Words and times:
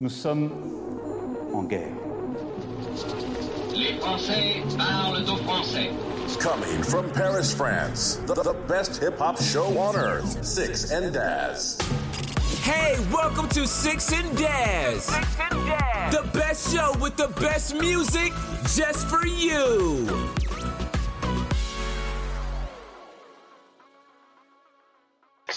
Nous 0.00 0.08
sommes 0.08 0.50
en 1.54 1.62
guerre. 1.62 1.92
Les 3.72 3.96
Français 4.00 4.60
parlent 4.76 5.22
aux 5.22 5.36
Français. 5.44 5.90
Coming 6.40 6.82
from 6.82 7.08
Paris, 7.12 7.54
France, 7.54 8.20
the, 8.26 8.34
the 8.34 8.56
best 8.66 9.00
hip 9.00 9.20
hop 9.20 9.40
show 9.40 9.78
on 9.78 9.94
earth, 9.94 10.44
Six 10.44 10.90
and 10.90 11.12
Daz. 11.12 11.78
Hey, 12.64 12.96
welcome 13.12 13.48
to 13.50 13.68
Six 13.68 14.12
and 14.12 14.36
Daz. 14.36 15.06
The 16.10 16.28
best 16.32 16.74
show 16.74 16.92
with 17.00 17.16
the 17.16 17.28
best 17.40 17.76
music 17.76 18.32
just 18.74 19.06
for 19.06 19.24
you. 19.24 20.33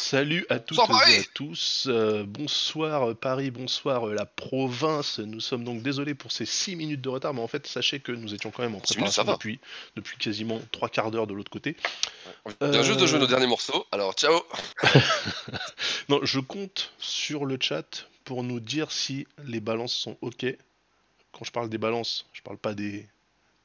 Salut 0.09 0.45
à 0.47 0.59
toutes 0.59 0.79
et 1.09 1.17
à 1.17 1.23
tous. 1.33 1.87
Euh, 1.89 2.23
bonsoir 2.25 3.09
euh, 3.09 3.13
Paris, 3.13 3.51
bonsoir 3.51 4.07
euh, 4.07 4.13
la 4.13 4.25
province. 4.25 5.19
Nous 5.19 5.41
sommes 5.41 5.65
donc 5.65 5.81
désolés 5.81 6.15
pour 6.15 6.31
ces 6.31 6.45
6 6.45 6.77
minutes 6.77 7.01
de 7.01 7.09
retard, 7.09 7.33
mais 7.33 7.41
en 7.41 7.47
fait, 7.49 7.67
sachez 7.67 7.99
que 7.99 8.13
nous 8.13 8.33
étions 8.33 8.49
quand 8.49 8.63
même 8.63 8.71
en 8.71 8.75
minutes, 8.75 8.87
préparation 8.87 9.25
va. 9.25 9.33
depuis, 9.33 9.59
depuis 9.97 10.15
quasiment 10.15 10.61
3 10.71 10.87
quarts 10.87 11.11
d'heure 11.11 11.27
de 11.27 11.33
l'autre 11.33 11.51
côté. 11.51 11.75
On 12.45 12.69
vient 12.69 12.83
juste 12.83 13.01
de 13.01 13.05
jouer 13.05 13.19
nos 13.19 13.27
derniers 13.27 13.47
morceaux, 13.47 13.85
alors 13.91 14.13
ciao 14.13 14.39
Non, 16.07 16.21
je 16.23 16.39
compte 16.39 16.93
sur 16.99 17.43
le 17.43 17.57
chat 17.59 18.07
pour 18.23 18.43
nous 18.43 18.61
dire 18.61 18.93
si 18.93 19.27
les 19.43 19.59
balances 19.59 19.93
sont 19.93 20.15
OK. 20.21 20.45
Quand 21.33 21.43
je 21.43 21.51
parle 21.51 21.67
des 21.67 21.77
balances, 21.77 22.27
je 22.31 22.41
parle 22.43 22.57
pas 22.57 22.73
des, 22.73 23.05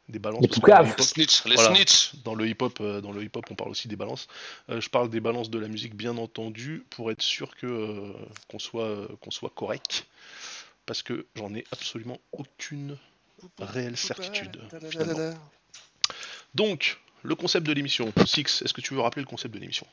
des 0.08 0.18
balances. 0.18 0.42
Les 0.42 0.48
poucaves. 0.48 0.76
dans 0.78 0.82
le 0.82 0.86
Les 0.88 0.92
hip-hop- 0.92 1.06
snitch, 1.06 1.44
les 1.46 1.54
Voilà. 1.54 1.74
snitch 1.74 2.14
Dans 2.24 2.34
le 2.34 2.46
hip-hop, 2.48 2.78
euh, 2.80 3.00
dans 3.00 3.12
le 3.12 3.22
hip-hop, 3.22 3.44
on 3.50 3.54
parle 3.54 3.70
aussi 3.70 3.88
des 3.88 3.96
balances. 3.96 4.26
Euh, 4.70 4.80
je 4.80 4.88
parle 4.90 5.08
des 5.10 5.20
balances 5.20 5.50
de 5.50 5.58
la 5.58 5.68
musique, 5.68 5.94
bien 5.94 6.16
entendu, 6.18 6.84
pour 6.90 7.10
être 7.10 7.22
sûr 7.22 7.54
que 7.56 7.66
euh, 7.66 8.12
qu'on 8.48 8.58
soit 8.58 8.84
euh, 8.84 9.08
qu'on 9.20 9.30
soit 9.30 9.50
correct, 9.54 10.06
parce 10.86 11.02
que 11.02 11.26
j'en 11.36 11.54
ai 11.54 11.64
absolument 11.72 12.18
aucune 12.32 12.98
réelle 13.58 13.96
certitude. 13.96 14.60
finalement. 14.90 15.34
Donc, 16.54 16.98
le 17.22 17.34
concept 17.34 17.66
de 17.66 17.72
l'émission. 17.72 18.12
Six, 18.26 18.62
est-ce 18.62 18.72
que 18.74 18.80
tu 18.80 18.94
veux 18.94 19.00
rappeler 19.00 19.22
le 19.22 19.26
concept 19.28 19.54
de 19.54 19.60
l'émission? 19.60 19.86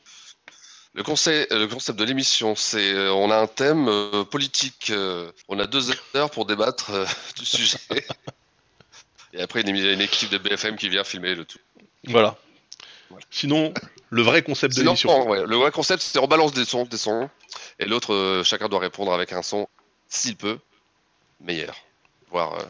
Le 0.92 1.04
concept, 1.04 1.52
le 1.52 1.66
concept 1.68 1.98
de 1.98 2.04
l'émission, 2.04 2.56
c'est 2.56 2.92
euh, 2.92 3.12
on 3.12 3.30
a 3.30 3.36
un 3.36 3.46
thème 3.46 3.86
euh, 3.88 4.24
politique, 4.24 4.90
euh, 4.90 5.30
on 5.48 5.58
a 5.60 5.66
deux 5.68 5.90
heures 6.16 6.30
pour 6.32 6.46
débattre 6.46 6.90
euh, 6.90 7.06
du 7.38 7.44
sujet. 7.46 7.78
Et 9.32 9.40
après, 9.42 9.60
il 9.60 9.76
y 9.76 9.88
a 9.88 9.92
une 9.92 10.00
équipe 10.00 10.30
de 10.30 10.38
BFM 10.38 10.76
qui 10.76 10.88
vient 10.88 11.04
filmer 11.04 11.34
le 11.34 11.44
tout. 11.44 11.58
Voilà. 12.04 12.36
Voilà. 13.10 13.24
Sinon, 13.30 13.72
le 14.10 14.22
vrai 14.22 14.42
concept 14.42 14.76
de 14.76 14.82
l'émission. 14.82 15.28
ouais, 15.28 15.44
le 15.46 15.56
vrai 15.56 15.70
concept, 15.70 16.02
c'est 16.02 16.18
on 16.18 16.26
balance 16.28 16.52
des 16.52 16.64
sons, 16.64 16.84
des 16.84 16.96
sons, 16.96 17.28
et 17.78 17.86
l'autre, 17.86 18.14
euh, 18.14 18.44
chacun 18.44 18.68
doit 18.68 18.78
répondre 18.80 19.12
avec 19.12 19.32
un 19.32 19.42
son, 19.42 19.68
s'il 20.08 20.36
peut, 20.36 20.58
meilleur. 21.40 21.76
Voire 22.30 22.54
euh, 22.54 22.62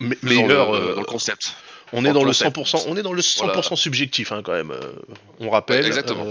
dans 0.00 0.16
meilleur, 0.22 0.72
le- 0.72 0.78
euh, 0.78 0.94
dans 0.94 1.00
le 1.00 1.06
concept. 1.06 1.54
on 1.92 2.04
est 2.04 2.12
dans 2.12 2.22
le 2.22 2.30
le 2.30 2.32
concept. 2.32 2.56
100%, 2.56 2.84
on 2.88 2.96
est 2.96 3.02
dans 3.02 3.12
le 3.12 3.22
100% 3.22 3.44
Voilà. 3.44 3.62
subjectif 3.76 4.30
hein, 4.32 4.42
quand 4.44 4.52
même. 4.52 4.72
on 5.40 5.50
rappelle. 5.50 5.80
Ouais, 5.82 5.86
exactement. 5.86 6.24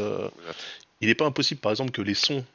Il 1.01 1.07
n'est 1.09 1.15
pas 1.15 1.25
impossible, 1.25 1.59
par 1.59 1.71
exemple, 1.71 1.91
que 1.91 2.01
les 2.01 2.13
sons 2.13 2.45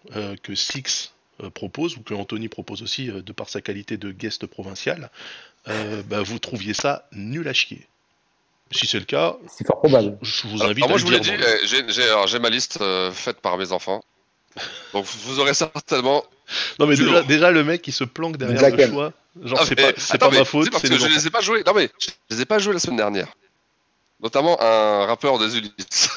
que 0.43 0.55
Six 0.55 1.13
propose, 1.55 1.97
ou 1.97 2.03
que 2.03 2.15
Anthony 2.15 2.49
propose 2.49 2.83
aussi, 2.83 3.09
de 3.09 3.33
par 3.33 3.49
sa 3.51 3.61
qualité 3.61 3.97
de 3.99 4.13
guest 4.13 4.47
provincial, 4.47 5.11
euh, 5.69 6.03
bah, 6.07 6.23
vous 6.23 6.39
trouviez 6.39 6.75
ça 6.75 7.09
nul 7.13 7.47
à 7.49 7.53
chier. 7.53 7.87
Si 8.73 8.87
c'est 8.87 8.99
le 9.01 9.05
cas, 9.05 9.37
C'est 9.49 9.67
fort 9.67 9.81
probable. 9.81 10.17
je 10.23 10.47
vous 10.47 10.63
invite 10.63 10.77
alors 10.85 10.91
moi, 10.91 10.97
à 10.97 10.99
je 11.01 11.05
vous 11.05 11.11
l'ai 11.11 11.19
dit, 11.21 11.33
euh, 11.33 12.27
j'ai- 12.27 12.39
ma 12.39 12.51
liste 12.51 12.79
euh, 12.81 13.11
faite 13.11 13.41
par 13.41 13.59
mes 13.59 13.73
enfants. 13.73 14.05
Donc 14.93 15.05
vous 15.07 15.41
aurez 15.41 15.55
certainement. 15.55 16.25
Non, 16.79 16.87
mais 16.87 16.95
déjà, 17.27 17.51
le 17.51 17.65
mec, 17.65 17.87
il 17.89 17.93
se 17.93 18.05
planque 18.05 18.37
derrière 18.37 18.61
Jack 18.61 18.77
le 18.77 18.87
choix. 18.89 19.13
Genre, 19.43 19.59
Ah, 19.61 19.65
c'est 19.67 19.75
pas, 19.77 19.93
c'est 19.97 20.15
attends, 20.15 20.27
pas 20.27 20.33
mais 20.33 20.39
ma 20.41 20.45
faute, 20.45 20.65
c'est 20.65 20.71
parce 20.71 20.83
que 20.83 20.99
je 20.99 21.07
les 21.07 21.27
ai 21.27 21.31
pas 21.31 21.41
joués. 21.41 21.63
Non 21.65 21.73
mais 21.75 21.89
je 22.01 22.09
les 22.31 22.43
ai 22.43 22.45
pas 22.45 22.59
joués 22.59 22.73
la 22.75 22.81
semaine 22.81 22.97
dernière. 22.97 23.29
Notamment 24.23 24.61
un 24.61 25.07
rappeur 25.07 25.39
des 25.39 25.57
Ulysses. 25.57 26.11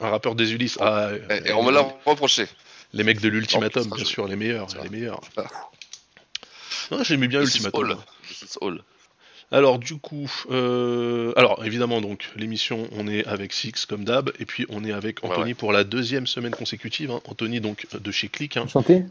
Un 0.00 0.10
rappeur 0.10 0.34
des 0.34 0.52
Ulysses. 0.52 0.78
Ah, 0.80 1.10
Et, 1.12 1.32
euh, 1.32 1.40
et 1.46 1.52
on 1.52 1.62
me 1.62 1.70
l'a 1.72 1.86
reproché. 2.06 2.46
Les 2.94 3.04
mecs 3.04 3.20
de 3.20 3.28
l'ultimatum, 3.28 3.88
bien 3.90 4.04
sûr, 4.04 4.26
les 4.28 4.36
meilleurs, 4.36 4.68
les 4.82 4.88
meilleurs. 4.90 5.20
Ah. 5.36 5.44
J'aimais 7.02 7.28
bien 7.28 7.42
This 7.42 7.62
all. 8.60 8.80
Alors 9.50 9.78
du 9.78 9.96
coup, 9.98 10.30
euh, 10.50 11.32
alors 11.36 11.62
évidemment 11.64 12.00
donc 12.00 12.30
l'émission 12.36 12.88
on 12.92 13.06
est 13.06 13.26
avec 13.26 13.52
Six 13.52 13.84
comme 13.84 14.02
d'hab 14.04 14.30
et 14.38 14.46
puis 14.46 14.64
on 14.70 14.82
est 14.82 14.92
avec 14.92 15.22
Anthony 15.24 15.44
ouais. 15.48 15.54
pour 15.54 15.72
la 15.72 15.84
deuxième 15.84 16.26
semaine 16.26 16.52
consécutive. 16.54 17.10
hein. 17.10 17.20
Anthony 17.28 17.60
donc 17.60 17.86
de 17.92 18.10
chez 18.10 18.28
Click. 18.28 18.56
Hein. 18.56 18.62
Enchanté. 18.62 19.04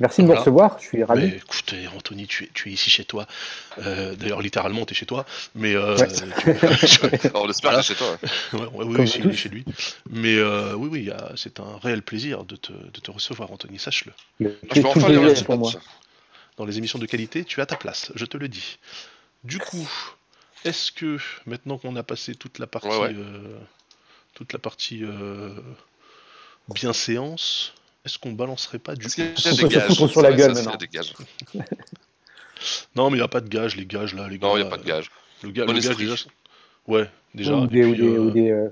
Merci 0.00 0.22
de 0.22 0.28
me 0.28 0.34
recevoir, 0.34 0.78
je 0.80 0.86
suis 0.86 1.04
ravi. 1.04 1.26
Mais 1.28 1.36
écoute 1.36 1.74
Anthony, 1.94 2.26
tu 2.26 2.44
es, 2.44 2.48
tu 2.54 2.70
es 2.70 2.72
ici 2.72 2.88
chez 2.88 3.04
toi. 3.04 3.26
Euh, 3.86 4.14
D'ailleurs 4.16 4.40
littéralement 4.40 4.86
tu 4.86 4.94
es 4.94 4.96
chez 4.96 5.04
toi. 5.06 5.26
Mais 5.54 5.74
euh, 5.76 5.96
Ouais. 5.98 6.08
tu- 6.08 6.50
Alors, 7.28 7.44
on 7.44 7.50
espère 7.50 7.70
Voilà. 7.72 7.78
que 7.80 7.82
c'est 7.84 7.92
chez 7.92 7.94
toi. 7.98 8.18
ouais. 8.54 8.60
ouais, 8.60 8.66
ouais, 8.68 8.84
oui, 8.86 8.96
Comme 8.96 9.06
si, 9.06 9.20
tous. 9.20 9.28
il 9.28 9.30
est 9.30 9.36
chez 9.36 9.48
lui. 9.50 9.64
Mais 10.10 10.36
euh, 10.36 10.74
oui 10.74 10.88
oui, 10.90 11.10
c'est 11.36 11.60
un 11.60 11.76
réel 11.82 12.00
plaisir 12.02 12.44
de 12.44 12.56
te, 12.56 12.72
de 12.72 13.00
te 13.00 13.10
recevoir 13.10 13.52
Anthony, 13.52 13.78
sache-le. 13.78 14.12
Le- 14.40 14.58
Je 14.74 14.80
peux 14.80 14.88
enfin 14.88 15.08
lire 15.10 15.22
le 15.22 15.34
pour 15.44 15.58
moi. 15.58 15.70
Dans 16.56 16.64
les 16.66 16.78
émissions 16.78 16.98
de 16.98 17.06
qualité, 17.06 17.44
tu 17.44 17.60
as 17.60 17.66
ta 17.66 17.76
place, 17.76 18.12
je 18.14 18.24
te 18.24 18.36
le 18.36 18.48
dis. 18.48 18.78
Du 19.44 19.58
coup, 19.58 19.88
est-ce 20.64 20.92
que 20.92 21.18
maintenant 21.46 21.78
qu'on 21.78 21.96
a 21.96 22.02
passé 22.02 22.34
toute 22.34 22.58
la 22.58 22.66
partie, 22.66 22.88
Ouais, 22.88 22.98
ouais. 22.98 23.14
euh, 23.16 23.58
toute 24.34 24.52
la 24.52 24.58
partie 24.58 25.00
euh, 25.02 25.50
bien 26.74 26.92
séance, 26.92 27.72
est-ce 28.04 28.18
qu'on 28.18 28.32
balancerait 28.32 28.78
pas 28.78 28.94
du 28.94 29.06
a 29.06 29.08
On 29.08 29.34
peut 29.34 29.40
se 29.80 29.94
foutre 29.94 30.10
sur 30.10 30.22
la 30.22 30.32
gueule 30.32 30.54
maintenant. 30.54 30.76
Non, 32.94 33.10
mais 33.10 33.16
il 33.16 33.20
n'y 33.20 33.24
a 33.24 33.28
pas 33.28 33.40
de 33.40 33.48
gage, 33.48 33.74
les 33.74 33.86
gages 33.86 34.14
là, 34.14 34.28
les 34.28 34.38
gars. 34.38 34.46
Non, 34.46 34.56
il 34.56 34.60
n'y 34.60 34.66
a 34.66 34.70
pas 34.70 34.76
de 34.76 34.82
euh, 34.82 34.86
gages. 34.86 35.10
Le, 35.42 35.50
ga- 35.50 35.64
Bon 35.66 35.72
le 35.72 35.80
gage 35.80 35.96
déjà. 35.96 36.14
Ouais, 36.86 37.10
déjà. 37.34 37.56
ou 37.56 37.66
des, 37.66 37.84
ou 37.84 37.94
des, 37.96 38.02
euh, 38.02 38.18
ou 38.20 38.30
des, 38.30 38.50
euh, 38.50 38.68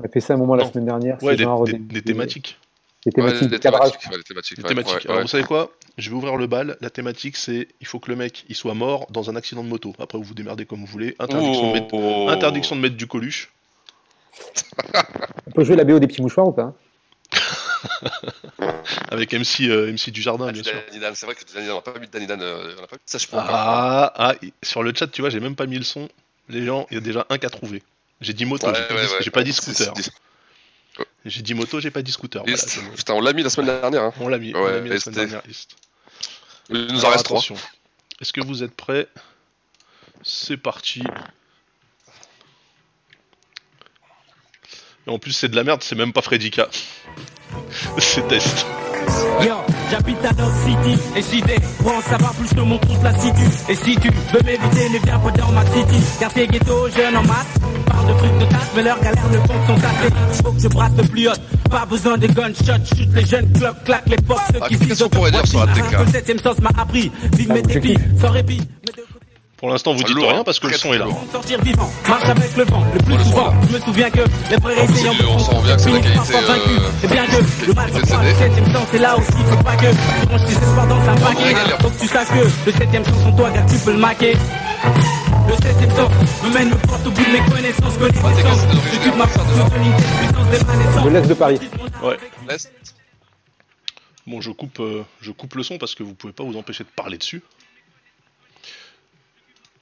On 0.00 0.04
a 0.04 0.08
fait 0.08 0.20
ça 0.20 0.34
un 0.34 0.38
moment 0.38 0.56
la 0.56 0.68
semaine 0.70 0.86
dernière. 0.86 1.22
ouais, 1.22 1.36
des, 1.36 1.44
genre 1.44 1.62
des- 1.64 1.74
des 1.74 2.02
thématiques. 2.02 2.58
Des 3.06 3.12
thématiques, 3.60 4.00
Ouais, 4.10 4.16
ouais, 4.16 4.74
ouais, 4.74 5.00
Alors 5.04 5.16
ouais. 5.16 5.22
vous 5.22 5.28
savez 5.28 5.44
quoi? 5.44 5.70
Je 5.96 6.10
vais 6.10 6.16
ouvrir 6.16 6.36
le 6.36 6.46
bal. 6.46 6.76
La 6.80 6.90
thématique 6.90 7.36
c'est 7.36 7.68
il 7.80 7.86
faut 7.86 7.98
que 8.00 8.10
le 8.10 8.16
mec 8.16 8.44
il 8.48 8.54
soit 8.56 8.74
mort 8.74 9.06
dans 9.10 9.30
un 9.30 9.36
accident 9.36 9.62
de 9.64 9.68
moto. 9.68 9.94
Après 9.98 10.18
vous 10.18 10.24
vous 10.24 10.34
démerdez 10.34 10.66
comme 10.66 10.80
vous 10.80 10.86
voulez. 10.86 11.14
Interdiction, 11.18 11.68
de, 11.68 11.72
mettre, 11.72 11.94
Oh. 11.94 12.28
interdiction 12.28 12.76
de 12.76 12.80
mettre 12.80 12.96
du 12.96 13.06
coluche. 13.06 13.52
On 15.46 15.50
peut 15.52 15.64
jouer 15.64 15.76
la 15.76 15.84
BO 15.84 15.98
des 15.98 16.06
petits 16.08 16.20
mouchoirs 16.20 16.48
ou 16.48 16.52
pas? 16.52 16.74
Avec 19.10 19.32
MC, 19.32 19.68
euh, 19.68 19.92
MC 19.92 20.10
du 20.10 20.20
jardin 20.22 20.46
Ah, 20.48 20.52
bien 20.52 20.62
sûr. 20.62 20.72
C'est 21.14 21.26
vrai 21.26 21.34
que 21.34 21.44
Danny 21.54 21.66
Dan, 21.66 21.72
on 21.72 21.76
n'a 21.76 21.80
pas 21.82 21.98
mis 21.98 22.06
de 22.06 22.12
Danny 22.12 22.26
Dan, 22.26 22.42
euh, 22.42 22.74
on 22.76 22.80
n'a 22.82 22.86
pas 22.86 22.96
mis 22.96 23.04
de 23.04 23.10
sèche 23.10 23.26
pour 23.28 23.38
Ah, 23.40 24.12
ah, 24.16 24.34
sur 24.62 24.82
le 24.82 24.92
chat, 24.94 25.06
tu 25.06 25.20
vois, 25.22 25.30
j'ai 25.30 25.40
même 25.40 25.54
pas 25.56 25.66
mis 25.66 25.78
le 25.78 25.84
son. 25.84 26.08
Les 26.48 26.64
gens, 26.64 26.86
il 26.90 26.94
y 26.94 26.98
a 26.98 27.00
déjà 27.00 27.26
un 27.30 27.38
qui 27.38 27.46
a 27.46 27.50
trouvé. 27.50 27.82
J'ai 28.20 28.32
dit 28.32 28.44
moto, 28.44 28.66
Ouais, 28.66 28.74
j'ai 29.20 29.30
pas, 29.30 29.40
ouais, 29.40 29.44
dit- 29.44 29.52
scooter. 29.52 29.92
J'ai 31.26 31.42
dit 31.42 31.54
moto, 31.54 31.80
j'ai 31.80 31.90
pas 31.90 32.02
dit 32.02 32.12
scooter. 32.12 32.42
Voilà. 32.46 32.62
Putain, 32.94 33.14
on 33.14 33.20
l'a 33.20 33.32
mis 33.32 33.42
la 33.42 33.50
semaine 33.50 33.80
dernière. 33.80 34.02
Hein. 34.04 34.12
on 34.20 34.28
l'a 34.28 34.38
mis, 34.38 34.54
on 34.54 34.62
Ouais, 34.62 34.74
l'a 34.74 34.80
mis 34.80 34.90
la 34.90 35.00
semaine 35.00 35.16
dernière. 35.16 35.42
liste. 35.46 35.76
Il 36.70 36.86
nous 36.86 37.04
en 37.04 37.10
reste 37.10 37.24
trois. 37.24 37.42
Est-ce 38.20 38.32
que 38.32 38.40
vous 38.40 38.62
êtes 38.62 38.74
prêts? 38.74 39.08
C'est 40.22 40.56
parti. 40.56 41.02
Et 45.06 45.10
en 45.10 45.18
plus, 45.18 45.32
c'est 45.32 45.48
de 45.48 45.56
la 45.56 45.64
merde, 45.64 45.82
c'est 45.82 45.94
même 45.96 46.12
pas 46.12 46.22
Fredika. 46.22 46.68
c'est 47.98 48.26
test. 48.28 48.64
Yo, 49.40 49.54
j'habite 49.90 50.24
à 50.24 50.32
North 50.32 50.54
City 50.64 50.98
Et 51.14 51.22
si 51.22 51.40
t'es 51.42 51.56
pour 51.78 51.92
en 51.94 52.00
savoir 52.02 52.34
plus, 52.34 52.48
je 52.48 52.54
te 52.54 52.60
montre 52.60 52.88
toute 52.88 53.02
la 53.02 53.16
city 53.16 53.44
Et 53.68 53.76
si 53.76 53.94
tu 53.96 54.08
veux 54.10 54.40
m'éviter, 54.44 54.88
ne 54.88 54.98
viens 54.98 55.18
pas 55.20 55.30
dans 55.30 55.52
ma 55.52 55.64
city 55.66 56.00
Quartier 56.18 56.48
ghetto, 56.48 56.88
jeune 56.90 57.16
en 57.16 57.22
masse 57.22 57.54
Parle 58.06 58.14
de 58.14 58.18
trucs 58.18 58.38
de 58.38 58.44
tasse, 58.46 58.70
mais 58.76 58.82
leurs 58.82 59.00
galères 59.00 59.30
ne 59.30 59.38
comptent 59.38 59.66
sont 59.66 59.74
cassées 59.80 60.42
Faut 60.44 60.52
que 60.52 60.60
je 60.60 60.68
brasse 60.68 60.92
le 60.96 61.04
plus 61.08 61.28
haut 61.28 61.32
Pas 61.70 61.86
besoin 61.86 62.16
de 62.18 62.26
gunshot, 62.28 62.84
chute 62.96 63.14
les 63.14 63.24
jeunes 63.26 63.52
clubs, 63.52 63.74
claque 63.84 64.06
les 64.06 64.16
box 64.18 64.40
Ceux 64.52 64.58
Ah, 64.60 64.68
qui 64.68 64.76
qu'est-ce 64.78 64.88
visent 64.88 65.02
qu'on 65.02 65.08
pourrait 65.08 65.30
dire 65.32 65.46
sur 65.46 65.60
ATK? 65.62 65.92
Le 66.06 66.12
septième 66.12 66.38
sens 66.38 66.58
m'a 66.60 66.70
appris. 66.78 67.10
Vive 67.36 67.48
Ah, 67.50 67.54
mes 67.54 67.62
dépits, 67.62 67.98
sans 68.20 68.30
répit. 68.30 68.58
Mais 68.58 68.92
de 68.92 69.06
côté, 69.12 69.15
Pour 69.56 69.70
l'instant, 69.70 69.94
vous 69.94 70.00
Ah, 70.04 70.06
dites 70.08 70.16
lourd, 70.16 70.28
rien 70.28 70.40
hein. 70.40 70.44
parce 70.44 70.58
que 70.60 70.66
le 70.66 70.74
son 70.76 70.92
est 70.92 70.98
là. 70.98 71.06
très 71.06 71.14
on 71.14 71.32
sortir 71.32 71.62
vivant, 71.62 71.90
marche 72.06 72.28
avec 72.28 72.56
le 72.58 72.64
vent, 72.64 72.84
le 72.92 72.98
plus 72.98 73.14
le 73.16 73.24
son, 73.24 73.30
souvent. 73.30 73.46
là. 73.50 73.54
Je 73.70 73.74
me 73.76 73.80
souviens 73.80 74.10
que 74.10 74.18
les 74.50 74.60
frères 74.60 74.78
essayant 74.84 75.12
c'est 75.12 75.18
de 75.18 75.22
du- 75.22 75.28
on 75.32 75.38
sent 75.38 75.50
bien 75.64 75.76
que 75.76 75.80
c'est 75.82 75.90
la 75.90 75.96
finissent 76.02 76.12
qualité, 76.12 76.32
parfois 76.32 76.40
vaincus. 76.54 76.80
Et 77.02 77.06
bien 77.08 77.26
que 77.26 77.66
le 77.66 77.72
mal 77.72 77.88
se 77.88 77.94
des 77.94 78.00
croit, 78.02 78.22
le 78.22 78.28
CD. 78.34 78.38
septième 78.44 78.72
sens 78.74 78.86
c'est 78.90 78.98
là 78.98 79.16
aussi, 79.16 79.32
faut 79.32 79.62
pas 79.64 79.76
que 79.76 79.86
tu 79.86 80.28
ranges 80.28 80.44
tes 80.44 80.52
espoirs 80.52 80.86
dans 80.86 81.00
un 81.00 81.14
paquet. 81.16 81.44
régale. 81.44 81.78
Faut 81.80 81.88
que 81.88 81.98
tu 82.00 82.06
saches 82.06 82.28
que 82.28 82.44
le 82.66 82.72
septième 82.72 83.04
sens 83.06 83.26
en 83.26 83.32
toi, 83.32 83.50
car 83.50 83.66
tu 83.66 83.78
peux 83.78 83.92
le 83.92 83.98
maquer. 83.98 84.32
Le 85.48 85.54
septième 85.54 85.90
sens 85.96 86.10
me 86.44 86.48
mène 86.52 86.68
me 86.68 86.76
porte 86.76 87.06
au 87.06 87.10
bout 87.10 87.24
de 87.24 87.30
mes 87.32 87.50
connaissances. 87.50 87.94
Ah, 88.02 88.28
Je 88.92 88.98
tue 89.10 89.16
ma 89.16 89.26
force, 89.26 89.48
donne 89.48 89.84
une 89.86 89.92
puissance 89.94 90.48
des 90.50 90.58
De 90.58 90.64
manescences. 90.66 91.12
l'Est 91.12 91.26
de 91.28 91.34
Paris. 91.34 91.60
Ouais. 92.02 92.16
Laisse. 92.46 92.70
Bon, 94.26 94.40
je 94.42 94.50
coupe, 94.50 94.80
euh, 94.80 95.02
je 95.22 95.30
coupe 95.30 95.54
le 95.54 95.62
son 95.62 95.78
parce 95.78 95.94
que 95.94 96.02
vous 96.02 96.12
pouvez 96.12 96.32
pas 96.34 96.44
vous 96.44 96.56
empêcher 96.58 96.84
de 96.84 96.88
parler 96.94 97.16
dessus. 97.16 97.42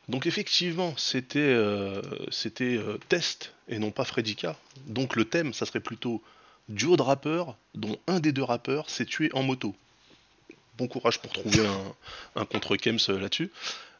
Donc 0.09 0.27
effectivement, 0.27 0.95
c'était 0.97 1.39
euh, 1.39 2.03
c'était 2.31 2.77
euh, 2.77 2.99
test 3.09 3.55
et 3.69 3.79
non 3.79 3.91
pas 3.91 4.05
Fredika. 4.05 4.57
Donc 4.87 5.17
le 5.17 5.25
thème, 5.25 5.55
ça 5.55 5.65
serait 5.67 5.81
plutôt 5.81 6.23
duo 6.69 6.97
de 6.97 7.03
rappeurs 7.03 7.57
dont 7.75 7.99
un 8.07 8.21
des 8.21 8.33
deux 8.33 8.43
rappeurs 8.43 8.91
s'est 8.91 9.07
tué 9.07 9.31
en 9.33 9.43
moto. 9.43 9.75
bon 10.77 10.89
courage 10.89 11.21
pour 11.21 11.33
trouver 11.33 11.67
un, 11.67 12.41
un 12.41 12.45
contre-Kems 12.45 12.99
euh, 13.09 13.19
là-dessus. 13.19 13.51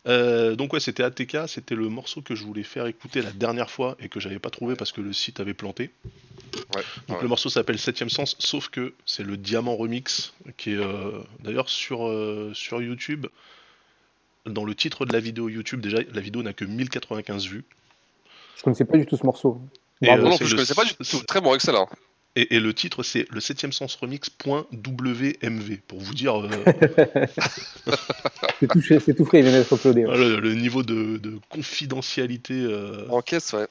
Euh, 0.07 0.55
donc 0.55 0.75
ouais, 0.75 0.81
c'était 0.81 1.03
ATK, 1.03 1.49
c'était 1.49 1.75
le 1.75 1.89
morceau 1.89 2.21
que 2.21 2.35
je 2.35 2.45
voulais 2.45 2.63
faire 2.63 2.87
écouter 2.87 3.23
la 3.23 3.33
dernière 3.33 3.71
fois 3.71 3.97
et 3.99 4.11
que 4.11 4.21
j'avais 4.21 4.39
pas 4.39 4.51
trouvé 4.51 4.75
parce 4.77 4.93
que 4.93 5.01
le 5.01 5.15
site 5.15 5.41
avait 5.41 5.55
planté. 5.55 5.91
Ouais, 6.75 6.83
Donc 7.09 7.17
ouais. 7.17 7.23
le 7.23 7.29
morceau 7.29 7.49
s'appelle 7.49 7.79
Septième 7.79 8.11
Sens, 8.11 8.37
sauf 8.39 8.69
que 8.69 8.93
c'est 9.07 9.23
le 9.23 9.39
Diamant 9.39 9.77
Remix 9.77 10.35
qui 10.59 10.73
est 10.73 10.81
d'ailleurs 11.41 11.71
sur, 11.71 12.13
sur 12.53 12.83
YouTube. 12.83 13.27
Dans 14.47 14.65
le 14.65 14.75
titre 14.75 15.07
de 15.07 15.13
la 15.13 15.21
vidéo 15.21 15.49
YouTube, 15.49 15.81
déjà 15.81 15.99
la 16.13 16.21
vidéo 16.21 16.43
n'a 16.43 16.53
que 16.53 16.65
1095 16.67 17.47
vues. 17.47 17.65
Je 18.59 18.63
connaissais 18.63 18.85
pas 18.85 18.99
du 18.99 19.07
tout 19.07 19.17
ce 19.17 19.25
morceau. 19.25 19.61
Et, 20.03 20.07
Bravo. 20.07 20.21
euh, 20.21 20.25
Non, 20.25 20.31
non 20.33 20.37
je 20.39 20.45
le- 20.45 20.51
connaissais 20.51 20.75
pas 20.75 20.85
du 20.85 20.95
tout. 20.95 21.23
Très 21.27 21.41
bon, 21.41 21.55
excellent. 21.55 21.89
Et, 22.37 22.57
et 22.57 22.61
le 22.61 22.75
titre 22.75 23.03
c'est 23.05 23.27
le 23.31 23.41
septième 23.41 23.73
sens 23.73 23.95
remix.wmv 23.97 25.77
pour 25.87 26.01
vous 26.01 26.15
dire 26.15 26.35
euh, 26.43 26.49
C'est 28.61 28.67
tout, 28.69 28.81
c'est 28.83 29.15
tout 29.15 29.25
frais, 29.25 29.39
il 29.41 29.45
vient 29.45 29.53
d'être 29.53 29.73
uploadé. 29.75 30.05
ouais. 30.05 30.17
le, 30.17 30.41
le 30.41 30.55
niveau 30.55 30.83
de, 30.83 31.17
de 31.19 31.39
confidentialité. 31.49 32.55
euh, 32.55 33.07
En 33.11 33.23
caisse, 33.23 33.53
ouais. 33.53 33.67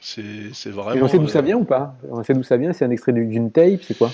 c'est 0.00 0.22
c'est 0.54 0.70
Et 0.70 0.72
vraiment. 0.72 1.04
on 1.04 1.08
sait 1.08 1.18
d'où 1.18 1.24
euh, 1.24 1.28
ça 1.28 1.42
vient 1.42 1.56
ou 1.56 1.64
pas? 1.64 1.94
On 2.10 2.22
sait 2.24 2.34
d'où 2.34 2.42
ça 2.42 2.56
vient 2.56 2.72
C'est 2.72 2.84
un 2.84 2.90
extrait 2.90 3.12
d'une- 3.12 3.30
d'une 3.30 3.50
tape 3.52 3.82
C'est 3.82 3.96
quoi? 3.98 4.10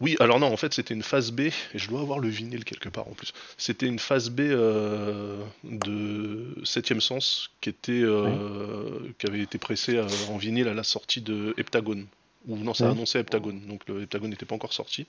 Oui, 0.00 0.16
alors 0.20 0.38
non, 0.38 0.46
en 0.46 0.56
fait, 0.56 0.72
c'était 0.74 0.94
une 0.94 1.02
phase 1.02 1.32
B, 1.32 1.40
et 1.40 1.52
je 1.74 1.88
dois 1.88 2.00
avoir 2.00 2.20
le 2.20 2.28
vinyle 2.28 2.64
quelque 2.64 2.88
part 2.88 3.08
en 3.08 3.12
plus. 3.12 3.32
C'était 3.56 3.86
une 3.86 3.98
phase 3.98 4.30
B 4.30 4.40
euh, 4.40 5.42
de 5.64 6.54
Septième 6.64 7.00
Sens 7.00 7.50
qui 7.60 7.68
était, 7.68 8.02
euh, 8.02 9.00
qui 9.18 9.26
avait 9.26 9.40
été 9.40 9.58
pressée 9.58 9.96
euh, 9.96 10.06
en 10.30 10.36
vinyle 10.36 10.68
à 10.68 10.74
la 10.74 10.84
sortie 10.84 11.20
de 11.20 11.52
Heptagone. 11.58 12.06
Ou 12.46 12.56
non, 12.56 12.74
ça 12.74 12.88
annonçait 12.88 13.18
Heptagone, 13.18 13.66
donc 13.66 13.82
le 13.88 14.02
Heptagone 14.02 14.30
n'était 14.30 14.46
pas 14.46 14.54
encore 14.54 14.72
sorti. 14.72 15.06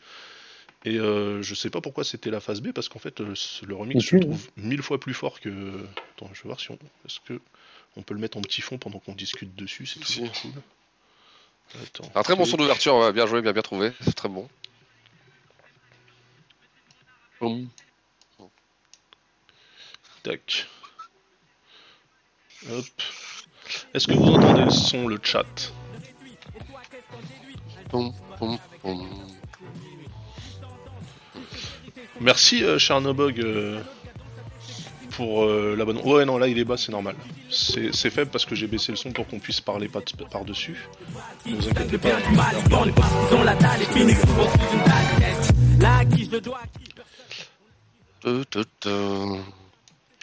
Et 0.86 0.98
euh, 0.98 1.44
je 1.44 1.54
sais 1.56 1.70
pas 1.70 1.82
pourquoi 1.82 2.04
c'était 2.04 2.32
la 2.32 2.40
phase 2.40 2.62
B, 2.62 2.72
parce 2.72 2.90
qu'en 2.90 3.00
fait, 3.00 3.20
le, 3.20 3.34
le 3.68 3.76
remix, 3.76 4.04
je 4.04 4.16
le 4.16 4.22
trouve 4.22 4.48
mille 4.58 4.82
fois 4.82 5.00
plus 5.00 5.14
fort 5.14 5.40
que. 5.40 5.50
Attends, 6.16 6.32
je 6.34 6.42
vais 6.42 6.48
voir 6.50 6.60
si 6.60 6.72
on. 6.72 6.80
Est-ce 7.06 7.20
que 7.26 7.40
on 7.96 8.02
peut 8.02 8.14
le 8.14 8.20
mettre 8.20 8.38
en 8.38 8.42
petit 8.42 8.62
fond 8.62 8.78
pendant 8.78 9.00
qu'on 9.00 9.14
discute 9.14 9.56
dessus 9.56 9.86
C'est 9.86 10.00
toujours 10.00 10.32
cool. 10.42 10.52
Attends. 11.84 12.12
Un 12.16 12.24
très 12.24 12.36
bon 12.36 12.46
son 12.46 12.58
d'ouverture, 12.58 12.96
ouais, 12.98 13.14
bien 13.14 13.28
joué, 13.28 13.42
bien 13.42 13.52
bien 13.52 13.62
trouvé. 13.62 13.92
C'est 14.02 14.16
très 14.16 14.30
bon. 14.30 14.48
Tac. 20.24 20.68
Hop. 22.70 22.86
Est-ce 23.94 24.08
que 24.08 24.14
vous 24.14 24.26
entendez 24.26 24.64
le 24.66 24.70
son, 24.70 25.08
le 25.08 25.20
chat. 25.24 25.46
Merci 32.22 32.64
euh, 32.64 32.78
Charnobog 32.78 33.40
euh, 33.40 33.82
pour 35.12 35.44
euh, 35.46 35.76
l'abonnement. 35.78 36.06
Ouais, 36.06 36.26
non, 36.26 36.38
là 36.38 36.48
il 36.48 36.58
est 36.60 36.66
bas, 36.66 36.78
c'est 36.78 36.92
normal. 36.92 37.16
C'est 37.50 37.94
c'est 37.94 38.10
faible 38.10 38.30
parce 38.32 38.46
que 38.46 38.56
j'ai 38.56 38.68
baissé 38.68 38.92
le 38.92 38.98
son 38.98 39.12
pour 39.12 39.28
qu'on 39.28 39.40
puisse 39.40 39.62
parler 39.62 39.88
pas 39.88 40.02
de- 40.02 40.24
par-dessus. 40.26 40.88
Ne 41.46 41.56
vous 41.56 41.70
inquiétez 41.70 41.98
pas. 41.98 42.10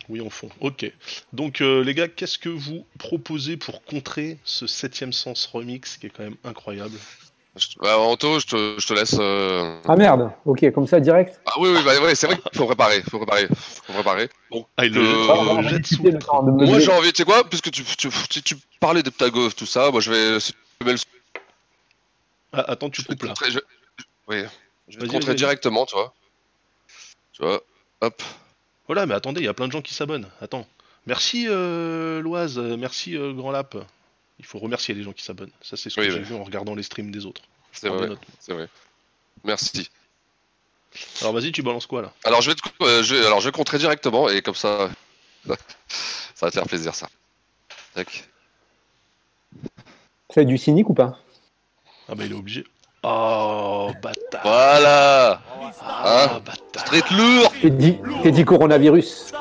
Oui, 0.09 0.21
en 0.21 0.31
fond. 0.31 0.49
Ok. 0.61 0.91
Donc 1.33 1.61
euh, 1.61 1.83
les 1.83 1.95
gars, 1.95 2.09
qu'est-ce 2.09 2.39
que 2.39 2.49
vous 2.49 2.87
proposez 2.99 3.57
pour 3.57 3.85
contrer 3.85 4.39
ce 4.45 4.67
septième 4.67 5.13
sens 5.13 5.47
remix 5.47 5.97
qui 5.97 6.07
est 6.07 6.11
quand 6.11 6.23
même 6.23 6.37
incroyable? 6.45 6.97
Bah, 7.81 7.99
Anto, 7.99 8.39
je 8.39 8.47
te, 8.47 8.77
je 8.79 8.87
te 8.87 8.93
laisse. 8.93 9.17
euh, 9.19 9.81
Ah 9.89 9.97
merde 9.97 10.31
Ok, 10.45 10.71
comme 10.73 10.87
ça, 10.87 11.01
direct? 11.01 11.41
Ah 11.47 11.53
oui, 11.59 11.71
oui, 11.71 11.83
bah, 11.85 11.99
ouais, 12.03 12.15
c'est 12.15 12.27
vrai 12.27 12.37
qu'il 12.37 12.59
faut 12.59 12.67
préparer, 12.67 13.03
faut 13.03 13.17
préparer, 13.17 13.49
faut 13.49 13.95
préparer. 13.95 14.29
Bon, 14.51 14.67
Ah, 14.77 14.85
il 14.85 14.93
le, 14.93 15.01
Euh, 15.01 15.27
va 15.27 15.63
le 15.63 16.67
moi 16.67 16.79
j'ai 16.79 16.93
envie, 16.93 17.13
tu 17.13 17.19
sais 17.23 17.25
quoi, 17.25 17.49
puisque 17.49 17.71
tu, 17.71 17.83
tu, 17.83 18.11
si 18.31 18.43
tu 18.43 18.57
parlais 18.79 19.03
de 19.03 19.09
Ptagos, 19.11 19.51
tout 19.53 19.67
ça, 19.67 19.91
moi 19.91 20.01
je 20.03 20.11
vais. 20.13 20.39
Ah, 22.53 22.71
attends, 22.71 22.91
tu 22.91 23.01
je 23.03 23.09
vais 23.09 23.15
coupes 23.15 23.21
te 23.21 23.27
là. 23.27 23.31
contrer, 23.31 23.51
je, 23.51 23.59
oui, 24.29 24.43
je 24.89 24.99
vais 24.99 25.07
te 25.07 25.13
contrer 25.13 25.35
directement, 25.35 25.87
tu 25.87 25.95
vois. 25.95 26.15
Tu 27.33 27.43
vois, 27.43 27.63
hop. 28.01 28.23
Voilà, 28.87 29.07
mais 29.07 29.15
attendez, 29.15 29.41
il 29.41 29.45
y 29.45 29.49
a 29.49 29.55
plein 29.55 29.67
de 29.67 29.73
gens 29.73 29.83
qui 29.83 29.95
s'abonnent. 29.95 30.29
Attends. 30.41 30.67
Merci 31.07 31.47
euh, 31.49 32.21
Loise, 32.21 32.59
merci 32.59 33.17
euh, 33.17 33.33
Grand 33.33 33.51
Lap. 33.51 33.77
Il 34.39 34.45
faut 34.45 34.59
remercier 34.59 34.95
les 34.95 35.03
gens 35.03 35.13
qui 35.13 35.23
s'abonnent. 35.23 35.53
Ça, 35.63 35.77
c'est 35.77 35.89
ce 35.89 35.97
que 35.97 36.01
Oui, 36.01 36.11
j'ai 36.11 36.21
vu 36.21 36.35
en 36.35 36.45
regardant 36.45 36.75
les 36.75 36.83
streams 36.83 37.11
des 37.11 37.27
autres. 37.27 37.43
C'est 37.73 37.89
vrai, 37.89 38.09
c'est 38.41 38.53
vrai. 38.53 38.69
Merci. 39.45 39.89
Alors 41.21 41.33
vas-y, 41.35 41.53
tu 41.53 41.63
balances 41.63 41.87
quoi 41.87 42.03
là? 42.03 42.13
Alors 42.25 42.41
je 42.41 42.51
vais, 42.51 42.55
te, 42.55 42.63
euh, 42.83 43.03
je 43.03 43.15
alors 43.17 43.41
je 43.41 43.49
vais 43.49 43.53
contrer 43.53 43.79
directement 43.79 44.29
et 44.29 44.41
comme 44.41 44.55
ça, 44.55 44.91
ça 45.47 45.55
va 46.41 46.51
te 46.51 46.55
faire 46.55 46.67
plaisir 46.67 46.95
ça. 46.95 47.09
Tac. 47.95 48.29
A 50.37 50.45
du 50.45 50.59
cynique 50.59 50.91
ou 50.91 50.95
pas? 50.95 51.19
Ah 52.09 52.15
bah 52.15 52.25
il 52.27 52.33
est 52.33 52.35
obligé. 52.35 52.65
Oh 53.09 53.91
bâtard 54.03 54.41
Voilà. 54.43 55.41
Ah 55.81 56.25
Hein 56.25 56.41
bâtard 56.45 56.87
Street 56.87 57.03
lourd. 57.17 57.53
T'es 57.63 57.71
dit, 57.71 57.99
t'es 58.23 58.33
dit 58.33 58.45
coronavirus. 58.45 59.33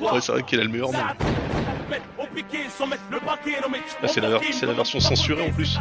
Ouais, 0.00 0.20
c'est 0.20 0.32
vrai 0.32 0.42
qu'il 0.44 0.60
a 0.60 0.62
le 0.64 0.68
meilleur 0.70 0.92
nom. 0.92 0.98
Là, 4.02 4.08
c'est 4.08 4.20
la, 4.20 4.28
ver- 4.28 4.40
la 4.66 4.72
version 4.74 5.00
censurée 5.00 5.48
en 5.48 5.52
plus. 5.52 5.76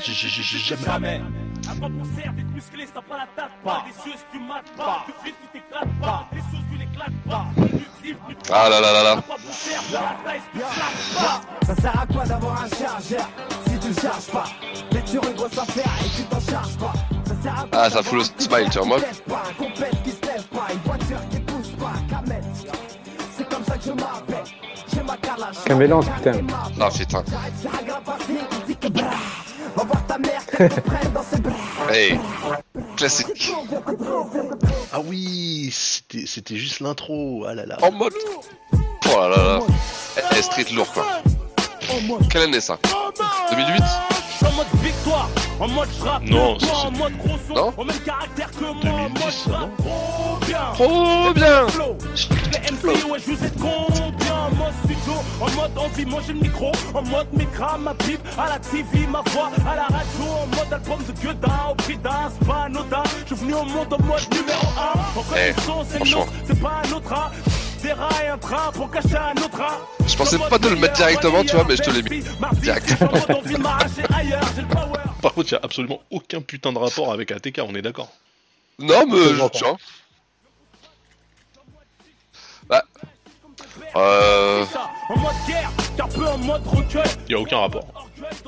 J'ai- 0.00 0.12
j'ai- 0.12 0.28
j'ai- 0.28 0.42
j'ai 0.42 0.58
jamais. 0.76 1.20
Ah 8.50 8.68
là 8.68 8.80
là 8.80 8.92
là 8.92 9.02
là. 9.02 9.22
Ça 11.66 11.74
sert 11.76 12.00
à 12.00 12.06
quoi 12.06 12.24
d'avoir 12.24 12.62
un 12.62 12.68
chargeur 12.68 13.28
si 13.66 13.78
tu 13.78 14.00
charges 14.00 14.26
pas? 14.26 14.44
Mais 14.92 15.02
tu 15.02 15.18
regrosses 15.18 15.58
à 15.58 15.64
faire 15.64 15.92
et 16.04 16.08
tu 16.16 16.22
t'en 16.24 16.40
charges 16.40 16.76
pas. 16.76 16.92
Ça 17.26 17.34
sert 17.42 17.52
à 17.52 17.66
quoi 17.66 17.68
Ah, 17.72 17.90
ça 17.90 18.02
fout 18.02 18.18
le 18.18 18.24
smile, 18.42 18.68
tu 18.70 18.78
vois, 18.78 18.86
moi. 18.86 18.98
Pas? 19.28 19.42
Un 19.48 19.54
compète 19.54 20.02
qui 20.02 20.10
se 20.10 20.20
lève 20.22 20.44
pas, 20.44 20.66
une 20.72 20.78
voiture 20.80 21.28
qui 21.30 21.40
pousse 21.40 21.70
pas, 21.70 21.92
camel. 22.10 22.44
C'est 23.36 23.48
comme 23.48 23.64
ça 23.64 23.76
que 23.76 23.84
je 23.84 23.90
m'appelle. 23.92 24.44
J'ai 24.92 25.02
ma 25.02 25.16
calage 25.16 25.56
Quel 25.64 25.76
mélange, 25.76 26.06
putain. 26.10 26.32
Ah 26.80 26.88
putain. 26.90 27.24
Hey. 31.90 32.18
Classique. 32.96 33.52
Ah 34.92 35.00
oui, 35.04 35.70
c'était 35.72 36.26
c'était 36.26 36.56
juste 36.56 36.80
l'intro. 36.80 37.44
Ah 37.46 37.54
là 37.54 37.66
là. 37.66 37.76
En 37.82 37.90
mode. 37.92 38.12
Oh 38.72 38.78
là 39.16 39.28
là 39.28 39.36
là. 39.36 39.60
Eh, 40.36 40.42
street 40.42 40.72
lourd 40.74 40.90
quoi. 40.92 41.04
Quelle 42.30 42.42
année 42.42 42.60
ça 42.60 42.78
2008 43.50 43.82
En 44.46 44.52
mode 44.52 44.66
victoire, 44.82 45.28
en 45.60 45.68
mode 45.68 45.88
frappe 45.90 46.22
Non, 46.24 46.58
son, 46.58 46.90
Non 47.54 47.72
au 47.76 47.84
même 47.84 47.98
caractère 48.00 48.50
que 48.50 48.60
moi, 48.60 48.70
en 48.70 49.08
2010, 49.08 49.24
mode 49.24 49.32
ça, 49.32 49.50
non 49.50 49.70
trop 49.78 50.46
bien. 50.46 50.58
Trop 50.74 51.32
bien. 51.32 51.68
flow. 51.68 51.96
Les 52.52 52.72
MC, 52.72 53.04
ouais, 53.10 53.18
je 53.18 53.32
vous 53.32 53.44
êtes 53.44 53.54
combien 53.60 54.34
En 54.34 54.50
mode 54.54 54.74
studio, 54.84 55.12
en 55.40 55.50
mode 55.50 55.78
envie, 55.78 56.04
moi 56.06 56.20
j'ai 56.26 56.32
le 56.32 56.40
micro. 56.40 56.72
En 56.94 57.02
mode 57.02 57.26
micra, 57.32 57.78
ma 57.78 57.94
pipe, 57.94 58.20
à 58.38 58.48
la 58.50 58.58
TV, 58.58 59.06
ma 59.08 59.22
voix 59.30 59.50
À 59.70 59.76
la 59.76 59.82
radio, 59.84 60.24
en 60.42 60.46
mode 60.56 60.72
album 60.72 60.98
de 61.06 61.12
Guedin 61.20 61.52
Au 61.70 61.74
prix 61.74 61.96
d'un, 61.98 62.30
c'est 62.40 62.48
Je 63.28 63.34
suis 63.34 63.44
venu 63.44 63.54
au 63.54 63.64
monde 63.64 63.92
en 63.92 64.02
mode 64.02 64.22
numéro 64.32 64.66
1 65.16 65.18
En 65.18 65.22
Eh, 65.36 65.52
connaissance, 65.52 65.86
c'est 65.90 66.46
c'est 66.46 66.60
pas 66.60 66.82
un 66.84 66.92
autre 66.92 67.12
rat 67.92 68.08
Des 68.08 68.16
rats 68.16 68.24
et 68.24 68.28
un 68.28 68.38
train 68.38 68.72
pour 68.72 68.90
cacher 68.90 69.16
un 69.16 69.32
autre 69.42 69.58
rat 69.58 69.80
Je 70.06 70.16
pensais 70.16 70.38
pas 70.38 70.58
te 70.58 70.68
le 70.68 70.76
mettre 70.76 70.94
directement, 70.94 71.42
tu 71.44 71.54
vois, 71.54 71.64
mais 71.64 71.76
je 71.76 71.82
te 71.82 71.90
l'ai 71.90 72.02
mis. 72.02 72.24
Direct. 72.60 72.96
Par 75.22 75.32
contre, 75.32 75.48
il 75.48 75.52
y 75.52 75.56
a 75.56 75.60
absolument 75.62 76.00
aucun 76.10 76.40
putain 76.40 76.72
de 76.72 76.78
rapport 76.78 77.12
avec 77.12 77.30
ATK, 77.30 77.60
on 77.66 77.74
est 77.74 77.82
d'accord. 77.82 78.08
Non, 78.78 79.06
mais 79.06 79.48
tu 79.52 79.64
vois. 79.64 79.76
Bah. 82.68 82.82
Euh. 83.96 84.64
En 85.08 85.18
mode 85.18 85.32
guerre, 85.46 85.70
car 85.96 86.08
peu 86.08 86.26
en 86.26 86.38
mode 86.38 86.66
recueil 86.66 87.02
Il 87.28 87.32
y 87.32 87.34
a 87.34 87.38
aucun 87.38 87.58
rapport. 87.58 87.86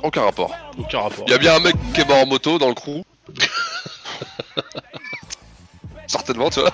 Aucun 0.03 0.23
rapport. 0.23 0.55
Aucun 0.77 0.99
rapport. 1.01 1.23
Il 1.27 1.31
y 1.31 1.33
a 1.33 1.37
bien 1.37 1.55
un 1.55 1.59
mec 1.59 1.75
qui 1.93 2.01
est 2.01 2.05
mort 2.05 2.17
en 2.17 2.25
moto 2.25 2.57
dans 2.57 2.69
le 2.69 2.73
crew. 2.73 3.03
Certainement, 6.07 6.49
tu 6.49 6.61
vois. 6.61 6.71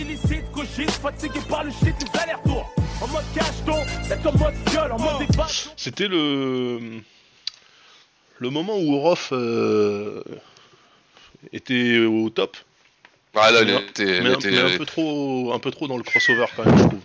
Illicite, 0.00 0.90
fatigué 1.02 1.40
par 1.48 1.64
le 1.64 1.70
shit 1.70 1.94
allers-retours 2.14 2.66
En 3.02 3.06
mode 3.08 3.24
cacheton, 3.34 3.84
c'est 4.02 4.26
en 4.26 4.32
mode 4.38 4.54
viol, 4.70 4.92
en 4.92 4.98
mode 4.98 5.26
débat 5.28 5.46
C'était 5.76 6.08
le 6.08 7.00
le 8.38 8.48
moment 8.50 8.78
où 8.78 8.94
Orof 8.94 9.28
euh, 9.32 10.22
était 11.52 11.98
au 11.98 12.30
top, 12.30 12.56
Ouais, 13.34 13.52
là, 13.52 13.60
il 13.62 13.66
Mais- 13.66 13.82
était. 13.82 14.20
mais, 14.22 14.30
un, 14.30 14.34
était- 14.34 14.50
mais 14.50 14.58
un 14.74 14.78
peu 14.78 14.86
trop 14.86 15.52
un 15.52 15.58
peu 15.58 15.70
trop 15.70 15.86
dans 15.86 15.96
le 15.98 16.02
crossover 16.02 16.46
quand 16.56 16.64
même, 16.64 16.78
je 16.78 16.82
trouve. 16.84 17.00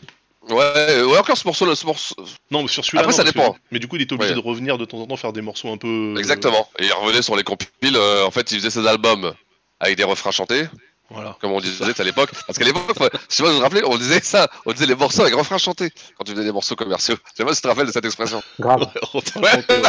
Ouais, 0.58 1.04
ouais, 1.04 1.18
encore 1.18 1.38
ce 1.38 1.46
morceau-là. 1.48 1.76
Ce 1.76 1.86
morceau... 1.86 2.16
Non, 2.52 2.62
mais 2.62 2.68
sur 2.68 2.86
celui-là. 2.86 3.02
Après, 3.02 3.12
non, 3.12 3.18
ça 3.18 3.24
que- 3.24 3.30
dépend. 3.38 3.56
Mais 3.72 3.80
du 3.80 3.88
coup, 3.88 3.96
il 3.98 4.04
était 4.04 4.14
obligé 4.14 4.30
Ouais. 4.34 4.42
de 4.42 4.46
revenir 4.48 4.78
de 4.78 4.86
temps 4.86 5.00
en 5.00 5.08
temps 5.08 5.18
faire 5.18 5.34
des 5.34 5.42
morceaux 5.42 5.72
un 5.74 5.78
peu. 5.78 6.14
euh, 6.16 6.18
Exactement. 6.20 6.70
Et 6.80 6.86
il 6.86 6.94
revenait 6.94 7.22
sur 7.24 7.36
les 7.36 7.44
compiles. 7.44 7.68
euh, 7.96 8.24
en 8.26 8.32
fait, 8.32 8.52
il 8.52 8.60
faisait 8.60 8.70
ses 8.70 8.88
albums 8.88 9.34
avec 9.80 9.98
des 9.98 10.04
refrains 10.04 10.32
chantés, 10.32 10.66
Voilà. 11.12 11.38
comme 11.40 11.52
on 11.52 11.60
disait 11.62 11.84
à 12.00 12.04
l'époque. 12.04 12.32
Parce 12.48 12.58
qu'à 12.58 12.66
l'époque, 12.66 12.84
je 12.90 12.94
sais 13.04 13.10
pas 13.10 13.20
si 13.30 13.42
vous 13.44 13.52
vous 13.54 13.60
rappelez, 13.60 13.84
on 13.86 13.96
disait 13.98 14.20
ça. 14.22 14.50
On 14.66 14.74
disait 14.74 14.88
les 14.88 14.96
morceaux 14.96 15.22
avec 15.22 15.36
refrains 15.36 15.60
chantés 15.60 15.92
quand 16.18 16.24
tu 16.24 16.32
faisais 16.32 16.44
des 16.44 16.52
morceaux 16.52 16.76
commerciaux. 16.76 17.16
Je 17.32 17.38
sais 17.38 17.46
pas 17.46 17.52
si 17.54 17.58
tu 17.58 17.62
te 17.64 17.68
rappelles 17.68 17.88
de 17.88 17.92
cette 17.92 18.06
expression. 18.06 18.42
Grave. 18.60 18.88
Refrain 19.14 19.42
Ouais. 19.42 19.52
chanté. 19.52 19.82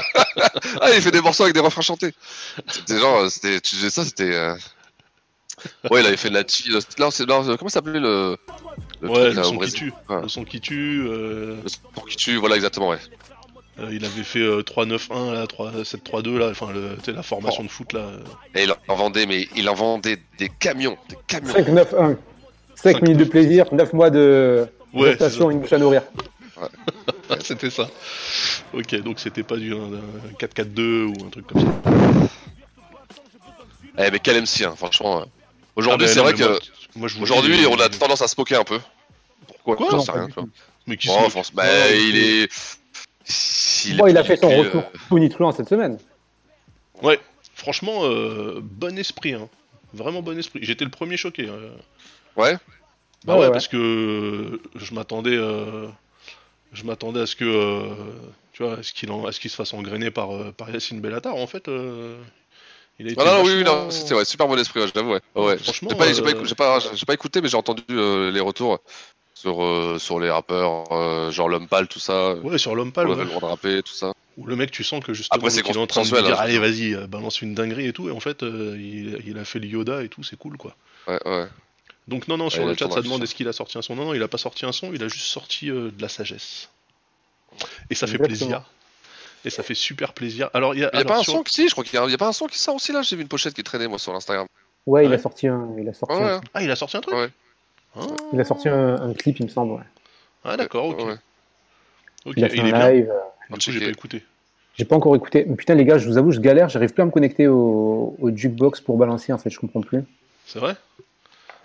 Ah, 0.80 0.90
il 0.94 1.00
fait 1.00 1.10
des 1.10 1.22
morceaux 1.22 1.44
avec 1.44 1.54
des 1.54 1.60
refrains 1.60 1.80
chantés. 1.82 2.12
C'était 2.68 2.98
genre, 2.98 3.20
euh, 3.20 3.28
c'était, 3.30 3.60
tu 3.60 3.76
disais 3.76 3.90
ça, 3.90 4.04
c'était. 4.04 4.34
euh, 4.34 4.54
Ouais, 5.90 6.02
il 6.02 6.06
avait 6.06 6.18
fait 6.18 6.28
de 6.28 6.34
la 6.34 6.44
chi. 6.46 6.70
euh, 6.70 6.80
Là, 6.98 7.10
c'est, 7.10 7.26
non, 7.26 7.42
comment 7.56 7.68
ça 7.70 7.74
s'appelait 7.80 7.98
le. 7.98 8.36
le 9.00 9.08
Ouais, 9.08 9.14
truc, 9.14 9.34
le 9.34 9.40
là, 9.40 9.42
son 9.44 9.58
qui 9.58 9.72
tue. 9.72 9.92
Ouais. 10.10 10.20
Le 10.22 10.28
son 10.28 10.44
qui 10.44 10.60
tue. 10.60 11.06
euh, 11.08 11.56
Le 11.62 11.68
sport 11.68 12.04
qui 12.06 12.16
tue, 12.16 12.36
voilà, 12.36 12.56
exactement, 12.56 12.88
ouais. 12.90 12.98
Euh, 13.78 13.88
il 13.92 14.04
avait 14.04 14.22
fait 14.22 14.40
euh, 14.40 14.62
3-9-1, 14.62 15.32
là, 15.34 15.46
3 15.46 15.70
7-3-2, 15.82 16.38
là, 16.38 16.48
enfin, 16.50 16.68
la 17.06 17.22
formation 17.22 17.62
de 17.62 17.68
foot, 17.68 17.92
là. 17.92 18.00
euh. 18.00 18.18
Et 18.54 18.64
il 18.64 18.72
en 18.88 18.94
vendait, 18.96 19.26
mais 19.26 19.48
il 19.56 19.68
en 19.68 19.74
vendait 19.74 20.18
des 20.38 20.48
camions, 20.48 20.96
des 21.08 21.16
camions. 21.26 21.52
5, 21.52 21.68
9, 21.68 21.94
1. 21.94 22.16
5 22.74 23.02
minutes 23.02 23.18
de 23.18 23.24
plaisir, 23.24 23.66
9 23.72 23.92
mois 23.92 24.10
de 24.10 24.66
Ouais, 24.92 25.10
gestation, 25.10 25.50
une 25.50 25.60
bouche 25.60 25.72
à 25.72 25.78
nourrir. 25.78 26.02
Ouais, 26.60 26.68
c'était 27.44 27.70
ça. 27.70 27.88
Ok, 28.72 28.94
donc 29.02 29.18
c'était 29.20 29.42
pas 29.42 29.56
du 29.56 29.74
un, 29.74 29.78
un 29.92 30.32
4-4-2 30.38 31.04
ou 31.04 31.26
un 31.26 31.30
truc 31.30 31.46
comme 31.46 31.60
ça. 31.60 32.30
Eh, 33.98 34.10
mais 34.10 34.18
quel 34.18 34.36
MC, 34.42 34.62
hein, 34.64 34.74
franchement. 34.76 35.20
euh. 35.20 35.24
Aujourd'hui, 35.74 36.06
Ah, 36.06 36.08
mais 36.08 36.14
c'est 36.14 36.20
vrai 36.20 36.32
que. 36.34 36.44
moi, 36.44 36.58
moi, 36.96 37.08
je 37.08 37.20
Aujourd'hui, 37.22 37.66
on 37.66 37.78
a 37.78 37.84
euh, 37.84 37.88
tendance 37.88 38.22
à 38.22 38.28
se 38.28 38.34
moquer 38.38 38.56
un 38.56 38.64
peu. 38.64 38.78
Pourquoi? 39.46 39.76
Quoi 39.76 39.86
J'en 39.90 39.96
Non, 39.98 40.02
sais 40.04 40.12
pas 40.12 40.18
rien, 40.18 40.28
tu 40.28 40.34
vois. 40.34 40.44
Mais 40.86 40.96
qui 40.96 41.08
Oh, 41.10 41.24
se- 41.24 41.30
France, 41.30 41.50
bah, 41.52 41.64
Ouais, 41.64 41.98
il 42.08 42.16
est. 42.16 42.48
s'il 43.28 43.96
Bon, 43.96 44.06
il 44.06 44.16
a 44.16 44.24
fait 44.24 44.36
son 44.36 44.48
retour 44.48 44.82
euh, 45.12 45.52
cette 45.52 45.68
semaine. 45.68 45.98
Ouais, 47.02 47.20
franchement, 47.54 48.04
euh, 48.04 48.60
bon 48.62 48.98
esprit, 48.98 49.34
hein. 49.34 49.48
Vraiment 49.92 50.22
bon 50.22 50.38
esprit. 50.38 50.60
J'étais 50.62 50.84
le 50.84 50.90
premier 50.90 51.16
choqué. 51.16 51.48
euh. 51.48 51.70
Ouais. 52.36 52.54
Bah 53.24 53.34
Ah 53.34 53.38
ouais, 53.38 53.46
ouais, 53.46 53.52
parce 53.52 53.68
que 53.68 53.76
euh, 53.76 54.60
je 54.76 54.94
m'attendais, 54.94 55.36
euh, 55.36 55.88
je 56.72 56.84
m'attendais 56.84 57.20
à 57.20 57.26
ce 57.26 57.34
que, 57.34 57.44
euh, 57.44 57.84
tu 58.52 58.62
vois, 58.62 58.78
à 58.78 58.82
ce 58.82 58.92
qu'il 58.92 59.10
en- 59.10 59.26
à 59.26 59.32
ce 59.32 59.40
qu'il 59.40 59.50
se 59.50 59.56
fasse 59.56 59.74
engrainer 59.74 60.10
par 60.10 60.34
euh, 60.34 60.52
par 60.52 60.70
Yacine 60.70 61.00
Bellatar. 61.00 61.34
En 61.34 61.46
fait, 61.46 61.68
euh, 61.68 62.18
il 62.98 63.08
a 63.08 63.12
été. 63.12 63.20
Ah 63.20 63.24
non, 63.24 63.38
non, 63.38 63.44
oui, 63.44 63.64
non, 63.64 63.90
c'était 63.90 64.14
ouais, 64.14 64.24
super 64.24 64.46
bon 64.46 64.58
esprit, 64.58 64.80
ouais, 64.80 64.88
je 64.88 64.92
l'avoue, 64.94 65.12
ouais. 65.12 65.58
Franchement, 65.58 65.90
J'ai 65.90 65.96
pas, 65.96 66.78
j'ai 66.78 67.06
pas, 67.06 67.14
écouté, 67.14 67.40
mais 67.40 67.48
j'ai 67.48 67.56
entendu 67.56 67.82
euh, 67.90 68.30
les 68.30 68.40
retours 68.40 68.80
sur, 69.46 69.62
euh, 69.62 69.98
sur 70.00 70.18
les 70.18 70.28
rappeurs, 70.28 70.90
euh, 70.92 71.30
genre 71.30 71.48
l'homme 71.48 71.68
pâle, 71.68 71.86
tout 71.86 72.00
ça. 72.00 72.34
Ouais, 72.36 72.58
sur 72.58 72.74
l'homme 72.74 72.88
On 72.88 72.90
pâle. 72.90 73.06
avait 73.06 73.14
ouais. 73.18 73.22
le 73.24 73.26
droit 73.30 73.40
de 73.40 73.46
rapper, 73.46 73.82
tout 73.82 73.92
ça. 73.92 74.12
Où 74.36 74.44
le 74.46 74.56
mec, 74.56 74.70
tu 74.72 74.82
sens 74.82 75.02
que 75.04 75.14
justement, 75.14 75.36
Après, 75.38 75.50
c'est 75.50 75.60
il 75.60 75.66
est 75.72 75.76
en 75.78 75.86
train 75.86 76.02
de 76.02 76.06
dire, 76.08 76.26
hein. 76.26 76.36
allez, 76.38 76.58
vas-y, 76.58 76.94
euh, 76.94 77.06
balance 77.06 77.40
une 77.42 77.54
dinguerie 77.54 77.86
et 77.86 77.92
tout, 77.92 78.08
et 78.08 78.10
en 78.12 78.18
fait, 78.20 78.42
euh, 78.42 78.76
il, 78.76 79.22
il 79.24 79.38
a 79.38 79.44
fait 79.44 79.60
le 79.60 79.66
Yoda 79.68 80.02
et 80.02 80.08
tout, 80.08 80.24
c'est 80.24 80.36
cool, 80.36 80.56
quoi. 80.56 80.74
Ouais, 81.06 81.20
ouais. 81.24 81.46
Donc 82.08 82.26
non, 82.28 82.36
non, 82.36 82.50
sur 82.50 82.66
le 82.66 82.74
chat, 82.76 82.90
ça 82.90 83.02
demande 83.02 83.22
est-ce 83.22 83.34
qu'il 83.36 83.46
a 83.48 83.52
sorti 83.52 83.78
un 83.78 83.82
son? 83.82 83.94
Non, 83.94 84.06
non, 84.06 84.14
il 84.14 84.22
a 84.22 84.28
pas 84.28 84.38
sorti 84.38 84.66
un 84.66 84.72
son, 84.72 84.92
il 84.92 85.02
a 85.02 85.08
juste 85.08 85.26
sorti 85.26 85.70
euh, 85.70 85.90
de 85.90 86.02
la 86.02 86.08
sagesse. 86.08 86.68
Et 87.88 87.94
ça 87.94 88.06
fait 88.06 88.18
plaisir. 88.18 88.62
Et 89.44 89.50
ça 89.50 89.62
fait 89.62 89.74
super 89.74 90.12
plaisir. 90.12 90.50
Alors, 90.54 90.74
il 90.74 90.80
y 90.80 90.84
a, 90.84 90.90
Il 90.92 90.96
y 90.96 90.98
a 90.98 91.00
alors, 91.02 91.12
pas 91.12 91.18
un 91.20 91.22
sur- 91.22 91.34
son 91.34 91.42
qui, 91.44 91.52
si, 91.54 91.68
je 91.68 91.72
crois 91.72 91.84
qu'il 91.84 91.94
y, 91.94 91.98
a- 92.02 92.04
il 92.04 92.10
y 92.10 92.14
a 92.14 92.18
pas 92.18 92.26
un 92.28 92.32
son 92.32 92.46
qui 92.46 92.58
sort 92.58 92.74
aussi 92.74 92.90
là. 92.90 93.02
J'ai 93.02 93.14
vu 93.14 93.22
une 93.22 93.28
pochette 93.28 93.54
qui 93.54 93.62
traînait 93.62 93.86
moi 93.86 93.98
sur 94.00 94.12
l'Instagram. 94.12 94.46
Ouais, 94.86 95.06
il 95.06 95.12
a 95.12 95.18
sorti 95.18 95.46
un, 95.46 95.68
il 95.78 95.88
a 95.88 95.94
sorti 95.94 96.16
Ouais, 96.16 96.22
un, 96.22 96.34
ouais. 96.36 96.40
Ah, 96.52 96.62
il 96.64 96.70
a 96.70 96.76
sorti 96.76 96.96
un 96.96 97.00
truc? 97.00 97.14
Ouais. 97.14 97.28
Ah, 97.98 98.06
il 98.32 98.40
a 98.40 98.44
sorti 98.44 98.68
un, 98.68 98.94
un 99.00 99.14
clip, 99.14 99.38
il 99.38 99.44
me 99.46 99.50
semble. 99.50 99.72
Ouais. 99.72 99.80
Ah, 100.44 100.56
d'accord, 100.56 100.86
ok. 100.86 101.04
Ouais. 101.06 101.14
Il 102.36 102.44
a 102.44 102.48
fait 102.48 102.56
est 102.58 102.60
un 102.72 102.90
live. 102.92 103.10
euh, 103.10 103.18
Du 103.48 103.54
coup, 103.54 103.60
checker. 103.60 103.78
j'ai 103.78 103.84
pas 103.86 103.90
écouté. 103.92 104.24
J'ai 104.74 104.84
pas 104.84 104.96
encore 104.96 105.16
écouté. 105.16 105.44
Mais 105.48 105.56
putain, 105.56 105.74
les 105.74 105.84
gars, 105.84 105.96
je 105.98 106.06
vous 106.08 106.18
avoue, 106.18 106.32
je 106.32 106.40
galère. 106.40 106.68
J'arrive 106.68 106.92
plus 106.92 107.02
à 107.02 107.06
me 107.06 107.10
connecter 107.10 107.46
au, 107.48 108.14
au 108.20 108.30
jukebox 108.36 108.80
pour 108.80 108.98
balancer. 108.98 109.32
En 109.32 109.38
fait, 109.38 109.48
je 109.50 109.58
comprends 109.58 109.80
plus. 109.80 110.02
C'est 110.46 110.58
vrai? 110.58 110.76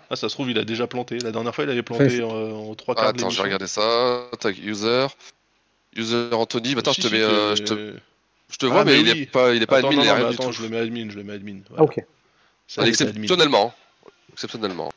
Ah, 0.08 0.16
ça 0.16 0.28
se 0.28 0.34
trouve, 0.34 0.50
il 0.50 0.58
a 0.58 0.64
déjà 0.64 0.86
planté. 0.86 1.18
La 1.18 1.30
dernière 1.32 1.54
fois, 1.54 1.64
il 1.64 1.70
avait 1.70 1.82
planté 1.82 2.20
euh, 2.20 2.52
en 2.52 2.74
trois 2.74 2.94
Ah, 2.96 3.02
quarts 3.02 3.12
de 3.12 3.18
attends, 3.18 3.30
je 3.30 3.36
vais 3.38 3.42
regarder 3.44 3.66
ça. 3.66 4.26
Tac, 4.40 4.56
user. 4.58 5.06
User 5.96 6.28
Anthony. 6.32 6.74
Bah, 6.74 6.80
attends, 6.80 6.92
Si, 6.94 7.02
je 7.02 7.08
te 7.08 7.12
si, 7.12 7.18
mets. 7.20 7.24
euh, 7.24 7.54
je, 7.56 7.62
te, 7.64 7.92
je 8.50 8.56
te 8.56 8.66
Ah, 8.66 8.68
vois, 8.70 8.84
mais, 8.84 8.98
il, 9.00 9.08
est 9.08 9.26
pas, 9.26 9.54
il 9.54 9.62
est 9.62 9.66
pas 9.66 9.78
Attends, 9.78 9.88
admin, 9.88 9.98
non, 9.98 10.02
il 10.04 10.06
est 10.06 10.10
non, 10.10 10.14
mais 10.16 10.20
rien 10.22 10.28
du 10.30 10.34
attends, 10.36 10.46
tout. 10.46 10.52
je 10.52 10.62
le 10.62 10.68
mets 10.70 10.78
admin, 10.78 11.10
je 11.10 11.16
le 11.16 11.24
mets 11.24 11.34
admin. 11.34 11.58
Ah, 11.64 11.68
Voilà. 11.70 11.84
ok. 11.84 12.04
Ça. 12.68 12.86
Exceptionnellement. 12.86 13.74
Exceptionnellement. 14.32 14.90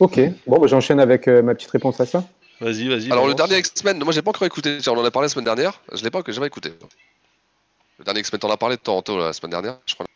Ok. 0.00 0.20
Bon, 0.46 0.58
bah, 0.58 0.66
j'enchaîne 0.66 1.00
avec 1.00 1.28
euh, 1.28 1.42
ma 1.42 1.54
petite 1.54 1.70
réponse 1.70 2.00
à 2.00 2.06
ça. 2.06 2.24
Vas-y, 2.60 2.88
vas-y. 2.88 3.10
Alors, 3.12 3.26
le 3.26 3.34
dernier 3.34 3.58
X-Men, 3.58 3.98
moi 4.04 4.12
j'ai 4.12 4.22
pas 4.22 4.30
encore 4.30 4.46
écouté. 4.46 4.78
On 4.86 4.90
en 4.92 5.04
a 5.04 5.10
parlé 5.10 5.26
la 5.26 5.28
semaine 5.30 5.44
dernière. 5.44 5.80
Je 5.92 6.02
l'ai 6.04 6.10
pas 6.10 6.22
jamais 6.28 6.46
écouté. 6.46 6.70
Le 7.98 8.04
dernier 8.04 8.20
X-Men, 8.20 8.38
t'en 8.40 8.50
as 8.50 8.56
parlé 8.56 8.76
de 8.76 8.80
Toronto 8.80 9.18
la 9.18 9.32
semaine 9.32 9.50
dernière, 9.50 9.78
je 9.86 9.94
crois. 9.94 10.06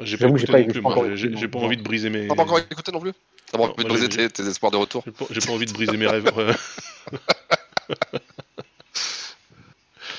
J'ai 0.00 0.16
pas 0.16 0.20
J'avoue 0.22 0.34
que 0.34 0.38
j'ai 0.38 0.44
écouté 0.44 0.52
pas 0.52 0.58
non 0.58 0.62
écouté 0.64 0.72
plus, 0.72 0.80
moi. 0.82 0.92
encore 0.92 1.04
J'ai- 1.16 1.26
écouté, 1.26 1.40
J'ai 1.40 1.48
pas 1.48 1.58
envie 1.58 1.76
de 1.76 1.82
briser 1.82 2.10
mes. 2.10 2.28
T'as 2.28 2.34
pas 2.36 2.42
encore 2.42 2.58
écouté 2.58 2.92
non 2.92 3.00
plus? 3.00 3.12
T'as 3.50 3.58
pas 3.58 3.64
envie 3.64 3.82
de 3.84 3.88
briser 3.88 4.08
tes, 4.08 4.28
tes 4.30 4.46
espoirs 4.46 4.70
de 4.70 4.76
retour 4.76 5.04
J'ai 5.30 5.40
pas, 5.40 5.52
envie 5.52 5.66
de 5.66 5.72
briser 5.72 5.96
mes 5.96 6.06
rêves. 6.06 6.30
ouais. 6.36 6.52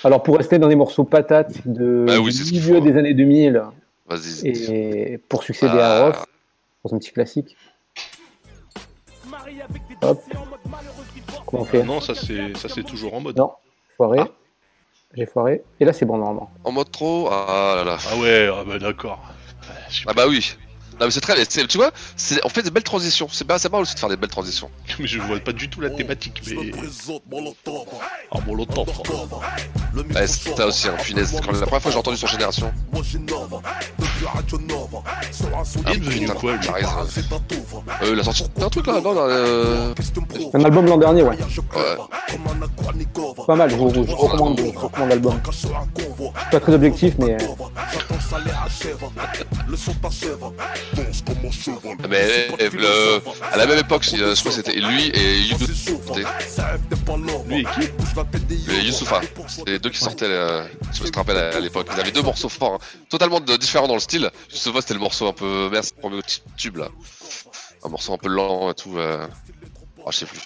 Alors, 0.04 0.24
pour 0.24 0.38
rester 0.38 0.58
dans 0.60 0.68
des 0.68 0.76
morceaux 0.76 1.04
patates 1.04 1.68
de 1.68 2.06
Bah 2.08 2.20
oui, 2.20 2.34
milieu 2.52 2.76
faut. 2.76 2.82
des 2.82 2.98
années 2.98 3.14
2000 3.14 3.62
Vas-y. 4.08 4.48
et 4.48 5.18
pour 5.30 5.44
succéder 5.44 5.78
Ah. 5.78 5.98
à 5.98 6.06
Ross, 6.10 6.26
pour 6.82 6.94
un 6.94 6.98
petit 6.98 7.12
classique. 7.12 7.56
Hop. 10.02 10.22
Comment 11.46 11.64
on 11.64 11.66
fait 11.66 11.84
non, 11.84 12.02
ça 12.02 12.16
c'est 12.16 12.58
ça 12.58 12.68
c'est 12.70 12.84
toujours 12.84 13.14
en 13.14 13.22
mode. 13.22 13.38
Non, 13.38 13.52
foiré. 13.98 14.20
Ah. 14.22 14.28
J'ai 15.16 15.26
foiré. 15.26 15.62
Et 15.80 15.86
là, 15.86 15.92
c'est 15.94 16.06
bon, 16.06 16.18
normalement. 16.18 16.50
En 16.64 16.72
mode 16.72 16.90
trop 16.92 17.28
Ah 17.32 17.74
là 17.78 17.84
là. 17.84 17.98
Ah 18.12 18.18
ouais, 18.18 18.50
ah 18.54 18.64
bah 18.66 18.80
d'accord. 18.80 19.20
Ah, 19.64 19.74
Ah 20.08 20.14
bah 20.14 20.26
oui. 20.28 20.56
Non 21.00 21.08
mais 21.08 21.12
c'est 21.12 21.20
très 21.22 21.34
c'est- 21.46 21.68
Tu 21.68 21.78
vois, 21.78 21.92
c'est- 22.16 22.40
on 22.46 22.50
fait 22.50 22.62
des 22.62 22.70
belles 22.70 22.84
transitions. 22.84 23.28
C'est 23.32 23.44
pas, 23.46 23.58
pas 23.58 23.80
aussi 23.80 23.96
de 23.96 24.00
faire 24.00 24.10
des 24.10 24.18
belles 24.18 24.30
transitions. 24.30 24.70
Mais 25.00 25.08
je 25.08 25.20
vois 25.20 25.40
pas 25.40 25.52
du 25.52 25.68
tout 25.70 25.82
la 25.82 25.90
thématique, 25.90 26.42
mais. 26.48 26.72
Ah 28.32 28.38
l'autre 28.48 28.86
Ouais, 30.14 30.28
c'est 30.28 30.56
ça 30.56 30.68
aussi, 30.68 30.88
hein, 30.88 30.96
punaise. 31.04 31.42
Quand 31.44 31.52
la 31.52 31.66
première 31.66 31.82
fois 31.82 31.90
que 31.90 31.92
j'ai 31.92 31.98
entendu 31.98 32.18
son 32.18 32.28
génération. 32.28 32.72
Devenu 35.84 36.20
putain, 36.20 36.34
quoi, 36.34 36.52
raison. 36.52 36.90
Euh, 38.02 38.14
il 38.14 38.20
a 38.20 38.24
sorti 38.24 38.44
un 38.62 38.70
truc 38.70 38.88
là, 38.88 39.02
non, 39.02 39.14
non, 39.14 39.22
euh... 39.28 39.94
Un 40.54 40.64
album 40.64 40.86
l'an 40.86 40.98
dernier, 40.98 41.24
ouais. 41.24 41.30
ouais. 41.30 41.98
Pas 43.48 43.56
mal, 43.56 43.70
je 43.70 43.76
vous, 43.76 43.94
je 43.94 44.00
vous 44.02 44.16
recommande, 44.16 44.60
je 44.60 44.64
vous 44.64 44.80
recommande 44.80 45.10
l'album. 45.10 45.40
Pas 46.52 46.60
très 46.60 46.74
objectif, 46.74 47.14
mais 47.20 47.34
euh, 47.34 47.38
Mais 52.10 52.48
euh, 52.60 52.70
le... 52.74 53.22
à 53.54 53.58
la 53.58 53.66
même 53.66 53.80
époque, 53.80 54.08
euh, 54.14 54.36
je 54.36 54.40
crois 54.40 54.52
que 54.52 54.58
c'était 54.58 54.80
lui 54.80 55.08
et 55.14 55.42
Youssouf. 55.42 56.12
Lui 57.48 57.60
et 57.60 57.64
qui 57.64 57.90
Et 58.70 58.86
Youssoufa. 58.86 59.22
C'était 59.48 59.72
les 59.72 59.80
deux 59.80 59.90
qui 59.90 60.00
sortaient, 60.00 60.26
euh, 60.26 60.64
je 60.92 60.98
si 60.98 61.04
tu 61.04 61.12
te 61.12 61.18
rappelles 61.18 61.38
à 61.38 61.60
l'époque. 61.60 61.88
Ils 61.94 62.00
avaient 62.00 62.12
deux 62.12 62.22
morceaux 62.22 62.50
forts, 62.50 62.76
hein. 62.76 62.98
totalement 63.10 63.40
différents 63.40 63.88
dans 63.88 63.96
le 63.96 64.00
style. 64.00 64.11
Youssoufa, 64.20 64.82
c'était 64.82 64.94
le 64.94 65.00
morceau 65.00 65.28
un 65.28 65.34
peu. 65.34 65.70
Merde, 65.70 65.84
c'est 65.84 65.96
le 65.96 66.02
premier 66.02 66.22
petit 66.22 66.42
tube 66.58 66.78
là. 66.78 66.88
Un 67.84 67.90
morceau 67.90 68.14
un 68.14 68.18
peu 68.18 68.30
lent 68.30 68.70
et 68.72 68.74
tout. 68.76 68.98
Euh... 68.98 69.28
Oh, 70.06 70.10
je 70.12 70.18
sais 70.18 70.26
plus. 70.26 70.40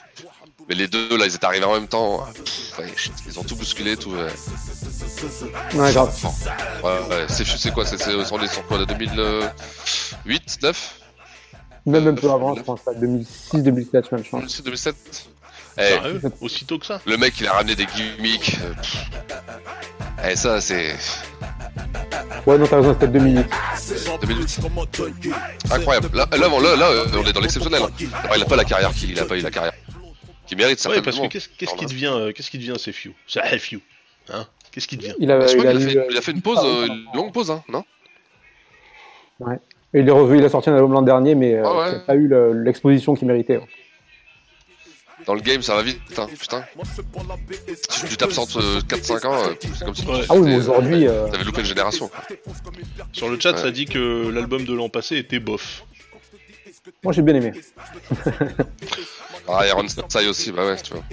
Mais 0.68 0.76
les 0.76 0.88
deux 0.88 1.16
là, 1.18 1.26
ils 1.28 1.36
étaient 1.36 1.46
arrivés 1.46 1.66
en 1.66 1.74
même 1.74 1.88
temps. 1.88 2.26
Pff, 2.34 2.80
ouais, 2.80 2.92
ils 3.28 3.40
ont 3.40 3.44
tout 3.44 3.56
bousculé, 3.56 3.96
tout. 3.98 4.16
euh, 4.16 4.30
ouais, 5.76 5.94
grave. 5.94 6.16
Ouais, 6.84 7.00
ouais. 7.10 7.26
C'est 7.30 7.46
c'est 7.46 7.72
quoi 7.72 7.86
C'est 7.86 7.98
sur 8.00 8.66
quoi 8.68 8.78
de 8.80 8.86
2008, 8.86 10.58
9 10.64 11.00
Même 11.86 12.08
un 12.08 12.14
peu 12.16 12.32
avant, 12.32 12.56
je 12.56 12.62
pense, 12.64 12.80
à 12.88 12.94
2006, 12.96 13.62
2007, 13.64 14.12
même, 14.12 14.24
je 14.24 14.30
pense. 14.30 14.42
2006, 14.42 14.64
2007 14.64 14.96
Eh, 15.78 15.82
Sérieux? 15.82 16.22
Aussitôt 16.42 16.80
que 16.80 16.86
ça? 16.88 17.00
le 17.06 17.18
mec, 17.18 17.40
il 17.40 17.48
a 17.48 17.54
ramené 17.54 17.76
des 17.76 17.86
gimmicks. 17.86 18.58
euh. 18.64 18.74
Eh, 20.28 20.36
ça, 20.36 20.62
c'est. 20.62 20.96
Ouais, 22.46 22.58
non, 22.58 22.68
t'as 22.68 22.78
raison, 22.78 22.94
c'était 22.94 23.08
2008. 23.08 23.46
2008. 24.22 24.60
Incroyable. 25.72 26.10
Là, 26.14 26.28
là, 26.38 26.50
bon, 26.50 26.60
là, 26.60 26.76
là, 26.76 26.90
euh, 26.90 27.06
on 27.18 27.24
est 27.26 27.34
dans 27.34 27.42
l'exceptionnel. 27.42 27.82
hein. 27.84 27.90
D'abord, 28.22 28.38
il 28.38 28.44
a 28.44 28.46
pas 28.46 28.56
la 28.56 28.64
carrière 28.66 28.92
qu'il 28.94 29.10
il 29.12 29.20
a 29.20 29.26
pas 29.26 29.36
eu 29.38 29.42
la 29.42 29.52
carrière. 29.52 29.74
Qui 30.46 30.56
mérite 30.56 30.78
Ouais, 30.86 30.94
certainement. 30.96 31.04
parce 31.30 31.48
que 31.48 31.58
qu'est-ce 31.58 31.76
qui 31.76 31.86
devient, 31.86 32.12
euh, 32.14 32.32
qu'est-ce 32.32 32.52
qui 32.52 32.58
devient, 32.60 32.76
c'est 32.78 32.92
Few 32.92 33.14
C'est 33.28 33.40
ah, 33.44 33.58
Few. 33.58 33.80
Hein? 34.32 34.46
Qu'est-ce 34.72 34.88
qui 34.88 34.96
devient? 34.98 35.16
Il 35.20 35.32
a, 35.32 35.40
il 35.44 35.48
fait, 35.60 35.98
euh, 35.98 36.06
il 36.12 36.18
a 36.18 36.22
fait 36.22 36.32
une 36.34 36.42
pause, 36.44 36.60
euh, 36.64 36.86
une 36.88 37.06
longue 37.16 37.34
pause, 37.34 37.50
hein, 37.50 37.64
non? 37.68 37.84
Il 39.94 40.08
est 40.08 40.12
revenu, 40.12 40.40
il 40.40 40.46
a 40.46 40.50
sorti 40.50 40.70
un 40.70 40.76
album 40.76 40.92
l'an 40.94 41.02
dernier, 41.02 41.34
mais 41.36 41.56
euh, 41.56 41.64
Ah 41.66 41.78
ouais. 41.78 41.90
qui 41.90 41.96
a 41.96 42.00
pas 42.00 42.16
eu 42.16 42.28
le- 42.28 42.54
l'exposition 42.64 43.16
qu'il 43.16 43.28
méritait. 43.28 43.58
ouais. 43.58 43.68
Dans 45.26 45.34
le 45.34 45.42
game, 45.42 45.62
ça 45.64 45.76
va 45.76 45.82
vite, 45.82 46.00
putain. 46.06 46.28
putain. 46.28 46.64
Si 47.90 48.06
tu 48.08 48.16
t'absentes 48.18 48.58
4-5 48.88 49.26
ans, 49.26 49.34
euh, 49.36 49.54
c'est 49.60 49.84
comme 49.86 49.96
si 49.96 50.06
Ouais. 50.06 50.22
Ah 50.30 50.36
oui, 50.36 50.56
aujourd'hui, 50.56 51.08
euh, 51.08 51.28
T'avais 51.30 51.44
loupé 51.44 51.62
une 51.62 51.66
génération. 51.68 52.08
quoi. 52.10 52.24
Sur 53.12 53.30
le 53.30 53.40
chat, 53.40 53.54
Ouais. 53.54 53.58
ça 53.58 53.72
dit 53.72 53.86
que 53.86 54.30
l'album 54.30 54.66
de 54.66 54.74
l'an 54.74 54.90
passé 54.90 55.18
était 55.18 55.40
bof. 55.40 55.84
moi 57.04 57.12
j'ai 57.14 57.24
bien 57.24 57.34
aimé. 57.36 57.52
Ah, 59.48 59.66
Iron 59.68 59.86
Sai 60.10 60.28
aussi, 60.28 60.52
bah 60.52 60.66
ouais, 60.66 60.76
tu 60.82 60.94
vois. 60.94 61.04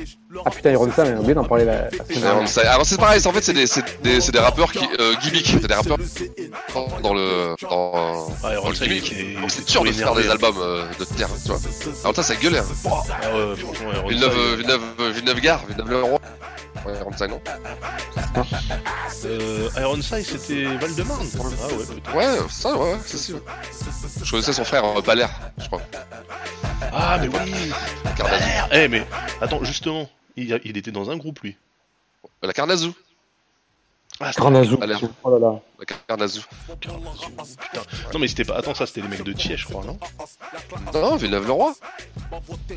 Ah 0.47 0.51
putain, 0.51 0.71
Iron 0.71 0.91
Sam, 0.91 1.09
on 1.09 1.17
a 1.17 1.19
oublié 1.19 1.35
d'en 1.35 1.45
parler 1.45 1.65
la, 1.67 1.83
la 1.85 1.91
semaine 1.91 2.25
Iron. 2.25 2.47
Sai. 2.47 2.67
Alors 2.67 2.87
c'est 2.87 2.99
pareil, 2.99 3.21
en 3.29 3.33
fait 3.33 3.43
c'est 3.43 3.53
des, 3.53 3.67
c'est 3.67 4.03
des, 4.03 4.21
c'est 4.21 4.33
des 4.33 4.39
rappeurs 4.39 4.73
qui 4.73 4.87
euh, 4.99 5.15
gimmick, 5.23 5.47
c'est 5.47 5.67
des 5.69 5.75
rappeurs 5.75 5.99
dans 7.03 7.13
le 7.15 7.55
dans, 7.61 8.29
Ah, 8.43 8.49
dans 8.49 8.53
Iron 8.53 8.69
le 8.71 8.75
Sai, 8.75 8.87
gimmick. 8.87 9.15
C'est 9.49 9.61
est 9.61 9.71
dur 9.71 9.85
de 9.85 9.93
faire 9.93 10.03
énervé, 10.09 10.23
des 10.23 10.31
albums 10.31 10.57
euh, 10.61 10.85
de 10.99 11.05
terre, 11.05 11.29
tu 11.45 11.49
vois. 11.49 11.59
Alors 12.05 12.17
ça, 12.17 12.23
ça 12.23 12.35
gueulait. 12.37 12.59
Hein. 12.59 12.65
Ah 12.87 13.37
ouais, 13.37 13.57
franchement, 13.57 13.93
Iron 13.95 14.09
Villeneuve, 14.09 14.33
Sai, 14.33 14.57
Villeneuve, 14.57 14.83
euh, 15.01 15.11
Villeneuve 15.11 15.41
Gare, 15.41 15.61
Villeneuve 15.67 15.91
le 15.91 16.03
Roi. 16.85 16.93
Ouais, 16.93 16.99
Iron 17.01 17.13
Sai, 17.17 17.29
non 17.29 17.41
euh, 19.25 19.69
Iron 19.79 20.03
Sai, 20.03 20.23
c'était 20.25 20.65
Val-de-Marne. 20.77 21.27
Ah 21.37 21.67
ouais. 21.69 22.15
Ouais, 22.17 22.39
ça, 22.49 22.77
ouais, 22.77 22.93
ouais, 22.93 22.99
c'est 23.05 23.19
ouais. 23.35 23.41
Je 24.23 24.31
connaissais 24.31 24.53
son 24.53 24.65
frère 24.65 24.85
euh, 24.85 25.01
je 25.59 25.67
crois. 25.67 25.83
Ah, 26.93 27.19
mais 27.21 27.29
oui 27.29 27.71
Carnazou. 28.17 28.45
Eh, 28.73 28.89
mais 28.89 29.07
attends, 29.41 29.63
justement, 29.65 30.09
il, 30.37 30.53
a- 30.55 30.59
il 30.65 30.77
était 30.77 30.91
dans 30.91 31.11
un 31.11 31.17
groupe, 31.17 31.41
lui. 31.41 31.57
La 32.43 32.53
Carnazou. 32.53 32.95
Ah, 34.21 34.29
c'était 34.31 34.43
Carnazou. 34.43 34.79
Allez. 34.81 34.95
Oh 35.25 35.31
là 35.31 35.39
là. 35.39 35.61
La 35.79 35.85
Carnazou. 36.07 36.43
Carnazou, 36.81 37.31
putain. 37.61 37.81
Non, 38.13 38.19
mais 38.21 38.29
c'était 38.29 38.45
pas. 38.45 38.57
Attends, 38.57 38.75
ça, 38.75 38.87
c'était 38.87 39.01
les 39.01 39.09
mecs 39.09 39.25
de 39.25 39.33
Thiers, 39.33 39.57
je 39.57 39.67
crois, 39.67 39.85
non 39.85 39.99
Non, 40.95 41.17
Villeneuve 41.17 41.47
le 41.47 41.53
Roi. 41.53 41.75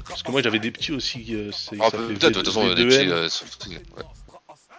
Parce 0.08 0.24
que 0.24 0.32
moi, 0.32 0.42
j'avais 0.42 0.60
des 0.60 0.72
petits 0.72 0.92
aussi. 0.94 1.26
euh, 1.36 1.52
c'est- 1.52 1.78
Ah, 1.82 1.92
fait 1.92 1.98
peut-être, 1.98 2.24
de 2.24 2.30
toute 2.42 2.48
façon, 2.48 2.66
V2M. 2.68 2.76
les 2.76 2.86
petits. 2.88 3.10
euh, 3.10 3.28
ouais. 3.98 4.04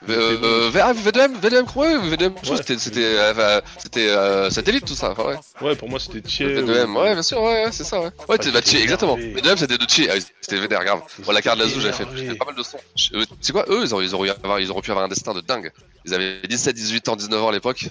Euh, 0.08 0.38
euh, 0.42 0.92
VDM, 0.94 1.34
VDM, 1.38 1.64
ouais, 1.74 1.98
VDM, 2.08 2.34
que 2.34 2.56
c'était, 2.56 2.78
c'était, 2.78 3.04
euh, 3.04 3.34
euh, 3.36 3.60
c'était 3.78 4.08
euh, 4.08 4.50
satellite 4.50 4.84
tout 4.84 4.94
ça, 4.94 5.12
ouais. 5.20 5.34
Ouais, 5.60 5.74
pour 5.76 5.88
moi, 5.88 5.98
c'était 5.98 6.20
Thiers. 6.20 6.46
VDM, 6.62 6.94
ou- 6.96 7.00
ouais, 7.00 7.14
bien 7.14 7.22
sûr, 7.22 7.40
ouais, 7.42 7.64
ouais, 7.64 7.72
c'est 7.72 7.84
ça, 7.84 8.00
ouais. 8.00 8.10
Ouais, 8.28 8.38
t'es 8.38 8.50
bah, 8.50 8.60
est 8.60 8.74
exactement. 8.74 9.16
VDM, 9.16 9.56
c'était 9.56 9.78
de 9.78 9.84
Thiers, 9.84 10.08
ah, 10.10 10.14
c'était 10.40 10.56
VDR, 10.58 10.84
grave. 10.84 11.00
Bon, 11.20 11.32
la 11.32 11.42
carte 11.42 11.58
d'Azou, 11.58 11.80
j'avais 11.80 11.92
fait, 11.92 12.34
pas 12.36 12.44
mal 12.44 12.54
de 12.54 12.62
sons. 12.62 12.78
Euh, 13.14 13.24
Tu 13.24 13.34
sais 13.40 13.52
quoi, 13.52 13.64
eux, 13.68 13.82
ils 13.84 13.92
auraient, 13.94 14.04
ils, 14.04 14.14
auraient, 14.14 14.30
avoir- 14.30 14.60
ils 14.60 14.70
auraient 14.70 14.82
pu 14.82 14.90
avoir 14.90 15.04
un 15.06 15.08
destin 15.08 15.34
de 15.34 15.40
dingue. 15.40 15.72
Ils 16.04 16.14
avaient 16.14 16.40
17, 16.42 16.74
18 16.74 17.08
ans, 17.08 17.16
19 17.16 17.42
ans 17.42 17.48
à 17.48 17.52
l'époque. 17.52 17.88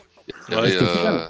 Ouais, 0.49 0.69
c'était 0.71 0.83
euh, 0.83 1.27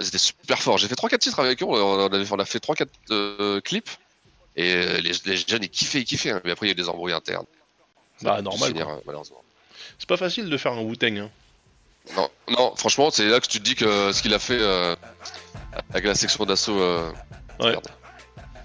ils 0.00 0.06
étaient 0.08 0.18
super 0.18 0.60
forts. 0.62 0.78
J'ai 0.78 0.88
fait 0.88 0.94
3-4 0.94 1.18
titres 1.18 1.40
avec 1.40 1.62
eux, 1.62 1.66
on 1.66 1.74
on 1.74 2.06
avait- 2.06 2.24
on 2.30 2.38
a 2.38 2.44
fait 2.44 2.60
3-4 2.60 2.88
euh, 3.10 3.60
clips. 3.60 3.90
Et 4.58 4.74
euh, 4.74 4.98
les, 5.02 5.12
les 5.26 5.36
jeunes, 5.36 5.62
ils 5.64 5.68
kiffaient, 5.68 6.00
ils 6.00 6.04
kiffaient. 6.06 6.30
hein. 6.30 6.40
Mais 6.44 6.52
après, 6.52 6.66
il 6.66 6.70
y 6.70 6.72
a 6.72 6.72
eu 6.72 6.76
des 6.76 6.88
embrouilles 6.88 7.12
internes. 7.12 7.44
Bah, 8.22 8.40
normal. 8.40 8.70
finir, 8.70 8.88
euh, 8.88 8.96
malheureusement. 9.04 9.42
C'est 9.98 10.08
pas 10.08 10.16
facile 10.16 10.48
de 10.50 10.56
faire 10.56 10.72
un 10.72 10.82
Wu-Tang. 10.82 11.18
Hein. 11.18 11.30
Non, 12.16 12.28
non, 12.48 12.76
franchement, 12.76 13.10
c'est 13.10 13.26
là 13.26 13.40
que 13.40 13.46
tu 13.48 13.58
te 13.58 13.64
dis 13.64 13.74
que 13.74 14.12
ce 14.12 14.22
qu'il 14.22 14.32
a 14.34 14.38
fait 14.38 14.58
euh, 14.60 14.94
avec 15.90 16.04
la 16.04 16.14
section 16.14 16.44
d'assaut. 16.44 16.78
Euh, 16.80 17.10
Ouais. 17.58 17.70
merde. 17.70 17.88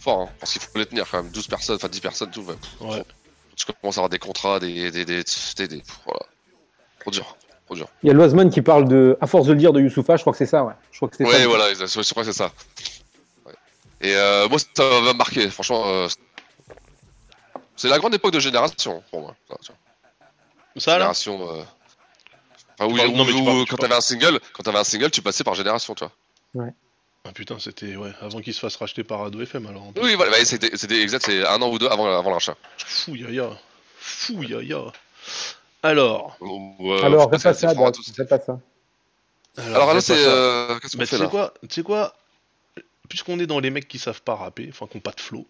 Fort, 0.01 0.21
hein, 0.23 0.29
parce 0.39 0.51
qu'il 0.51 0.61
faut 0.61 0.77
les 0.77 0.85
tenir 0.85 1.07
quand 1.09 1.23
même. 1.23 1.31
12 1.31 1.47
personnes, 1.47 1.77
enfin 1.77 1.88
10 1.88 2.01
personnes, 2.01 2.29
tout. 2.31 2.41
Ouais. 2.41 2.55
Ouais. 2.81 3.03
Tu 3.55 3.65
commences 3.65 3.97
à 3.97 4.01
avoir 4.01 4.09
des 4.09 4.19
contrats, 4.19 4.59
des. 4.59 4.91
des, 4.91 5.05
des, 5.05 5.23
des, 5.57 5.67
des- 5.67 5.83
voilà. 6.05 6.19
Trop 7.00 7.11
dur. 7.11 7.38
Trop 7.67 7.75
dur. 7.75 7.88
Il 8.03 8.07
y 8.07 8.09
a 8.09 8.13
Loisman 8.13 8.50
qui 8.50 8.61
parle 8.61 8.88
de, 8.89 9.17
à 9.21 9.27
force 9.27 9.47
de 9.47 9.53
le 9.53 9.59
dire, 9.59 9.71
de 9.71 9.79
Youssoufa, 9.79 10.17
je 10.17 10.21
crois 10.23 10.33
que 10.33 10.38
c'est 10.38 10.45
ça, 10.45 10.63
ouais. 10.65 10.73
Je 10.91 10.97
crois 10.97 11.07
que 11.09 11.15
c'est 11.15 11.25
Ouais, 11.25 11.38
ça. 11.43 11.47
voilà, 11.47 11.73
je 11.73 12.11
crois 12.11 12.23
que 12.23 12.31
c'est 12.31 12.38
ça. 12.38 12.51
Ouais. 13.45 13.53
Et 14.01 14.13
euh, 14.15 14.50
moi, 14.50 14.59
ça 14.59 14.83
va 14.89 15.00
me 15.01 15.13
marquer, 15.13 15.50
franchement. 15.50 15.83
euh, 15.88 16.07
c'est 17.77 17.88
la 17.88 17.97
grande 17.97 18.13
époque 18.13 18.33
de 18.33 18.39
génération 18.39 19.01
pour 19.09 19.21
moi. 19.21 19.35
ça, 19.50 19.55
tu 19.63 19.71
vois. 19.71 19.77
Ça, 20.77 20.91
là 20.93 20.97
génération. 20.99 21.41
euh, 21.57 21.63
Enfin, 22.79 22.91
où, 22.91 22.95
parles- 22.95 23.09
où- 23.09 23.15
non, 23.17 23.25
mais 23.25 23.31
tu 23.33 23.37
où, 23.41 23.45
parles- 23.45 23.59
tu 23.65 23.69
quand 23.71 23.77
t'avais 23.77 23.95
un 23.95 24.01
single, 24.01 24.39
quand 24.53 24.63
t'avais 24.63 24.79
un 24.79 24.83
single, 24.83 25.11
tu 25.11 25.21
passais 25.21 25.43
par 25.43 25.53
génération, 25.55 25.93
tu 25.93 26.03
vois. 26.53 26.67
Ah 27.23 27.31
putain, 27.33 27.59
c'était. 27.59 27.95
Ouais, 27.95 28.11
avant 28.21 28.39
qu'il 28.41 28.53
se 28.53 28.59
fasse 28.59 28.75
racheter 28.77 29.03
par 29.03 29.21
Ado 29.23 29.39
FM, 29.41 29.67
alors. 29.67 29.83
en 29.83 29.91
plus. 29.91 30.01
Oui, 30.03 30.15
voilà, 30.15 30.31
bah, 30.31 30.43
c'était 30.45 30.75
c'était 30.75 30.99
exact, 31.01 31.23
c'est 31.25 31.45
un 31.45 31.61
an 31.61 31.69
ou 31.69 31.77
deux 31.77 31.87
avant, 31.87 32.07
avant 32.17 32.31
l'achat. 32.31 32.55
Fou 32.77 33.15
yaya. 33.15 33.49
Fou 33.97 34.41
yaya. 34.41 34.85
Alors. 35.83 36.37
Euh, 36.41 37.03
Alors, 37.03 37.29
c'est 37.39 37.47
répète 38.17 38.43
ça. 38.45 38.59
Alors, 39.57 39.93
là, 39.93 40.01
fais 40.01 40.15
c'est. 40.15 40.25
pas 40.25 40.29
euh, 40.31 40.79
Qu'est-ce 40.79 40.93
qu'on 40.93 40.97
Bah, 40.99 41.03
tu 41.05 41.09
fait 41.11 41.17
sais 41.17 41.23
là 41.23 41.29
quoi, 41.29 41.53
tu 41.61 41.75
sais 41.75 41.83
quoi 41.83 42.15
Puisqu'on 43.09 43.39
est 43.39 43.45
dans 43.47 43.59
les 43.59 43.69
mecs 43.69 43.87
qui 43.87 43.99
savent 43.99 44.21
pas 44.21 44.35
rapper, 44.35 44.69
enfin 44.71 44.87
qui 44.87 44.97
ont 44.97 45.01
pas 45.01 45.11
de 45.11 45.19
flow, 45.19 45.45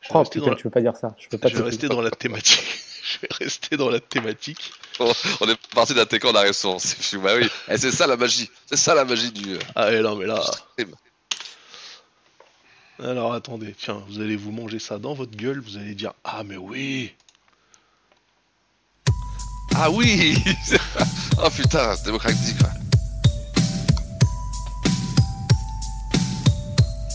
je 0.00 0.08
Oh 0.12 0.22
putain, 0.24 0.40
dans, 0.40 0.50
la... 0.50 0.56
tu 0.56 0.64
peux 0.64 0.70
pas 0.70 0.80
dire 0.80 0.96
ça. 0.96 1.14
Je 1.18 1.28
peux 1.28 1.38
pas 1.38 1.48
je 1.48 1.54
vais 1.54 1.60
te 1.60 1.64
rester 1.64 1.88
dans 1.88 2.00
la 2.02 2.10
thématique. 2.10 2.64
je 3.12 3.18
vais 3.20 3.28
rester 3.44 3.76
dans 3.76 3.90
la 3.90 4.00
thématique. 4.00 4.72
On 4.98 5.48
est 5.48 5.56
parti 5.74 5.94
d'attaquant 5.94 6.32
la 6.32 6.40
réponse. 6.40 6.82
C'est 6.82 7.02
fou, 7.02 7.20
bah 7.22 7.32
oui. 7.38 7.48
Et 7.68 7.76
c'est 7.78 7.90
ça 7.92 8.06
la 8.06 8.16
magie. 8.16 8.50
C'est 8.66 8.76
ça 8.76 8.94
la 8.94 9.04
magie 9.04 9.30
du. 9.30 9.54
euh, 9.54 9.58
Ah 9.74 9.92
et 9.92 10.00
non 10.00 10.16
mais 10.16 10.26
là. 10.26 10.40
Alors 13.02 13.34
attendez, 13.34 13.74
tiens, 13.78 14.02
vous 14.08 14.20
allez 14.20 14.36
vous 14.36 14.52
manger 14.52 14.78
ça 14.78 14.98
dans 14.98 15.12
votre 15.12 15.36
gueule, 15.36 15.60
vous 15.60 15.76
allez 15.76 15.94
dire 15.94 16.14
ah 16.24 16.42
mais 16.44 16.56
oui. 16.56 17.12
Ah 19.74 19.90
oui 19.90 20.42
Oh 21.44 21.50
putain, 21.50 21.94
c'est 21.96 22.06
démocratique 22.06 22.56
quoi. 22.58 22.70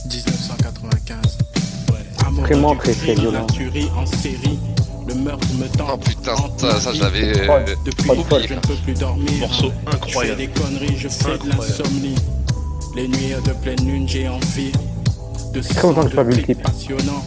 1995. 0.05 1.37
Amour 2.25 2.43
Vraiment 2.45 2.75
très, 2.75 2.93
très 2.93 3.13
violent. 3.15 3.45
la 3.47 3.53
tuerie 3.53 3.89
en 3.95 4.05
série. 4.05 4.59
Le 5.07 5.15
meurtre 5.15 5.47
me 5.59 5.67
tend. 5.77 5.87
Oh 5.93 5.97
putain, 5.97 6.35
ça, 6.57 6.67
euh, 6.69 7.75
Depuis 7.85 8.09
je 8.47 8.53
ne 8.53 8.59
peux 8.59 8.75
plus 8.75 8.93
dormir. 8.93 9.31
Morceau 9.39 9.71
Je 9.85 9.89
fais 9.91 9.95
incroyable. 9.95 10.37
des 10.37 10.47
conneries, 10.47 10.97
je 10.97 11.07
fais 11.07 11.25
de 11.29 11.33
Incroyable. 11.33 11.57
l'insomnie. 11.67 12.15
Les 12.95 13.07
nuits 13.07 13.33
de 13.45 13.53
pleine 13.53 13.85
lune, 13.85 14.07
j'ai 14.07 14.27
envie 14.27 14.71
de 15.53 15.61
le 15.61 16.55
passionnant. 16.55 17.23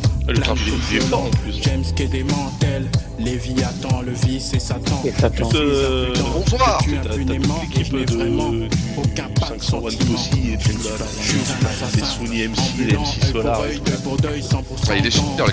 James 1.63 1.83
qui 1.97 2.07
démantèle. 2.07 2.89
Léviathan, 3.19 4.03
le 4.03 4.13
vice 4.13 4.53
et 4.55 4.59
Satan. 4.59 5.01
Et 5.05 5.11
Satan. 5.13 5.49
Je 5.51 5.57
suis 5.57 5.65
Euh, 5.67 6.09
imprudent, 6.11 6.31
bonsoir. 6.35 6.79
je 6.83 6.85
tue 6.91 6.97
T'as- 6.97 7.09
t'as 7.09 7.15
impunément, 7.15 7.55
toute 7.55 7.63
l'équipe 7.77 7.87
je 7.93 7.97
n'ai 7.97 8.05
de- 8.05 8.15
vraiment 8.17 8.49
du 8.51 8.69
aucun 8.97 9.29
pas 9.41 9.47
de 9.57 9.63
501 9.63 9.91
sentiment. 9.91 10.15
Pussy 10.19 10.53
et 10.53 10.59
tout 10.59 10.79
là, 10.85 10.91
là, 10.99 11.07
Je 11.21 11.29
suis 11.29 11.39
un 11.39 11.61
les 11.61 11.67
assassin. 11.85 12.07
Souni 12.07 12.43
MC, 12.43 12.61
les 12.79 12.97
ambulant, 12.97 13.03
MC 13.03 13.07
œil 13.25 13.33
pour 13.33 13.43
Solar. 13.43 13.61
œil, 13.61 13.71
œil 13.87 14.03
pour 14.03 14.17
deuil, 14.17 14.43
100% 14.43 14.89
Ah, 14.93 14.97
il 14.97 15.07
est 15.07 15.11
super, 15.11 15.47
le 15.47 15.53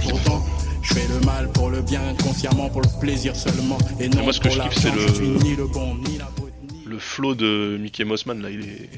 Je 0.82 0.94
fais 0.94 1.08
le 1.08 1.20
mal 1.26 1.52
pour 1.52 1.70
le 1.70 1.82
bien, 1.82 2.02
consciemment 2.24 2.70
pour 2.70 2.82
le 2.82 3.00
plaisir 3.00 3.36
seulement. 3.36 3.78
Et 4.00 4.10
non 4.10 4.24
moi, 4.24 4.34
ce 4.34 4.39
que 4.39 4.48
pour 4.48 4.58
je 4.58 4.62
kiffe, 4.63 4.80
c'est 4.82 4.91
le- 4.94 5.08
je 5.08 5.13
suis 5.13 5.28
ni 5.30 5.56
le 5.56 5.67
bon, 5.67 5.96
ni 5.96 6.17
la 6.17 6.26
brute, 6.26 6.54
ni 6.72 6.84
Le 6.86 7.00
flow 7.00 7.36
de 7.36 7.78
Mickey 7.80 8.04
Mossman 8.04 8.41
là, 8.41 8.50
il 8.50 8.62
est. 8.62 8.89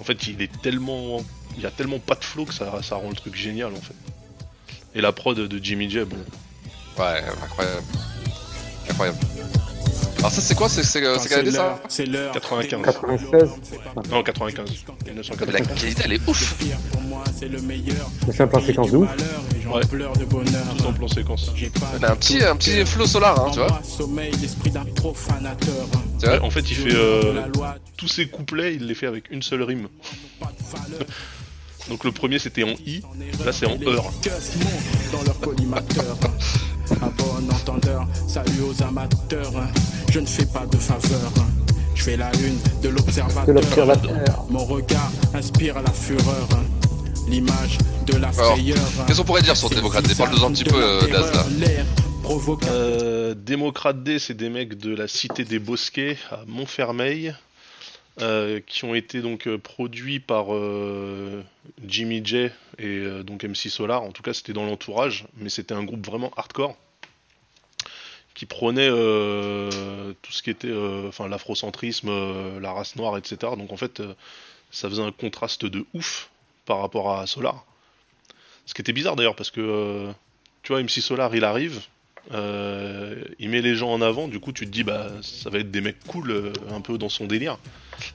En 0.00 0.04
fait, 0.04 0.26
il 0.26 0.40
est 0.42 0.50
tellement. 0.62 1.22
Il 1.56 1.62
y 1.62 1.66
a 1.66 1.70
tellement 1.70 1.98
pas 1.98 2.14
de 2.14 2.24
flow 2.24 2.44
que 2.46 2.54
ça, 2.54 2.80
ça 2.82 2.96
rend 2.96 3.08
le 3.10 3.14
truc 3.14 3.34
génial 3.34 3.72
en 3.72 3.80
fait. 3.80 3.94
Et 4.94 5.00
la 5.00 5.12
prod 5.12 5.36
de 5.38 5.60
Jimmy 5.62 5.90
J, 5.90 6.00
bon. 6.04 6.16
Ouais, 6.98 7.22
incroyable. 7.42 7.82
Incroyable. 8.88 9.18
Alors 10.20 10.30
ça 10.30 10.40
c'est 10.42 10.54
quoi 10.54 10.68
C'est 10.68 10.82
c'est, 10.82 11.00
Canadien 11.00 11.50
ça 11.52 11.58
l'heure, 11.58 11.80
c'est 11.88 12.06
l'heure. 12.06 12.32
95. 12.32 12.82
96. 12.82 13.50
Non, 14.10 14.22
95. 14.22 14.84
Mais 15.06 15.12
1995. 15.12 15.52
la 15.52 15.74
qualité 15.74 16.02
elle 16.04 16.12
est 16.12 16.28
ouf 16.28 16.56
c'est 18.32 18.42
un 18.42 18.46
plan 18.46 18.60
séquence 18.60 18.90
de 18.90 18.96
ouf. 18.98 19.08
Ouais. 19.72 19.80
Tous 19.86 20.86
en 20.86 20.92
plan 20.92 21.08
séquence. 21.08 21.52
On 21.98 22.02
a 22.02 22.12
un 22.12 22.16
petit, 22.16 22.44
un 22.44 22.56
petit 22.56 22.84
flow 22.84 23.06
solar, 23.06 23.38
hein, 23.40 23.50
tu 23.52 23.60
vois 23.60 23.80
Ouais, 26.22 26.38
en 26.40 26.50
fait, 26.50 26.70
il 26.70 26.76
fait 26.76 26.94
euh, 26.94 27.42
tous 27.96 28.08
ses 28.08 28.26
couplets, 28.26 28.74
il 28.74 28.86
les 28.86 28.94
fait 28.94 29.06
avec 29.06 29.30
une 29.30 29.42
seule 29.42 29.62
rime. 29.62 29.88
Donc 31.90 32.04
le 32.04 32.12
premier 32.12 32.38
c'était 32.38 32.62
en 32.62 32.74
I, 32.86 33.02
là 33.44 33.52
c'est 33.52 33.66
en 33.66 33.72
heure. 33.82 34.10
Dans 35.12 35.22
leur 35.24 35.40
collimateur. 35.40 36.16
À 37.02 37.08
bon 37.08 37.50
entendeur, 37.52 38.06
salut 38.28 38.62
aux 38.68 38.82
amateurs. 38.82 39.52
Je 40.10 40.20
ne 40.20 40.26
fais 40.26 40.46
pas 40.46 40.66
de 40.66 40.76
faveur. 40.76 41.32
Je 41.96 42.02
fais 42.04 42.16
la 42.16 42.30
une 42.36 42.58
de 42.80 42.88
l'observateur. 42.88 44.46
Mon 44.48 44.64
regard 44.64 45.10
inspire 45.34 45.82
la 45.82 45.90
fureur. 45.92 46.48
L'image 47.28 47.78
de 48.06 48.16
la 48.16 48.28
Alors, 48.28 48.52
frayeur. 48.54 48.78
qu'est-ce 49.06 49.18
qu'on 49.18 49.24
pourrait 49.24 49.42
dire 49.42 49.56
sur 49.56 49.70
Démocrate? 49.70 50.06
D 50.06 50.14
Parle-nous 50.14 50.44
un 50.44 50.52
petit 50.52 50.64
peu, 50.64 50.80
Daz, 51.12 51.32
là. 51.32 51.44
L'air 51.58 51.84
provocateur. 52.22 52.74
Euh, 52.74 53.34
Démocrate 53.34 54.02
D, 54.02 54.18
c'est 54.18 54.34
des 54.34 54.48
mecs 54.48 54.78
de 54.78 54.94
la 54.94 55.06
cité 55.08 55.44
des 55.44 55.58
Bosquets 55.60 56.16
à 56.30 56.40
Montfermeil, 56.48 57.34
euh, 58.20 58.60
qui 58.66 58.84
ont 58.84 58.94
été 58.94 59.22
donc 59.22 59.46
euh, 59.46 59.58
produits 59.58 60.20
par 60.20 60.54
euh, 60.54 61.42
Jimmy 61.86 62.20
J 62.24 62.48
et 62.78 63.04
donc 63.24 63.44
MC 63.44 63.68
Solar. 63.68 64.02
En 64.02 64.12
tout 64.12 64.22
cas, 64.22 64.34
c'était 64.34 64.52
dans 64.52 64.66
l'entourage, 64.66 65.26
mais 65.36 65.48
c'était 65.48 65.74
un 65.74 65.84
groupe 65.84 66.04
vraiment 66.04 66.30
hardcore 66.36 66.76
qui 68.34 68.46
prônait 68.46 68.88
euh, 68.90 70.12
tout 70.22 70.32
ce 70.32 70.42
qui 70.42 70.50
était, 70.50 70.72
enfin, 71.06 71.28
l'afrocentrisme, 71.28 72.10
la 72.58 72.72
race 72.72 72.96
noire, 72.96 73.18
etc. 73.18 73.52
Donc 73.56 73.72
en 73.72 73.76
fait, 73.76 74.02
ça 74.70 74.88
faisait 74.88 75.02
un 75.02 75.12
contraste 75.12 75.66
de 75.66 75.84
ouf 75.94 76.30
par 76.64 76.80
rapport 76.80 77.12
à 77.18 77.26
Solar. 77.26 77.64
Ce 78.66 78.74
qui 78.74 78.80
était 78.80 78.92
bizarre 78.92 79.16
d'ailleurs 79.16 79.36
parce 79.36 79.50
que 79.50 80.10
tu 80.62 80.72
vois, 80.72 80.82
MC 80.82 81.00
Solar, 81.00 81.34
il 81.34 81.44
arrive, 81.44 81.80
euh, 82.32 83.22
il 83.38 83.50
met 83.50 83.60
les 83.60 83.74
gens 83.74 83.90
en 83.92 84.02
avant, 84.02 84.28
du 84.28 84.40
coup 84.40 84.52
tu 84.52 84.66
te 84.66 84.70
dis 84.70 84.84
bah 84.84 85.08
ça 85.22 85.50
va 85.50 85.58
être 85.58 85.70
des 85.70 85.80
mecs 85.80 86.02
cool, 86.06 86.30
euh, 86.30 86.52
un 86.70 86.80
peu 86.80 86.98
dans 86.98 87.08
son 87.08 87.26
délire, 87.26 87.58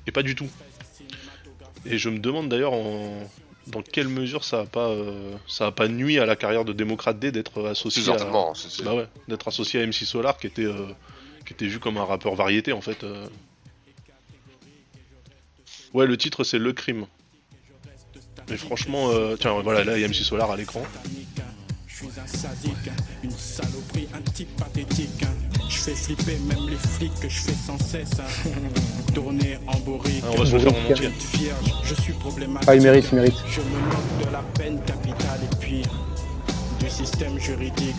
et 0.07 0.11
pas 0.11 0.23
du 0.23 0.35
tout. 0.35 0.49
Et 1.85 1.97
je 1.97 2.09
me 2.09 2.19
demande 2.19 2.49
d'ailleurs 2.49 2.73
en 2.73 3.29
dans 3.67 3.81
quelle 3.81 4.07
mesure 4.09 4.43
ça 4.43 4.59
a 4.59 4.65
pas, 4.65 4.89
euh, 4.89 5.35
ça 5.47 5.67
a 5.67 5.71
pas 5.71 5.87
nuit 5.87 6.19
à 6.19 6.27
la 6.27 6.35
carrière 6.35 6.65
de 6.65 6.73
Démocrate 6.73 7.17
D 7.17 7.31
d'être 7.31 7.65
associé 7.65 8.13
à, 8.13 8.17
bah 8.83 8.93
ouais, 8.93 9.07
d'être 9.27 9.47
associé 9.47 9.81
à 9.81 9.87
MC 9.87 10.05
Solar 10.05 10.37
qui 10.37 10.45
était, 10.45 10.67
qui 11.47 11.53
était 11.53 11.65
vu 11.65 11.79
comme 11.79 11.97
un 11.97 12.05
rappeur 12.05 12.35
variété 12.35 12.73
en 12.73 12.81
fait. 12.81 13.03
Ouais, 15.95 16.05
le 16.05 16.17
titre 16.17 16.43
c'est 16.43 16.59
Le 16.59 16.73
Crime. 16.73 17.07
Mais 18.49 18.57
franchement, 18.57 19.09
euh, 19.11 19.35
tiens, 19.39 19.59
voilà, 19.61 19.83
là 19.83 19.97
il 19.97 20.01
y 20.01 20.03
a 20.03 20.07
MC 20.07 20.23
Solar 20.23 20.51
à 20.51 20.57
l'écran. 20.57 20.83
Suis 22.11 22.19
un 22.21 22.27
sadique, 22.27 22.91
une 23.23 23.31
saloperie, 23.31 24.07
un 24.13 24.21
type 24.31 24.55
pathétique. 24.57 25.25
Je 25.67 25.75
fais 25.75 25.95
flipper 25.95 26.37
même 26.47 26.69
les 26.69 26.75
flics 26.77 27.19
que 27.19 27.27
je 27.29 27.39
fais 27.39 27.53
sans 27.53 27.77
cesse. 27.79 28.11
Tourner 29.13 29.57
en 29.67 29.77
bourrique. 29.79 30.23
Ah, 30.23 30.29
on 30.33 30.37
va 30.37 30.45
se 30.45 30.53
le 30.53 30.59
faire 30.59 30.73
en 30.73 30.91
entier. 30.91 31.09
Vierge, 31.33 31.73
je 31.83 31.95
suis 31.95 32.13
problématique. 32.13 32.69
Ah, 32.69 32.75
il 32.75 32.83
mérite, 32.83 33.05
il 33.11 33.15
mérite. 33.15 33.35
Je 33.49 33.61
me 33.61 33.79
moque 33.89 34.25
de 34.27 34.31
la 34.31 34.41
peine 34.57 34.79
capitale 34.85 35.39
et 35.51 35.55
puis 35.59 35.81
du 36.79 36.89
système 36.89 37.39
juridique. 37.39 37.95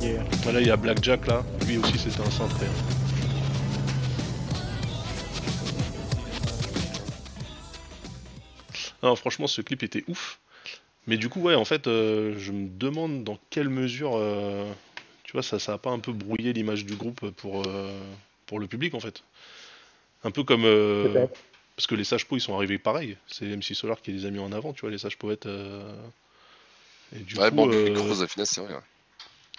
Yeah. 0.00 0.24
Voilà, 0.42 0.60
il 0.60 0.66
y 0.66 0.70
a 0.70 0.76
Blackjack 0.76 1.26
là, 1.28 1.42
lui 1.66 1.78
aussi 1.78 1.96
c'était 1.98 2.20
un 2.20 2.30
cintré. 2.30 2.66
hein. 2.66 2.96
Non, 9.02 9.16
franchement, 9.16 9.46
ce 9.46 9.62
clip 9.62 9.82
était 9.82 10.04
ouf. 10.08 10.41
Mais 11.06 11.16
du 11.16 11.28
coup, 11.28 11.40
ouais, 11.40 11.54
en 11.54 11.64
fait, 11.64 11.86
euh, 11.86 12.34
je 12.38 12.52
me 12.52 12.68
demande 12.68 13.24
dans 13.24 13.38
quelle 13.50 13.68
mesure, 13.68 14.12
euh, 14.16 14.70
tu 15.24 15.32
vois, 15.32 15.42
ça, 15.42 15.58
ça 15.58 15.74
a 15.74 15.78
pas 15.78 15.90
un 15.90 15.98
peu 15.98 16.12
brouillé 16.12 16.52
l'image 16.52 16.84
du 16.84 16.94
groupe 16.94 17.30
pour, 17.30 17.66
euh, 17.66 17.90
pour 18.46 18.60
le 18.60 18.66
public, 18.68 18.94
en 18.94 19.00
fait. 19.00 19.22
Un 20.24 20.30
peu 20.30 20.44
comme. 20.44 20.64
euh, 20.64 21.26
parce 21.76 21.86
que 21.86 21.94
les 21.94 22.04
sages 22.04 22.26
pots, 22.26 22.36
ils 22.36 22.40
sont 22.40 22.54
arrivés 22.54 22.78
pareil. 22.78 23.16
C'est 23.26 23.46
MC 23.46 23.74
Solar 23.74 24.00
qui 24.02 24.12
les 24.12 24.26
a 24.26 24.30
mis 24.30 24.38
en 24.38 24.52
avant, 24.52 24.72
tu 24.72 24.82
vois, 24.82 24.90
les 24.90 24.98
sages 24.98 25.18
poètes. 25.18 25.46
euh, 25.46 25.94
Et 27.14 27.20
du 27.20 27.34
Ouais, 27.36 27.50
coup, 27.50 27.56
bon, 27.56 27.68
euh, 27.70 27.94
grosse 27.94 28.20
de 28.20 28.26
finesse, 28.26 28.50
c'est 28.50 28.60
vrai. 28.60 28.74
ouais. 28.74 28.80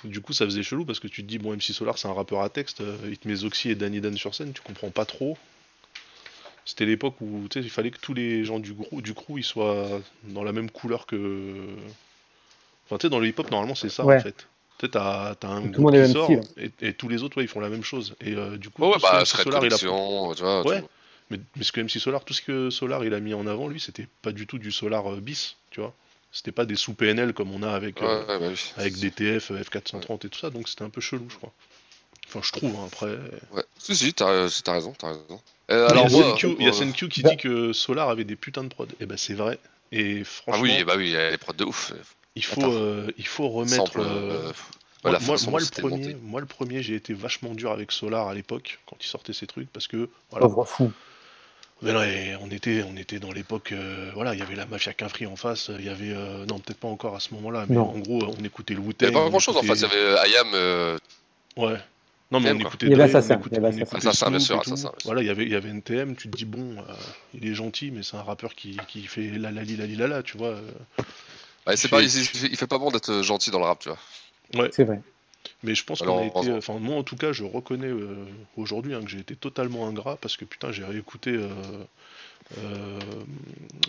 du 0.03 0.21
coup, 0.21 0.34
ça 0.34 0.45
faisait 0.45 0.63
chelou 0.63 0.86
parce 0.86 0.99
que 0.99 1.08
tu 1.08 1.23
te 1.23 1.27
dis, 1.27 1.38
bon, 1.39 1.53
MC 1.53 1.73
Solar, 1.73 1.97
c'est 1.97 2.08
un 2.08 2.13
rappeur 2.13 2.41
à 2.41 2.49
texte, 2.49 2.84
il 3.06 3.17
te 3.17 3.27
met 3.27 3.36
Zoxy 3.36 3.69
et 3.69 3.75
Danny 3.75 4.01
Dan 4.01 4.17
sur 4.17 4.36
scène, 4.36 4.53
tu 4.53 4.62
comprends 4.62 4.91
pas 4.91 5.06
trop. 5.06 5.38
C'était 6.65 6.86
l'époque 6.86 7.15
où 7.21 7.47
tu 7.49 7.60
sais, 7.60 7.65
il 7.65 7.69
fallait 7.69 7.91
que 7.91 7.99
tous 7.99 8.13
les 8.13 8.45
gens 8.45 8.60
du, 8.60 8.73
grou- 8.73 9.02
du 9.02 9.13
crew 9.13 9.38
ils 9.38 9.43
soient 9.43 10.02
dans 10.30 10.43
la 10.43 10.54
même 10.54 10.69
couleur 10.71 11.06
que. 11.06 11.65
Enfin, 12.86 12.97
tu 12.97 13.08
sais, 13.08 13.10
dans 13.10 13.19
le 13.19 13.28
hip-hop, 13.28 13.49
normalement, 13.52 13.76
c'est 13.76 13.89
ça 13.89 14.06
Ouais. 14.06 14.17
en 14.17 14.19
fait. 14.19 14.36
Tu 14.80 14.86
sais, 14.86 14.91
t'as 14.91 15.36
t'as 15.36 15.49
un 15.49 15.62
Tout 15.62 15.84
groupe 15.84 15.93
qui 15.95 16.12
sort 16.12 16.30
et, 16.58 16.71
et 16.82 16.93
tous 16.93 17.08
les 17.08 17.23
autres, 17.23 17.38
ouais, 17.38 17.43
ils 17.43 17.47
font 17.47 17.60
la 17.60 17.69
même 17.69 17.84
chose. 17.84 18.15
Et 18.21 18.34
euh, 18.34 18.58
du 18.58 18.69
coup, 18.69 18.84
Ouais, 18.84 18.89
ouais, 18.89 18.97
bah, 19.02 19.19
MC 19.21 19.38
Solar, 19.38 19.65
il 19.65 19.73
a 19.73 19.78
tu 19.78 19.88
vois. 19.88 20.62
Ouais. 20.63 20.84
mais, 21.30 21.39
mais 21.56 21.63
ce 21.63 21.71
que 21.71 21.82
MC 21.82 21.99
Solar, 21.99 22.23
tout 22.26 22.34
ce 22.34 22.41
que 22.41 22.69
Solar 22.69 23.04
il 23.06 23.13
a 23.13 23.19
mis 23.19 23.34
en 23.34 23.47
avant, 23.47 23.67
lui, 23.67 23.80
c'était 23.80 24.08
pas 24.21 24.32
du 24.32 24.47
tout 24.47 24.58
du 24.58 24.71
Solar 24.71 25.13
euh, 25.13 25.19
bis, 25.21 25.56
tu 25.71 25.80
vois. 25.82 25.93
C'était 26.32 26.52
pas 26.52 26.65
des 26.65 26.76
sous 26.76 26.93
PNL 26.93 27.34
comme 27.34 27.52
on 27.52 27.62
a 27.62 27.71
avec, 27.71 28.02
euh, 28.02 28.21
ouais, 28.21 28.39
bah 28.39 28.47
oui. 28.49 28.73
avec 28.78 28.97
DTF, 28.97 29.52
euh, 29.52 29.60
F430 29.60 30.26
et 30.26 30.30
tout 30.30 30.39
ça, 30.39 30.49
donc 30.49 30.67
c'était 30.67 30.84
un 30.84 30.89
peu 30.89 31.02
chelou, 31.02 31.26
je 31.30 31.36
crois. 31.38 31.54
Enfin, 32.27 32.39
je 32.43 32.51
trouve, 32.51 32.75
hein, 32.79 32.86
après. 32.88 33.17
Ouais. 33.53 33.63
Si, 33.77 33.95
si, 33.95 34.13
t'as 34.13 34.47
t'as 34.63 34.73
raison, 34.73 34.93
t'as 34.97 35.09
raison. 35.09 35.41
Euh, 35.71 35.88
Alors, 35.89 36.05
alors, 36.07 36.07
il 36.09 36.13
y 36.13 36.19
a 36.19 36.21
moi, 36.25 36.36
SNQ, 36.36 36.55
il 36.59 36.65
y 36.65 36.67
a 36.67 36.69
euh, 36.69 36.73
SNQ 36.73 37.09
qui 37.09 37.21
Bah- 37.21 37.29
dit 37.31 37.38
que 37.38 37.73
Solar 37.73 38.09
avait 38.09 38.23
des 38.23 38.36
putains 38.36 38.63
de 38.63 38.69
prod. 38.69 38.91
Et 38.99 39.05
ben 39.05 39.17
c'est 39.17 39.33
vrai. 39.33 39.59
Et 39.91 40.21
Ah 40.21 40.25
franchement, 40.25 40.62
oui, 40.63 40.83
bah 40.83 40.93
oui, 40.97 41.07
il 41.07 41.12
y 41.13 41.17
a 41.17 41.29
les 41.29 41.38
prods 41.38 41.53
de 41.53 41.63
ouf. 41.65 41.93
il, 42.36 42.43
faut, 42.43 42.63
euh, 42.65 43.12
il 43.17 43.27
faut 43.27 43.47
remettre. 43.49 43.75
Sample, 43.93 43.99
euh, 44.01 44.51
euh, 45.05 45.19
moi, 45.49 45.59
le 45.59 45.65
premier, 45.81 45.97
monté. 45.97 46.17
moi, 46.23 46.41
le 46.41 46.47
premier, 46.47 46.81
j'ai 46.81 46.95
été 46.95 47.13
vachement 47.13 47.53
dur 47.53 47.71
avec 47.71 47.91
Solar 47.91 48.27
à 48.27 48.33
l'époque, 48.33 48.79
quand 48.88 48.97
il 49.01 49.07
sortait 49.07 49.33
ses 49.33 49.45
trucs, 49.47 49.69
parce 49.71 49.88
que 49.88 50.09
voilà, 50.31 50.47
Pauvre 50.47 50.65
fou. 50.65 50.91
Mais 51.81 51.91
non, 51.91 52.01
et 52.01 52.36
on 52.41 52.49
était, 52.49 52.81
on 52.89 52.95
était 52.95 53.19
dans 53.19 53.33
l'époque, 53.33 53.73
euh, 53.73 54.09
voilà, 54.13 54.33
il 54.33 54.39
y 54.39 54.41
avait 54.41 54.55
la 54.55 54.65
mafia 54.65 54.93
Quinfri 54.93 55.25
en 55.27 55.36
face, 55.36 55.69
il 55.77 55.83
y 55.86 55.89
avait, 55.89 56.13
euh, 56.13 56.45
non 56.45 56.59
peut-être 56.59 56.79
pas 56.79 56.88
encore 56.88 57.13
à 57.15 57.19
ce 57.19 57.33
moment-là, 57.33 57.65
mais 57.67 57.75
Non. 57.75 57.89
en 57.93 57.99
gros, 57.99 58.23
on 58.39 58.43
écoutait 58.45 58.73
le 58.73 58.79
Il 58.79 58.88
Wu-Tang. 58.88 59.01
y 59.01 59.05
avait 59.07 59.13
pas 59.13 59.25
on 59.25 59.29
grand 59.29 59.39
chose 59.39 59.57
en 59.57 59.63
face, 59.63 59.79
il 59.79 59.81
y 59.81 59.86
avait 59.86 59.97
euh, 59.97 60.21
Ayam. 60.21 60.47
euh, 60.53 60.97
Ouais. 61.57 61.77
Non, 62.34 62.39
mais 62.41 62.52
on 62.52 62.58
quoi. 62.58 62.67
écoutait 62.67 62.86
Il 62.88 62.91
y 62.91 62.93
avait 62.96 63.04
Assassin, 63.04 63.38
écoutait- 63.39 63.56
il 63.56 63.63
y 63.63 63.65
avait 63.65 63.82
Assassin. 63.82 63.98
Assassin, 63.98 64.30
bien 64.32 64.39
sûr. 64.39 64.60
Assassin. 64.60 64.91
Voilà, 65.06 65.22
il 65.22 65.28
y 65.28 65.30
avait, 65.30 65.43
il 65.46 65.52
y 65.52 65.56
avait 65.56 65.69
NTM, 65.69 66.15
tu 66.15 66.30
te 66.30 66.36
dis, 66.36 66.46
bon, 66.46 66.78
euh, 66.80 66.93
il 67.34 67.48
est 67.48 67.54
gentil, 67.54 67.91
mais 67.91 68.04
c'est 68.04 68.17
un 68.17 68.24
rappeur 68.24 68.56
qui, 68.56 68.78
qui 68.88 69.04
fait 69.04 69.30
la 69.38 69.52
la 69.52 69.63
li 69.63 69.78
la 69.78 69.86
li 69.86 69.96
la 69.96 70.08
la, 70.08 70.24
tu 70.24 70.38
vois. 70.38 70.50
euh. 70.50 70.62
Ouais, 71.67 71.78
c'est 71.78 71.88
Il 71.88 71.91
pareil, 71.91 72.10
fait- 72.10 72.19
il, 72.19 72.26
fait- 72.26 72.48
il 72.48 72.58
fait 72.58 72.67
pas 72.67 72.78
bon 72.78 72.91
d'être 72.91 73.22
gentil 73.22 73.52
dans 73.52 73.60
le 73.60 73.65
rap, 73.65 73.80
tu 73.80 73.89
vois. 73.89 74.67
C'est 74.72 74.84
vrai. 74.84 75.00
Mais 75.63 75.76
je 75.76 75.84
pense 75.86 76.02
qu'on 76.02 76.17
a 76.19 76.26
été, 76.26 76.52
enfin 76.54 76.78
moi 76.80 76.96
en 76.98 77.04
tout 77.04 77.15
cas, 77.15 77.32
je 77.34 77.43
reconnais 77.43 77.88
euh, 77.88 78.26
aujourd'hui 78.58 78.93
hein, 78.93 79.02
que 79.04 79.10
j'ai 79.10 79.19
été 79.19 79.36
totalement 79.36 79.88
ingrat 79.88 80.17
parce 80.17 80.36
que 80.38 80.46
putain, 80.46 80.72
j'ai 80.72 80.84
réécouté 80.86 81.32
euh, 81.32 81.50
euh, 82.60 83.00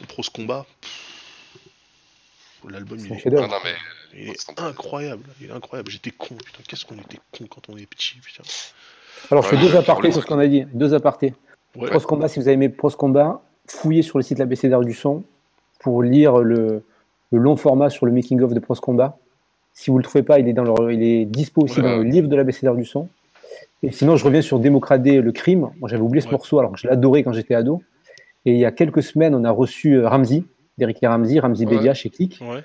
Pros 0.08 0.22
Combat. 0.32 0.66
Pff, 0.80 1.13
L'album 2.70 2.98
il 2.98 3.12
est. 3.12 3.22
Ah 3.26 3.46
non, 3.46 3.56
mais. 3.64 3.70
Il 4.16 4.28
est 4.28 4.60
incroyable, 4.60 5.22
il 5.40 5.48
est 5.48 5.52
incroyable. 5.52 5.90
J'étais 5.90 6.10
con, 6.10 6.34
putain, 6.36 6.60
qu'est-ce 6.68 6.84
qu'on 6.84 6.94
était 6.94 7.18
con 7.36 7.44
quand 7.50 7.62
on 7.68 7.76
est 7.76 7.86
petit, 7.86 8.14
putain. 8.24 8.44
Alors, 9.30 9.42
je 9.42 9.48
fais 9.48 9.56
Ouais, 9.56 9.62
deux 9.62 9.76
apartés 9.76 10.12
sur 10.12 10.22
ce 10.22 10.26
qu'on 10.26 10.38
a 10.38 10.46
dit. 10.46 10.64
Deux 10.72 10.94
apartés. 10.94 11.34
Ouais, 11.76 11.88
Pros 11.90 12.00
Combat, 12.00 12.28
si 12.28 12.38
vous 12.38 12.46
avez 12.46 12.54
aimé 12.54 12.68
Pros 12.68 12.90
Combat, 12.90 13.42
fouillez 13.66 14.02
sur 14.02 14.18
le 14.18 14.22
site 14.22 14.38
l'ABCDR 14.38 14.80
du 14.80 14.92
son 14.94 15.24
pour 15.80 16.02
lire 16.02 16.38
le, 16.38 16.84
le 17.32 17.38
long 17.38 17.56
format 17.56 17.90
sur 17.90 18.06
le 18.06 18.12
making-of 18.12 18.54
de 18.54 18.60
Pros 18.60 18.74
Combat. 18.76 19.18
Si 19.72 19.90
vous 19.90 19.96
ne 19.96 20.02
le 20.02 20.04
trouvez 20.04 20.22
pas, 20.22 20.38
il 20.38 20.46
est, 20.48 20.52
dans 20.52 20.88
il 20.88 21.02
est 21.02 21.24
dispo 21.24 21.62
aussi 21.62 21.80
Ouais. 21.80 21.82
dans 21.90 21.96
le 21.96 22.04
livre 22.04 22.28
de 22.28 22.36
l'ABCDR 22.36 22.74
du 22.76 22.84
son. 22.84 23.08
Et 23.82 23.90
sinon, 23.90 24.16
je 24.16 24.24
reviens 24.24 24.40
sur 24.42 24.60
Démocradé, 24.60 25.20
le 25.20 25.32
crime. 25.32 25.70
Moi, 25.80 25.88
j'avais 25.88 26.02
oublié 26.02 26.20
ce 26.20 26.26
Ouais. 26.26 26.32
morceau 26.32 26.60
alors 26.60 26.70
que 26.72 26.78
je 26.78 26.86
l'adorais 26.86 27.24
quand 27.24 27.32
j'étais 27.32 27.54
ado. 27.54 27.82
Et 28.46 28.52
il 28.52 28.58
y 28.58 28.64
a 28.64 28.70
quelques 28.72 29.02
semaines, 29.02 29.34
on 29.34 29.42
a 29.44 29.50
reçu 29.50 29.94
euh, 29.94 30.08
Ramsey, 30.08 30.44
d'Eric 30.78 30.98
Ramsey, 31.02 31.38
Ramsey 31.40 31.66
Ouais. 31.66 31.76
Bédia 31.76 31.94
chez 31.94 32.10
Click, 32.10 32.38
ouais. 32.40 32.62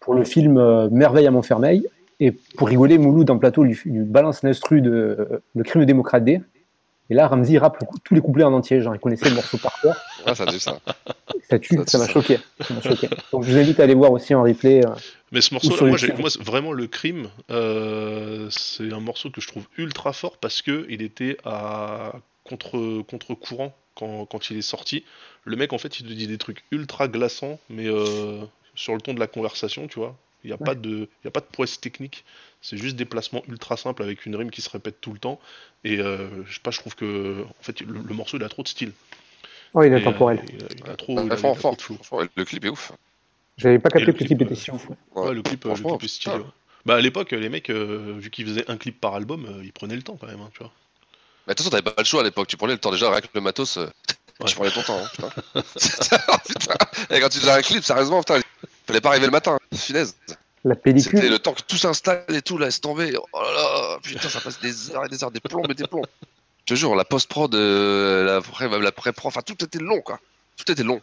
pour 0.00 0.14
le 0.14 0.24
film 0.24 0.56
euh, 0.58 0.88
Merveille 0.90 1.26
à 1.26 1.30
Montfermeil. 1.30 1.86
Et 2.20 2.30
pour 2.56 2.68
rigoler, 2.68 2.98
Mouloud 2.98 3.26
dans 3.26 3.34
le 3.34 3.40
plateau 3.40 3.64
lui, 3.64 3.76
lui 3.84 4.04
balance 4.04 4.42
l'instru 4.44 4.80
de 4.80 4.90
euh, 4.92 5.42
Le 5.54 5.64
crime 5.64 5.80
de 5.82 5.86
Démocrate 5.86 6.24
D. 6.24 6.40
Et 7.10 7.14
là, 7.14 7.26
Ramsey 7.26 7.58
rappe 7.58 7.78
le 7.80 7.86
tous 8.04 8.14
les 8.14 8.20
couplets 8.20 8.44
en 8.44 8.52
entier. 8.52 8.80
Genre, 8.80 8.94
il 8.94 9.00
connaissait 9.00 9.28
le 9.28 9.34
morceau 9.34 9.58
par 9.58 9.78
cœur. 9.82 9.96
Ouais, 10.26 10.34
ça 10.34 10.44
a 10.44 10.46
dit 10.46 10.60
ça. 10.60 10.78
Ça 11.50 11.58
tue, 11.58 11.78
Ça, 11.86 11.98
m'a 11.98 12.06
choqué. 12.08 12.38
Ça 12.60 12.72
m'a 12.74 12.80
choqué. 12.80 13.08
Donc, 13.32 13.42
je 13.42 13.50
vous 13.50 13.58
invite 13.58 13.80
à 13.80 13.82
aller 13.82 13.94
voir 13.94 14.12
aussi 14.12 14.34
en 14.34 14.44
replay. 14.44 14.86
euh, 14.86 14.90
Mais 15.32 15.40
ce 15.40 15.50
Ou 15.50 15.54
morceau, 15.54 15.72
sur 15.98 16.18
moi, 16.18 16.28
vraiment 16.40 16.72
le 16.72 16.86
crime, 16.86 17.26
euh, 17.50 18.46
c'est 18.50 18.92
un 18.92 19.00
morceau 19.00 19.30
que 19.30 19.40
je 19.40 19.48
trouve 19.48 19.64
ultra 19.76 20.12
fort 20.12 20.38
parce 20.38 20.62
que 20.62 20.86
il 20.88 21.02
était 21.02 21.36
à 21.44 22.12
contre 22.44 23.02
contre 23.02 23.34
courant 23.34 23.76
quand, 23.94 24.26
quand 24.26 24.50
il 24.50 24.56
est 24.58 24.62
sorti. 24.62 25.04
Le 25.44 25.56
mec, 25.56 25.72
en 25.72 25.78
fait, 25.78 26.00
il 26.00 26.06
te 26.06 26.12
dit 26.12 26.26
des 26.26 26.38
trucs 26.38 26.64
ultra 26.70 27.08
glaçants, 27.08 27.58
mais 27.70 27.86
euh, 27.88 28.42
sur 28.74 28.94
le 28.94 29.00
ton 29.00 29.14
de 29.14 29.20
la 29.20 29.26
conversation, 29.26 29.88
tu 29.88 29.98
vois. 29.98 30.16
Il 30.44 30.48
n'y 30.48 30.52
a, 30.54 30.58
pas 30.58 30.74
de- 30.74 31.08
il 31.22 31.24
y 31.24 31.28
a 31.28 31.30
pas 31.30 31.40
de 31.40 31.46
prouesse 31.46 31.80
technique. 31.80 32.24
C'est 32.60 32.76
juste 32.76 32.96
des 32.96 33.04
placements 33.04 33.42
ultra 33.48 33.76
simples 33.76 34.02
avec 34.02 34.26
une 34.26 34.34
rime 34.36 34.50
qui 34.50 34.60
se 34.62 34.70
répète 34.70 35.00
tout 35.00 35.12
le 35.12 35.18
temps. 35.20 35.40
Et 35.84 35.98
euh, 36.00 36.44
je 36.46 36.54
sais 36.54 36.60
pas, 36.60 36.70
je 36.72 36.78
trouve 36.80 36.96
que 36.96 37.44
en 37.48 37.62
fait, 37.62 37.80
le, 37.80 38.00
le 38.00 38.14
morceau, 38.14 38.38
il 38.38 38.44
a 38.44 38.48
trop 38.48 38.62
de 38.64 38.68
style. 38.68 38.92
Oh, 39.74 39.82
il 39.82 39.92
est 39.92 39.96
Et, 39.96 40.08
euh, 40.08 40.08
intemporel. 40.08 40.40
il, 40.52 40.62
a, 40.64 40.68
il 40.76 40.90
a 40.90 40.96
trop, 40.96 41.14
Ouais, 41.16 41.24
il 41.26 41.34
a- 41.34 41.38
il 41.38 41.46
a 41.46 41.52
franchement, 41.54 41.62
trop 41.62 41.76
de 41.76 41.82
flow. 41.82 41.98
franchement, 41.98 42.28
le 42.36 42.44
clip 42.44 42.64
est 42.64 42.68
ouf. 42.68 42.92
J'avais 43.56 43.78
pas 43.78 43.88
capté 43.90 44.06
le 44.06 44.12
que 44.12 44.18
le 44.18 44.26
clip, 44.26 44.26
clip 44.26 44.42
était 44.42 44.54
si 44.54 44.70
ouf. 44.70 44.88
Ouais. 44.90 44.96
Ouais, 45.14 45.34
le 45.34 45.42
clip, 45.42 45.64
le 45.64 45.70
Franchement, 45.74 45.98
clip 45.98 46.02
est 46.04 46.08
stylé. 46.08 46.42
Bah 46.86 46.96
à 46.96 47.00
l'époque, 47.00 47.32
les 47.32 47.48
mecs, 47.48 47.70
euh, 47.70 48.16
vu 48.18 48.30
qu'ils 48.30 48.46
faisaient 48.46 48.70
un 48.70 48.76
clip 48.76 49.00
par 49.00 49.14
album, 49.14 49.46
euh, 49.46 49.64
ils 49.64 49.72
prenaient 49.72 49.96
le 49.96 50.02
temps 50.02 50.16
quand 50.16 50.26
même, 50.26 50.40
hein, 50.40 50.50
tu 50.54 50.60
vois. 50.60 50.72
Mais 51.46 51.52
attention, 51.52 51.70
t'avais 51.70 51.82
pas 51.82 51.94
le 51.98 52.04
choix 52.04 52.20
à 52.20 52.24
l'époque, 52.24 52.46
tu 52.48 52.56
prenais 52.56 52.72
le 52.74 52.78
temps 52.78 52.90
déjà 52.90 53.08
avec 53.08 53.28
le 53.34 53.40
matos. 53.40 53.76
euh, 53.78 53.88
Ouais. 54.40 54.48
Tu 54.48 54.54
prenais 54.56 54.70
ton 54.72 54.82
temps, 54.82 54.98
hein, 54.98 55.08
putain. 55.12 55.30
putain. 56.46 56.74
Et 57.10 57.20
quand 57.20 57.28
tu 57.28 57.38
faisais 57.38 57.50
un 57.52 57.62
clip, 57.62 57.84
sérieusement, 57.84 58.20
putain, 58.20 58.38
il 58.38 58.42
fallait 58.86 59.00
pas 59.00 59.10
arriver 59.10 59.26
le 59.26 59.32
matin, 59.32 59.58
finesse. 59.74 60.16
La 60.64 60.74
C'était 60.74 60.82
pellicule. 60.92 61.28
le 61.30 61.38
temps 61.38 61.52
que 61.52 61.62
tout 61.62 61.76
s'installe 61.76 62.24
et 62.28 62.42
tout, 62.42 62.56
laisse 62.58 62.80
tomber. 62.80 63.14
Oh 63.32 63.40
là 63.42 63.52
là, 63.52 63.98
putain, 64.02 64.28
ça 64.28 64.40
passe 64.40 64.58
des 64.60 64.90
heures 64.92 65.04
et 65.04 65.08
des 65.08 65.22
heures, 65.22 65.30
des 65.30 65.40
plombs 65.40 65.62
et 65.68 65.74
des 65.74 65.86
plombs. 65.86 66.02
Je 66.66 66.74
te 66.74 66.78
jure, 66.78 66.94
la 66.94 67.04
post-prod, 67.04 67.54
euh, 67.54 68.24
la, 68.24 68.40
pré- 68.40 68.68
même 68.68 68.82
la 68.82 68.92
pré-prod, 68.92 69.28
enfin 69.28 69.42
tout 69.42 69.62
était 69.64 69.78
long, 69.80 70.00
quoi. 70.00 70.18
Tout 70.56 70.70
était 70.72 70.82
long. 70.84 71.00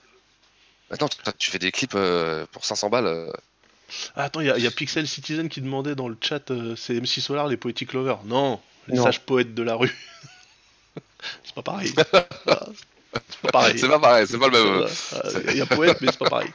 Maintenant, 0.90 1.08
tu- 1.08 1.18
tu 1.38 1.52
fais 1.52 1.60
des 1.60 1.72
clips 1.72 1.94
euh, 1.96 2.46
pour 2.52 2.66
500 2.66 2.90
balles. 2.90 3.06
euh, 3.08 3.32
Ah, 4.16 4.24
attends, 4.26 4.42
il 4.42 4.48
y, 4.48 4.52
a- 4.52 4.58
il 4.58 4.64
y 4.64 4.68
a 4.68 4.72
Pixel 4.72 5.08
Citizen 5.08 5.50
qui 5.50 5.62
demandait 5.62 5.96
dans 5.96 6.08
le 6.08 6.18
chat, 6.20 6.50
euh, 6.52 6.76
c'est 6.76 6.94
MC 6.96 7.20
Solar 7.22 7.48
les 7.48 7.58
Poetic 7.58 7.94
Lovers. 7.94 8.24
Non, 8.26 8.60
les 8.90 8.98
Non. 8.98 9.04
sages 9.04 9.22
poètes 9.22 9.54
de 9.56 9.64
la 9.64 9.76
rue. 9.76 9.96
c'est 11.44 11.56
pas 11.56 11.62
pareil. 11.64 11.94
C'est 13.32 13.42
pas 13.42 13.52
pareil. 13.52 13.80
C'est 13.80 13.88
pas 13.88 13.98
pareil, 14.00 14.28
c'est 14.30 14.38
pas 14.38 14.50
le 14.50 14.52
même. 14.64 14.84
Euh, 14.84 15.42
Il 15.50 15.58
y 15.58 15.62
a 15.62 15.66
poète, 15.66 15.98
mais 16.00 16.10
c'est 16.12 16.20
pas 16.20 16.30
pareil. 16.30 16.50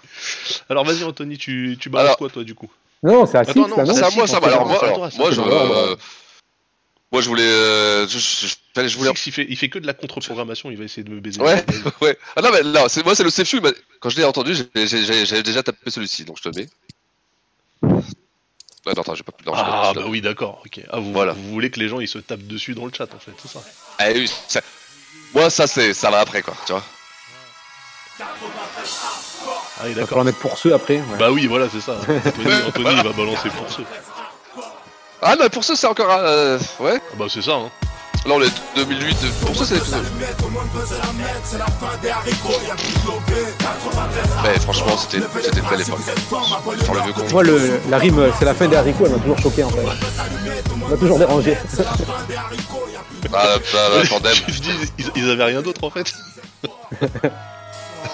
Alors 0.68 0.84
vas-y 0.84 1.02
Anthony, 1.02 1.36
tu, 1.36 1.76
tu 1.80 1.88
balances 1.88 2.10
Alors- 2.10 2.16
quoi 2.18 2.30
toi 2.30 2.44
du 2.44 2.54
coup? 2.54 2.70
Non, 3.02 3.26
c'est 3.26 3.38
à 3.38 3.40
Attends, 3.40 3.52
Six, 3.52 3.58
non, 3.76 3.84
C'est 3.92 4.04
à 4.04 4.10
moi, 4.10 4.26
ça 4.28 4.38
va. 4.38 4.46
Alors 4.46 4.64
moi, 4.66 4.84
alors, 4.84 4.98
moi, 5.16 5.30
je, 5.32 5.40
euh, 5.40 5.96
moi, 7.10 7.20
je 7.22 7.28
voulais, 7.28 7.42
euh, 7.42 8.06
je, 8.06 8.18
je, 8.18 8.46
je- 8.46 8.88
je 8.88 8.96
voulais. 8.96 9.10
Il 9.26 9.32
fait, 9.32 9.46
il 9.48 9.56
fait 9.56 9.68
que 9.68 9.80
de 9.80 9.86
la 9.86 9.94
contre-programmation, 9.94 10.70
il 10.70 10.76
va 10.78 10.84
essayer 10.84 11.02
de 11.02 11.10
me 11.10 11.18
baiser. 11.20 11.40
Ouais, 11.40 11.64
ouais. 12.00 12.16
Ah 12.36 12.40
non, 12.40 12.50
mais 12.52 12.62
là, 12.62 12.88
c'est 12.88 13.04
moi, 13.04 13.16
c'est 13.16 13.24
le 13.24 13.30
safe 13.30 13.52
Quand 13.98 14.10
je 14.10 14.16
l'ai 14.16 14.24
entendu, 14.24 14.54
j'ai- 14.54 14.86
j'ai- 14.86 15.04
j'ai- 15.04 15.26
j'avais 15.26 15.42
déjà 15.42 15.64
tapé 15.64 15.90
celui-ci, 15.90 16.24
donc 16.24 16.38
je 16.42 16.48
te 16.48 16.56
mets. 16.56 16.68
Ouais, 18.86 18.92
non, 18.94 19.00
attends, 19.02 19.14
j'ai 19.14 19.22
pas 19.22 19.32
plus. 19.32 19.44
pas 19.44 19.52
Ah 19.56 19.92
bah 19.94 20.02
oui 20.06 20.20
d'accord, 20.20 20.60
ok. 20.64 20.80
Ah, 20.90 20.98
vous, 21.00 21.12
Voilà. 21.12 21.32
vous 21.32 21.50
voulez 21.50 21.70
que 21.70 21.80
les 21.80 21.88
gens 21.88 22.00
ils 22.00 22.08
se 22.08 22.18
tapent 22.18 22.46
dessus 22.46 22.74
dans 22.74 22.84
le 22.84 22.92
chat 22.92 23.04
en 23.14 23.18
fait, 23.18 23.32
c'est 23.40 23.50
ça 23.50 23.60
Ah 23.98 24.04
oui, 24.14 24.30
ça- 24.48 24.60
Moi, 25.34 25.48
ça, 25.50 25.66
c'est, 25.66 25.94
ça 25.94 26.10
va 26.10 26.20
après, 26.20 26.42
quoi, 26.42 26.54
tu 26.66 26.72
vois. 26.72 26.82
Ah, 28.20 29.86
est 29.86 29.88
va 29.88 29.94
d'accord. 29.94 30.08
falloir 30.08 30.24
mettre 30.24 30.38
pour 30.38 30.56
ceux 30.58 30.72
après. 30.74 30.96
ouais. 30.98 31.18
Bah 31.18 31.30
oui, 31.30 31.46
voilà, 31.46 31.68
c'est 31.68 31.80
ça. 31.80 31.92
Anthony, 32.26 32.54
Anthony, 32.68 32.90
il 32.98 33.02
va 33.02 33.12
balancer 33.12 33.48
pour 33.50 33.70
ceux. 33.70 33.84
Ah 35.22 35.34
non, 35.36 35.48
pour 35.48 35.64
ça 35.64 35.74
c'est 35.74 35.86
encore. 35.86 36.10
euh, 36.10 36.58
ouais. 36.80 37.00
Ah 37.12 37.16
bah 37.16 37.26
c'est 37.28 37.42
ça, 37.42 37.52
hein. 37.54 37.70
Là 38.26 38.32
on 38.36 38.40
est 38.40 38.52
2008. 38.76 39.16
Pour 39.44 39.54
ça 39.56 39.64
c'est. 39.66 39.74
Mais 44.42 44.58
franchement 44.60 44.96
c'était 44.96 45.24
c'était 45.42 45.60
une 45.60 45.68
belle 45.68 45.80
époque. 45.82 46.00
Sur 46.82 46.94
le 46.94 47.00
vieux 47.02 47.12
con. 47.12 47.22
Moi, 47.32 47.42
le, 47.42 47.80
la 47.90 47.98
rime, 47.98 48.32
c'est 48.38 48.44
la 48.44 48.54
fin 48.54 48.66
des 48.66 48.76
haricots, 48.76 49.04
elle 49.06 49.12
m'a 49.12 49.18
toujours 49.18 49.38
choqué 49.38 49.64
en 49.64 49.70
fait. 49.70 49.78
Elle 49.80 50.90
m'a 50.90 50.96
toujours 50.96 51.18
dérangé. 51.18 51.56
Ah, 51.78 51.96
bah, 53.30 53.58
bah, 53.72 54.02
tandem, 54.08 54.34
Je 54.48 54.60
dis, 54.60 54.70
ils, 54.98 55.10
ils 55.16 55.30
avaient 55.30 55.44
rien 55.44 55.62
d'autre 55.62 55.84
en 55.84 55.90
fait. 55.90 56.12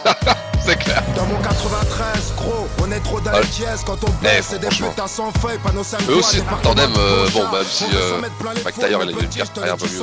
c'est 0.65 0.79
clair. 0.79 1.03
Dans 1.17 1.27
mon 1.27 1.37
93, 1.43 2.35
gros, 2.37 2.67
on 2.83 2.91
est 2.93 3.01
trop 3.01 3.21
dans 3.21 3.33
les 3.33 3.47
dièses 3.47 3.83
quand 3.85 3.99
on 4.05 4.11
baisse, 4.23 4.47
c'est 4.51 4.59
des 4.59 4.67
franchement. 4.67 4.89
putains 4.91 5.07
sans 5.07 5.33
feuilles, 5.41 5.59
panneaux 5.65 5.85
5 5.85 6.01
Eux 6.09 6.15
aussi, 6.17 6.43
tandem, 6.63 6.91
euh, 6.99 7.29
bon, 7.33 7.43
même 7.51 7.65
si, 7.65 7.85
euh, 7.95 8.21
McTayer, 8.65 8.97
il 9.03 9.09
a 9.09 9.13
eu 9.13 9.23
une 9.23 9.29
carrière 9.29 9.75
un 9.75 9.77
peu 9.77 9.87
mieux, 9.87 10.01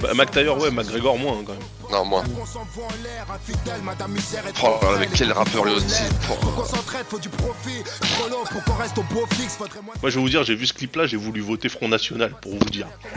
Bah, 0.00 0.08
McTayer, 0.14 0.50
ouais, 0.50 0.70
McGregor, 0.70 1.18
moins 1.18 1.34
hein, 1.34 1.42
quand 1.46 1.52
même. 1.52 1.62
Non, 1.90 2.04
moi. 2.04 2.22
Oh 4.62 4.76
mais 4.98 5.08
quel 5.12 5.32
rappeur 5.32 5.64
lui 5.64 5.74
aussi. 5.74 6.02
Moi, 10.00 10.10
je 10.10 10.14
vais 10.14 10.20
vous 10.20 10.28
dire, 10.28 10.44
j'ai 10.44 10.54
vu 10.54 10.66
ce 10.66 10.72
clip-là, 10.72 11.06
j'ai 11.06 11.16
voulu 11.16 11.40
voter 11.40 11.68
Front 11.68 11.88
National 11.88 12.32
pour 12.40 12.52
vous 12.52 12.70
dire. 12.70 12.86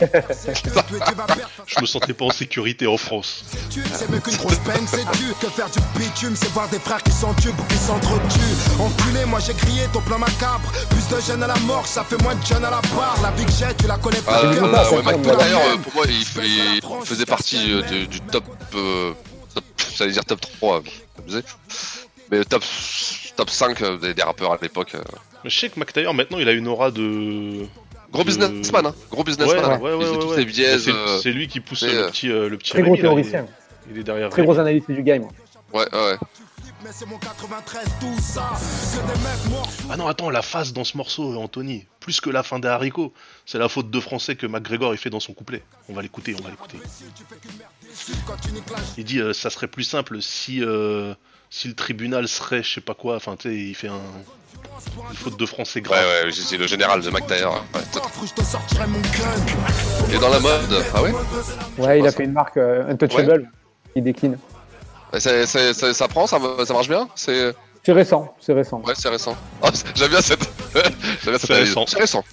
Je 1.66 1.80
me 1.80 1.86
sentais 1.86 2.12
pas 2.12 2.24
en 2.26 2.30
sécurité 2.30 2.86
en 2.86 2.96
France. 2.96 3.44
C'est 3.70 4.10
mieux 4.10 4.20
qu'une 4.20 4.36
grosse 4.36 4.58
peine, 4.58 4.86
c'est 4.86 5.04
tu 5.12 5.34
Que 5.40 5.48
faire 5.48 5.68
du 5.70 5.78
bitume, 5.98 6.34
c'est 6.36 6.50
voir 6.52 6.68
des 6.68 6.78
frères 6.78 7.02
qui 7.02 7.12
s'entubent 7.12 7.58
ou 7.58 7.64
qui 7.64 7.76
s'entretuent. 7.78 8.40
Enculé, 8.80 9.24
moi 9.26 9.38
j'ai 9.40 9.54
crié 9.54 9.82
ton 9.92 10.00
plan 10.00 10.18
macabre. 10.18 10.72
Plus 10.90 11.16
de 11.16 11.20
jeunes 11.20 11.42
à 11.42 11.46
la 11.46 11.56
mort, 11.60 11.86
ça 11.86 12.04
fait 12.04 12.20
moins 12.22 12.34
de 12.34 12.44
jeunes 12.44 12.64
à 12.64 12.70
la 12.70 12.80
barre. 12.96 13.18
La 13.22 13.30
vie 13.32 13.44
que 13.44 13.52
j'ai, 13.52 13.74
tu 13.76 13.86
la 13.86 13.96
connais 13.98 14.20
pas. 14.20 14.40
Ah, 14.42 14.46
euh, 14.46 14.54
ça, 14.54 14.92
ouais, 14.92 15.02
euh, 15.06 15.76
pour 15.78 15.94
moi, 15.94 16.04
il, 16.08 16.20
il 16.20 16.80
faisait 17.04 17.26
partie 17.26 17.72
euh, 17.72 17.82
du, 17.82 18.06
du 18.08 18.20
top. 18.20 18.44
Euh, 18.76 19.12
top 19.54 19.64
J'allais 19.96 20.12
dire 20.12 20.24
top 20.24 20.40
3, 20.40 20.80
bon, 20.80 20.90
abusé. 21.18 21.40
Mais 22.30 22.44
top, 22.44 22.62
top 23.36 23.50
5 23.50 23.82
euh, 23.82 23.96
des, 23.98 24.14
des 24.14 24.22
rappeurs 24.22 24.52
à 24.52 24.58
l'époque. 24.60 24.94
euh. 24.94 25.02
Mais 25.44 25.50
je 25.50 25.58
sais 25.58 25.68
que 25.68 25.78
McTayer, 25.78 26.12
maintenant, 26.12 26.38
il 26.38 26.48
a 26.48 26.52
une 26.52 26.66
aura 26.68 26.90
de. 26.90 27.66
Gros 28.12 28.24
businessman, 28.24 28.86
hein. 28.86 28.94
Gros 29.10 29.18
Ouais, 29.20 29.24
businessman. 29.24 29.64
hein. 29.64 29.78
ouais, 29.80 29.90
fait 29.90 29.96
ouais, 29.96 30.04
ouais. 30.26 30.34
C'est 30.78 30.90
euh, 30.92 31.18
c'est 31.20 31.32
lui 31.32 31.48
qui 31.48 31.60
pousse 31.60 31.82
le 31.82 31.88
euh, 31.98 32.08
petit, 32.08 32.30
euh, 32.30 32.48
le 32.48 32.56
petit 32.58 32.70
Très 32.70 32.82
gros 32.82 32.94
il 32.94 32.98
est- 32.98 33.02
théoricien. 33.02 33.46
Il 33.90 33.98
est 33.98 34.02
derrière. 34.04 34.30
Très 34.30 34.42
Rémi. 34.42 34.52
gros 34.52 34.60
analyste 34.60 34.90
du 34.90 35.02
game. 35.02 35.22
Ouais, 35.72 35.84
ouais. 35.92 36.16
Mais 36.84 36.90
c'est 36.92 37.06
mon 37.06 37.16
93, 37.16 37.82
tout 37.98 38.20
ça. 38.20 38.50
C'est 38.58 39.00
des 39.06 39.12
mecs 39.22 39.50
morts. 39.50 39.68
Ah 39.90 39.96
non, 39.96 40.06
attends, 40.06 40.28
la 40.28 40.42
phase 40.42 40.74
dans 40.74 40.84
ce 40.84 40.98
morceau, 40.98 41.34
Anthony. 41.40 41.86
Plus 41.98 42.20
que 42.20 42.28
la 42.28 42.42
fin 42.42 42.58
des 42.58 42.68
haricots. 42.68 43.14
C'est 43.46 43.56
la 43.58 43.70
faute 43.70 43.90
de 43.90 44.00
français 44.00 44.36
que 44.36 44.46
McGregor 44.46 44.92
il 44.92 44.98
fait 44.98 45.08
dans 45.08 45.20
son 45.20 45.32
couplet. 45.32 45.62
On 45.88 45.94
va 45.94 46.02
l'écouter, 46.02 46.36
on 46.38 46.42
va 46.42 46.50
l'écouter. 46.50 46.76
Il 48.98 49.04
dit 49.04 49.18
euh, 49.20 49.32
ça 49.32 49.48
serait 49.48 49.66
plus 49.68 49.84
simple 49.84 50.20
si 50.20 50.62
euh, 50.62 51.14
si 51.48 51.68
le 51.68 51.74
tribunal 51.74 52.28
serait 52.28 52.62
je 52.62 52.74
sais 52.74 52.80
pas 52.82 52.94
quoi. 52.94 53.16
Enfin, 53.16 53.36
tu 53.36 53.48
sais, 53.48 53.56
il 53.56 53.74
fait 53.74 53.88
un 53.88 54.00
une 55.10 55.16
faute 55.16 55.38
de 55.38 55.46
français 55.46 55.78
Ouais, 55.80 55.84
grave. 55.84 56.04
ouais, 56.26 56.32
c'est 56.32 56.58
le 56.58 56.66
général 56.66 57.00
de 57.00 57.08
McTayer. 57.08 57.44
hein. 57.44 57.62
Ouais, 57.74 57.80
gun. 58.74 60.14
Et 60.14 60.18
dans 60.18 60.28
la 60.28 60.40
mode. 60.40 60.84
Ah 60.94 61.02
ouais? 61.02 61.12
Ouais, 61.78 61.98
il 62.00 62.06
a 62.06 62.12
fait 62.12 62.24
une 62.24 62.32
marque 62.32 62.58
euh, 62.58 62.90
Untouchable. 62.90 63.50
Il 63.96 64.02
décline. 64.04 64.36
Ça 65.18 66.08
prend, 66.08 66.26
ça, 66.26 66.38
ça 66.66 66.72
marche 66.74 66.88
bien? 66.88 67.08
C'est. 67.14 67.52
Récent, 67.86 68.34
c'est 68.40 68.54
récent. 68.54 68.80
Ouais, 68.86 68.94
c'est 68.96 69.10
récent. 69.10 69.36
Oh, 69.62 69.68
c'est- 69.74 69.86
J'aime 69.94 70.08
bien 70.08 70.20
cette. 70.22 70.40
J'aime 71.24 71.36
cette 71.38 71.40
C'est 71.46 71.54
récent. 71.54 71.84
C'est 71.86 71.98
récent. 71.98 72.24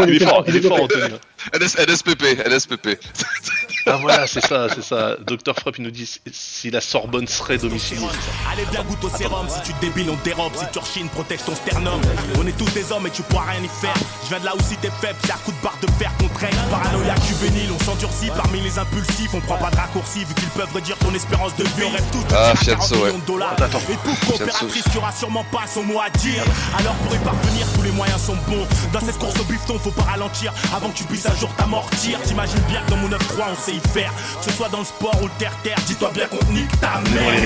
Il 0.00 0.22
est 0.22 0.26
fort, 0.26 0.44
il 0.46 0.56
est 0.56 0.60
fort, 0.68 0.82
Anthony. 0.82 1.14
NS, 1.58 1.76
NSPP, 1.88 2.46
NSPP. 2.46 2.88
Ah 3.86 3.96
voilà, 4.00 4.26
c'est 4.26 4.44
ça, 4.46 4.68
c'est 4.72 4.82
ça. 4.82 5.16
Docteur 5.26 5.56
Frapp, 5.56 5.76
il 5.78 5.84
nous 5.84 5.90
dit 5.90 6.08
si 6.32 6.70
la 6.70 6.80
Sorbonne 6.80 7.26
serait 7.26 7.58
domiciliée. 7.58 8.06
Allez 8.52 8.64
bien 8.66 8.82
goûte 8.84 9.02
au 9.04 9.08
sérum, 9.10 9.46
si 9.48 9.60
tu 9.62 9.72
te 9.74 9.80
débiles 9.80 10.08
on 10.10 10.16
te 10.16 10.24
dérobe, 10.24 10.52
si 10.56 10.64
tu 10.72 10.78
rechines 10.78 11.08
protège 11.08 11.40
ton 11.44 11.54
sternum. 11.54 12.00
On 12.38 12.46
est 12.46 12.56
tous 12.56 12.70
des 12.72 12.92
hommes 12.92 13.06
et 13.06 13.10
tu 13.10 13.22
pourras 13.22 13.50
rien 13.52 13.60
y 13.62 13.68
faire. 13.80 13.94
Je 14.24 14.28
viens 14.28 14.40
de 14.40 14.44
là 14.44 14.52
où 14.56 14.62
si 14.62 14.76
t'es 14.76 14.90
faible, 15.00 15.18
c'est 15.24 15.32
à 15.32 15.36
coup 15.36 15.50
de 15.52 15.62
barre 15.62 15.76
de 15.82 15.88
fer 15.98 16.10
qu'on 16.18 16.28
traîne. 16.28 16.54
Paranoïaque 16.70 17.22
juvénile, 17.26 17.70
on 17.78 17.84
s'endurcit 17.84 18.30
parmi 18.36 18.60
les 18.60 18.78
impulsifs. 18.78 19.34
On 19.34 19.40
prend 19.40 19.56
pas 19.58 19.70
de 19.70 19.76
raccourci 19.76 20.20
vu 20.24 20.34
qu'ils 20.34 20.48
peuvent 20.50 20.72
réduire 20.74 20.98
ton 20.98 21.12
espérance 21.14 21.54
de 21.56 21.64
vie. 21.64 21.84
On 21.86 21.90
rêve 21.90 22.04
tous 22.12 22.18
de 22.22 22.34
Ah, 22.36 22.54
faire 22.54 22.76
40 22.78 22.86
Fianso, 22.86 22.94
ouais. 23.02 23.06
millions 23.10 23.18
de 23.18 23.26
dollars. 23.26 23.54
Attends, 23.60 23.80
Et 23.90 23.96
pour 23.96 24.20
coopératrice, 24.38 24.84
tu 24.92 24.98
auras 24.98 25.12
sûrement 25.12 25.44
pas 25.50 25.66
son 25.66 25.82
mot 25.82 26.00
à 26.00 26.10
dire. 26.18 26.44
Alors 26.78 26.94
pour 26.94 27.14
y 27.14 27.18
parvenir, 27.18 27.66
tous 27.74 27.82
les 27.82 27.90
moyens 27.92 28.20
sont 28.22 28.36
bons. 28.48 28.66
Dans 28.92 29.00
cette 29.00 29.18
course 29.18 29.38
au 29.40 29.44
bifton, 29.44 29.78
faut 29.78 29.90
pas 29.90 30.02
ralentir 30.04 30.52
Avant 30.74 30.88
que 30.90 30.96
tu 30.96 31.04
puisses 31.04 31.26
un 31.26 31.34
jour 31.36 31.50
t'amortir. 31.56 32.20
T'imagines 32.22 32.60
bien 32.68 32.80
que 32.84 32.90
dans 32.90 32.96
mon 32.96 33.08
9-3 33.08 33.18
on 33.52 33.56
sait 33.80 33.88
y 33.88 33.92
faire 33.92 34.12
Que 34.38 34.50
ce 34.50 34.56
soit 34.56 34.68
dans 34.68 34.80
le 34.80 34.84
sport 34.84 35.16
ou 35.22 35.26
le 35.26 35.32
terre-terre 35.38 35.76
Dis-toi 35.86 36.10
bien 36.12 36.26
qu'on 36.28 36.44
nique 36.52 36.80
ta 36.80 37.00
mère 37.10 37.40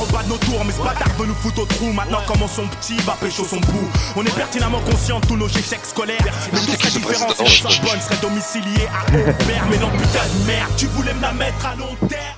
On 0.00 0.12
bat 0.12 0.22
de 0.22 0.28
nos 0.28 0.38
tours, 0.38 0.64
mais 0.64 0.72
ce 0.72 0.80
bâtard 0.80 1.08
veut 1.18 1.26
nous 1.26 1.34
foutre 1.34 1.60
au 1.62 1.66
trou 1.66 1.92
Maintenant 1.92 2.20
comment 2.26 2.48
son 2.48 2.66
petit 2.68 2.96
va 2.98 3.12
pécho 3.20 3.44
son 3.44 3.60
bout? 3.60 3.90
On 4.16 4.24
est 4.24 4.34
pertinemment 4.34 4.80
conscient 4.80 5.20
de 5.20 5.26
tous 5.26 5.36
nos 5.36 5.48
échecs 5.48 5.84
scolaires 5.84 6.18
Mais 6.52 6.58
C'est 6.58 6.66
tout 6.66 6.72
qui 6.72 6.78
serait 6.78 6.90
ce 6.90 6.98
différent 6.98 7.26
président, 7.26 7.46
si 7.46 7.60
Sorbonne 7.62 8.00
serait 8.00 8.20
domicilié 8.20 8.86
à 8.92 9.06
Aubert 9.08 9.66
Mais 9.70 9.78
non 9.78 9.90
putain 9.90 10.26
de 10.26 10.46
merde, 10.46 10.72
tu 10.76 10.86
voulais 10.86 11.14
me 11.14 11.22
la 11.22 11.32
mettre 11.32 11.66
à 11.66 11.74
long 11.76 11.96
terme 12.08 12.36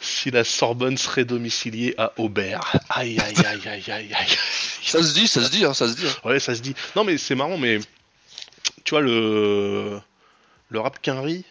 Si 0.00 0.30
la 0.30 0.44
Sorbonne 0.44 0.96
serait 0.96 1.24
domiciliée 1.24 1.94
à 1.98 2.12
Aubert. 2.18 2.60
Aïe 2.90 3.18
aïe 3.20 3.34
aïe 3.46 3.68
aïe 3.68 3.84
aïe 3.90 4.14
aïe. 4.14 4.36
Ça 4.84 5.02
se 5.02 5.12
dit, 5.14 5.28
ça 5.28 5.42
se 5.42 5.50
dit, 5.50 5.64
hein, 5.64 5.72
ça 5.74 5.86
se 5.88 5.94
dit. 5.94 6.06
hein. 6.06 6.28
Ouais, 6.28 6.40
ça 6.40 6.54
se 6.54 6.60
dit. 6.60 6.74
Non, 6.96 7.04
mais 7.04 7.16
c'est 7.18 7.34
marrant, 7.34 7.56
mais 7.58 7.78
tu 8.84 8.90
vois, 8.90 9.00
le, 9.02 10.00
le 10.68 10.80
rap 10.80 11.00
quinri, 11.00 11.44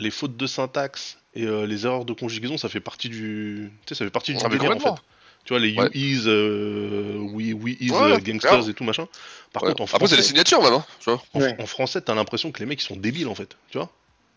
les 0.00 0.10
fautes 0.10 0.36
de 0.36 0.46
syntaxe 0.46 1.18
et 1.34 1.44
euh, 1.44 1.66
les 1.66 1.86
erreurs 1.86 2.04
de 2.04 2.12
conjugaison, 2.12 2.58
ça 2.58 2.68
fait 2.68 2.80
partie 2.80 3.08
du. 3.08 3.70
Tu 3.86 3.88
sais, 3.88 3.98
ça 3.98 4.04
fait 4.04 4.10
partie 4.10 4.34
du 4.34 4.40
Ah, 4.44 4.48
délire 4.48 4.72
en 4.72 4.80
fait. 4.80 5.02
Tu 5.44 5.52
vois, 5.52 5.60
les 5.60 5.72
Ouais. 5.72 5.90
you 5.94 6.18
is, 6.20 6.24
euh, 6.26 7.16
we, 7.18 7.54
we 7.54 7.76
is 7.80 7.90
Ouais, 7.92 7.98
euh, 7.98 8.14
ouais, 8.16 8.20
gangsters 8.20 8.68
et 8.68 8.74
tout 8.74 8.84
machin. 8.84 9.06
Par 9.52 9.62
Ouais. 9.62 9.70
contre, 9.70 9.82
en 9.82 9.84
Après, 9.84 10.06
c'est 10.06 10.16
les 10.16 10.22
français, 10.22 10.28
signatures 10.28 10.62
même, 10.62 10.74
hein, 10.74 10.84
tu 10.98 11.10
vois. 11.10 11.22
en, 11.34 11.40
Ouais. 11.40 11.56
en 11.58 11.66
français, 11.66 12.00
t'as 12.00 12.14
l'impression 12.14 12.50
que 12.52 12.58
les 12.60 12.66
mecs 12.66 12.82
ils 12.82 12.86
sont 12.86 12.96
débiles 12.96 13.28
en 13.28 13.34
fait. 13.34 13.56
Tu 13.70 13.78
vois? 13.78 13.90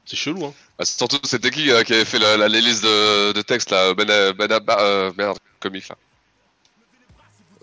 C'est 0.06 0.16
chelou, 0.16 0.46
hein. 0.46 0.54
Bah, 0.78 0.86
c'est 0.86 0.98
surtout, 0.98 1.18
c'était 1.24 1.50
qui 1.52 1.72
euh, 1.72 1.84
qui 1.84 1.94
avait 1.94 2.06
fait 2.06 2.20
la, 2.20 2.38
la, 2.38 2.48
les 2.48 2.62
listes 2.62 2.84
de, 2.84 3.32
de 3.34 3.42
textes 3.42 3.72
là 3.72 3.94
Ben, 3.94 4.06
ben, 4.34 4.60
euh, 4.80 5.12
merde, 5.18 5.38
comique 5.60 5.90
là. 5.90 5.96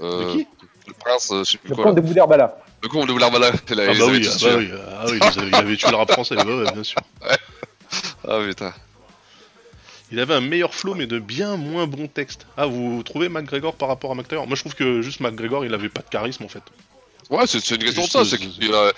Euh, 0.00 0.24
De 0.24 0.32
qui? 0.38 0.46
Le 0.86 0.94
prince, 0.94 1.30
euh, 1.30 1.44
je 1.44 1.50
sais 1.52 1.58
plus 1.58 1.70
Le 1.70 1.76
quoi. 1.76 1.86
Là. 1.86 1.92
des 1.92 2.00
Boudherbala. 2.00 2.58
Le 2.82 2.88
con 2.88 3.04
de 3.04 3.12
Boularbala. 3.12 3.52
Ah 3.70 3.74
bah 3.76 4.06
oui, 4.08 4.26
ah 4.26 4.36
bah 4.40 4.56
oui, 4.56 4.70
ah 4.72 5.04
ils 5.50 5.54
avaient 5.58 5.76
tué 5.76 5.90
le 5.90 5.96
rap 5.96 6.10
français, 6.10 6.34
bah 6.36 6.44
ouais, 6.44 6.72
bien 6.72 6.84
sûr. 6.84 7.02
Ah 8.29 8.38
putain. 8.46 8.72
Il 10.12 10.18
avait 10.18 10.35
un 10.35 10.40
meilleur 10.40 10.74
flow, 10.74 10.94
mais 10.94 11.07
de 11.07 11.18
bien 11.20 11.57
moins 11.57 11.87
bons 11.87 12.09
textes. 12.09 12.46
Ah, 12.57 12.66
vous 12.66 13.03
trouvez 13.05 13.29
McGregor 13.29 13.74
par 13.76 13.88
rapport 13.88 14.11
à 14.11 14.14
McTayer 14.16 14.44
Moi, 14.44 14.57
je 14.57 14.61
trouve 14.61 14.74
que 14.74 15.03
juste 15.03 15.20
McGregor, 15.20 15.64
il 15.64 15.72
avait 15.72 15.88
pas 15.88 16.03
de 16.03 16.09
charisme 16.09 16.44
en 16.44 16.48
fait. 16.48 16.62
Ouais, 17.31 17.46
c'est 17.46 17.59
une 17.70 17.79
question 17.79 18.03
de 18.05 18.09
ça. 18.09 18.24
C'est 18.24 18.38
qu'il 18.38 18.74
a. 18.74 18.92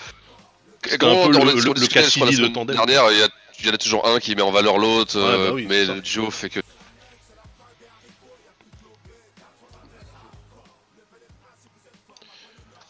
Comment, 0.99 1.29
dans 1.29 1.45
le- 1.45 1.53
le, 1.53 1.61
le- 1.61 1.73
de 1.73 2.73
dernière, 2.73 3.03
il 3.11 3.65
y, 3.65 3.69
en 3.69 3.73
a 3.73 3.77
toujours 3.77 4.07
un 4.07 4.19
qui 4.19 4.35
met 4.35 4.41
en 4.41 4.51
valeur 4.51 4.77
l'autre, 4.77 5.17
euh, 5.17 5.47
bah 5.49 5.53
oui, 5.53 5.65
mais 5.69 5.85
le 5.85 6.01
duo 6.01 6.29
fait 6.31 6.49
que. 6.49 6.59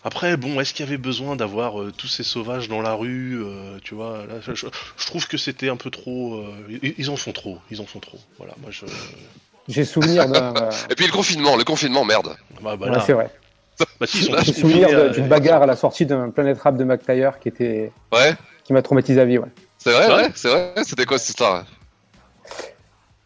Après, 0.05 0.35
bon, 0.35 0.59
est-ce 0.59 0.73
qu'il 0.73 0.85
y 0.85 0.87
avait 0.87 0.97
besoin 0.97 1.35
d'avoir 1.37 1.79
euh, 1.81 1.91
tous 1.95 2.07
ces 2.07 2.23
sauvages 2.23 2.67
dans 2.67 2.81
la 2.81 2.93
rue 2.93 3.41
euh, 3.41 3.77
Tu 3.83 3.95
vois, 3.95 4.25
là, 4.27 4.35
je, 4.41 4.53
je 4.53 5.05
trouve 5.05 5.27
que 5.27 5.37
c'était 5.37 5.69
un 5.69 5.77
peu 5.77 5.89
trop. 5.89 6.35
euh, 6.35 6.79
ils, 6.81 6.93
ils 6.97 7.09
en 7.09 7.15
font 7.15 7.31
trop, 7.31 7.57
ils 7.71 7.79
en 7.79 7.85
font 7.85 7.99
trop. 7.99 8.17
Voilà, 8.37 8.53
moi 8.61 8.69
je. 8.69 8.85
J'ai 9.69 9.85
souvenir 9.85 10.27
d'un. 10.27 10.53
euh, 10.61 10.71
Et 10.89 10.95
puis 10.95 11.05
le 11.05 11.11
confinement, 11.13 11.55
le 11.55 11.63
confinement, 11.63 12.03
merde. 12.03 12.35
Bah, 12.61 12.75
bah, 12.75 12.91
ouais, 12.91 12.99
c'est 13.05 13.13
vrai. 13.13 13.29
bah, 13.99 14.05
si, 14.05 14.29
J'ai 14.43 14.53
souvenir 14.53 15.11
d'une 15.11 15.27
bagarre 15.29 15.61
à 15.63 15.65
la 15.65 15.77
sortie 15.77 16.05
d'un 16.05 16.29
Planet 16.31 16.59
Rap 16.59 16.75
de 16.75 16.83
McTayer 16.83 17.29
qui 17.41 17.47
était 17.47 17.91
Ouais, 18.11 18.35
qui 18.65 18.73
m'a 18.73 18.81
traumatisé 18.81 19.21
à 19.21 19.25
vie. 19.25 19.37
Ouais. 19.37 19.47
c'est 19.77 19.91
vrai, 19.93 20.03
C'est 20.03 20.09
vrai 20.09 20.23
ouais, 20.23 20.31
c'est 20.35 20.49
vrai. 20.49 20.83
C'était 20.83 21.05
quoi 21.05 21.17
cette 21.17 21.29
histoire 21.29 21.65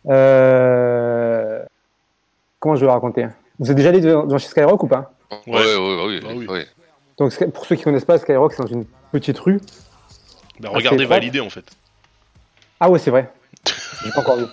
Euh... 0.07 1.63
Comment 2.59 2.75
je 2.75 2.81
vais 2.81 2.87
le 2.87 2.91
raconter? 2.91 3.27
Vous 3.59 3.71
êtes 3.71 3.77
déjà 3.77 3.89
allé 3.89 4.01
devant 4.01 4.37
chez 4.37 4.47
Skyrock 4.47 4.81
ou 4.83 4.87
pas? 4.87 5.11
Ouais, 5.31 5.37
ouais, 5.47 5.75
ouais, 5.75 6.03
oui, 6.05 6.19
Bah 6.21 6.29
oui. 6.35 6.45
oui. 6.49 6.61
Donc 7.17 7.51
pour 7.51 7.65
ceux 7.65 7.75
qui 7.75 7.83
connaissent 7.83 8.05
pas, 8.05 8.17
Skyrock 8.17 8.53
c'est 8.53 8.61
dans 8.63 8.67
une 8.69 8.85
petite 9.11 9.39
rue. 9.39 9.59
bah, 10.59 10.69
regardez 10.71 11.05
valider 11.05 11.39
en 11.39 11.49
fait. 11.49 11.65
Ah 12.79 12.89
ouais, 12.89 12.99
c'est 12.99 13.11
vrai. 13.11 13.31
J'ai 14.03 14.11
pas 14.11 14.21
encore 14.21 14.37
vu. 14.37 14.45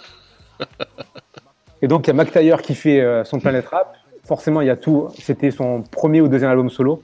Et 1.83 1.89
donc 1.89 2.07
il 2.07 2.09
y 2.09 2.11
a 2.11 2.15
McTayer 2.15 2.57
qui 2.63 2.75
fait 2.75 3.01
euh, 3.01 3.25
son 3.25 3.39
Planet 3.41 3.67
Rap. 3.67 3.97
Forcément, 4.25 4.63
il 4.63 4.67
y 4.67 4.71
a 4.71 4.77
tout. 4.77 5.09
C'était 5.21 5.51
son 5.51 5.83
premier 5.83 6.23
ou 6.23 6.29
deuxième 6.29 6.51
album 6.51 6.71
solo. 6.71 7.03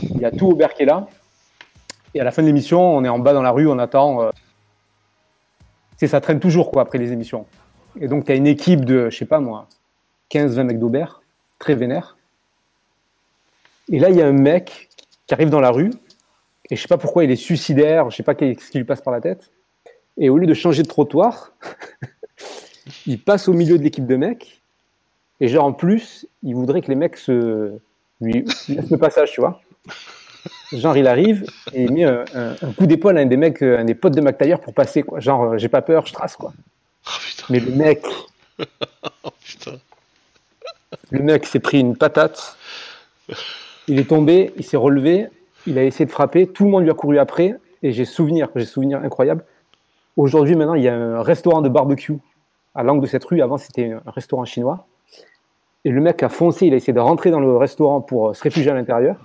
Il 0.00 0.18
y 0.20 0.24
a 0.24 0.30
tout 0.30 0.48
Aubert 0.50 0.74
qui 0.74 0.84
est 0.84 0.86
là. 0.86 1.06
Et 2.14 2.20
à 2.20 2.24
la 2.24 2.30
fin 2.30 2.42
de 2.42 2.46
l'émission, 2.46 2.80
on 2.96 3.04
est 3.04 3.08
en 3.08 3.18
bas 3.18 3.32
dans 3.32 3.42
la 3.42 3.50
rue, 3.50 3.66
on 3.66 3.78
attend. 3.80 4.22
euh, 4.22 4.30
C'est 5.96 6.06
ça 6.06 6.20
traîne 6.20 6.38
toujours 6.40 6.70
quoi 6.70 6.82
après 6.82 6.98
les 6.98 7.10
émissions. 7.12 7.46
Et 8.00 8.06
donc 8.06 8.24
tu 8.26 8.32
as 8.32 8.36
une 8.36 8.46
équipe 8.46 8.84
de, 8.84 9.10
je 9.10 9.16
sais 9.16 9.24
pas 9.26 9.40
moi, 9.40 9.66
15-20 10.30 10.62
mecs 10.64 10.78
d'Aubert 10.78 11.20
très 11.58 11.74
vénère. 11.74 12.16
Et 13.92 13.98
là, 14.00 14.10
il 14.10 14.16
y 14.16 14.22
a 14.22 14.26
un 14.26 14.32
mec 14.32 14.88
qui 15.26 15.34
arrive 15.34 15.50
dans 15.50 15.60
la 15.60 15.70
rue, 15.70 15.90
et 16.70 16.76
je 16.76 16.82
sais 16.82 16.88
pas 16.88 16.98
pourquoi 16.98 17.24
il 17.24 17.30
est 17.30 17.36
suicidaire, 17.36 18.10
je 18.10 18.16
sais 18.16 18.22
pas 18.24 18.34
ce 18.34 18.70
qui 18.70 18.78
lui 18.78 18.84
passe 18.84 19.02
par 19.02 19.12
la 19.12 19.20
tête. 19.20 19.50
Et 20.18 20.30
au 20.30 20.38
lieu 20.38 20.46
de 20.46 20.54
changer 20.54 20.82
de 20.82 20.88
trottoir, 20.88 21.52
il 23.06 23.20
passe 23.20 23.48
au 23.48 23.52
milieu 23.52 23.78
de 23.78 23.82
l'équipe 23.82 24.06
de 24.06 24.16
mecs. 24.16 24.62
Et 25.40 25.48
genre, 25.48 25.64
en 25.66 25.72
plus, 25.72 26.26
il 26.42 26.54
voudrait 26.54 26.82
que 26.82 26.88
les 26.88 26.94
mecs 26.94 27.16
se... 27.16 27.78
lui 28.20 28.44
laissent 28.68 28.90
le 28.90 28.98
passage, 28.98 29.32
tu 29.32 29.40
vois. 29.40 29.60
Genre, 30.72 30.96
il 30.96 31.06
arrive 31.06 31.44
et 31.72 31.84
il 31.84 31.92
met 31.92 32.04
un, 32.04 32.24
un- 32.34 32.56
un 32.62 32.72
coup 32.72 32.86
d'épaule 32.86 33.18
à 33.18 33.20
un 33.20 33.26
des 33.26 33.36
mecs, 33.36 33.62
euh, 33.62 33.78
un 33.78 33.84
des 33.84 33.94
potes 33.94 34.14
de 34.14 34.20
McTayer 34.20 34.56
pour 34.62 34.74
passer, 34.74 35.02
quoi. 35.02 35.20
Genre, 35.20 35.44
euh, 35.54 35.58
j'ai 35.58 35.68
pas 35.68 35.82
peur, 35.82 36.06
je 36.06 36.12
trace, 36.12 36.36
quoi. 36.36 36.52
Mais 37.50 37.60
le 37.60 37.72
mec, 37.72 38.04
Putain. 39.44 39.78
le 41.10 41.20
mec 41.22 41.46
s'est 41.46 41.60
pris 41.60 41.80
une 41.80 41.96
patate. 41.96 42.56
Il 43.88 43.98
est 43.98 44.08
tombé, 44.08 44.52
il 44.56 44.64
s'est 44.64 44.76
relevé, 44.76 45.28
il 45.66 45.78
a 45.78 45.84
essayé 45.84 46.06
de 46.06 46.10
frapper, 46.10 46.46
tout 46.46 46.64
le 46.64 46.70
monde 46.70 46.84
lui 46.84 46.90
a 46.90 46.94
couru 46.94 47.18
après, 47.18 47.56
et 47.82 47.92
j'ai 47.92 48.04
souvenir, 48.04 48.48
j'ai 48.54 48.64
souvenir 48.64 49.00
incroyable. 49.02 49.44
Aujourd'hui, 50.16 50.54
maintenant, 50.54 50.74
il 50.74 50.82
y 50.82 50.88
a 50.88 50.94
un 50.94 51.22
restaurant 51.22 51.62
de 51.62 51.68
barbecue 51.68 52.18
à 52.74 52.82
l'angle 52.82 53.02
de 53.02 53.06
cette 53.06 53.24
rue. 53.24 53.40
Avant, 53.42 53.58
c'était 53.58 53.92
un 53.92 54.10
restaurant 54.10 54.44
chinois. 54.44 54.86
Et 55.84 55.90
le 55.90 56.00
mec 56.00 56.22
a 56.22 56.28
foncé, 56.28 56.66
il 56.66 56.74
a 56.74 56.76
essayé 56.76 56.92
de 56.92 57.00
rentrer 57.00 57.30
dans 57.30 57.40
le 57.40 57.56
restaurant 57.56 58.00
pour 58.00 58.30
euh, 58.30 58.34
se 58.34 58.42
réfugier 58.42 58.70
à 58.70 58.74
l'intérieur. 58.74 59.16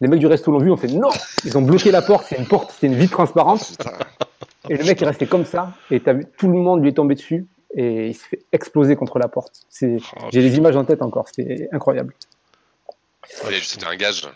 Les 0.00 0.08
mecs 0.08 0.20
du 0.20 0.26
resto 0.26 0.52
l'ont 0.52 0.58
vu, 0.58 0.70
ont 0.70 0.76
fait 0.76 0.88
non 0.88 1.08
Ils 1.44 1.56
ont 1.58 1.62
bloqué 1.62 1.90
la 1.90 2.02
porte, 2.02 2.26
c'est 2.28 2.38
une 2.38 2.46
porte, 2.46 2.74
c'est 2.78 2.86
une 2.86 2.94
vitre 2.94 3.12
transparente. 3.12 3.76
Et 4.68 4.76
le 4.76 4.84
mec 4.84 5.00
est 5.02 5.06
resté 5.06 5.26
comme 5.26 5.44
ça, 5.44 5.72
et 5.90 5.98
vu, 5.98 6.26
tout 6.38 6.48
le 6.48 6.58
monde 6.58 6.82
lui 6.82 6.90
est 6.90 6.94
tombé 6.94 7.14
dessus, 7.14 7.46
et 7.74 8.08
il 8.08 8.14
s'est 8.14 8.28
fait 8.28 8.44
exploser 8.52 8.96
contre 8.96 9.18
la 9.18 9.28
porte. 9.28 9.66
Oh, 9.82 9.86
J'ai 10.32 10.40
les 10.40 10.56
images 10.56 10.76
en 10.76 10.84
tête 10.84 11.02
encore, 11.02 11.28
c'était 11.28 11.68
incroyable. 11.72 12.14
Ouais, 13.44 13.60
c'était 13.62 13.86
un 13.86 13.96
gage. 13.96 14.26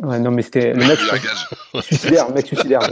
Ouais, 0.00 0.18
non, 0.18 0.30
mais 0.30 0.42
c'était 0.42 0.74
le 0.74 0.86
mec 0.86 0.98
suicidaire, 1.82 2.30
mec 2.30 2.46
suicidaire. 2.46 2.80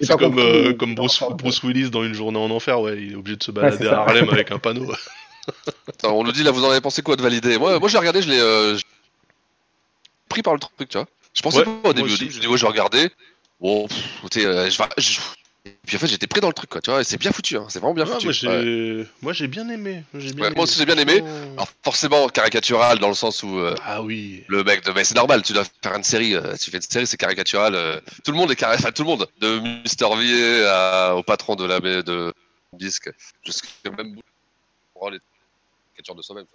J'ai 0.00 0.06
C'est 0.06 0.18
comme, 0.18 0.38
euh, 0.38 0.74
comme 0.74 0.94
Bruce, 0.94 1.22
Bruce 1.30 1.62
Willis 1.62 1.90
dans 1.90 2.04
Une 2.04 2.14
journée 2.14 2.38
en 2.38 2.50
enfer, 2.50 2.80
ouais, 2.80 3.00
il 3.00 3.12
est 3.12 3.14
obligé 3.14 3.36
de 3.36 3.42
se 3.42 3.50
balader 3.50 3.88
à 3.88 4.00
Harlem 4.00 4.28
avec 4.28 4.50
un 4.50 4.58
panneau. 4.58 4.92
Attends, 5.88 6.16
on 6.18 6.24
nous 6.24 6.32
dit 6.32 6.42
là, 6.42 6.50
vous 6.50 6.64
en 6.64 6.70
avez 6.70 6.80
pensé 6.80 7.02
quoi 7.02 7.16
de 7.16 7.22
valider? 7.22 7.58
Moi, 7.58 7.78
moi 7.78 7.88
j'ai 7.88 7.98
regardé, 7.98 8.22
je 8.22 8.28
l'ai 8.28 8.38
euh, 8.38 8.76
j'ai 8.76 8.82
pris 10.28 10.42
par 10.42 10.54
le 10.54 10.60
truc, 10.60 10.88
tu 10.88 10.98
vois. 10.98 11.06
Je 11.34 11.42
pensais 11.42 11.58
Ouais, 11.58 11.64
pas 11.64 11.88
au 11.88 11.92
début, 11.92 12.10
au 12.10 12.12
aussi. 12.12 12.24
début, 12.24 12.34
je 12.34 12.40
dis 12.40 12.46
ouais, 12.46 12.56
je 12.58 12.62
vais 12.62 12.70
regarder. 12.70 13.10
Bon, 13.60 13.88
sais, 14.32 14.44
euh, 14.44 14.68
je 14.70 14.78
vais. 14.78 14.88
je- 14.98 15.20
Et 15.64 15.70
puis 15.86 15.96
en 15.96 16.00
fait, 16.00 16.08
j'étais 16.08 16.26
pris 16.26 16.40
dans 16.40 16.48
le 16.48 16.54
truc, 16.54 16.70
quoi, 16.70 16.80
tu 16.80 16.90
vois. 16.90 17.04
C'est 17.04 17.18
bien 17.18 17.30
foutu, 17.30 17.56
hein, 17.56 17.66
c'est 17.68 17.78
vraiment 17.78 17.94
bien 17.94 18.04
Ah, 18.04 18.14
foutu. 18.14 18.26
moi, 18.26 18.32
j'ai 18.32 18.48
Ouais. 18.48 19.06
moi, 19.20 19.32
j'ai 19.32 19.46
bien 19.46 19.68
aimé. 19.68 20.02
J'ai 20.14 20.32
bien 20.32 20.46
Ouais, 20.48 20.54
moi 20.56 20.64
aussi, 20.64 20.76
j'ai 20.76 20.86
bien 20.86 20.98
aimé. 20.98 21.22
Alors 21.52 21.68
forcément 21.84 22.26
caricatural 22.28 22.98
dans 22.98 23.08
le 23.08 23.14
sens 23.14 23.42
où 23.44 23.58
euh, 23.58 23.74
Ah 23.84 24.02
oui. 24.02 24.42
le 24.48 24.64
mec 24.64 24.84
de 24.84 24.90
mais 24.90 25.04
c'est 25.04 25.14
normal, 25.14 25.42
tu 25.42 25.52
dois 25.52 25.64
faire 25.82 25.94
une 25.94 26.02
série, 26.02 26.34
euh, 26.34 26.56
tu 26.56 26.70
fais 26.70 26.78
une 26.78 26.82
série, 26.82 27.06
c'est 27.06 27.16
caricatural. 27.16 27.74
euh, 27.76 28.00
tout 28.24 28.32
le 28.32 28.38
monde 28.38 28.50
est 28.50 28.56
carré, 28.56 28.76
enfin 28.76 28.90
tout 28.90 29.02
le 29.02 29.08
monde, 29.08 29.28
de 29.40 29.60
Mister 29.82 30.06
V 30.16 30.66
à- 30.66 31.14
au 31.14 31.22
patron 31.22 31.54
de 31.54 31.64
la 31.64 31.78
baie 31.78 32.02
de 32.02 32.32
disque, 32.72 33.10
jusqu'à 33.44 33.68
même 33.96 34.18
pour 34.94 35.10
les 35.10 35.18
caricatures 35.94 36.16
de 36.16 36.22
soi-même. 36.22 36.46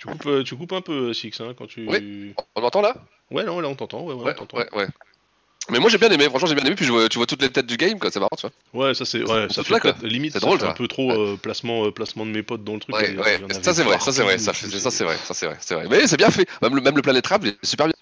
tu 0.00 0.06
coupes, 0.06 0.44
tu 0.44 0.56
coupes 0.56 0.72
un 0.72 0.80
peu, 0.80 1.12
Six, 1.12 1.38
hein, 1.40 1.52
quand 1.58 1.66
tu. 1.66 1.86
Oui. 1.86 2.34
On 2.54 2.62
m'entend 2.62 2.80
là? 2.80 2.94
Ouais, 3.30 3.44
non, 3.44 3.60
là, 3.60 3.68
on 3.68 3.74
t'entend. 3.74 4.02
Ouais, 4.04 4.14
ouais, 4.14 4.24
Ouais, 4.24 4.32
on 4.38 4.46
t'entend. 4.46 4.56
ouais, 4.56 4.68
ouais. 4.74 4.86
Mais 5.70 5.78
moi 5.78 5.88
j'ai 5.90 5.98
bien 5.98 6.10
aimé, 6.10 6.24
franchement 6.28 6.48
j'ai 6.48 6.54
bien 6.54 6.64
aimé, 6.64 6.74
puis 6.74 6.84
je 6.84 6.92
vois- 6.92 7.08
tu 7.08 7.18
vois 7.18 7.26
toutes 7.26 7.40
les 7.42 7.50
têtes 7.50 7.66
du 7.66 7.76
game, 7.76 7.98
quoi, 7.98 8.10
c'est 8.10 8.18
marrant, 8.18 8.36
tu 8.36 8.46
vois. 8.72 8.88
Ouais, 8.88 8.94
ça 8.94 9.04
c'est 9.04 9.22
ouais, 9.22 9.46
ça 9.48 9.62
fait 9.62 9.72
là, 9.72 9.80
quoi. 9.80 9.92
peut-être- 9.92 10.06
limite 10.10 10.32
C'est 10.32 10.40
ça 10.40 10.46
drôle, 10.46 10.58
fait 10.58 10.64
ça. 10.64 10.70
un 10.70 10.74
peu 10.74 10.88
trop 10.88 11.10
euh, 11.12 11.36
placement 11.40 11.86
euh, 11.86 11.90
placement 11.92 12.26
de 12.26 12.30
mes 12.30 12.42
potes 12.42 12.64
dans 12.64 12.74
le 12.74 12.80
truc. 12.80 12.94
Ouais, 12.96 13.16
en- 13.16 13.22
ouais, 13.22 13.38
ça 13.62 13.72
c'est 13.72 13.84
vrai, 13.84 13.98
ça 14.00 14.12
c'est 14.12 14.22
vrai, 14.22 14.38
ça, 14.38 14.52
fait- 14.52 14.66
c'est 14.66 15.04
vrai, 15.04 15.16
ça 15.24 15.34
c'est 15.34 15.46
vrai, 15.46 15.56
c'est 15.60 15.74
vrai. 15.74 15.86
Mais 15.88 16.06
c'est 16.08 16.16
bien 16.16 16.30
fait, 16.30 16.48
même 16.62 16.74
le, 16.74 16.80
même 16.80 16.96
le 16.96 17.02
Planet 17.02 17.24
Rap, 17.26 17.42
il 17.44 17.50
est 17.50 17.56
super 17.64 17.86
bien. 17.86 17.94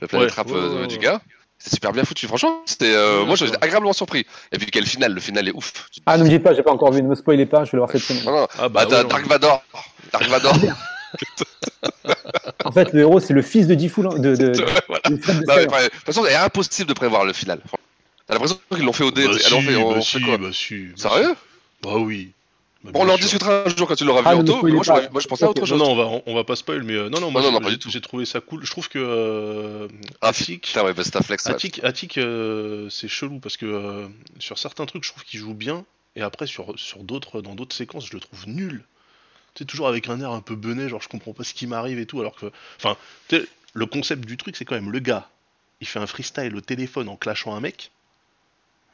Le 0.00 0.06
Planet 0.06 0.30
Ouais, 0.30 0.34
Rap 0.36 0.46
ouais, 0.46 0.54
euh, 0.56 0.80
ouais, 0.82 0.86
du 0.86 0.98
gars, 0.98 1.20
c'est 1.58 1.74
super 1.74 1.90
bien 1.92 2.04
foutu, 2.04 2.28
franchement, 2.28 2.62
c'était, 2.64 2.94
euh, 2.94 3.20
Ouais, 3.20 3.26
moi 3.26 3.34
j'étais 3.34 3.56
agréablement 3.60 3.92
surpris. 3.92 4.24
Et 4.52 4.58
puis 4.58 4.70
quel 4.70 4.86
final, 4.86 5.12
le 5.12 5.20
final 5.20 5.48
est 5.48 5.52
ouf. 5.52 5.72
Ah, 6.06 6.16
ne 6.16 6.22
me 6.22 6.28
dites 6.28 6.44
pas, 6.44 6.54
j'ai 6.54 6.62
pas 6.62 6.70
encore 6.72 6.92
vu, 6.92 7.02
ne 7.02 7.08
me 7.08 7.16
spoilez 7.16 7.46
pas, 7.46 7.64
je 7.64 7.72
vais 7.72 7.76
le 7.76 7.80
voir 7.80 7.90
cette 7.90 8.02
semaine. 8.02 8.22
Ah, 8.56 8.68
bah, 8.68 8.86
bah. 8.86 9.02
Dark 9.04 9.26
Vador, 9.26 9.64
Dark 10.12 10.26
Vador. 10.28 10.54
En 12.64 12.72
fait, 12.72 12.92
le 12.92 13.00
héros, 13.00 13.20
c'est 13.20 13.32
le 13.34 13.42
fils 13.42 13.66
de 13.66 13.74
Diffoul, 13.74 14.08
de, 14.20 14.34
de, 14.34 14.48
de, 14.48 14.64
Voilà. 14.88 15.02
de 15.08 15.14
Non, 15.14 15.54
mais, 15.56 15.84
de 15.84 15.88
toute 15.90 16.04
façon, 16.04 16.24
c'est 16.26 16.34
impossible 16.34 16.88
de 16.88 16.94
prévoir 16.94 17.24
le 17.24 17.32
final. 17.32 17.60
T'as 18.26 18.34
l'impression 18.34 18.58
qu'ils 18.74 18.84
l'ont 18.84 18.92
fait 18.92 19.04
au 19.04 19.10
dé. 19.10 19.26
Bah, 19.26 19.32
si, 19.38 19.54
on 19.54 19.62
fait- 19.62 19.76
on 19.76 19.88
bah, 19.90 19.94
fait 19.96 20.02
si, 20.02 20.20
quoi 20.20 20.36
bah, 20.38 20.48
si, 20.52 20.78
bah, 20.86 20.92
Sérieux 20.96 21.34
Bah 21.82 21.94
oui. 21.96 22.32
Bah, 22.84 22.90
Bon, 22.92 23.00
on 23.00 23.04
bien 23.06 23.14
en 23.14 23.16
discutera 23.16 23.64
un 23.64 23.68
jour 23.70 23.88
quand 23.88 23.94
tu 23.96 24.04
l'auras 24.04 24.20
vu 24.20 24.26
Ah, 24.28 24.34
ne 24.36 24.42
en 24.42 24.56
spoilez 24.56 24.74
Moi, 24.74 24.82
je- 24.84 24.92
pas. 24.92 25.08
moi, 25.10 25.20
je 25.20 25.26
pensais 25.28 25.44
à 25.44 25.50
autre 25.50 25.64
chose. 25.66 25.78
Non, 25.78 25.86
non, 25.86 25.92
on 25.92 25.96
va, 25.96 26.04
on, 26.04 26.22
on 26.26 26.34
va 26.34 26.44
pas 26.44 26.56
spoil, 26.56 26.82
mais 26.82 26.92
euh, 26.94 27.08
non, 27.08 27.20
non, 27.20 27.30
moi 27.30 27.42
Non, 27.42 27.52
non, 27.52 27.60
du 27.60 27.70
j'ai- 27.70 27.78
tout. 27.78 27.90
j'ai 27.90 28.00
trouvé 28.00 28.24
ça 28.26 28.40
cool. 28.40 28.64
Je 28.64 28.70
trouve 28.70 28.88
que 28.88 28.98
euh, 29.00 29.88
Ah, 30.20 30.28
Attic, 30.28 30.72
ouais, 30.76 30.92
bah. 30.92 31.02
Attic, 31.46 31.80
Attic, 31.82 32.18
euh, 32.18 32.88
c'est 32.90 33.08
chelou 33.08 33.38
parce 33.40 33.56
que 33.56 33.66
euh, 33.66 34.06
sur 34.38 34.58
certains 34.58 34.84
trucs, 34.86 35.04
je 35.04 35.10
trouve 35.10 35.24
qu'il 35.24 35.40
joue 35.40 35.54
bien, 35.54 35.84
et 36.16 36.22
après 36.22 36.46
sur, 36.46 36.78
sur 36.78 37.02
d'autres, 37.02 37.40
dans 37.40 37.54
d'autres 37.54 37.74
séquences, 37.74 38.06
je 38.06 38.12
le 38.14 38.20
trouve 38.20 38.46
nul. 38.46 38.84
Tu 39.58 39.64
sais, 39.64 39.66
toujours 39.66 39.88
avec 39.88 40.08
un 40.08 40.20
air 40.20 40.30
un 40.30 40.40
peu 40.40 40.54
bené, 40.54 40.88
genre 40.88 41.02
je 41.02 41.08
comprends 41.08 41.32
pas 41.32 41.42
ce 41.42 41.52
qui 41.52 41.66
m'arrive 41.66 41.98
et 41.98 42.06
tout, 42.06 42.20
alors 42.20 42.36
que, 42.36 42.46
enfin, 42.76 42.96
tu 43.26 43.38
sais, 43.40 43.48
le 43.74 43.86
concept 43.86 44.24
du 44.24 44.36
truc, 44.36 44.54
c'est 44.56 44.64
quand 44.64 44.76
même 44.76 44.92
le 44.92 45.00
gars, 45.00 45.28
il 45.80 45.86
fait 45.88 45.98
un 45.98 46.06
freestyle 46.06 46.54
au 46.54 46.60
téléphone 46.60 47.08
en 47.08 47.16
clashant 47.16 47.56
un 47.56 47.60
mec, 47.60 47.90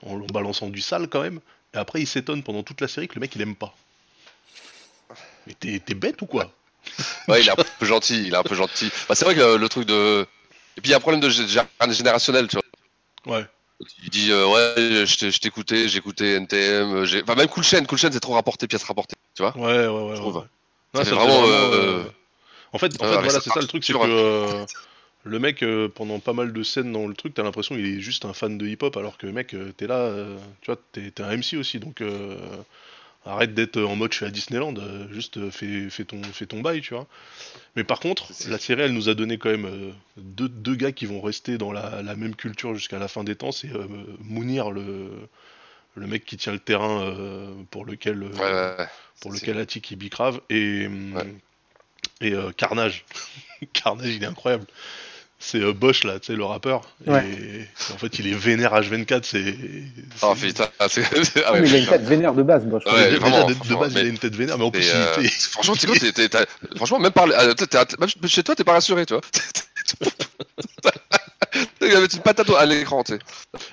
en, 0.03 0.15
en 0.15 0.27
balançant 0.27 0.71
du 0.71 0.81
sale 0.81 1.09
quand 1.09 1.21
même, 1.21 1.41
et 1.75 1.77
après 1.77 2.01
il 2.01 2.07
s'étonne 2.07 2.43
pendant 2.43 2.63
toute 2.63 2.81
la 2.81 2.89
série 2.89 3.09
que 3.09 3.15
le 3.17 3.21
mec 3.21 3.35
il 3.37 3.43
aime 3.43 3.57
pas. 3.57 3.77
Mais 5.47 5.53
t'es 5.53 5.95
bête 5.95 6.23
ou 6.23 6.27
quoi? 6.27 6.51
Ouais, 7.29 7.43
il 7.43 7.47
est 7.47 7.51
un 7.51 7.57
peu 7.57 7.85
gentil, 7.85 8.27
il 8.27 8.33
est 8.33 8.37
un 8.37 8.43
peu 8.43 8.55
gentil. 8.55 8.91
Bah, 9.07 9.15
c'est 9.15 9.27
vrai 9.27 9.35
que 9.35 9.57
le 9.57 9.69
truc 9.69 9.87
de. 9.87 10.27
Et 10.79 10.81
puis 10.81 10.89
il 10.89 10.91
y 10.91 10.95
a 10.95 10.97
un 10.97 11.01
problème 11.01 11.21
de 11.21 11.29
gé- 11.29 11.47
gé- 11.47 11.93
générationnel, 11.93 12.49
tu 12.49 12.57
vois. 12.57 13.37
Ouais. 13.39 13.47
Il 14.05 14.11
dit 14.11 14.31
euh, 14.31 14.47
ouais, 14.47 15.07
je 15.07 15.17
t'ai- 15.19 15.31
je 15.31 15.41
t'écoutais, 15.41 15.89
j'écoutais 15.89 16.35
NTM, 16.37 16.95
euh, 16.95 17.05
j'ai- 17.05 17.23
enfin 17.23 17.35
même 17.35 17.49
Cool 17.49 17.65
Chain, 17.65 17.85
Cool 17.85 17.99
Chain 17.99 18.11
c'est 18.13 18.21
trop 18.21 18.35
rapporté, 18.35 18.67
pièce 18.69 18.85
rapportée, 18.85 19.17
tu 19.35 19.43
vois. 19.43 19.55
Ouais, 19.55 19.63
ouais, 19.63 19.89
ouais. 19.89 20.19
ouais, 20.19 20.19
trouve. 20.21 20.37
ouais. 20.37 20.45
Ça 20.95 21.01
Ouais, 21.01 21.05
fait 21.05 21.11
ça 21.11 21.17
vraiment, 21.17 21.43
fait 21.43 21.49
euh, 21.49 22.05
En 22.73 22.79
fait, 22.79 22.93
en 23.01 23.07
fait 23.07 23.15
avec 23.15 23.23
voilà, 23.23 23.41
c'est 23.41 23.51
ça 23.51 23.61
le 23.61 23.67
truc, 23.69 23.85
c'est 23.85 23.95
que 23.95 23.99
partiture. 23.99 24.09
euh, 24.09 24.67
le 25.25 25.39
mec, 25.39 25.65
pendant 25.95 26.21
pas 26.21 26.33
mal 26.35 26.53
de 26.53 26.63
scènes 26.63 26.93
dans 26.93 27.07
le 27.09 27.15
truc, 27.15 27.35
t'as 27.35 27.43
l'impression 27.45 27.77
qu'il 27.77 27.87
est 27.87 28.01
juste 28.01 28.25
un 28.27 28.35
fan 28.35 28.59
de 28.59 28.67
hip-hop, 28.67 28.97
alors 28.97 29.19
que 29.19 29.27
mec, 29.29 29.57
t'es 29.77 29.87
là, 29.87 30.11
tu 30.63 30.67
vois, 30.73 30.81
t'es 30.93 31.11
t'es 31.13 31.23
un 31.23 31.31
MC 31.33 31.57
aussi, 31.59 31.79
donc 31.81 32.01
euh, 32.03 32.37
arrête 33.27 33.55
d'être 33.55 33.81
en 33.81 33.97
mode 33.97 34.13
je 34.13 34.19
suis 34.19 34.27
à 34.27 34.31
Disneyland, 34.31 34.75
euh, 34.77 35.07
juste 35.13 35.37
euh, 35.39 35.51
fais, 35.51 35.89
fais, 35.91 36.05
ton, 36.05 36.23
fais 36.23 36.47
ton 36.47 36.61
bail, 36.61 36.81
tu 36.81 36.95
vois. 36.95 37.07
Mais 37.77 37.85
par 37.85 38.01
contre, 38.01 38.29
la 38.49 38.59
série, 38.59 38.83
elle 38.83 38.93
nous 38.93 39.09
a 39.09 39.15
donné 39.15 39.39
quand 39.39 39.51
même 39.51 39.67
euh, 39.67 39.93
deux, 40.17 40.49
deux 40.49 40.75
gars 40.75 40.93
qui 40.93 41.07
vont 41.07 41.21
rester 41.21 41.59
dans 41.59 41.73
la, 41.73 42.03
la 42.03 42.15
même 42.17 42.37
culture 42.37 42.75
jusqu'à 42.75 42.99
la 42.99 43.09
fin 43.09 43.25
des 43.25 43.35
temps, 43.37 43.53
c'est 43.53 43.73
euh, 43.73 43.87
Mounir, 44.21 44.71
le, 44.71 45.11
le 45.97 46.07
mec 46.07 46.25
qui 46.25 46.37
tient 46.37 46.53
le 46.53 46.59
terrain 46.59 47.03
euh, 47.03 47.53
pour 47.71 47.85
lequel... 47.85 48.23
euh, 48.23 48.77
Ouais, 48.79 48.87
pour 49.21 49.33
lequel 49.33 49.59
Attic 49.59 49.91
il 49.91 49.97
bicrave 49.97 50.41
et 50.51 50.89
Ouais. 50.89 51.35
et 52.21 52.35
Carnage 52.57 53.05
Carnage 53.73 54.09
il 54.15 54.23
est 54.23 54.27
incroyable 54.27 54.67
c'est 55.39 55.61
euh, 55.61 55.73
Bosch 55.73 56.05
là 56.05 56.19
tu 56.21 56.27
sais 56.29 56.37
le 56.37 56.45
rappeur 56.45 56.83
Ouais. 57.07 57.25
et 57.29 57.93
en 57.93 57.99
fait 57.99 58.19
il 58.19 58.27
est 58.29 58.35
vénère 58.35 58.73
H24 58.75 59.21
c'est 59.25 59.55
Oh 60.23 60.35
putain, 60.35 60.69
ah, 60.79 60.87
c'est. 60.89 61.03
ah 61.47 61.53
ouais, 61.53 61.61
mais 61.61 61.69
il 61.69 61.75
a 61.75 61.79
une 61.79 61.87
tête 61.87 62.03
vénère 62.05 62.33
de 62.35 62.43
base, 62.43 62.65
Bosch. 62.65 62.85
Ouais, 62.87 63.11
déjà, 63.11 63.19
vraiment, 63.21 63.47
de, 63.49 63.75
base 63.75 63.93
il 63.93 63.99
a 63.99 64.03
une 64.03 64.19
tête 64.19 64.35
vénère 64.37 64.57
mais 64.59 64.65
en 64.65 64.71
plus 64.71 64.83
il 64.87 64.91
euh, 64.95 65.17
était- 65.19 65.29
franchement, 65.29 65.75
t'es- 65.75 66.13
t'es- 66.13 66.47
franchement, 66.77 66.99
même, 66.99 67.13
par, 67.13 67.27
euh, 67.29 67.53
t'es- 67.55 67.67
t'es- 67.67 67.79
même 67.99 68.09
chez 68.27 68.43
toi, 68.43 68.55
t'es 68.55 68.65
pas 68.65 68.73
rassuré, 68.73 69.05
tu 69.07 69.15
vois. 69.15 69.23
Il 71.81 71.89
y 71.93 71.95
avait 71.95 72.07
une 72.07 72.21
patate 72.21 72.51
à 72.51 72.67
l'écran, 72.67 73.05
tu 73.05 73.13
sais. 73.13 73.19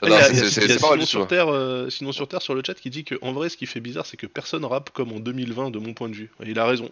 Ah, 0.04 0.28
sinon 0.34 1.06
sur 1.06 1.22
hein. 1.22 1.26
Terre, 1.26 1.48
euh, 1.52 1.90
sinon 1.90 2.12
sur 2.12 2.28
Terre 2.28 2.42
sur 2.42 2.54
le 2.54 2.62
chat 2.66 2.74
qui 2.76 2.90
dit 2.90 3.04
que 3.04 3.16
en 3.22 3.32
vrai 3.32 3.50
ce 3.50 3.58
qui 3.58 3.66
fait 3.66 3.80
bizarre 3.80 4.06
c'est 4.06 4.18
que 4.18 4.28
personne 4.28 4.66
rappe 4.66 4.90
comme 4.92 5.12
en 5.14 5.20
2020 5.20 5.72
de 5.72 5.80
mon 5.80 5.94
point 5.94 6.10
de 6.10 6.16
vue 6.16 6.30
et 6.44 6.50
il 6.50 6.60
a 6.60 6.66
raison 6.66 6.90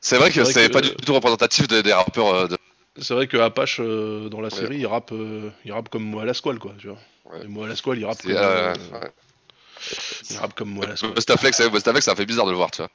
C'est 0.00 0.16
vrai 0.16 0.28
que 0.30 0.34
c'est 0.36 0.40
vrai 0.44 0.52
c'est 0.52 0.68
que- 0.68 0.72
pas 0.72 0.80
du 0.80 0.90
tout 0.94 1.12
représentatif 1.14 1.66
des, 1.68 1.82
des 1.82 1.92
rappeurs. 1.92 2.48
de- 2.48 2.56
c'est 3.00 3.14
vrai 3.14 3.26
que 3.26 3.36
Apache 3.36 3.78
euh, 3.80 4.28
dans 4.28 4.40
la 4.40 4.48
Ouais. 4.48 4.54
série 4.60 4.78
il 4.78 4.86
rappe 4.86 5.12
euh, 5.12 5.50
il 5.64 5.72
rappe 5.72 5.88
comme 5.88 6.04
moi 6.04 6.22
à 6.22 6.24
la 6.24 6.34
squale 6.34 6.58
quoi 6.58 6.74
tu 6.78 6.88
vois 6.88 6.98
Ouais. 7.32 7.44
et 7.44 7.48
moi 7.48 7.66
à 7.66 7.68
la 7.68 7.76
squale 7.76 7.98
il 7.98 8.04
rappe 8.04 8.20
comme 8.22 8.32
euh, 8.32 8.36
euh, 8.36 8.74
ouais. 9.00 9.10
il 10.30 10.36
rappe 10.36 10.54
comme 10.54 10.68
moi 10.70 10.84
à 10.84 10.88
la 10.90 10.96
squale 10.96 11.12
Bustaflex, 11.14 11.58
ouais, 11.60 11.70
Bustaflex, 11.70 12.04
ça 12.04 12.14
fait 12.14 12.26
bizarre 12.26 12.46
de 12.46 12.50
le 12.50 12.56
voir, 12.56 12.70
tu 12.70 12.82
vois. 12.82 12.90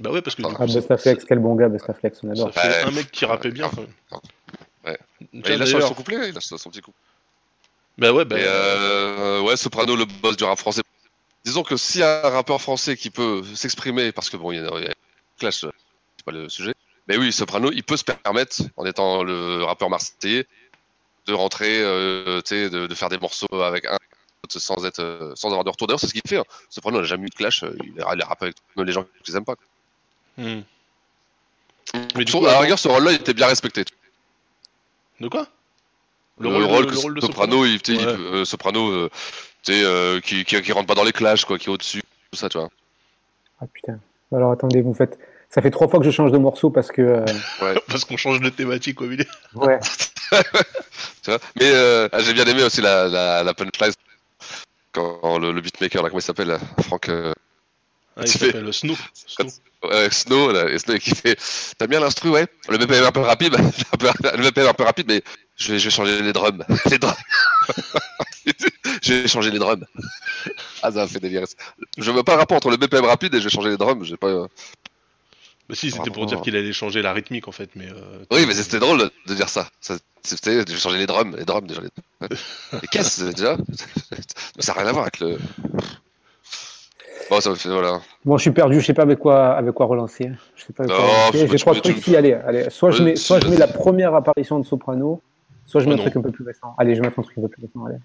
bah 0.00 0.10
ouais 0.10 0.22
parce 0.22 0.34
que 0.36 0.42
Ah, 0.44 0.66
ça- 0.66 0.66
Bustaflex, 0.80 1.24
quel 1.24 1.38
bon 1.38 1.54
gars, 1.54 1.68
Bustaflex, 1.68 2.18
on 2.24 2.34
Ça 2.34 2.42
adore. 2.42 2.54
fait 2.54 2.68
Ouais. 2.68 2.82
un 2.84 2.90
mec 2.90 3.10
qui 3.10 3.24
rappait 3.24 3.50
bien. 3.50 3.66
enfin. 3.66 3.82
Ouais. 4.86 4.98
Tiens, 5.44 5.54
il 5.54 5.62
a 5.62 5.66
son 5.80 5.94
couplet, 5.94 6.28
il 6.30 6.36
a 6.36 6.40
son 6.40 6.56
petit 6.70 6.80
coup. 6.80 6.92
Bah 7.96 8.12
ouais, 8.12 8.24
bah. 8.24 8.38
Et 8.38 8.44
euh, 8.46 9.40
ouais, 9.42 9.56
Soprano, 9.56 9.96
le 9.96 10.04
boss 10.04 10.36
du 10.36 10.44
rap 10.44 10.58
français. 10.58 10.82
Disons 11.44 11.62
que 11.62 11.76
s'il 11.76 12.00
y 12.00 12.04
a 12.04 12.26
un 12.26 12.30
rappeur 12.30 12.60
français 12.60 12.96
qui 12.96 13.10
peut 13.10 13.42
s'exprimer, 13.54 14.12
parce 14.12 14.30
que 14.30 14.36
bon, 14.36 14.52
il 14.52 14.56
y 14.56 14.64
a, 14.64 14.70
il 14.78 14.84
y 14.84 14.88
a 14.88 14.94
Clash, 15.38 15.60
c'est 15.60 16.24
pas 16.24 16.32
le 16.32 16.48
sujet. 16.48 16.74
Mais 17.08 17.16
oui, 17.16 17.32
Soprano, 17.32 17.72
il 17.72 17.82
peut 17.82 17.96
se 17.96 18.04
permettre, 18.04 18.62
en 18.76 18.84
étant 18.84 19.22
le 19.22 19.64
rappeur 19.64 19.88
marseillais, 19.88 20.46
de 21.26 21.32
rentrer, 21.34 21.82
euh, 21.82 22.40
de, 22.50 22.86
de 22.86 22.94
faire 22.94 23.08
des 23.08 23.18
morceaux 23.18 23.62
avec 23.62 23.86
un 23.86 23.94
autre 24.44 24.58
sans 24.58 24.84
être, 24.84 25.00
euh, 25.00 25.32
sans 25.34 25.48
avoir 25.48 25.64
de 25.64 25.70
retour. 25.70 25.86
D'ailleurs, 25.86 26.00
c'est 26.00 26.06
ce 26.08 26.12
qu'il 26.12 26.22
fait. 26.26 26.36
hein. 26.36 26.44
Soprano 26.70 27.00
n'a 27.00 27.06
jamais 27.06 27.24
eu 27.26 27.30
de 27.30 27.34
clash, 27.34 27.62
euh, 27.64 27.76
il, 27.82 28.02
rappe 28.02 28.42
avec 28.42 28.56
les 28.76 28.92
gens 28.92 29.04
qui 29.04 29.30
les 29.30 29.36
aiment 29.36 29.44
pas. 29.44 29.56
hmm. 30.36 30.60
Mais 32.14 32.24
du 32.24 32.30
Sur- 32.30 32.40
coup, 32.40 32.46
à 32.46 32.52
la 32.52 32.60
rigueur, 32.60 32.78
ce 32.78 32.88
rôle-là, 32.88 33.12
il 33.12 33.16
était 33.16 33.34
bien 33.34 33.46
respecté. 33.46 33.84
De 35.20 35.28
quoi? 35.28 35.48
Le, 36.38 36.48
rôle, 36.48 36.86
que 36.86 36.92
le 36.92 36.98
rôle 36.98 37.14
de 37.14 37.20
Soprano, 37.20 37.64
il, 37.64 37.80
il- 37.88 38.06
euh, 38.06 38.44
euh, 38.44 39.08
euh, 39.70 40.20
qui, 40.20 40.44
qui, 40.44 40.62
qui 40.62 40.72
rentre 40.72 40.86
pas 40.86 40.94
dans 40.94 41.04
les 41.04 41.12
clashs, 41.12 41.44
quoi, 41.44 41.58
qui 41.58 41.66
est 41.66 41.72
au-dessus, 41.72 42.02
tout 42.30 42.38
ça, 42.38 42.48
tu 42.48 42.58
vois. 42.58 42.68
Ah 43.60 43.66
putain. 43.66 43.98
Alors 44.32 44.52
attendez, 44.52 44.82
vous 44.82 44.94
faites. 44.94 45.18
Ça 45.50 45.62
fait 45.62 45.70
trois 45.70 45.88
fois 45.88 45.98
que 45.98 46.04
je 46.04 46.10
change 46.10 46.30
de 46.32 46.38
morceau 46.38 46.70
parce 46.70 46.90
que. 46.90 47.00
euh, 47.02 47.74
Parce 47.88 48.04
qu'on 48.04 48.16
change 48.16 48.40
de 48.40 48.48
thématique 48.50 49.00
au 49.00 49.06
milieu. 49.06 49.24
Ouais. 49.54 49.78
Tu 51.22 51.30
vois 51.30 51.38
Mais 51.56 51.70
euh, 51.72 52.06
j'ai 52.18 52.34
bien 52.34 52.44
aimé 52.44 52.62
aussi 52.62 52.82
la, 52.82 53.08
la, 53.08 53.42
la 53.42 53.54
punchline 53.54 53.92
quand 54.92 55.38
le, 55.38 55.52
le 55.52 55.60
beatmaker, 55.62 56.02
là, 56.02 56.08
comment 56.10 56.18
il 56.18 56.22
s'appelle 56.22 56.58
Franck. 56.82 57.08
euh, 57.08 57.32
Ah, 58.16 58.22
il 58.24 58.28
s'appelle 58.28 58.72
Snow. 58.74 58.94
Snow. 59.14 59.46
Ouais, 59.84 60.10
Snow, 60.10 60.52
là, 60.52 60.68
et 60.68 60.78
Snow 60.78 60.98
qui 60.98 61.10
fait 61.14 61.38
T'as 61.78 61.86
bien 61.86 62.00
l'instru, 62.00 62.30
ouais? 62.30 62.46
Le 62.68 62.76
BPM 62.78 63.04
un 63.04 63.12
peu 63.12 63.20
rapide, 63.20 63.54
le 64.00 64.50
BPM 64.50 64.66
un 64.66 64.74
peu 64.74 64.82
rapide, 64.84 65.06
mais 65.08 65.22
je 65.56 65.72
vais, 65.72 65.78
je 65.78 65.84
vais 65.84 65.90
changer 65.90 66.20
les 66.20 66.32
drums. 66.32 66.62
Les 66.90 66.98
drums. 66.98 67.16
je 69.02 69.12
vais 69.14 69.28
changer 69.28 69.50
les 69.50 69.58
drums. 69.58 69.84
Ah, 70.82 70.90
ça 70.92 71.02
a 71.02 71.06
fait 71.06 71.20
délire. 71.20 71.44
Je 71.96 72.10
veux 72.10 72.22
pas 72.22 72.34
un 72.34 72.38
rapport 72.38 72.56
entre 72.56 72.70
le 72.70 72.76
BPM 72.76 73.04
rapide 73.04 73.34
et 73.34 73.38
je 73.38 73.44
vais 73.44 73.50
changer 73.50 73.70
les 73.70 73.76
drums. 73.76 74.04
J'ai 74.04 74.16
pas. 74.16 74.46
Bah 75.68 75.74
si, 75.74 75.90
c'était 75.90 76.10
pour 76.10 76.24
dire 76.26 76.40
qu'il 76.40 76.56
allait 76.56 76.72
changer 76.72 77.02
la 77.02 77.12
rymnique 77.12 77.46
en 77.46 77.52
fait, 77.52 77.68
mais. 77.76 77.86
euh, 77.88 78.24
Oui, 78.30 78.44
mais 78.46 78.54
c'était 78.54 78.78
drôle 78.78 79.10
de 79.26 79.34
dire 79.34 79.48
ça. 79.50 79.68
ça 79.80 79.96
c'était, 80.22 80.64
vais 80.64 80.74
changer 80.76 80.96
les 80.98 81.06
drums, 81.06 81.36
les 81.36 81.44
drums 81.44 81.66
déjà. 81.66 81.82
Les, 81.82 82.28
les 82.82 82.88
caisses 82.88 83.20
déjà. 83.22 83.56
ça 84.58 84.72
n'a 84.74 84.80
rien 84.80 84.88
à 84.88 84.92
voir 84.92 85.02
avec 85.04 85.20
le. 85.20 85.38
Bon, 87.30 87.40
ça 87.42 87.50
me 87.50 87.54
fait 87.56 87.68
voilà. 87.68 88.00
Bon, 88.24 88.38
je 88.38 88.42
suis 88.42 88.50
perdu, 88.50 88.80
je 88.80 88.86
sais 88.86 88.94
pas 88.94 89.02
avec 89.02 89.18
quoi, 89.18 89.48
avec 89.54 89.74
quoi 89.74 89.84
relancer. 89.86 90.30
Je 90.56 90.64
sais 90.64 90.72
pas 90.72 90.84
avec 90.84 90.96
quoi 90.96 91.04
Non, 91.06 91.12
relancer. 91.28 91.48
J'ai 91.48 91.58
trois 91.58 91.74
trucs. 91.74 91.98
Si, 91.98 92.16
allez, 92.16 92.32
allez. 92.32 92.70
Soit 92.70 92.90
je 92.92 93.02
mets, 93.02 93.16
si, 93.16 93.24
soit 93.24 93.40
je 93.40 93.48
mets 93.48 93.56
la 93.58 93.68
première 93.68 94.14
apparition 94.14 94.58
de 94.58 94.64
Soprano, 94.64 95.20
soit 95.66 95.82
je 95.82 95.86
mets 95.86 95.92
Oh 95.92 95.94
un 95.94 95.96
non. 95.98 96.02
truc 96.04 96.16
un 96.16 96.22
peu 96.22 96.30
plus 96.32 96.44
récent. 96.46 96.74
Allez, 96.78 96.94
je 96.94 97.00
vais 97.02 97.06
mettre 97.08 97.18
un 97.18 97.22
truc 97.22 97.36
un 97.36 97.42
peu 97.42 97.48
plus 97.48 97.62
récent. 97.62 97.84
Allez. 97.84 97.98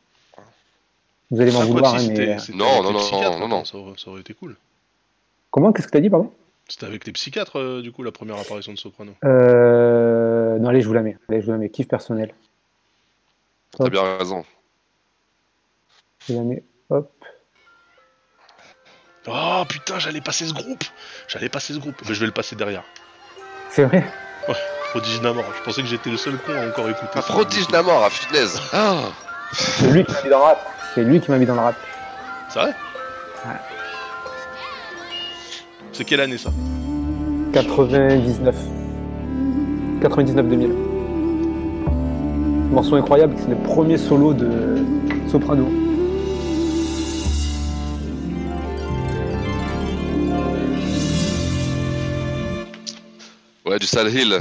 Vous 1.31 1.39
allez 1.41 1.51
m'en 1.51 1.61
vouloir, 1.61 1.95
hein, 1.95 2.05
mais. 2.09 2.35
Non, 2.53 2.83
non, 2.83 2.91
non, 2.91 3.39
non, 3.39 3.47
non. 3.47 3.63
Ça, 3.65 3.77
aurait, 3.77 3.93
ça 3.97 4.09
aurait 4.11 4.19
été 4.21 4.33
cool. 4.33 4.57
Comment? 5.51 5.71
Qu'est-ce 5.71 5.87
que 5.87 5.91
t'as 5.93 6.01
dit, 6.01 6.09
pardon? 6.09 6.29
C'était 6.67 6.85
avec 6.85 7.05
les 7.05 7.11
psychiatres, 7.11 7.59
euh, 7.59 7.81
du 7.81 7.91
coup, 7.91 8.03
la 8.03 8.11
première 8.11 8.37
apparition 8.39 8.71
de 8.73 8.77
Soprano. 8.77 9.13
euh... 9.25 10.57
Non, 10.59 10.69
allez, 10.69 10.81
je 10.81 10.87
vous 10.87 10.93
la 10.93 11.01
mets. 11.01 11.17
Allez, 11.29 11.41
je 11.41 11.45
vous 11.45 11.51
la 11.51 11.57
mets. 11.57 11.69
Kiff 11.69 11.87
personnel. 11.87 12.33
T'as 13.77 13.89
bien 13.89 14.17
raison. 14.17 14.45
Je 16.27 16.33
vous 16.33 16.39
la 16.39 16.45
mets. 16.45 16.63
Hop. 16.89 17.11
Oh 19.27 19.63
putain, 19.67 19.99
j'allais 19.99 20.19
passer 20.19 20.45
ce 20.45 20.53
groupe 20.53 20.83
J'allais 21.29 21.47
passer 21.47 21.73
ce 21.73 21.79
groupe. 21.79 21.95
Mais 22.07 22.13
je 22.13 22.19
vais 22.19 22.25
le 22.25 22.33
passer 22.33 22.55
derrière. 22.55 22.83
C'est 23.69 23.85
vrai 23.85 24.03
Prodige 24.89 25.21
Namor. 25.21 25.45
Je 25.57 25.63
pensais 25.63 25.81
que 25.81 25.87
j'étais 25.87 26.09
le 26.11 26.17
seul 26.17 26.37
con 26.37 26.53
à 26.53 26.67
encore 26.67 26.87
écouter. 26.89 27.13
Ça. 27.13 27.21
prodige 27.21 27.67
Namor 27.69 28.03
à 28.03 28.09
Fitness. 28.09 28.59
Ah 28.73 28.97
C'est 29.53 29.89
lui 29.91 30.03
qui 30.05 30.11
m'a 30.11 30.21
mis 30.23 30.29
dans 30.29 30.37
le 30.39 30.43
rap. 30.43 30.69
C'est 30.93 31.03
lui 31.03 31.21
qui 31.21 31.31
m'a 31.31 31.37
mis 31.39 31.45
dans 31.45 31.55
le 31.55 31.61
rap. 31.61 31.75
C'est 32.49 32.59
vrai 32.59 32.75
Ouais. 33.45 33.55
C'est 35.93 36.05
quelle 36.05 36.21
année 36.21 36.37
ça 36.37 36.49
99. 37.53 38.55
99-2000. 40.01 40.69
Morceau 42.71 42.95
incroyable, 42.95 43.35
c'est 43.37 43.49
le 43.49 43.55
premier 43.57 43.97
solo 43.97 44.33
de 44.33 44.83
Soprano. 45.27 45.82
Ouais, 53.73 53.79
du 53.79 53.87
Sal 53.87 54.13
Hill. 54.13 54.37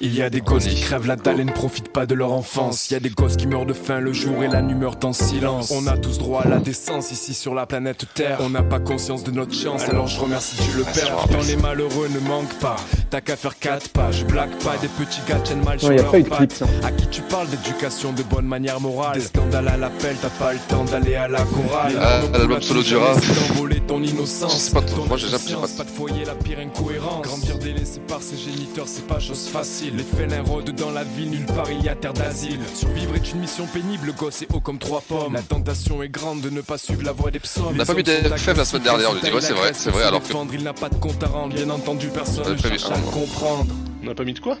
Il 0.00 0.14
y 0.14 0.22
a 0.22 0.30
des 0.30 0.40
gosses 0.40 0.66
qui 0.66 0.80
crèvent 0.80 1.08
la 1.08 1.16
dalle 1.16 1.40
et 1.40 1.44
ne 1.44 1.50
profitent 1.50 1.88
pas 1.92 2.06
de 2.06 2.14
leur 2.14 2.30
enfance. 2.32 2.88
Il 2.88 2.92
y 2.92 2.96
a 2.96 3.00
des 3.00 3.10
gosses 3.10 3.36
qui 3.36 3.48
meurent 3.48 3.66
de 3.66 3.72
faim 3.72 3.98
le 3.98 4.12
jour 4.12 4.44
et 4.44 4.46
la 4.46 4.62
nuit 4.62 4.76
meurt 4.76 5.04
en 5.04 5.12
silence. 5.12 5.72
On 5.72 5.88
a 5.88 5.96
tous 5.98 6.18
droit 6.18 6.42
à 6.42 6.48
la 6.48 6.58
décence 6.58 7.10
ici 7.10 7.34
sur 7.34 7.52
la 7.52 7.66
planète 7.66 8.04
Terre. 8.14 8.38
On 8.42 8.50
n'a 8.50 8.62
pas 8.62 8.78
conscience 8.78 9.24
de 9.24 9.32
notre 9.32 9.54
chance, 9.54 9.88
alors 9.88 10.06
je 10.06 10.20
remercie 10.20 10.54
Dieu 10.54 10.72
le 10.76 10.84
Père. 10.84 11.16
Pourtant 11.16 11.40
les 11.48 11.56
malheureux 11.56 12.08
ne 12.14 12.20
manquent 12.20 12.54
pas. 12.60 12.76
T'as 13.10 13.20
qu'à 13.20 13.34
faire 13.34 13.58
quatre 13.58 13.88
pas, 13.88 14.12
je 14.12 14.24
blague 14.24 14.54
pas 14.62 14.76
des 14.76 14.86
petits 14.88 15.20
gars 15.28 15.40
tiennent 15.40 15.64
mal 15.64 15.80
sur 15.80 15.88
a 15.90 15.94
leurs 15.94 16.24
pattes. 16.28 16.62
À 16.84 16.92
qui 16.92 17.08
tu 17.08 17.22
parles 17.22 17.48
d'éducation, 17.48 18.12
de 18.12 18.22
bonne 18.22 18.46
manière 18.46 18.80
morale? 18.80 19.14
Des 19.18 19.24
scandales 19.24 19.66
à 19.66 19.76
l'appel, 19.76 20.14
t'as 20.22 20.28
pas 20.28 20.52
le 20.52 20.60
temps 20.68 20.84
d'aller 20.84 21.16
à 21.16 21.26
la 21.26 21.42
chorale. 21.42 21.92
Ah, 22.00 22.20
Donc, 22.20 22.36
l'album 22.38 22.62
solo 22.62 22.80
a 22.80 22.82
du 22.84 22.96
rap. 22.96 23.14
jamais 23.14 23.26
essayé 23.32 23.48
d'envoler 23.48 23.80
ton 23.80 24.00
innocence. 24.02 24.56
C'est 24.60 24.74
pas 24.74 24.82
trop- 24.82 25.02
ton 25.02 25.06
moi, 25.06 25.16
j'ai 25.16 25.26
jamais- 25.28 25.66
pas 25.76 25.84
de 25.84 25.90
foyer, 25.90 26.24
la 26.24 26.34
pire 26.34 26.58
incohérence. 26.60 27.22
Grandir 27.26 27.58
délaissé 27.58 27.98
par 28.06 28.20
ses 28.22 28.36
c'est 28.84 29.06
pas 29.06 29.18
chose 29.20 29.48
facile. 29.48 29.94
Les 29.96 30.02
félins 30.02 30.42
rôdent 30.42 30.70
dans 30.74 30.90
la 30.90 31.04
ville, 31.04 31.30
nulle 31.30 31.46
part 31.46 31.70
il 31.70 31.82
y 31.84 31.88
a 31.88 31.94
terre 31.94 32.12
d'asile. 32.12 32.58
Survivre 32.74 33.14
est 33.16 33.32
une 33.32 33.40
mission 33.40 33.64
pénible, 33.66 34.06
le 34.06 34.12
gosse 34.12 34.42
est 34.42 34.52
haut 34.52 34.60
comme 34.60 34.78
trois 34.78 35.00
pommes. 35.00 35.32
La 35.34 35.42
tentation 35.42 36.02
est 36.02 36.08
grande 36.08 36.40
de 36.42 36.50
ne 36.50 36.60
pas 36.60 36.76
suivre 36.76 37.02
la 37.04 37.12
voie 37.12 37.30
des 37.30 37.38
psaumes. 37.38 37.68
On 37.70 37.76
n'a 37.76 37.84
pas 37.86 37.94
mis 37.94 38.02
des 38.02 38.16
faibles 38.36 38.58
la 38.58 38.64
semaine 38.64 38.82
dernière, 38.82 39.10
on 39.10 39.14
dit, 39.14 39.32
ouais, 39.32 39.40
c'est 39.40 39.52
vrai, 39.54 39.70
c'est 39.72 39.90
vrai, 39.90 40.02
alors 40.04 40.22
que- 40.22 40.54
Il 40.54 40.62
n'a 40.64 40.74
pas 40.74 40.88
de 40.88 40.96
compte 40.96 41.22
à 41.22 41.26
rendre, 41.28 41.54
bien 41.54 41.70
entendu, 41.70 42.08
personne 42.08 42.44
On 42.46 42.50
ne 42.50 42.56
cherche 42.58 42.90
à 42.90 42.98
comprendre. 43.10 43.72
N'a 44.02 44.14
pas 44.14 44.24
mis 44.24 44.34
de 44.34 44.40
quoi 44.40 44.58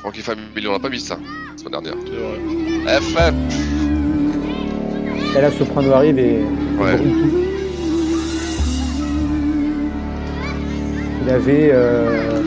Frankie 0.00 0.20
Family, 0.20 0.68
on 0.68 0.72
l'a 0.72 0.78
pas 0.78 0.88
mis 0.90 1.00
ça, 1.00 1.18
la 1.52 1.58
semaine 1.58 1.72
dernière. 1.72 1.94
C'est 2.04 2.84
vrai. 2.84 2.96
FM 2.98 3.48
Et 5.36 5.40
là, 5.40 5.50
Soprano 5.50 5.92
arrive 5.92 6.18
et. 6.18 6.42
Ouais. 6.78 6.98
Il 11.22 11.30
avait 11.30 11.70
euh, 11.72 12.42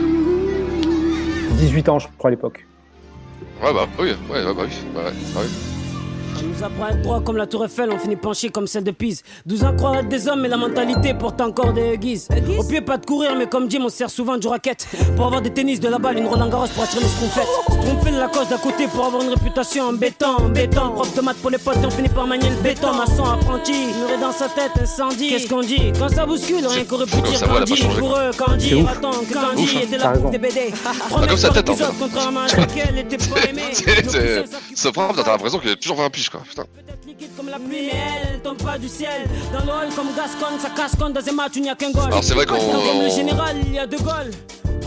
18 1.52 1.88
ans, 1.88 1.98
je 1.98 2.08
crois, 2.18 2.28
à 2.28 2.30
l'époque. 2.30 2.66
Ouais, 3.62 3.72
bah 3.72 3.86
oui, 3.98 4.08
ouais, 4.30 4.44
bah 4.44 4.52
oui. 4.56 4.68
Bah, 4.94 5.00
ouais, 5.04 5.12
bah 5.34 5.40
oui. 5.42 5.77
On 6.40 6.46
nous 6.46 6.64
apprend 6.64 6.84
à 6.86 6.90
être 6.90 7.02
droit 7.02 7.20
comme 7.20 7.36
la 7.36 7.46
tour 7.46 7.64
Eiffel, 7.64 7.90
on 7.92 7.98
finit 7.98 8.16
penché 8.16 8.48
comme 8.50 8.66
celle 8.66 8.84
de 8.84 8.90
Pise. 8.90 9.22
12 9.46 9.64
ans 9.64 9.74
croire 9.76 9.96
être 9.96 10.08
des 10.08 10.28
hommes, 10.28 10.40
mais 10.42 10.48
la 10.48 10.56
mentalité 10.56 11.14
porte 11.14 11.40
encore 11.40 11.72
des 11.72 11.98
guises. 11.98 12.28
Au 12.58 12.62
pied, 12.64 12.80
pas 12.80 12.96
de 12.96 13.06
courir, 13.06 13.34
mais 13.36 13.46
comme 13.46 13.70
Jim, 13.70 13.80
on 13.84 13.88
sert 13.88 14.10
souvent 14.10 14.36
du 14.36 14.46
racket. 14.46 14.86
Pour 15.16 15.26
avoir 15.26 15.42
des 15.42 15.50
tennis, 15.50 15.80
de 15.80 15.88
la 15.88 15.98
balle, 15.98 16.18
une 16.18 16.26
Roland 16.26 16.48
Garros 16.48 16.66
pour 16.68 16.84
attirer 16.84 17.02
les 17.02 17.08
schtroumpfettes. 17.08 17.46
Se 17.68 17.74
tromper 17.86 18.10
de 18.12 18.18
la 18.18 18.28
cause 18.28 18.48
d'à 18.48 18.56
côté 18.58 18.86
pour 18.88 19.04
avoir 19.06 19.22
une 19.22 19.30
réputation 19.30 19.88
en 19.88 19.92
béton, 19.92 20.36
en 20.38 20.48
béton. 20.48 20.90
Prof 20.90 21.14
de 21.14 21.20
maths 21.20 21.36
pour 21.38 21.50
les 21.50 21.58
potes, 21.58 21.76
et 21.82 21.86
on 21.86 21.90
finit 21.90 22.08
par 22.08 22.26
manier 22.26 22.50
le 22.50 22.56
béton. 22.62 22.94
Maçon 22.94 23.24
apprenti, 23.24 23.72
muré 23.98 24.18
dans 24.20 24.32
sa 24.32 24.48
tête, 24.48 24.72
incendie. 24.80 25.30
Qu'est-ce 25.30 25.48
qu'on 25.48 25.60
dit 25.62 25.92
Quand 25.98 26.08
ça 26.08 26.24
bouscule, 26.26 26.66
rien 26.66 26.84
qu'aurait 26.84 27.06
pu 27.06 27.20
dire 27.20 27.48
Candy. 27.48 27.82
Pour 27.98 28.16
eux, 28.16 28.30
Candy, 28.36 28.84
attends, 28.88 29.10
Candy 29.32 29.78
était 29.82 29.96
t'as 29.98 30.12
là 30.12 30.18
pour 30.18 30.30
tes 30.30 30.38
BD. 30.38 30.72
Ah, 30.86 30.90
comme 31.26 31.36
sa 31.36 31.48
tête, 31.50 31.68
en 31.68 31.74
fait. 31.74 31.84
épisode, 31.84 31.94
contrairement 31.98 32.40
à 32.40 32.46
laquelle 32.56 32.86
elle 32.90 32.98
était 32.98 33.16
pas 33.18 33.40
aimée. 33.48 33.62
C'est- 33.72 34.08
c'est- 34.08 34.44
Ce 34.74 34.88
prof, 34.88 35.12
t'as 35.16 35.32
l'impression 35.32 35.58
qu'il 35.58 35.70
a 35.70 35.76
toujours 35.76 35.96
20 35.96 36.10
piges, 36.10 36.27
quoi. 36.27 36.27
Putain. 36.27 36.27
liquide 36.27 36.27
comme 36.27 36.27
la 36.27 36.27
pluie, 36.27 36.27
mais 36.27 36.27
elle, 36.27 36.27
elle 36.27 36.27
tombe 36.27 36.27
pas 36.27 36.27
du 36.27 36.27
ciel. 36.27 36.27
Dans 36.27 36.27
le 36.27 36.27
hall 36.27 36.27
comme 36.27 36.27
Gascon, 36.27 36.27
ça 36.27 36.27
casse 36.27 36.27
quand 36.27 36.27
dans 36.27 36.27
un 36.27 36.27
Alors, 42.06 42.24
c'est 42.24 42.34
vrai 42.34 42.46
qu'on-. 42.46 42.56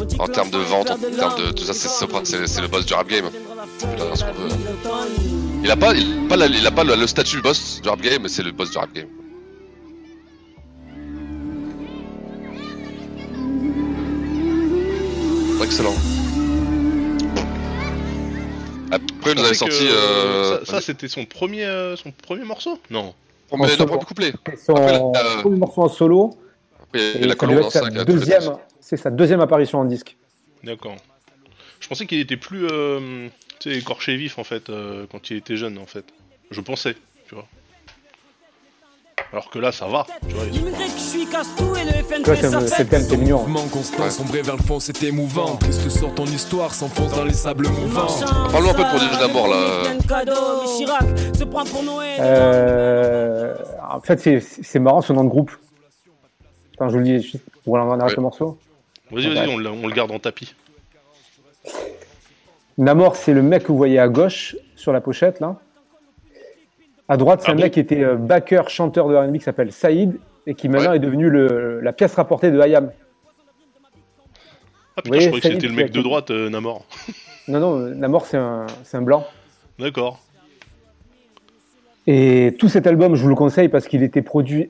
On 0.09 0.23
En 0.23 0.27
termes 0.27 0.49
de 0.49 0.57
vente, 0.57 0.89
en 0.89 0.95
termes 0.97 1.45
de 1.47 1.51
tout 1.51 1.63
ça, 1.63 1.73
c'est 1.73 2.61
le 2.61 2.67
boss 2.67 2.85
du 2.85 2.93
rap 2.93 3.07
game. 3.07 3.29
Putain, 3.79 4.15
ce 4.15 4.23
qu'on 4.23 4.33
veut. 4.33 4.49
L'automne. 4.49 5.07
Il 5.63 5.69
a 5.69 5.75
pas, 5.77 5.93
il, 5.93 6.27
pas 6.27 6.35
la- 6.37 6.47
il 6.47 6.65
a 6.65 6.71
pas 6.71 6.83
le, 6.83 6.95
le 6.95 7.05
statut 7.07 7.39
boss 7.41 7.81
du 7.81 7.87
rap 7.89 8.01
game, 8.01 8.23
mais 8.23 8.29
c'est 8.29 8.41
le 8.43 8.51
boss 8.51 8.71
du 8.71 8.77
rap 8.79 8.91
game. 8.93 9.07
Excellent. 15.63 15.95
Après, 18.91 19.31
il 19.31 19.37
nous 19.37 19.45
avait 19.45 19.53
sorti. 19.53 19.77
que, 19.79 19.83
Euh, 19.93 20.59
Ça, 20.65 20.73
ça, 20.73 20.81
c'était 20.81 21.07
son 21.07 21.25
premier, 21.25 21.65
euh, 21.65 21.95
son 21.95 22.11
premier 22.11 22.43
morceau 22.43 22.79
Non. 22.89 23.13
premier, 23.47 23.63
En 23.63 23.67
non, 23.67 23.73
solo. 23.73 23.85
premier 23.87 24.05
couplet. 24.05 24.33
Son 24.65 24.75
Après, 24.75 24.95
euh, 24.95 25.41
premier 25.41 25.57
morceau 25.57 25.81
en 25.81 25.89
solo. 25.89 26.37
Après, 26.83 26.99
il 26.99 27.01
y 27.01 27.05
a 27.17 27.19
eu 27.19 27.23
Et 27.23 27.27
la 27.27 27.35
colonne 27.35 27.55
devait 27.55 27.65
en 27.65 27.67
être 27.67 27.73
sa 27.73 27.81
5. 27.81 28.05
deuxième, 28.05 28.57
c'est 28.79 28.97
sa 28.97 29.09
deuxième 29.09 29.39
apparition 29.41 29.79
en 29.79 29.85
disque. 29.85 30.17
D'accord. 30.63 30.95
Je 31.79 31.87
pensais 31.87 32.05
qu'il 32.05 32.19
était 32.19 32.37
plus 32.37 32.67
euh, 32.69 33.27
tu 33.59 33.71
sais, 33.71 33.77
écorché 33.77 34.15
vif 34.17 34.37
en 34.37 34.43
fait 34.43 34.69
euh, 34.69 35.05
quand 35.11 35.29
il 35.31 35.37
était 35.37 35.55
jeune 35.57 35.77
en 35.77 35.85
fait. 35.87 36.05
Je 36.51 36.61
pensais, 36.61 36.95
tu 37.27 37.35
vois. 37.35 37.47
Alors 39.33 39.49
que 39.49 39.59
là, 39.59 39.71
ça 39.71 39.87
va, 39.87 40.05
tu 40.27 40.35
vois. 40.35 40.43
c'est 42.67 43.17
mignon. 43.17 43.39
Mouvement 43.39 43.67
constant, 43.71 44.09
sombrer 44.09 44.41
vers 44.41 44.57
le 44.57 44.61
fond, 44.61 44.79
c'est 44.81 45.01
émouvant. 45.03 45.55
Triste 45.55 45.89
sort 45.89 46.13
ton 46.13 46.25
histoire, 46.25 46.73
s'enfonce 46.73 47.13
dans 47.15 47.23
les 47.23 47.31
sables 47.33 47.67
mouvants. 47.69 48.07
Parlons 48.51 48.71
un 48.71 48.73
peu 48.73 48.83
de 48.83 48.89
Prodige 48.89 49.19
d'amour, 49.19 49.47
là. 49.47 49.55
Euh, 52.19 53.55
en 53.89 54.01
fait, 54.01 54.19
c'est- 54.19 54.79
marrant 54.79 55.01
ce 55.01 55.13
nom 55.13 55.23
de 55.23 55.29
groupe. 55.29 55.51
Attends, 56.75 56.89
je 56.89 56.93
vous 56.93 56.99
le 56.99 57.05
dis 57.05 57.21
juste 57.21 57.37
pour 57.63 57.75
on 57.75 57.91
arrête 57.91 58.03
Ouais. 58.11 58.15
le 58.17 58.21
morceau. 58.23 58.57
Vas-y, 59.11 59.33
vas-y, 59.33 59.47
on, 59.47 59.53
on 59.65 59.87
le 59.87 59.93
garde 59.93 60.11
en 60.11 60.19
tapis. 60.19 60.55
Namor, 62.77 63.15
c'est 63.15 63.33
le 63.33 63.41
mec 63.43 63.63
que 63.63 63.67
vous 63.69 63.77
voyez 63.77 63.99
à 63.99 64.07
gauche 64.07 64.55
sur 64.75 64.91
la 64.91 64.99
pochette 65.01 65.39
là. 65.39 65.55
À 67.11 67.17
droite, 67.17 67.41
c'est 67.41 67.49
Ah 67.49 67.51
un 67.51 67.55
bon 67.55 67.63
mec 67.63 67.73
qui 67.73 67.81
était 67.81 68.03
euh, 68.05 68.15
backer, 68.15 68.69
chanteur 68.69 69.09
de 69.09 69.15
R&B 69.17 69.33
qui 69.33 69.41
s'appelle 69.41 69.73
Saïd 69.73 70.17
et 70.47 70.53
qui 70.55 70.69
maintenant 70.69 70.91
Ouais. 70.91 70.95
est 70.95 70.99
devenu 70.99 71.29
le, 71.29 71.81
la 71.81 71.91
pièce 71.91 72.15
rapportée 72.15 72.51
de 72.51 72.59
Hayam. 72.61 72.89
Ah 74.95 75.01
putain, 75.01 75.07
voyez, 75.09 75.21
je 75.23 75.27
croyais 75.27 75.41
que 75.41 75.53
c'était 75.55 75.67
le 75.67 75.73
mec 75.73 75.91
de 75.91 76.01
droite, 76.01 76.31
euh, 76.31 76.49
Namor. 76.49 76.85
Non, 77.49 77.59
non, 77.59 77.93
la 77.99 78.07
mort, 78.07 78.27
c'est 78.27 78.37
un, 78.37 78.65
c'est 78.83 78.95
un 78.97 79.01
blanc. 79.01 79.25
D'accord. 79.79 80.19
Et 82.07 82.55
tout 82.59 82.69
cet 82.69 82.85
album, 82.87 83.15
je 83.15 83.23
vous 83.23 83.29
le 83.29 83.35
conseille 83.35 83.67
parce 83.67 83.87
qu'il 83.87 84.03
était 84.03 84.21
produit 84.21 84.69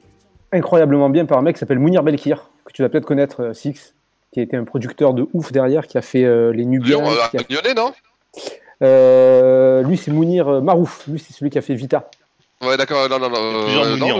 incroyablement 0.53 1.09
bien 1.09 1.25
par 1.25 1.37
un 1.37 1.41
mec 1.43 1.55
qui 1.55 1.59
s'appelle 1.59 1.79
Mounir 1.79 2.01
Belkir, 2.01 2.49
que 2.65 2.71
tu 2.73 2.81
vas 2.81 2.89
peut-être 2.89 3.05
connaître, 3.05 3.41
euh, 3.43 3.53
Six, 3.53 3.93
qui 4.31 4.39
a 4.39 4.43
été 4.43 4.55
un 4.57 4.63
producteur 4.63 5.13
de 5.13 5.27
ouf 5.33 5.51
derrière, 5.51 5.85
qui 5.85 5.97
a 5.97 6.01
fait 6.01 6.23
euh, 6.23 6.51
les 6.53 6.63
euh, 6.65 6.79
a- 7.21 7.29
Lyonnais, 7.49 7.73
non? 7.75 7.91
Euh, 8.81 9.83
lui, 9.83 9.97
c'est 9.97 10.11
Mounir 10.11 10.47
euh, 10.47 10.61
Marouf. 10.61 11.05
Lui, 11.07 11.19
c'est 11.19 11.33
celui 11.33 11.51
qui 11.51 11.57
a 11.57 11.61
fait 11.61 11.75
Vita. 11.75 12.09
Ouais, 12.61 12.77
d'accord, 12.77 13.09
non, 13.09 13.19
non, 13.19 13.29
non. 13.29 13.63
plusieurs 13.63 13.85
euh, 13.85 13.97
non, 13.97 14.17
en 14.17 14.19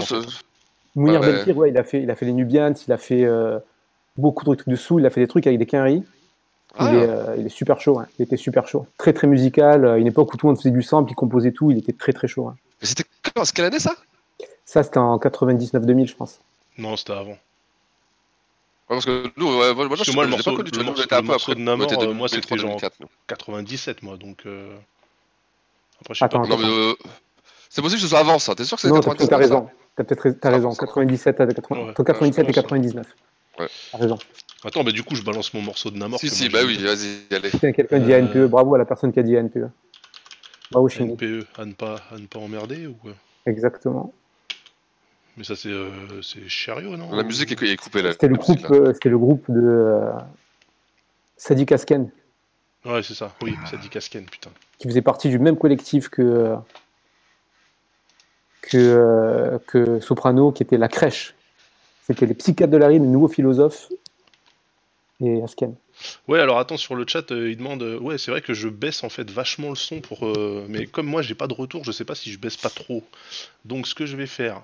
Mounir 0.94 1.20
Ouais. 1.20 1.32
Belkir, 1.32 1.56
ouais, 1.56 1.70
il 1.70 1.78
a 1.78 1.84
fait, 1.84 2.02
il 2.02 2.10
a 2.10 2.16
fait 2.16 2.26
les 2.26 2.32
Nubians, 2.32 2.74
il 2.86 2.92
a 2.92 2.98
fait 2.98 3.24
euh, 3.24 3.58
beaucoup 4.16 4.44
de 4.44 4.54
trucs 4.54 4.68
dessous, 4.68 4.98
il 4.98 5.06
a 5.06 5.10
fait 5.10 5.20
des 5.20 5.28
trucs 5.28 5.46
avec 5.46 5.58
des 5.58 5.66
quinries. 5.66 6.02
Il, 6.80 6.86
Ah. 6.86 6.94
est, 6.94 7.08
euh, 7.08 7.36
il 7.38 7.46
est 7.46 7.50
super 7.50 7.80
chaud, 7.80 7.98
hein. 7.98 8.06
il 8.18 8.22
était 8.22 8.36
super 8.36 8.66
chaud. 8.68 8.86
Très 8.98 9.12
très 9.12 9.26
musical, 9.26 9.86
à 9.86 9.96
une 9.98 10.06
époque 10.06 10.32
où 10.34 10.36
tout 10.36 10.46
le 10.46 10.52
monde 10.52 10.58
faisait 10.58 10.70
du 10.70 10.82
sample, 10.82 11.10
il 11.10 11.14
composait 11.14 11.52
tout, 11.52 11.70
il 11.70 11.78
était 11.78 11.92
très 11.92 12.12
très 12.12 12.28
chaud. 12.28 12.48
hein. 12.48 12.56
Mais 12.80 12.86
c'était 12.88 13.04
quand 13.34 13.44
C'est 13.44 13.54
quelle 13.54 13.66
année 13.66 13.78
ça? 13.78 13.94
Ça, 14.64 14.82
c'était 14.82 14.98
en 14.98 15.16
99-2000, 15.18 16.06
je 16.08 16.14
pense. 16.14 16.40
Non, 16.78 16.96
c'était 16.96 17.12
avant. 17.12 17.30
Ouais, 17.30 17.36
parce 18.88 19.04
que 19.06 19.30
nous, 19.36 19.46
ouais, 19.58 19.74
moi, 19.74 19.86
moi, 19.86 19.88
Parce 19.96 20.04
je 20.04 20.10
que 20.10 20.14
moi, 20.14 20.24
le 20.24 20.30
je 20.30 20.34
morceau, 20.36 20.50
pas 20.50 20.56
connu, 20.58 20.70
le 20.76 20.84
morceau, 20.84 21.02
le 21.02 21.08
peu 21.08 21.22
morceau 21.26 21.52
après. 21.52 21.54
de 21.54 21.60
Namor, 21.64 21.92
euh, 21.92 21.96
moi, 22.12 22.28
2003, 22.28 22.28
c'était 22.28 22.56
genre 22.58 22.70
2004, 22.70 22.94
nous. 23.00 23.08
97, 23.28 24.02
moi, 24.02 24.16
donc... 24.16 24.38
euh, 24.46 24.74
Après, 26.00 26.14
je 26.14 26.18
sais 26.18 26.24
Attends, 26.24 26.42
pas. 26.42 26.48
Non, 26.48 26.56
mais 26.58 26.64
euh, 26.66 26.94
c'est 27.74 27.80
possible 27.82 27.98
que 28.00 28.02
ce 28.02 28.08
soit 28.08 28.18
avant 28.20 28.38
ça. 28.38 28.54
T'es 28.54 28.64
sûr 28.64 28.76
que 28.76 28.82
c'est 28.82 28.88
Non, 28.88 29.00
t'as 29.00 29.10
99 29.14 29.28
t'as 29.28 29.34
ça 29.36 29.38
raison. 29.38 29.68
T'as 29.96 30.04
peut-être 30.04 30.38
Ah, 30.42 30.50
raison. 30.50 30.68
bon, 30.68 30.74
ça. 30.74 30.86
97 30.86 31.40
à 31.40 31.46
80 31.46 31.80
Ouais. 31.84 31.90
entre 31.90 32.02
97 32.04 32.44
et 32.44 32.46
Ouais, 32.48 32.52
je 32.54 32.60
pense. 32.60 32.70
99. 32.70 33.06
Ouais. 33.58 33.66
T'as 33.92 33.98
raison. 33.98 34.18
Attends, 34.64 34.84
bah 34.84 34.92
du 34.92 35.02
coup, 35.02 35.14
je 35.16 35.22
balance 35.22 35.52
mon 35.54 35.62
morceau 35.62 35.90
de 35.90 35.96
Namor. 35.98 36.20
Si, 36.20 36.28
si, 36.30 36.48
bah 36.48 36.60
oui, 36.64 36.76
vas-y, 36.78 37.34
allez. 37.34 37.50
Tiens, 37.58 37.72
quelqu'un 37.72 37.98
dit 37.98 38.12
Euh, 38.12 38.22
ANPE. 38.22 38.48
Bravo 38.50 38.74
à 38.74 38.78
la 38.78 38.84
personne 38.84 39.12
qui 39.12 39.18
a 39.20 39.22
dit 39.22 39.36
ANPE. 39.36 39.58
Bravo, 40.70 40.88
Shindy. 40.88 41.12
NPE, 41.14 41.46
à 41.58 41.64
ne 41.64 41.72
pas, 41.72 41.96
à 42.10 42.18
ne 42.18 42.26
pas 42.26 42.38
emmerder 42.38 42.86
ou 42.86 42.94
quoi? 42.94 43.12
Exactement. 43.46 44.12
Mais 45.36 45.44
ça, 45.44 45.56
c'est 45.56 45.68
euh, 45.70 45.88
c'est 46.22 46.46
Chariot, 46.48 46.96
non? 46.96 47.10
La 47.14 47.22
musique 47.22 47.50
est 47.52 47.76
coupée 47.76 48.02
là. 48.02 48.12
C'était 48.12 48.28
le 48.28 48.36
groupe, 48.36 48.60
là. 48.60 48.68
euh, 48.76 48.92
c'était 48.94 49.08
le 49.08 49.18
groupe 49.18 49.44
de 49.50 49.60
euh, 49.62 50.10
Sadi 51.36 51.66
Kasken, 51.66 52.10
Ouais, 52.84 53.02
c'est 53.02 53.14
ça. 53.14 53.32
Oui, 53.42 53.54
ça 53.70 53.76
dit 53.76 53.88
Casken, 53.88 54.24
putain. 54.26 54.50
qui 54.78 54.88
faisait 54.88 55.02
partie 55.02 55.28
du 55.30 55.38
même 55.38 55.56
collectif 55.56 56.08
que 56.08 56.22
euh, 56.22 56.56
que, 58.62 58.76
euh, 58.78 59.58
que 59.66 60.00
Soprano, 60.00 60.52
qui 60.52 60.62
était 60.62 60.78
la 60.78 60.88
crèche. 60.88 61.34
C'était 62.06 62.26
les 62.26 62.34
psychiatres 62.34 62.72
de 62.72 62.78
la 62.78 62.86
rime, 62.88 63.02
les 63.02 63.08
nouveaux 63.08 63.28
philosophes 63.28 63.88
et 65.20 65.42
Asken. 65.42 65.74
Ouais, 66.26 66.40
alors 66.40 66.58
attends, 66.58 66.76
sur 66.76 66.94
le 66.96 67.04
chat, 67.06 67.30
euh, 67.30 67.50
il 67.50 67.56
demande. 67.58 67.82
euh, 67.82 67.98
ouais, 67.98 68.18
c'est 68.18 68.30
vrai 68.32 68.40
que 68.40 68.54
je 68.54 68.68
baisse 68.68 69.04
en 69.04 69.08
fait 69.08 69.30
vachement 69.30 69.68
le 69.68 69.76
son 69.76 70.00
pour. 70.00 70.26
euh, 70.26 70.64
mais 70.68 70.86
comme 70.86 71.06
moi, 71.06 71.22
j'ai 71.22 71.34
pas 71.36 71.46
de 71.46 71.52
retour, 71.54 71.84
je 71.84 71.92
sais 71.92 72.04
pas 72.04 72.14
si 72.16 72.32
je 72.32 72.38
baisse 72.38 72.56
pas 72.56 72.70
trop. 72.70 73.04
Donc, 73.64 73.86
ce 73.86 73.94
que 73.94 74.04
je 74.06 74.16
vais 74.16 74.26
faire, 74.26 74.62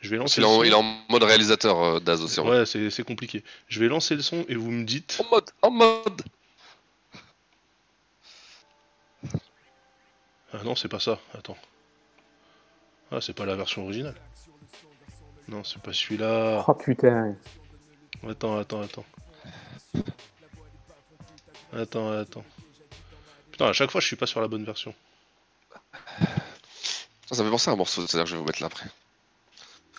je 0.00 0.08
vais 0.10 0.16
lancer 0.16 0.40
Il 0.40 0.44
est 0.44 0.46
le 0.48 0.52
en- 0.52 0.56
son. 0.58 0.64
il 0.64 0.72
est 0.72 0.74
en 0.74 0.96
mode 1.10 1.22
réalisateur 1.22 1.80
euh, 1.82 2.00
Daz 2.00 2.22
aussi. 2.22 2.40
en 2.40 2.44
vrai. 2.44 2.60
Ouais, 2.60 2.66
c'est 2.66 2.90
c'est 2.90 3.04
compliqué. 3.04 3.44
Je 3.68 3.78
vais 3.78 3.86
lancer 3.88 4.16
le 4.16 4.22
son 4.22 4.44
et 4.48 4.56
vous 4.56 4.70
me 4.72 4.84
dites. 4.84 5.20
En 5.24 5.30
mode, 5.30 5.50
en 5.62 5.70
mode. 5.70 6.22
Ah 10.52 10.62
non, 10.64 10.74
c'est 10.74 10.88
pas 10.88 11.00
ça. 11.00 11.18
Attends. 11.34 11.56
Ah, 13.14 13.20
c'est 13.20 13.32
pas 13.32 13.46
la 13.46 13.54
version 13.54 13.84
originale. 13.84 14.16
Non, 15.46 15.62
c'est 15.62 15.80
pas 15.80 15.92
celui-là. 15.92 16.64
Oh 16.66 16.74
putain. 16.74 17.36
Attends, 18.28 18.58
attends, 18.58 18.80
attends. 18.80 19.04
Attends, 21.72 22.10
attends. 22.10 22.44
Putain, 23.52 23.66
à 23.66 23.72
chaque 23.72 23.92
fois, 23.92 24.00
je 24.00 24.06
suis 24.08 24.16
pas 24.16 24.26
sur 24.26 24.40
la 24.40 24.48
bonne 24.48 24.64
version. 24.64 24.92
Ça, 27.28 27.36
ça 27.36 27.44
fait 27.44 27.50
penser 27.50 27.70
à 27.70 27.74
un 27.74 27.76
morceau, 27.76 28.04
c'est-à-dire 28.04 28.24
que 28.24 28.30
je 28.30 28.34
vais 28.34 28.40
vous 28.40 28.46
mettre 28.46 28.60
là 28.60 28.66
après. 28.66 28.86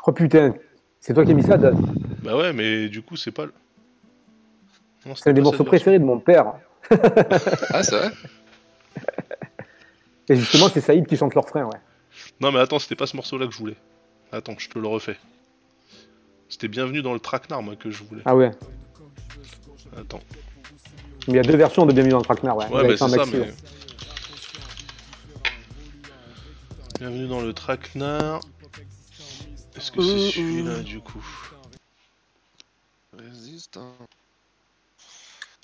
Oh 0.06 0.12
putain. 0.12 0.54
C'est 1.00 1.14
toi 1.14 1.24
qui 1.24 1.32
as 1.32 1.36
mis 1.36 1.44
ça, 1.44 1.58
Daz 1.58 1.76
Bah 2.22 2.36
ouais, 2.36 2.52
mais 2.52 2.90
du 2.90 3.02
coup, 3.02 3.16
c'est 3.16 3.32
pas 3.32 3.46
le. 3.46 3.54
C'est 5.16 5.30
un 5.30 5.34
des 5.34 5.42
morceaux 5.42 5.64
préférés 5.64 6.00
de 6.00 6.04
mon 6.04 6.20
père. 6.20 6.56
Ah, 7.70 7.82
c'est 7.82 7.96
vrai? 7.96 8.12
Et 10.28 10.36
justement, 10.36 10.68
c'est 10.68 10.82
Saïd 10.82 11.08
qui 11.08 11.16
chante 11.16 11.34
leur 11.34 11.48
frère, 11.48 11.68
ouais. 11.68 11.80
Non, 12.40 12.52
mais 12.52 12.60
attends, 12.60 12.80
c'était 12.80 12.96
pas 12.96 13.08
ce 13.08 13.16
morceau-là 13.16 13.46
que 13.48 13.54
je 13.54 13.58
voulais. 13.58 13.76
Attends, 14.32 14.56
je 14.58 14.70
te 14.70 14.78
le 14.80 14.88
refais. 14.88 15.18
C'était 16.50 16.68
bienvenu 16.68 17.02
dans 17.02 17.14
le 17.14 17.20
traquenard, 17.20 17.64
moi, 17.64 17.76
que 17.76 17.90
je 17.92 18.04
voulais. 18.04 18.22
Ah 18.26 18.36
ouais. 18.36 18.52
Attends. 19.98 20.22
Mais 21.28 21.34
il 21.34 21.36
y 21.38 21.40
a 21.40 21.44
deux 21.44 21.56
versions 21.56 21.86
de 21.86 21.92
Bienvenue 21.94 22.12
dans 22.12 22.20
le 22.20 22.26
Traquenard, 22.26 22.58
ouais. 22.58 22.68
Ouais, 22.70 22.84
bah 22.84 22.90
c'est 22.90 22.98
ça, 22.98 23.08
maxi, 23.08 23.32
mais. 23.34 23.40
ouais. 23.40 23.54
Bienvenue 27.00 27.28
dans 27.28 27.42
le 27.42 27.54
traquenard. 27.54 28.42
Est-ce 29.76 29.92
que 29.92 30.02
c'est 30.02 30.32
celui-là, 30.32 30.80
du 30.80 31.00
coup 31.00 31.24
Résiste. 33.18 33.78
hein. 33.78 33.92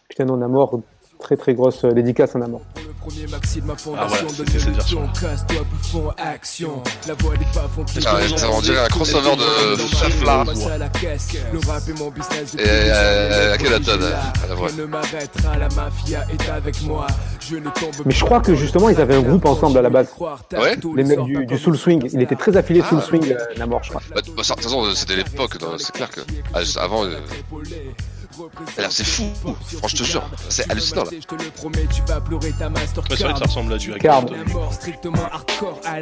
Putain, 0.10 0.28
on 0.30 0.42
a 0.42 0.48
mort. 0.48 0.82
Très 1.22 1.38
très 1.38 1.54
grosse 1.54 1.86
euh, 1.86 1.92
dédicace 1.92 2.36
en 2.36 2.42
amour. 2.42 2.62
Premier 3.00 3.26
maxi 3.28 3.62
de 3.62 3.66
ma 3.66 3.74
Ah 3.74 3.78
fondation 3.78 4.08
voilà, 4.10 4.22
de 4.24 4.36
c'était 4.36 4.60
cette 4.60 4.76
version. 4.76 5.10
Casse-toi, 5.20 5.62
bouffon, 5.72 6.12
action. 6.18 6.84
La 7.08 7.14
voix 7.16 7.36
des 7.36 7.46
pas 7.46 7.68
font 7.76 7.86
Ça, 7.88 8.38
ça, 8.38 8.48
on 8.52 8.62
dirait 8.62 8.86
un 8.86 8.88
crossover 8.88 9.36
de 9.36 9.96
Chafla. 9.96 10.44
Le 10.46 11.68
rap 11.68 11.90
est 11.90 12.00
mon 12.00 12.10
business. 12.12 12.54
Et 12.56 12.60
euh, 12.60 13.54
à 13.54 13.58
quelle 13.58 13.74
euh, 13.74 14.14
à 14.44 14.48
la 14.48 14.56
voix 14.56 14.68
Rien 14.68 14.78
ne 14.78 14.86
m'arrêtera, 14.86 15.58
la 15.58 15.70
mafia 15.70 16.26
est 16.32 16.50
avec 16.50 16.82
moi. 16.84 17.08
Je 17.40 17.56
ne 17.56 17.70
tombe 17.72 18.06
Mais 18.06 18.14
je 18.14 18.24
crois 18.24 18.40
que 18.40 18.54
justement, 18.54 18.90
ils 18.90 19.02
avaient 19.02 19.16
un 19.16 19.24
groupe 19.24 19.46
ensemble 19.46 19.80
à 19.80 19.82
la 19.82 19.90
base. 19.90 20.10
Ouais 20.54 20.78
Les 20.96 21.04
mecs 21.04 21.24
du, 21.24 21.46
du 21.48 21.58
Soul 21.58 21.78
Swing. 21.78 22.08
Il 22.14 22.22
était 22.22 22.36
très 22.36 22.56
affilié 22.56 22.84
Soul 22.88 23.02
Swing, 23.02 23.36
Namor, 23.58 23.84
je 23.84 23.90
crois. 23.90 24.02
Bah, 24.14 24.22
de 24.22 24.28
toute 24.28 24.46
façon, 24.46 24.86
c'était 24.94 25.16
l'époque, 25.16 25.58
c'est 25.78 25.92
clair 25.92 26.10
que. 26.12 26.22
ah, 26.54 26.60
avant. 26.80 27.04
Alors, 28.78 28.92
C'est 28.92 29.06
fou, 29.06 29.24
franchement, 29.42 29.88
je 29.88 29.96
te 29.96 30.04
jure, 30.04 30.24
c'est 30.50 30.70
hallucinant 30.72 31.04
là. 31.04 31.10
Ouais, 33.10 33.16
c'est 33.18 33.24
vrai 33.24 33.34
que 33.34 33.40
ça 33.40 33.46
ressemble 33.46 33.74
à 33.74 33.78
du 33.78 33.92
Card. 33.94 34.24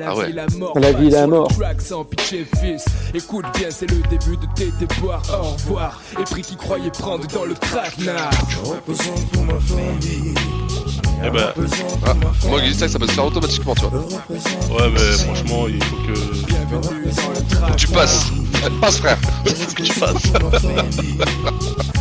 Ah 0.06 0.16
ouais. 0.16 0.32
la 0.76 0.92
vie, 0.94 1.10
la 1.10 1.28
mort. 1.28 1.48
Écoute 3.14 3.46
bien, 3.58 3.68
c'est 3.72 3.90
le 3.90 3.98
début 4.10 4.38
de 4.38 4.46
tes 4.56 4.72
déboires. 4.80 5.22
Au 5.34 5.44
revoir. 5.54 6.00
Et 6.20 6.24
pris 6.24 6.42
qui 6.42 6.56
croyait 6.56 6.92
prendre 6.92 7.26
dans 7.28 7.46
le 7.46 7.54
traquenard. 7.56 8.30
Eh 11.22 11.30
ben, 11.30 11.54
Ah, 12.06 12.14
moi, 12.48 12.62
Guy, 12.62 12.74
ça 12.74 12.88
peut 13.00 13.08
se 13.08 13.12
faire 13.12 13.26
automatiquement, 13.26 13.76
tu 13.76 13.82
vois. 13.86 14.00
ouais, 14.00 14.90
mais 14.92 15.00
franchement, 15.18 15.68
il 15.68 15.84
faut 15.84 15.96
que. 15.98 16.46
Bienvenue 16.46 16.80
dans 16.82 17.30
le 17.30 17.46
traquenard. 17.50 17.76
Tu 17.76 17.88
passes, 17.88 18.26
passe, 18.80 18.98
frère. 19.00 19.18
faut 19.46 19.74
que 19.76 19.84
tu 19.84 20.00
passes. 20.00 20.24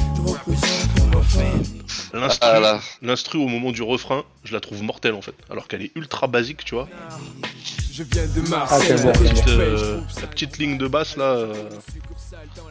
L'instru, 2.15 2.39
Ah 2.51 2.61
là. 2.61 2.81
l'instru 3.03 3.39
au 3.39 3.49
moment 3.49 3.71
du 3.71 3.83
refrain, 3.83 4.25
je 4.45 4.53
la 4.53 4.61
trouve 4.61 4.83
mortelle 4.83 5.15
en 5.15 5.23
fait. 5.23 5.35
Alors 5.51 5.69
qu'elle 5.69 5.83
est 5.83 5.93
ultra 5.95 6.27
basique, 6.27 6.65
tu 6.65 6.75
vois. 6.75 6.89
Je 7.93 8.03
viens 8.05 8.25
de 8.27 8.43
Ah, 8.47 8.49
Marseille. 8.51 8.87
c'est 8.97 9.03
bon. 9.03 9.09
La 9.09 9.13
petite, 9.31 9.49
euh, 9.49 10.01
la 10.21 10.27
petite 10.27 10.59
ligne 10.59 10.79
de 10.79 10.87
basse 10.89 11.17
là. 11.17 11.25
euh, 11.25 11.55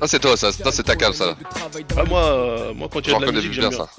Ah, 0.01 0.07
c'est 0.07 0.19
toi, 0.19 0.35
ça, 0.37 0.51
ça 0.51 0.71
c'est 0.71 0.83
ta 0.83 0.95
cam, 0.95 1.13
ça. 1.13 1.25
là. 1.27 1.37
Ah, 1.97 2.03
moi, 2.05 2.23
euh, 2.25 2.73
moi, 2.73 2.87
quand 2.91 3.05
il 3.05 3.11
y 3.11 3.15
a 3.15 3.19
de 3.19 3.25
la 3.25 3.31
musique, 3.31 3.51
bien 3.51 3.61
j'aime 3.69 3.69
bien. 3.69 3.77
ça. 3.77 3.89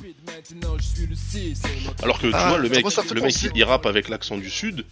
Alors 2.03 2.18
que 2.18 2.26
tu 2.26 2.33
Ah, 2.35 2.49
vois, 2.49 2.59
le 2.59 2.68
mec, 2.68 2.85
le 3.14 3.20
mec 3.20 3.35
il 3.55 3.64
rappe 3.64 3.87
avec 3.87 4.09
l'accent 4.09 4.37
du 4.39 4.51
sud 4.51 4.85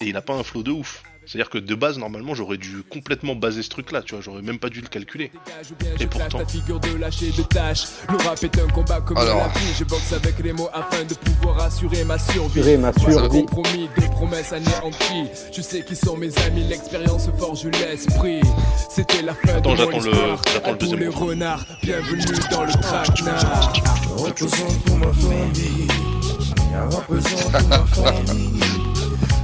et 0.00 0.06
il 0.06 0.16
a 0.16 0.22
pas 0.22 0.34
un 0.34 0.42
flow 0.42 0.62
de 0.62 0.70
ouf. 0.70 1.02
C'est-à-dire 1.26 1.50
que 1.50 1.58
de 1.58 1.74
base, 1.74 1.98
normalement, 1.98 2.34
j'aurais 2.34 2.56
dû 2.56 2.82
complètement 2.88 3.34
baser 3.34 3.62
ce 3.62 3.68
truc 3.68 3.90
là, 3.92 4.00
tu 4.02 4.14
vois, 4.14 4.22
j'aurais 4.22 4.42
même 4.42 4.58
pas 4.60 4.68
dû 4.68 4.80
le 4.80 4.86
calculer. 4.88 5.32
Et 5.98 6.06
pourtant. 6.06 6.38
Ta 6.38 6.46
figure 6.46 6.78
de 6.78 6.96
lâcher 6.96 7.30
de 7.36 7.42
tâches. 7.42 7.84
Le 8.08 8.16
rap 8.24 8.42
est 8.44 8.58
un 8.60 8.68
combat 8.68 9.00
comme 9.00 9.16
Alors. 9.18 9.38
la 9.38 9.48
vie. 9.60 9.74
Je 9.78 9.84
boxe 9.84 10.12
avec 10.12 10.38
les 10.38 10.52
mots 10.52 10.68
afin 10.72 11.02
de 11.04 11.14
pouvoir 11.14 11.60
assurer 11.64 12.04
ma 12.04 12.18
survie. 12.18 12.60
Assurer 12.60 12.76
ma 12.76 12.92
Pas 12.92 13.00
de 13.04 13.10
survie. 13.12 13.44
compromis, 13.44 13.88
de 13.98 14.02
promesses 14.12 14.52
anéanties. 14.52 15.26
Je 15.52 15.60
sais 15.62 15.84
qui 15.84 15.96
sont 15.96 16.16
mes 16.16 16.36
amis, 16.46 16.64
l'expérience 16.68 17.28
forge 17.38 17.64
l'esprit. 17.66 18.40
C'était 18.88 19.22
la 19.22 19.34
fin 19.34 19.56
Attends, 19.56 19.74
de 19.74 19.84
mon 19.84 20.00
j'attends 20.00 20.00
le- 20.00 20.36
j'attends 20.52 20.72
le 20.72 20.78
deuxième 20.78 21.10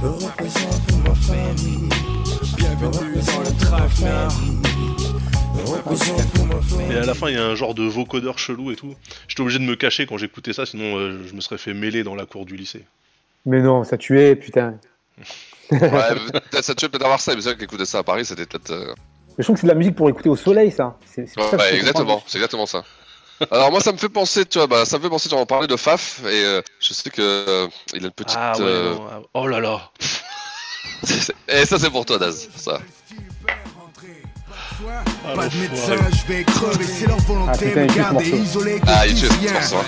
Représente 0.03 0.81
pour 0.87 0.97
ma 0.97 1.15
famille. 1.15 1.89
Bienvenue 2.57 3.15
dans 3.69 3.79
le 3.79 3.89
famille. 3.89 4.59
Et 6.91 6.97
à 6.97 7.05
la 7.05 7.13
fin, 7.13 7.29
il 7.29 7.35
y 7.35 7.39
a 7.39 7.45
un 7.45 7.55
genre 7.55 7.73
de 7.73 7.83
vocodeur 7.83 8.37
chelou 8.37 8.71
et 8.71 8.75
tout. 8.75 8.95
J'étais 9.29 9.41
obligé 9.41 9.59
de 9.59 9.63
me 9.63 9.75
cacher 9.75 10.05
quand 10.05 10.17
j'écoutais 10.17 10.51
ça, 10.51 10.65
sinon 10.65 10.97
euh, 10.97 11.21
je 11.25 11.33
me 11.33 11.39
serais 11.39 11.57
fait 11.57 11.73
mêler 11.73 12.03
dans 12.03 12.15
la 12.15 12.25
cour 12.25 12.45
du 12.45 12.57
lycée. 12.57 12.83
Mais 13.45 13.61
non, 13.61 13.85
ça 13.85 13.97
tuait, 13.97 14.35
putain. 14.35 14.75
Ouais, 15.71 15.79
ça 16.61 16.75
te 16.75 16.81
fait 16.81 16.89
peut-être 16.89 17.05
à 17.05 17.09
Marseille, 17.09 17.35
mais 17.37 17.41
c'est 17.41 17.49
vrai 17.51 17.57
qu'écouter 17.57 17.85
ça 17.85 17.99
à 17.99 18.03
Paris, 18.03 18.25
c'était 18.25 18.45
peut-être. 18.45 18.71
euh, 18.71 18.93
Mais 19.29 19.35
je 19.39 19.43
trouve 19.43 19.55
que 19.55 19.61
c'est 19.61 19.67
de 19.67 19.71
la 19.71 19.77
musique 19.77 19.95
pour 19.95 20.09
écouter 20.09 20.27
au 20.27 20.35
soleil, 20.35 20.69
ça. 20.71 20.97
C'est 21.05 21.27
ça 21.27 21.41
que 21.49 21.55
Ouais, 21.55 21.75
exactement, 21.75 22.21
c'est 22.27 22.39
exactement 22.39 22.65
ça. 22.65 22.83
Alors 23.51 23.71
moi 23.71 23.79
ça 23.81 23.91
me 23.91 23.97
fait 23.97 24.09
penser, 24.09 24.45
tu 24.45 24.57
vois, 24.57 24.67
bah, 24.67 24.85
ça 24.85 24.97
me 24.97 25.03
fait 25.03 25.09
penser, 25.09 25.29
tu 25.29 25.35
en 25.35 25.45
parlais 25.45 25.67
de 25.67 25.75
Faf 25.75 26.21
et 26.25 26.43
euh, 26.43 26.61
je 26.79 26.93
sais 26.93 27.09
que 27.09 27.21
euh, 27.21 27.67
il 27.93 28.03
a 28.03 28.07
une 28.07 28.11
petite. 28.11 28.37
Ah 28.39 28.53
ouais, 28.57 28.63
euh, 28.63 28.93
non, 28.95 29.07
ah- 29.11 29.21
oh 29.33 29.47
là 29.47 29.59
là. 29.59 29.91
Et 31.49 31.65
ça 31.65 31.77
c'est 31.79 31.89
pour 31.89 32.05
toi 32.05 32.17
Daz, 32.17 32.47
ça. 32.55 32.79
Ah, 35.25 35.35
Pas 35.35 35.47
de 35.47 35.55
médecin, 35.57 35.93
je 36.11 36.33
vais 36.33 36.43
crever, 36.43 36.85
c'est 36.85 37.07
leur 37.07 37.17
Ah, 37.19 37.23
volonté, 37.27 37.65
putain, 37.67 37.81
me 37.81 37.87
garder 37.95 38.29
isolé, 38.29 38.81
Ah, 38.87 39.03
que 39.05 39.09
il 39.11 39.17
je 39.17 39.25
hein. 39.27 39.29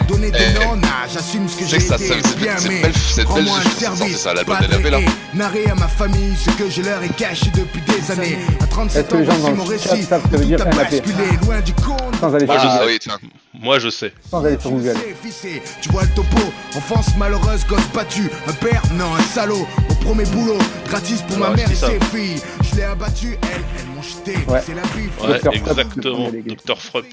Donner 0.08 0.32
des 0.32 0.38
Eh, 0.56 0.60
noms, 0.66 0.76
nah, 0.78 0.88
j'assume 1.12 1.48
ce 1.50 1.58
que 1.58 1.66
j'ai 1.66 1.78
été, 1.78 1.98
c'est- 1.98 2.38
bien, 2.38 2.54
c'est 2.58 2.70
mais 2.70 2.82
c'est 2.94 3.24
rends-moi 3.24 3.58
un 3.58 3.62
c'est 3.64 3.80
service, 3.86 4.24
pas 4.24 4.60
de 4.62 5.38
narrer 5.38 5.66
à 5.70 5.76
ma 5.76 5.88
famille 5.88 6.36
ce 6.38 6.52
que 6.52 6.70
je 6.70 6.82
leur 6.82 7.02
ai 7.04 7.10
caché 7.10 7.48
depuis 7.54 7.82
des 7.82 8.12
années. 8.12 8.38
À 8.62 8.68
37 8.68 9.06
Est-ce 9.06 9.10
que 9.26 9.32
ans, 9.32 9.50
dans 9.50 9.56
mon 9.56 9.64
récit, 9.66 9.88
tout 10.08 10.14
a 10.14 10.66
basculé, 10.66 11.14
loin 11.44 11.60
du 11.62 11.74
compte. 11.74 12.16
Sans 12.20 12.34
aller 12.34 12.46
sur 12.46 12.56
Ah 12.58 12.78
Google. 12.80 12.92
oui, 12.92 13.00
tiens. 13.00 13.18
Moi 13.60 13.80
je 13.80 13.90
sais. 13.90 14.14
Sans 14.30 14.44
aller 14.46 14.58
sur 14.60 14.72
Google. 14.72 14.96
Fissé, 15.24 15.62
Tu 15.82 15.90
vois 15.90 16.04
le 16.04 16.10
topo, 16.10 16.38
enfance 16.76 17.16
malheureuse, 17.18 17.66
gosse 17.68 17.88
battu, 17.94 18.30
un 18.48 18.54
père, 18.54 18.82
non 18.94 19.16
un 19.16 19.22
salaud, 19.34 19.68
au 19.90 19.94
premier 19.96 20.26
boulot, 20.26 20.58
gratis 20.90 21.22
pour 21.22 21.38
ma 21.38 21.50
Ouais, 21.50 21.56
mère 21.58 21.72
et 21.72 21.76
c'est 21.76 21.86
ses 22.00 22.00
filles, 22.18 22.42
je 22.70 22.76
l'ai 22.78 22.84
abattu, 22.84 23.28
jeté, 23.32 23.86
Ouais. 24.28 24.44
Ouais, 24.48 25.40
Dr. 25.40 25.54
Frupp, 25.54 25.56
exactement, 25.56 26.30
Dr. 26.32 26.78
Frupp. 26.82 27.06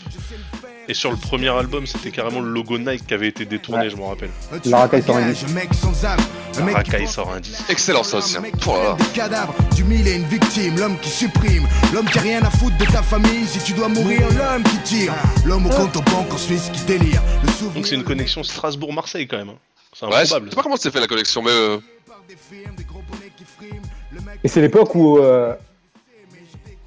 Et 0.88 0.95
sur 0.95 1.11
le 1.12 1.16
premier 1.16 1.49
album, 1.49 1.86
c'était 1.86 2.11
carrément 2.11 2.40
le 2.40 2.51
logo 2.51 2.76
Nike 2.76 3.07
qui 3.07 3.14
avait 3.14 3.28
été 3.28 3.45
détourné, 3.45 3.84
Ouais. 3.84 3.90
je 3.90 3.97
m'en 3.97 4.09
rappelle. 4.09 4.30
La 4.64 4.78
racaille 4.78 5.01
un 5.01 5.07
sort 5.07 5.16
un 5.16 5.28
disque. 5.30 5.47
un 5.49 5.53
mec 5.53 5.68
sans 5.74 6.05
âme, 6.05 6.18
un 6.61 6.66
La 6.66 6.72
racaille 6.72 7.07
sort 7.07 7.32
un 7.32 7.40
disque. 7.40 7.62
Excellent 7.68 8.03
ça 8.03 8.16
aussi. 8.18 8.36
Un 8.36 8.43
hein. 8.43 8.97
des 8.99 9.05
cadavres, 9.14 9.55
du 9.76 9.84
mille 9.84 10.07
et 10.09 10.16
une 10.16 10.24
victime, 10.24 10.76
l'homme 10.78 10.99
qui 11.01 11.09
supprime, 11.09 11.66
l'homme 11.95 12.07
qui 12.07 12.18
a 12.18 12.22
rien 12.22 12.43
à 12.43 12.51
foutre 12.51 12.76
de 12.78 12.84
ta 12.86 13.01
famille, 13.03 13.47
si 13.47 13.61
tu 13.61 13.72
dois 13.74 13.88
mourir, 13.88 14.22
l'homme 14.36 14.64
qui 14.64 14.78
tire, 14.78 15.14
l'homme 15.45 15.66
au 15.66 15.70
compte 15.70 15.97
en 15.97 16.03
banque 16.03 16.32
en 16.34 16.38
Suisse 16.38 16.68
qui 16.72 16.82
délire, 16.84 17.22
Donc 17.74 17.86
c'est 17.86 17.95
une 17.95 18.05
connexion 18.05 18.43
Strasbourg-Marseille 18.43 19.28
quand 19.28 19.38
même. 19.38 19.51
hein. 19.51 19.59
C'est 19.95 20.07
Ouais, 20.07 20.12
je 20.12 20.16
sais 20.16 20.22
improbable. 20.34 20.57
pas 20.57 20.62
comment 20.62 20.76
c'est 20.76 20.90
fait 20.90 21.01
la 21.01 21.07
collection, 21.07 21.43
mais 21.43 21.51
euh, 21.53 21.78
Et 24.43 24.49
c'est 24.49 24.61
l'époque 24.61 24.95
où 24.95 25.18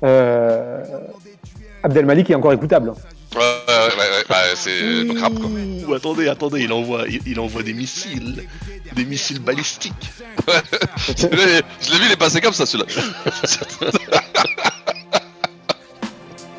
euh, 0.04 0.84
Abdelmalik 1.84 2.30
est 2.30 2.36
encore 2.36 2.54
écoutable. 2.54 2.90
ouais, 2.90 2.96
ouais, 3.38 3.44
ouais, 3.68 3.98
ouais, 3.98 4.24
bah, 4.28 4.42
c'est 4.56 5.06
quoi. 5.08 5.30
Ouh, 5.88 5.94
attendez, 5.94 6.28
attendez, 6.28 6.62
il 6.64 6.72
envoie, 6.74 7.06
il, 7.08 7.22
il 7.26 7.40
envoie 7.40 7.64
des 7.64 7.74
missiles, 7.74 8.44
des 8.96 9.06
missiles 9.06 9.40
balistiques. 9.40 9.94
je 11.18 11.28
l'ai 11.28 11.62
je 11.82 11.92
l'ai 11.92 12.00
vu, 12.00 12.06
il 12.08 12.12
est 12.12 12.18
passé 12.18 12.42
comme 12.42 12.54
ça 12.54 12.66
celui-là. 12.66 12.90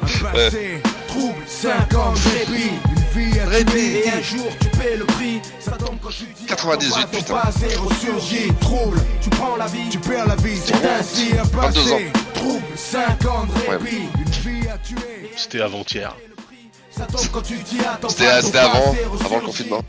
Un 0.03 0.33
passé, 0.33 0.83
trouble, 1.09 1.35
5 1.47 1.95
ans 1.95 2.13
de 2.13 2.19
répit, 2.53 2.71
une 2.97 3.06
vie 3.17 3.41
à 3.41 3.65
tuer 3.65 4.07
et 4.07 4.11
un 4.11 4.23
jour 4.23 4.47
tu 4.61 4.69
paies 4.79 4.97
le 4.97 5.05
prix. 5.05 5.41
Ça 5.59 5.73
tombe 5.73 5.97
quand 6.03 6.11
tu 6.11 6.25
dis 6.25 6.47
98, 6.47 6.91
ton 7.11 7.19
putain. 7.19 7.35
passé 7.35 7.77
ressurgit, 7.77 8.53
trouble, 8.61 9.01
tu 9.21 9.31
prends 9.31 9.57
la 9.57 9.67
vie, 9.67 9.89
tu 9.91 9.99
perds 9.99 10.27
la 10.27 10.37
vie. 10.37 10.57
C'est 10.57 10.85
ainsi 10.87 11.33
un 11.33 11.43
22 11.43 11.57
ans. 11.57 11.63
passé, 11.63 12.13
trouble, 12.35 12.63
5 12.75 13.27
ans 13.27 13.47
de 13.47 13.71
répit, 13.71 14.09
une 14.19 14.31
vie 14.31 14.69
à 14.69 14.79
tuer. 14.79 15.31
C'était 15.37 15.61
avant-hier. 15.61 16.15
C'était 16.91 18.53
pas, 18.53 18.63
avant, 18.63 18.95
avant 19.25 19.37
le 19.37 19.47
confinement. 19.47 19.83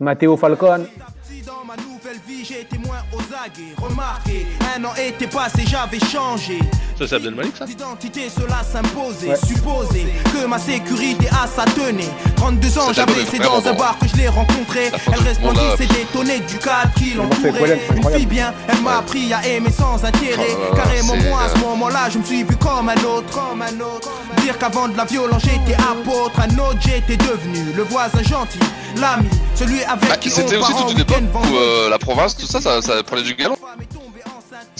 Matteo 0.00 0.36
Falcon. 0.36 0.86
Si 1.30 1.42
dans 1.42 1.64
ma 1.64 1.76
nouvelle 1.76 2.18
vie 2.26 2.44
j'ai 2.44 2.62
été 2.62 2.76
moins 2.78 3.02
aux 3.12 3.20
aguets, 3.20 3.74
remarquez, 3.76 4.46
un 4.76 4.84
an 4.84 4.92
était 4.98 5.26
passé, 5.26 5.64
j'avais 5.66 6.00
changé. 6.00 6.58
Ça 6.98 7.06
c'est 7.06 7.14
Abdelmalik 7.14 7.56
ça 7.56 7.66
D'identité, 7.66 8.28
cela 8.28 8.62
s'imposait, 8.64 9.28
Ouais. 9.28 9.36
supposer 9.46 10.06
que 10.32 10.46
ma 10.46 10.58
sécurité 10.58 11.28
a 11.28 11.46
sa 11.46 11.64
tenue. 11.66 12.02
32 12.36 12.78
ans, 12.78 12.92
j'avais, 12.92 13.24
c'est 13.30 13.38
dans 13.38 13.64
un 13.66 13.74
bar 13.74 13.96
que 13.98 14.08
je 14.08 14.16
l'ai 14.16 14.28
rencontré. 14.28 14.90
Elle 15.12 15.20
respondit, 15.22 15.60
c'est 15.78 16.00
étonné 16.00 16.40
du 16.40 16.58
cadre 16.58 16.92
qui 16.96 17.14
l'entourait. 17.14 17.80
Une 17.96 18.10
fille 18.10 18.26
bien, 18.26 18.52
elle 18.68 18.80
m'a 18.80 18.98
appris 18.98 19.32
à 19.32 19.46
aimer 19.46 19.70
sans 19.70 20.02
intérêt. 20.04 20.48
Là, 20.48 20.76
Carrément, 20.76 21.16
moi, 21.28 21.42
à 21.44 21.48
ce 21.50 21.58
moment-là, 21.60 22.10
je 22.10 22.18
me 22.18 22.24
suis 22.24 22.42
vu 22.42 22.56
comme 22.56 22.88
un 22.88 22.94
autre. 23.04 23.30
Comme 23.30 23.62
un 23.62 23.80
autre. 23.80 24.10
Dire 24.42 24.58
qu'avant 24.58 24.88
de 24.88 24.96
la 24.96 25.04
violence, 25.04 25.42
j'étais 25.42 25.74
apôtre. 25.80 26.40
Un 26.40 26.58
autre, 26.58 26.78
j'étais 26.80 27.16
devenu 27.16 27.72
le 27.76 27.82
voisin 27.82 28.22
gentil, 28.22 28.58
l'ami, 28.96 29.28
celui 29.54 29.82
avec 29.84 30.08
Bah, 30.08 30.16
qui 30.16 30.28
on 30.28 30.32
C'était 30.32 30.56
aussi 30.56 30.72
toute 30.74 30.92
une 30.92 31.00
époque 31.00 31.22
où 31.34 31.56
euh, 31.56 31.88
la 31.90 31.98
province, 31.98 32.36
tout 32.36 32.46
ça, 32.46 32.60
ça, 32.60 32.80
ça 32.80 33.02
prenait 33.02 33.22
du 33.22 33.34
galon. 33.34 33.56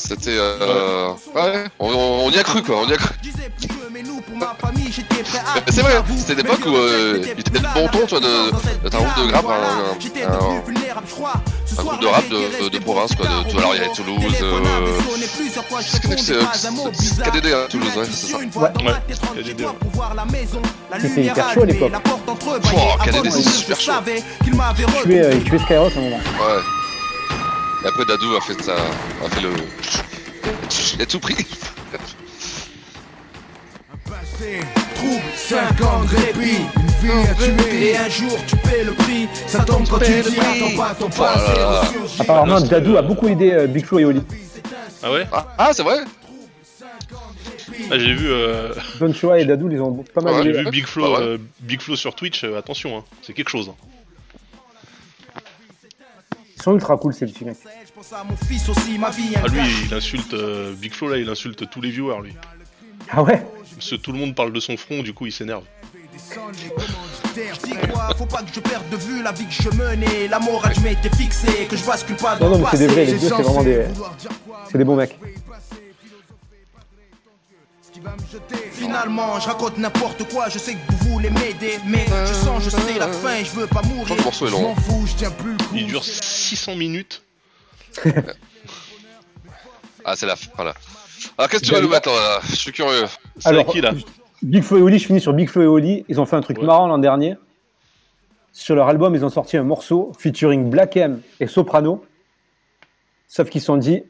C'était 0.08 0.30
euh, 0.38 1.08
ouais, 1.34 1.64
on, 1.78 1.88
on- 1.92 2.26
on 2.26 2.30
y 2.30 2.38
a 2.38 2.42
cru 2.42 2.62
quoi, 2.62 2.76
on 2.82 2.88
y 2.88 2.94
a 2.94 2.96
cru. 2.96 3.14
À 5.56 5.60
c'est 5.70 5.82
vrai, 5.82 5.92
c'était 6.16 6.32
une 6.32 6.40
époque 6.40 6.64
où 6.66 6.74
euh, 6.74 7.20
il 7.22 7.40
était 7.40 7.50
de 7.50 7.58
bon 7.74 7.86
ton, 7.88 8.06
tu 8.06 8.14
vois, 8.16 8.20
de, 8.20 8.26
de 8.26 8.96
un 8.96 8.98
groupe 8.98 9.26
de 9.28 9.32
rap, 9.34 9.44
un, 9.44 9.50
un, 9.52 9.94
un- 10.32 10.62
un 11.78 11.82
groupe 11.84 12.00
de 12.00 12.06
rap 12.06 12.28
de, 12.30 12.68
de 12.70 12.78
province, 12.78 13.14
quoi. 13.14 13.26
De, 13.26 13.58
alors 13.58 13.74
il 13.74 13.78
y 13.78 13.84
avait 13.84 13.92
Toulouse, 13.94 14.22
euh, 14.42 14.98
c'est 16.18 16.34
c'est 16.96 17.22
KDD, 17.30 17.46
hein, 17.52 17.66
Toulouse, 17.68 17.88
ouais, 17.96 18.04
c'est 18.10 18.26
ça. 18.32 18.38
Ouais, 18.58 18.70
KDD, 19.42 19.60
ouais. 19.60 19.72
C'était 21.08 21.20
hyper 21.32 21.44
chaud 21.54 21.62
à 21.62 21.66
l'époque. 21.66 21.92
Oh, 22.74 23.04
KDD, 23.04 23.30
c'est 23.30 23.42
super 23.50 23.80
chaud. 23.80 23.92
Il 24.78 24.84
tuait, 25.02 25.20
euh, 25.24 25.32
il 25.34 25.44
tuait 25.44 25.58
Skyrock 25.58 25.92
à 25.94 25.98
un 25.98 26.02
moment. 26.02 26.16
Ouais. 26.16 26.62
Et 27.82 27.86
après 27.86 28.04
Dadou 28.04 28.36
a 28.36 28.40
fait 28.40 28.60
ça, 28.62 28.74
a 28.74 29.28
fait 29.30 29.40
le, 29.40 29.50
il 30.94 31.02
a 31.02 31.06
tout 31.06 31.18
pris. 31.20 31.34
Passé, 34.04 34.60
trouble, 34.94 35.22
5 35.34 35.80
ans 35.82 36.02
de 36.04 36.16
répit, 36.16 36.56
une 37.02 37.08
vie 37.08 37.28
à 37.28 37.34
tuer 37.34 37.90
et 37.90 37.96
un 37.96 38.08
jour 38.08 38.36
tu 38.46 38.56
paies 38.56 38.84
le 38.84 38.92
prix. 38.92 39.28
Ça 39.46 39.64
tombe 39.64 39.86
quand 39.88 39.98
tu 39.98 40.10
dis 40.12 40.38
attends 40.40 40.76
pas 40.76 40.94
ton 40.94 41.06
Oh 41.06 41.08
passé. 41.08 42.20
Apparemment, 42.20 42.60
Dadou 42.60 42.96
a 42.96 43.02
beaucoup 43.02 43.28
aidé 43.28 43.52
euh, 43.52 43.66
Big 43.66 43.84
Flo 43.86 43.98
et 43.98 44.04
Oli. 44.04 44.22
Ah 45.02 45.10
ouais 45.12 45.26
Ah, 45.32 45.46
ah, 45.56 45.70
c'est 45.72 45.82
vrai 45.82 45.98
Ah, 47.90 47.98
J'ai 47.98 48.12
vu, 48.14 48.30
euh, 48.30 48.74
Don 48.98 49.12
Chua 49.14 49.38
et 49.38 49.46
Dadou, 49.46 49.70
ils 49.70 49.80
ont 49.80 50.04
pas 50.14 50.20
mal 50.20 50.34
Ouais, 50.34 50.42
j'ai 50.44 50.50
aidé. 50.50 50.64
vu 50.64 50.70
Big 50.70 50.86
Flo, 50.86 51.04
Ah 51.06 51.10
ouais. 51.20 51.24
euh, 51.26 51.38
Big 51.60 51.80
Flo 51.80 51.96
sur 51.96 52.14
Twitch. 52.14 52.44
euh, 52.44 52.58
attention, 52.58 52.98
hein, 52.98 53.04
c'est 53.22 53.32
quelque 53.32 53.48
chose. 53.50 53.70
hein. 53.70 53.74
Ils 56.60 56.62
sont 56.62 56.74
ultra 56.74 56.94
cool 56.98 57.14
ces 57.14 57.24
petits 57.24 57.46
mecs. 57.46 57.56
Je 57.86 57.90
pense 57.90 58.12
à 58.12 58.22
mon 58.22 58.36
fils 58.36 58.68
aussi, 58.68 58.98
ma 58.98 59.08
vie. 59.08 59.32
Ah 59.34 59.48
lui, 59.48 59.60
il 59.86 59.94
insulte 59.94 60.34
euh, 60.34 60.74
Big 60.74 60.92
Flo 60.92 61.08
là, 61.08 61.16
il 61.16 61.26
insulte 61.26 61.70
tous 61.70 61.80
les 61.80 61.88
viewers 61.88 62.20
lui. 62.22 62.34
Ah 63.10 63.22
ouais 63.22 63.46
Parce 63.76 63.88
que 63.88 63.96
tout 63.96 64.12
le 64.12 64.18
monde 64.18 64.34
parle 64.34 64.52
de 64.52 64.60
son 64.60 64.76
front, 64.76 65.02
du 65.02 65.14
coup 65.14 65.24
il 65.24 65.32
s'énerve. 65.32 65.64
Faut 68.18 68.26
pas 68.26 68.42
que 68.42 68.52
je 68.52 68.60
perde 68.60 68.86
de 68.90 68.96
vue 68.96 69.22
la 69.22 69.32
vie 69.32 69.46
que 69.46 69.62
je 69.62 69.70
menais. 69.70 70.28
La 70.28 70.38
morale, 70.38 70.74
je 70.76 70.80
m'étais 70.80 71.08
fixé, 71.16 71.66
que 71.66 71.76
je 71.76 71.84
bascule 71.86 72.16
pas 72.16 72.36
dans 72.36 72.50
Non, 72.50 72.58
non, 72.58 72.64
mais 72.64 72.68
c'est 72.72 72.78
des 72.78 72.88
vrais, 72.88 73.06
les 73.06 73.12
deux, 73.12 73.28
c'est 73.28 73.42
vraiment 73.42 73.64
des. 73.64 73.86
C'est 74.70 74.76
des 74.76 74.84
bons 74.84 74.96
mecs. 74.96 75.18
Finalement, 78.72 79.38
je 79.40 79.46
raconte 79.46 79.78
n'importe 79.78 80.24
quoi, 80.32 80.48
je 80.48 80.58
sais 80.58 80.74
que 80.74 80.78
vous 80.92 81.10
voulez 81.12 81.30
m'aider, 81.30 81.78
mais 81.86 82.06
je 82.26 82.32
sens, 82.32 82.62
je 82.62 82.70
sais 82.70 82.98
la 82.98 83.08
fin 83.08 83.42
je 83.42 83.50
veux 83.50 83.66
pas 83.66 83.82
mourir. 83.82 84.14
Le 84.16 84.22
morceau 84.22 84.46
est 84.46 84.48
Je 84.50 84.54
long. 84.54 84.62
m'en 84.62 84.74
fous, 84.74 85.06
je 85.06 85.14
tiens 85.16 85.30
plus 85.30 85.52
le 85.52 85.58
coup. 85.58 85.74
Il 85.74 85.86
dure 85.86 86.04
600 86.04 86.76
minutes. 86.76 87.22
Ah, 90.02 90.16
c'est 90.16 90.24
la 90.26 90.34
fin, 90.34 90.50
voilà. 90.56 90.72
Alors 91.36 91.50
qu'est-ce 91.50 91.60
que 91.62 91.66
tu 91.68 91.74
vas 91.74 91.82
nous 91.82 91.90
mettre 91.90 92.08
là 92.08 92.40
Je 92.48 92.54
suis 92.56 92.72
curieux. 92.72 93.04
C'est 93.38 93.64
qui 93.66 93.82
là 93.82 93.92
Big 94.42 94.62
Flo 94.62 94.78
et 94.78 94.82
Oli, 94.82 94.98
je 94.98 95.04
finis 95.06 95.20
sur 95.20 95.34
Big 95.34 95.46
Flo 95.46 95.60
et 95.62 95.66
Oli. 95.66 96.06
Ils 96.08 96.18
ont 96.18 96.24
fait 96.24 96.36
un 96.36 96.40
truc 96.40 96.56
Ouais. 96.58 96.64
marrant 96.64 96.88
l'an 96.88 96.96
dernier. 96.96 97.36
Sur 98.52 98.76
leur 98.76 98.88
album, 98.88 99.14
ils 99.14 99.22
ont 99.26 99.28
sorti 99.28 99.58
un 99.58 99.62
morceau 99.62 100.12
featuring 100.18 100.70
Black 100.70 100.96
M 100.96 101.20
et 101.38 101.46
Soprano. 101.46 102.02
Sauf 103.28 103.50
qu'ils 103.50 103.60
se 103.60 103.66
sont 103.66 103.76
dit, 103.76 104.02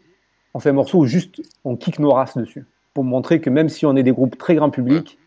on 0.54 0.60
fait 0.60 0.68
un 0.70 0.74
morceau 0.74 0.98
où 0.98 1.06
juste 1.06 1.42
on 1.64 1.74
kick 1.76 1.98
nos 1.98 2.12
races 2.12 2.36
dessus. 2.36 2.64
Pour 2.94 3.04
montrer 3.04 3.40
que 3.40 3.50
même 3.50 3.68
si 3.68 3.86
on 3.86 3.94
est 3.96 4.02
des 4.02 4.12
groupes 4.12 4.36
très 4.36 4.54
grand 4.54 4.70
public, 4.70 5.18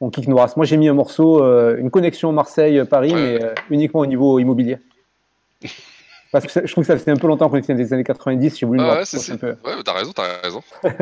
on 0.00 0.10
kick 0.10 0.26
nos 0.26 0.36
races. 0.36 0.56
Moi, 0.56 0.66
j'ai 0.66 0.76
mis 0.76 0.88
un 0.88 0.94
morceau, 0.94 1.44
euh, 1.44 1.76
une 1.78 1.90
connexion 1.90 2.32
Marseille-Paris, 2.32 3.14
Ouais. 3.14 3.20
mais 3.38 3.44
euh, 3.44 3.54
uniquement 3.70 4.00
au 4.00 4.06
niveau 4.06 4.38
immobilier. 4.40 4.78
Parce 6.32 6.46
que 6.46 6.50
ça- 6.50 6.62
je 6.64 6.72
trouve 6.72 6.82
que 6.84 6.88
ça 6.88 6.98
faisait 6.98 7.10
un 7.12 7.16
peu 7.16 7.26
longtemps 7.28 7.48
qu'on 7.50 7.56
était 7.58 7.72
dans 7.74 7.78
les 7.78 7.92
années 7.92 8.02
90. 8.04 8.58
J'ai 8.58 8.66
voulu 8.66 8.80
Ah 8.82 8.94
ouais, 8.96 9.04
c'est 9.04 9.18
un 9.18 9.20
c'est. 9.20 9.38
peu. 9.38 9.50
Ouais, 9.64 9.76
mais 9.76 9.82
t'as 9.84 9.92
raison, 9.92 10.12
t'as 10.12 10.40
raison. 10.42 10.62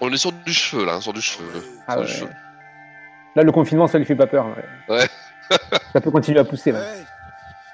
On 0.00 0.10
est 0.12 0.16
sur 0.16 0.32
du 0.32 0.52
cheveu 0.52 0.84
là, 0.86 1.00
sur 1.00 1.12
du 1.12 1.20
cheveu. 1.20 1.62
Ah 1.86 1.92
sur 1.92 2.00
ouais. 2.00 2.06
du 2.06 2.12
cheveu. 2.12 2.30
Là, 3.36 3.42
le 3.42 3.52
confinement, 3.52 3.86
ça 3.86 3.98
lui 3.98 4.04
fait 4.04 4.16
pas 4.16 4.26
peur. 4.26 4.46
ouais. 4.88 4.96
Ouais. 4.96 5.06
ça 5.92 6.00
peut 6.00 6.10
continuer 6.10 6.38
à 6.40 6.44
pousser. 6.44 6.72
ouais. 6.72 6.78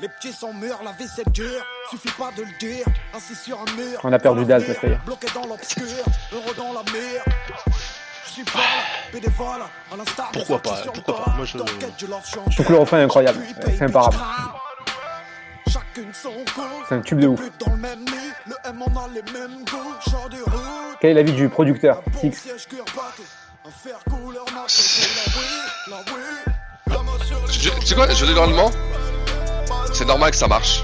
Les 0.01 0.09
petits 0.09 0.33
sont 0.33 0.53
mûrs, 0.55 0.79
la 0.85 0.93
vie 0.93 1.09
c'est 1.13 1.29
dur, 1.33 1.61
suffit 1.91 2.13
pas 2.17 2.31
de 2.37 2.43
le 2.43 2.59
dire, 2.61 2.87
assis 3.17 3.35
sur 3.35 3.59
un 3.61 3.65
mur. 3.77 3.99
On 4.05 4.13
a 4.13 4.19
perdu 4.21 4.45
Daz, 4.45 4.67
là, 4.69 4.75
ça 4.75 4.87
y 4.87 4.91
est. 4.93 4.99
Bloqué 5.05 5.27
dans 5.35 5.45
l'obscur, 5.47 5.85
heureux 6.33 6.55
dans 6.57 6.73
la 6.73 6.83
mer. 6.93 7.25
Je 8.27 8.31
suis 8.31 8.45
pas 8.45 8.59
là, 8.61 8.65
bénévole, 9.13 9.61
à 9.93 9.97
l'instar 9.97 10.31
Pourquoi 10.33 10.63
pas, 10.63 10.77
pourquoi 10.95 11.17
pas, 11.25 11.33
moi, 11.37 11.45
je- 11.45 11.59
Je 11.59 12.55
trouve 12.55 12.67
que 12.67 12.73
le 12.73 12.79
refrain 12.79 12.99
est 13.01 13.03
incroyable. 13.03 13.41
C'est 13.77 13.83
imparable. 13.83 14.17
Chacune 15.69 16.15
son 16.15 16.31
cause, 16.55 16.65
C'est 16.89 16.95
un 16.95 17.01
tube 17.01 17.19
de 17.19 17.27
ouf. 17.27 17.41
plus 17.41 17.51
dans 17.67 17.73
le 17.73 17.79
même 17.79 18.05
lit, 18.07 18.33
le 18.47 18.55
M 18.67 18.81
on 18.81 18.97
a 19.05 19.09
les 19.09 19.23
mêmes 19.33 19.65
goûts, 19.65 20.11
genre 20.11 20.29
de 20.29 20.41
route. 20.43 20.97
Quel 21.01 21.11
est 21.11 21.15
l'avis 21.15 21.33
du 21.33 21.49
producteur 21.49 22.03
Six 22.21 22.35
sais 27.85 27.95
quoi, 27.95 28.09
je 28.15 28.25
dis 28.25 28.35
normalement, 28.35 28.71
c'est 29.93 30.05
normal 30.05 30.31
que 30.31 30.37
ça 30.37 30.49
marche. 30.49 30.83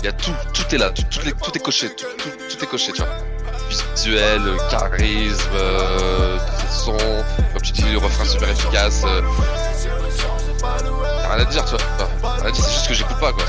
Il 0.00 0.06
y 0.06 0.08
a 0.08 0.12
tout, 0.12 0.32
tout 0.54 0.74
est 0.74 0.78
là, 0.78 0.90
tout, 0.90 1.02
tout, 1.10 1.20
est, 1.28 1.32
tout 1.32 1.50
est 1.54 1.60
coché, 1.60 1.94
tout, 1.94 2.06
tout, 2.18 2.30
tout 2.30 2.64
est 2.64 2.66
coché, 2.66 2.92
tu 2.92 3.02
vois. 3.02 3.10
Visuel, 3.68 4.40
euh, 4.46 4.56
charisme, 4.70 5.50
euh, 5.54 6.38
son, 6.70 6.96
comme 6.96 7.62
tu 7.62 7.72
dis, 7.72 7.82
le 7.92 7.98
refrain 7.98 8.24
super 8.24 8.48
efficace. 8.48 9.02
Euh, 9.04 9.20
rien 10.62 11.38
à 11.38 11.44
dire, 11.44 11.64
tu 11.64 11.70
vois. 11.70 11.80
Enfin, 11.96 12.34
rien 12.38 12.46
à 12.46 12.50
dire, 12.50 12.64
c'est 12.64 12.72
juste 12.72 12.88
que 12.88 12.94
j'écoute 12.94 13.18
pas, 13.20 13.32
quoi. 13.32 13.44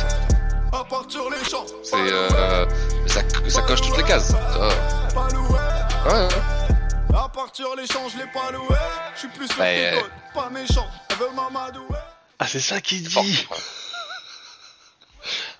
C'est, 1.83 1.95
euh, 1.95 2.65
ça, 3.07 3.21
ça 3.47 3.61
coche 3.61 3.81
toutes 3.81 3.97
les 3.97 4.03
cases. 4.03 4.27
tu 4.27 4.57
vois. 4.57 5.57
Ouais, 6.05 6.27
ouais. 6.27 7.17
À 7.17 7.29
partir 7.29 7.65
l'échange, 7.77 8.13
je 8.13 8.17
l'ai 8.19 8.31
pas 8.31 8.51
loué. 8.51 8.75
Je 9.15 9.19
suis 9.19 9.27
plus 9.29 9.47
sûr 9.47 9.55
Bah, 9.57 9.65
euh, 9.65 9.99
pas 10.33 10.49
méchant. 10.49 10.85
Elle 11.09 11.15
veut 11.17 11.29
m'amadouer. 11.35 11.95
Ah, 12.39 12.47
c'est 12.47 12.59
ça 12.59 12.81
qu'il 12.81 13.03
dit 13.03 13.47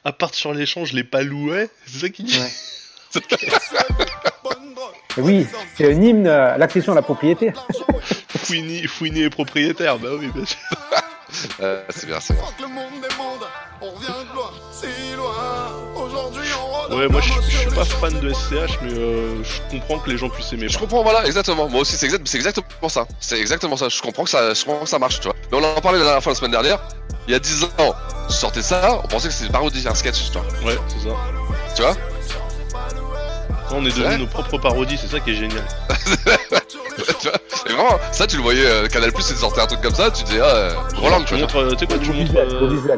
À 0.04 0.12
part 0.12 0.34
sur 0.34 0.54
l'échange, 0.54 0.90
je 0.90 0.96
l'ai 0.96 1.04
pas 1.04 1.22
loué. 1.22 1.70
C'est 1.86 2.00
ça 2.00 2.10
qu'il 2.10 2.26
dit 2.26 2.40
Et 5.18 5.22
oui, 5.22 5.46
c'est 5.76 5.94
un 5.94 6.02
hymne 6.02 6.28
à 6.28 6.58
l'accession 6.58 6.94
à 6.94 6.96
la 6.96 7.02
propriété. 7.02 7.54
Fouini, 8.30 8.88
Fouini 8.88 9.24
est 9.24 9.30
propriétaire, 9.30 10.00
bah 10.00 10.10
oui, 10.18 10.30
bien 10.34 10.46
sûr. 10.46 10.58
Euh, 11.60 11.84
c'est 11.90 12.08
bien, 12.08 12.20
c'est 12.20 12.34
bien. 12.34 12.44
Le 12.60 12.68
monde 12.68 13.02
des 13.02 13.16
mondes, 13.16 13.48
on 13.82 13.92
revient 13.92 14.08
de 14.08 14.36
loin, 14.36 14.52
si 14.72 15.16
loin. 15.16 16.04
Aujourd'hui, 16.04 16.48
on 16.62 16.71
Ouais, 16.92 17.08
moi 17.08 17.22
je, 17.22 17.32
je 17.50 17.58
suis 17.58 17.70
pas 17.70 17.86
fan 17.86 18.20
de 18.20 18.34
SCH, 18.34 18.80
mais 18.82 18.92
euh, 18.94 19.42
je 19.44 19.62
comprends 19.78 20.00
que 20.00 20.10
les 20.10 20.18
gens 20.18 20.30
puissent 20.30 20.52
aimer. 20.54 20.68
Je 20.68 20.78
comprends, 20.78 21.04
voilà, 21.04 21.26
exactement. 21.26 21.70
Moi 21.70 21.82
aussi, 21.82 21.96
c'est 21.96 22.06
exact, 22.06 22.28
c'est 22.28 22.38
exactement 22.38 22.90
ça. 22.90 23.06
C'est 23.20 23.40
exactement 23.40 23.78
ça. 23.78 23.88
Je 23.90 24.02
comprends 24.02 24.26
que 24.26 24.30
ça, 24.30 24.54
je 24.54 24.66
comprends 24.66 24.84
que 24.84 24.90
ça 24.90 25.00
marche, 25.00 25.20
tu 25.22 25.28
vois. 25.28 25.36
Mais 25.52 25.58
on 25.58 25.64
en 25.64 25.80
parlait 25.82 26.00
la 26.00 26.04
dernière 26.04 26.24
fois 26.24 26.34
la 26.34 26.38
semaine 26.38 26.52
dernière. 26.52 26.80
Il 27.28 27.32
y 27.32 27.36
a 27.36 27.40
10 27.40 27.64
ans, 27.64 27.96
tu 28.28 28.34
sortais 28.36 28.62
ça, 28.62 29.00
on 29.04 29.08
pensait 29.08 29.28
que 29.30 29.34
c'était 29.34 29.46
une 29.48 29.52
parodie, 29.54 29.88
un 29.88 29.96
sketch, 29.96 30.32
tu 30.32 30.38
vois. 30.38 30.42
Ouais, 30.68 30.78
c'est 30.88 31.08
ça. 31.08 31.16
Tu 31.76 31.82
vois? 31.82 31.96
On 33.74 33.86
est 33.86 33.90
vrai 33.90 34.18
nos 34.18 34.28
propres 34.28 34.58
parodies, 34.58 34.98
c'est 34.98 35.08
ça 35.08 35.20
qui 35.22 35.32
est 35.32 35.36
génial. 35.36 35.64
tu 37.22 37.28
vois 37.30 37.38
Et 37.70 37.74
vraiment, 37.74 38.00
ça, 38.12 38.28
tu 38.28 38.36
le 38.36 38.42
voyais, 38.44 38.66
euh, 38.66 38.88
Canal 38.88 39.14
Plus, 39.14 39.30
il 39.30 39.38
sortait 39.38 39.62
un 39.62 39.68
truc 39.68 39.80
comme 39.82 39.96
ça, 39.96 40.12
tu 40.12 40.24
disais, 40.26 40.42
ah, 40.42 40.46
euh, 40.46 40.74
Roland, 40.98 41.20
tu 41.20 41.26
tu 41.26 41.34
vois. 41.36 41.42
montres, 41.42 41.56
euh, 41.58 41.72
tu 41.72 41.78
sais 41.80 41.88
quoi, 41.88 41.98
tu 42.00 42.12
montres, 42.12 42.32
euh. 42.36 42.98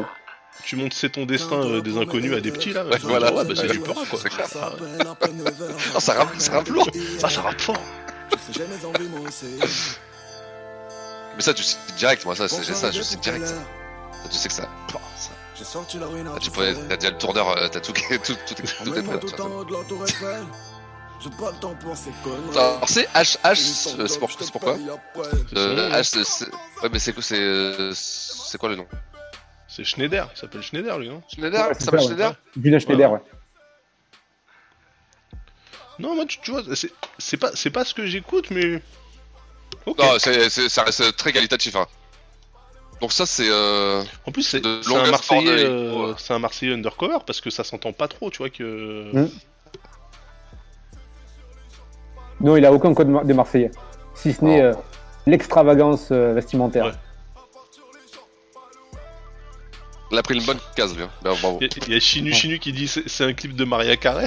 Tu 0.66 0.76
montres 0.76 0.96
c'est 0.96 1.10
ton 1.10 1.26
destin 1.26 1.60
euh, 1.62 1.80
des 1.80 1.96
inconnus 1.98 2.34
à 2.34 2.40
des 2.40 2.50
petits 2.52 2.72
là. 2.72 2.84
Ouais, 2.86 2.98
voilà. 3.02 3.32
ouais, 3.32 3.44
bah 3.44 3.54
c'est 3.56 3.62
Ouais. 3.62 3.72
du 3.72 3.80
peur 3.80 3.94
quoi. 4.08 4.20
Ah, 4.54 4.72
Ah, 5.96 6.00
ça 6.00 6.14
rappe, 6.14 6.34
ça 6.38 6.52
rappe 6.52 6.68
lourd. 6.68 6.88
Ça, 7.18 7.28
ça 7.28 7.42
rappe 7.42 7.60
fort. 7.60 7.76
Mais 11.36 11.42
ça, 11.42 11.52
tu 11.54 11.62
sais 11.62 11.76
direct, 11.96 12.24
moi, 12.24 12.36
ça, 12.36 12.48
c'est 12.48 12.62
ça, 12.74 12.90
je 12.90 13.02
sais 13.02 13.16
direct. 13.16 13.46
Ça, 13.46 13.54
Ça, 13.54 14.28
tu 14.30 14.36
sais 14.36 14.48
que 14.48 14.54
ça. 14.54 14.68
Bah, 14.92 15.00
ça- 15.16 15.30
J'ai 15.56 15.64
sorti 15.64 15.98
la 15.98 16.06
ruine 16.06 16.28
Ah, 16.34 16.38
tu 16.40 16.50
pourrais, 16.50 16.74
t'as 16.88 16.96
déjà 16.96 17.10
le 17.10 17.18
tourneur, 17.18 17.48
euh, 17.56 17.68
t'as 17.68 17.80
tout, 17.80 17.92
tout, 17.92 18.00
tout, 18.24 18.34
tout, 18.46 18.54
tout 18.54 18.94
est 18.94 19.02
prêt, 19.02 19.20
ça. 19.28 19.36
J'ai 21.22 21.30
pas 21.30 21.50
le 21.52 21.56
temps 21.58 21.74
pour 21.80 21.96
ces 21.96 22.10
conneries. 22.22 22.58
Alors, 22.58 22.88
c'est 22.88 23.08
H, 23.14 23.38
H, 23.44 23.98
euh, 23.98 24.06
c'est 24.06 24.18
pour- 24.18 24.30
c'est 24.38 24.50
pourquoi 24.50 24.76
euh, 25.56 25.90
H. 26.02 26.44
Ouais, 26.82 26.88
mais 26.92 26.98
c'est 26.98 27.12
quoi, 27.12 27.22
c'est. 27.22 27.38
euh, 27.40 27.92
C'est 27.94 28.58
quoi 28.58 28.68
le 28.68 28.76
nom? 28.76 28.86
C'est 29.74 29.82
Schneider, 29.82 30.28
il 30.32 30.38
s'appelle 30.38 30.62
Schneider 30.62 30.98
lui, 31.00 31.08
non 31.08 31.20
Schneider 31.28 31.66
Ouais, 31.68 31.74
Ça 31.74 31.80
s'appelle 31.86 32.00
Schneider 32.02 32.34
Julien 32.62 32.78
Schneider, 32.78 33.10
ouais. 33.10 33.18
Non, 35.98 36.14
moi 36.14 36.24
tu, 36.26 36.38
tu 36.40 36.52
vois, 36.52 36.62
c'est- 36.76 36.92
c'est 37.18 37.36
pas, 37.36 37.50
c'est 37.54 37.70
pas 37.70 37.84
ce 37.84 37.92
que 37.92 38.06
j'écoute, 38.06 38.50
mais. 38.52 38.80
Ok. 39.86 39.98
Non, 39.98 40.16
c'est, 40.18 40.48
c'est, 40.48 40.68
ça 40.68 40.82
reste 40.84 41.16
très 41.16 41.32
qualitatif, 41.32 41.74
hein. 41.74 41.86
Donc, 43.00 43.10
ça, 43.12 43.26
c'est. 43.26 43.48
Euh... 43.50 44.02
En 44.26 44.30
plus, 44.32 44.42
c'est 44.44 44.60
de 44.60 44.80
c'est 44.82 44.94
un 44.96 45.10
Marseillais, 45.10 45.64
de- 45.64 45.68
euh, 45.68 46.06
Ouais. 46.10 46.14
c'est 46.18 46.32
un 46.34 46.38
Marseillais 46.38 46.72
undercover 46.72 47.18
parce 47.26 47.40
que 47.40 47.50
ça 47.50 47.64
s'entend 47.64 47.92
pas 47.92 48.06
trop, 48.06 48.30
tu 48.30 48.38
vois 48.38 48.50
que. 48.50 49.10
Mm. 49.12 49.28
Non, 52.40 52.56
il 52.56 52.64
a 52.64 52.72
aucun 52.72 52.94
code 52.94 53.26
des 53.26 53.34
Marseillais. 53.34 53.70
Si 54.14 54.32
ce 54.32 54.44
n'est 54.44 54.62
euh, 54.62 54.72
l'extravagance 55.26 56.08
euh, 56.12 56.32
vestimentaire. 56.32 56.96
Il 60.14 60.18
a 60.18 60.22
pris 60.22 60.34
une 60.38 60.44
bonne 60.44 60.58
case, 60.76 60.94
lui. 60.96 61.02
hein. 61.02 61.10
Ben, 61.22 61.34
bravo. 61.40 61.58
Il 61.60 61.92
y, 61.92 61.96
a- 61.96 62.00
Chinu 62.00 62.32
Chinu 62.32 62.58
qui 62.60 62.72
dit 62.72 62.86
c'est 62.86 63.24
un 63.24 63.32
clip 63.32 63.56
de 63.56 63.64
Maria 63.64 63.96
Carré. 63.96 64.26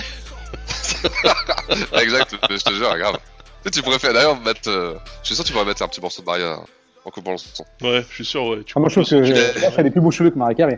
Ah, 1.23 1.35
exact, 2.01 2.35
je 2.49 2.57
te 2.63 2.73
jure, 2.73 2.97
grave. 2.97 3.17
Tu 3.17 3.21
sais, 3.63 3.71
tu 3.71 3.81
pourrais 3.81 3.99
faire 3.99 4.13
d'ailleurs 4.13 4.39
mettre. 4.41 4.69
euh, 4.69 4.95
Je 5.21 5.27
suis 5.27 5.35
sûr 5.35 5.43
que 5.43 5.47
tu 5.47 5.53
pourrais 5.53 5.65
mettre 5.65 5.81
un 5.83 5.87
petit 5.87 6.01
morceau 6.01 6.21
de 6.21 6.25
Maria 6.27 6.59
en 7.05 7.09
coupant 7.09 7.31
le 7.31 7.37
son. 7.37 7.65
Ouais, 7.81 8.05
je 8.09 8.15
suis 8.15 8.25
sûr, 8.25 8.43
ouais. 8.45 8.63
Tu 8.65 8.73
Ah, 8.75 8.79
moi, 8.81 8.89
je 8.89 8.95
trouve 9.01 9.09
que 9.09 9.79
a 9.79 9.83
des 9.83 9.91
plus 9.91 10.01
beaux 10.01 10.11
cheveux 10.11 10.29
que 10.29 10.37
Marie 10.37 10.55
Carré. 10.55 10.75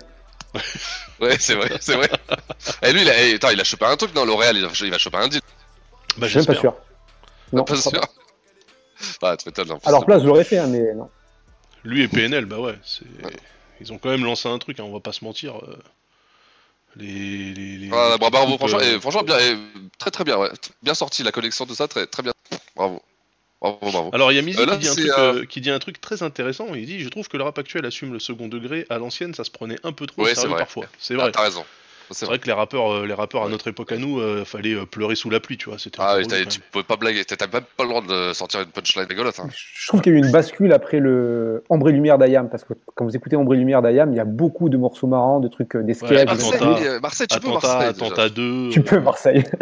Ouais, 1.19 1.35
c'est 1.37 1.55
vrai, 1.55 1.69
c'est 1.81 1.95
vrai. 1.95 2.09
Et 2.81 2.93
lui, 2.93 3.01
il 3.01 3.09
a, 3.09 3.21
eh, 3.25 3.35
attends, 3.35 3.49
il 3.49 3.59
a 3.59 3.63
chopé 3.65 3.85
un 3.85 3.97
truc 3.97 4.13
dans 4.13 4.23
L'Oréal, 4.23 4.55
il, 4.55 4.65
va- 4.65 4.71
il 4.79 4.89
va 4.91 4.97
choper 4.97 5.17
un 5.17 5.27
deal. 5.27 5.41
Bah, 6.17 6.27
Je 6.27 6.31
suis 6.31 6.37
même 6.39 6.45
pas 6.45 6.55
sûr. 6.55 6.73
Non, 7.51 7.65
pas 7.65 7.75
sûr. 7.75 7.91
pas. 7.91 8.07
Bah, 9.21 9.35
tu 9.35 9.49
m'étonnes. 9.49 9.67
leur 9.85 10.05
place, 10.05 10.21
je 10.21 10.27
l'aurais 10.27 10.45
fait, 10.45 10.59
hein, 10.59 10.67
mais 10.67 10.93
non. 10.93 11.09
Lui 11.83 12.03
et 12.03 12.07
PNL, 12.07 12.45
bah 12.45 12.57
ouais, 12.59 12.75
c'est... 12.85 13.03
ils 13.81 13.93
ont 13.93 13.97
quand 13.97 14.09
même 14.09 14.23
lancé 14.25 14.47
un 14.49 14.57
truc, 14.59 14.79
hein, 14.79 14.83
on 14.83 14.93
va 14.93 14.99
pas 14.99 15.11
se 15.13 15.23
mentir. 15.23 15.55
euh, 15.57 15.77
Les, 16.95 17.53
les, 17.53 17.77
les- 17.77 17.89
Ah, 17.93 18.17
bah, 18.19 18.29
bravo, 18.29 18.47
groupes, 18.47 18.59
franchement, 18.59 18.79
euh, 18.79 18.97
et, 18.97 18.99
franchement 18.99 19.23
bien, 19.23 19.37
et 19.39 19.55
très 19.97 20.11
très 20.11 20.23
bien, 20.23 20.37
ouais. 20.37 20.49
Bien 20.81 20.93
sorti 20.93 21.23
la 21.23 21.31
collection 21.31 21.65
de 21.65 21.73
ça, 21.73 21.87
très 21.87 22.07
très 22.07 22.23
bien. 22.23 22.33
Bravo. 22.75 23.01
Bravo, 23.61 23.77
bravo. 23.81 24.09
Alors 24.13 24.31
il 24.31 24.35
y 24.35 24.39
a 24.39 24.41
Mizi 24.41 24.59
Euh, 24.61 24.65
là, 24.65 24.77
qui, 24.77 24.87
dit 24.87 24.87
truc, 24.95 25.05
euh, 25.17 25.33
euh, 25.41 25.45
qui 25.45 25.59
dit 25.61 25.69
un 25.69 25.79
truc 25.79 25.99
très 25.99 26.23
intéressant. 26.23 26.73
Il 26.75 26.85
dit 26.85 27.01
Je 27.01 27.09
trouve 27.09 27.27
que 27.27 27.35
le 27.35 27.43
rap 27.43 27.57
actuel 27.59 27.85
assume 27.85 28.13
le 28.13 28.19
second 28.19 28.47
degré. 28.47 28.85
À 28.89 28.97
l'ancienne, 28.97 29.33
ça 29.33 29.43
se 29.43 29.51
prenait 29.51 29.77
un 29.83 29.91
peu 29.91 30.05
trop 30.07 30.21
au 30.21 30.25
Ouais, 30.25 30.29
c'est 30.29 30.35
sérieux 30.35 30.51
vrai. 30.51 30.59
parfois. 30.59 30.85
C'est 30.97 31.13
Ah, 31.15 31.23
vrai. 31.23 31.31
t'as 31.33 31.41
raison. 31.43 31.65
C'est 32.11 32.25
vrai 32.25 32.39
que 32.39 32.47
les 32.47 32.53
rappeurs, 32.53 32.93
euh, 32.93 33.05
les 33.05 33.13
rappeurs 33.13 33.43
à 33.43 33.49
notre 33.49 33.67
époque 33.67 33.91
à 33.91 33.97
nous, 33.97 34.19
euh, 34.19 34.45
fallait 34.45 34.73
euh, 34.73 34.85
pleurer 34.85 35.15
sous 35.15 35.29
la 35.29 35.39
pluie, 35.39 35.57
tu 35.57 35.69
vois. 35.69 35.77
Ah, 35.97 36.17
oui, 36.17 36.27
tu 36.47 36.59
pouvais 36.59 36.83
pas 36.83 36.95
blaguer, 36.97 37.23
t'as 37.25 37.47
même 37.47 37.63
pas 37.77 37.83
le 37.83 37.89
droit 37.89 38.01
de 38.01 38.33
sortir 38.33 38.61
une 38.61 38.67
punchline 38.67 39.05
rigolote. 39.05 39.39
Hein. 39.39 39.47
Je 39.51 39.87
trouve 39.87 40.01
qu'il 40.01 40.13
y 40.13 40.15
a 40.15 40.19
eu 40.19 40.23
une 40.23 40.31
bascule 40.31 40.73
après 40.73 40.99
le 40.99 41.63
Ombre 41.69 41.89
et 41.89 41.91
Lumière 41.91 42.17
d'Ayam, 42.17 42.49
parce 42.49 42.63
que 42.63 42.73
quand 42.95 43.05
vous 43.05 43.15
écoutez 43.15 43.35
Ombre 43.35 43.53
et 43.53 43.57
Lumière 43.57 43.81
d'Ayam, 43.81 44.11
il 44.11 44.17
y 44.17 44.19
a 44.19 44.25
beaucoup 44.25 44.69
de 44.69 44.77
morceaux 44.77 45.07
marrants, 45.07 45.39
de 45.39 45.47
trucs, 45.47 45.77
des 45.77 45.93
sketchs. 45.93 46.11
Ouais, 46.11 46.25
Marseille, 46.25 46.99
Marseille, 47.01 47.27
tu 47.27 47.39
peux 47.39 47.51
Marseille. 47.51 47.87
Attentat 47.89 48.29
2. 48.29 48.69
Tu 48.69 48.81
peux 48.81 48.99
Marseille, 48.99 49.43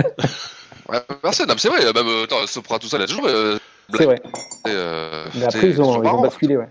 Ouais, 0.90 1.02
Marseille, 1.22 1.46
c'est 1.58 1.68
vrai, 1.68 1.84
même 1.94 2.24
attends, 2.24 2.48
Sopra, 2.48 2.80
tout 2.80 2.88
ça, 2.88 2.98
il 2.98 3.04
a 3.04 3.08
toujours. 3.08 3.28
Euh, 3.28 3.58
c'est 3.94 4.06
vrai. 4.06 4.22
euh, 4.68 5.26
Mais 5.36 5.44
après, 5.44 5.70
ils 5.70 5.82
ont, 5.82 6.22
basculé, 6.22 6.58
ouais. 6.58 6.68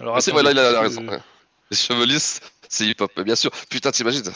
Alors, 0.00 0.20
c'est 0.20 0.32
vrai, 0.32 0.42
là, 0.42 0.50
il 0.50 0.58
a 0.58 0.80
raison. 0.80 1.06
ouais. 1.08 1.18
Les 1.70 1.76
cheveux 1.76 2.04
lisses, 2.04 2.40
c'est 2.68 2.84
hip-hop, 2.86 3.20
bien 3.20 3.36
sûr. 3.36 3.50
Putain, 3.70 3.90
t'imagines 3.92 4.22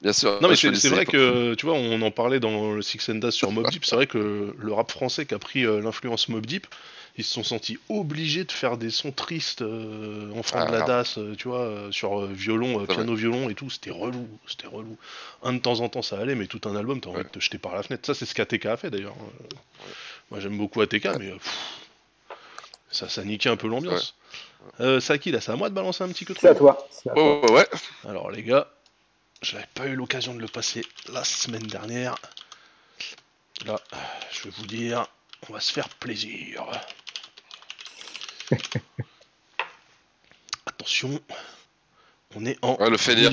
Bien 0.00 0.12
sûr. 0.12 0.38
Non 0.42 0.48
mais 0.50 0.56
c'est 0.56 0.88
vrai 0.90 1.06
que 1.06 1.54
tu 1.54 1.64
vois 1.64 1.74
on 1.76 2.02
en 2.02 2.10
parlait 2.10 2.38
dans 2.38 2.74
le 2.74 2.82
Six 2.82 3.08
and 3.08 3.30
sur 3.30 3.50
Mob 3.52 3.70
Deep. 3.70 3.86
C'est 3.86 3.94
vrai 3.96 4.06
que 4.06 4.54
le 4.58 4.72
rap 4.72 4.90
français 4.90 5.24
qui 5.24 5.32
a 5.32 5.38
pris 5.38 5.64
euh, 5.64 5.80
l'influence 5.80 6.28
Mob 6.28 6.44
Deep 6.44 6.66
ils 7.16 7.24
se 7.24 7.32
sont 7.32 7.44
sentis 7.44 7.78
obligés 7.88 8.44
de 8.44 8.52
faire 8.52 8.76
des 8.76 8.90
sons 8.90 9.12
tristes 9.12 9.62
euh, 9.62 10.30
en 10.36 10.42
fin 10.42 10.58
Ah, 10.62 10.66
de 10.66 10.72
la 10.72 10.78
grave. 10.82 10.88
DAS 10.88 11.16
euh, 11.16 11.34
tu 11.36 11.48
vois 11.48 11.60
euh, 11.60 11.92
sur 11.92 12.20
euh, 12.20 12.28
violon 12.34 12.80
euh, 12.80 12.86
C'est 12.88 12.96
piano 12.96 13.14
violon 13.14 13.48
et 13.48 13.54
tout. 13.54 13.70
C'était 13.70 13.92
relou 13.92 14.28
c'était 14.46 14.66
relou. 14.66 14.98
Un 15.42 15.54
de 15.54 15.58
temps 15.60 15.80
en 15.80 15.88
temps 15.88 16.02
ça 16.02 16.18
allait 16.18 16.34
mais 16.34 16.48
tout 16.48 16.60
un 16.68 16.76
album 16.76 17.00
t'as 17.00 17.08
envie 17.10 17.22
de 17.22 17.28
te 17.28 17.40
jeter 17.40 17.56
par 17.56 17.74
la 17.74 17.82
fenêtre. 17.82 18.04
Ça 18.04 18.12
c'est 18.12 18.26
ce 18.26 18.34
qu'ATK 18.34 18.66
a 18.66 18.76
fait 18.76 18.90
d'ailleurs 18.90 19.14
Euh, 19.18 19.54
moi 20.30 20.40
j'aime 20.40 20.58
beaucoup 20.58 20.82
ATK 20.82 21.04
mais 21.18 21.30
euh, 21.30 21.36
pff, 21.36 21.54
ça 22.90 23.08
ça 23.08 23.24
niquait 23.24 23.48
un 23.48 23.56
peu 23.56 23.68
l'ambiance 23.68 24.16
euh, 24.80 25.00
Saki 25.00 25.30
là 25.30 25.40
c'est 25.40 25.52
à 25.52 25.56
moi 25.56 25.68
de 25.68 25.74
balancer 25.74 26.02
un 26.04 26.08
petit 26.08 26.24
que 26.24 26.32
C'est 26.38 26.48
à 26.48 26.54
toi. 26.54 26.86
c'est 26.90 27.10
à 27.10 27.14
toi. 27.14 27.44
Ouais, 27.44 27.50
ouais, 27.52 27.68
alors 28.08 28.30
les 28.30 28.42
gars, 28.42 28.68
j'avais 29.42 29.66
pas 29.74 29.86
eu 29.86 29.94
l'occasion 29.96 30.34
de 30.34 30.40
le 30.40 30.48
passer 30.48 30.84
la 31.12 31.24
semaine 31.24 31.62
dernière. 31.66 32.14
Là, 33.66 33.78
je 34.32 34.44
vais 34.44 34.50
vous 34.58 34.66
dire, 34.66 35.06
on 35.48 35.52
va 35.52 35.60
se 35.60 35.72
faire 35.72 35.88
plaisir. 35.88 36.64
Attention, 40.66 41.20
on 42.36 42.44
est 42.46 42.58
en 42.62 42.76
Ouais, 42.76 42.90
le 42.90 42.96
Fenner, 42.96 43.28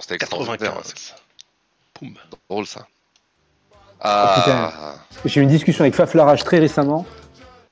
c'était 0.00 0.14
extraordinaire. 0.16 0.74
1995. 0.74 1.14
Poum. 1.94 2.16
Drôle 2.48 2.66
ça. 2.66 2.86
Oh, 3.70 3.74
Ah, 4.00 4.94
J'ai 5.24 5.40
eu 5.40 5.42
une 5.44 5.48
discussion 5.48 5.82
avec 5.84 5.94
Faflarage 5.94 6.42
très 6.42 6.58
récemment 6.58 7.06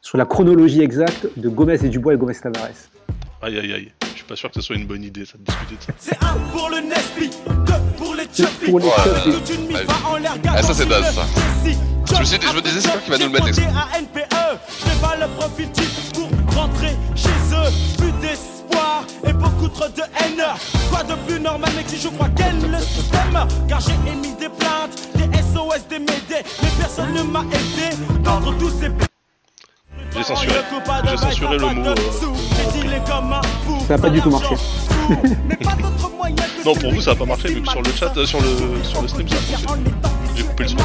sur 0.02 0.18
la 0.18 0.24
chronologie 0.24 0.80
exacte 0.80 1.26
de 1.36 1.48
Gomez 1.48 1.78
et 1.84 1.88
Dubois 1.88 2.14
et 2.14 2.16
Gomez 2.16 2.34
Tavares. 2.34 2.68
Aïe 3.42 3.58
aïe 3.58 3.72
aïe, 3.72 3.92
je 4.12 4.16
suis 4.16 4.24
pas 4.24 4.36
sûr 4.36 4.50
que 4.50 4.56
ce 4.56 4.60
soit 4.60 4.76
une 4.76 4.86
bonne 4.86 5.02
idée 5.02 5.24
ça 5.24 5.38
de 5.38 5.44
discuter 5.44 5.76
de 5.76 5.82
ça. 5.82 5.92
C'est 5.98 6.22
un 6.22 6.34
pour 6.52 6.68
le 6.68 6.80
Nesby, 6.80 7.30
deux 7.66 7.72
pour 7.96 8.14
les 8.14 8.24
Chubby. 8.24 8.66
pour 8.70 8.78
les 8.80 8.86
Ouais, 8.86 8.92
Chubby. 9.04 9.36
Toute 9.36 9.54
une 9.54 9.62
ouais. 9.74 9.84
mise 9.84 9.94
en 10.06 10.16
l'air 10.16 10.34
Ah, 10.48 10.62
ça, 10.62 10.74
c'est 10.74 10.86
naze, 10.88 11.14
ça. 11.14 11.22
Je 12.12 12.18
me 12.18 12.24
suis 12.24 12.38
je 12.40 12.56
me 12.56 12.60
disais, 12.60 12.80
c'est 12.80 12.90
quoi 12.90 13.00
qui 13.00 13.10
va 13.10 13.18
nous 13.18 13.24
le 13.26 13.30
mettre, 13.30 13.46
NPE, 13.46 14.58
je 14.84 15.00
pas 15.00 15.16
le 15.16 15.26
profil 15.36 15.70
type 15.70 16.12
pour 16.14 16.54
rentrer 16.56 16.88
chez 17.14 17.28
eux. 17.28 17.70
Plus 17.98 18.12
d'espoir 18.20 19.04
et 19.26 19.32
beaucoup 19.32 19.68
trop 19.68 19.88
de 19.88 20.02
haine. 20.02 20.42
Quoi 20.90 21.02
de 21.04 21.14
plus 21.26 21.40
normal, 21.40 21.70
mec, 21.76 21.84
si 21.88 21.98
je 21.98 22.08
crois 22.08 22.28
qu'elle 22.30 22.58
le 22.60 22.78
système. 22.78 23.46
Car 23.68 23.80
j'ai 23.80 23.92
émis 24.10 24.34
des 24.34 24.48
plaintes, 24.48 25.08
des 25.14 25.38
SOS, 25.38 25.86
des 25.88 25.98
médés, 26.00 26.44
mais 26.62 26.68
personne 26.78 27.12
ne 27.14 27.22
m'a 27.22 27.40
aidé. 27.42 27.96
D'entre 28.24 28.56
tous 28.58 28.70
ces 28.70 28.88
J'ai 30.16 30.22
censuré, 30.24 30.54
j'ai 31.10 31.16
censuré 31.16 31.58
le 31.58 31.66
mot. 31.74 31.86
euh, 31.86 31.94
Ça 33.86 33.96
n'a 33.96 33.98
pas 34.02 34.10
du 34.10 34.20
tout 34.20 34.30
marché. 34.30 34.54
Non, 36.64 36.74
pour 36.74 36.92
vous 36.92 37.00
ça 37.00 37.12
a 37.12 37.14
pas 37.14 37.24
marché, 37.24 37.48
mais 37.54 37.70
sur 37.70 37.82
le 37.82 37.92
chat, 37.92 38.16
euh, 38.16 38.26
sur 38.26 38.40
le 38.40 38.82
sur 38.84 39.02
le 39.02 39.08
stream 39.08 39.28
ça 39.28 39.36
a 39.36 39.38
fonctionné. 39.40 39.90
J'ai 40.36 40.42
coupé 40.44 40.62
le 40.64 40.68
son. 40.68 40.76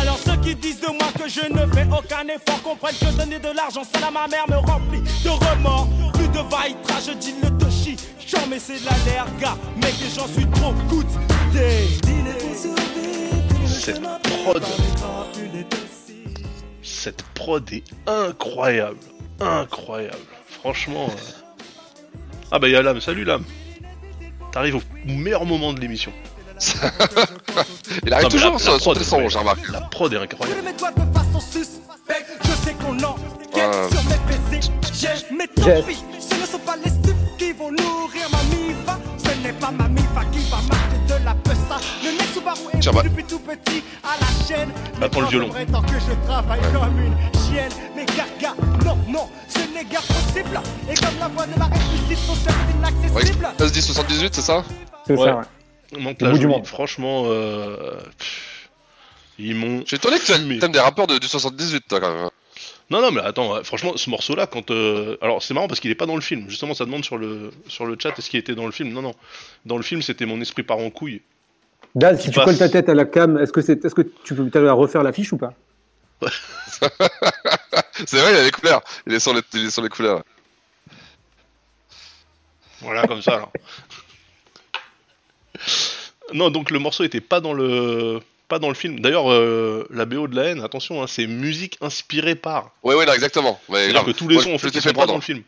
Alors 0.00 0.18
ceux 0.24 0.36
qui 0.36 0.54
disent 0.54 0.80
de 0.80 0.86
moi 0.86 1.08
que 1.18 1.28
je 1.28 1.40
ne 1.52 1.66
fais 1.72 1.86
aucun 1.90 2.26
effort 2.28 2.62
comprennent 2.62 2.94
que 3.00 3.16
donner 3.16 3.38
de 3.38 3.48
l'argent 3.54 3.82
à 4.06 4.10
ma 4.10 4.28
mère 4.28 4.44
me 4.48 4.56
remplit 4.56 5.00
de 5.00 5.28
remords. 5.30 5.88
Plus 6.14 6.28
de 6.28 6.38
vaïtra, 6.38 7.00
je 7.06 7.12
dis 7.12 7.34
le 7.42 7.50
toshi. 7.58 7.96
J'en 8.26 8.46
mais 8.48 8.58
c'est 8.58 8.80
de 8.80 8.86
la 8.86 8.96
derga, 9.04 9.56
mec 9.76 9.94
et 10.00 10.10
j'en 10.14 10.26
suis 10.28 10.46
trop 10.46 10.72
good 10.88 11.06
day. 11.52 11.88
Cette 13.66 14.00
prod, 14.00 14.62
cette 16.84 17.22
prod 17.34 17.68
est 17.72 17.82
incroyable, 18.06 18.98
incroyable. 19.40 20.18
Franchement. 20.46 21.08
euh. 21.10 22.20
Ah 22.52 22.58
bah 22.58 22.68
il 22.68 22.72
y 22.72 22.76
a 22.76 22.82
l'âme, 22.82 23.00
salut 23.00 23.24
l'âme. 23.24 23.44
T'arrives 24.52 24.76
au 24.76 24.82
meilleur 25.06 25.44
moment 25.44 25.72
de 25.72 25.80
l'émission. 25.80 26.12
Il 28.06 28.12
arrive 28.12 28.24
Non, 28.24 28.28
toujours 28.30 28.52
la- 28.52 28.58
sur 28.58 28.72
la 28.72 28.78
son 28.78 28.94
prod, 29.18 29.28
j'ai 29.30 29.38
remarqué. 29.38 29.62
La 29.72 29.80
prod 29.80 30.12
est 30.12 30.16
incroyable. 30.18 30.60
Yes. 35.66 35.84
Subaru 42.44 42.78
est 42.78 42.92
bah. 42.92 43.02
depuis 43.02 43.24
tout 43.24 43.38
petit 43.38 43.82
à 44.02 44.16
la 44.20 44.46
chaîne. 44.46 44.70
Attends 45.00 45.20
le 45.20 45.26
violon. 45.28 45.48
prétends 45.48 45.82
que 45.82 45.92
je 45.98 46.26
travaille 46.26 46.60
comme 46.72 47.00
une 47.00 47.14
chienne. 47.40 47.72
Mais 47.96 48.04
gaga, 48.04 48.54
non, 48.84 48.96
non, 49.08 49.28
ce 49.48 49.60
n'est 49.72 49.84
guère 49.84 50.02
possible. 50.02 50.60
Et 50.90 50.94
comme 50.94 51.18
la 51.18 51.28
voix 51.28 51.46
de 51.46 51.58
la 51.58 51.66
réussite, 51.66 52.18
son 52.18 52.32
Ouais, 52.34 53.22
inaccessible. 53.22 53.48
SD 53.60 53.80
78, 53.80 54.34
c'est 54.34 54.40
ça 54.42 54.64
C'est 55.06 55.16
Ouais. 55.16 55.24
ça, 55.26 55.36
ouais. 55.36 56.16
Là, 56.20 56.30
bout 56.32 56.38
du 56.38 56.46
monde. 56.46 56.66
franchement, 56.66 57.22
euh, 57.26 57.98
ils 59.38 59.54
m'ont. 59.54 59.80
Je 59.80 59.86
suis 59.86 59.96
étonné 59.96 60.18
que 60.18 60.24
tu 60.26 60.32
fumé. 60.32 60.58
aimes 60.62 60.72
des 60.72 60.80
rappeurs 60.80 61.06
de, 61.06 61.18
du 61.18 61.26
78, 61.26 61.84
toi, 61.88 62.00
quand 62.00 62.14
même. 62.14 62.28
Non, 62.90 63.00
non, 63.00 63.10
mais 63.12 63.20
attends, 63.22 63.62
franchement, 63.64 63.92
ce 63.96 64.10
morceau-là, 64.10 64.46
quand. 64.46 64.70
euh, 64.70 65.16
Alors, 65.22 65.42
c'est 65.42 65.54
marrant 65.54 65.68
parce 65.68 65.80
qu'il 65.80 65.90
est 65.90 65.94
pas 65.94 66.06
dans 66.06 66.16
le 66.16 66.20
film. 66.20 66.48
Justement, 66.50 66.74
ça 66.74 66.84
demande 66.84 67.04
sur 67.04 67.16
le, 67.16 67.50
sur 67.68 67.86
le 67.86 67.96
chat 67.98 68.18
est-ce 68.18 68.28
qu'il 68.28 68.38
était 68.40 68.54
dans 68.54 68.66
le 68.66 68.72
film? 68.72 68.90
Non, 68.92 69.00
non. 69.02 69.14
Dans 69.64 69.76
le 69.76 69.82
film, 69.82 70.02
c'était 70.02 70.26
mon 70.26 70.40
esprit 70.42 70.62
part 70.64 70.78
en 70.78 70.90
couille. 70.90 71.22
Daz, 71.94 72.20
si 72.20 72.30
tu 72.30 72.34
passe. 72.36 72.44
colles 72.44 72.58
ta 72.58 72.68
tête 72.68 72.88
à 72.88 72.94
la 72.94 73.04
cam, 73.04 73.38
est-ce 73.38 73.52
que, 73.52 73.60
c'est, 73.62 73.84
est-ce 73.84 73.94
que 73.94 74.02
tu 74.24 74.34
peux 74.34 74.68
à 74.68 74.72
refaire 74.72 75.02
l'affiche 75.02 75.32
ou 75.32 75.36
pas 75.36 75.54
C'est 78.06 78.18
vrai, 78.18 78.32
il 78.32 78.36
a 78.36 78.42
les 78.44 78.50
couleurs. 78.50 78.82
Il 79.06 79.12
est 79.14 79.20
sur 79.20 79.32
les, 79.34 79.42
il 79.52 79.66
est 79.66 79.70
sur 79.70 79.82
les 79.82 79.88
couleurs. 79.88 80.22
Voilà, 82.80 83.06
comme 83.06 83.22
ça, 83.22 83.34
alors. 83.36 83.52
non, 86.32 86.50
donc 86.50 86.70
le 86.70 86.78
morceau 86.78 87.04
était 87.04 87.20
pas 87.20 87.40
dans 87.40 87.52
le. 87.52 88.20
Pas 88.48 88.58
dans 88.58 88.68
le 88.68 88.74
film. 88.74 89.00
D'ailleurs, 89.00 89.30
euh, 89.32 89.86
la 89.90 90.04
BO 90.04 90.28
de 90.28 90.36
la 90.36 90.44
haine, 90.44 90.60
attention, 90.62 91.02
hein, 91.02 91.06
c'est 91.06 91.26
musique 91.26 91.78
inspirée 91.80 92.34
par. 92.34 92.72
Ouais, 92.82 92.94
ouais, 92.94 93.06
non, 93.06 93.12
exactement. 93.14 93.58
Ouais, 93.68 93.84
C'est-à-dire 93.84 94.04
que 94.04 94.10
tous 94.10 94.28
les 94.28 94.34
Moi, 94.34 94.44
sons, 94.44 94.54
en 94.54 94.58
fait, 94.58 94.68
ils 94.68 94.82
sont 94.82 94.88
pas 94.88 94.92
prendre. 94.92 95.08
dans 95.12 95.14
le 95.16 95.22
film. 95.22 95.42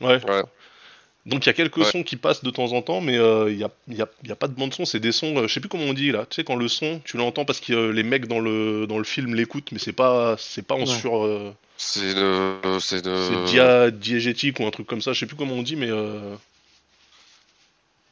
Ouais. 0.00 0.18
Ouais. 0.24 0.42
Donc 1.28 1.44
il 1.44 1.48
y 1.48 1.50
a 1.50 1.52
quelques 1.52 1.76
Ouais. 1.76 1.84
sons 1.84 2.02
qui 2.02 2.16
passent 2.16 2.42
de 2.42 2.50
temps 2.50 2.72
en 2.72 2.82
temps, 2.82 3.00
mais 3.00 3.16
euh, 3.18 3.50
il 3.52 3.58
y, 3.58 3.64
a, 3.64 3.70
il 3.86 3.96
y 3.96 4.02
a- 4.02 4.08
y 4.26 4.32
a 4.32 4.36
pas 4.36 4.48
de 4.48 4.54
bande 4.54 4.72
son, 4.74 4.84
c'est 4.84 4.98
des 5.00 5.12
sons, 5.12 5.36
euh, 5.36 5.46
je 5.46 5.52
sais 5.54 5.60
plus 5.60 5.68
comment 5.68 5.84
on 5.84 5.92
dit 5.92 6.10
là. 6.10 6.26
Tu 6.28 6.36
sais 6.36 6.44
quand 6.44 6.56
le 6.56 6.68
son, 6.68 7.00
tu 7.04 7.16
l'entends 7.16 7.44
parce 7.44 7.60
que 7.60 7.72
euh, 7.72 7.92
les 7.92 8.02
mecs 8.02 8.26
dans 8.26 8.40
le 8.40 8.86
dans 8.86 8.98
le 8.98 9.04
film 9.04 9.34
l'écoutent, 9.34 9.70
mais 9.72 9.78
c'est 9.78 9.92
pas 9.92 10.36
c'est 10.38 10.66
pas 10.66 10.74
en 10.74 10.80
Ouais. 10.80 10.86
sur 10.86 11.24
euh, 11.24 11.54
C'est 11.76 12.14
de. 12.14 12.54
C'est 12.80 12.96
c'est 12.96 13.02
de. 13.02 13.46
dia 13.46 13.90
diégétique 13.90 14.58
ou 14.60 14.64
un 14.66 14.70
truc 14.70 14.86
comme 14.86 15.02
ça, 15.02 15.12
je 15.12 15.20
sais 15.20 15.26
plus 15.26 15.36
comment 15.36 15.54
on 15.54 15.62
dit, 15.62 15.76
mais 15.76 15.90
euh... 15.90 16.34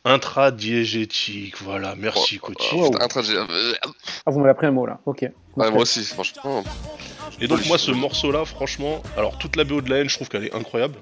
intradiégétique, 0.04 1.56
voilà. 1.62 1.94
Merci 1.96 2.38
Coty. 2.38 2.68
Oh, 2.72 2.90
trajet. 3.08 3.36
euh, 3.36 3.72
Ah, 4.26 4.30
vous 4.30 4.38
m'avez 4.38 4.50
appris 4.50 4.66
un 4.66 4.72
mot 4.72 4.86
là, 4.86 5.00
ok. 5.06 5.22
Ouais, 5.56 5.70
moi 5.70 5.82
aussi, 5.82 6.04
franchement. 6.04 6.62
Et 7.40 7.48
donc 7.48 7.64
moi 7.66 7.76
ce 7.78 7.90
morceau 7.90 8.30
là, 8.30 8.44
franchement, 8.44 9.02
alors 9.16 9.36
toute 9.38 9.56
la 9.56 9.64
BO 9.64 9.80
de 9.80 9.90
la 9.90 9.98
haine, 9.98 10.08
je 10.08 10.14
trouve 10.14 10.28
qu'elle 10.28 10.44
est 10.44 10.54
incroyable. 10.54 10.96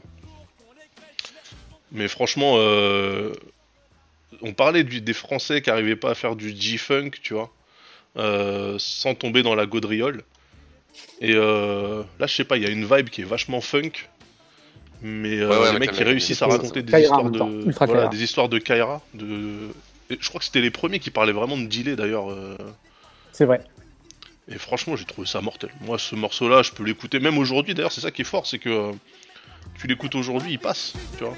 Mais 1.95 2.09
franchement, 2.09 2.55
euh, 2.59 3.32
on 4.42 4.53
parlait 4.53 4.84
du- 4.84 5.01
des 5.01 5.12
Français 5.12 5.62
qui 5.62 5.70
arrivaient 5.70 5.97
pas 5.97 6.11
à 6.11 6.14
faire 6.14 6.36
du 6.36 6.55
G-funk, 6.55 7.11
tu 7.22 7.34
vois, 7.34 7.51
euh, 8.16 8.76
sans 8.78 9.14
tomber 9.14 9.42
dans 9.42 9.55
la 9.55 9.64
gaudriole. 9.66 10.22
Et 11.20 11.32
euh, 11.34 12.03
là, 12.18 12.26
je 12.26 12.34
sais 12.34 12.45
pas, 12.45 12.57
il 12.57 12.62
y 12.64 12.66
a 12.66 12.70
une 12.70 12.84
vibe 12.84 13.09
qui 13.11 13.20
est 13.22 13.24
vachement 13.24 13.61
funk, 13.61 13.92
mais 15.03 15.38
euh, 15.38 15.49
Ouais, 15.49 15.59
ouais, 15.59 15.72
les 15.72 15.78
mecs 15.78 15.92
qui 15.92 16.03
réussissent 16.05 16.42
à 16.42 16.47
raconter 16.47 16.82
des 16.82 16.92
Kaira 16.92 17.03
histoires 17.05 17.30
de, 17.30 17.70
voilà, 17.86 18.09
des 18.09 18.22
histoires 18.22 18.49
de 18.49 18.59
Kaira. 18.59 19.01
De... 19.14 19.68
et 20.11 20.18
je 20.20 20.28
crois 20.28 20.40
que 20.40 20.45
c'était 20.45 20.61
les 20.61 20.70
premiers 20.70 20.99
qui 20.99 21.11
parlaient 21.11 21.32
vraiment 21.32 21.57
de 21.57 21.64
dealer 21.66 21.97
d'ailleurs. 21.97 22.30
euh, 22.30 22.57
C'est 23.32 23.45
vrai. 23.45 23.61
et 24.49 24.59
franchement, 24.59 24.97
j'ai 24.97 25.05
trouvé 25.05 25.26
ça 25.28 25.40
mortel. 25.40 25.70
Moi, 25.80 25.99
ce 25.99 26.14
morceau-là, 26.16 26.62
je 26.62 26.72
peux 26.72 26.84
l'écouter 26.84 27.20
même 27.20 27.38
aujourd'hui. 27.38 27.74
D'ailleurs, 27.74 27.92
c'est 27.92 28.01
ça 28.01 28.11
qui 28.11 28.22
est 28.22 28.26
fort, 28.26 28.47
c'est 28.47 28.59
que 28.59 28.68
euh, 28.68 28.92
tu 29.78 29.86
l'écoutes 29.86 30.14
aujourd'hui, 30.14 30.52
il 30.52 30.58
passe, 30.58 30.92
tu 31.18 31.24
vois. 31.24 31.34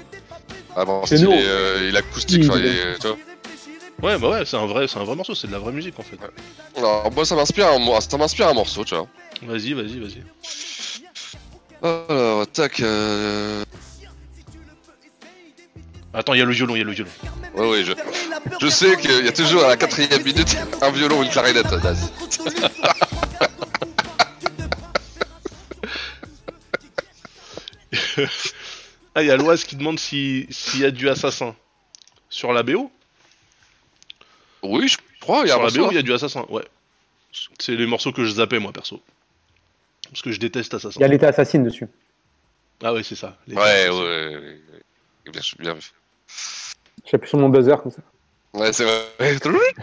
Ah 0.75 0.85
bon, 0.85 1.05
C'est 1.05 1.17
style, 1.17 1.29
nous. 1.29 1.33
il 1.35 1.39
est, 1.41 1.47
euh, 1.47 1.87
il 1.89 1.97
acoustique, 1.97 2.41
Oui, 2.43 2.49
enfin, 2.49 2.59
il 2.59 2.65
est- 2.67 2.99
tu 2.99 3.07
vois. 3.07 3.17
Ouais, 4.03 4.19
bah 4.19 4.29
ouais, 4.29 4.45
c'est 4.45 4.57
un 4.57 4.67
vrai, 4.67 4.87
c'est 4.87 4.99
un 4.99 5.03
vrai 5.03 5.15
morceau, 5.15 5.33
c'est 5.33 5.47
de 5.47 5.51
la 5.53 5.57
vraie 5.59 5.71
musique 5.71 5.97
en 5.99 6.03
fait. 6.03 6.19
Alors, 6.77 7.11
moi, 7.11 7.25
ça 7.25 7.35
m'inspire 7.35 7.67
un, 7.67 7.79
mo- 7.79 7.99
ça 7.99 8.15
m'inspire 8.17 8.47
un 8.47 8.53
morceau, 8.53 8.85
tu 8.85 8.93
vois. 8.93 9.07
Vas-y, 9.41 9.73
vas-y, 9.73 9.99
vas-y. 9.99 10.23
Alors, 11.81 12.45
tac. 12.47 12.79
Euh... 12.81 13.63
Attends, 16.13 16.33
il 16.33 16.39
y 16.39 16.41
a 16.41 16.45
le 16.45 16.51
violon, 16.53 16.75
il 16.75 16.79
y 16.79 16.81
a 16.81 16.85
le 16.85 16.91
violon. 16.91 17.09
Ouais, 17.55 17.69
ouais, 17.69 17.83
je, 17.83 17.93
je 18.61 18.67
sais 18.67 18.95
qu'il 18.97 19.25
y 19.25 19.27
a 19.27 19.31
toujours 19.31 19.63
à 19.63 19.67
la 19.69 19.77
quatrième 19.77 20.23
minute 20.23 20.55
un 20.81 20.91
violon 20.91 21.19
ou 21.19 21.23
une 21.23 21.29
clarinette, 21.29 21.65
Ah, 29.15 29.23
il 29.23 29.27
y 29.27 29.31
a 29.31 29.35
Loise 29.37 29.63
qui 29.63 29.75
demande 29.75 29.97
si- 29.99 30.45
s'il 30.51 30.81
y 30.81 30.85
a 30.85 30.91
du 30.91 31.09
assassin. 31.09 31.55
Sur 32.29 32.53
la 32.53 32.61
BO 32.61 32.91
Oui, 34.61 34.87
je 34.87 34.97
crois, 35.19 35.41
il 35.43 35.47
y 35.47 35.51
a 35.51 35.53
Sur 35.55 35.63
la. 35.63 35.71
BO, 35.71 35.91
il 35.91 35.95
y 35.95 35.97
a 35.97 36.03
du 36.03 36.13
assassin, 36.13 36.45
ouais. 36.49 36.63
C'est 37.59 37.75
les 37.75 37.87
morceaux 37.87 38.11
que 38.11 38.23
je 38.25 38.31
zappais, 38.33 38.59
moi, 38.59 38.71
perso. 38.71 39.01
Parce 40.09 40.21
que 40.21 40.31
je 40.31 40.39
déteste 40.39 40.73
assassin. 40.75 40.99
Il 40.99 41.01
y 41.01 41.05
a 41.05 41.07
l'état 41.07 41.29
assassine 41.29 41.63
dessus. 41.63 41.87
Ah 42.83 42.93
ouais, 42.93 43.01
c'est 43.01 43.15
ça. 43.15 43.37
Ouais, 43.47 43.55
ouais, 43.55 43.89
ouais. 43.89 44.35
ouais. 44.35 44.59
Bien, 45.31 45.41
bien 45.59 45.73
vu. 45.73 45.81
J'appuie 47.09 47.29
sur 47.29 47.39
mon 47.39 47.49
buzzer 47.49 47.75
comme 47.81 47.91
ça. 47.91 48.01
Ouais, 48.53 48.71
c'est 48.71 48.85
vrai. 48.85 49.07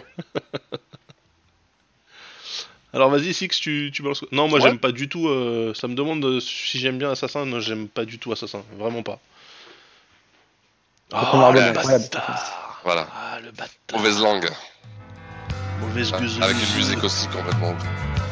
Alors 2.95 3.11
vas-y, 3.11 3.35
Six, 3.35 3.49
tu, 3.49 3.91
tu 3.93 4.03
balances- 4.03 4.25
Non, 4.31 4.49
moi 4.49 4.61
Ouais. 4.61 4.69
j'aime 4.69 4.79
pas 4.79 4.93
du 4.93 5.09
tout. 5.09 5.29
euh, 5.29 5.73
ça 5.75 5.89
me 5.89 5.95
demande 5.95 6.39
si 6.41 6.79
j'aime 6.79 6.97
bien 6.99 7.11
Assassin. 7.11 7.45
Non, 7.45 7.59
j'aime 7.61 7.89
pas 7.89 8.05
du 8.05 8.19
tout 8.19 8.31
Assassin. 8.33 8.63
Vraiment 8.79 9.03
pas. 9.03 9.19
Ah, 11.13 11.31
album 11.49 11.65
le 11.67 11.73
bâtard 11.73 12.81
Voilà. 12.85 13.07
Ah, 13.13 13.39
le 13.41 13.51
bâtard 13.51 13.69
Mauvaise 13.99 14.21
langue. 14.21 14.49
Mauvaise 15.81 16.13
Ah, 16.15 16.21
gueuse. 16.21 16.41
Avec 16.41 16.57
une 16.57 16.77
musique 16.77 17.03
aussi 17.03 17.27
complètement. 17.29 17.75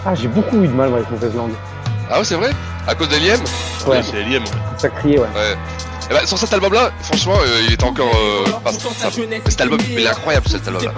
Ah, 0.07 0.15
j'ai 0.15 0.29
beaucoup 0.29 0.63
eu 0.63 0.69
de 0.69 0.73
mal 0.73 0.93
avec 0.95 1.11
mauvaise 1.11 1.35
langue. 1.35 1.55
Ah 2.11 2.19
ouais, 2.19 2.25
c'est 2.25 2.35
vrai? 2.37 2.53
À 2.87 2.95
cause 2.95 3.09
d'Eliem 3.09 3.41
Ouais, 3.87 3.97
Ouais, 3.97 4.03
c'est 4.03 4.17
Eliem. 4.19 4.45
ça 4.79 4.89
criait, 4.89 5.19
ouais. 5.19 5.27
Ouais. 5.35 5.57
Et 6.11 6.15
bah, 6.15 6.27
sur 6.27 6.37
cet 6.39 6.53
album-là, 6.53 6.91
franchement, 7.01 7.35
euh, 7.41 7.63
il 7.67 7.73
était 7.73 7.85
encore. 7.85 8.11
Euh, 8.15 8.45
pas- 8.65 8.73
ça- 8.73 9.09
mais 9.29 9.41
cet 9.49 9.61
album, 9.61 9.79
il 9.89 10.01
est 10.01 10.07
incroyable 10.09 10.47
cet 10.49 10.67
album-là. 10.69 10.93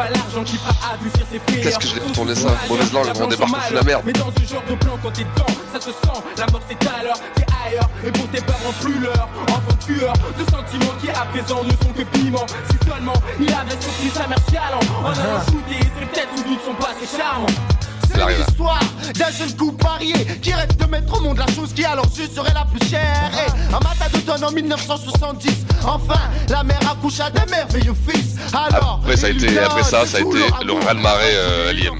Qu'est-ce 1.63 1.79
que 1.79 1.87
je 1.89 1.95
l'ai 1.97 2.01
retourné 2.01 2.35
ça 2.35 2.49
Mauvaise 2.69 2.93
langue, 2.93 3.07
on 3.21 3.27
débarque 3.27 3.71
de 3.71 3.75
la 3.75 3.83
merde. 3.83 4.03
Mais 4.07 4.13
dans 4.13 4.31
ce 4.37 4.53
genre 4.53 4.63
de 4.69 4.75
plan, 4.77 4.99
quand 5.03 5.11
t'es 5.13 5.25
dedans, 5.25 5.47
ça 5.73 5.81
se 5.81 5.91
sent. 5.91 6.21
La 6.39 6.47
mort 6.51 6.61
c'est 6.69 6.89
à 6.89 7.03
l'heure, 7.05 7.19
t'es 7.35 7.47
ailleurs. 7.67 7.89
Et 8.07 8.11
pour 8.11 8.29
tes 8.31 8.41
parents, 8.41 8.73
plus 8.81 8.99
l'heure. 8.99 9.29
Enfant 9.49 9.77
tueur, 9.87 10.13
de 10.39 10.45
sentiments 10.51 10.95
qui 11.01 11.11
à 11.11 11.25
présent 11.27 11.63
ne 11.65 11.71
sont 11.71 11.93
que 11.97 12.03
piment. 12.17 12.47
Si 12.71 12.89
seulement 12.89 13.13
il 13.39 13.49
avait 13.53 13.71
sorti 13.81 14.11
sa 14.15 14.27
mère 14.27 14.39
chialant. 14.51 14.81
En 15.03 15.11
allant 15.11 15.41
shooter, 15.47 15.81
c'est 15.99 16.07
peut-être 16.11 16.29
sans 16.37 16.49
doute 16.49 16.61
son 16.65 16.75
passé 16.75 17.07
charmant. 17.17 17.47
Il 17.47 17.84
L'histoire 18.15 18.81
d'un 19.19 19.31
jeune 19.31 19.53
couple 19.57 19.85
marié 19.85 20.15
qui 20.41 20.53
rêve 20.53 20.77
de 20.77 20.85
mettre 20.87 21.19
au 21.19 21.21
monde 21.23 21.39
la 21.39 21.47
chose 21.49 21.73
qui 21.75 21.85
à 21.85 21.95
leurs 21.97 22.05
yeux 22.17 22.29
serait 22.35 22.55
la 22.55 22.65
plus 22.65 22.89
chère. 22.89 23.31
Et 23.35 23.75
un 23.75 23.79
matin 23.81 24.07
d'automne 24.13 24.45
en 24.45 24.51
1970, 24.53 25.51
enfin, 25.85 26.21
la 26.49 26.63
mère 26.63 26.79
accoucha 26.91 27.29
d'un 27.31 27.45
merveilleux 27.47 27.95
fils. 28.09 28.37
Alors, 28.53 29.01
Après, 29.03 29.17
ça 29.17 29.27
a 29.27 29.31
il 29.31 29.45
été, 29.45 29.59
après 29.59 29.83
ça, 29.83 30.07
ça 30.07 30.19
a 30.19 30.21
été 30.21 30.39
le 30.65 30.73
raz-de-marée 30.73 31.35
euh, 31.35 31.71
Eliem. 31.71 31.95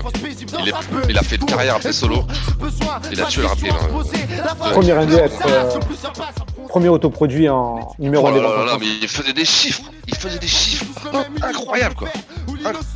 Il, 0.61 0.69
est- 0.69 0.73
il 1.11 1.19
a 1.19 1.23
fait 1.23 1.37
une 1.37 1.47
carrière 1.47 1.77
après 1.77 1.93
solo. 1.93 2.25
Il 3.13 3.21
a 3.21 3.25
tué 3.27 3.43
le 3.43 3.49
rap 3.49 3.61
game. 3.61 3.75
hein. 3.83 4.71
Premier 4.73 4.93
indé 4.93 5.21
à 5.21 5.25
être, 5.25 5.39
euh, 5.47 5.79
Premier 6.69 6.89
autoproduit 6.89 7.49
en 7.49 7.93
numéro 7.99 8.25
Oh 8.27 8.29
1 8.29 8.31
là 8.33 8.37
des 8.37 8.43
là 8.43 8.49
là 8.51 8.57
ventes. 8.57 8.67
là, 8.67 8.77
mais 8.81 8.87
il 9.03 9.09
faisait 9.09 9.33
des 9.33 9.45
chiffres, 9.45 9.83
il 10.09 10.15
faisait 10.17 10.39
des 10.39 10.47
chiffres 10.49 10.85
oh, 11.13 11.19
incroyables 11.43 11.95
quoi, 11.95 12.09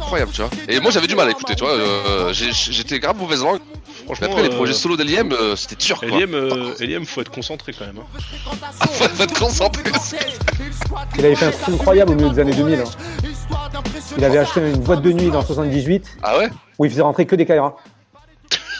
incroyable 0.00 0.32
tu 0.32 0.40
vois. 0.42 0.50
Et 0.68 0.80
moi 0.80 0.90
j'avais 0.90 1.06
du 1.06 1.14
mal 1.16 1.28
à 1.28 1.30
écouter, 1.30 1.54
tu 1.54 1.64
vois. 1.64 1.72
euh, 1.74 2.32
J'étais 2.32 2.98
grave 2.98 3.16
mauvaise 3.18 3.42
langue. 3.42 3.60
Mais 3.76 4.14
Franchement, 4.14 4.26
après, 4.28 4.42
les 4.42 4.48
euh, 4.48 4.56
projets 4.56 4.72
solo 4.72 4.96
d'Eliem, 4.96 5.32
euh, 5.32 5.54
c'était 5.54 5.76
dur 5.76 5.98
quoi. 6.00 6.08
Eliem, 6.08 6.32
euh, 6.34 6.74
Eliem, 6.80 7.04
faut 7.04 7.20
être 7.20 7.30
concentré 7.30 7.72
quand 7.78 7.84
même. 7.86 7.98
hein. 7.98 8.20
faut 8.80 9.22
être 9.24 9.38
concentré. 9.38 9.82
Il 11.18 11.26
avait 11.26 11.34
fait 11.34 11.46
un 11.46 11.50
truc 11.50 11.74
incroyable 11.74 12.12
au 12.12 12.14
milieu 12.14 12.30
des 12.30 12.38
années 12.40 12.54
2000. 12.54 12.80
hein. 12.80 12.84
Il 14.16 14.24
avait 14.24 14.38
acheté 14.38 14.60
une 14.60 14.78
boîte 14.78 15.02
de 15.02 15.12
nuit 15.12 15.30
dans 15.30 15.42
78 15.44 16.16
Ah 16.22 16.38
ouais? 16.38 16.48
où 16.78 16.84
il 16.84 16.90
faisait 16.90 17.02
rentrer 17.02 17.26
que 17.26 17.36
des 17.36 17.44
Kaira. 17.44 17.76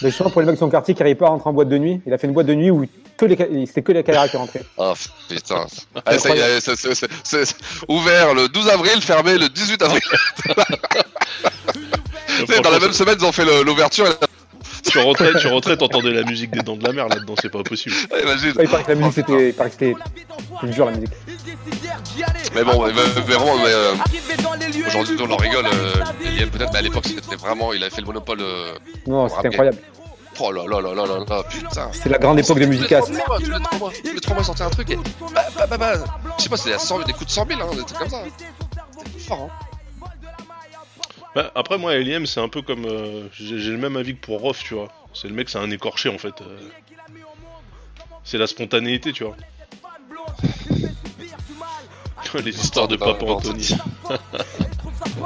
Mais 0.03 0.09
justement, 0.11 0.31
pour 0.31 0.41
les 0.41 0.47
mecs 0.47 0.55
de 0.55 0.61
son 0.61 0.71
quartier 0.71 0.95
qui 0.95 1.01
n'arrivaient 1.01 1.17
pas 1.19 1.27
à 1.27 1.31
rentrer 1.31 1.51
en 1.51 1.53
boîte 1.53 1.69
de 1.69 1.77
nuit, 1.79 2.01
il 2.07 2.13
a 2.15 2.19
fait 2.19 2.27
une 2.27 2.33
boîte 2.33 2.47
de 2.47 2.55
nuit 2.55 2.71
où 2.71 2.85
que 3.19 3.25
les, 3.27 3.37
Ka- 3.37 3.47
c'était 3.67 3.83
que 3.83 3.93
les 3.93 4.03
Kaira 4.03 4.29
qui 4.29 4.37
rentraient. 4.37 4.63
Ah 4.79 4.95
putain. 5.29 5.67
Ah, 6.07 6.19
ça 6.19 6.35
y 6.35 6.39
est, 6.39 6.61
c'est- 6.61 6.77
c'est- 6.77 6.95
c'est- 6.95 7.09
c'est 7.25 7.57
ouvert 7.89 8.35
le 8.35 8.49
12 8.49 8.69
avril, 8.69 9.01
fermé 9.03 9.37
le 9.37 9.49
18 9.49 9.83
avril. 9.83 10.01
Dans 12.63 12.71
la 12.71 12.79
même 12.79 12.93
semaine, 12.93 13.17
ils 13.19 13.25
ont 13.25 13.33
fait 13.33 13.45
le- 13.45 13.63
l'ouverture. 13.63 14.07
et 14.07 14.11
la- 14.11 14.17
Tu 14.91 14.99
rentrais, 14.99 15.33
tu 15.41 15.49
rentrais, 15.49 15.77
t'entendais 15.77 16.13
la 16.13 16.23
musique 16.23 16.51
des 16.51 16.61
Dents 16.61 16.77
de 16.77 16.85
la 16.85 16.93
Mer 16.93 17.09
là-dedans, 17.09 17.35
c'est 17.43 17.51
pas 17.51 17.63
possible. 17.63 17.95
Ouais, 18.13 18.23
imagine. 18.23 18.53
Ouais, 18.57 18.65
il 18.65 18.69
paraît 18.71 18.85
que 18.85 18.93
la 18.93 18.95
musique 18.95 19.15
c'était, 19.17 19.49
il 19.49 19.55
paraît 19.55 19.71
que 19.71 19.77
c'était, 19.79 19.95
dur 20.73 20.85
la 20.87 20.93
musique. 20.93 21.11
Mais 22.55 22.65
bon, 22.65 22.87
mais, 22.87 22.93
mais- 22.93 23.03
mais 23.17 23.21
vraiment, 23.23 23.57
mais, 23.59 23.65
euh, 23.67 23.93
aujourd'hui 24.87 25.17
on 25.21 25.31
en 25.31 25.37
rigole. 25.37 25.67
Euh, 25.67 26.47
peut-être, 26.53 26.73
mais 26.73 26.79
à 26.79 26.83
l'époque 26.83 27.05
c'était 27.07 27.37
vraiment, 27.37 27.73
il 27.73 27.83
avait 27.83 27.91
fait 27.95 28.01
le 28.01 28.07
monopole. 28.07 28.39
euh, 28.41 28.75
Non, 29.07 29.29
c'était 29.29 29.49
incroyable. 29.49 29.79
Oh 30.41 30.53
là 30.53 30.65
là 30.67 30.81
là 30.81 30.95
là 30.95 31.05
là 31.07 31.25
là, 31.29 31.43
putain. 31.43 31.91
C'est 31.93 32.09
la 32.09 32.19
grande 32.19 32.39
époque 32.39 32.61
de 32.61 32.67
Musicast. 32.67 33.09
Tous 33.09 33.15
les 33.15 33.21
trois 33.61 33.79
mois, 33.79 33.91
tous 34.05 34.35
les 34.35 34.45
sortait 34.45 34.63
un 34.63 34.71
truc 34.71 34.91
et. 34.91 34.97
Bah, 34.97 35.03
bah, 35.57 35.67
bah, 35.69 35.77
bah, 35.79 35.95
je 36.39 36.43
sais 36.45 36.49
pas, 36.49 36.57
c'était 36.57 36.75
à 36.75 36.79
100 36.79 37.01
des 37.01 37.13
coups 37.13 37.27
de 37.27 37.31
100 37.31 37.47
000, 37.47 37.61
hein, 37.61 37.67
des 37.75 37.85
trucs 37.85 37.99
comme 37.99 38.09
ça. 38.09 38.23
C'était 38.97 39.19
fort, 39.21 39.51
hein. 39.51 40.09
Bah, 41.35 41.51
après, 41.55 41.77
moi, 41.79 41.95
Eliem, 41.95 42.27
c'est 42.27 42.41
un 42.41 42.49
peu 42.49 42.63
comme. 42.63 42.85
euh, 42.85 43.29
j'ai 43.33 43.59
j'ai 43.59 43.71
le 43.71 43.79
même 43.79 43.97
avis 43.97 44.15
que 44.15 44.21
pour 44.21 44.41
Rof, 44.41 44.63
tu 44.63 44.75
vois. 44.75 44.89
C'est 45.13 45.29
le 45.29 45.35
mec, 45.35 45.49
c'est 45.49 45.59
un 45.59 45.71
écorché 45.71 46.09
en 46.09 46.19
fait. 46.19 46.41
euh. 46.41 46.59
C'est 48.25 48.39
la 48.39 48.47
spontanéité, 48.47 49.13
tu 49.13 49.25
vois. 49.25 49.37
Les 52.45 52.55
histoires 52.61 52.89
de 52.89 52.97
Papa 52.97 53.25
Anthony. 53.27 53.75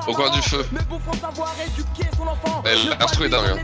Au 0.07 0.13
coin 0.13 0.31
du 0.31 0.43
feu. 0.43 0.65
L'instru 2.99 3.27
est 3.27 3.29
dingue. 3.29 3.45
hein. 3.47 3.57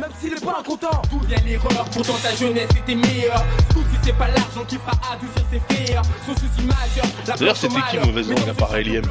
Même 0.00 0.10
s'il 0.20 0.32
est 0.32 0.44
pas 0.44 0.62
content 0.64 1.02
D'où 1.10 1.18
vient 1.20 1.38
l'erreur? 1.44 1.84
Pourtant 1.92 2.14
sa 2.14 2.34
jeunesse 2.34 2.68
était 2.76 2.94
meilleure 2.94 3.44
Tout 3.70 3.82
si 3.92 3.98
c'est 4.02 4.12
pas 4.16 4.28
l'argent 4.28 4.64
qui 4.66 4.76
fera 4.76 4.92
adoucir 5.12 5.42
ses 5.50 5.60
frères 5.60 6.02
Son 6.26 6.32
souci 6.34 6.62
majeur 6.66 7.04
la 7.26 7.34
D'ailleurs, 7.36 7.56
c'était 7.56 7.80
qui 7.90 7.98
mauvaise 7.98 8.28
langue 8.30 8.48
à 8.48 8.54
part 8.54 8.76
Eliem 8.76 9.04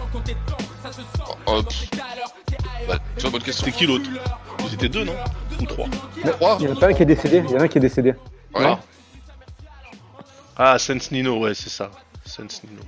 Oh. 1.48 1.62
Bah, 2.88 2.98
tu 3.16 3.22
vois, 3.22 3.30
bonne 3.32 3.42
question. 3.44 3.66
C'était 3.66 3.78
qui 3.78 3.86
l'autre? 3.86 4.10
Ils 4.68 4.74
étaient 4.74 4.90
deux, 4.90 5.04
non? 5.04 5.14
Ou 5.62 5.66
trois? 5.66 5.86
Trois 6.32 6.58
Il 6.60 6.66
y 6.66 6.70
en 6.70 6.76
a 6.76 6.80
pas 6.80 6.88
un 6.88 6.94
qui 6.94 7.04
est 7.04 7.06
décédé. 7.06 7.44
Il 7.46 7.52
y 7.52 7.56
en 7.56 7.60
a 7.60 7.64
un 7.64 7.68
qui 7.68 7.78
est 7.78 7.82
décédé. 7.82 8.14
Ouais. 8.54 8.66
Ah. 8.66 8.80
Ah, 10.58 10.80
Sense 10.80 11.12
Nino, 11.12 11.38
ouais, 11.40 11.54
c'est 11.54 11.70
ça. 11.70 11.92
Sense 12.26 12.62
Nino. 12.64 12.82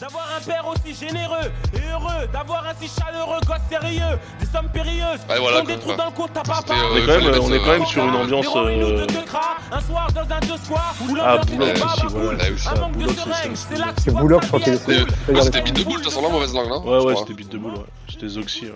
D'avoir 0.00 0.28
un 0.36 0.40
père 0.40 0.64
aussi 0.68 0.94
généreux 0.94 1.50
et 1.74 1.90
heureux 1.90 2.26
D'avoir 2.32 2.66
un 2.66 2.72
si 2.80 2.88
chaleureux 2.88 3.40
gosse 3.46 3.56
sérieux 3.68 4.18
Des 4.38 4.46
sommes 4.46 4.68
périlleuses 4.68 5.20
Ouais, 5.28 5.38
voilà, 5.40 5.62
des 5.62 5.74
quoi. 5.74 5.76
trous 5.78 5.94
dans 5.96 6.04
le 6.06 6.10
compte 6.12 6.36
à 6.36 6.42
papa 6.42 6.62
C'était, 6.68 6.72
euh, 6.74 6.86
On 6.92 6.96
est 6.96 7.06
quand 7.06 7.20
même, 7.20 7.40
on 7.42 7.52
est 7.52 7.58
quand 7.58 7.78
même 7.78 7.86
sur 7.86 8.04
une 8.04 8.14
ambiance. 8.14 8.46
Euh, 8.54 9.06
deux 9.06 9.06
de 9.06 9.26
gras, 9.26 9.56
Un 9.72 9.80
soir 9.80 10.08
dans 10.12 10.20
un 10.34 10.40
deux 10.40 10.56
soirs 10.64 10.94
Où 11.00 11.16
Ah, 11.20 11.36
l'ambiance 11.36 11.46
Boulogne 11.46 11.68
est 11.68 11.82
aussi, 11.82 12.06
voilà. 12.14 12.44
c'est 12.44 12.58
ça. 12.58 12.70
Un 12.70 12.80
manque 12.80 12.92
de 12.92 12.98
Boulogne, 12.98 13.14
c'est 13.16 13.24
seringues 13.24 13.56
Sense 13.56 13.66
C'est 13.70 13.78
là 13.78 13.84
Nino. 13.86 13.92
que 13.94 14.00
C'est 14.00 14.04
tu 14.04 14.10
vois 14.10 14.20
Boulogne, 14.20 14.40
que 14.40 14.44
je 14.44 14.48
crois. 14.48 14.60
C'était 14.60 15.42
c'était 15.42 15.62
Beat 15.62 15.76
de 15.76 15.84
Boule, 15.84 15.98
de 15.98 16.04
toute 16.04 16.12
façon, 16.12 16.22
là, 16.22 16.28
mauvaise 16.28 16.54
langue, 16.54 16.68
là 16.70 16.78
Ouais, 16.78 17.04
ouais, 17.04 17.16
c'était 17.16 17.34
Beat 17.34 17.48
de 17.50 17.58
Boule, 17.58 17.72
ouais. 17.74 17.84
J'étais 18.08 18.28
Zoxy. 18.28 18.66
hein. 18.66 18.74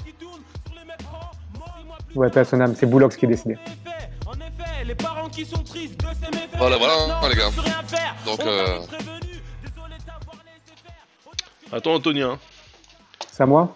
Ouais, 2.15 2.29
pas 2.31 2.45
son 2.45 2.61
âme. 2.61 2.75
C'est 2.77 2.87
Boulox 2.87 3.17
qui 3.17 3.25
est 3.25 3.29
décédé. 3.29 3.57
En 4.27 4.33
effet, 4.35 4.85
les 4.85 4.95
parents 4.95 5.29
qui 5.29 5.47
sont 5.47 5.63
tristes 5.63 5.99
de 6.01 6.07
ces 6.09 6.31
méfaits 6.31 6.49
Voilà, 6.59 6.77
voilà, 6.77 6.95
Maintenant, 7.07 7.29
les 7.29 7.37
gars. 7.37 7.51
Donc, 8.27 8.41
On 8.43 8.47
euh, 8.47 8.79
Attends, 11.73 11.95
Anthony, 11.95 12.21
hein. 12.21 12.39
C'est 13.31 13.43
à 13.43 13.47
moi 13.47 13.75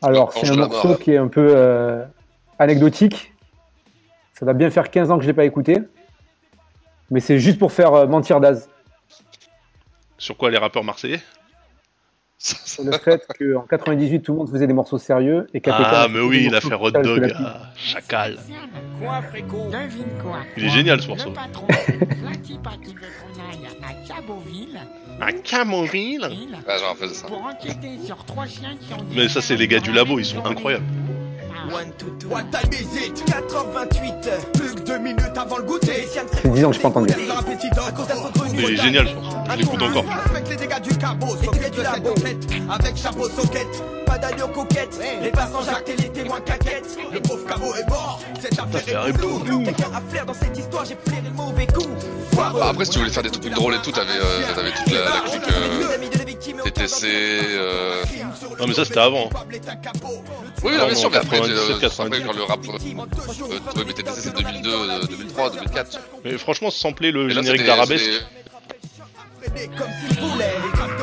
Alors, 0.00 0.32
c'est 0.32 0.48
un 0.48 0.56
morceau 0.56 0.96
qui 0.96 1.12
est 1.12 1.18
un 1.18 1.28
peu 1.28 1.52
euh, 1.54 2.02
anecdotique. 2.58 3.34
Ça 4.32 4.46
va 4.46 4.54
bien 4.54 4.70
faire 4.70 4.90
15 4.90 5.10
ans 5.10 5.16
que 5.18 5.22
je 5.22 5.26
l'ai 5.26 5.34
pas 5.34 5.44
écouté. 5.44 5.78
Mais 7.10 7.20
c'est 7.20 7.38
juste 7.38 7.58
pour 7.58 7.72
faire 7.72 7.92
euh, 7.92 8.06
mentir 8.06 8.40
Daz. 8.40 8.70
Sur 10.16 10.38
quoi 10.38 10.50
les 10.50 10.56
rappeurs 10.56 10.82
marseillais? 10.82 11.20
Sur 12.42 12.82
le 12.82 12.92
fait 12.92 13.24
qu'en 13.38 13.62
98, 13.62 14.20
tout 14.20 14.32
le 14.32 14.38
monde 14.38 14.50
faisait 14.50 14.66
des 14.66 14.72
morceaux 14.72 14.98
sérieux. 14.98 15.46
Et 15.54 15.60
KPK 15.60 15.74
Ah, 15.78 16.06
mais 16.10 16.20
oui, 16.20 16.44
il 16.46 16.54
a 16.54 16.60
morceaux 16.60 16.68
fait 16.70 16.74
qui 16.76 16.82
Hot 16.82 16.90
Dog, 16.90 17.32
ah, 17.36 17.70
Chacal. 17.76 18.36
Quoi, 19.00 19.22
Fréco 19.22 19.56
Devine 19.70 20.18
quoi 20.20 20.38
Il 20.56 20.64
est 20.64 20.68
génial, 20.68 21.00
ce 21.00 21.08
morceau. 21.08 21.28
Le 21.28 21.34
patron, 21.34 21.66
Vlatipa 22.20 22.70
qui 22.84 22.94
veut 22.94 23.00
qu'on 23.00 23.40
aille 23.40 23.68
à 23.82 24.08
Caboville. 24.08 24.80
À 25.20 25.32
Camoville 25.32 26.22
Ouais, 26.22 26.74
j'ai 26.78 26.84
rappelé 26.84 27.14
ça. 27.14 27.28
Pour 27.28 27.44
enquêter 27.44 27.98
sur 28.04 28.24
trois 28.24 28.46
chiens 28.46 28.74
qui 28.80 28.92
ont 28.92 29.04
Mais 29.14 29.28
ça, 29.28 29.40
c'est 29.40 29.56
les 29.56 29.68
gars 29.68 29.80
du 29.80 29.92
labo, 29.92 30.18
ils 30.18 30.24
sont 30.24 30.44
incroyables. 30.44 30.84
What 31.70 32.50
time 32.50 32.72
is 32.72 32.96
it? 32.96 33.22
4h28, 33.26 34.52
plus 34.54 34.74
que 34.74 34.80
2 34.80 34.98
minutes 34.98 35.20
avant 35.36 35.58
le 35.58 35.62
goûter. 35.62 36.08
C'est 36.10 36.48
10 36.52 36.64
ans 36.64 36.70
que 36.70 36.76
je 36.76 36.80
pas 36.80 36.88
entendu. 36.88 37.14
L'appétit 37.28 37.70
d'or, 37.70 37.90
quand 37.94 38.04
elles 38.10 38.16
sont 38.16 38.30
trop 38.32 38.44
Mais 38.52 38.62
il 38.62 38.70
est 38.74 38.76
génial. 38.82 39.08
Je 39.50 39.56
l'écoute 39.56 39.82
encore. 39.82 40.04
Avec 40.30 40.48
les 40.48 40.56
dégâts 40.56 40.80
du 40.80 40.96
cabot, 40.98 41.36
s'occupe 41.42 41.70
de 41.70 41.82
cette 41.84 42.06
enquête. 42.06 42.46
Avec 42.70 42.96
chapeau 42.96 43.28
soquette, 43.28 43.82
pas 44.06 44.18
d'allure 44.18 44.50
coquette. 44.52 44.98
Les 45.22 45.30
passants 45.30 45.62
jactent 45.64 45.88
et 45.88 45.96
les 45.96 46.08
témoins 46.08 46.40
caquettes. 46.40 46.98
Le 47.12 47.20
pauvre 47.20 47.46
cabot 47.46 47.74
est 47.74 47.88
mort, 47.88 48.20
cette 48.40 48.58
affaire 48.58 49.02
un 49.02 49.06
est 49.08 49.12
pour 49.12 49.44
Quelqu'un 49.44 49.90
a 49.94 50.00
flair 50.10 50.26
dans 50.26 50.34
cette 50.34 50.58
histoire, 50.58 50.84
j'ai 50.84 50.96
flairé 51.04 51.22
le 51.24 51.30
mauvais 51.30 51.66
coup. 51.66 51.86
Bah, 52.34 52.52
après, 52.70 52.84
si 52.86 52.92
tu 52.92 52.98
voulais 52.98 53.10
faire 53.10 53.22
des 53.22 53.30
trucs 53.30 53.52
drôles 53.54 53.74
et 53.74 53.78
tout, 53.82 53.92
t'avais 53.92 54.08
euh, 54.16 54.54
t'avais 54.54 54.72
toute 54.72 54.90
la, 54.92 55.04
la 55.04 55.20
clique 55.20 55.42
euh, 55.52 56.62
TTC. 56.64 57.06
Euh... 57.06 58.02
Non, 58.58 58.66
mais 58.66 58.74
ça, 58.74 58.84
c'était 58.84 59.00
avant. 59.00 59.28
hein. 59.32 59.44
Oui, 60.64 60.72
non, 60.78 60.86
bien 60.86 60.94
sûr, 60.94 61.10
mais 61.10 61.18
après, 61.18 61.40
97, 61.54 61.80
90. 61.80 62.06
après 62.06 62.20
quand 62.22 62.32
le 62.32 62.42
rap. 62.42 62.60
Euh, 62.68 63.78
ouais, 63.78 63.84
mais 63.86 63.92
TTC 63.92 64.20
c'est 64.20 64.34
2002, 64.36 64.70
euh, 64.70 65.00
2003, 65.08 65.50
2004. 65.50 65.98
Mais 66.24 66.38
franchement, 66.38 66.70
sampler 66.70 67.10
le 67.12 67.28
générique 67.28 67.64
d'Arabesque. 67.66 68.04
comme 69.76 69.88
s'il 70.08 70.20
voulait 70.20 70.54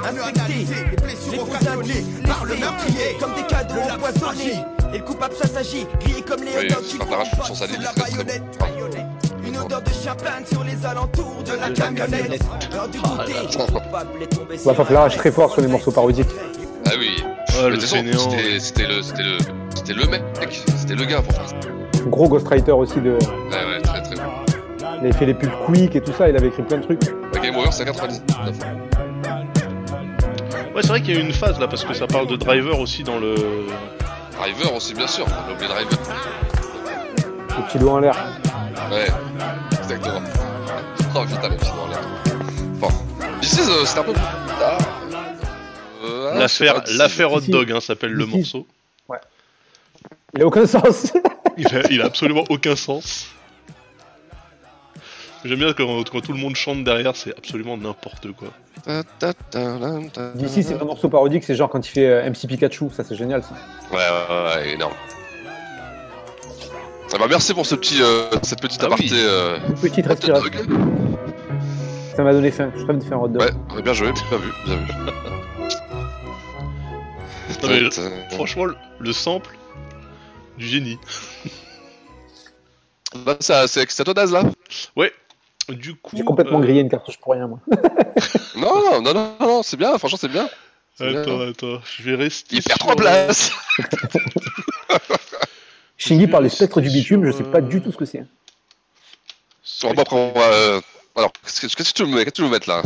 inspecter 0.03 0.53
les 0.91 0.97
blessures 0.97 1.43
occasionnées 1.43 2.03
par 2.25 2.45
le 2.45 2.55
meurtrier 2.55 3.17
comme 3.19 3.33
des 3.35 3.43
cadeaux 3.43 3.81
empoisonnés 3.93 4.63
et 4.93 4.97
le 4.97 5.03
coupable 5.03 5.35
ça 5.35 5.47
s'agit 5.47 5.85
grillé 5.99 6.21
comme 6.21 6.43
les 6.43 6.51
Oui, 6.57 6.65
hot 6.65 6.73
dogs 6.75 6.83
qui 6.83 6.95
Star 6.95 7.07
Tarage, 7.09 7.31
font 7.31 7.43
sur 7.43 7.55
sa 7.55 7.67
ligne, 7.67 7.81
la 7.81 7.89
très, 7.89 8.01
très 8.01 8.11
bon. 8.11 8.23
baïonnette 8.59 9.09
une 9.45 9.57
odeur 9.57 9.81
de 9.81 9.89
champagne 9.89 10.45
sur 10.51 10.63
les 10.63 10.85
alentours 10.85 11.43
de 11.43 11.53
la 11.53 11.69
camionnette 11.69 12.41
heure 12.73 12.87
du 12.87 12.99
goûter 12.99 13.33
le 13.33 13.65
coupable 13.79 14.09
est 14.23 14.27
tombé 14.27 14.57
Ouais, 14.65 14.75
faut 14.75 14.93
lâche 14.93 15.17
très 15.17 15.31
fort 15.31 15.51
sur 15.51 15.61
les 15.61 15.67
morceaux 15.67 15.91
parodiques. 15.91 16.27
Ah 16.85 16.91
oui. 16.97 17.23
Mais 17.61 17.69
le 17.69 17.79
c'était 17.79 18.01
le, 18.03 18.59
c'était 18.59 19.23
le, 19.23 19.37
c'était 19.75 19.93
le 19.93 20.05
mec, 20.05 20.21
c'était 20.49 20.95
le 20.95 21.05
gars 21.05 21.21
pour 21.21 21.33
faire 21.33 21.49
ça. 21.49 21.55
Gros 22.07 22.29
ghostwriter 22.29 22.71
aussi 22.71 23.01
de. 23.01 23.11
Ouais, 23.11 23.17
ouais, 23.17 23.81
très 23.81 24.01
très 24.01 24.15
bon. 24.15 24.21
Il 25.01 25.07
avait 25.07 25.13
fait 25.13 25.25
les 25.25 25.33
pubs 25.33 25.49
Quick 25.65 25.95
et 25.95 26.01
tout 26.01 26.13
ça. 26.13 26.29
Il 26.29 26.35
avait 26.35 26.47
écrit 26.47 26.63
plein 26.63 26.77
de 26.77 26.83
trucs. 26.83 27.01
La 27.33 27.39
Game 27.39 27.55
Over, 27.55 27.71
c'est 27.71 27.85
99. 27.85 28.59
Ouais, 30.75 30.81
c'est 30.81 30.87
vrai 30.87 31.01
qu'il 31.01 31.15
y 31.15 31.17
a 31.17 31.19
eu 31.19 31.23
une 31.23 31.33
phase 31.33 31.59
là, 31.59 31.67
parce 31.67 31.83
que 31.83 31.93
ça 31.93 32.07
parle 32.07 32.27
de 32.27 32.35
driver 32.35 32.79
aussi 32.79 33.03
dans 33.03 33.19
le. 33.19 33.35
Driver 34.37 34.75
aussi, 34.75 34.93
bien 34.93 35.07
sûr. 35.07 35.25
On 35.27 35.51
a 35.51 35.53
oublié 35.53 35.67
Driver. 35.67 35.97
Le 37.57 37.63
petit 37.63 37.77
doigt 37.79 37.93
en 37.93 37.99
l'air. 37.99 38.15
Ouais, 38.91 39.07
exactement. 39.81 40.21
Oh 41.15 41.21
putain, 41.27 41.49
le 41.49 41.55
petit 41.55 41.71
dans 41.71 41.87
l'air. 41.87 42.01
Bon. 42.75 42.87
This 43.41 43.53
is, 43.53 43.69
euh, 43.69 43.85
c'était 43.85 43.99
un 43.99 44.03
peu 44.03 44.13
plus 44.13 44.21
tard. 44.59 44.77
Euh, 46.19 46.39
L'affaire 46.97 47.31
Hot. 47.33 47.41
Dog 47.47 47.71
hein, 47.71 47.79
s'appelle 47.81 48.11
le 48.11 48.25
morceau. 48.25 48.67
Il 50.35 50.43
a 50.43 50.45
aucun 50.45 50.67
sens. 50.67 51.11
Il 51.57 51.67
a, 51.75 51.81
il 51.91 52.01
a 52.01 52.05
absolument 52.05 52.45
aucun 52.49 52.75
sens. 52.77 53.27
J'aime 55.43 55.59
bien 55.59 55.73
quand, 55.73 56.09
quand 56.09 56.21
tout 56.21 56.31
le 56.31 56.37
monde 56.37 56.55
chante 56.55 56.83
derrière, 56.85 57.15
c'est 57.17 57.35
absolument 57.37 57.75
n'importe 57.77 58.27
quoi. 58.33 58.47
D'ici, 60.35 60.63
c'est 60.63 60.75
un 60.79 60.85
morceau 60.85 61.09
parodique. 61.09 61.43
C'est 61.43 61.55
genre 61.55 61.69
quand 61.69 61.85
il 61.85 61.89
fait 61.89 62.05
euh, 62.07 62.29
MC 62.29 62.47
Pikachu. 62.47 62.85
Ça, 62.95 63.03
c'est 63.03 63.15
génial. 63.15 63.43
Ça. 63.43 63.49
Ouais, 63.91 63.97
ouais, 63.97 64.55
ouais, 64.55 64.73
énorme. 64.73 64.93
Ah 67.11 67.17
bah 67.17 67.25
merci 67.27 67.53
pour 67.53 67.65
ce 67.65 67.75
petit, 67.75 68.01
euh, 68.01 68.29
cette 68.43 68.61
petite 68.61 68.81
Ah 68.83 68.85
aparté. 68.85 69.05
oui. 69.11 69.11
Euh, 69.15 69.57
petite 69.81 70.05
respiration. 70.05 70.51
Ça 72.15 72.23
m'a 72.23 72.31
donné 72.31 72.51
faim. 72.51 72.71
Je 72.77 72.85
rêve 72.85 72.99
de 72.99 73.03
faire 73.03 73.17
un 73.17 73.21
hot 73.21 73.27
dog. 73.29 73.41
Ouais, 73.41 73.75
ouais, 73.75 73.81
bien 73.81 73.93
joué, 73.93 74.11
bien 74.29 74.37
vu, 74.37 74.51
bien 74.65 74.75
vu. 74.75 74.93
Non, 77.61 77.69
mais 77.69 77.89
Ta, 77.89 78.09
ta. 78.09 78.29
franchement, 78.35 78.65
le, 78.65 78.75
le 78.99 79.13
sample 79.13 79.57
du 80.57 80.67
génie. 80.67 80.97
Bah, 83.25 83.37
ça, 83.39 83.67
c'est 83.67 83.89
c'est 83.89 84.01
à 84.01 84.05
toi 84.05 84.13
Daz 84.13 84.31
là 84.31 84.43
Ouais. 84.95 85.11
Du 85.69 85.95
coup. 85.95 86.15
J'ai 86.17 86.23
complètement 86.23 86.59
euh, 86.59 86.63
grillé 86.63 86.81
une 86.81 86.89
cartouche 86.89 87.17
pour 87.17 87.33
rien, 87.33 87.47
moi. 87.47 87.59
Non, 88.55 88.75
non, 88.83 89.01
non, 89.01 89.13
non, 89.13 89.35
non, 89.39 89.63
c'est 89.63 89.77
bien, 89.77 89.97
franchement 89.97 90.17
c'est 90.19 90.27
bien. 90.27 90.49
C'est 90.95 91.09
bien. 91.09 91.21
Attends, 91.21 91.41
attends, 91.41 91.81
je 91.97 92.03
vais 92.03 92.15
rester. 92.15 92.57
Il 92.57 92.63
perd 92.63 92.79
3 92.79 92.95
places 92.95 93.51
Shingy 95.97 96.27
par 96.27 96.41
les 96.41 96.49
spectres 96.49 96.81
du 96.81 96.89
bitume, 96.89 97.25
je 97.25 97.31
sais 97.31 97.43
pas 97.43 97.61
du 97.61 97.81
tout 97.81 97.91
ce 97.91 97.97
que 97.97 98.05
c'est. 98.05 98.25
Bon, 99.81 99.93
après, 99.97 100.15
on 100.15 100.31
va, 100.33 100.41
euh, 100.45 100.81
Alors, 101.15 101.31
qu'est-ce 101.43 101.61
que 101.61 101.67
qu'est-ce 101.75 101.93
que 101.93 101.97
tu 101.97 102.03
veux 102.03 102.09
me 102.09 102.17
qu'est-ce 102.17 102.25
que 102.31 102.35
tu 102.35 102.41
veux 102.41 102.47
me 102.47 102.53
mettre 102.53 102.69
là? 102.69 102.81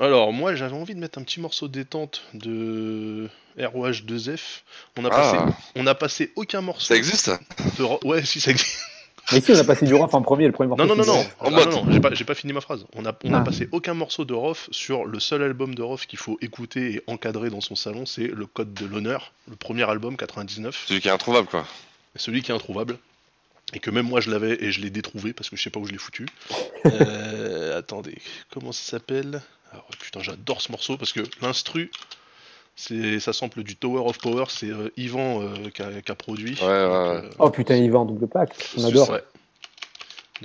Alors, 0.00 0.32
moi, 0.32 0.54
j'avais 0.54 0.74
envie 0.76 0.94
de 0.94 1.00
mettre 1.00 1.18
un 1.18 1.22
petit 1.22 1.40
morceau 1.40 1.68
détente 1.68 2.22
de 2.34 3.28
ROH2F. 3.58 4.62
On 4.96 5.04
a, 5.04 5.08
Ah. 5.10 5.10
passé... 5.10 5.38
on 5.76 5.86
a 5.86 5.94
passé 5.94 6.32
aucun 6.36 6.60
morceau. 6.60 6.86
Ça 6.86 6.96
existe 6.96 7.30
de 7.78 7.82
ro- 7.82 8.00
Ouais, 8.04 8.24
si, 8.24 8.40
ça 8.40 8.50
existe. 8.50 8.78
Mais 9.32 9.40
si, 9.40 9.52
on 9.52 9.58
a 9.58 9.64
passé 9.64 9.86
du 9.86 9.94
Rof 9.94 10.12
en 10.14 10.22
premier, 10.22 10.46
le 10.46 10.52
premier 10.52 10.68
morceau. 10.68 10.84
Non, 10.84 10.94
non, 10.94 11.04
non, 11.04 11.14
non, 11.16 11.26
Ah, 11.40 11.50
non, 11.50 11.66
non, 11.84 11.90
j'ai 11.90 11.98
pas, 12.00 12.14
j'ai 12.14 12.24
pas 12.24 12.34
fini 12.34 12.52
ma 12.52 12.60
phrase. 12.60 12.84
On 12.94 13.04
a, 13.06 13.12
on 13.24 13.32
a 13.34 13.38
Ah. 13.38 13.42
passé 13.42 13.68
aucun 13.72 13.94
morceau 13.94 14.24
de 14.24 14.34
Rof 14.34 14.68
sur 14.70 15.04
le 15.06 15.18
seul 15.18 15.42
album 15.42 15.74
de 15.74 15.82
Rof 15.82 16.06
qu'il 16.06 16.18
faut 16.18 16.38
écouter 16.42 16.94
et 16.96 17.02
encadrer 17.08 17.50
dans 17.50 17.60
son 17.62 17.74
salon, 17.74 18.06
c'est 18.06 18.28
le 18.28 18.46
Code 18.46 18.72
de 18.74 18.86
l'honneur, 18.86 19.32
le 19.48 19.56
premier 19.56 19.88
album 19.88 20.16
99. 20.16 20.84
Celui 20.86 21.00
qui 21.00 21.08
est 21.08 21.12
introuvable, 21.12 21.48
quoi. 21.48 21.66
Celui 22.14 22.42
qui 22.42 22.52
est 22.52 22.54
introuvable. 22.54 22.98
Et 23.74 23.80
que 23.80 23.90
même 23.90 24.06
moi 24.06 24.20
je 24.20 24.30
l'avais 24.30 24.62
et 24.62 24.70
je 24.70 24.80
l'ai 24.80 24.90
détrouvé 24.90 25.32
parce 25.32 25.50
que 25.50 25.56
je 25.56 25.62
sais 25.62 25.70
pas 25.70 25.80
où 25.80 25.86
je 25.86 25.92
l'ai 25.92 25.98
foutu. 25.98 26.26
Euh, 26.86 27.76
attendez, 27.76 28.16
comment 28.52 28.70
ça 28.70 28.90
s'appelle? 28.92 29.42
Ah 29.72 29.76
ouais, 29.76 29.96
Putain, 29.98 30.20
j'adore 30.20 30.60
ce 30.60 30.70
morceau 30.72 30.96
parce 30.96 31.12
que 31.12 31.20
l'instru, 31.42 31.90
c'est 32.76 33.20
ça 33.20 33.32
sample 33.32 33.62
du 33.62 33.76
Tower 33.76 34.02
of 34.06 34.18
Power, 34.18 34.44
c'est 34.48 34.70
euh, 34.70 34.92
Yvan 34.96 35.42
euh, 35.42 35.70
qui 35.70 35.82
a, 35.82 36.14
produit. 36.14 36.58
Ouais, 36.60 36.66
ouais, 36.66 37.20
ouais. 37.20 37.30
Oh 37.38 37.50
putain, 37.50 37.76
il 37.76 37.90
va 37.90 38.00
en 38.00 38.04
double 38.04 38.28
pack. 38.28 38.54
On 38.76 38.84
adore. 38.84 39.10
Ouais. 39.10 39.24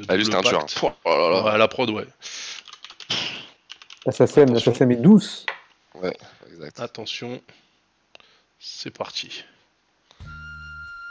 Ah, 0.07 0.15
lui, 0.15 0.25
c'était 0.25 0.37
un 0.37 0.41
tueur. 0.41 0.65
Pouah, 0.67 0.95
oh 1.05 1.09
là 1.09 1.29
là. 1.29 1.43
Ouais, 1.43 1.51
à 1.51 1.57
la 1.57 1.67
prod, 1.67 1.89
ouais. 1.89 2.07
La 4.05 4.11
SACEM 4.11 4.91
est 4.91 4.95
douce. 4.95 5.45
Ouais, 6.01 6.15
exact. 6.49 6.79
Attention, 6.79 7.41
c'est 8.59 8.95
parti. 8.95 9.43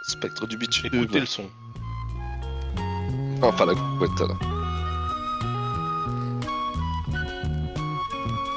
Spectre 0.09 0.47
du 0.47 0.57
bitume. 0.57 0.87
Écoutez 0.93 1.21
le 1.21 1.27
son. 1.27 1.49
Enfin, 3.43 3.67
la 3.67 3.75
couette, 3.75 4.19
là. 4.21 4.60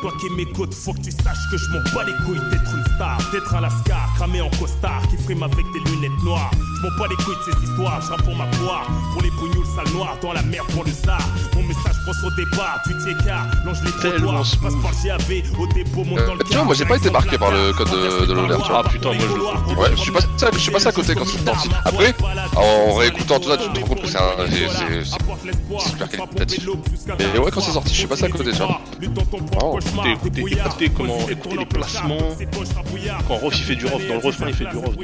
Toi 0.04 0.12
qui 0.20 0.30
m'écoutes, 0.32 0.74
faut 0.74 0.92
que 0.92 1.00
tu 1.00 1.12
saches 1.12 1.48
que 1.50 1.56
je 1.56 1.70
m'en 1.72 1.80
bats 1.96 2.04
les 2.04 2.12
couilles 2.26 2.42
d'être 2.52 2.76
une 2.76 2.84
star, 2.96 3.18
d'être 3.32 3.56
un 3.56 3.62
lascar, 3.62 4.10
cramé 4.18 4.42
en 4.42 4.50
costard, 4.50 5.02
qui 5.10 5.16
frime 5.24 5.44
avec 5.44 5.66
des 5.72 5.80
lunettes 5.90 6.22
noires. 6.26 6.52
Je 6.76 6.82
m'en 6.90 6.98
bats 7.00 7.08
les 7.10 7.16
couilles 7.24 7.38
de 7.48 7.54
ces 7.54 7.64
histoires, 7.72 8.02
je 8.02 8.22
pour 8.22 8.36
ma 8.36 8.44
poire, 8.48 8.86
pour 9.14 9.22
les 9.22 9.32
bougnoules 9.32 9.66
sales 9.66 9.94
noires, 9.94 10.18
dans 10.22 10.34
la 10.34 10.42
merde 10.42 10.68
pour 10.74 10.84
le 10.84 10.92
zar. 10.92 11.22
Mon 11.56 11.64
message 11.64 11.96
pense 12.06 12.22
au 12.22 12.32
départ, 12.36 12.82
tu 12.86 12.98
t'y 12.98 13.12
écarts, 13.12 13.48
longe 13.64 13.78
les 13.86 13.92
trottoirs, 13.92 14.44
je 14.44 14.58
passe 14.58 14.74
par 14.84 14.92
le 14.92 15.08
GAV, 15.08 15.44
au 15.58 15.68
dépôt, 15.68 16.04
monte 16.04 16.26
dans 16.26 16.36
le 16.36 16.42
Euh, 16.42 16.48
tu 16.50 16.54
vois, 16.54 16.64
moi 16.66 16.76
j'ai 16.76 16.86
pas 16.86 16.98
été 16.98 17.10
marqué 17.10 17.38
par 17.38 17.52
le 17.52 17.72
code 17.72 17.88
de, 17.90 18.26
de 18.26 18.34
vois. 18.56 18.84
Ah 18.86 18.90
putain, 18.90 19.14
moi 19.14 19.18
je 19.22 19.34
le 19.34 19.40
trouve. 19.40 19.78
Ouais, 19.80 19.90
je 19.96 20.02
suis 20.02 20.12
passé, 20.12 20.28
je 20.52 20.58
suis 20.60 20.72
passé 20.72 20.88
à 20.88 20.92
côté 20.92 21.16
quand 21.16 21.26
c'est 21.26 21.46
sorti. 21.46 21.70
Après, 21.86 22.14
en 22.58 22.96
réécoutant 22.96 23.40
tout 23.40 23.48
ça, 23.50 23.56
tu 23.58 23.70
te 23.70 23.80
rends 23.80 23.88
compte 23.88 24.02
que 24.02 24.08
c'est 24.08 24.18
un. 24.18 24.48
c'est- 24.50 24.68
c'est- 24.68 25.12
c'est 25.80 25.90
super 25.92 26.10
qualitatif. 26.10 26.68
Mais 27.20 27.40
ouais, 27.40 27.52
quand 27.52 27.62
c'est 27.62 27.72
sorti, 27.72 27.94
je 27.94 28.00
suis 28.00 28.08
passé 28.08 28.26
à 28.26 28.30
côté, 28.30 28.52
tu 28.52 28.58
vois. 28.58 28.82
Écoutez, 29.94 30.12
écoutez, 30.42 30.42
écoutez 30.58 30.90
comment, 30.90 31.30
écoutez 31.30 31.58
les 31.58 31.66
placements. 31.66 32.18
Quand 33.28 33.36
Rof 33.36 33.54
il 33.58 33.64
fait 33.64 33.76
du 33.76 33.86
Rof, 33.86 34.02
dans 34.08 34.16
le 34.16 34.20
refrain 34.20 34.48
il 34.48 34.56
fait 34.56 34.66
du 34.66 34.78
Rof. 34.78 34.96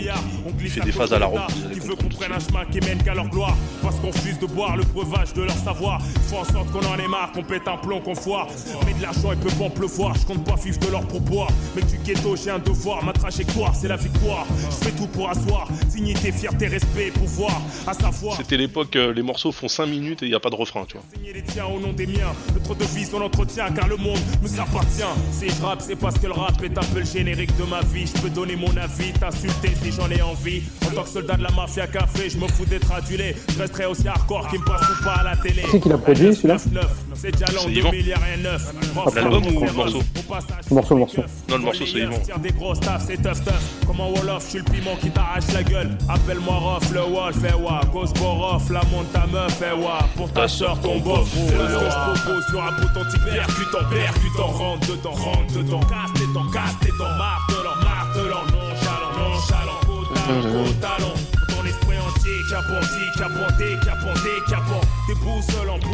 Il 0.62 0.70
fait 0.70 0.82
des 0.82 0.92
phases 0.92 1.14
à 1.14 1.20
la 1.20 1.28
Qui 1.28 1.80
veut 1.80 1.96
comprendre. 1.96 1.98
qu'on 1.98 2.10
prenne 2.10 2.32
un 2.34 2.40
chemin 2.40 2.66
qui 2.66 2.80
mène 2.82 3.02
qu'à 3.04 3.14
leur 3.14 3.28
gloire 3.30 3.56
Parce 3.82 3.96
qu'on 4.00 4.08
refuse 4.08 4.40
de 4.40 4.46
boire 4.48 4.76
le 4.78 4.84
breuvage 4.84 5.34
de 5.34 5.44
leur 5.44 5.56
savoir 5.58 6.02
Faut 6.28 6.38
en 6.38 6.44
sorte 6.44 6.72
qu'on 6.72 6.86
en 6.86 6.98
ait 6.98 7.08
marre, 7.08 7.32
qu'on 7.32 7.44
pète 7.44 7.68
un 7.68 7.78
plomb, 7.78 8.02
qu'on 8.02 8.16
foire 8.16 8.48
Mais 8.86 8.94
de 8.94 9.02
l'argent 9.02 9.32
il 9.32 9.38
peut 9.40 9.50
pas 9.58 9.66
en 9.66 9.70
pleuvoir 9.70 10.16
Je 10.16 10.26
compte 10.26 10.44
pas 10.44 10.56
vivre 10.56 10.80
de 10.80 10.88
leur 10.88 11.02
pourboire 11.08 11.50
Mais 11.76 11.82
du 11.84 11.98
ghetto 12.00 12.36
j'ai 12.36 12.50
un 12.52 12.60
devoir 12.60 13.04
Ma 13.04 13.14
trajectoire 13.14 13.76
c'est 13.76 13.88
la 13.88 13.96
victoire 13.98 14.46
Je 14.70 14.86
fais 14.86 14.92
tout 14.92 15.08
pour 15.08 15.30
asseoir 15.30 15.68
Dignité, 15.90 16.32
fierté, 16.32 16.68
respect, 16.68 17.12
pouvoir 17.12 17.62
À 17.88 17.94
savoir 17.94 18.38
C'était 18.38 18.58
l'époque, 18.58 18.96
euh, 18.96 19.14
les 19.14 19.22
morceaux 19.24 19.52
font 19.52 19.68
5 19.68 19.86
minutes 19.86 20.24
et 20.24 20.26
il 20.26 20.30
n'y 20.30 20.36
a 20.36 20.40
pas 20.40 20.50
de 20.50 20.56
refrain, 20.56 20.86
tu 20.88 20.94
vois. 20.98 21.04
signer 21.16 21.34
les 21.34 21.44
tiens 21.44 21.66
au 21.66 21.80
nom 21.80 21.94
des 21.94 22.08
miens 22.08 22.34
Notre 22.54 22.76
devise 22.76 23.12
on 23.14 23.20
l'entretient 23.20 23.72
car 23.72 23.88
le 23.88 23.98
monde 23.98 24.20
nous 24.42 24.60
appartient 24.60 24.79
Si 25.32 25.50
je 25.50 25.62
rappe 25.62 25.82
c'est 25.82 25.96
parce 25.96 26.18
que 26.18 26.28
le 26.28 26.34
rap 26.34 26.62
est 26.64 26.78
un 26.78 26.82
peu 26.94 27.00
le 27.00 27.06
générique 27.06 27.56
de 27.58 27.64
ma 27.64 27.82
vie 27.82 28.06
Je 28.08 28.22
peux 28.22 28.30
donner 28.30 28.56
mon 28.56 28.76
avis, 28.78 29.12
t'insulter 29.20 29.72
si 29.82 29.92
j'en 29.92 30.10
ai 30.10 30.22
envie 30.22 30.64
En 30.88 30.96
tant 30.96 31.04
que 31.04 31.10
soldat 31.10 31.36
de 31.36 31.44
la 31.44 31.52
mafia 31.52 31.88
café, 31.88 32.30
je 32.30 32.38
me 32.38 32.48
fous 32.48 32.66
d'être 32.66 32.92
adulé 32.92 33.36
Je 33.54 33.60
resterai 33.60 33.86
aussi 33.86 34.08
hardcore 34.08 34.48
qui 34.50 34.58
me 34.58 34.66
passeront 34.66 35.04
pas 35.04 35.16
à 35.22 35.24
la 35.24 35.36
télé 35.38 35.62
Qui 35.64 35.70
c'est 35.72 35.80
qui 35.80 35.90
l'a 35.90 35.98
produit, 35.98 36.36
celui-là 36.36 36.58
9, 36.72 36.86
C'est 37.16 37.32
déjà 37.32 37.46
l'an 37.54 37.62
C'est 37.66 37.72
Yvan. 37.72 37.90
2000, 37.92 38.08
y'a 38.08 38.18
rien 38.18 38.38
de 38.38 38.44
neuf 38.44 38.74
L'album 39.16 39.44
ou 39.48 39.66
le 39.66 39.72
morceau 39.74 40.00
Le 40.70 40.76
morceau, 40.76 40.94
le 40.94 41.00
morceau. 41.00 41.22
Non, 41.50 41.58
le 41.58 41.64
morceau 41.64 41.86
c'est 41.86 42.00
Yvan. 42.00 42.20
Tire 42.20 42.40
des 42.40 42.52
gros 42.52 42.76
staffs, 42.76 43.04
c'est 43.08 43.18
tough 43.18 43.44
tough. 43.44 43.86
Comme 43.88 44.02
un 44.02 44.08
Wolof, 44.10 44.44
je 44.46 44.50
suis 44.50 44.58
le 44.60 44.64
piment 44.66 44.96
qui 45.02 45.10
t'arrache 45.10 45.52
la 45.54 45.64
gueule. 45.64 45.98
Appelle-moi 46.08 46.56
Rof, 46.56 46.92
le 46.92 47.02
Wolf, 47.02 47.38
eh 47.48 47.54
wa. 47.56 47.82
Cause 47.92 48.14
Borof, 48.14 48.70
la 48.70 48.82
monte 48.92 49.12
ta 49.14 49.26
meuf, 49.28 49.62
eh 49.62 49.76
wa. 49.82 50.00
Pour 50.16 50.32
ta 50.32 50.48
soeur, 50.48 50.80
ton 50.82 51.00
bof. 51.00 51.28
C'est 51.34 51.48
ce 51.48 51.58
que 51.58 51.58
je 51.58 52.24
propose 52.24 52.46
sur 52.50 52.64
un 52.64 52.76
authentique 52.84 53.24
percutant, 53.26 53.90
percutant. 53.90 54.48
Rentre 54.70 54.88
dedans, 54.88 55.14
rentre 55.14 55.54
dedans. 55.56 55.80
Casse 55.80 56.14
tes 56.14 56.28
dents, 56.32 56.52
casse 56.52 56.78
tes 56.80 56.92
dents. 56.92 57.18
Martelant, 57.18 57.76
martelant, 57.84 58.46
nonchalant, 58.52 59.14
nonchalant. 59.18 59.80
Gros 59.84 60.06
talent, 60.14 60.42
gros 60.42 60.74
talent. 60.74 61.39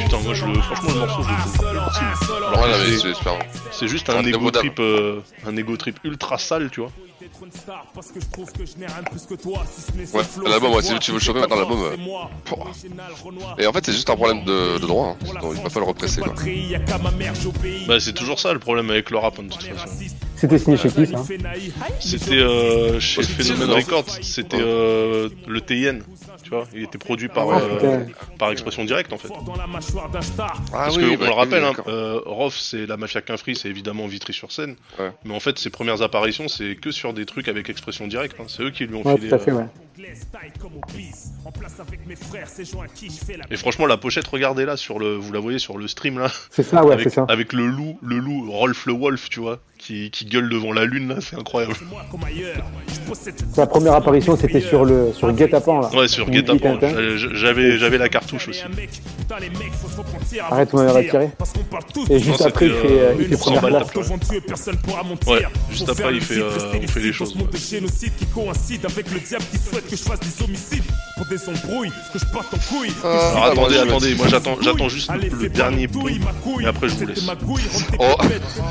Putain, 0.03 0.19
moi 0.19 0.33
je 0.33 0.45
le, 0.45 0.53
franchement 0.61 0.89
le 0.93 0.99
morceau 0.99 1.23
je 1.23 1.29
le 1.31 1.37
trouve 1.39 1.57
pas 1.57 1.85
possible. 1.85 2.35
Alors, 2.47 2.67
là, 2.67 2.77
mais 2.87 2.97
c'est 3.71 3.87
juste 3.87 4.09
Un 4.09 4.23
ego 4.25 4.51
trip, 4.51 4.79
euh, 4.79 5.19
un 5.45 5.57
ego 5.57 5.75
trip 5.77 5.99
ultra 6.03 6.37
sale, 6.37 6.69
tu 6.71 6.79
vois. 6.81 6.91
Ouais, 10.13 10.23
l'album, 10.49 10.73
ouais, 10.73 10.81
si 10.81 10.99
tu 10.99 11.11
veux 11.11 11.19
qui 11.19 11.25
choper 11.25 11.39
maintenant 11.41 11.55
l'album. 11.57 11.79
euh. 11.83 11.95
Et 13.57 13.67
en 13.67 13.73
fait, 13.73 13.85
c'est 13.85 13.91
juste 13.93 14.09
un 14.09 14.15
problème 14.15 14.43
de, 14.45 14.77
de 14.77 14.85
droit. 14.87 15.09
Hein. 15.09 15.25
Donc, 15.41 15.53
il 15.55 15.61
va 15.61 15.69
pas 15.69 15.79
le 15.79 15.85
represser, 15.85 16.21
quoi. 16.21 16.33
Bah 17.87 17.99
c'est 17.99 18.13
toujours 18.13 18.39
ça 18.39 18.53
le 18.53 18.59
problème 18.59 18.89
avec 18.89 19.09
le 19.09 19.17
rap 19.17 19.35
hein, 19.39 19.43
de 19.43 19.49
toute 19.49 19.63
façon. 19.63 19.87
C'était 20.35 20.59
signé 20.59 20.77
chez 20.77 20.89
qui, 20.89 21.07
ça 21.07 21.23
C'était 21.99 22.33
euh, 22.37 22.99
chez 22.99 23.23
Phenomen 23.23 23.67
non 23.69 23.75
Records, 23.75 24.05
c'était 24.21 24.57
euh, 24.59 25.29
le 25.47 25.61
TN, 25.61 26.03
tu 26.45 26.51
vois, 26.51 26.65
il 26.75 26.83
était 26.83 26.99
produit 26.99 27.27
par, 27.27 27.49
euh, 27.49 27.99
par 28.37 28.51
expression 28.51 28.85
directe 28.85 29.11
en 29.11 29.17
fait. 29.17 29.29
Ah 29.33 29.35
Parce 30.71 30.95
oui, 30.97 31.03
que, 31.03 31.15
bah, 31.17 31.25
on 31.25 31.29
le 31.29 31.33
rappelle, 31.33 31.63
oui, 31.63 31.69
hein, 31.75 31.83
euh, 31.87 32.21
Rof 32.23 32.55
c'est 32.55 32.85
la 32.85 32.97
mafia 32.97 33.21
qu'un 33.21 33.35
c'est 33.35 33.67
évidemment 33.67 34.05
Vitry-sur-Seine, 34.05 34.75
Ouais. 34.99 35.11
mais 35.23 35.33
en 35.33 35.39
fait 35.39 35.57
ses 35.57 35.71
premières 35.71 36.03
apparitions 36.03 36.47
c'est 36.47 36.75
que 36.75 36.91
sur 36.91 37.13
des 37.13 37.25
trucs 37.25 37.47
avec 37.47 37.67
expression 37.69 38.05
directe, 38.05 38.37
hein. 38.39 38.45
c'est 38.47 38.61
eux 38.61 38.69
qui 38.69 38.85
lui 38.85 38.93
ont 38.95 39.01
Ouais, 39.03 39.15
filé. 39.15 39.29
tout 39.29 39.35
à 39.35 39.39
fait, 39.39 39.51
euh, 39.51 39.55
ouais. 39.55 39.65
En 41.45 41.51
place 41.51 41.79
avec 41.79 42.05
mes 42.05 42.15
frères, 42.15 42.47
ces 42.49 42.65
gens 42.65 42.81
à 42.81 42.87
qui 42.87 43.07
je 43.07 43.23
fais 43.25 43.37
la 43.37 43.45
Et 43.49 43.55
franchement 43.55 43.85
la 43.85 43.97
pochette, 43.97 44.27
regardez 44.27 44.65
là 44.65 44.75
sur 44.77 44.99
le, 44.99 45.15
vous 45.15 45.31
la 45.31 45.39
voyez 45.39 45.59
sur 45.59 45.77
le 45.77 45.87
stream 45.87 46.19
là, 46.19 46.29
C'est 46.49 46.63
ça, 46.63 46.83
ouais, 46.83 46.93
avec, 46.93 47.09
c'est 47.09 47.15
ça. 47.15 47.25
avec 47.29 47.53
le 47.53 47.65
loup, 47.67 47.97
le 48.01 48.17
loup 48.17 48.51
Rolf 48.51 48.85
le 48.85 48.93
Wolf, 48.93 49.29
tu 49.29 49.39
vois, 49.39 49.59
qui, 49.77 50.11
qui 50.11 50.25
gueule 50.25 50.49
devant 50.49 50.73
la 50.73 50.85
lune 50.85 51.07
là, 51.09 51.15
c'est 51.21 51.37
incroyable. 51.37 51.75
Sa 53.53 53.67
première 53.67 53.93
apparition, 53.93 54.35
c'était 54.35 54.61
sur 54.61 54.85
le 54.85 55.13
sur 55.13 55.27
le 55.27 55.33
guet-apens, 55.33 55.81
là. 55.81 55.89
Ouais, 55.97 56.07
sur 56.07 56.29
Guet-apens, 56.29 56.79
j'avais 57.33 57.77
j'avais 57.77 57.97
la 57.97 58.09
cartouche 58.09 58.47
aussi. 58.49 58.63
Arrête, 60.49 60.69
vous 60.71 60.77
m'avez 60.77 60.91
retiré. 60.91 61.29
Et 62.09 62.19
juste 62.19 62.39
Non, 62.41 62.45
après, 62.47 62.65
il 62.67 62.73
fait, 62.73 62.87
euh, 62.89 63.13
il 63.19 63.25
fait 63.25 63.31
une 63.31 63.37
première 63.37 63.61
mentir. 65.05 65.31
Ouais, 65.31 65.43
juste 65.71 65.89
après, 65.89 66.13
il 66.13 66.21
fait, 66.21 66.39
euh, 66.39 66.49
on 66.83 66.87
fait 66.87 66.99
les 66.99 67.13
choses, 67.13 67.35
que 69.85 69.95
je 69.95 70.01
fasse 70.03 70.19
des 70.19 70.43
homicides 70.43 70.83
pour 71.17 71.25
des 71.27 71.39
embrouilles, 71.49 71.91
que 72.11 72.19
je 72.19 72.25
parte 72.25 72.53
en 72.53 72.57
couille. 72.57 72.89
que 72.89 72.93
je 73.01 73.07
Ah, 73.07 73.49
Alors 73.51 73.69
vive 73.69 73.77
attendez, 73.79 73.89
attendez, 73.89 74.15
moi 74.15 74.27
j'attends 74.27 74.57
j'attends 74.61 74.89
juste 74.89 75.09
Allez, 75.09 75.29
le, 75.29 75.49
dernier 75.49 75.87
couille. 75.87 76.19
et 76.61 76.65
après 76.67 76.89
je 76.89 76.95
vous 76.95 77.05
laisse. 77.07 77.23
ma 77.25 77.35
couille, 77.35 77.61
rentre 77.73 77.87
tes 77.91 77.97
Oh. 77.99 78.15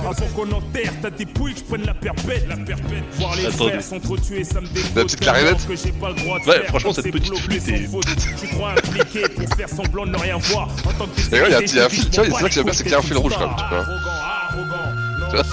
Avant 0.09 0.27
qu'on 0.35 0.53
enterre, 0.53 0.93
t'as 1.03 1.11
des 1.11 1.27
pouilles, 1.27 1.55
que 1.55 1.61
je 1.61 1.65
prenne 1.65 1.86
la 1.86 1.95
perpète. 1.95 2.47
La 2.49 2.57
perpète. 2.57 3.05
Voir 3.19 3.35
les 3.36 3.47
Attendez. 3.47 3.70
frères 3.70 3.82
s'entretuer, 3.82 4.45
ça 4.45 4.61
me 4.61 4.66
dégoûte. 4.66 4.91
La 4.97 5.03
petite 5.05 5.20
clarinette 5.20 5.57
tellement 5.59 5.74
que 5.74 5.77
j'ai 5.82 5.93
pas 5.93 6.09
le 6.11 6.15
droit 6.16 6.39
de 6.41 6.45
Ouais, 6.45 6.55
faire 6.61 6.66
franchement, 6.69 6.93
cette 6.93 7.11
petite 7.11 7.39
flûte 7.39 7.69
est- 7.69 7.89
impliqué 8.77 9.28
pour 9.28 9.57
faire 9.57 9.69
semblant 9.69 10.07
de 10.07 10.11
ne 10.11 10.19
rien 10.19 10.36
voir. 10.39 10.69
En 10.86 10.93
tant 10.93 11.07
que 11.07 11.35
Et 11.36 11.41
ouais, 11.41 11.49
il 11.66 11.74
y 11.77 11.81
a 11.81 11.86
un 11.86 11.89
fil- 11.89 12.09
tu 12.11 12.20
vois, 12.20 12.24
c'est 12.27 12.43
ça 12.43 12.49
que 12.49 12.55
j'aime 12.55 12.65
bien, 12.65 12.73
c'est 12.73 12.82
qu'il 12.82 12.93
y 12.93 12.95
a 12.95 12.99
un 12.99 13.03
fil 13.03 13.16
rouge, 13.16 13.32
quand 13.39 13.47
même, 13.47 13.57
tu 13.57 13.74
vois. 13.74 15.45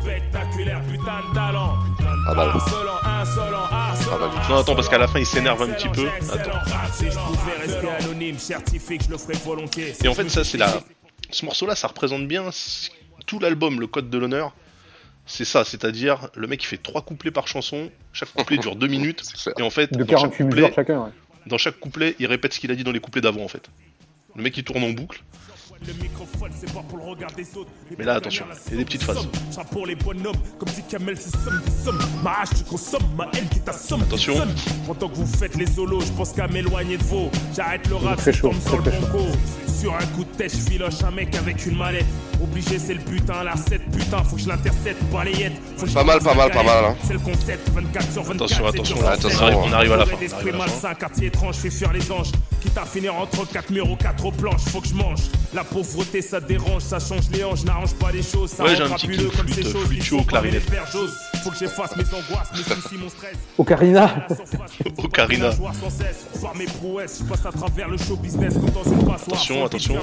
Spectaculaire, 0.00 0.82
putain 0.82 1.28
de 1.28 1.34
talent. 1.34 1.74
Ah 2.28 2.34
bah, 2.34 2.52
Insolent, 2.54 2.90
insolent, 3.04 3.64
harcelant. 3.70 4.18
Non 4.48 4.56
attends 4.58 4.74
parce 4.74 4.88
qu'à 4.88 4.98
la 4.98 5.08
fin 5.08 5.18
il 5.18 5.26
s'énerve 5.26 5.62
un 5.62 5.68
petit 5.68 5.88
peu. 5.88 6.08
Attends. 6.32 6.58
Si 6.92 7.06
je 7.10 7.16
pouvais 7.18 7.56
rester 7.66 7.88
anonyme, 7.88 8.38
certifié 8.38 8.98
que 8.98 9.04
je 9.04 9.10
le 9.10 9.18
ferais 9.18 9.38
volontiers. 9.44 9.94
Et 10.02 10.08
en 10.08 10.14
fait 10.14 10.28
ça 10.28 10.44
c'est 10.44 10.58
la 10.58 10.80
ce 11.30 11.44
morceau 11.44 11.66
là 11.66 11.74
ça 11.76 11.88
représente 11.88 12.26
bien 12.26 12.48
tout 13.26 13.38
l'album 13.38 13.80
le 13.80 13.86
code 13.86 14.10
de 14.10 14.18
l'honneur. 14.18 14.52
C'est 15.26 15.44
ça, 15.44 15.64
c'est-à-dire 15.64 16.28
le 16.34 16.48
mec 16.48 16.62
il 16.62 16.66
fait 16.66 16.76
trois 16.78 17.02
couplets 17.02 17.30
par 17.30 17.46
chanson, 17.46 17.90
chaque 18.12 18.32
couplet 18.32 18.58
dure 18.58 18.74
deux 18.74 18.88
minutes 18.88 19.22
et 19.58 19.62
en 19.62 19.70
fait 19.70 19.92
De 19.92 20.02
dans 20.02 20.06
chaque 20.18 20.36
48 20.36 20.44
couplet, 20.44 20.60
mesures 20.62 20.74
chacun, 20.74 21.04
ouais. 21.04 21.10
dans 21.46 21.58
chaque 21.58 21.78
couplet 21.78 22.16
il 22.18 22.26
répète 22.26 22.52
ce 22.52 22.58
qu'il 22.58 22.70
a 22.72 22.74
dit 22.74 22.82
dans 22.84 22.90
les 22.90 23.00
couplets 23.00 23.20
d'avant 23.20 23.44
en 23.44 23.48
fait. 23.48 23.70
Le 24.34 24.42
mec 24.42 24.56
il 24.56 24.64
tourne 24.64 24.82
en 24.82 24.90
boucle 24.90 25.22
Le 25.86 25.94
microphone, 25.94 26.50
c'est 26.60 26.70
pas 26.74 26.82
pour 26.82 26.98
le 26.98 27.04
regard 27.04 27.32
des 27.32 27.46
autres. 27.56 27.70
Mais 27.98 28.04
là, 28.04 28.14
attention, 28.16 28.44
il 28.66 28.72
y 28.72 28.74
a 28.74 28.78
des 28.78 28.84
petites 28.84 29.02
phases. 29.02 29.26
Ça 29.50 29.64
pour 29.64 29.86
les 29.86 29.94
bonhommes, 29.94 30.36
comme 30.58 30.68
dit 30.68 30.82
Kamel, 30.88 31.16
c'est 31.18 31.34
somme 31.34 31.62
des 31.64 31.84
sommes. 31.84 31.98
Ma 32.22 32.40
hache, 32.42 32.50
tu 32.58 32.64
consommes, 32.64 33.08
ma 33.16 33.28
haine 33.32 33.48
qui 33.48 33.60
t'assomme. 33.60 34.02
Attention. 34.02 34.34
Pendant 34.86 35.08
que 35.08 35.14
vous 35.14 35.26
faites 35.26 35.56
les 35.56 35.66
solos, 35.66 36.02
je 36.02 36.12
pense 36.12 36.32
qu'à 36.32 36.48
m'éloigner 36.48 36.98
de 36.98 37.02
vous. 37.04 37.30
J'arrête 37.56 37.88
le 37.88 37.96
rap, 37.96 38.18
Très 38.18 38.32
je 38.32 38.38
chaud, 38.38 38.50
tombe 38.50 38.60
très, 38.60 38.68
sur 38.68 38.76
le 38.76 38.82
très 38.82 39.00
bon 39.00 39.06
coup. 39.06 39.38
Sur 39.80 39.94
un 39.94 40.06
coup 40.14 40.24
de 40.24 40.36
tête, 40.36 40.52
je 40.52 40.70
filoche 40.70 41.02
un 41.02 41.10
mec 41.12 41.34
avec 41.34 41.64
une 41.64 41.78
mallette. 41.78 42.04
Obligé, 42.42 42.78
c'est 42.78 42.94
le 42.94 43.00
putain, 43.00 43.42
la 43.44 43.56
7 43.56 43.80
putain, 43.90 44.22
faut 44.24 44.36
que 44.36 44.42
je 44.42 44.48
l'intercepte, 44.48 45.02
balayette. 45.10 45.52
Pas 45.94 46.04
mal, 46.04 46.20
pas 46.20 46.34
mal, 46.34 46.50
pas 46.50 46.62
mal, 46.62 46.84
hein. 46.84 46.96
C'est 47.04 47.14
le 47.14 47.18
concept, 47.18 47.68
24 47.70 48.12
sur 48.12 48.22
24. 48.22 48.34
Attention, 48.34 48.66
attention, 48.66 49.02
là, 49.02 49.10
attention, 49.12 49.46
on 49.46 49.72
arrive 49.72 49.92
à 49.92 49.96
la 49.96 50.06
fin, 50.06 50.12
on 50.12 50.22
arrive 50.22 50.32
à 50.32 50.46
la 50.46 50.52
fin. 50.52 50.58
malsain, 50.58 50.94
quartier 50.94 51.26
étrange, 51.28 51.56
fait 51.56 51.70
fuir 51.70 51.92
les 51.92 52.12
anges. 52.12 52.32
Quitte 52.60 52.76
à 52.76 52.84
finir 52.84 53.14
entre 53.14 53.46
4 53.50 53.70
murs 53.70 53.90
ou 53.90 53.96
4 53.96 54.24
aux 54.24 54.32
planches, 54.32 54.64
faut 54.66 54.80
que 54.80 54.88
je 54.88 54.94
mange. 54.94 55.20
La 55.54 55.64
pauvreté, 55.70 56.20
ça 56.22 56.40
dérange, 56.40 56.82
ça 56.82 56.98
change 56.98 57.30
les 57.32 57.44
hanches, 57.44 57.64
n'arrange 57.64 57.94
pas 57.94 58.10
les 58.12 58.22
choses. 58.22 58.50
Ça 58.50 58.64
Ouais, 58.64 58.76
j'ai 58.76 58.82
un 58.82 58.90
petit 58.90 59.08
kick 59.08 59.36
comme 59.36 59.48
ces 59.48 59.62
flûte, 59.62 59.72
choses 59.72 59.86
flûte 59.86 60.02
chaud, 60.02 60.16
pas 60.18 60.40
clarinette. 60.40 60.62
Faut 61.42 61.50
que 61.50 61.56
j'efface 61.58 61.96
mes 61.96 62.04
angoisses, 62.04 62.50
mes 62.52 62.62
soucis, 62.62 62.96
mon 62.98 63.08
stress. 63.08 63.36
Ocarina 63.56 64.26
Ocarina. 64.98 65.50
Joie 65.52 65.72
sans 65.80 65.90
cesse, 65.90 66.26
par 66.42 66.54
mes 66.54 66.66
prouesses, 66.66 67.20
je 67.20 67.24
passe 67.28 67.46
à 67.46 67.52
travers 67.52 67.88
le 67.88 67.96
show 67.96 68.16
business 68.16 68.54
comme 68.54 68.70
dans 68.70 68.84
une 68.84 68.98
passoire. 69.06 69.20
Attention, 69.20 69.54
Sans 69.60 69.66
attention. 69.66 69.94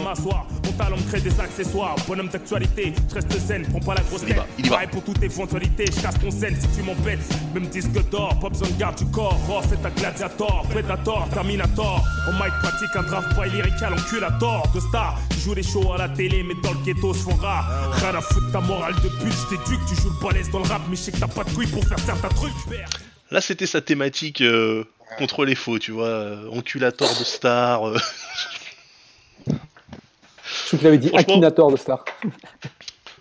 Mon 0.65 0.71
talent 0.71 0.97
crée 1.09 1.21
des 1.21 1.39
accessoires. 1.39 1.95
Bonhomme 2.07 2.29
d'actualité, 2.29 2.93
je 3.09 3.15
reste 3.15 3.39
zen, 3.47 3.65
prends 3.67 3.79
pas 3.79 3.95
la 3.95 4.01
grosse 4.01 4.21
tête. 4.25 4.37
va, 4.37 4.45
il 4.57 4.65
y 4.65 4.69
va. 4.69 4.75
Pareil 4.75 4.89
pour 4.91 5.03
toute 5.03 5.21
éventualité, 5.21 5.85
je 5.85 6.01
casse 6.01 6.19
ton 6.19 6.31
scène 6.31 6.55
si 6.59 6.67
tu 6.69 6.83
m'embêtes. 6.83 7.19
Même 7.53 7.67
disque 7.67 7.91
d'or, 8.09 8.37
pas 8.39 8.49
besoin 8.49 8.67
de 8.69 8.73
garde 8.79 8.97
du 8.97 9.05
corps. 9.05 9.37
Oh, 9.49 9.61
fais 9.67 9.75
ta 9.77 9.89
gladiator, 9.89 10.63
Predator, 10.69 11.27
Terminator. 11.33 12.03
En 12.27 12.33
mic 12.33 12.53
pratique 12.61 12.95
un 12.95 13.03
draft 13.03 13.35
boy 13.35 13.49
lyrical, 13.49 13.93
enculator. 13.93 14.63
De 14.73 14.79
star, 14.79 15.19
qui 15.29 15.39
joue 15.41 15.53
les 15.57 15.63
shows 15.63 15.91
à 15.91 15.97
la 15.97 16.07
télé, 16.09 16.43
mais 16.43 16.53
dans 16.61 16.71
le 16.71 16.77
ghetto 16.85 17.13
se 17.15 17.23
font 17.23 17.35
rares. 17.35 17.91
Rien 17.95 18.13
à 18.15 18.21
foutre 18.21 18.51
ta 18.51 18.61
morale 18.61 18.93
de 18.95 19.09
pute, 19.09 19.33
je 19.33 19.47
t'éduque, 19.57 19.81
tu 19.89 19.95
joues 19.95 20.09
le 20.09 20.23
balèze 20.23 20.49
dans 20.51 20.59
le 20.59 20.65
rap, 20.67 20.81
mais 20.89 20.95
je 20.95 21.01
sais 21.01 21.11
que 21.11 21.17
t'as 21.17 21.27
pas 21.27 21.43
de 21.43 21.49
couilles 21.49 21.67
pour 21.67 21.83
faire 21.83 21.99
certains 21.99 22.29
trucs. 22.29 22.53
Là, 23.31 23.41
c'était 23.41 23.65
sa 23.65 23.81
thématique 23.81 24.41
euh, 24.41 24.83
contre 25.17 25.43
les 25.45 25.55
faux, 25.55 25.79
tu 25.79 25.91
vois. 25.91 26.05
euh, 26.07 26.49
enculator 26.51 27.09
de 27.09 27.23
star. 27.23 27.87
euh. 27.89 27.97
Je 29.47 29.53
crois 30.67 30.79
qu'il 30.79 30.87
avait 30.87 30.97
dit 30.99 31.09
Franchement- 31.09 31.33
Akinator 31.33 31.71
de 31.71 31.77
Star. 31.77 32.05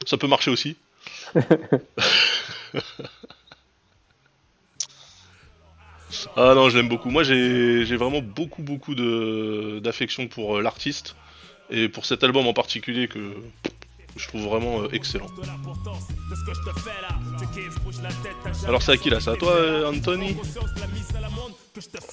Ça 0.05 0.17
peut 0.19 0.27
marcher 0.29 0.51
aussi. 0.51 0.77
ah 6.37 6.53
non, 6.55 6.69
je 6.71 6.77
l'aime 6.77 6.89
beaucoup. 6.89 7.11
Moi, 7.11 7.23
j'ai 7.25 7.97
vraiment 7.97 8.21
beaucoup, 8.21 8.63
beaucoup 8.63 8.95
de- 8.95 9.81
d'affection 9.83 10.29
pour 10.29 10.59
euh, 10.59 10.63
l'artiste 10.63 11.17
et 11.71 11.89
pour 11.89 12.05
cet 12.07 12.23
album 12.25 12.47
en 12.47 12.53
particulier 12.53 13.09
que 13.09 13.35
je 14.17 14.29
trouve 14.29 14.43
vraiment 14.43 14.83
euh, 14.83 14.89
excellent. 14.93 15.27
Alors, 18.67 18.83
c'est 18.83 18.93
à 18.93 18.97
qui 18.97 19.11
là? 19.11 19.21
C'est 19.21 19.31
à 19.31 19.37
toi, 19.37 19.53
euh, 19.53 19.91
Anthony? 19.91 20.35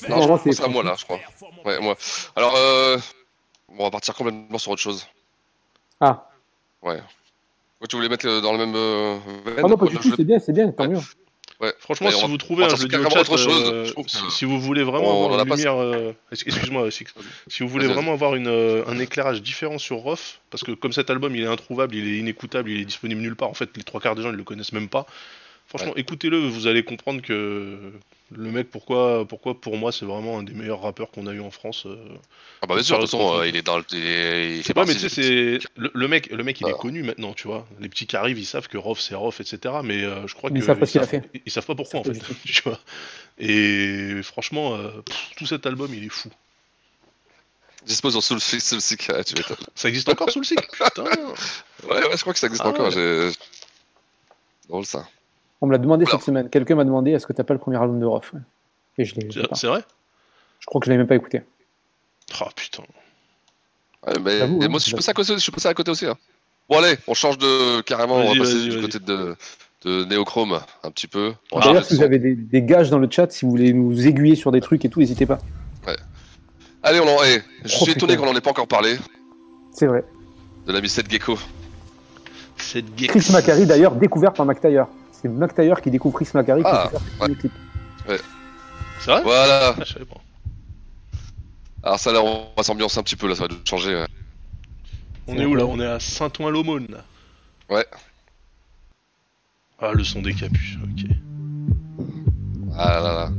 Non, 0.10 0.22
je 0.22 0.24
crois 0.26 0.40
que 0.40 0.52
c'est 0.52 0.64
à 0.64 0.68
moi 0.68 0.84
là, 0.84 0.96
je 0.98 1.06
crois. 1.06 1.20
Ouais, 1.66 1.80
moi. 1.80 1.96
Alors, 2.36 2.54
euh... 2.56 2.98
bon, 3.70 3.80
on 3.80 3.84
va 3.84 3.92
partir 3.92 4.14
complètement 4.16 4.58
sur 4.58 4.72
autre 4.72 4.82
chose. 4.82 5.08
Ah. 6.00 6.30
Ouais. 6.82 6.96
Ouais, 7.80 7.88
tu 7.88 7.96
voulais 7.96 8.10
mettre 8.10 8.42
dans 8.42 8.52
le 8.52 8.58
même. 8.58 8.76
euh, 8.76 9.18
veine, 9.46 9.56
Ah 9.60 9.62
non, 9.68 9.78
pas 9.78 9.86
Ouais, 9.86 9.92
du 9.92 9.98
je 9.98 10.02
tout, 10.02 10.14
c'est 10.18 10.24
bien, 10.26 10.40
c'est 10.40 10.54
bien, 10.54 10.72
tant 10.72 10.88
mieux. 10.88 11.00
Ouais. 11.60 11.74
Franchement, 11.80 12.10
si 12.12 12.26
vous 12.26 12.38
trouvez, 12.38 12.62
partir 12.68 12.78
je 12.78 12.84
le 12.84 12.90
sur 12.90 13.00
dis 13.00 13.06
au 13.06 13.10
carrément 13.10 13.24
chat, 13.24 13.32
autre 13.32 13.42
chose. 13.42 13.72
euh, 13.74 14.30
si, 14.32 14.46
vous 14.46 14.60
voulez 14.60 14.84
vraiment 14.84 15.24
avoir 15.26 15.40
une 15.44 15.50
lumière, 15.50 15.76
euh, 15.82 16.12
ex- 16.32 16.44
excuse-moi, 16.46 16.90
Six. 16.92 17.06
si 17.48 17.64
vous 17.64 17.70
voulez 17.70 17.88
vraiment 17.88 18.14
avoir 18.14 18.36
une, 18.36 18.48
euh, 18.48 18.84
un 18.88 19.00
éclairage 19.00 19.42
différent 19.42 19.78
sur 19.78 19.98
Roth, 19.98 20.40
parce 20.50 20.64
que 20.64 20.72
comme 20.72 20.92
cet 20.94 21.10
album 21.10 21.36
il 21.36 21.44
est 21.44 21.48
introuvable, 21.48 21.96
il 21.96 22.08
est 22.08 22.18
inécoutable, 22.20 22.70
il 22.70 22.82
est 22.82 22.86
disponible 22.86 23.22
nulle 23.22 23.36
part, 23.36 23.50
en 23.50 23.54
fait 23.54 23.70
les 23.78 23.84
trois 23.84 24.02
quarts 24.02 24.16
des 24.16 24.24
gens 24.24 24.32
ils 24.32 24.36
le 24.36 24.44
connaissent 24.44 24.74
même 24.74 24.90
pas. 24.90 25.06
Franchement, 25.68 25.96
écoutez-le, 25.96 26.38
vous 26.48 26.68
allez 26.68 26.84
comprendre 26.84 27.22
que 27.22 27.92
le 28.32 28.52
mec, 28.52 28.70
pourquoi, 28.70 29.28
pourquoi 29.28 29.60
pour 29.60 29.78
moi 29.78 29.92
c'est 29.92 30.06
vraiment 30.06 30.40
un 30.40 30.44
des 30.44 30.54
meilleurs 30.54 30.82
rappeurs 30.82 31.10
qu'on 31.12 31.26
a 31.28 31.34
eu 31.34 31.40
en 31.40 31.52
France. 31.52 31.86
euh, 31.86 31.98
Ah 32.62 32.68
bah 32.68 32.76
bien 32.76 32.84
sûr, 32.84 32.98
de 32.98 33.04
toute 33.04 33.12
façon, 33.12 33.40
euh, 33.40 33.48
il 33.48 33.56
est 33.56 33.62
dans 33.64 33.78
le. 33.78 33.84
Il, 33.92 33.98
est- 34.06 34.58
il 34.58 34.64
fait 34.64 34.78
Ouais, 34.78 34.86
mais 34.86 34.94
tu 34.94 35.00
sais, 35.00 35.10
c'est 35.10 35.60
le, 35.76 35.92
le 35.94 36.08
mec, 36.08 36.28
le 36.32 36.44
mec, 36.44 36.62
il 36.62 36.70
est 36.70 36.78
connu 36.78 37.02
maintenant, 37.04 37.34
tu 37.34 37.48
vois. 37.48 37.68
Les 37.80 37.90
petits 37.90 38.06
qui 38.08 38.16
arrivent, 38.16 38.40
ils 38.40 38.46
savent 38.46 38.68
que 38.68 38.78
Roth 38.78 39.00
c'est 39.00 39.16
Roth, 39.16 39.40
etc. 39.40 39.76
Mais 39.84 40.04
euh, 40.04 40.28
je 40.28 40.36
crois 40.36 40.50
Mais 40.52 40.60
ils 40.60 40.62
que 40.62 40.68
savent 40.68 40.80
pas 40.80 40.86
ce 40.86 40.92
qu'il 40.92 41.02
a 41.02 41.08
fait. 41.08 41.24
Ils, 41.34 41.42
ils 41.46 41.52
savent 41.52 41.66
pas 41.66 41.76
pourquoi 41.76 42.00
en 42.02 42.04
Ils 42.04 42.14
fait, 42.22 42.34
tu 42.46 42.62
vois. 42.64 42.80
Et 43.40 44.22
franchement, 44.24 44.76
euh, 44.76 44.90
pff, 45.02 45.32
tout 45.38 45.46
cet 45.48 45.66
album, 45.66 45.92
il 45.94 46.04
est 46.04 46.10
fou. 46.10 46.30
Dispose 47.86 48.14
sur 48.14 48.24
Soulseek, 48.24 48.62
Soulseek, 48.62 49.10
ah, 49.10 49.24
tu 49.24 49.36
m'étonnes. 49.36 49.58
Ça 49.76 49.90
existe 49.90 50.08
encore 50.08 50.30
Soulseek? 50.32 50.60
Putain. 50.72 51.04
Ouais, 51.04 52.08
ouais, 52.08 52.16
je 52.16 52.22
crois 52.22 52.34
que 52.34 52.40
ça 52.40 52.48
existe 52.48 52.64
Ah 52.66 52.70
encore. 52.70 52.96
ouais. 52.96 53.32
Drôle 54.70 54.86
ça. 54.86 55.06
On 55.62 55.68
me 55.68 55.72
l'a 55.72 55.78
demandé 55.78 56.06
cette 56.06 56.22
semaine. 56.22 56.50
Quelqu'un 56.50 56.76
m'a 56.76 56.84
demandé 56.84 57.12
est-ce 57.12 57.26
que 57.26 57.34
t'as 57.34 57.44
pas 57.44 57.54
le 57.54 57.60
premier 57.60 57.78
album 57.78 58.00
de 58.00 58.06
Roth 58.06 58.32
ouais. 58.34 58.40
Et 58.98 59.06
je 59.06 59.16
l'ai. 59.16 59.28
l'ai. 59.28 59.44
C'est 59.54 59.68
vrai? 59.68 59.82
Je 60.60 60.66
crois 60.66 60.80
que 60.82 60.86
je 60.86 60.90
l'avais 60.92 61.00
même 61.00 61.08
pas 61.08 61.16
écouté. 61.16 61.42
Oh 62.42 62.46
putain. 62.56 62.84
Ouais, 64.08 64.14
mais, 64.22 64.42
hein, 64.42 64.48
moi 64.48 64.58
aussi, 64.58 64.66
je 64.66 64.70
j'avoue. 64.70 64.80
suis 64.80 64.96
passé 64.96 65.10
à 65.10 65.14
côté, 65.14 65.34
je 65.34 65.40
suis 65.40 65.52
passé 65.52 65.68
à 65.70 65.74
côté 65.74 65.92
aussi. 65.92 66.06
hein. 66.06 66.18
Bon, 66.70 66.78
allez, 66.80 66.98
on 67.08 67.14
change 67.14 67.38
de. 67.38 67.82
Carrément, 67.82 68.16
on 68.16 68.34
va 68.34 68.40
passer 68.40 68.62
du 68.70 68.82
côté 68.82 69.00
de, 69.00 69.36
de 69.86 70.06
Néochrome 70.06 70.60
un 70.84 70.92
petit 70.92 71.08
peu. 71.08 71.34
D'ailleurs, 71.54 71.86
si 71.86 71.96
vous 71.96 72.04
avez 72.04 72.20
des, 72.20 72.36
des 72.36 72.62
gages 72.62 72.90
dans 72.90 73.00
le 73.00 73.08
chat, 73.10 73.32
si 73.32 73.46
vous 73.46 73.52
voulez 73.52 73.72
nous 73.74 74.06
aiguiller 74.08 74.36
sur 74.36 74.52
des 74.52 74.62
trucs 74.62 74.84
et 74.86 74.90
tout, 74.90 75.00
n'hésitez 75.00 75.26
pas. 75.26 75.40
Allez, 76.86 77.00
on 77.00 77.08
en. 77.08 77.24
eh, 77.24 77.42
je 77.64 77.76
Oh, 77.80 77.84
suis 77.84 77.92
étonné 77.94 78.18
qu'on 78.18 78.28
en 78.28 78.36
ait 78.36 78.42
pas 78.42 78.50
encore 78.50 78.68
parlé 78.68 78.98
C'est 79.72 79.88
vrai. 79.88 80.04
de 80.68 80.74
l'ami 80.74 80.90
Seth 80.90 81.10
Gecko. 81.10 81.38
Chris 82.58 83.30
Macari, 83.32 83.66
d'ailleurs, 83.66 83.96
découvert 83.96 84.34
par 84.34 84.46
McTayer. 84.46 84.84
C'est 85.24 85.30
McTayer 85.30 85.74
qui 85.82 85.90
découvre 85.90 86.16
Chris 86.16 86.28
Macari 86.34 86.62
qui 86.62 86.68
Ah, 86.70 86.90
fait 86.92 87.00
faire 87.00 87.30
ouais. 87.30 87.36
clip. 87.36 87.52
Ouais. 88.10 88.20
C'est 89.00 89.12
vrai? 89.12 89.24
Voilà. 89.24 89.70
Ah, 89.70 89.84
je 89.86 89.94
savais 89.94 90.06
pas. 90.06 90.18
Alors, 91.82 92.00
ça, 92.00 92.12
là, 92.12 92.22
on 92.22 92.48
va 92.56 92.64
s'ambiancer 92.64 93.00
un 93.00 93.04
petit 93.04 93.16
peu, 93.16 93.28
là, 93.28 93.36
ça 93.36 93.48
va 93.48 93.56
changer. 93.66 93.96
ouais. 93.96 94.08
On 95.28 95.36
est 95.38 95.46
où 95.46 95.56
là? 95.56 95.66
On 95.66 95.80
est 95.80 95.86
à 95.88 96.00
Saint-Ouen-l'Aumône 96.02 96.88
là. 96.90 97.04
Ouais. 97.74 97.86
Ah, 99.80 99.92
le 99.94 100.04
son 100.04 100.22
des 100.22 100.34
capuches, 100.34 100.78
ok. 100.84 101.10
Ah 102.78 103.00
là 103.00 103.14
là. 103.14 103.32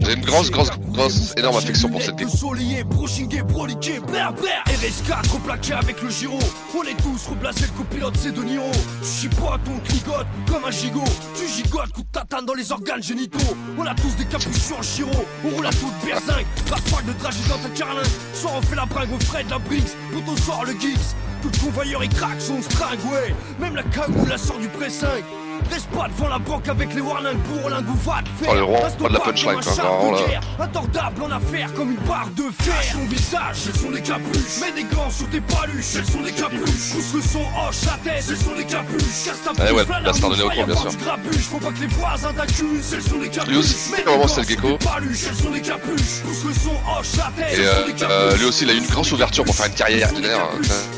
J'ai 0.00 0.14
une 0.14 0.24
grosse, 0.24 0.50
grosse, 0.50 0.70
grosse, 0.92 1.34
énorme 1.36 1.56
affection 1.56 1.88
pour 1.88 2.00
cette 2.00 2.18
Gecko. 2.18 2.30
solier, 2.36 2.84
brochingué, 2.84 3.42
broliqué, 3.42 4.00
blair, 4.00 4.32
blair. 4.32 4.62
RS4 4.66 5.40
plaqué 5.44 5.72
avec 5.72 6.00
le 6.02 6.10
giro. 6.10 6.38
On 6.76 6.82
est 6.82 6.96
tous 7.02 7.28
reblasés, 7.28 7.66
le 7.66 7.78
copilote 7.78 8.16
c'est 8.16 8.32
De 8.32 8.42
Niro. 8.42 8.70
Tu 9.02 9.28
chipotes, 9.28 9.60
on 9.68 9.78
cligote 9.80 10.26
comme 10.46 10.64
un 10.64 10.70
gigot. 10.70 11.04
Tu 11.34 11.48
gigotes, 11.48 11.92
coup 11.92 12.02
de 12.02 12.08
tatane 12.12 12.46
dans 12.46 12.54
les 12.54 12.70
organes 12.72 13.02
génitaux. 13.02 13.56
On 13.78 13.86
a 13.86 13.94
tous 13.94 14.14
des 14.16 14.24
capuches 14.26 14.60
sur 14.60 14.78
le 14.78 14.82
giro. 14.82 15.24
On 15.44 15.50
roule 15.50 15.66
à 15.66 15.70
toute 15.70 15.94
berzingue. 16.04 16.46
Parfois 16.68 17.02
de 17.02 17.12
trajet 17.18 17.48
dans 17.48 17.58
ta 17.58 17.68
carlingue 17.70 18.06
Soit 18.32 18.52
on 18.56 18.62
fait 18.62 18.76
la 18.76 18.86
bringue 18.86 19.12
au 19.12 19.20
frais 19.24 19.44
de 19.44 19.50
la 19.50 19.58
Briggs 19.58 19.90
Plutôt 20.10 20.36
sort 20.36 20.64
le 20.64 20.72
geeks 20.72 21.14
Tout 21.42 21.50
le 21.52 21.66
convoyeur 21.66 22.02
il 22.02 22.10
craque 22.10 22.40
son 22.40 22.60
string, 22.62 22.98
ouais. 23.12 23.34
Même 23.60 23.76
la 23.76 23.82
cagoule 23.82 24.28
la 24.28 24.38
sort 24.38 24.58
du 24.58 24.68
pressingue 24.68 25.24
Reste 25.70 25.86
pas 25.90 26.08
devant 26.08 26.28
la 26.28 26.38
banque 26.38 26.68
avec 26.68 26.94
les 26.94 27.00
warnings 27.00 27.38
pour 27.38 27.70
faire. 27.70 28.48
Oh, 28.48 28.54
le 28.54 28.62
roi 28.64 28.80
Reste 28.80 28.98
de 29.00 29.08
la 29.08 29.18
pas 29.18 29.24
punchline, 29.26 29.50
un 29.58 29.60
quoi, 29.62 29.72
vraiment, 29.72 30.12
de 30.12 30.32
là. 30.32 30.40
Intordable 30.60 31.22
en 31.22 31.30
affaire 31.30 31.72
comme 31.74 31.90
une 31.92 32.00
barre 32.08 32.28
de 32.36 32.44
fer. 32.62 32.74
Son 32.92 33.04
visage, 33.06 33.56
ce 33.56 33.78
sont 33.78 33.90
des 33.90 34.02
capuches. 34.02 34.60
Mets 34.60 34.72
des 34.82 34.84
gants 34.94 35.10
sur 35.10 35.28
tes 35.30 35.40
paluches, 35.40 35.84
ce 35.84 36.04
sont 36.04 36.20
des 36.20 36.32
capuches. 36.32 36.92
Pousse 36.92 37.14
le 37.14 37.22
son, 37.22 37.40
hoche 37.40 37.76
la 37.86 38.10
tête, 38.12 38.22
ce 38.22 38.36
sont 38.36 38.54
des 38.56 38.64
capuches. 38.64 39.24
Casse 39.24 39.42
ta 39.44 39.50
Eh 39.52 39.60
bouche, 39.60 39.72
ouais, 39.72 39.84
v'là 39.84 40.00
la 40.00 40.12
star 40.12 40.30
de 40.30 40.34
mouche, 40.36 40.38
Néochrome, 40.44 40.56
va 40.56 40.62
y 40.62 40.66
bien 40.66 40.90
sûr. 40.90 41.50
Faut 41.50 41.58
pas 41.58 41.70
que 41.72 41.80
les 41.80 41.86
voisins 41.86 42.32
t'accusent, 42.32 42.84
ce 42.90 43.00
sont 43.00 43.18
des 43.18 43.28
capuches. 43.28 43.48
Lui 43.50 43.56
aussi, 43.58 43.92
Mets 43.92 44.02
vraiment, 44.02 44.28
c'est 44.28 44.40
le 44.42 44.46
gecko. 44.48 44.78
ce 45.14 45.34
sont 45.42 45.50
des 45.50 45.60
capuches. 45.60 46.20
Pousse 46.24 46.44
le 46.44 46.54
son, 46.54 46.70
hoche 46.70 47.16
la 47.16 47.32
tête, 47.44 47.58
Et 47.58 47.66
euh, 47.66 47.86
des 47.86 47.92
capuches. 47.92 48.08
euh, 48.10 48.36
lui 48.36 48.44
aussi, 48.46 48.64
il 48.64 48.70
a 48.70 48.74
eu 48.74 48.78
une 48.78 48.86
grosse 48.86 49.12
ouverture 49.12 49.44
pour 49.44 49.54
faire 49.54 49.66
une 49.66 49.74
carrière 49.74 50.12
derrière. 50.12 50.48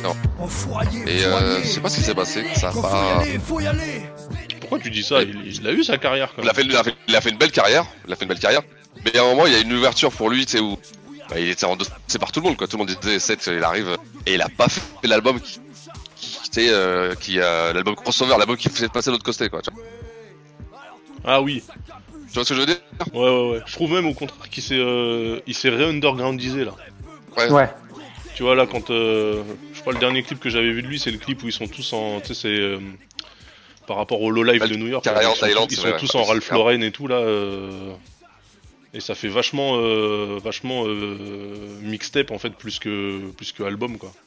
Non. 0.03 0.17
Et 1.07 1.25
euh, 1.25 1.61
je 1.63 1.69
sais 1.69 1.81
pas 1.81 1.89
ce 1.89 1.97
qui 1.97 2.03
s'est 2.03 2.15
passé, 2.15 2.45
ça 2.55 2.69
a 2.69 2.73
Quand 2.73 2.83
faut 2.83 3.61
y 3.61 3.65
pas. 3.65 3.73
Pourquoi 4.69 4.79
tu 4.81 4.91
dis 4.91 5.03
ça 5.05 5.23
il, 5.23 5.47
il 5.47 5.67
a 5.67 5.73
eu 5.73 5.85
sa 5.85 5.97
carrière 5.97 6.33
quand 6.35 6.43
Il 6.43 6.49
a, 6.49 6.53
même. 6.53 6.55
fait, 6.57 6.63
il, 6.63 6.77
a 6.77 6.83
fait, 6.83 6.95
il 7.09 7.15
a 7.17 7.21
fait 7.21 7.31
une 7.31 7.39
belle 7.39 7.53
carrière, 7.53 7.85
il 8.07 8.13
a 8.13 8.17
fait 8.17 8.25
une 8.25 8.29
belle 8.29 8.39
carrière, 8.41 8.63
mais 9.05 9.17
à 9.17 9.23
un 9.23 9.27
moment 9.27 9.47
il 9.47 9.53
y 9.53 9.57
a 9.57 9.61
une 9.61 9.73
ouverture 9.73 10.11
pour 10.11 10.29
lui, 10.29 10.45
tu 10.45 10.53
sais, 10.53 10.61
où 10.61 10.77
bah, 11.31 11.39
il 11.39 11.49
était 11.49 11.67
endossé 11.67 11.91
par 12.19 12.33
tout 12.33 12.41
le 12.41 12.47
monde, 12.47 12.57
quoi. 12.57 12.67
Tout 12.67 12.77
le 12.77 12.85
monde 12.85 12.97
disait 13.01 13.19
Seth, 13.21 13.47
il 13.47 13.63
arrive, 13.63 13.97
et 14.27 14.35
il 14.35 14.43
a 14.43 14.49
pas 14.49 14.69
fait 14.69 14.81
l'album 15.05 15.41
qui, 15.41 15.61
euh, 16.59 17.15
qui 17.15 17.39
euh, 17.39 17.73
l'album 17.73 17.95
crossover, 17.95 18.35
l'album 18.39 18.57
qui 18.57 18.69
fait 18.69 18.89
passer 18.89 19.11
l'autre 19.11 19.25
côté, 19.25 19.49
quoi. 19.49 19.61
Tu 19.63 19.71
vois, 19.73 19.83
Ah 21.25 21.41
oui. 21.41 21.63
Tu 22.29 22.35
vois 22.35 22.45
ce 22.45 22.49
que 22.51 22.55
je 22.57 22.61
veux 22.61 22.67
dire 22.67 22.77
Ouais, 23.15 23.21
ouais, 23.21 23.51
ouais. 23.51 23.63
Je 23.67 23.73
trouve 23.73 23.93
même 23.93 24.07
au 24.07 24.15
contraire 24.15 24.49
qu'il 24.51 24.63
s'est 24.63 24.79
euh, 24.79 25.41
il 25.47 25.55
s'est 25.55 25.69
ré-undergroundisé 25.69 26.65
là. 26.65 26.73
Ouais. 27.37 27.51
Ouais. 27.51 27.71
Tu 28.35 28.43
vois 28.43 28.55
là 28.55 28.67
quand 28.67 28.91
euh, 28.91 29.43
je 29.73 29.81
crois 29.81 29.93
le 29.95 29.99
dernier 29.99 30.23
clip 30.23 30.39
que 30.41 30.51
j'avais 30.51 30.71
vu 30.73 30.83
de 30.83 30.89
lui 30.89 30.99
c'est 30.99 31.11
le 31.11 31.19
clip 31.19 31.43
où 31.43 31.47
ils 31.47 31.53
sont 31.53 31.67
tous 31.69 31.93
en 31.95 32.21
tu 32.21 32.29
sais 32.29 32.35
c'est 32.35 32.49
euh, 32.49 32.79
par 33.87 33.97
rapport 33.97 34.21
au 34.23 34.31
low 34.31 34.43
life 34.43 34.63
de 34.69 34.77
New 34.77 34.87
York 34.89 35.05
là, 35.07 35.23
ils 35.23 35.27
sont, 35.27 35.41
Thaïlande, 35.41 35.69
tous- 35.69 35.75
ils 35.75 35.77
c'est 35.77 35.83
sont 35.83 35.89
vrai, 35.91 35.99
tous 35.99 36.15
ouais, 36.15 36.21
en 36.21 36.25
Ralph. 36.25 36.51
Lauren 36.51 36.81
et 36.83 36.91
tout 36.93 37.07
là 37.07 37.17
euh, 37.17 37.93
et 38.95 39.01
ça 39.01 39.15
fait 39.15 39.29
vachement 39.29 39.77
euh, 39.77 40.39
vachement 40.43 40.85
euh, 40.87 41.79
mixtape 41.83 42.31
en 42.31 42.39
fait 42.39 42.51
plus 42.51 42.79
que 42.79 43.31
plus 43.33 43.53
que 43.53 43.63
album 43.63 43.99
quoi. 43.99 44.13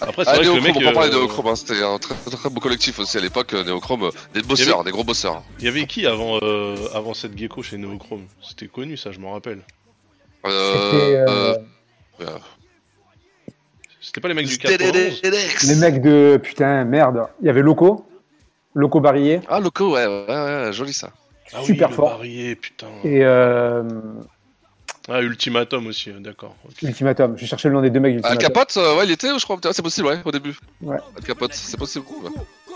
Après, 0.00 0.24
c'est 0.24 0.30
Ah, 0.30 0.34
vrai 0.36 0.44
que 0.44 0.48
le 0.50 0.60
Néochrome, 0.60 0.62
mec. 0.62 0.76
on 0.76 0.92
parler 0.94 1.10
de 1.10 1.14
euh, 1.14 1.18
Néochrome, 1.18 1.46
hein, 1.48 1.56
c'était 1.56 1.82
un 1.82 1.98
très, 1.98 2.14
très, 2.14 2.48
beau 2.50 2.60
collectif 2.60 2.98
aussi 2.98 3.18
à 3.18 3.20
l'époque, 3.20 3.52
Néochrome, 3.52 4.10
des 4.34 4.42
bosseurs, 4.42 4.76
avait- 4.80 4.84
des 4.86 4.90
gros 4.92 5.04
bosseurs. 5.04 5.42
Il 5.58 5.64
y 5.64 5.68
avait 5.68 5.86
qui 5.86 6.06
avant, 6.06 6.38
euh, 6.42 6.76
avant 6.94 7.14
cette 7.14 7.36
gecko 7.36 7.62
chez 7.62 7.76
Neochrome? 7.76 8.26
C'était 8.42 8.66
connu 8.68 8.96
ça, 8.96 9.12
je 9.12 9.18
m'en 9.18 9.32
rappelle. 9.32 9.62
Euh, 10.46 11.56
C'était, 14.00 14.20
pas 14.20 14.28
les 14.28 14.34
mecs 14.34 14.46
du 14.46 14.52
C'était 14.54 14.78
91 14.78 15.68
Les 15.68 15.74
mecs 15.76 16.00
de. 16.02 16.40
Putain, 16.42 16.84
merde. 16.84 17.26
Il 17.40 17.46
y 17.46 17.50
avait 17.50 17.62
Loco. 17.62 18.06
Loco 18.74 19.00
Barillet. 19.00 19.40
Ah, 19.48 19.60
Loco, 19.60 19.92
ouais, 19.94 20.06
ouais, 20.06 20.24
ouais, 20.28 20.72
joli 20.72 20.92
ça. 20.92 21.10
Ah 21.52 21.62
Super 21.64 21.88
oui, 21.90 21.94
fort. 21.94 22.08
Barrier, 22.10 22.54
putain. 22.54 22.86
Et 23.04 23.24
euh, 23.24 23.82
Ah, 25.08 25.20
Ultimatum 25.20 25.88
aussi, 25.88 26.10
euh, 26.10 26.20
d'accord. 26.20 26.54
Ultimatum. 26.82 27.36
Je 27.36 27.44
cherchais 27.46 27.68
le 27.68 27.74
nom 27.74 27.82
des 27.82 27.90
deux 27.90 27.98
mecs 27.98 28.14
Al 28.14 28.20
d'Ultimatum. 28.22 28.48
Capote, 28.54 28.76
euh, 28.76 28.96
ouais, 28.98 29.04
il 29.06 29.10
était, 29.10 29.36
je 29.36 29.42
crois, 29.44 29.56
putain, 29.56 29.72
c'est 29.72 29.82
possible, 29.82 30.06
ouais, 30.06 30.18
au 30.24 30.30
début. 30.30 30.56
Ouais. 30.80 30.98
Al 31.16 31.24
Capote, 31.24 31.52
c'est 31.52 31.76
possible. 31.76 32.04
ouais. 32.22 32.30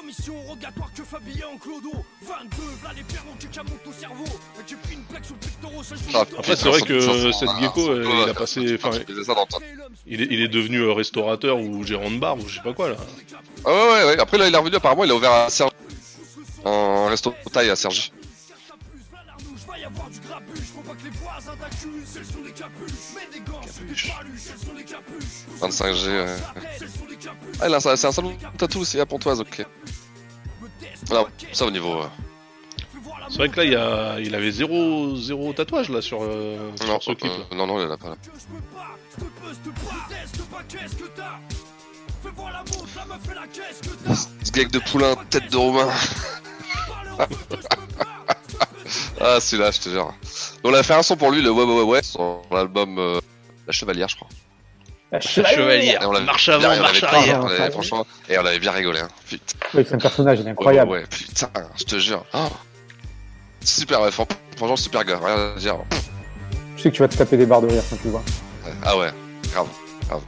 Commission 0.04 0.34
rogatoire 0.46 0.90
que 0.94 1.02
Fabien 1.02 1.46
en 1.54 1.56
clodo 1.56 1.90
22, 2.20 2.62
v'là 2.82 2.90
les 2.94 3.02
perros 3.04 3.34
qui 3.40 3.46
camotent 3.46 3.86
au 3.88 3.92
cerveau 3.92 4.24
J'ai 4.66 4.76
pris 4.76 4.94
une 4.96 5.02
plaque 5.04 5.24
sur 5.24 5.34
le 5.34 5.40
pectoral, 5.40 5.82
ça 5.82 5.94
joue 5.94 6.02
Ah, 6.12 6.24
Après, 6.38 6.56
c'est 6.56 6.68
vrai 6.68 6.82
que 6.82 7.32
cette 7.32 7.48
gecko, 7.58 8.02
il 8.02 8.28
a 8.28 8.34
passé. 8.34 8.74
Enfin, 8.74 8.90
il 10.06 10.20
est, 10.20 10.26
il 10.30 10.42
est 10.42 10.48
devenu 10.48 10.80
euh, 10.80 10.92
restaurateur 10.92 11.58
ou 11.58 11.82
gérant 11.84 12.10
de 12.10 12.18
bar 12.18 12.36
ou 12.36 12.46
je 12.46 12.56
sais 12.56 12.62
pas 12.62 12.74
quoi 12.74 12.90
là. 12.90 12.96
Ah 13.64 13.70
ouais, 13.72 13.76
ouais, 13.76 14.04
ouais. 14.08 14.20
Après, 14.20 14.36
là, 14.36 14.46
il 14.46 14.54
est 14.54 14.58
revenu, 14.58 14.76
apparemment, 14.76 15.04
il 15.04 15.10
a 15.10 15.14
ouvert 15.14 15.32
à 15.32 15.48
Sergi. 15.48 15.74
Un 16.66 17.08
resto 17.08 17.34
de 17.46 17.50
taille 17.50 17.70
à 17.70 17.76
Sergi. 17.76 18.12
Va 19.66 19.78
y 19.78 19.84
avoir 19.84 20.10
du 20.10 20.20
grabuge, 20.20 20.60
faut 20.74 20.82
pas 20.82 20.94
que 20.94 21.04
les 21.04 21.10
voisins 21.10 21.56
t'accusent 21.58 22.08
Celles 22.12 22.24
sont 22.26 22.44
les 22.44 22.52
capuches, 22.52 22.92
mets 23.14 23.32
des 23.32 23.40
gants 23.50 23.60
sur 23.62 23.84
des 23.84 23.94
paluches 23.94 24.40
Celles 24.40 24.68
sont 24.68 24.74
les 24.76 24.84
capuches 24.84 25.44
25G, 25.60 26.06
ouais. 26.06 26.36
Ah, 27.60 27.68
là, 27.68 27.80
c'est 27.80 27.90
un 27.90 28.12
salon 28.12 28.30
de 28.30 28.58
tatou 28.58 28.80
aussi 28.80 28.98
à 29.00 29.06
Pontoise, 29.06 29.40
ok. 29.40 29.64
Voilà, 31.06 31.26
ça 31.52 31.66
au 31.66 31.70
niveau. 31.70 32.00
euh, 32.00 32.06
C'est 33.28 33.36
vrai 33.38 33.48
que 33.48 33.56
là, 33.56 33.64
il, 33.64 33.72
y 33.72 33.76
a... 33.76 34.18
il 34.20 34.34
avait 34.34 34.50
zéro, 34.50 35.16
zéro 35.16 35.52
tatouage 35.52 35.88
là 35.90 36.00
sur, 36.02 36.18
euh, 36.22 36.70
sur 36.76 36.86
Non, 36.86 37.00
ce 37.00 37.12
clip. 37.12 37.30
là. 37.30 37.38
euh, 37.52 37.56
non, 37.56 37.66
non, 37.66 37.80
il 37.80 37.86
en 37.86 37.90
a 37.92 37.96
pas 37.96 38.10
là. 38.10 38.16
Ce 44.44 44.50
gag 44.52 44.70
de 44.70 44.78
poulain, 44.78 45.14
tête 45.30 45.50
de 45.50 45.56
Romain. 45.56 45.88
ah, 49.20 49.40
celui-là, 49.40 49.70
je 49.70 49.80
te 49.80 49.88
jure. 49.88 50.12
On 50.64 50.72
a 50.74 50.82
fait 50.82 50.94
un 50.94 51.02
son 51.02 51.16
pour 51.16 51.30
lui, 51.30 51.42
le 51.42 51.50
Ouais, 51.50 51.64
ouais, 51.64 51.74
ouais, 51.76 51.82
ouais, 51.82 52.02
sur 52.02 52.42
l'album 52.50 52.98
euh, 52.98 53.20
La 53.66 53.72
Chevalière, 53.72 54.08
je 54.08 54.16
crois. 54.16 54.28
La 55.14 55.44
Chevalière. 55.44 56.02
Et 56.02 56.06
on 56.06 56.20
Marche 56.22 56.48
avant, 56.48 56.58
bien- 56.60 56.78
on 56.78 56.82
marche 56.82 57.02
arrière. 57.02 57.40
on 57.42 57.46
avait- 57.46 57.70
Franchement, 57.70 58.06
et 58.28 58.38
on 58.38 58.44
avait 58.44 58.58
bien 58.58 58.72
rigolé, 58.72 59.00
hein. 59.00 59.08
Putain. 59.28 59.44
Oui, 59.74 59.84
c'est 59.86 59.94
un 59.94 59.98
personnage, 59.98 60.40
il 60.40 60.46
est 60.46 60.50
incroyable. 60.50 60.90
Ouais, 60.90 60.98
ouais, 61.00 61.06
putain, 61.08 61.48
je 61.76 61.84
te 61.84 61.96
jure. 61.98 62.24
Oh. 62.34 62.38
Super, 63.60 64.02
ouais, 64.02 64.10
franchement, 64.10 64.76
super 64.76 65.04
gars, 65.04 65.18
rien 65.24 65.52
à 65.56 65.58
dire. 65.58 65.76
Je 66.76 66.82
sais 66.82 66.90
que 66.90 66.96
tu 66.96 67.02
vas 67.02 67.08
te 67.08 67.16
taper 67.16 67.36
des 67.36 67.46
barres 67.46 67.62
de 67.62 67.68
rire 67.68 67.82
quand 67.88 67.96
tu 67.96 68.04
le 68.04 68.10
vois. 68.10 68.22
Ah 68.84 68.96
ouais, 68.98 69.08
grave, 69.52 69.66
grave. 70.08 70.20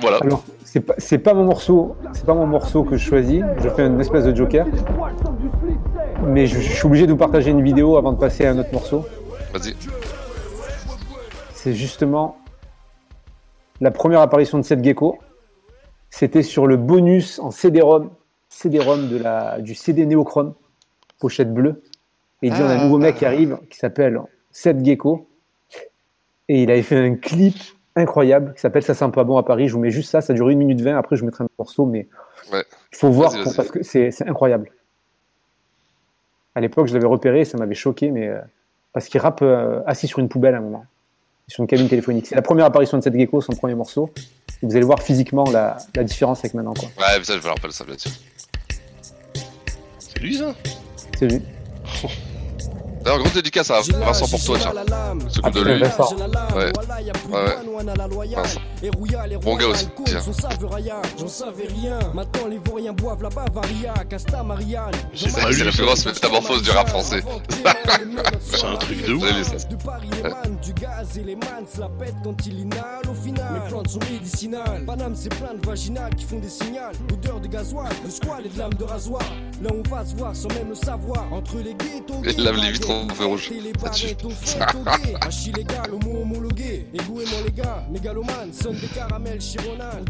Voilà. 0.00 0.18
Alors, 0.22 0.44
c'est 0.64 0.80
pas, 0.80 0.94
c'est 0.98 1.18
pas 1.18 1.34
mon 1.34 1.44
morceau, 1.44 1.96
c'est 2.12 2.24
pas 2.26 2.34
mon 2.34 2.46
morceau 2.46 2.82
que 2.84 2.96
je 2.96 3.04
choisis. 3.08 3.42
Je 3.62 3.68
fais 3.68 3.86
une 3.86 4.00
espèce 4.00 4.24
de 4.24 4.34
joker. 4.34 4.66
Mais 6.24 6.46
je, 6.46 6.60
je 6.60 6.72
suis 6.72 6.86
obligé 6.86 7.06
de 7.06 7.12
vous 7.12 7.16
partager 7.18 7.50
une 7.50 7.62
vidéo 7.62 7.96
avant 7.96 8.12
de 8.12 8.18
passer 8.18 8.46
à 8.46 8.50
un 8.50 8.58
autre 8.58 8.72
morceau. 8.72 9.06
Vas-y. 9.52 9.74
C'est 11.54 11.74
justement 11.74 12.36
la 13.80 13.90
première 13.90 14.20
apparition 14.20 14.58
de 14.58 14.62
cette 14.64 14.82
gecko. 14.82 15.18
C'était 16.10 16.42
sur 16.42 16.66
le 16.66 16.76
bonus 16.76 17.38
en 17.38 17.50
CD-ROM, 17.50 18.10
CD-ROM 18.48 19.08
de 19.08 19.18
la, 19.18 19.60
du 19.60 19.74
CD 19.74 20.06
Néochrome, 20.06 20.54
pochette 21.20 21.52
bleue. 21.52 21.82
Et 22.42 22.48
il 22.48 22.52
dit 22.54 22.60
on 22.62 22.66
a 22.66 22.74
un 22.74 22.84
nouveau 22.84 22.98
mec 22.98 23.16
qui 23.16 23.24
arrive 23.26 23.58
qui 23.68 23.76
s'appelle 23.78 24.20
Seth 24.52 24.84
Gecko. 24.84 25.28
Et 26.48 26.62
il 26.62 26.70
avait 26.70 26.82
fait 26.82 26.96
un 26.96 27.14
clip 27.16 27.56
incroyable 27.94 28.54
qui 28.54 28.60
s'appelle 28.60 28.82
Ça 28.84 28.94
sent 28.94 29.10
pas 29.12 29.24
bon 29.24 29.36
à 29.36 29.42
Paris. 29.42 29.68
Je 29.68 29.74
vous 29.74 29.80
mets 29.80 29.90
juste 29.90 30.10
ça, 30.10 30.20
ça 30.20 30.32
dure 30.32 30.48
1 30.48 30.54
minute 30.54 30.80
20. 30.80 30.96
Après, 30.96 31.16
je 31.16 31.24
mettrai 31.24 31.44
un 31.44 31.48
morceau, 31.58 31.84
mais 31.84 32.06
Ouais. 32.52 32.62
il 32.92 32.96
faut 32.96 33.10
voir 33.10 33.32
pour- 33.42 33.54
parce 33.54 33.70
que 33.70 33.82
c'est 33.82 34.10
c'est 34.12 34.26
incroyable. 34.28 34.70
À 36.54 36.60
l'époque, 36.60 36.86
je 36.86 36.94
l'avais 36.94 37.06
repéré, 37.06 37.44
ça 37.44 37.58
m'avait 37.58 37.74
choqué, 37.74 38.10
mais 38.10 38.28
euh, 38.28 38.40
parce 38.92 39.08
qu'il 39.08 39.20
rappe 39.20 39.42
euh, 39.42 39.82
assis 39.86 40.06
sur 40.06 40.20
une 40.20 40.28
poubelle 40.28 40.54
à 40.54 40.58
un 40.58 40.62
moment, 40.62 40.84
sur 41.48 41.62
une 41.62 41.66
cabine 41.66 41.88
téléphonique. 41.88 42.26
C'est 42.26 42.34
la 42.36 42.42
première 42.42 42.66
apparition 42.66 42.98
de 42.98 43.02
cette 43.02 43.16
gecko, 43.16 43.40
son 43.40 43.54
premier 43.54 43.74
morceau. 43.74 44.10
Et 44.62 44.66
vous 44.66 44.76
allez 44.76 44.84
voir 44.84 45.02
physiquement 45.02 45.44
la, 45.50 45.78
la 45.94 46.04
différence 46.04 46.40
avec 46.40 46.54
maintenant. 46.54 46.74
quoi. 46.74 46.88
Ouais, 46.98 47.24
ça, 47.24 47.34
je 47.36 47.42
me 47.42 47.48
rappelle 47.48 47.72
ça, 47.72 47.84
bien 47.84 47.96
sûr. 47.98 48.10
C'est 49.98 50.18
lui 50.20 50.36
ça? 50.36 50.54
C'est 51.18 51.26
lui. 51.26 51.42
D'ailleurs, 53.08 53.22
grosse 53.22 53.32
dédicace 53.36 53.70
à 53.70 53.80
Vincent 53.80 54.28
pour 54.28 54.44
toi, 54.44 54.58
tiens. 54.60 54.72
Ce 55.30 55.40
coup 55.40 55.50
de 55.50 55.62
lui. 55.62 55.80
Vincent. 55.80 56.14
Ouais. 56.54 56.64
Ouais, 57.30 57.40
ouais. 57.40 58.34
Vincent. 58.36 58.60
Bon 59.40 59.56
gars 59.56 59.68
aussi, 59.68 59.88
tiens. 60.04 60.20
J'en 60.26 60.32
savais 60.34 60.76
rien, 60.76 60.96
j'en 61.18 61.28
savais 61.28 61.68
rien. 61.68 61.98
Maintenant 62.12 62.48
les 62.50 62.58
vauriens 62.58 62.92
boivent 62.92 63.22
la 63.22 63.30
Bavaria, 63.30 63.94
Casta 64.10 64.42
Marianne. 64.42 64.92
C'est 65.14 65.64
la 65.64 65.70
plus 65.70 65.84
grosse 65.84 66.04
métamorphose 66.04 66.62
du 66.62 66.70
rap 66.70 66.90
français. 66.90 67.22
C'est 68.40 68.66
un 68.66 68.76
truc 68.76 69.06
de 69.06 69.12
ouf. 69.14 69.24
Les 70.12 70.22
man, 70.22 70.58
du 70.62 70.72
gaz 70.74 71.16
et 71.16 71.24
les 71.24 71.36
man 71.36 71.64
se 71.72 71.80
la 71.80 71.88
pètent 71.88 72.14
quand 72.22 72.46
il 72.46 72.60
inhale 72.60 73.08
au 73.10 73.14
final. 73.14 73.52
Mes 73.54 73.68
plantes 73.70 73.88
sont 73.88 74.00
médicinales. 74.12 74.84
Paname, 74.86 75.14
c'est 75.16 75.34
plein 75.34 75.54
de 75.54 75.66
vaginales 75.66 76.14
qui 76.14 76.26
font 76.26 76.38
des 76.38 76.48
signaux. 76.48 76.68
Odeur 77.12 77.40
de 77.40 77.46
gasoil, 77.46 77.88
de 78.04 78.10
squale 78.10 78.46
et 78.46 78.48
de 78.50 78.58
lames 78.58 78.74
de 78.74 78.84
rasoir. 78.84 79.22
Là, 79.62 79.70
on 79.72 79.88
va 79.88 80.04
se 80.04 80.14
voir 80.14 80.36
sans 80.36 80.48
même 80.48 80.68
le 80.68 80.74
savoir. 80.74 81.24
Entre 81.32 81.56
les 81.56 81.74
ghettos. 81.74 82.22
Il 82.24 82.44
lave 82.44 82.56
les 82.56 82.72
vitres 82.72 82.90
rouge. 83.24 83.50
Là-dessus. 83.82 84.06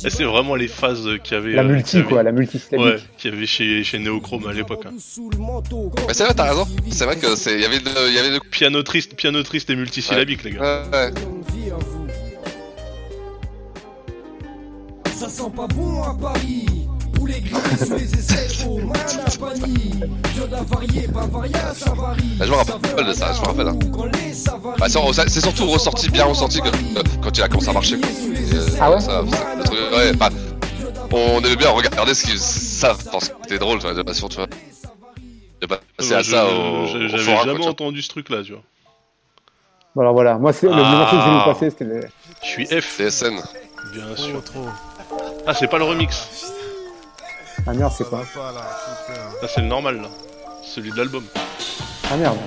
Et 0.05 0.10
c'est 0.10 0.24
vraiment 0.24 0.55
les 0.55 0.69
phases 0.69 1.09
qu'il 1.24 1.35
y 1.35 1.36
avait. 1.40 1.52
La 1.52 1.62
euh, 1.62 1.65
multi, 1.69 1.90
qu'il 1.90 1.98
y 1.98 2.02
avait- 2.02 2.09
quoi, 2.10 2.23
la 2.23 2.32
multisyllabique. 2.32 2.86
Ouais, 2.86 2.97
qu'il 3.16 3.32
y 3.32 3.36
avait 3.36 3.47
chez, 3.47 3.82
chez 3.85 3.98
Neochrome 3.98 4.47
à 4.48 4.52
l'époque. 4.52 4.85
hein. 4.86 4.93
Mais 6.06 6.15
c'est 6.15 6.24
vrai, 6.24 6.35
t'as 6.35 6.48
raison. 6.51 6.66
C'est 6.90 7.05
vrai 7.05 7.16
que 7.16 7.36
c'est. 7.36 7.55
Il 7.55 7.60
y 7.60 7.65
avait 7.65 7.81
de. 7.81 7.90
Il 8.09 8.15
y 8.15 8.19
avait 8.19 8.31
de... 8.31 8.39
Piano 8.51 8.82
triste, 8.82 9.15
piano 9.15 9.43
triste 9.43 9.70
et 9.70 9.77
multisyllabique, 9.77 10.43
les 10.44 10.52
gars. 10.52 10.85
Ouais, 10.93 10.98
ouais. 10.98 11.12
Ça 15.15 15.28
sent 15.28 15.51
pas 15.55 15.66
bon 15.66 16.02
à 16.02 16.15
Paris. 16.15 16.88
Poulet 17.28 17.40
grillé 17.40 17.76
sous 17.76 17.94
les 17.94 18.14
aisselles, 18.14 18.66
oh 18.66 18.78
man 18.78 18.96
à 18.96 19.38
Pani. 19.60 19.90
Viande 20.34 20.55
avariée, 20.55 21.06
Bavaria, 21.09 21.74
ça 21.74 21.90
varie. 21.92 22.22
Ah, 22.40 22.44
je 22.46 22.50
me 22.50 22.56
rappelle 22.56 23.06
de 23.06 23.12
ça, 23.12 23.32
je 23.34 23.40
me 23.42 23.46
rappelle. 23.46 23.68
hein. 23.68 23.78
Bah, 24.78 24.86
c'est 24.88 25.28
c'est 25.28 25.40
surtout 25.42 25.66
ressorti, 25.70 26.09
bien 26.10 26.24
ressorti 26.24 26.60
que- 26.62 26.68
euh, 26.68 27.02
quand 27.22 27.36
il 27.36 27.42
a 27.42 27.48
commencé 27.48 27.68
à 27.68 27.72
marcher. 27.74 27.96
euh, 27.96 28.66
Ah 28.80 28.90
ouais 28.90 29.00
ça, 29.00 29.22
ça- 29.30 29.55
le 29.56 29.62
truc- 29.64 29.78
ouais, 29.94 30.12
bah, 30.14 30.30
On 31.12 31.38
aimait 31.42 31.56
bien 31.56 31.70
regarder 31.70 32.14
ce 32.14 32.24
qui. 32.26 32.38
Ça, 32.38 32.94
parce 33.12 33.28
que 33.28 33.34
c'était 33.42 33.59
drôle, 33.59 33.78
tu 33.78 33.86
vois, 33.90 34.05
pas 34.05 34.14
sûr, 34.14 34.28
tu 34.28 34.36
vois. 34.36 34.46
De 35.60 35.66
passer 35.66 36.14
à 36.14 36.22
ça 36.22 36.46
au. 36.46 36.86
J'avais 36.86 37.36
jamais 37.44 37.66
entendu 37.66 38.00
ce 38.02 38.09
truc 38.09 38.28
là, 38.30 38.42
tu 38.42 38.52
vois. 38.52 38.62
Bon, 39.94 40.02
alors 40.02 40.12
voilà, 40.14 40.36
moi, 40.38 40.52
c'est 40.52 40.66
le, 40.68 40.74
le 40.76 40.82
Ah. 40.84 40.90
morceau 40.96 41.16
que 41.16 41.22
j'ai 41.22 41.30
vu 41.30 41.44
passer, 41.44 41.70
c'était 41.70 41.84
le. 41.84 42.00
Je 42.42 42.46
suis 42.48 42.66
F. 42.66 42.96
TSN. 42.98 43.36
Bien 43.92 44.16
sûr. 44.16 44.42
Ah, 45.46 45.55
c'est 45.55 45.66
pas 45.68 45.78
le 45.78 45.84
remix. 45.84 46.52
Ah 47.70 47.74
merde, 47.74 47.92
c'est 47.94 48.08
quoi 48.08 48.24
Là, 48.34 49.48
c'est 49.54 49.60
le 49.60 49.66
normal, 49.66 50.00
là. 50.00 50.08
Celui 50.64 50.90
de 50.90 50.96
l'album. 50.96 51.22
Ah 52.10 52.16
merde. 52.16 52.38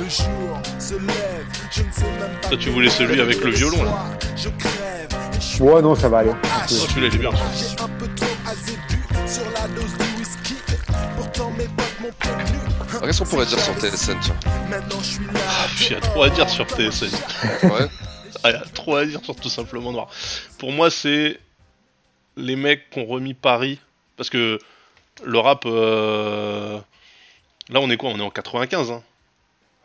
Le 0.00 0.08
jour 0.08 0.58
se 0.80 0.94
lève, 0.94 1.46
je 1.70 1.82
ne 1.82 1.92
sais 1.92 2.02
même 2.02 2.40
pas. 2.42 2.48
Toi, 2.48 2.56
tu 2.58 2.70
voulais 2.70 2.90
celui 2.90 3.20
avec 3.20 3.38
le 3.44 3.52
violon, 3.52 3.84
là. 3.84 4.04
Je 4.36 4.48
crève, 4.48 5.08
Ouais, 5.60 5.80
non, 5.80 5.94
ça 5.94 6.08
va 6.08 6.18
aller. 6.18 6.32
Oh, 6.32 6.66
celui-là, 6.66 7.06
il 7.06 7.14
est 7.14 7.18
bien. 7.18 7.30
j'ai 7.56 7.80
un 7.84 7.88
peu 7.88 8.08
trop 8.16 8.26
azébu 8.50 9.04
sur 9.28 9.44
la 9.52 9.68
dose 9.68 9.92
du 9.96 10.18
whisky. 10.18 10.54
Pourtant 11.16 11.50
mes 11.52 11.68
potes 11.68 12.00
m'ont 12.00 12.10
prévenu. 12.18 12.58
Alors, 12.90 13.02
Qu'est-ce 13.02 13.18
qu'on 13.20 13.24
pourrait 13.26 13.46
dire 13.46 13.60
sur 13.60 13.74
TSN, 13.74 14.18
tiens 14.20 14.34
Maintenant 14.68 14.98
je 14.98 15.04
suis 15.04 15.24
là. 15.26 15.40
Il 15.82 15.92
y 15.92 15.94
a 15.94 16.00
trop 16.00 16.22
à 16.24 16.30
dire 16.30 16.50
sur 16.50 16.66
TSN. 16.66 17.14
Ouais. 17.62 17.86
Ah, 18.42 18.50
il 18.50 18.54
y 18.54 18.56
a 18.56 18.64
trop 18.74 18.96
à 18.96 19.06
dire 19.06 19.20
sur 19.22 19.36
tout 19.36 19.48
simplement 19.48 19.92
noir. 19.92 20.08
Pour 20.58 20.72
moi, 20.72 20.90
c'est 20.90 21.38
les 22.36 22.56
mecs 22.56 22.90
qui 22.90 22.98
ont 22.98 23.06
remis 23.06 23.34
Paris. 23.34 23.78
Parce 24.16 24.30
que 24.30 24.58
le 25.24 25.38
rap. 25.38 25.64
euh, 25.66 26.78
Là, 27.70 27.80
on 27.80 27.88
est 27.90 27.96
quoi? 27.96 28.10
On 28.10 28.18
est 28.18 28.22
en 28.22 28.30
95, 28.30 28.90
hein 28.90 29.02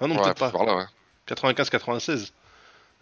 Ah 0.02 0.08
non, 0.08 0.16
Ouais, 0.16 0.24
peut-être 0.24 0.40
pas. 0.40 0.50
par 0.52 0.66
là, 0.66 0.76
ouais. 0.76 0.84
95-96. 1.28 2.32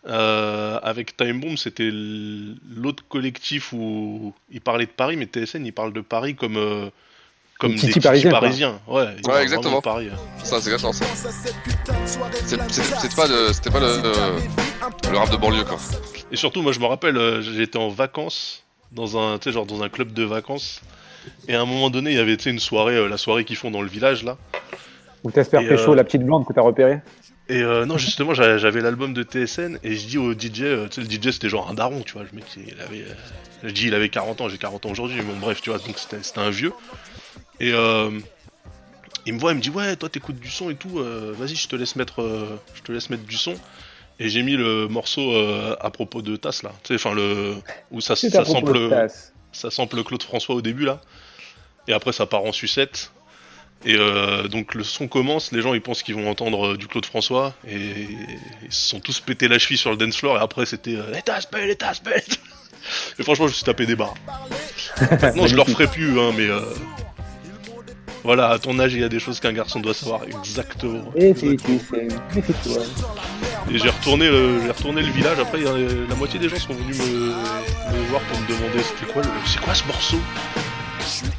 Euh, 0.07 0.79
avec 0.83 1.17
Time 1.17 1.39
Bomb, 1.41 1.57
c'était 1.57 1.89
l'autre 1.91 3.03
collectif 3.09 3.73
où 3.73 4.33
il 4.51 4.61
parlait 4.61 4.85
de 4.85 4.91
Paris, 4.91 5.17
mais 5.17 5.25
TSN, 5.25 5.65
il 5.65 5.73
parle 5.73 5.91
de 5.93 6.01
Paris 6.01 6.35
comme, 6.35 6.55
euh, 6.57 6.89
comme 7.59 7.71
des 7.73 7.79
titis 7.87 7.99
parisiens, 7.99 8.31
parisiens. 8.31 8.79
Ouais, 8.87 9.15
Ouais, 9.25 9.41
exactement. 9.41 9.81
Paris. 9.81 10.09
hein. 10.13 10.17
Ça, 10.43 10.61
c'est 10.61 10.69
exactement 10.69 10.93
ça. 10.93 11.05
C'est- 11.15 12.57
c'est- 12.69 12.83
C'était 12.83 13.15
pas, 13.15 13.27
c'était 13.53 13.71
pas 13.71 13.79
le. 13.79 14.01
Le 15.11 15.17
rap 15.17 15.29
de 15.31 15.37
banlieue, 15.37 15.63
quoi. 15.65 15.77
Et 16.31 16.35
surtout, 16.37 16.61
moi, 16.61 16.71
je 16.71 16.79
me 16.79 16.85
rappelle, 16.85 17.17
euh, 17.17 17.41
j'étais 17.41 17.77
en 17.79 17.89
vacances 17.89 18.63
dans 18.91 19.17
un, 19.17 19.37
tu 19.39 19.45
sais, 19.45 19.51
genre 19.53 19.65
dans 19.65 19.81
un 19.83 19.89
club 19.89 20.13
de 20.13 20.23
vacances. 20.23 20.81
Et 21.47 21.55
à 21.55 21.61
un 21.61 21.65
moment 21.65 21.89
donné, 21.89 22.11
il 22.11 22.17
y 22.17 22.19
avait, 22.19 22.35
une 22.35 22.59
soirée, 22.59 22.95
euh, 22.95 23.07
la 23.07 23.17
soirée 23.17 23.45
qu'ils 23.45 23.55
font 23.55 23.71
dans 23.71 23.81
le 23.81 23.89
village 23.89 24.23
là. 24.23 24.37
Ou 25.23 25.31
t'espères 25.31 25.67
pécho 25.67 25.91
euh, 25.91 25.95
la 25.95 26.03
petite 26.03 26.23
blonde 26.23 26.45
que 26.45 26.53
t'as 26.53 26.61
repérée 26.61 27.01
Et 27.49 27.61
euh, 27.61 27.85
non, 27.85 27.97
justement, 27.97 28.33
j'avais 28.33 28.81
l'album 28.81 29.13
de 29.13 29.23
TSN 29.23 29.79
et 29.83 29.95
je 29.95 30.07
dis 30.07 30.17
au 30.17 30.33
DJ, 30.33 30.61
euh, 30.61 30.87
tu 30.87 31.01
sais, 31.01 31.07
le 31.07 31.09
DJ 31.09 31.31
c'était 31.31 31.49
genre 31.49 31.69
un 31.69 31.73
daron, 31.73 32.01
tu 32.01 32.13
vois. 32.13 32.23
Le 32.23 32.29
mec, 32.33 32.45
il 32.55 32.79
avait, 32.81 33.05
je 33.63 33.69
dis, 33.69 33.87
il 33.87 33.95
avait 33.95 34.09
40 34.09 34.41
ans, 34.41 34.49
j'ai 34.49 34.57
40 34.57 34.85
ans 34.85 34.89
aujourd'hui, 34.91 35.17
mais 35.17 35.23
bon, 35.23 35.37
bref, 35.39 35.61
tu 35.61 35.69
vois, 35.69 35.79
donc 35.79 35.97
c'était 35.97 36.39
un 36.39 36.49
vieux. 36.49 36.73
Et 37.59 37.71
euh, 37.73 38.11
il 39.25 39.33
me 39.33 39.39
voit, 39.39 39.51
il 39.51 39.57
me 39.57 39.61
dit, 39.61 39.69
ouais, 39.69 39.95
toi 39.95 40.09
t'écoutes 40.09 40.39
du 40.39 40.49
son 40.49 40.69
et 40.69 40.75
tout, 40.75 40.99
euh, 40.99 41.33
vas-y, 41.37 41.55
je 41.55 41.67
te 41.67 41.75
laisse 41.75 41.95
mettre, 41.95 42.23
je 42.75 42.81
te 42.81 42.91
laisse 42.91 43.09
mettre 43.09 43.23
du 43.23 43.37
son. 43.37 43.55
Et 44.19 44.29
j'ai 44.29 44.41
mis 44.41 44.55
le 44.55 44.87
morceau 44.87 45.31
à 45.79 45.91
propos 45.91 46.21
de 46.21 46.37
Tass 46.37 46.63
là, 46.63 46.71
tu 46.83 46.87
sais, 46.87 46.95
enfin 46.95 47.15
le 47.15 47.55
où 47.91 48.01
ça, 48.01 48.15
ça 48.15 48.45
sample. 48.45 48.89
Ça 49.57 49.71
sample 49.71 50.03
Claude 50.03 50.23
François 50.23 50.55
au 50.55 50.61
début 50.61 50.85
là, 50.85 51.01
et 51.87 51.93
après 51.93 52.13
ça 52.13 52.25
part 52.25 52.43
en 52.43 52.51
sucette. 52.51 53.11
Et 53.85 53.95
euh, 53.95 54.47
donc 54.47 54.73
le 54.73 54.83
son 54.83 55.07
commence, 55.07 55.51
les 55.51 55.61
gens 55.61 55.73
ils 55.73 55.81
pensent 55.81 56.01
qu'ils 56.01 56.15
vont 56.15 56.29
entendre 56.29 56.73
euh, 56.73 56.77
du 56.77 56.87
Claude 56.87 57.05
François 57.05 57.53
et 57.67 58.07
ils 58.63 58.71
se 58.71 58.89
sont 58.89 58.99
tous 58.99 59.19
pété 59.19 59.47
la 59.47 59.59
cheville 59.59 59.77
sur 59.77 59.91
le 59.91 59.97
dance 59.97 60.17
floor 60.17 60.37
et 60.37 60.41
après 60.41 60.65
c'était 60.65 60.95
euh, 60.95 61.11
les 61.13 61.21
tasses 61.21 61.49
belles, 61.51 61.67
les 61.67 61.75
tasses. 61.75 62.01
Et 63.19 63.23
franchement 63.23 63.45
je 63.45 63.51
me 63.51 63.55
suis 63.55 63.65
tapé 63.65 63.85
des 63.85 63.95
barres. 63.95 64.15
Maintenant 65.21 65.45
je 65.45 65.55
leur 65.55 65.67
ferai 65.67 65.85
plus 65.85 66.19
hein, 66.19 66.31
mais 66.35 66.47
euh, 66.47 66.61
voilà 68.23 68.49
à 68.49 68.57
ton 68.57 68.79
âge 68.79 68.93
il 68.93 69.01
y 69.01 69.03
a 69.03 69.09
des 69.09 69.19
choses 69.19 69.39
qu'un 69.39 69.53
garçon 69.53 69.79
doit 69.79 69.93
savoir 69.93 70.23
exactement. 70.23 71.13
Et. 71.15 71.35
Et 73.69 73.77
j'ai 73.79 73.89
retourné, 73.89 74.27
le, 74.29 74.61
j'ai 74.63 74.71
retourné 74.71 75.01
le 75.01 75.11
village. 75.11 75.39
Après, 75.39 75.59
il 75.59 75.63
y 75.65 75.67
a- 75.67 76.07
la 76.09 76.15
moitié 76.15 76.39
des 76.39 76.49
gens 76.49 76.57
sont 76.57 76.73
venus 76.73 76.97
me, 76.97 77.05
me 77.05 78.09
voir 78.09 78.21
pour 78.23 78.39
me 78.39 78.47
demander 78.47 78.81
c'était 78.83 79.11
quoi, 79.11 79.21
le, 79.23 79.29
c'est 79.45 79.59
quoi 79.61 79.73
ce 79.75 79.83
morceau? 79.85 80.17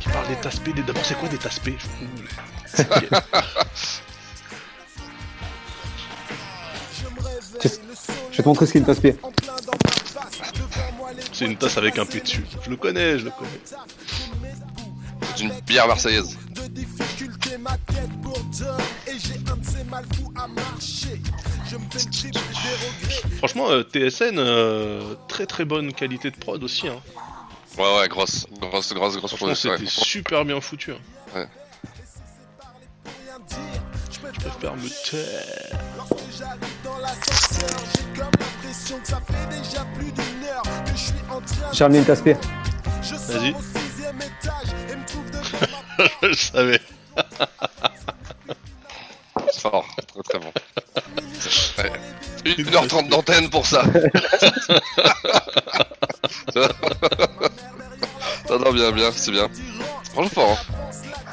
Qui 0.01 0.09
parle 0.09 0.29
des 0.29 0.37
taspés. 0.37 0.73
Des... 0.73 0.83
D'abord, 0.83 1.05
c'est 1.05 1.17
quoi 1.19 1.29
des 1.29 1.39
taspés? 1.39 1.77
Je- 1.81 2.85
vais 7.63 8.43
te 8.43 8.49
montrer 8.49 8.67
ce 8.67 8.73
qu'est 8.73 8.79
une 8.79 8.85
tasse 8.85 9.01
pied. 9.01 9.17
C'est 11.33 11.45
une 11.47 11.57
tasse 11.57 11.77
avec 11.79 11.99
un 11.99 12.07
P 12.07 12.21
dessus. 12.21 12.45
Je 12.65 12.71
le 12.71 12.77
connais, 12.77 13.19
je 13.19 13.25
le 13.27 13.31
connais. 13.31 13.61
C'est 15.37 15.45
une 15.45 15.53
bière 15.67 15.87
marseillaise. 15.87 16.37
Franchement, 23.39 23.71
euh, 23.71 23.83
TSN, 23.83 24.39
euh, 24.39 25.15
très 25.29 25.47
très 25.47 25.65
bonne 25.65 25.93
qualité 25.93 26.31
de 26.31 26.37
prod 26.37 26.63
aussi. 26.63 26.89
Hein. 26.89 27.01
Ouais, 27.77 27.99
ouais, 27.99 28.09
grosse, 28.09 28.47
grosse, 28.61 28.93
grosse, 28.93 29.17
grosse 29.19 29.35
production, 29.35 29.71
c'était 29.73 29.85
ouais. 29.85 29.91
super 30.05 30.45
bien 30.45 30.61
foutu. 30.61 30.93
hein. 30.93 30.99
Ouais. 31.35 31.49
Je 34.11 34.41
préfère 34.41 34.77
me 34.77 34.89
taire. 35.11 35.79
J'ai 41.73 41.85
ramené 41.85 41.99
une 42.01 42.05
tasse 42.05 42.23
pied. 42.23 42.35
Vas-y. 43.29 43.55
je 46.23 46.33
savais. 46.33 46.81
Fort, 49.59 49.87
très 50.07 50.23
très 50.23 50.39
bon. 50.39 50.53
Ouais. 51.79 51.93
1h30 52.45 53.09
d'antenne 53.09 53.51
pour 53.51 53.67
ça. 53.67 53.83
non, 58.49 58.59
non, 58.59 58.73
bien, 58.73 58.93
bien, 58.93 59.11
c'est 59.13 59.33
bien. 59.33 59.49
Franchement 60.13 60.31
fort, 60.31 60.51
hein. 60.53 60.79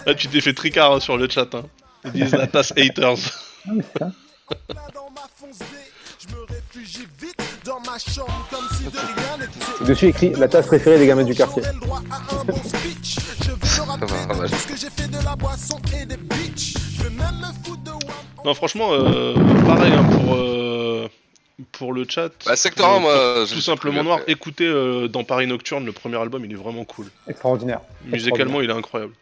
Ah, 0.07 0.13
tu 0.13 0.27
t'es 0.27 0.41
fait 0.41 0.53
tricard 0.53 0.93
hein, 0.93 0.99
sur 0.99 1.17
le 1.17 1.27
chat. 1.27 1.47
Hein. 1.55 1.63
Ils 2.05 2.11
disent 2.11 2.35
la 2.35 2.47
tasse 2.47 2.71
haters. 2.77 3.17
Dessus 9.81 10.07
écrit 10.07 10.29
la 10.31 10.47
tasse 10.47 10.67
préférée 10.67 10.99
des 10.99 11.07
gamins 11.07 11.23
du 11.23 11.33
quartier. 11.33 11.63
Non, 18.45 18.53
franchement, 18.53 18.89
euh, 18.91 19.33
pareil 19.65 19.91
hein, 19.93 20.03
pour, 20.03 20.35
euh, 20.35 21.07
pour 21.71 21.93
le 21.93 22.05
chat. 22.07 22.29
Bah, 22.45 22.55
secteur 22.55 22.87
un, 22.89 22.97
Euh, 22.97 22.99
moi, 22.99 23.13
pour 23.37 23.45
j'ai- 23.47 23.55
Tout 23.55 23.61
simplement 23.61 24.03
noir. 24.03 24.19
Écoutez 24.27 24.67
euh, 24.67 25.07
dans 25.07 25.23
Paris 25.23 25.47
Nocturne, 25.47 25.83
le 25.85 25.91
premier 25.91 26.17
album, 26.17 26.45
il 26.45 26.51
est 26.51 26.55
vraiment 26.55 26.85
cool. 26.85 27.07
Extraordinaire. 27.27 27.81
Musicalement, 28.05 28.61
il 28.61 28.69
est 28.69 28.73
incroyable. 28.73 29.13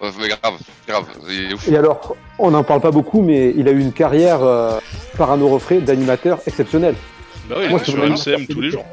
Ouais, 0.00 0.08
mais 0.20 0.28
grave, 0.28 0.58
grave, 0.88 1.04
il 1.28 1.50
est 1.50 1.54
ouf. 1.54 1.68
Et 1.68 1.76
alors, 1.76 2.16
on 2.38 2.50
n'en 2.50 2.64
parle 2.64 2.80
pas 2.80 2.90
beaucoup, 2.90 3.22
mais 3.22 3.52
il 3.56 3.68
a 3.68 3.72
eu 3.72 3.80
une 3.80 3.92
carrière 3.92 4.42
euh, 4.42 4.78
par 5.16 5.30
un 5.30 5.42
refrain 5.42 5.78
d'animateur 5.78 6.38
exceptionnelle. 6.46 6.94
Bah 7.48 7.56
oui, 7.58 7.64
il 7.64 7.70
Moi, 7.70 7.84
sur 7.84 7.96
vraiment 7.96 8.14
MCM 8.16 8.46
tous 8.46 8.60
les 8.60 8.70
jours. 8.70 8.84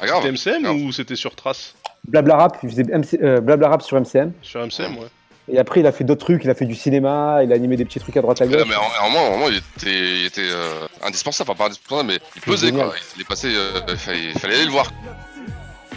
Ah, 0.00 0.06
grave. 0.06 0.22
C'était 0.36 0.58
MCM 0.58 0.84
ou 0.86 0.92
c'était 0.92 1.16
sur 1.16 1.34
Trace? 1.34 1.74
Blabla 2.08 2.36
rap, 2.36 2.58
il 2.62 2.68
faisait 2.70 2.84
MC, 2.84 3.18
euh, 3.22 3.40
Blabla 3.40 3.68
rap 3.68 3.82
sur 3.82 3.96
MCM. 3.98 4.32
Sur 4.42 4.60
MCM, 4.66 4.96
ouais. 4.98 5.06
Et 5.48 5.58
après, 5.58 5.80
il 5.80 5.86
a 5.86 5.92
fait 5.92 6.04
d'autres 6.04 6.24
trucs, 6.24 6.44
il 6.44 6.50
a 6.50 6.54
fait 6.54 6.66
du 6.66 6.74
cinéma, 6.76 7.40
il 7.42 7.52
a 7.52 7.56
animé 7.56 7.76
des 7.76 7.84
petits 7.84 7.98
trucs 7.98 8.16
à 8.16 8.22
droite 8.22 8.40
à 8.40 8.44
Ouais, 8.46 8.52
gauche. 8.52 8.62
mais 8.68 8.76
en, 8.76 9.06
en 9.06 9.10
moi, 9.10 9.20
en 9.22 9.48
il 9.48 9.56
était, 9.56 10.20
il 10.20 10.26
était 10.26 10.40
euh, 10.50 10.86
indispensable, 11.02 11.50
enfin 11.50 11.58
pas 11.58 11.66
indispensable, 11.66 12.08
mais 12.12 12.18
il 12.36 12.42
pesait 12.42 12.66
génial. 12.68 12.86
quoi. 12.88 12.96
Il 13.16 13.22
est 13.22 13.28
passé, 13.28 13.48
euh, 13.54 13.80
il, 13.88 13.96
fallait, 13.96 14.22
il 14.32 14.38
fallait 14.38 14.54
aller 14.54 14.64
le 14.66 14.70
voir. 14.70 14.92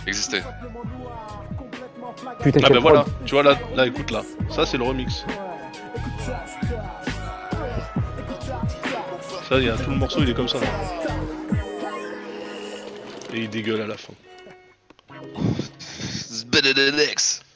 Il 0.03 0.09
existait. 0.09 0.41
Putain, 2.41 2.59
Ah 2.63 2.67
quelle 2.67 2.73
bah 2.77 2.79
voilà, 2.79 3.05
tu 3.25 3.33
vois 3.35 3.43
là, 3.43 3.57
là 3.75 3.85
écoute 3.85 4.09
là, 4.11 4.23
ça 4.49 4.65
c'est 4.65 4.77
le 4.77 4.83
remix. 4.83 5.25
Ça, 9.47 9.57
il 9.59 9.65
y 9.65 9.69
a 9.69 9.77
tout 9.77 9.91
le 9.91 9.97
morceau, 9.97 10.21
il 10.23 10.29
est 10.29 10.33
comme 10.33 10.47
ça. 10.47 10.59
là. 10.59 10.67
Et 13.33 13.41
il 13.41 13.49
dégueule 13.49 13.81
à 13.81 13.87
la 13.87 13.95
fin. 13.97 14.13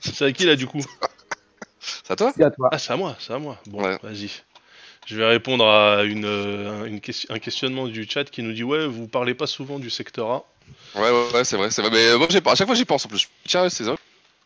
C'est 0.01 0.25
à 0.25 0.31
qui 0.31 0.45
là 0.45 0.55
du 0.55 0.67
coup? 0.67 0.81
C'est 1.79 2.11
à 2.11 2.15
toi 2.15 2.33
C'est 2.35 2.43
à 2.43 2.51
toi. 2.51 2.69
Ah 2.71 2.77
c'est 2.77 2.93
à 2.93 2.97
moi, 2.97 3.15
c'est 3.19 3.33
à 3.33 3.39
moi. 3.39 3.57
Bon, 3.67 3.81
vas-y. 4.03 4.29
Je 5.05 5.15
vais 5.15 5.25
répondre 5.25 5.65
à 5.65 6.03
une, 6.03 6.25
euh, 6.25 6.85
une 6.85 6.99
un 7.29 7.39
questionnement 7.39 7.87
du 7.87 8.07
chat 8.07 8.25
qui 8.25 8.43
nous 8.43 8.53
dit 8.53 8.63
ouais, 8.63 8.85
vous 8.85 9.07
parlez 9.07 9.33
pas 9.33 9.47
souvent 9.47 9.79
du 9.79 9.89
secteur 9.89 10.29
A. 10.29 10.43
Ouais, 10.95 11.09
ouais, 11.09 11.27
ouais, 11.33 11.43
c'est 11.43 11.57
vrai, 11.57 11.71
c'est 11.71 11.81
vrai. 11.81 11.89
Mais 11.91 12.07
euh, 12.09 12.17
moi, 12.17 12.27
j'ai 12.29 12.41
pas- 12.41 12.51
à 12.51 12.55
chaque 12.55 12.67
fois, 12.67 12.75
j'y 12.75 12.85
pense 12.85 13.05
en 13.05 13.09
plus. 13.09 13.27
Tiens, 13.47 13.69
c'est 13.69 13.85
ça. 13.85 13.95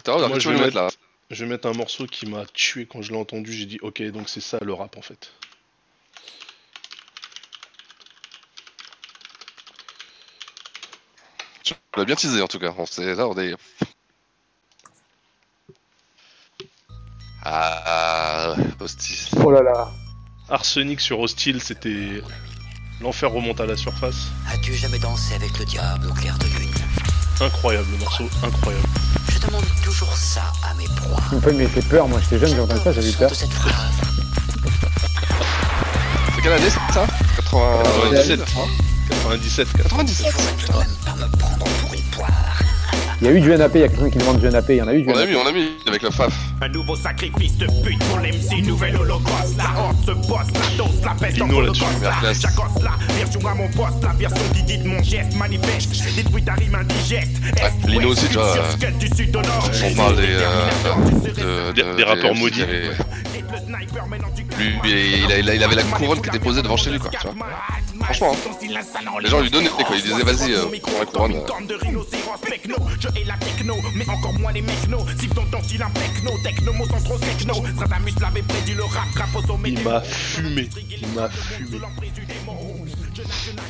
Moi, 0.07 0.39
je 0.39 0.49
vais, 0.49 0.55
le 0.55 0.61
mettre, 0.61 0.75
mettre 0.75 0.75
là. 0.75 0.89
je 1.31 1.43
vais 1.43 1.49
mettre 1.49 1.67
un 1.67 1.73
morceau 1.73 2.05
qui 2.05 2.25
m'a 2.27 2.45
tué 2.45 2.85
quand 2.85 3.01
je 3.01 3.11
l'ai 3.11 3.17
entendu. 3.17 3.51
J'ai 3.51 3.65
dit 3.65 3.79
ok, 3.81 4.01
donc 4.11 4.29
c'est 4.29 4.41
ça 4.41 4.59
le 4.61 4.73
rap 4.73 4.97
en 4.97 5.01
fait. 5.01 5.31
Tu 11.63 11.73
l'as 11.95 12.05
bien 12.05 12.15
teasé 12.15 12.41
en 12.41 12.47
tout 12.47 12.59
cas. 12.59 12.73
On 12.77 12.85
sait, 12.85 13.15
là, 13.15 13.27
on 13.27 13.37
est. 13.37 13.55
Ah, 17.45 18.55
hostie. 18.79 19.29
Oh 19.43 19.51
là 19.51 19.61
là. 19.61 19.89
Arsenic 20.49 20.99
sur 21.01 21.19
Hostile, 21.19 21.61
c'était 21.61 22.21
l'enfer 23.01 23.31
remonte 23.31 23.59
à 23.59 23.65
la 23.65 23.75
surface. 23.75 24.27
As-tu 24.51 24.73
jamais 24.75 24.99
dansé 24.99 25.33
avec 25.35 25.57
le 25.59 25.65
diable 25.65 26.07
au 26.09 26.13
clair 26.13 26.37
de 26.37 26.45
lune 26.45 26.71
Incroyable 27.41 27.87
le 27.91 27.97
morceau, 27.97 28.29
incroyable. 28.43 28.87
Je 29.29 29.39
demande 29.39 29.65
toujours 29.83 30.15
ça 30.15 30.43
à 30.63 30.73
mes 30.75 30.85
proies. 30.95 31.21
Me 31.33 31.39
fait- 31.41 31.53
mais 31.53 31.67
fait 31.67 31.81
peur, 31.81 32.07
moi 32.07 32.19
j'étais 32.21 32.39
jeune, 32.39 32.55
j'ai 32.55 32.59
entendu 32.61 32.81
ça, 32.83 32.91
j'avais 32.93 33.09
eu 33.09 33.13
peur. 33.13 33.29
C'est 33.33 33.47
quelle 36.41 36.53
année 36.53 36.69
ça? 36.69 37.05
97. 37.51 38.39
97, 39.09 39.67
97. 39.73 40.33
Il 43.23 43.27
y 43.27 43.29
a 43.29 43.35
eu 43.35 43.39
du 43.39 43.49
NAP, 43.55 43.71
il 43.75 43.79
y 43.79 43.83
a 43.85 43.87
quelqu'un 43.87 44.09
qui 44.09 44.17
demande 44.17 44.41
du 44.41 44.49
NAP, 44.49 44.65
il 44.67 44.75
y 44.75 44.81
en 44.81 44.87
a 44.89 44.93
eu 44.93 45.01
du 45.01 45.09
On 45.09 45.15
a 45.17 45.25
mis, 45.25 45.33
on 45.37 45.47
a 45.47 45.51
mis 45.53 45.69
avec 45.87 46.01
la 46.01 46.11
FAF. 46.11 46.33
Un 46.61 46.67
nouveau 46.67 46.93
sacrifice 46.97 47.55
de 47.57 47.67
pute 47.81 47.97
pour 48.09 48.19
l'MC, 48.19 48.67
nouvelle 48.67 48.97
holocauste. 48.97 49.55
La 49.57 49.81
honte 49.81 49.95
se 50.05 50.11
bosse, 50.27 50.47
la 50.53 50.83
dose, 50.83 51.01
la 51.05 51.11
peste 51.11 51.41
en 51.41 51.45
Lino 51.45 51.61
là-dessus, 51.61 51.83
holocauste. 51.83 52.03
la 52.03 52.11
classe. 52.19 52.41
J'accoste 52.41 52.83
la 52.83 53.13
version 53.15 53.47
à 53.47 53.55
mon 53.55 53.67
poste, 53.69 54.03
la 54.03 54.11
version 54.11 54.43
qui 54.53 54.63
dit 54.63 54.77
de 54.77 54.87
mon 54.89 55.01
geste 55.01 55.37
manifeste. 55.37 56.15
Détruit 56.17 56.43
ta 56.43 56.55
rime 56.55 56.75
indigeste. 56.75 57.37
Est, 57.55 57.87
Lino 57.87 58.09
ouest, 58.09 58.23
aussi, 58.23 58.27
tu 58.27 58.33
vois, 58.33 58.51
sud, 58.51 58.61
euh, 58.61 58.87
scud 58.89 58.97
du 58.97 59.15
sud 59.15 59.35
au 59.37 59.41
nord. 59.41 59.69
On 59.85 59.95
parle 59.95 60.15
des, 60.17 60.23
euh, 60.27 61.71
de, 61.71 61.81
Des- 61.81 62.39
maudits. 62.41 62.65
Lui, 64.83 65.23
il, 65.23 65.63
avait 65.63 65.75
la 65.75 65.83
couronne 65.83 66.21
qui 66.21 66.29
était 66.29 66.39
posée 66.39 66.61
devant 66.61 66.77
chez 66.77 66.91
lui, 66.91 66.99
quoi. 66.99 67.09
Franchement, 68.03 68.33
hein. 68.33 68.37
les 69.21 69.29
gens 69.29 69.41
lui 69.41 69.49
donnaient, 69.49 69.69
quoi. 69.69 69.85
Ils 69.95 70.01
disaient, 70.03 70.23
vas-y, 70.23 70.53
euh, 70.53 70.65
prends 70.81 70.99
la 70.99 71.05
couronne. 71.05 71.31
euh. 71.35 71.45
Il 79.69 79.83
m'a 79.83 80.01
fumé, 80.01 80.69
il 81.01 81.07
m'a 81.09 81.29
fumé. 81.29 81.69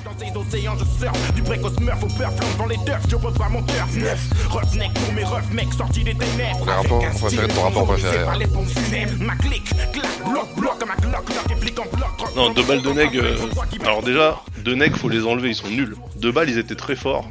Dans 0.03 0.11
ces 0.17 0.57
océans, 0.57 0.73
je 0.77 0.85
surfe. 1.05 1.33
Du 1.33 1.41
au 1.41 1.69
smurf 1.69 2.03
au 2.03 2.07
peur, 2.07 2.31
flambe 2.33 2.57
dans 2.57 2.65
les 2.65 2.77
turfs. 2.85 3.07
Je 3.09 3.15
revois 3.15 3.49
mon 3.49 3.63
turf 3.63 3.95
neuf. 3.95 4.19
Roughneck 4.49 4.93
pour 4.93 5.13
mes 5.13 5.23
refs, 5.23 5.49
mecs 5.51 5.73
sortis 5.73 6.03
des 6.03 6.15
ténèbres. 6.15 6.65
Les 6.65 6.71
rapports 6.71 6.99
préférés 7.19 7.47
de 7.47 7.53
ton 7.53 7.61
rapport 7.63 7.87
préféré. 7.87 8.37
Les 8.39 8.47
pompes 8.47 8.67
funèbres. 8.67 9.11
Ma 9.23 9.35
clique, 9.35 9.69
clac, 9.91 10.11
bloc, 10.29 10.55
bloc, 10.55 10.73
un 10.83 11.01
glock, 11.01 11.59
flic 11.59 11.79
en 11.79 11.85
bloc. 11.95 12.35
Non, 12.35 12.49
deux 12.51 12.63
balles 12.63 12.81
de 12.81 12.91
neg. 12.91 13.15
euh, 13.17 13.37
Alors 13.83 14.01
déjà, 14.03 14.39
deux 14.63 14.75
neg, 14.75 14.95
faut 14.95 15.09
les 15.09 15.25
enlever, 15.25 15.49
ils 15.49 15.55
sont 15.55 15.67
nuls. 15.69 15.95
Deux 16.15 16.31
balles, 16.31 16.49
ils 16.49 16.57
étaient 16.57 16.75
très 16.75 16.95
forts. 16.95 17.25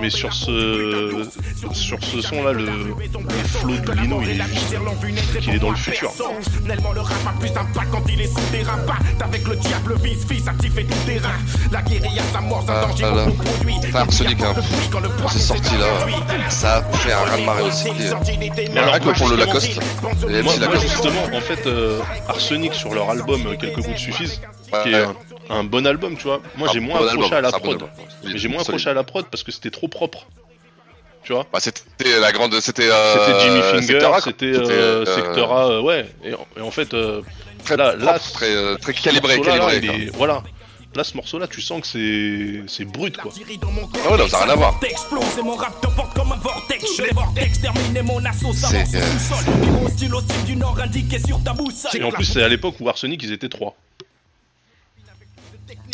Mais 0.00 0.10
sur 0.10 0.32
ce, 0.32 1.26
sur 1.72 1.98
ce 2.04 2.20
son-là, 2.20 2.52
le, 2.52 2.64
le 2.66 3.44
flow 3.44 3.76
de 3.78 3.92
Lino, 4.00 4.20
il 4.22 4.30
est 4.30 4.42
juste, 4.44 5.40
qu'il 5.40 5.54
est 5.54 5.58
dans 5.58 5.70
le 5.70 5.76
futur. 5.76 6.12
Le 6.66 7.00
rap 7.00 7.12
a 7.26 7.40
plus 7.40 7.50
d'impact 7.50 7.90
quand 7.90 8.02
il 8.08 8.20
est 8.20 8.26
sous 8.26 8.50
des 8.52 8.62
rabats. 8.62 8.94
Avec 9.24 9.46
le 9.48 9.56
diable 9.56 9.94
vice, 10.02 10.24
fils 10.28 10.46
activé 10.46 10.84
tout 10.84 10.94
terrain. 11.06 11.30
La 11.72 11.82
guérilla 11.82 12.22
s'amorce, 12.32 12.68
un 12.68 12.72
Ah, 12.74 12.86
danger 12.86 13.02
là. 13.02 13.08
pour 13.10 13.26
nos 13.26 13.32
produits. 13.32 13.74
Enfin, 13.88 13.98
Arsenic, 14.00 14.42
hein. 14.42 14.54
Quand 14.92 15.28
c'est 15.28 15.38
sorti 15.38 15.74
là, 15.76 16.50
ça 16.50 16.76
a 16.76 16.82
fait 16.82 17.12
un 17.12 17.18
raz-de-marée 17.18 17.62
aussi. 17.62 17.88
Mais 17.98 18.78
alors, 18.80 18.94
Rien 18.94 18.98
que 19.00 19.18
pour 19.18 19.28
le 19.28 19.36
justement- 19.36 19.36
Lacoste. 19.36 19.80
Moi, 20.42 20.76
justement, 20.80 21.24
en 21.36 21.40
fait, 21.40 21.66
euh, 21.66 22.00
Arsenic 22.28 22.74
sur 22.74 22.94
leur 22.94 23.10
album 23.10 23.40
euh, 23.46 23.56
Quelques 23.56 23.80
gouttes 23.80 23.96
suffisent, 23.98 24.40
qui 24.82 24.90
est 24.92 25.04
Ouais. 25.06 25.06
Un, 25.48 25.64
bon 25.64 25.86
album, 25.86 26.16
tu 26.16 26.24
vois. 26.24 26.40
Moi, 26.56 26.68
Un 26.68 26.72
j'ai 26.72 26.80
moins 26.80 26.98
bon 27.00 27.06
accroché 27.08 27.34
album, 27.34 27.38
à 27.38 27.40
la 27.40 27.50
bon 27.58 27.76
prod. 27.76 27.88
Mais 28.24 28.38
j'ai 28.38 28.48
moins 28.48 28.58
Solide. 28.58 28.68
accroché 28.70 28.90
à 28.90 28.94
la 28.94 29.04
prod 29.04 29.26
parce 29.30 29.42
que 29.42 29.52
c'était 29.52 29.70
trop 29.70 29.88
propre. 29.88 30.26
Tu 31.22 31.32
vois 31.32 31.44
Bah, 31.52 31.58
c'était 31.60 31.84
la 32.20 32.30
grande. 32.32 32.58
C'était 32.60 32.88
euh, 32.90 33.12
C'était 33.26 33.40
Jimmy 33.40 33.60
Finger, 33.62 33.82
Sector 33.86 34.14
A, 34.14 34.20
c'était 34.20 34.46
euh, 34.46 34.68
euh, 34.70 35.06
Sector 35.06 35.56
A, 35.56 35.68
euh, 35.70 35.80
ouais. 35.80 36.06
Et, 36.24 36.34
en- 36.34 36.46
et 36.56 36.60
en 36.60 36.70
fait, 36.70 36.88
Très 37.64 37.76
là, 37.76 37.90
propre, 37.90 38.04
là, 38.04 38.18
très, 38.18 38.76
très 38.76 38.92
calibré, 38.94 39.36
là, 39.38 39.42
calibré, 39.42 39.76
il 39.82 40.02
est- 40.08 40.16
voilà. 40.16 40.42
Là, 40.94 41.04
ce 41.04 41.14
morceau-là, 41.16 41.46
tu 41.46 41.60
sens 41.60 41.82
que 41.82 41.86
c'est 41.86 42.62
c'est 42.68 42.84
brut, 42.86 43.16
quoi. 43.18 43.30
Ah 43.34 44.12
ouais, 44.12 44.16
non, 44.18 44.28
ça 44.28 44.38
n'a 44.38 44.44
rien 44.44 44.52
à 44.52 44.56
voir. 44.56 44.80
Explose 44.82 45.24
et 45.38 45.42
mon 45.42 45.56
rap 45.56 45.78
te 45.80 45.88
porte 45.88 46.14
comme 46.14 46.32
un 46.32 46.36
vortex. 46.36 46.84
Je 46.96 47.02
les 47.02 47.10
vortex, 47.10 47.60
terminer 47.60 48.00
mon 48.02 48.24
assaut, 48.24 48.54
ça 48.54 48.68
C'est, 48.68 48.76
avance 48.78 48.94
au 48.94 49.34
sous-sol. 49.34 49.54
Pyro 49.60 49.88
style 49.90 50.14
au 50.14 50.20
style 50.20 50.44
du 50.44 50.56
nord 50.56 50.78
indiqué 50.80 51.18
sur 51.18 51.42
ta 51.42 51.52
boussole. 51.52 51.90
Et 52.00 52.02
en 52.02 52.10
plus, 52.12 52.24
c'est 52.24 52.42
à 52.42 52.48
l'époque 52.48 52.76
où 52.80 52.88
Arsenic, 52.88 53.22
ils 53.24 53.32
étaient 53.32 53.48
trois. 53.50 53.76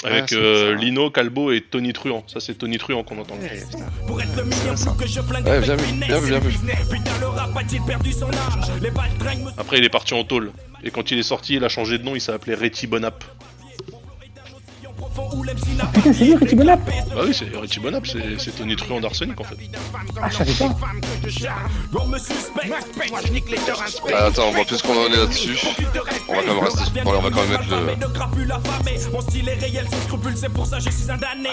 Avec 0.05 0.31
c'est 0.31 0.37
euh. 0.37 0.75
Lino, 0.75 1.11
Calbo 1.11 1.53
et 1.53 1.61
Tony 1.61 1.93
Truant. 1.93 2.25
Ça, 2.27 2.41
c'est 2.41 2.55
Tony 2.55 2.79
Truant 2.79 3.05
qu'on 3.05 3.19
entend. 3.19 3.37
Pour 4.07 4.21
être 4.21 4.37
le 4.37 4.45
million 4.45 4.75
plus 4.75 5.05
que 5.05 5.07
je 5.07 5.21
flingue 5.21 5.45
Ouais, 5.45 5.53
avec 5.53 5.65
bien 5.65 5.77
vu, 5.77 5.93
bien 5.93 6.19
vu, 6.19 6.29
bien 6.29 6.39
vu. 6.41 6.51
Putain, 6.91 7.11
le 7.21 7.27
rap 7.29 7.57
a-t-il 7.57 7.83
perdu 7.83 8.13
son 8.13 8.29
âge? 8.29 8.73
Les 8.83 8.91
balles 8.91 9.11
tringuent 9.19 9.45
me 9.45 9.51
Après, 9.61 9.79
il 9.79 9.85
est 9.85 9.89
parti 9.89 10.15
en 10.15 10.25
tôle. 10.25 10.53
Et 10.83 10.91
quand 10.91 11.11
il 11.13 11.19
est 11.19 11.23
sorti, 11.23 11.55
il 11.55 11.65
a 11.65 11.69
changé 11.69 11.99
de 11.99 12.05
nom, 12.05 12.17
il 12.17 12.21
s'est 12.21 12.33
appelé 12.33 12.55
Retty 12.57 12.89
Bonap. 12.89 13.25
Putain, 15.93 16.13
c'est 16.13 16.25
lui, 16.25 16.37
Richie 16.37 16.55
Bonap 16.55 16.81
Bah 17.15 17.23
oui, 17.27 17.35
c'est 17.35 17.55
Retty 17.57 17.81
Bonap, 17.81 18.07
c'est 18.07 18.39
c'est 18.39 18.53
Tony 18.57 18.77
Truant 18.77 19.01
d'Arsenic 19.01 19.39
en 19.41 19.45
fait. 19.45 19.57
Ah, 20.21 20.29
je 20.31 20.37
savais 20.37 20.53
pas. 20.71 20.77
Ah, 24.15 24.27
attends, 24.27 24.49
on 24.49 24.53
va 24.53 24.65
plus 24.65 24.81
qu'on 24.83 24.97
en 24.97 25.07
est 25.13 25.17
là-dessus. 25.17 25.59
On 26.29 26.35
va 26.35 26.43
quand 26.43 26.55
même 26.55 26.65
rester. 26.65 27.01
bon, 27.05 27.13
on 27.17 27.21
va 27.21 27.31
quand 27.31 27.43
même 27.43 27.51
mettre 27.51 27.69
le. 27.71 27.97
de 27.97 28.13
crapule 28.13 28.53
affamé. 28.53 28.99
Mon 29.13 29.21
style 29.21 29.49
est 29.49 29.55
réel, 29.55 29.87
sans 29.91 30.01
scrupule, 30.03 30.37
c'est 30.37 30.49
pour 30.53 30.67
ça 30.67 30.79
que 30.79 30.85
je 30.85 30.91
suis 30.91 31.11
un 31.11 31.17
damné. 31.19 31.51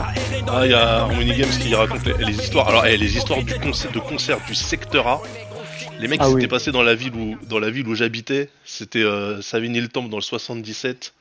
À 0.00 0.14
errer 0.16 0.42
dans 0.42 0.52
Ah, 0.54 0.66
il 0.66 0.70
y 0.72 0.74
a 0.74 1.00
Harmony 1.02 1.36
Games 1.36 1.50
qui 1.60 1.74
raconte 1.74 2.04
les, 2.06 2.24
les 2.24 2.32
histoires. 2.34 2.68
Alors, 2.68 2.86
eh, 2.86 2.96
les 2.96 3.16
histoires 3.16 3.42
du 3.42 3.54
concert, 3.54 3.92
de 3.92 3.98
concert 4.00 4.38
du 4.46 4.54
secteur 4.54 5.06
A. 5.06 5.20
Les 6.00 6.08
mecs 6.08 6.20
Ah 6.22 6.26
qui 6.26 6.34
oui. 6.34 6.40
s'étaient 6.42 6.50
passés 6.50 6.72
dans 6.72 6.82
la 6.82 6.94
ville 6.96 7.14
où, 7.14 7.36
dans 7.48 7.60
la 7.60 7.70
ville 7.70 7.86
où 7.86 7.94
j'habitais. 7.94 8.48
C'était 8.64 9.02
euh, 9.04 9.40
Savigny-le-Temple 9.40 10.08
dans 10.10 10.16
le 10.16 10.22
77. 10.22 11.12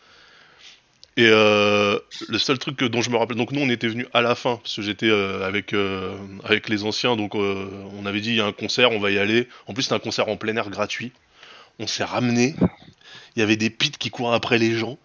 Et 1.17 1.27
euh, 1.27 1.99
le 2.29 2.37
seul 2.39 2.57
truc 2.57 2.81
dont 2.83 3.01
je 3.01 3.09
me 3.09 3.17
rappelle, 3.17 3.35
donc 3.35 3.51
nous 3.51 3.61
on 3.61 3.69
était 3.69 3.87
venus 3.87 4.07
à 4.13 4.21
la 4.21 4.33
fin 4.33 4.55
parce 4.57 4.77
que 4.77 4.81
j'étais 4.81 5.09
euh, 5.09 5.45
avec 5.45 5.73
euh, 5.73 6.15
avec 6.45 6.69
les 6.69 6.85
anciens, 6.85 7.17
donc 7.17 7.35
euh, 7.35 7.67
on 7.99 8.05
avait 8.05 8.21
dit 8.21 8.29
il 8.29 8.35
y 8.37 8.41
a 8.41 8.45
un 8.45 8.53
concert, 8.53 8.91
on 8.91 8.99
va 8.99 9.11
y 9.11 9.19
aller. 9.19 9.49
En 9.67 9.73
plus 9.73 9.83
c'était 9.83 9.95
un 9.95 9.99
concert 9.99 10.29
en 10.29 10.37
plein 10.37 10.55
air 10.55 10.69
gratuit. 10.69 11.11
On 11.79 11.87
s'est 11.87 12.05
ramené. 12.05 12.55
Il 13.35 13.39
y 13.39 13.43
avait 13.43 13.57
des 13.57 13.69
pits 13.69 13.91
qui 13.91 14.09
couraient 14.09 14.35
après 14.35 14.57
les 14.57 14.73
gens. 14.73 14.97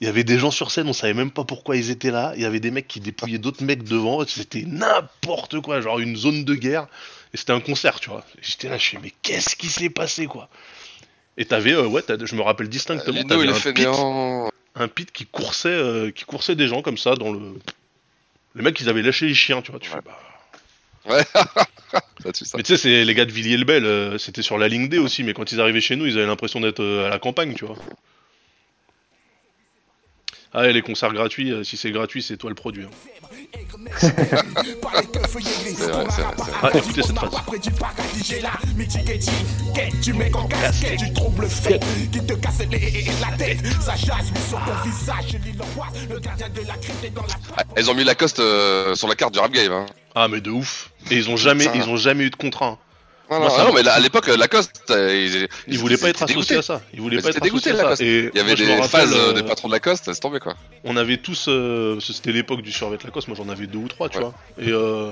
Il 0.00 0.06
y 0.06 0.10
avait 0.10 0.24
des 0.24 0.38
gens 0.38 0.50
sur 0.50 0.70
scène, 0.70 0.88
on 0.88 0.92
savait 0.92 1.14
même 1.14 1.30
pas 1.30 1.44
pourquoi 1.44 1.76
ils 1.76 1.90
étaient 1.90 2.12
là. 2.12 2.32
Il 2.36 2.42
y 2.42 2.44
avait 2.44 2.60
des 2.60 2.70
mecs 2.70 2.86
qui 2.86 3.00
dépouillaient 3.00 3.38
d'autres 3.38 3.64
mecs 3.64 3.82
devant. 3.82 4.24
C'était 4.26 4.64
n'importe 4.64 5.60
quoi, 5.60 5.80
genre 5.80 5.98
une 5.98 6.16
zone 6.16 6.44
de 6.44 6.54
guerre. 6.54 6.86
Et 7.34 7.36
c'était 7.36 7.52
un 7.52 7.60
concert, 7.60 7.98
tu 7.98 8.10
vois. 8.10 8.24
J'étais 8.40 8.68
là, 8.68 8.78
je 8.78 8.84
suis 8.84 8.98
mais 9.02 9.12
qu'est-ce 9.22 9.56
qui 9.56 9.66
s'est 9.66 9.90
passé 9.90 10.26
quoi? 10.26 10.48
Et 11.36 11.44
t'avais, 11.44 11.72
euh, 11.72 11.86
ouais, 11.86 12.02
je 12.08 12.34
me 12.34 12.42
rappelle 12.42 12.68
distinctement, 12.68 13.12
Lino, 13.12 13.28
t'avais 13.28 13.44
il 13.44 13.50
est 13.50 13.52
un 13.52 13.54
pit, 13.54 13.62
fainéant. 13.62 14.50
Un 14.80 14.88
pit 14.88 15.10
qui 15.12 15.26
coursait, 15.26 15.68
euh, 15.68 16.10
qui 16.10 16.24
coursait 16.24 16.54
des 16.54 16.68
gens 16.68 16.82
comme 16.82 16.98
ça 16.98 17.14
dans 17.14 17.32
le. 17.32 17.40
Les 18.54 18.62
mecs, 18.62 18.80
ils 18.80 18.88
avaient 18.88 19.02
lâché 19.02 19.26
les 19.26 19.34
chiens, 19.34 19.62
tu 19.62 19.70
vois. 19.70 19.80
Tu 19.80 19.88
fais, 19.88 20.00
bah, 20.04 20.18
Ouais. 21.08 21.24
ça 22.22 22.32
tue 22.32 22.44
ça. 22.44 22.56
mais 22.56 22.62
tu 22.62 22.76
sais, 22.76 22.82
c'est 22.82 23.04
les 23.04 23.14
gars 23.14 23.24
de 23.24 23.32
Villiers-le-Bel, 23.32 23.84
euh, 23.84 24.18
c'était 24.18 24.42
sur 24.42 24.58
la 24.58 24.68
ligne 24.68 24.88
D 24.88 24.98
aussi, 24.98 25.22
mais 25.24 25.32
quand 25.32 25.52
ils 25.52 25.60
arrivaient 25.60 25.80
chez 25.80 25.96
nous, 25.96 26.06
ils 26.06 26.18
avaient 26.18 26.26
l'impression 26.26 26.60
d'être 26.60 26.80
euh, 26.80 27.06
à 27.06 27.08
la 27.08 27.18
campagne, 27.18 27.54
tu 27.54 27.64
vois. 27.64 27.76
Ah, 30.54 30.66
et 30.68 30.72
les 30.72 30.82
concerts 30.82 31.12
gratuits, 31.12 31.52
euh, 31.52 31.62
si 31.62 31.76
c'est 31.76 31.90
gratuit, 31.90 32.22
c'est 32.22 32.36
toi 32.36 32.50
le 32.50 32.54
produit. 32.54 32.84
hein. 32.84 32.90
C'est 33.98 34.08
vrai, 34.14 34.26
c'est 35.76 35.88
vrai, 35.90 36.06
c'est 36.10 36.22
vrai. 36.22 36.34
Ah, 36.62 36.70
écoutez 36.74 37.02
cette 37.02 37.16
phrase. 37.16 37.30
Ah, 47.56 47.64
Ils 47.76 47.90
ont 47.90 47.94
mis 47.94 48.04
Lacoste 48.04 48.40
euh, 48.40 48.94
sur 48.94 49.08
la 49.08 49.14
carte 49.14 49.34
du 49.34 49.38
rap 49.40 49.52
game. 49.52 49.72
Hein. 49.72 49.86
Ah, 50.14 50.28
mais 50.28 50.40
de 50.40 50.50
ouf. 50.50 50.90
Et 51.10 51.16
ils 51.16 51.30
ont 51.30 51.36
jamais, 51.36 51.64
Ça. 51.64 51.72
ils 51.74 51.88
ont 51.88 51.96
jamais 51.96 52.24
eu 52.24 52.30
de 52.30 52.36
contrat. 52.36 52.66
hein. 52.66 52.78
Non, 53.30 53.38
Moi, 53.40 53.48
non, 53.48 53.50
ça 53.50 53.56
ah 53.60 53.64
non, 53.64 53.70
me- 53.70 53.74
mais 53.76 53.82
là, 53.82 53.92
à 53.92 54.00
l'époque, 54.00 54.26
Lacoste, 54.28 54.82
euh, 54.90 55.14
ils, 55.14 55.48
Ils 55.74 55.78
voulaient 55.78 55.98
pas 55.98 56.08
être 56.08 56.22
associés 56.22 56.34
dégoûtés. 56.36 56.56
à 56.56 56.62
ça. 56.62 56.80
Ils 56.94 57.00
voulaient 57.00 57.16
Mais 57.16 57.22
pas 57.22 57.28
être 57.28 57.40
dégoûté, 57.42 57.70
associés 57.72 57.86
à 57.92 57.96
ça. 57.96 58.02
Et 58.04 58.30
Il 58.32 58.36
y 58.38 58.40
avait 58.40 58.54
moi, 58.54 58.54
des 58.56 58.74
rappelle, 58.74 58.88
phases 58.88 59.12
euh, 59.12 59.30
euh, 59.30 59.32
des 59.34 59.42
patrons 59.42 59.68
de 59.68 59.72
Lacoste, 59.74 60.06
laisse 60.06 60.20
tomber 60.20 60.40
quoi. 60.40 60.54
On 60.84 60.96
avait 60.96 61.18
tous, 61.18 61.44
euh, 61.48 62.00
c'était 62.00 62.32
l'époque 62.32 62.62
du 62.62 62.72
survêt 62.72 62.96
Lacoste, 63.04 63.28
moi 63.28 63.36
j'en 63.36 63.48
avais 63.50 63.66
deux 63.66 63.78
ou 63.78 63.88
trois, 63.88 64.08
tu 64.08 64.16
Ouais. 64.18 64.24
vois. 64.24 64.34
Et 64.58 64.70
euh, 64.70 65.10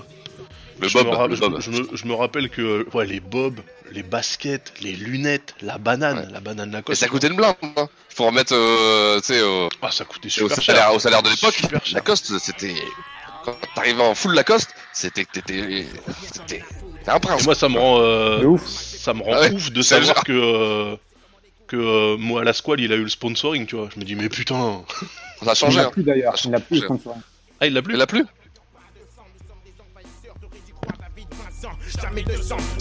Le 0.80 0.88
je 0.88 0.94
Bob, 0.94 1.06
me 1.08 1.12
ra- 1.12 1.26
le 1.26 1.34
je, 1.36 1.40
Bob. 1.40 1.60
je 1.60 1.70
me, 1.70 1.88
je 1.94 2.04
me 2.06 2.14
rappelle 2.14 2.48
que 2.48 2.62
euh, 2.62 2.86
ouais, 2.94 3.04
les 3.06 3.20
bobs, 3.20 3.60
les 3.92 4.02
baskets, 4.02 4.72
les 4.80 4.92
lunettes, 4.92 5.54
la 5.60 5.76
banane, 5.78 6.28
la 6.32 6.40
banane 6.40 6.70
Et 6.70 6.72
Lacoste. 6.72 7.00
ça 7.00 7.08
coûtait 7.08 7.28
une 7.28 7.36
blinde. 7.36 7.54
Hein. 7.76 7.86
Faut 8.08 8.24
remettre, 8.24 8.54
euh, 8.54 9.20
tu 9.20 9.26
sais, 9.34 9.42
au, 9.42 9.68
Ah, 9.82 9.90
ça 9.90 10.04
coûtait 10.06 10.28
au 10.28 10.30
super 10.30 10.62
salaire, 10.62 10.84
cher. 10.84 10.94
au 10.94 10.98
salaire 10.98 11.22
de 11.22 11.28
l'époque. 11.28 11.60
Lacoste, 11.92 12.38
c'était. 12.38 12.74
Quand 13.44 13.56
t'arrivais 13.74 14.02
en 14.02 14.14
full 14.14 14.34
Lacoste, 14.34 14.70
c'était 14.92 15.24
que 15.24 15.32
t'étais. 15.32 15.86
C'était. 16.32 16.64
T'es 17.06 17.10
un 17.12 17.20
prince. 17.20 17.40
Et 17.42 17.44
moi 17.46 17.54
ça 17.54 17.68
me 17.70 17.78
rend, 17.78 18.00
euh, 18.00 18.42
ouf. 18.44 18.66
ça 18.66 19.14
me 19.14 19.22
rend 19.22 19.30
Ah 19.34 19.40
ouais, 19.40 19.52
ouf 19.54 19.72
de 19.72 19.80
savoir 19.80 20.16
genre- 20.16 20.24
que 20.24 20.32
euh, 20.32 20.96
que 21.68 21.76
euh, 21.76 22.16
moi 22.18 22.44
la 22.44 22.52
squale 22.52 22.80
il 22.80 22.92
a 22.92 22.96
eu 22.96 23.02
le 23.04 23.08
sponsoring, 23.08 23.64
tu 23.66 23.76
vois. 23.76 23.88
Je 23.94 23.98
me 23.98 24.04
dis 24.04 24.14
mais 24.16 24.28
putain. 24.28 24.82
Ça 25.42 25.50
a 25.50 25.52
Il 25.52 25.56
changé. 25.56 25.76
l'a 25.78 25.86
hein. 25.86 25.90
plus 25.92 26.02
d'ailleurs. 26.02 26.34
Il 26.44 26.50
l'a 26.50 26.60
plus, 26.60 26.80
comme 26.82 27.00
ça. 27.00 27.10
Ah 27.60 27.66
il 27.66 27.72
l'a 27.72 27.80
plus. 27.82 27.94
Il 27.94 27.98
l'a 27.98 28.06
plus 28.06 28.24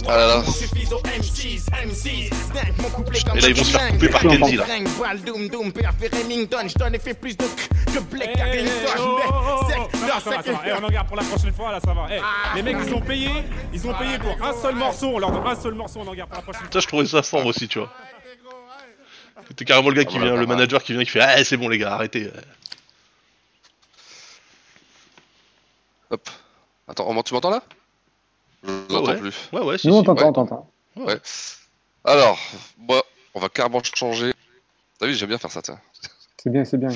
Ah 0.08 0.18
là 0.18 0.28
là. 0.28 0.44
Et 3.36 3.42
là 3.42 3.48
ils 3.48 3.56
vont 3.56 3.64
se 3.64 3.72
faire 3.72 3.90
couper 3.92 4.10
par 4.10 4.22
Kenzie 4.22 4.56
là. 4.58 4.66
On 10.80 10.84
en 10.84 10.90
garde 10.90 11.08
pour 11.08 11.16
la 11.18 11.24
prochaine 11.24 11.54
fois, 11.54 11.72
là, 11.72 11.80
ça 11.84 11.94
va. 11.94 12.08
Eh, 12.12 12.20
Ah. 12.22 12.54
les 12.56 12.62
mecs, 12.62 12.78
ils 12.86 12.94
ont 12.94 13.02
payé, 13.02 13.30
ils 13.74 13.88
ont 13.88 13.94
payé 13.94 14.18
pour 14.20 14.46
un 14.46 14.54
seul 14.62 14.76
morceau, 14.76 15.08
on 15.16 15.20
leur 15.20 15.32
donne 15.32 15.48
un 15.48 15.56
seul 15.56 15.74
morceau, 15.74 16.00
on 16.02 16.08
en 16.08 16.14
garde 16.14 16.30
pour 16.30 16.38
la 16.38 16.44
prochaine 16.44 16.62
fois. 16.64 16.72
Ça 16.74 16.80
je 16.80 16.88
trouvais 16.88 17.06
ça 17.06 17.22
fort 17.24 17.46
aussi, 17.46 17.68
tu 17.68 17.80
vois. 17.80 17.92
C'était 19.48 19.66
carrément 19.66 19.90
le 19.90 19.96
gars 19.96 20.06
qui 20.06 20.16
Ah, 20.16 20.20
voilà, 20.20 20.32
vient, 20.34 20.42
le 20.42 20.48
pas 20.48 20.54
mal. 20.54 20.58
manager 20.58 20.84
qui 20.84 20.94
vient 20.94 21.04
qui 21.04 21.12
fait 21.12 21.22
ah 21.22 21.44
c'est 21.44 21.58
bon 21.58 21.70
les 21.70 21.78
gars 21.78 21.94
arrêtez. 21.94 22.32
Hop. 26.10 26.30
Attends, 26.88 27.24
tu 27.24 27.34
m'entends 27.34 27.50
là? 27.52 27.64
Je 28.66 28.72
Ouais, 28.72 28.86
n'entends 28.90 29.12
ouais. 29.12 29.20
plus. 29.20 29.36
Ouais 29.54 29.62
ouais 29.62 29.78
si. 29.78 29.88
Nous, 29.88 29.96
on 29.96 30.00
si. 30.00 30.06
t'entend, 30.06 30.22
ouais. 30.24 30.28
on 30.30 30.34
t'entend. 30.34 30.72
Ouais. 30.96 31.20
Alors, 32.04 32.40
moi, 32.78 33.04
on 33.34 33.40
va 33.40 33.50
carrément 33.50 33.82
changer. 33.84 34.34
T'as 35.00 35.08
vu, 35.08 35.14
j'aime 35.16 35.30
bien 35.30 35.38
faire 35.38 35.52
ça, 35.52 35.62
tiens. 35.62 35.80
C'est 36.42 36.50
bien, 36.50 36.64
c'est 36.66 36.78
bien. 36.78 36.90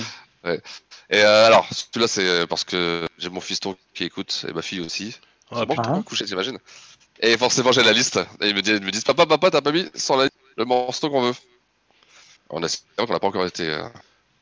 Et 0.46 1.18
euh, 1.24 1.48
alors, 1.48 1.68
celui-là, 1.72 2.08
c'est 2.08 2.48
parce 2.48 2.64
que 2.64 3.06
j'ai 3.18 3.30
mon 3.30 3.42
fiston 3.42 3.76
qui 3.94 4.04
écoute 4.06 4.46
et 4.48 4.54
ma 4.54 4.62
fille 4.62 4.80
aussi. 4.80 5.18
Ah, 5.52 5.58
C'est 5.60 5.66
bon, 5.66 5.76
peux 5.76 6.04
coucher, 6.04 6.26
t'imagines 6.26 6.60
Et 7.20 7.36
forcément, 7.38 7.72
j'ai 7.72 7.84
la 7.84 7.92
liste. 7.94 8.20
Et 8.42 8.50
ils 8.50 8.56
me 8.56 8.62
disent, 8.62 8.78
ils 8.80 8.86
me 8.86 8.92
disent 8.92 9.04
Papa, 9.04 9.26
papa, 9.26 9.50
t'as 9.52 9.62
pas 9.62 9.72
mis 9.72 9.84
la 9.84 10.28
le 10.58 10.66
morceau 10.66 11.10
qu'on 11.10 11.22
veut. 11.24 11.34
On 12.50 12.62
a 12.64 12.68
qu'on 12.98 13.14
n'a 13.14 13.20
pas 13.20 13.28
encore 13.28 13.46
été. 13.46 13.68
euh, 13.68 13.88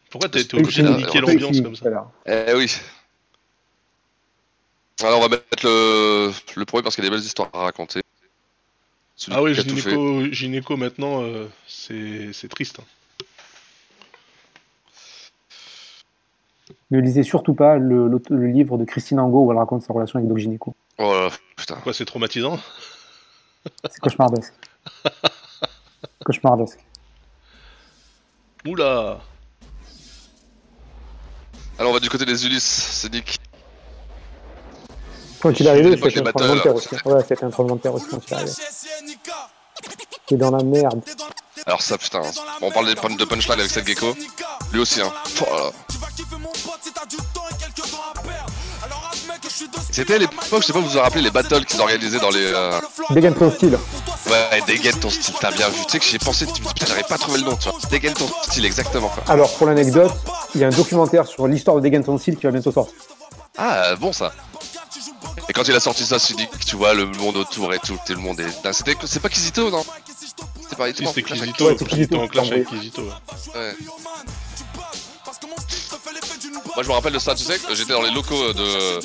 Pourquoi 0.09 0.29
t'es 0.29 0.43
t'es 0.43 0.57
Oui, 0.57 0.63
obligé 0.63 0.83
Pas 0.83 1.19
l'ambiance 1.19 1.61
comme 1.61 1.75
ça. 1.75 2.11
Eh 2.25 2.53
oui. 2.53 2.71
Alors, 5.03 5.19
on 5.19 5.21
va 5.21 5.29
mettre 5.29 5.63
le, 5.63 6.31
le 6.55 6.65
premier 6.65 6.83
parce 6.83 6.95
qu'il 6.95 7.03
y 7.03 7.07
a 7.07 7.09
des 7.09 7.15
belles 7.15 7.25
histoires 7.25 7.49
à 7.53 7.63
raconter. 7.63 8.01
Celui 9.15 9.37
Ah 9.37 9.41
oui, 9.41 9.53
gynéco, 9.53 10.31
gynéco 10.31 10.77
maintenant, 10.77 11.23
euh, 11.23 11.47
c'est 11.67 12.31
c'est 12.33 12.47
triste. 12.47 12.79
hein. 12.79 12.83
Ne 16.91 16.99
lisez 16.99 17.23
surtout 17.23 17.53
pas 17.53 17.77
le, 17.77 18.09
livre 18.29 18.77
de 18.77 18.85
Christine 18.85 19.19
Angot 19.19 19.45
où 19.45 19.51
elle 19.51 19.57
raconte 19.57 19.83
sa 19.83 19.91
relation 19.91 20.19
avec 20.19 20.29
Doc 20.29 20.37
Gynéco. 20.37 20.75
Oh 20.97 21.13
là, 21.13 21.29
putain. 21.55 21.75
Quoi, 21.75 21.93
c'est 21.93 22.05
traumatisant? 22.05 22.59
C'est 23.89 23.99
cauchemardesque. 23.99 24.53
cauchemardesque. 26.25 26.79
Oula 28.65 29.19
Alors 31.77 31.91
on 31.91 31.93
va 31.93 31.99
du 31.99 32.09
côté 32.09 32.25
des 32.25 32.45
Ulysses, 32.45 32.63
c'est 32.63 33.11
Nick. 33.11 33.39
Quand 35.41 35.59
il 35.59 35.67
est 35.67 35.69
arrivé, 35.69 35.97
c'était 36.01 36.19
un 36.19 36.31
tremblement 36.31 36.55
de 36.55 36.59
terre 36.61 36.75
aussi. 36.75 36.89
Ouais, 37.05 37.21
c'était 37.27 37.43
un 37.43 37.49
tremblement 37.49 37.75
de 37.75 37.81
terre 37.81 37.93
aussi 37.93 38.05
quand 38.09 38.19
il 38.27 38.33
est 38.33 38.37
arrivé. 38.37 38.53
T'es 40.25 40.35
dans 40.35 40.51
la 40.51 40.63
merde. 40.63 41.01
Alors 41.65 41.81
ça 41.81 41.97
putain, 41.97 42.19
hein. 42.19 42.31
on 42.61 42.71
parle 42.71 42.87
de 42.87 43.25
punchline 43.25 43.59
avec 43.59 43.71
Seth 43.71 43.87
Gecko. 43.87 44.15
Lui 44.71 44.79
aussi 44.79 45.01
hein. 45.01 45.11
Là. 45.41 45.71
C'était 49.91 50.15
à 50.15 50.17
l'époque, 50.17 50.61
je 50.61 50.67
sais 50.67 50.73
pas, 50.73 50.79
vous 50.79 50.89
vous 50.89 50.99
rappelez 50.99 51.23
les 51.23 51.31
battles 51.31 51.65
qu'ils 51.65 51.81
organisaient 51.81 52.19
dans 52.19 52.29
les. 52.29 52.45
Euh... 52.53 52.79
Dégaine 53.09 53.33
ton 53.33 53.49
style. 53.51 53.77
Ouais, 54.27 54.61
dégaine 54.67 54.99
ton 54.99 55.09
style, 55.09 55.33
t'as 55.39 55.51
bien 55.51 55.69
vu. 55.69 55.79
Tu 55.85 55.91
sais 55.91 55.99
que 55.99 56.05
j'ai 56.05 56.19
pensé, 56.19 56.45
putain, 56.45 56.85
j'arrive 56.85 57.05
pas 57.05 57.15
à 57.15 57.17
trouver 57.17 57.39
le 57.39 57.45
nom, 57.45 57.55
tu 57.55 57.69
vois. 57.69 57.79
Dégaine 57.89 58.13
ton 58.13 58.27
style, 58.43 58.65
exactement. 58.65 59.07
Quoi. 59.07 59.23
Alors, 59.27 59.51
pour 59.55 59.67
l'anecdote, 59.67 60.11
il 60.53 60.61
y 60.61 60.63
a 60.63 60.67
un 60.67 60.71
documentaire 60.71 61.25
sur 61.25 61.47
l'histoire 61.47 61.77
de 61.77 61.81
Dégaine 61.81 62.03
ton 62.03 62.17
style 62.17 62.37
qui 62.37 62.45
va 62.45 62.51
bientôt 62.51 62.71
sortir. 62.71 62.93
Ah, 63.57 63.95
bon 63.95 64.13
ça. 64.13 64.31
Et 65.49 65.53
quand 65.53 65.67
il 65.67 65.75
a 65.75 65.79
sorti 65.79 66.03
ça, 66.05 66.19
Cynic, 66.19 66.49
tu 66.65 66.75
vois, 66.75 66.93
le 66.93 67.05
monde 67.05 67.37
autour 67.37 67.73
et 67.73 67.79
tout, 67.79 67.97
tout 68.05 68.13
le 68.13 68.19
monde 68.19 68.39
est. 68.39 68.73
C'était, 68.73 68.95
c'est 69.05 69.19
pas 69.19 69.29
Kizito, 69.29 69.69
non? 69.69 69.85
C'était 70.61 70.75
pas 70.75 70.87
Si, 70.93 71.05
c'était 71.07 71.23
Kizito, 71.23 71.71
était 71.71 72.15
en 72.15 72.27
clash 72.27 72.51
avec 72.51 72.67
Kizito. 72.67 73.03
ouais. 73.55 73.75
Moi 76.75 76.83
je 76.83 76.87
me 76.89 76.93
rappelle 76.93 77.13
de 77.13 77.19
ça, 77.19 77.33
tu 77.35 77.43
sais, 77.43 77.57
que 77.59 77.73
j'étais 77.75 77.93
dans 77.93 78.01
les 78.01 78.11
locaux 78.11 78.53
de 78.53 78.99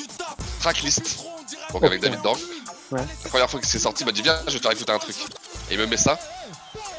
Tracklist, 0.59 1.01
donc 1.71 1.83
avec 1.83 2.01
David 2.01 2.21
Dorn. 2.21 2.39
Ouais. 2.91 3.01
La 3.23 3.29
première 3.29 3.49
fois 3.49 3.59
que 3.59 3.65
c'est 3.65 3.79
sorti, 3.79 4.03
il 4.03 4.05
m'a 4.05 4.11
dit 4.11 4.21
viens, 4.21 4.39
je 4.47 4.53
vais 4.53 4.59
te 4.59 4.67
raconter 4.67 4.91
un 4.91 4.99
truc. 4.99 5.15
Et 5.69 5.73
il 5.73 5.79
me 5.79 5.85
met 5.87 5.97
ça. 5.97 6.19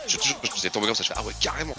Je 0.09 0.17
toujours, 0.17 0.37
je 0.43 0.51
suis 0.59 0.71
tombé 0.71 0.87
comme 0.87 0.95
ça, 0.97 1.03
je 1.03 1.09
fais 1.09 1.15
ah 1.17 1.23
ouais 1.23 1.33
carrément. 1.41 1.75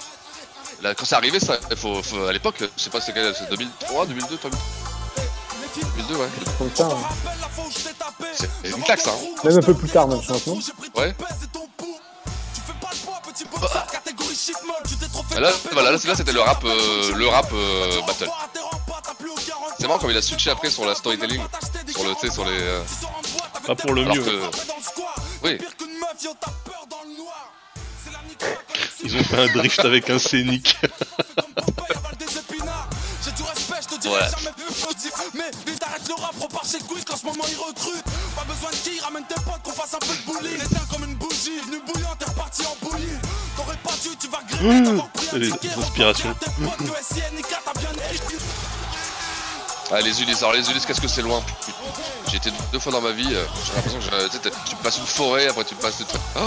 Là, 0.81 0.95
quand 0.95 1.05
c'est 1.05 1.15
arrivé 1.15 1.39
ça, 1.39 1.57
il 1.69 1.77
faut, 1.77 2.01
faut- 2.01 2.25
à 2.25 2.31
l'époque, 2.33 2.55
je 2.59 2.81
sais 2.81 2.89
pas 2.89 3.01
c'est 3.01 3.13
quel, 3.13 3.35
c'est 3.35 3.49
2003, 3.49 4.05
2002, 5.75 6.15
pas 6.15 6.15
2002 6.15 6.15
ouais. 6.15 6.27
Comme 6.57 6.71
ça. 6.75 6.85
hein. 6.87 7.69
C'est 8.63 8.69
une 8.69 8.83
claque 8.83 9.01
ça. 9.01 9.11
Hein. 9.11 9.35
Même 9.43 9.57
un 9.57 9.61
peu 9.61 9.73
plus 9.73 9.89
tard, 9.89 10.07
même, 10.07 10.21
je 10.21 10.27
pense, 10.27 10.47
non 10.47 10.59
Ouais. 10.95 11.15
Ah, 15.35 15.39
Là, 15.39 15.51
voilà, 15.73 15.91
là, 15.91 15.97
là, 16.05 16.15
c'était 16.15 16.31
le 16.31 16.39
rap, 16.41 16.63
euh, 16.63 17.13
le 17.15 17.27
rap 17.27 17.49
euh, 17.53 18.01
battle. 18.07 18.29
C'est 19.77 19.87
marrant 19.87 19.99
comme 19.99 20.11
il 20.11 20.17
a 20.17 20.21
switché 20.21 20.49
après 20.49 20.69
sur 20.69 20.85
la 20.85 20.95
storytelling, 20.95 21.41
sur 21.93 22.03
le, 22.05 22.13
tu 22.15 22.27
sais, 22.27 22.33
sur 22.33 22.45
les. 22.45 22.51
euh, 22.57 22.81
Pas 23.67 23.75
pour 23.75 23.93
le 23.93 24.03
alors 24.03 24.15
mieux. 24.15 24.23
que- 24.23 24.41
Oui. 25.43 25.57
Ils 29.03 29.17
ont 29.17 29.23
fait 29.23 29.37
un 29.37 29.47
drift 29.53 29.79
avec 29.79 30.09
un 30.09 30.19
scénic. 30.19 30.77
Ouais. 34.05 34.19
Mais 35.33 35.51
vite 35.65 35.83
arrête 35.83 36.07
le 36.07 36.13
rap, 36.15 36.33
repars 36.39 36.65
chez 36.65 36.79
Quick 36.79 37.09
en 37.11 37.17
ce 37.17 37.25
moment 37.25 37.43
il 37.49 37.57
recrute. 37.57 38.03
Pas 38.35 38.43
besoin 38.43 38.69
de 38.71 38.75
qui, 38.75 38.99
ramène 38.99 39.25
tes 39.25 39.35
potes 39.35 39.61
qu'on 39.63 39.71
fasse 39.71 39.93
un 39.93 39.99
peu 39.99 40.07
de 40.15 40.39
bullying. 40.39 40.61
Éteins 40.61 40.85
comme 40.91 41.03
une 41.03 41.15
bougie, 41.15 41.59
venu 41.65 41.81
bouillant, 41.85 42.15
t'es 42.19 42.25
reparti 42.25 42.63
en 42.65 42.75
bouillie. 42.85 43.07
T'aurais 43.55 43.77
pas 43.77 43.93
dû, 44.03 44.15
tu 44.17 44.27
vas 44.27 44.39
griller, 44.49 44.81
d'avoir 44.81 45.09
pris 45.09 45.27
un 45.33 45.37
Les 45.37 45.51
inspirations. 45.51 46.35
Ah, 49.91 50.01
les 50.01 50.19
Ulysses, 50.21 50.39
alors 50.39 50.53
les 50.53 50.67
Ulysses, 50.69 50.85
qu'est-ce 50.85 50.99
que 50.99 51.07
c'est 51.07 51.21
loin 51.21 51.41
J'ai 52.27 52.37
été 52.37 52.51
deux 52.71 52.79
fois 52.79 52.91
dans 52.91 53.01
ma 53.01 53.11
vie, 53.11 53.33
euh, 53.33 53.45
j'ai 53.65 53.73
l'impression 53.75 53.99
que 53.99 54.25
tu 54.27 54.31
sais, 54.31 54.39
t'es- 54.39 54.51
tu 54.67 54.75
passes 54.77 54.97
une 54.97 55.05
forêt, 55.05 55.47
après 55.47 55.63
tu 55.63 55.75
passes 55.75 55.99
des 55.99 56.05
trucs. 56.05 56.21
Oh, 56.37 56.39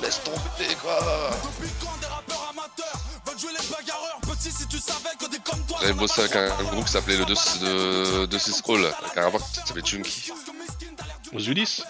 laisse 0.00 0.20
tomber 0.22 0.74
quoi 0.80 0.96
J'avais 5.80 5.92
bossé 5.92 6.20
avec 6.22 6.36
un, 6.36 6.50
un 6.58 6.64
groupe 6.64 6.84
qui 6.86 6.92
s'appelait 6.92 7.16
le 7.16 7.24
2 7.24 7.34
de, 7.34 8.26
de 8.26 8.38
6 8.38 8.62
Hall, 8.66 8.84
avec 8.86 9.16
un 9.18 9.22
rapport 9.24 9.40
qui 9.50 9.60
s'appelait 9.66 9.82
Chunky. 9.84 10.30
Aux 11.34 11.40
Ulysses 11.40 11.82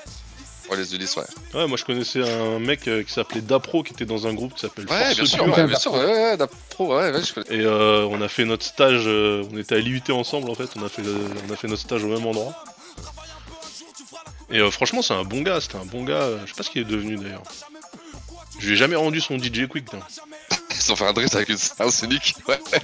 Ouais, 0.70 0.76
les 0.76 0.94
Ulysses, 0.94 1.16
ouais. 1.16 1.24
Ouais, 1.54 1.66
moi 1.66 1.78
je 1.78 1.84
connaissais 1.86 2.20
un 2.30 2.58
mec 2.58 2.86
euh, 2.88 3.02
qui 3.02 3.10
s'appelait 3.10 3.40
Dapro 3.40 3.82
qui 3.82 3.94
était 3.94 4.04
dans 4.04 4.26
un 4.26 4.34
groupe 4.34 4.52
qui 4.54 4.60
s'appelle 4.60 4.84
Ouais, 4.90 5.02
Force 5.14 5.16
bien 5.16 5.24
sûr, 5.26 5.44
ouais, 5.48 5.66
bien 5.66 5.78
sûr, 5.78 5.92
ouais, 5.94 6.04
ouais, 6.04 6.36
d'appro, 6.36 6.94
ouais, 6.94 7.10
ouais, 7.10 7.24
je 7.24 7.32
connais. 7.32 7.46
Et 7.56 7.64
euh, 7.64 8.06
on 8.10 8.20
a 8.20 8.28
fait 8.28 8.44
notre 8.44 8.66
stage, 8.66 9.04
euh, 9.06 9.44
on 9.50 9.56
était 9.56 9.76
à 9.76 9.78
l'IUT 9.78 10.02
ensemble 10.10 10.50
en 10.50 10.54
fait, 10.54 10.68
on 10.76 10.84
a 10.84 10.90
fait, 10.90 11.00
le- 11.00 11.24
on 11.48 11.52
a 11.52 11.56
fait 11.56 11.68
notre 11.68 11.80
stage 11.80 12.04
au 12.04 12.08
même 12.08 12.26
endroit. 12.26 12.52
Et 14.50 14.58
euh, 14.58 14.70
franchement, 14.70 15.00
c'est 15.00 15.14
un 15.14 15.24
bon 15.24 15.40
gars, 15.40 15.60
c'était 15.62 15.76
un 15.78 15.86
bon 15.86 16.04
gars, 16.04 16.14
euh, 16.20 16.38
je 16.44 16.50
sais 16.52 16.56
pas 16.56 16.62
ce 16.62 16.70
qu'il 16.70 16.82
est 16.82 16.84
devenu 16.84 17.16
d'ailleurs. 17.16 17.42
Je 18.58 18.66
lui 18.66 18.74
ai 18.74 18.76
jamais 18.76 18.96
rendu 18.96 19.20
son 19.22 19.38
DJ 19.38 19.68
Quick. 19.68 19.94
hein. 19.94 20.00
Ils 20.86 20.92
ont 20.92 20.96
fait 20.96 21.06
un 21.06 21.12
drift 21.12 21.34
avec 21.34 21.48
une 21.48 21.58
un 21.80 21.90
scénic, 21.90 22.34
ouais. 22.46 22.58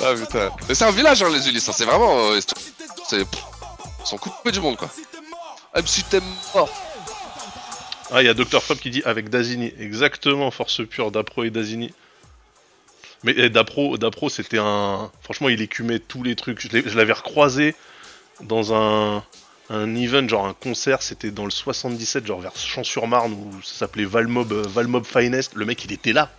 ah 0.00 0.14
putain. 0.14 0.50
Mais 0.68 0.74
c'est 0.74 0.84
un 0.84 0.90
village, 0.90 1.22
hein, 1.22 1.30
les 1.30 1.48
Ulysses, 1.48 1.68
hein, 1.68 1.72
c'est 1.74 1.84
vraiment. 1.84 2.30
euh, 2.30 2.40
c'est. 3.08 3.20
Ils 3.20 4.06
sont 4.06 4.18
coupés 4.18 4.52
du 4.52 4.60
monde, 4.60 4.76
quoi. 4.76 4.90
Même 5.74 5.86
si 5.86 6.02
t'es 6.04 6.20
mort. 6.54 6.70
Ah, 8.10 8.22
il 8.22 8.26
y 8.26 8.28
a 8.28 8.34
Dr. 8.34 8.62
Fab 8.62 8.78
qui 8.78 8.90
dit 8.90 9.02
avec 9.04 9.30
Dazini, 9.30 9.72
exactement, 9.78 10.50
Force 10.50 10.82
Pure, 10.86 11.10
Dapro 11.10 11.44
et 11.44 11.50
Dazini. 11.50 11.92
Mais 13.24 13.34
eh, 13.36 13.48
Dapro, 13.48 13.96
c'était 14.28 14.58
un. 14.58 15.10
Franchement, 15.22 15.48
il 15.48 15.62
écumait 15.62 15.98
tous 15.98 16.22
les 16.22 16.36
trucs. 16.36 16.60
Je 16.60 16.96
l'avais 16.96 17.12
recroisé 17.12 17.74
dans 18.40 18.74
un, 18.74 19.24
un 19.72 19.94
event, 19.96 20.28
genre 20.28 20.46
un 20.46 20.54
concert, 20.54 21.02
c'était 21.02 21.30
dans 21.30 21.44
le 21.44 21.50
77, 21.50 22.26
genre 22.26 22.40
vers 22.40 22.54
Champs-sur-Marne, 22.56 23.32
où 23.32 23.62
ça 23.62 23.74
s'appelait 23.74 24.04
Valmob, 24.04 24.52
euh, 24.52 24.62
Valmob 24.68 25.04
Finest. 25.04 25.54
Le 25.54 25.64
mec, 25.64 25.84
il 25.84 25.92
était 25.92 26.12
là. 26.12 26.30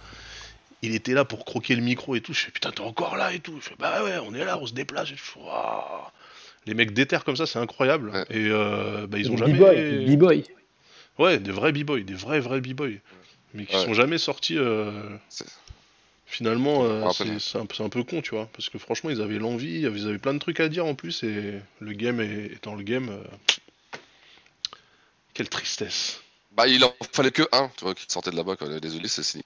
Il 0.81 0.93
était 0.95 1.13
là 1.13 1.23
pour 1.25 1.45
croquer 1.45 1.75
le 1.75 1.81
micro 1.81 2.15
et 2.15 2.21
tout. 2.21 2.33
Je 2.33 2.41
fais 2.41 2.51
putain, 2.51 2.71
t'es 2.71 2.81
encore 2.81 3.15
là 3.15 3.33
et 3.33 3.39
tout. 3.39 3.57
Je 3.61 3.69
fais 3.69 3.75
bah 3.79 4.03
ouais, 4.03 4.17
on 4.25 4.33
est 4.33 4.43
là, 4.43 4.57
on 4.59 4.65
se 4.65 4.73
déplace. 4.73 5.09
Et. 5.11 5.15
Les 6.65 6.73
mecs 6.73 6.93
déterrent 6.93 7.23
comme 7.23 7.35
ça, 7.35 7.45
c'est 7.45 7.59
incroyable. 7.59 8.25
Et 8.29 8.47
euh, 8.49 9.07
bah, 9.07 9.17
ils 9.17 9.31
ont 9.31 9.37
jamais. 9.37 9.53
B-boy, 9.53 10.05
B-boy. 10.15 10.43
Ouais, 11.19 11.37
des 11.39 11.51
vrais 11.51 11.71
b-boys, 11.71 12.01
des 12.01 12.13
vrais 12.15 12.39
vrais 12.39 12.59
b-boys. 12.61 12.99
Mais 13.53 13.65
qui 13.65 13.75
Ouais. 13.75 13.85
sont 13.85 13.93
jamais 13.93 14.17
sortis. 14.17 14.57
euh, 14.57 14.91
Finalement, 16.33 16.83
euh, 16.83 17.03
c'est 17.11 17.57
un, 17.59 17.65
peu- 17.67 17.75
c'est 17.75 17.83
un 17.83 17.89
peu 17.89 18.03
con, 18.03 18.23
tu 18.23 18.31
vois. 18.31 18.49
Parce 18.53 18.67
que 18.67 18.79
franchement, 18.79 19.11
ils 19.11 19.21
avaient 19.21 19.37
l'envie, 19.37 19.81
ils 19.81 19.85
avaient- 20.07 20.17
plein 20.17 20.33
de 20.33 20.39
trucs 20.39 20.59
à 20.59 20.67
dire 20.67 20.83
en 20.83 20.95
plus. 20.95 21.21
Et 21.21 21.53
le 21.79 21.93
game 21.93 22.19
est- 22.19 22.45
étant 22.53 22.73
le 22.73 22.81
game. 22.83 23.09
euh, 23.09 23.23
Quelle 25.35 25.47
tristesse. 25.49 26.21
Bah, 26.51 26.67
il 26.67 26.83
en 26.83 26.93
fallait 27.11 27.29
que 27.31 27.43
un, 27.51 27.69
tu 27.77 27.83
vois, 27.83 27.93
qui 27.93 28.05
sortait 28.07 28.31
de 28.31 28.35
là-bas, 28.35 28.55
Ulysses, 28.61 29.11
c'est 29.11 29.23
fini. 29.23 29.43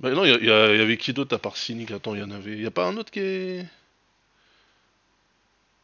Bah 0.00 0.10
non, 0.10 0.24
y, 0.24 0.30
y 0.30 0.32
il 0.32 0.44
y 0.46 0.50
avait 0.50 0.96
qui 0.96 1.12
d'autre 1.12 1.36
à 1.36 1.38
part 1.38 1.56
Cynic 1.56 1.92
Attends, 1.92 2.14
il 2.16 2.20
y 2.20 2.24
en 2.24 2.30
avait. 2.32 2.52
Il 2.52 2.60
y 2.62 2.66
a 2.66 2.70
pas 2.72 2.86
un 2.86 2.96
autre 2.96 3.12
qui 3.12 3.20
est. 3.20 3.66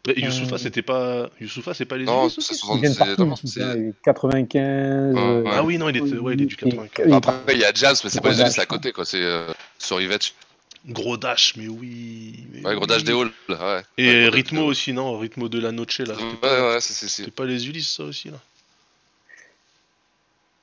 Bah, 0.06 0.12
Youssoufa, 0.16 0.55
Euh. 0.55 0.59
c'était 0.59 0.81
pas. 0.82 1.28
Youssoufa, 1.40 1.74
c'est 1.74 1.85
pas 1.85 1.98
les 1.98 2.05
Non, 2.06 2.22
Ulysses 2.22 2.32
c'est 2.36 2.39
aussi 2.52 2.55
souvent- 2.55 2.74
Ils 2.77 2.81
viennent 2.81 2.93
c'est- 2.94 2.98
partout, 3.05 3.24
non, 3.27 3.36
c'est 3.36 3.47
c'est- 3.48 3.60
ça, 3.60 3.77
il 3.77 3.85
y 3.86 3.89
a 3.89 3.93
95. 4.02 5.14
Ouais, 5.14 5.20
euh, 5.20 5.43
ouais. 5.43 5.51
Ah 5.52 5.62
oui, 5.62 5.77
non, 5.77 5.89
il 5.90 5.97
était, 5.98 6.16
ouais, 6.16 6.35
il 6.35 6.43
est 6.43 6.47
du 6.47 6.55
il- 6.55 6.56
95. 6.56 7.06
il- 7.06 7.12
Après, 7.12 7.35
il 7.55 7.59
y 7.59 7.64
a 7.64 7.72
Jazz, 7.74 8.01
mais 8.02 8.09
c'est 8.10 8.20
pas 8.22 8.31
les 8.31 8.51
c'est 8.51 8.60
à 8.62 8.66
côté, 8.66 8.93
quoi. 8.93 9.05
C'est 9.05 9.20
euh, 9.22 9.47
sur 9.78 10.01
Yvette. 10.01 10.32
Gros 10.89 11.18
Dash, 11.18 11.55
mais 11.59 11.68
oui. 11.68 12.47
mais 12.55 12.64
Ouais, 12.66 12.74
gros 12.74 12.86
dash 12.86 13.01
oui. 13.01 13.05
des 13.05 13.12
halls, 13.12 13.31
là, 13.51 13.77
ouais. 13.77 13.82
Et 13.98 14.31
Ouais, 14.31 14.43
halls. 14.43 14.59
aussi, 14.60 14.94
non 14.94 15.18
Ritmo 15.18 15.51
de 15.51 15.60
la 15.60 15.72
Noche, 15.72 15.98
là. 15.98 16.14
Ouais, 16.14 16.20
pas, 16.40 16.72
ouais, 16.74 16.81
c'est, 16.81 16.94
c'est, 16.94 17.06
c'est. 17.06 17.16
c'était 17.24 17.31
pas 17.31 17.44
les 17.44 17.68
Ulysses, 17.68 17.94
ça 17.97 18.05
aussi, 18.05 18.28
là 18.31 18.39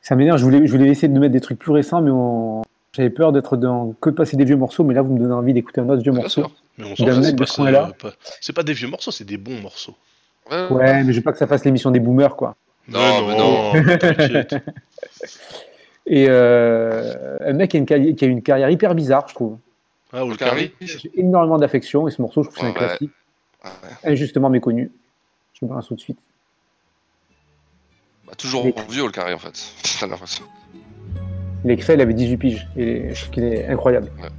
Ça 0.01 0.15
m'énerve, 0.15 0.39
je 0.39 0.43
voulais, 0.43 0.65
je 0.65 0.72
voulais 0.72 0.89
essayer 0.89 1.07
de 1.09 1.19
mettre 1.19 1.34
des 1.34 1.41
trucs 1.41 1.59
plus 1.59 1.72
récents, 1.72 2.01
mais 2.01 2.09
on- 2.11 2.64
j'avais 2.98 3.10
peur 3.10 3.32
d'être 3.32 3.56
dans 3.57 3.94
que 4.02 4.10
de 4.10 4.15
passer 4.15 4.36
des 4.36 4.44
vieux 4.44 4.57
morceaux, 4.57 4.84
mais 4.84 4.94
là 4.94 5.02
vous 5.02 5.14
me 5.14 5.19
donnez 5.19 5.34
envie 5.34 5.53
d'écouter 5.53 5.80
un 5.82 5.88
autre 5.90 6.02
vieux 6.02 6.11
morceau. 6.11 6.41
sûr. 6.41 6.52
Mais 6.78 6.84
on 6.86 6.95
s'en 6.95 7.06
c'est 7.06 8.53
pas, 8.53 8.61
pas- 8.61 8.64
des 8.64 8.74
vieux 8.74 8.88
morceaux, 8.88 9.11
c'est 9.11 9.24
des 9.24 9.38
bons 9.38 9.61
morceaux. 9.61 9.95
Ouais, 10.52 10.68
Ouais, 10.69 11.03
mais 11.03 11.14
je 11.14 11.18
veux 11.18 11.24
pas 11.24 11.32
que 11.32 11.38
ça 11.38 11.48
fasse 11.48 11.64
l'émission 11.64 11.91
des 11.91 11.99
boomers, 11.99 12.36
quoi. 12.36 12.56
Non, 12.88 13.28
mais 13.28 13.38
non. 13.38 13.98
t'inquiète. 13.98 14.56
Et 16.10 16.26
euh, 16.30 17.38
un 17.41 17.53
mec 17.53 17.72
qui 17.72 17.78
a, 17.78 17.80
une, 17.80 17.86
carri- 17.86 18.15
qui 18.15 18.24
a 18.26 18.28
une 18.30 18.41
carrière 18.41 18.69
hyper 18.69 18.95
bizarre, 18.95 19.28
je 19.28 19.34
trouve. 19.36 19.57
Ah, 20.14 20.24
ou 20.26 20.30
le 20.30 20.38
J'ai 20.80 21.11
énormément 21.15 21.57
d'affection, 21.57 22.07
et 22.07 22.11
ce 22.11 22.22
morceau, 22.22 22.44
je 22.44 22.49
trouve 22.49 22.56
que 22.56 22.61
c'est 22.61 22.68
un 22.68 22.69
Ouais. 22.82 22.88
classique, 22.88 23.11
ouais. 23.65 24.11
injustement 24.11 24.49
méconnu. 24.49 24.90
Je 25.53 25.65
me 25.65 25.69
balance 25.69 25.88
tout 25.88 25.95
de 25.95 25.99
suite. 25.99 26.19
Bah, 28.26 28.34
toujours 28.38 28.64
vieux, 28.90 29.06
le 29.06 29.11
carré, 29.11 29.34
en 29.34 29.40
fait. 29.40 29.74
Il 31.65 31.81
fait, 31.81 31.95
il 31.95 32.01
avait 32.01 32.13
18 32.13 32.38
piges, 32.38 32.67
et 32.77 33.09
je 33.13 33.19
trouve 33.21 33.31
qu'il 33.31 33.43
est 33.43 33.67
incroyable. 33.67 34.09
Ouais. 34.21 34.29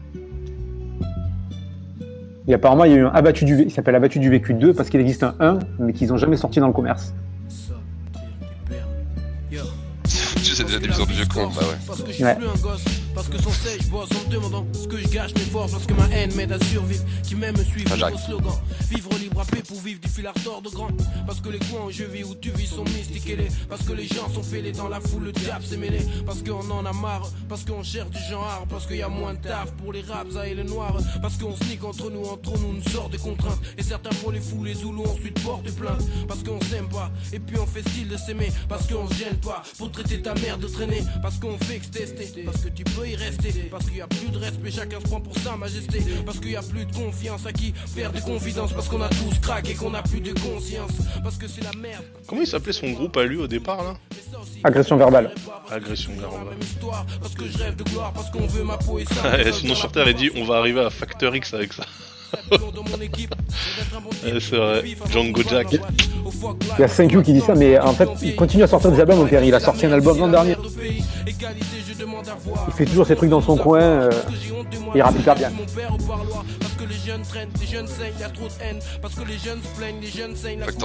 Et 2.46 2.54
apparemment, 2.54 2.84
il 2.84 2.92
y 2.92 2.94
a 2.94 2.98
eu 2.98 3.04
un 3.04 3.10
abattu 3.10 3.44
du, 3.44 3.56
V- 3.56 3.64
il 3.66 3.70
s'appelle 3.70 3.94
abattu 3.94 4.18
du 4.20 4.30
vécu 4.30 4.54
2 4.54 4.72
parce 4.72 4.88
qu'il 4.88 5.00
existe 5.00 5.22
un 5.22 5.34
1, 5.38 5.58
mais 5.78 5.92
qu'ils 5.92 6.08
n'ont 6.08 6.16
jamais 6.16 6.36
sorti 6.36 6.60
dans 6.60 6.66
le 6.68 6.72
commerce. 6.72 7.12
tu 10.40 10.54
sais 10.54 10.64
déjà 10.64 10.78
des 11.04 11.12
vieux 11.12 11.26
con, 11.26 11.48
bah 11.54 11.60
ouais. 11.60 12.24
Ouais. 12.24 12.36
Parce 13.18 13.30
que 13.30 13.42
sans 13.42 13.50
cesse, 13.50 13.82
je 13.82 13.88
bosse 13.88 14.10
en 14.12 14.30
demandant 14.30 14.64
ce 14.72 14.86
que 14.86 14.96
je 14.96 15.08
gâche 15.08 15.34
mes 15.34 15.40
forces. 15.40 15.72
Parce 15.72 15.86
que 15.86 15.94
ma 15.94 16.06
haine 16.14 16.32
m'aide 16.36 16.52
à 16.52 16.64
survivre. 16.66 17.02
Qui 17.24 17.34
m'aime 17.34 17.58
me 17.58 17.64
suivre 17.64 17.90
Ah, 18.00 18.12
au 18.14 18.16
slogan. 18.16 18.52
Vivre 18.88 19.10
libre 19.18 19.40
à 19.40 19.44
paix 19.44 19.60
pour 19.66 19.80
vivre 19.80 19.98
du 20.00 20.08
fil 20.08 20.24
à 20.24 20.30
retordre 20.30 20.70
de 20.70 20.74
grand. 20.76 20.90
Parce 21.26 21.40
que 21.40 21.48
les 21.48 21.58
coins 21.58 21.86
où 21.86 21.90
je 21.90 22.04
vis, 22.04 22.22
où 22.22 22.36
tu 22.36 22.52
vis 22.52 22.68
sont 22.68 22.84
mystiques 22.84 23.28
et 23.28 23.34
les. 23.34 23.48
Parce 23.68 23.82
que 23.82 23.92
les 23.92 24.06
gens 24.06 24.32
sont 24.32 24.44
fêlés 24.44 24.70
dans 24.70 24.88
la 24.88 25.00
foule, 25.00 25.24
le 25.24 25.32
diable 25.32 25.64
s'est 25.64 25.76
mêlé. 25.76 25.98
Parce 26.24 26.44
qu'on 26.44 26.70
en 26.70 26.86
a 26.86 26.92
marre. 26.92 27.28
Parce 27.48 27.64
qu'on 27.64 27.82
cherche 27.82 28.10
du 28.10 28.20
genre. 28.30 28.64
Parce 28.70 28.86
qu'il 28.86 28.98
y 28.98 29.02
a 29.02 29.08
moins 29.08 29.34
de 29.34 29.40
taf 29.40 29.72
pour 29.72 29.92
les 29.92 30.02
raps, 30.02 30.36
et 30.46 30.54
les 30.54 30.62
noirs. 30.62 30.96
Parce 31.20 31.36
qu'on 31.38 31.56
sneak 31.56 31.82
entre 31.82 32.12
nous, 32.12 32.24
entre 32.24 32.56
nous, 32.56 32.76
une 32.76 32.84
sorte 32.84 33.12
de 33.12 33.18
contrainte. 33.18 33.58
Et 33.76 33.82
certains 33.82 34.12
font 34.12 34.30
les 34.30 34.40
fous, 34.40 34.62
les 34.62 34.74
zoulous, 34.74 35.02
ensuite 35.06 35.42
portent 35.42 35.68
plainte. 35.72 36.04
Parce 36.28 36.44
qu'on 36.44 36.60
s'aime 36.60 36.88
pas. 36.88 37.10
Et 37.32 37.40
puis 37.40 37.58
on 37.58 37.66
fait 37.66 37.82
style 37.88 38.06
de 38.06 38.16
s'aimer. 38.16 38.52
Parce 38.68 38.86
qu'on 38.86 39.08
se 39.08 39.14
gêne 39.14 39.38
pas. 39.38 39.64
Pour 39.76 39.90
traiter 39.90 40.22
ta 40.22 40.34
mère 40.34 40.56
de 40.56 40.68
traîner. 40.68 41.02
Parce 41.20 41.38
qu'on 41.38 41.58
fait 41.58 41.80
que 41.80 41.86
se 41.86 41.90
tester. 41.90 42.42
Parce 42.44 42.62
que 42.62 42.68
tu 42.68 42.84
peux 42.84 43.07
y 43.10 43.16
rester. 43.16 43.52
Parce 43.70 43.85
qu'il 43.86 43.97
y 43.97 44.01
a 44.01 44.06
plus 44.06 44.28
de 44.30 44.39
respect, 44.39 44.70
chacun 44.70 45.01
se 45.01 45.05
prend 45.05 45.20
pour 45.20 45.36
sa 45.39 45.56
majesté. 45.56 46.02
Parce 46.24 46.39
qu'il 46.39 46.52
y 46.52 46.56
a 46.56 46.62
plus 46.62 46.85
de 46.85 46.93
confiance 46.93 47.47
à 47.47 47.52
qui 47.52 47.72
faire 47.72 48.12
de 48.12 48.20
confidence. 48.20 48.72
Parce 48.72 48.89
qu'on 48.89 49.02
a 49.02 49.09
tous 49.09 49.39
craqué 49.40 49.74
qu'on 49.74 49.94
a 49.94 50.02
plus 50.02 50.20
de 50.20 50.32
conscience. 50.32 50.93
Parce 51.22 51.36
que 51.36 51.48
c'est 51.48 51.64
la 51.64 51.72
merde. 51.78 52.05
Comment 52.26 52.43
il 52.43 52.47
s'appelait 52.47 52.72
son 52.72 52.90
groupe 52.93 53.16
à 53.16 53.24
lui 53.24 53.36
au 53.36 53.47
départ 53.47 53.82
là? 53.82 53.94
Agression 54.64 54.97
verbale. 54.97 55.32
Agression 55.70 56.12
verbale. 56.18 56.56
Parce 57.20 57.35
que 57.35 57.48
je 57.48 57.59
rêve 57.59 57.76
de 57.76 57.85
gloire. 57.85 58.12
Parce 58.12 58.30
qu'on 58.30 58.47
veut 58.47 58.64
ma 58.64 58.76
peau 58.76 58.98
et 58.98 59.05
ça. 59.05 59.30
Ouais, 59.30 59.52
sinon 59.52 59.74
sur 59.74 59.90
Terre 59.93 60.09
il 60.09 60.14
dit 60.14 60.30
on 60.36 60.44
va 60.44 60.56
arriver 60.56 60.80
à 60.80 60.90
Factor 60.90 61.35
X 61.35 61.55
avec 61.55 61.72
ça. 61.72 61.85
C'est 64.40 64.56
vrai, 64.56 64.82
Django 65.10 65.42
Jack. 65.48 65.72
Il 65.72 66.80
y 66.80 66.84
a 66.84 66.88
5 66.88 67.22
qui 67.22 67.32
dit 67.32 67.40
ça, 67.40 67.55
mais 67.55 67.78
en 67.78 67.92
fait, 67.92 68.09
il 68.22 68.36
continue 68.36 68.62
à 68.62 68.66
sortir 68.66 68.92
des 68.92 69.00
albums, 69.00 69.18
mon 69.18 69.26
père. 69.26 69.42
Il 69.44 69.55
a 69.55 69.60
sorti 69.60 69.86
un 69.86 69.92
album 69.92 70.18
l'an 70.18 70.28
dernier. 70.28 70.56
Il 71.26 72.72
fait 72.74 72.84
toujours 72.84 73.06
ses 73.06 73.16
trucs 73.16 73.30
dans 73.30 73.40
son 73.40 73.56
coin. 73.56 73.80
euh, 73.80 74.10
il 74.94 75.02
rappe 75.02 75.18
hyper 75.18 75.34
bien. 75.34 75.50
Parce 76.60 76.74
que 80.76 80.82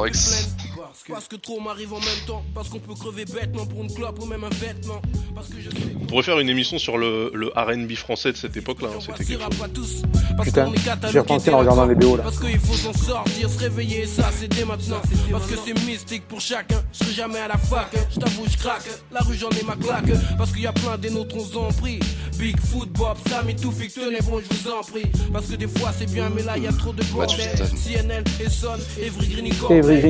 Parce 0.94 1.04
que. 1.04 1.12
Parce 1.14 1.42
trop 1.42 1.60
m'arrive 1.60 1.92
en 1.92 2.00
même 2.00 2.26
temps. 2.28 2.44
Parce 2.54 2.70
qu'on 2.70 2.78
peut 2.78 2.94
crever 2.94 3.26
bêtement 3.26 3.66
pour 3.66 3.82
une 3.82 3.92
clope 3.92 4.20
ou 4.22 4.26
même 4.28 4.44
un 4.44 4.50
vêtement. 4.50 5.02
Parce 5.34 5.48
que 5.48 5.60
je 5.60 5.72
sais 5.72 5.78
On 6.00 6.06
pourrait 6.06 6.22
faire 6.22 6.40
une 6.40 6.50
émission 6.50 6.78
sur 6.78 7.00
le, 7.00 7.32
le 7.34 7.48
RB 7.48 7.94
français 7.96 8.32
de 8.32 8.38
cette 8.38 8.56
époque 8.56 8.84
là, 8.84 8.90
hein, 8.90 9.00
c'était 9.00 9.26
quelque 9.26 9.42
chose. 9.42 10.04
Putain, 10.44 10.66
qu'on 10.66 10.74
est 10.74 11.12
j'ai 11.12 11.20
repensé 11.20 11.50
en 11.50 11.58
regardant 11.58 11.86
les 11.86 11.96
BO 11.96 12.18
là. 12.18 12.24
Parce 12.24 12.40
qu'il 12.40 12.60
faut 12.60 12.76
s'en 12.76 12.94
sortir, 12.94 13.50
se 13.50 13.58
réveiller, 13.58 14.06
ça 14.06 14.30
c'est 14.32 14.48
dès 14.48 14.66
maintenant. 14.66 15.02
Parce 15.32 15.48
que 15.48 15.56
c'est 15.66 15.74
mystique 15.86 16.28
pour 16.28 16.40
chacun. 16.40 16.84
Je 16.92 17.00
serai 17.00 17.14
jamais 17.14 17.40
à 17.40 17.48
la 17.48 17.58
fac, 17.58 17.88
hein. 17.96 18.06
je 18.14 18.20
t'avoue, 18.20 18.46
je 18.48 18.58
craque. 18.58 18.88
La 19.12 19.22
rue, 19.22 19.36
j'en 19.36 19.50
ai 19.50 19.64
ma 19.64 19.76
claque. 19.76 20.12
Parce 20.38 20.52
qu'il 20.52 20.62
y 20.62 20.68
a 20.68 20.74
plein 20.74 20.98
des 21.00 21.10
nôtres, 21.10 21.36
on 21.36 21.44
s'en 21.44 21.72
prie. 21.80 22.00
Big 22.38 22.60
Foot, 22.60 22.90
Bob, 22.92 23.18
Sammy, 23.28 23.56
tout 23.56 23.72
fixe, 23.72 23.96
tenez 23.96 24.22
bon, 24.22 24.40
je 24.40 24.56
vous 24.56 24.70
en 24.70 24.82
prie. 24.82 25.12
Parce 25.32 25.48
que 25.48 25.56
des 25.56 25.68
fois 25.68 25.92
c'est 25.98 26.12
bien, 26.12 26.30
mais 26.30 26.44
là 26.44 26.58
il 26.58 26.64
y 26.64 26.68
a 26.68 26.72
trop 26.72 26.94
de 26.94 27.04
bordel. 27.06 27.58
CNN, 27.58 28.24
Essonne, 28.40 28.82
Evry 29.02 29.28
Green, 29.28 29.54
Evry 29.72 30.02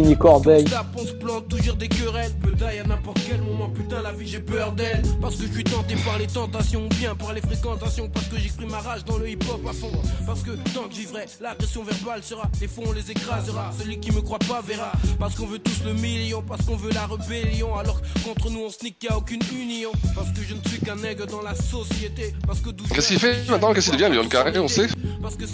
Corbeil. 0.73 0.93
On 0.95 1.05
se 1.05 1.13
plante 1.13 1.47
toujours 1.49 1.75
des 1.75 1.87
querelles. 1.87 2.31
Die 2.55 2.63
à 2.63 2.83
n'importe 2.83 3.19
quel 3.27 3.41
moment, 3.41 3.69
putain, 3.69 4.01
la 4.01 4.11
vie 4.11 4.27
j'ai 4.27 4.39
peur 4.39 4.71
d'elle. 4.71 5.01
Parce 5.21 5.35
que 5.35 5.47
je 5.47 5.51
suis 5.51 5.63
tenté 5.63 5.95
par 6.05 6.17
les 6.17 6.27
tentations, 6.27 6.85
ou 6.85 6.89
bien 6.89 7.15
par 7.15 7.33
les 7.33 7.41
fréquentations. 7.41 8.09
Parce 8.09 8.27
que 8.27 8.37
j'exprime 8.37 8.69
ma 8.69 8.79
rage 8.79 9.03
dans 9.05 9.17
le 9.17 9.29
hip 9.29 9.39
hop 9.49 9.61
à 9.67 9.73
fond. 9.73 9.91
Parce 10.25 10.41
que 10.41 10.51
tant 10.73 10.87
que 10.87 10.93
vivrai, 10.93 11.25
l'agression 11.41 11.83
verbale 11.83 12.23
sera. 12.23 12.49
Des 12.59 12.67
fois 12.67 12.85
on 12.87 12.91
les 12.91 13.11
écrasera. 13.11 13.71
Celui 13.77 13.99
qui 13.99 14.11
me 14.11 14.21
croit 14.21 14.39
pas 14.39 14.61
verra. 14.61 14.91
Parce 15.19 15.35
qu'on 15.35 15.47
veut 15.47 15.59
tous 15.59 15.83
le 15.85 15.93
million, 15.93 16.41
parce 16.41 16.63
qu'on 16.65 16.75
veut 16.75 16.91
la 16.91 17.07
rébellion. 17.07 17.75
Alors 17.75 18.01
qu'entre 18.23 18.49
nous 18.49 18.61
on 18.65 18.69
sneak, 18.69 19.03
y 19.03 19.07
a 19.07 19.17
aucune 19.17 19.41
union. 19.51 19.91
Parce 20.15 20.29
que 20.29 20.41
je 20.47 20.53
ne 20.53 20.61
suis 20.67 20.79
qu'un 20.79 20.95
nègre 20.95 21.25
dans 21.27 21.41
la 21.41 21.55
société. 21.55 22.33
Parce 22.45 22.61
que 22.61 22.69
Qu'est-ce 22.93 23.09
qu'il 23.09 23.19
fait 23.19 23.49
maintenant? 23.49 23.73
Qu'est-ce 23.73 23.89
qu'il 23.89 23.99
devient, 23.99 24.11
Million 24.11 24.27
Carré, 24.27 24.57
on 24.59 24.67
sait 24.67 24.87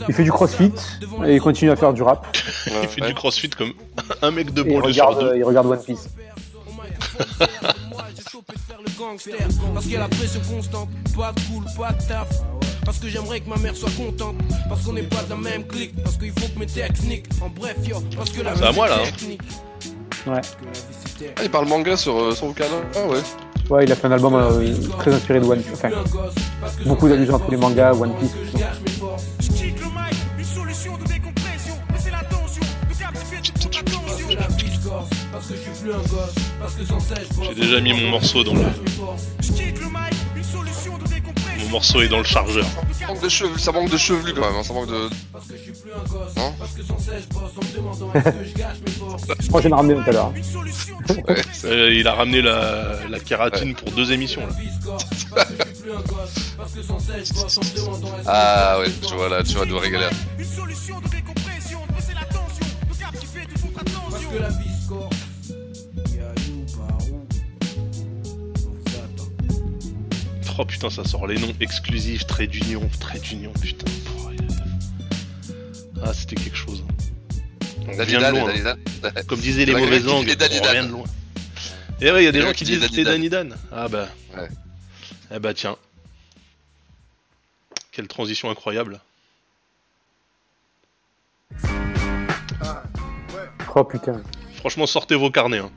Il 0.08 0.14
fait 0.14 0.24
du 0.24 0.32
crossfit 0.32 0.72
et 1.26 1.36
il 1.36 1.42
continue 1.42 1.72
à 1.72 1.76
faire 1.76 1.94
du 1.94 2.02
rap. 2.02 2.26
Il 2.82 2.88
fait 2.88 3.08
du 3.08 3.14
crossfit 3.14 3.50
comme 3.50 3.74
un 4.22 4.32
mec 4.32 4.54
de 4.54 4.64
Et 4.64 4.74
il 4.74 4.94
sur 4.94 5.09
regarde, 5.10 5.34
il 5.38 5.44
regarde 5.44 5.68
One 5.68 5.84
Piece. 5.84 6.10
Parce 9.74 9.86
qu'il 9.86 9.94
y 9.94 9.96
a 9.98 10.00
la 10.00 10.08
pression 10.08 10.42
constante 10.50 10.90
Pas 11.16 11.32
de 11.34 11.40
cool, 11.42 11.64
pas 11.78 11.92
de 11.94 12.08
taf 12.08 12.28
Parce 12.86 13.00
que 13.00 13.08
j'aimerais 13.08 13.40
que 13.40 13.50
ma 13.50 13.58
mère 13.58 13.76
soit 13.76 13.90
contente 13.98 14.36
Parce 14.68 14.84
qu'on 14.84 14.94
n'est 14.94 15.04
pas 15.04 15.24
de 15.24 15.30
la 15.30 15.36
même 15.36 15.66
clique 15.66 15.96
Parce 16.04 16.18
qu'il 16.18 16.32
faut 16.32 16.48
que 16.54 16.60
mes 16.60 16.66
techniques 16.66 17.26
En 17.42 17.50
bref 17.50 17.76
yo 17.86 18.02
Parce 18.16 18.30
que 18.30 18.42
la 18.42 18.56
C'est 18.56 18.64
à 18.66 18.72
vie, 18.72 18.76
moi, 18.76 18.88
là, 18.88 18.96
hein. 19.02 19.06
technique. 19.06 19.42
Ouais. 20.28 20.42
Ah, 21.38 21.44
il 21.44 21.50
parle 21.50 21.68
manga 21.68 21.96
sur 21.96 22.18
euh, 22.20 22.36
son 22.36 22.52
canal 22.54 22.84
Ah 22.96 23.08
ouais. 23.08 23.20
Ouais, 23.70 23.84
il 23.86 23.92
a 23.92 23.96
fait 23.96 24.08
un 24.08 24.12
album 24.12 24.34
euh, 24.36 24.74
très 24.98 25.14
inspiré 25.14 25.40
de 25.40 25.46
One 25.46 25.62
Piece. 25.62 25.74
Enfin, 25.76 25.90
beaucoup 26.86 27.08
d'allusions 27.08 27.36
à 27.36 27.40
tous 27.40 27.52
les 27.52 27.58
mangas, 27.58 27.94
One 27.94 28.14
Piece. 28.16 28.32
tout 29.00 29.39
plus 35.82 35.92
un 35.94 35.98
gosse 35.98 36.36
Parce 36.60 36.74
que 36.76 36.86
sans 36.86 37.00
cesse 37.00 37.20
je 37.32 37.36
bosse. 37.38 37.48
J'ai 37.50 37.56
déjà 37.62 37.80
mis 37.82 37.94
mon 37.94 38.10
morceau 38.10 38.44
dans 38.44 38.54
le. 38.54 38.62
Je. 39.42 39.52
Mon 41.64 41.70
morceau 41.70 42.02
est 42.02 42.08
dans 42.10 42.18
le 42.18 42.24
chargeur. 42.24 42.66
Ça 43.00 43.08
manque 43.08 43.22
de 43.22 43.30
cheveux, 43.30 43.58
ça 43.58 43.72
manque 43.72 43.90
de 43.90 43.98
chevelu 43.98 44.34
quand 44.34 44.42
même, 44.42 44.56
hein, 44.60 44.64
ça 44.64 44.74
manque 44.74 44.88
de. 44.88 45.10
Parce 45.32 45.46
que 45.48 45.54
je 45.58 45.64
suis 45.64 45.72
plus 45.72 45.92
un 45.94 46.04
gosse 46.10 46.36
Non 46.36 46.54
Parce 46.58 46.72
que 46.72 46.84
sans 46.84 46.98
cesse 47.00 47.24
je 47.30 47.34
bosse 47.34 47.52
En 47.56 47.66
me 47.66 47.76
demandant 47.76 48.14
est-ce 48.14 48.24
que 48.30 48.44
je 48.46 48.56
gâche 48.56 48.78
mes 48.86 48.92
forces 48.92 49.24
Je 49.40 49.48
crois 49.48 49.62
que 49.62 49.68
ai 49.68 49.74
ramené 49.74 49.96
tout 50.04 50.10
à 50.10 50.14
l'heure. 50.14 50.34
Ouais, 51.28 51.42
Euh, 51.66 51.94
il 51.96 52.08
a 52.08 52.14
ramené 52.14 52.42
la, 52.42 53.00
la 53.10 53.20
kératine 53.20 53.74
pour 53.74 53.92
deux 53.92 54.12
émissions 54.12 54.42
là. 54.46 54.54
Je 56.76 56.82
je 56.82 58.22
Ah 58.28 58.80
ouais, 58.80 58.92
tu 59.08 59.16
vois 59.16 59.30
là, 59.30 59.42
tu 59.44 59.56
vas 59.56 59.66
devoir 59.66 59.82
régaler. 59.82 60.06
Une 60.38 60.46
solution 60.46 61.00
de 61.00 61.10
décompression, 61.10 61.80
la 62.14 62.26
tension. 62.26 62.68
Oh 70.62 70.66
putain, 70.66 70.90
ça 70.90 71.06
sort 71.06 71.26
les 71.26 71.40
noms 71.40 71.54
exclusifs, 71.62 72.28
trait 72.28 72.46
d'union, 72.46 72.82
trait 73.00 73.20
d'union, 73.20 73.54
putain. 73.62 73.90
Ah, 76.04 76.14
c'était 76.14 76.36
quelque 76.36 76.58
chose. 76.58 76.84
On 77.88 77.92
vient 78.04 78.20
de 78.20 78.22
Danidan, 78.22 78.76
loin. 79.02 79.14
Comme 79.26 79.40
disaient 79.40 79.64
les 79.66 79.72
langues, 79.72 80.26
dit 80.26 80.34
on 80.34 80.36
Danidan. 80.36 80.68
revient 80.68 80.88
de 80.88 80.92
loin. 80.92 81.04
Et 82.02 82.12
ouais, 82.12 82.24
il 82.24 82.26
y 82.26 82.28
a 82.28 82.34
des 82.34 82.42
gens 82.42 82.52
qui 82.52 82.66
disent 82.66 82.82
c'était 82.84 83.06
Danidan. 83.06 83.46
Danidan. 83.46 83.58
Ah 83.72 83.88
bah. 83.88 84.10
Ouais. 84.36 84.50
Eh 85.34 85.40
bah 85.40 85.54
tiens. 85.54 85.78
Quelle 87.94 88.10
transition 88.10 88.50
incroyable. 88.50 89.00
Oh 93.76 93.84
putain. 93.86 94.22
Franchement, 94.58 94.88
sortez 94.88 95.16
vos 95.16 95.32
carnets. 95.32 95.60
hein. 95.60 95.72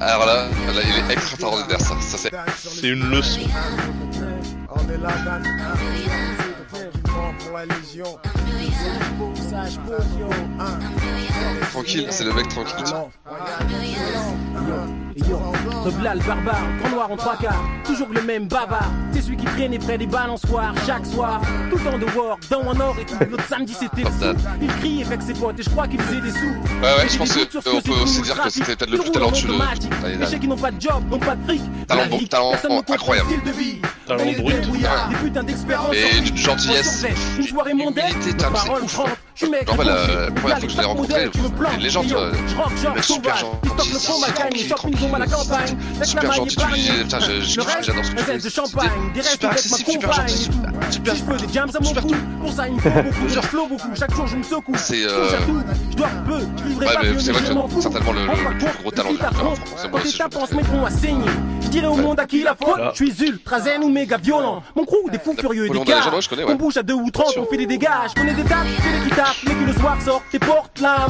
Alors 0.00 0.24
là, 0.24 0.48
là, 0.48 0.80
il 0.82 1.10
est 1.10 1.12
extraordinaire 1.12 1.80
ça. 1.80 2.00
ça 2.00 2.16
c'est... 2.16 2.30
C'est 2.56 2.88
une 2.88 3.10
leçon. 3.10 3.40
On 4.76 4.88
est 4.90 4.98
là 4.98 5.10
dans 5.24 5.42
pour 7.38 7.56
la 7.56 7.64
Légion. 7.66 8.18
Tranquille, 11.70 12.06
c'est 12.10 12.24
le 12.24 12.32
mec 12.32 12.48
tranquille. 12.48 12.84
Rebla 15.84 16.14
le 16.14 16.20
barbare, 16.22 16.62
grand 16.80 16.88
noir 16.90 17.10
en 17.12 17.16
trois 17.16 17.36
quarts, 17.36 17.62
toujours 17.84 18.08
le 18.10 18.22
même 18.22 18.46
bavard. 18.48 18.90
C'est 19.12 19.20
celui 19.22 19.36
qui 19.36 19.44
traînait 19.44 19.78
près 19.78 19.96
des 19.98 20.06
balançoires 20.06 20.74
chaque 20.86 21.06
soir. 21.06 21.40
Tout 21.70 21.76
le 21.76 21.84
temps 21.84 21.98
de 21.98 22.06
work, 22.16 22.42
dans 22.50 22.60
un 22.62 22.80
or 22.80 22.96
et 23.00 23.04
tout. 23.04 23.14
L'autre 23.30 23.44
samedi 23.48 23.74
c'était 23.78 24.02
le 24.02 24.08
sou. 24.08 24.38
Il 24.60 24.68
criait 24.68 25.04
avec 25.04 25.22
ses 25.22 25.34
potes 25.34 25.58
et 25.60 25.62
je 25.62 25.70
crois 25.70 25.86
qu'il 25.86 26.00
faisait 26.00 26.20
des 26.20 26.30
sous. 26.30 26.38
Ouais, 26.38 26.82
ouais, 26.98 27.08
je 27.08 27.18
pense 27.18 27.32
qu'on 27.32 27.80
peut 27.80 27.90
aussi 28.02 28.22
dire 28.22 28.42
que 28.42 28.50
c'était 28.50 28.76
peut-être 28.76 28.90
le 28.90 28.98
plus 28.98 29.10
talentueux 29.12 29.48
de 29.48 30.18
Les 30.18 30.26
chèques 30.26 30.40
qui 30.40 30.48
n'ont 30.48 30.56
pas 30.56 30.70
de 30.70 30.80
job, 30.80 31.02
n'ont 31.10 31.18
pas 31.18 31.36
de 31.36 31.44
fric. 31.44 31.62
Talent 31.86 32.06
bon- 32.10 32.18
talent 32.26 32.52
incroyable. 32.88 33.28
Talent 34.06 34.24
brut. 34.24 34.46
Des 34.46 34.66
brouillards, 34.66 35.08
des 35.10 35.16
putains 35.16 35.44
d'expérience. 35.44 35.94
Et 35.94 36.20
d'une 36.20 36.36
gentillesse, 36.36 37.04
Une 37.38 37.46
soirée 37.46 37.74
mondaine, 37.74 38.14
ouf. 38.16 38.36
trempes. 38.94 39.08
Je 39.34 39.44
suis 39.44 39.50
mec, 39.50 39.66
Genre, 39.66 39.76
bah, 39.76 39.84
la- 39.84 40.30
première 40.30 40.58
fois 40.58 40.66
que 40.68 40.72
je 40.72 40.76
l'ai 40.78 40.84
rencontré, 40.84 41.12
Modèle, 41.14 41.30
tu 41.30 41.40
me 41.40 41.48
plantes. 41.48 41.70
c'est 41.72 41.76
une 41.78 41.82
légende, 41.82 42.06
yo, 42.08 42.18
mec 42.94 43.02
super 43.04 43.36
gentil, 43.36 43.68
Front, 44.58 44.90
ma 45.10 45.18
gagne, 45.26 45.76
il 46.00 46.06
super 46.06 46.32
gentil, 46.32 46.56
tu 46.56 46.66
putain, 47.04 47.18
j'adore 47.82 48.04
ce 48.04 48.10
que 48.10 48.16
tu 48.16 48.24
fais. 48.24 48.38
de 48.38 48.48
champagne. 48.48 48.90
Des 49.14 49.20
restes 49.20 49.32
Super 49.32 49.50
avec 49.50 49.70
ma 49.70 49.76
compagne. 49.78 50.28
super- 50.90 51.14
je 51.16 51.22
peux 51.24 51.36
des 51.36 51.52
jams 51.52 51.70
à 51.74 51.80
mon 51.82 51.94
cou, 51.94 52.14
pour 52.40 52.52
ça 52.52 52.68
il 52.68 52.74
me 52.74 52.80
faut 52.80 52.90
beaucoup. 52.90 53.28
Je 53.28 53.40
flow 53.40 53.66
beaucoup, 53.66 53.88
chaque 53.98 54.14
jour 54.14 54.26
je 54.26 54.36
me 54.36 54.42
secoue. 54.42 54.72
C'est, 54.76 55.02
Je 55.02 55.08
euh, 55.08 55.28
je 55.90 55.96
dors 55.96 56.08
peu, 56.26 56.40
je 56.58 56.62
vivrai 56.68 56.86
pas 56.94 57.02
mieux, 57.02 57.18
je 57.18 57.30
que 57.32 57.52
m'en 57.54 57.68
fous. 57.68 57.80
certainement 57.82 58.12
le- 58.12 58.58
plus 58.58 58.82
gros 58.82 58.90
talent 58.90 59.10
France, 59.32 59.58
tes 60.02 60.08
aussi, 60.08 60.18
tapes 60.18 60.36
en 60.36 60.46
se 60.46 60.54
mettront 60.54 60.84
à 60.84 60.90
saigner, 60.90 61.24
je 61.64 61.68
dirai 61.68 61.86
au 61.86 61.96
monde 61.96 62.20
à 62.20 62.26
qui 62.26 62.42
la 62.42 62.54
faute. 62.54 62.80
Je 62.94 63.04
suis 63.04 63.24
ultra 63.24 63.60
zen 63.60 63.82
ou 63.82 63.88
méga 63.88 64.16
violent. 64.16 64.62
Mon 64.76 64.84
crew, 64.84 65.10
des 65.10 65.18
fous 65.18 65.34
furieux 65.38 65.66
et 65.66 65.70
des 65.70 65.80
gars. 65.80 66.00
On 66.46 66.54
bouge 66.54 66.76
à 66.76 66.82
deux 66.82 66.94
ou 66.94 67.10
trente, 67.10 67.34
on 67.36 67.44
fait 67.46 67.56
des 67.56 67.66
dégâts. 67.66 67.88
Je 68.08 68.14
connais 68.20 68.34
des 68.34 68.42
dates, 68.42 68.66
je 68.76 68.82
fais 68.82 68.98
des 68.98 69.08
guitares, 69.08 69.34
mais 69.46 69.54
qui 69.54 69.64
le 69.64 69.72
soir 69.72 69.96
sort 70.02 70.22
tes 70.30 70.38
portes 70.38 70.80
là. 70.80 71.06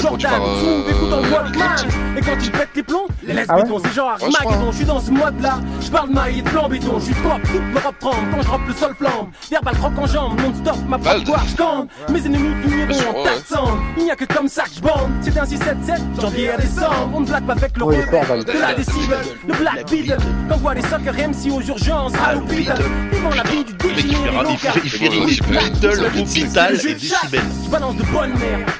Jordan, 0.00 0.30
par, 0.30 0.42
euh, 0.42 0.60
Zoom, 0.60 0.84
écoute 0.90 1.12
en 1.12 1.34
Walkman. 1.34 2.16
Et 2.16 2.20
quand 2.20 2.36
il 2.42 2.50
pète 2.52 2.68
les 2.74 2.82
plombs, 2.82 3.06
les 3.22 3.34
laisse 3.34 3.46
Ah 3.48 3.56
béton, 3.56 3.78
c'est 3.84 3.92
genre. 3.92 4.10
Armageddon. 4.10 4.70
Je 4.70 4.76
suis 4.76 4.84
dans 4.84 5.00
ce 5.00 5.10
mode 5.10 5.40
là. 5.40 5.58
Je 5.80 5.90
parle 5.90 6.10
maille 6.10 6.38
et 6.38 6.42
de 6.42 6.48
plan 6.48 6.68
béton. 6.68 6.98
Je 6.98 7.04
suis 7.06 7.14
pop, 7.14 7.40
toute 7.42 7.74
l'Europe 7.74 7.94
tremble. 8.00 8.30
Quand 8.32 8.42
je 8.42 8.48
rappe 8.48 8.66
le 8.66 8.74
sol 8.74 8.94
flambe. 8.96 9.28
Verbal 9.50 9.74
croque 9.76 9.98
en 9.98 10.06
jambe, 10.06 10.40
non-stop, 10.40 10.76
ma 10.88 10.98
propre 10.98 11.24
gloire, 11.24 11.44
je 11.46 11.56
campe. 11.56 11.90
Mes 12.10 12.26
ennemis 12.26 12.54
finiront 12.62 13.10
en 13.10 13.14
ouais. 13.14 13.24
tas 13.24 13.38
de 13.40 13.46
cendres. 13.46 13.82
Il 13.96 14.04
n'y 14.04 14.10
a 14.10 14.16
que 14.16 14.24
comme 14.24 14.48
ça 14.48 14.64
que 14.64 14.74
je 14.76 14.80
bande. 14.80 15.10
C'est 15.20 15.36
un 15.38 15.44
677, 15.44 16.02
janvier 16.20 16.50
à 16.50 16.56
décembre. 16.56 17.10
On 17.14 17.20
ne 17.20 17.26
blague 17.26 17.46
pas 17.46 17.52
avec 17.52 17.76
le 17.76 17.84
rebelle 17.84 18.44
de 18.44 18.52
la 18.52 18.74
décible. 18.74 19.16
Le 19.46 19.54
Black 19.54 19.73
Beetle. 19.90 20.16
T'envoies 20.48 20.74
des 20.74 20.82
soccer 20.82 21.12
MC 21.14 21.50
aux 21.52 21.62
urgences. 21.62 22.12
À 22.24 22.34
l'hôpital. 22.34 22.78
Vivant 23.12 23.30
la 23.30 23.42
vie 23.44 23.64
du 23.64 23.72
Le 23.82 23.88
mec, 23.88 24.04
il 24.04 24.12
déjeuner 24.12 24.56
fait, 24.56 24.80
il 24.84 24.90
fait, 24.90 25.06
il 25.06 25.10
fait 25.12 25.18
bon, 25.18 25.24
rythme, 25.24 25.50
ouais. 25.56 25.70
Beatle, 25.70 26.20
hôpital 26.20 26.74
et 26.74 26.94
décibel. 26.94 27.40
je 27.64 27.70
balance 27.70 27.96
de 27.96 28.02
bonne 28.04 28.32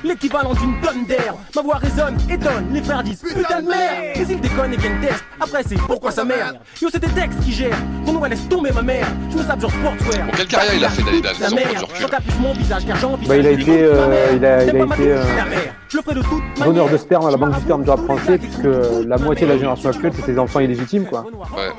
l'équivalent 0.04 0.52
d'une 0.54 0.80
tonne 0.80 1.06
d'air. 1.06 1.34
Ma 1.54 1.62
voix 1.62 1.76
résonne, 1.76 2.16
étonne, 2.30 2.66
les 2.72 2.82
frères 2.82 3.02
disent 3.02 3.20
putain 3.22 3.62
de 3.62 3.68
merde. 3.68 3.94
Mais 4.16 4.26
ils 4.28 4.40
déconnent 4.40 4.72
et 4.72 4.76
viennent 4.76 5.00
test, 5.00 5.24
après 5.40 5.62
c'est 5.66 5.76
pourquoi 5.76 6.10
ça 6.10 6.24
merde. 6.24 6.58
Yo, 6.80 6.88
c'est 6.92 7.00
des 7.00 7.08
textes 7.08 7.40
qui 7.40 7.52
gèrent, 7.52 7.76
mon 8.04 8.12
nom 8.12 8.24
elle 8.24 8.32
laisse 8.32 8.48
tomber 8.48 8.70
ma 8.72 8.82
mère. 8.82 9.06
Je 9.32 9.38
me 9.38 9.42
sape 9.42 9.60
sur 9.60 9.70
sportswear. 9.70 10.26
Bon, 10.26 10.32
quelle 10.36 10.46
carrière 10.46 10.74
il 10.74 10.84
a 10.84 10.88
fait, 10.90 11.02
Dalida, 11.02 11.30
je 11.34 12.40
mon 12.40 12.52
visage 12.52 12.86
car. 12.86 12.96
Bah, 13.26 13.36
il 13.36 13.46
a 13.46 13.50
été, 13.50 13.82
euh, 13.82 14.08
mère. 14.08 14.18
il 14.36 14.44
a- 14.44 14.64
été, 14.64 14.76
euh, 15.12 15.24
mère. 15.24 15.74
De 15.94 16.64
Donneur 16.64 16.88
sperme 16.98 17.26
à 17.26 17.30
la 17.30 17.36
banque 17.36 17.54
du 17.54 17.60
sperme 17.60 17.84
du 17.84 17.90
rap 17.90 18.00
français, 18.04 18.38
puisque 18.38 18.66
la 19.06 19.16
moitié 19.18 19.46
de 19.46 19.52
la 19.52 19.58
génération 19.58 19.90
actuelle, 19.90 20.12
c'est 20.16 20.32
des 20.32 20.38
enfants 20.38 20.60
illégitimes, 20.84 21.06
quoi. 21.06 21.24
Ouais. 21.24 21.70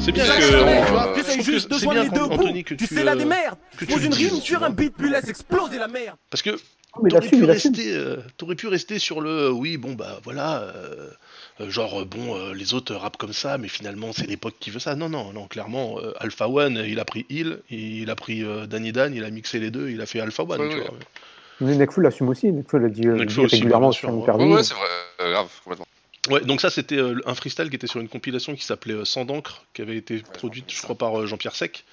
C'est 0.00 0.12
bien 0.12 0.24
que, 0.24 0.54
euh, 0.54 1.14
J'essaye 1.16 1.42
juste 1.42 1.68
que 1.68 1.74
de 1.74 1.78
c'est 1.78 1.84
joindre 1.84 2.00
bien 2.00 2.10
les 2.10 2.18
deux 2.18 2.22
Anthony, 2.24 2.62
bouts. 2.62 2.68
que 2.68 2.74
Tu 2.74 2.86
sais 2.86 3.04
la 3.04 3.12
euh, 3.12 3.16
démerde. 3.16 3.58
que 3.76 3.84
tu 3.84 3.92
Pose 3.92 4.04
une 4.04 4.14
rime 4.14 4.30
tu 4.30 4.40
sur 4.40 4.62
un 4.62 4.70
beat, 4.70 4.94
puis 4.96 5.10
laisse 5.10 5.28
exploser 5.28 5.78
la 5.78 5.88
merde. 5.88 6.16
Parce 6.30 6.42
que 6.42 6.50
il 7.04 7.08
t'aurais 7.10 7.28
pu, 7.28 7.44
euh, 7.92 8.16
t'aurais 8.38 8.54
pu 8.54 8.68
rester 8.68 8.98
sur 8.98 9.20
le 9.20 9.50
oui, 9.52 9.76
bon 9.76 9.92
bah 9.92 10.18
voilà, 10.24 10.62
euh, 10.62 11.10
euh, 11.60 11.68
genre 11.68 12.00
euh, 12.00 12.04
bon, 12.06 12.34
euh, 12.34 12.54
les 12.54 12.72
autres 12.72 12.94
rappent 12.94 13.18
comme 13.18 13.34
ça, 13.34 13.58
mais 13.58 13.68
finalement 13.68 14.12
c'est 14.14 14.26
l'époque 14.26 14.54
qui 14.58 14.70
veut 14.70 14.78
ça. 14.78 14.94
Non, 14.94 15.10
non, 15.10 15.30
non, 15.34 15.46
clairement, 15.46 15.98
euh, 15.98 16.14
Alpha 16.20 16.48
One, 16.48 16.82
il 16.86 16.98
a 16.98 17.04
pris 17.04 17.26
Hill, 17.28 17.58
il 17.68 18.08
a 18.08 18.14
pris 18.16 18.42
euh, 18.42 18.66
Danny 18.66 18.92
Dan, 18.92 19.12
il 19.14 19.24
a 19.24 19.30
mixé 19.30 19.58
les 19.58 19.70
deux, 19.70 19.90
il 19.90 20.00
a 20.00 20.06
fait 20.06 20.20
Alpha 20.20 20.44
One, 20.44 20.58
Ouais, 20.62 20.68
tu 20.70 20.76
ouais. 20.76 20.84
vois. 20.86 20.94
Mais 21.60 21.74
Nekfeu 21.76 22.00
l'assume 22.00 22.30
aussi, 22.30 22.50
Nekfeu 22.50 22.78
l'a 22.78 22.88
dit, 22.88 23.06
euh, 23.06 23.16
Nekfeu 23.16 23.26
dit 23.26 23.40
aussi, 23.44 23.56
régulièrement 23.56 23.92
sur 23.92 24.08
une 24.08 24.14
ouais. 24.16 24.22
interview. 24.22 24.54
Ouais, 24.54 24.62
c'est 24.62 24.74
vrai, 24.74 24.86
euh, 25.20 25.32
grave, 25.32 25.48
complètement. 25.64 25.86
Ouais, 26.28 26.40
donc 26.40 26.60
ça 26.60 26.70
c'était 26.70 26.96
euh, 26.96 27.20
un 27.26 27.34
freestyle 27.34 27.68
qui 27.70 27.76
était 27.76 27.86
sur 27.86 28.00
une 28.00 28.08
compilation 28.08 28.54
qui 28.54 28.64
s'appelait 28.64 28.94
euh, 28.94 29.04
Sans 29.04 29.24
d'encre, 29.24 29.64
qui 29.74 29.82
avait 29.82 29.96
été 29.96 30.18
produite, 30.18 30.72
je 30.72 30.82
crois, 30.82 30.96
par 30.96 31.20
euh, 31.20 31.26
Jean-Pierre 31.26 31.54
Sec. 31.54 31.84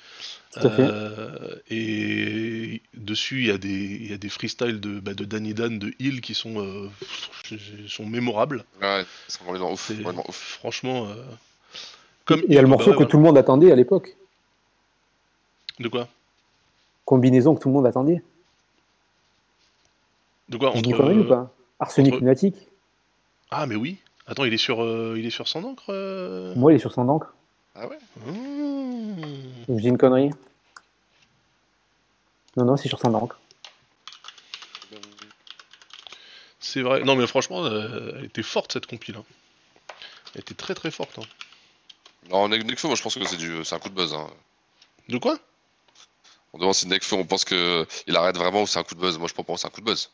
Tout 0.53 0.67
à 0.67 0.69
fait. 0.69 0.87
Et 1.69 2.81
dessus, 2.93 3.41
il 3.41 3.47
y 3.47 3.51
a 3.51 3.57
des, 3.57 3.69
il 3.69 4.11
y 4.11 4.13
a 4.13 4.17
des 4.17 4.29
freestyles 4.29 4.79
de, 4.79 4.99
bah, 4.99 5.13
de 5.13 5.25
Danny 5.25 5.53
Dan, 5.53 5.79
de 5.79 5.93
Hill 5.99 6.21
qui 6.21 6.35
sont, 6.35 6.61
euh, 6.61 6.89
sont 7.87 8.05
mémorables. 8.05 8.63
Ouais, 8.81 9.05
c'est 9.27 9.39
complètement 9.39 9.71
ouf. 9.71 9.87
Complètement 9.87 10.25
ouf. 10.27 10.35
Franchement, 10.59 11.07
euh, 11.07 11.15
comme 12.25 12.41
Il 12.47 12.53
y 12.53 12.57
a 12.57 12.61
le 12.61 12.67
Hill, 12.67 12.71
morceau 12.71 12.91
bah, 12.91 12.97
que 12.97 13.03
tout 13.03 13.17
le 13.17 13.23
monde 13.23 13.37
attendait 13.37 13.71
à 13.71 13.75
l'époque. 13.75 14.15
De 15.79 15.87
quoi? 15.87 16.07
Combinaison 17.05 17.55
que 17.55 17.61
tout 17.61 17.69
le 17.69 17.73
monde 17.73 17.87
attendait. 17.87 18.21
De 20.49 20.57
quoi? 20.57 20.71
Je 20.75 20.81
dis 20.81 20.93
entre, 20.93 20.97
connerie 21.03 21.19
ou 21.19 21.27
pas? 21.27 21.51
Arsenic 21.79 22.13
entre- 22.13 22.19
lunatique. 22.21 22.55
Ah, 23.49 23.65
mais 23.65 23.75
oui. 23.75 23.97
Attends, 24.27 24.45
il 24.45 24.53
est 24.53 24.57
sur, 24.57 24.81
euh, 24.83 25.15
il 25.17 25.25
est 25.25 25.29
sur 25.29 25.47
Sans 25.47 25.61
d'encre 25.61 25.85
euh 25.89 26.53
Moi, 26.55 26.71
il 26.71 26.75
est 26.75 26.79
sur 26.79 26.93
son 26.93 27.07
encre. 27.09 27.33
Ah 27.75 27.87
ouais 27.87 27.97
Mmh. 28.25 29.21
Je 29.69 29.73
dis 29.73 29.87
une 29.87 29.97
connerie. 29.97 30.29
Non, 32.55 32.65
non, 32.65 32.77
c'est 32.77 32.87
sur 32.87 32.99
son 32.99 33.13
encre. 33.15 33.39
C'est 36.59 36.81
vrai. 36.81 37.01
Non, 37.03 37.15
mais 37.15 37.27
franchement, 37.27 37.65
euh, 37.65 38.13
elle 38.17 38.25
était 38.25 38.43
forte 38.43 38.73
cette 38.73 38.85
compile. 38.85 39.15
hein. 39.17 39.23
Elle 40.35 40.41
était 40.41 40.53
très 40.53 40.73
très 40.73 40.91
forte. 40.91 41.19
hein. 41.19 41.23
Non, 42.29 42.47
Nek- 42.47 42.63
Nekfeu, 42.65 42.87
moi 42.87 42.95
je 42.95 43.03
pense 43.03 43.15
que 43.15 43.25
c'est 43.25 43.35
du, 43.37 43.63
c'est 43.65 43.75
un 43.75 43.79
coup 43.79 43.89
de 43.89 43.95
buzz. 43.95 44.13
Hein. 44.13 44.27
De 45.09 45.17
quoi? 45.17 45.37
On 46.53 46.57
demande 46.57 46.73
si 46.73 46.87
Nekfeu, 46.87 47.15
on 47.17 47.25
pense 47.25 47.43
que 47.43 47.85
il 48.07 48.15
arrête 48.15 48.37
vraiment 48.37 48.61
ou 48.63 48.67
c'est 48.67 48.79
un 48.79 48.83
coup 48.83 48.95
de 48.95 48.99
buzz. 49.01 49.17
Moi 49.17 49.27
je 49.27 49.33
pense 49.33 49.45
que 49.45 49.57
c'est 49.61 49.67
un 49.67 49.71
coup 49.71 49.81
de 49.81 49.85
buzz. 49.85 50.09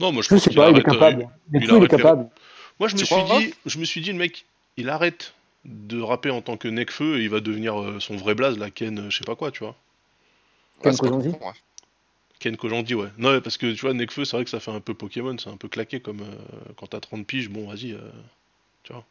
Non, 0.00 0.12
moi 0.12 0.22
je 0.22 0.28
Je 0.28 0.34
pense 0.34 0.44
sais 0.44 0.50
qu'il 0.50 0.56
pas, 0.58 0.70
il 0.70 0.78
est 0.78 0.88
arrête, 0.88 0.88
euh, 0.88 0.92
capable. 0.98 1.28
il 1.52 1.62
il 1.62 1.68
est 1.68 1.70
arrête 1.72 1.82
les- 1.82 1.88
capable. 1.88 2.30
Moi, 2.78 2.88
je 2.88 2.96
me 2.96 3.04
suis 3.04 3.22
dit, 3.24 3.54
je 3.64 3.78
me 3.78 3.84
suis 3.84 4.00
dit, 4.00 4.12
le 4.12 4.18
mec, 4.18 4.44
il 4.76 4.88
arrête 4.90 5.34
de 5.64 6.00
rapper 6.00 6.30
en 6.30 6.42
tant 6.42 6.56
que 6.56 6.68
Nekfeu 6.68 7.18
et 7.18 7.24
il 7.24 7.30
va 7.30 7.40
devenir 7.40 7.80
euh, 7.80 7.98
son 8.00 8.16
vrai 8.16 8.34
blaze, 8.34 8.58
la 8.58 8.70
Ken, 8.70 8.98
euh, 8.98 9.10
je 9.10 9.18
sais 9.18 9.24
pas 9.24 9.34
quoi, 9.34 9.50
tu 9.50 9.60
vois. 9.64 9.74
Ken 10.82 10.96
Kojandi? 10.96 11.32
Con, 11.32 11.46
ouais. 11.46 11.54
Ken 12.38 12.56
Kojandi, 12.56 12.94
ouais. 12.94 13.08
Non, 13.18 13.30
ouais, 13.30 13.40
parce 13.40 13.56
que 13.56 13.72
tu 13.72 13.80
vois, 13.80 13.94
Nekfeu, 13.94 14.24
c'est 14.24 14.36
vrai 14.36 14.44
que 14.44 14.50
ça 14.50 14.60
fait 14.60 14.70
un 14.70 14.80
peu 14.80 14.94
Pokémon, 14.94 15.36
c'est 15.38 15.50
un 15.50 15.56
peu 15.56 15.68
claqué 15.68 16.00
comme 16.00 16.20
euh, 16.20 16.72
quand 16.76 16.88
t'as 16.88 17.00
30 17.00 17.26
piges, 17.26 17.48
bon, 17.48 17.66
vas-y, 17.68 17.92
euh, 17.92 17.98
tu 18.84 18.92
vois. 18.92 19.04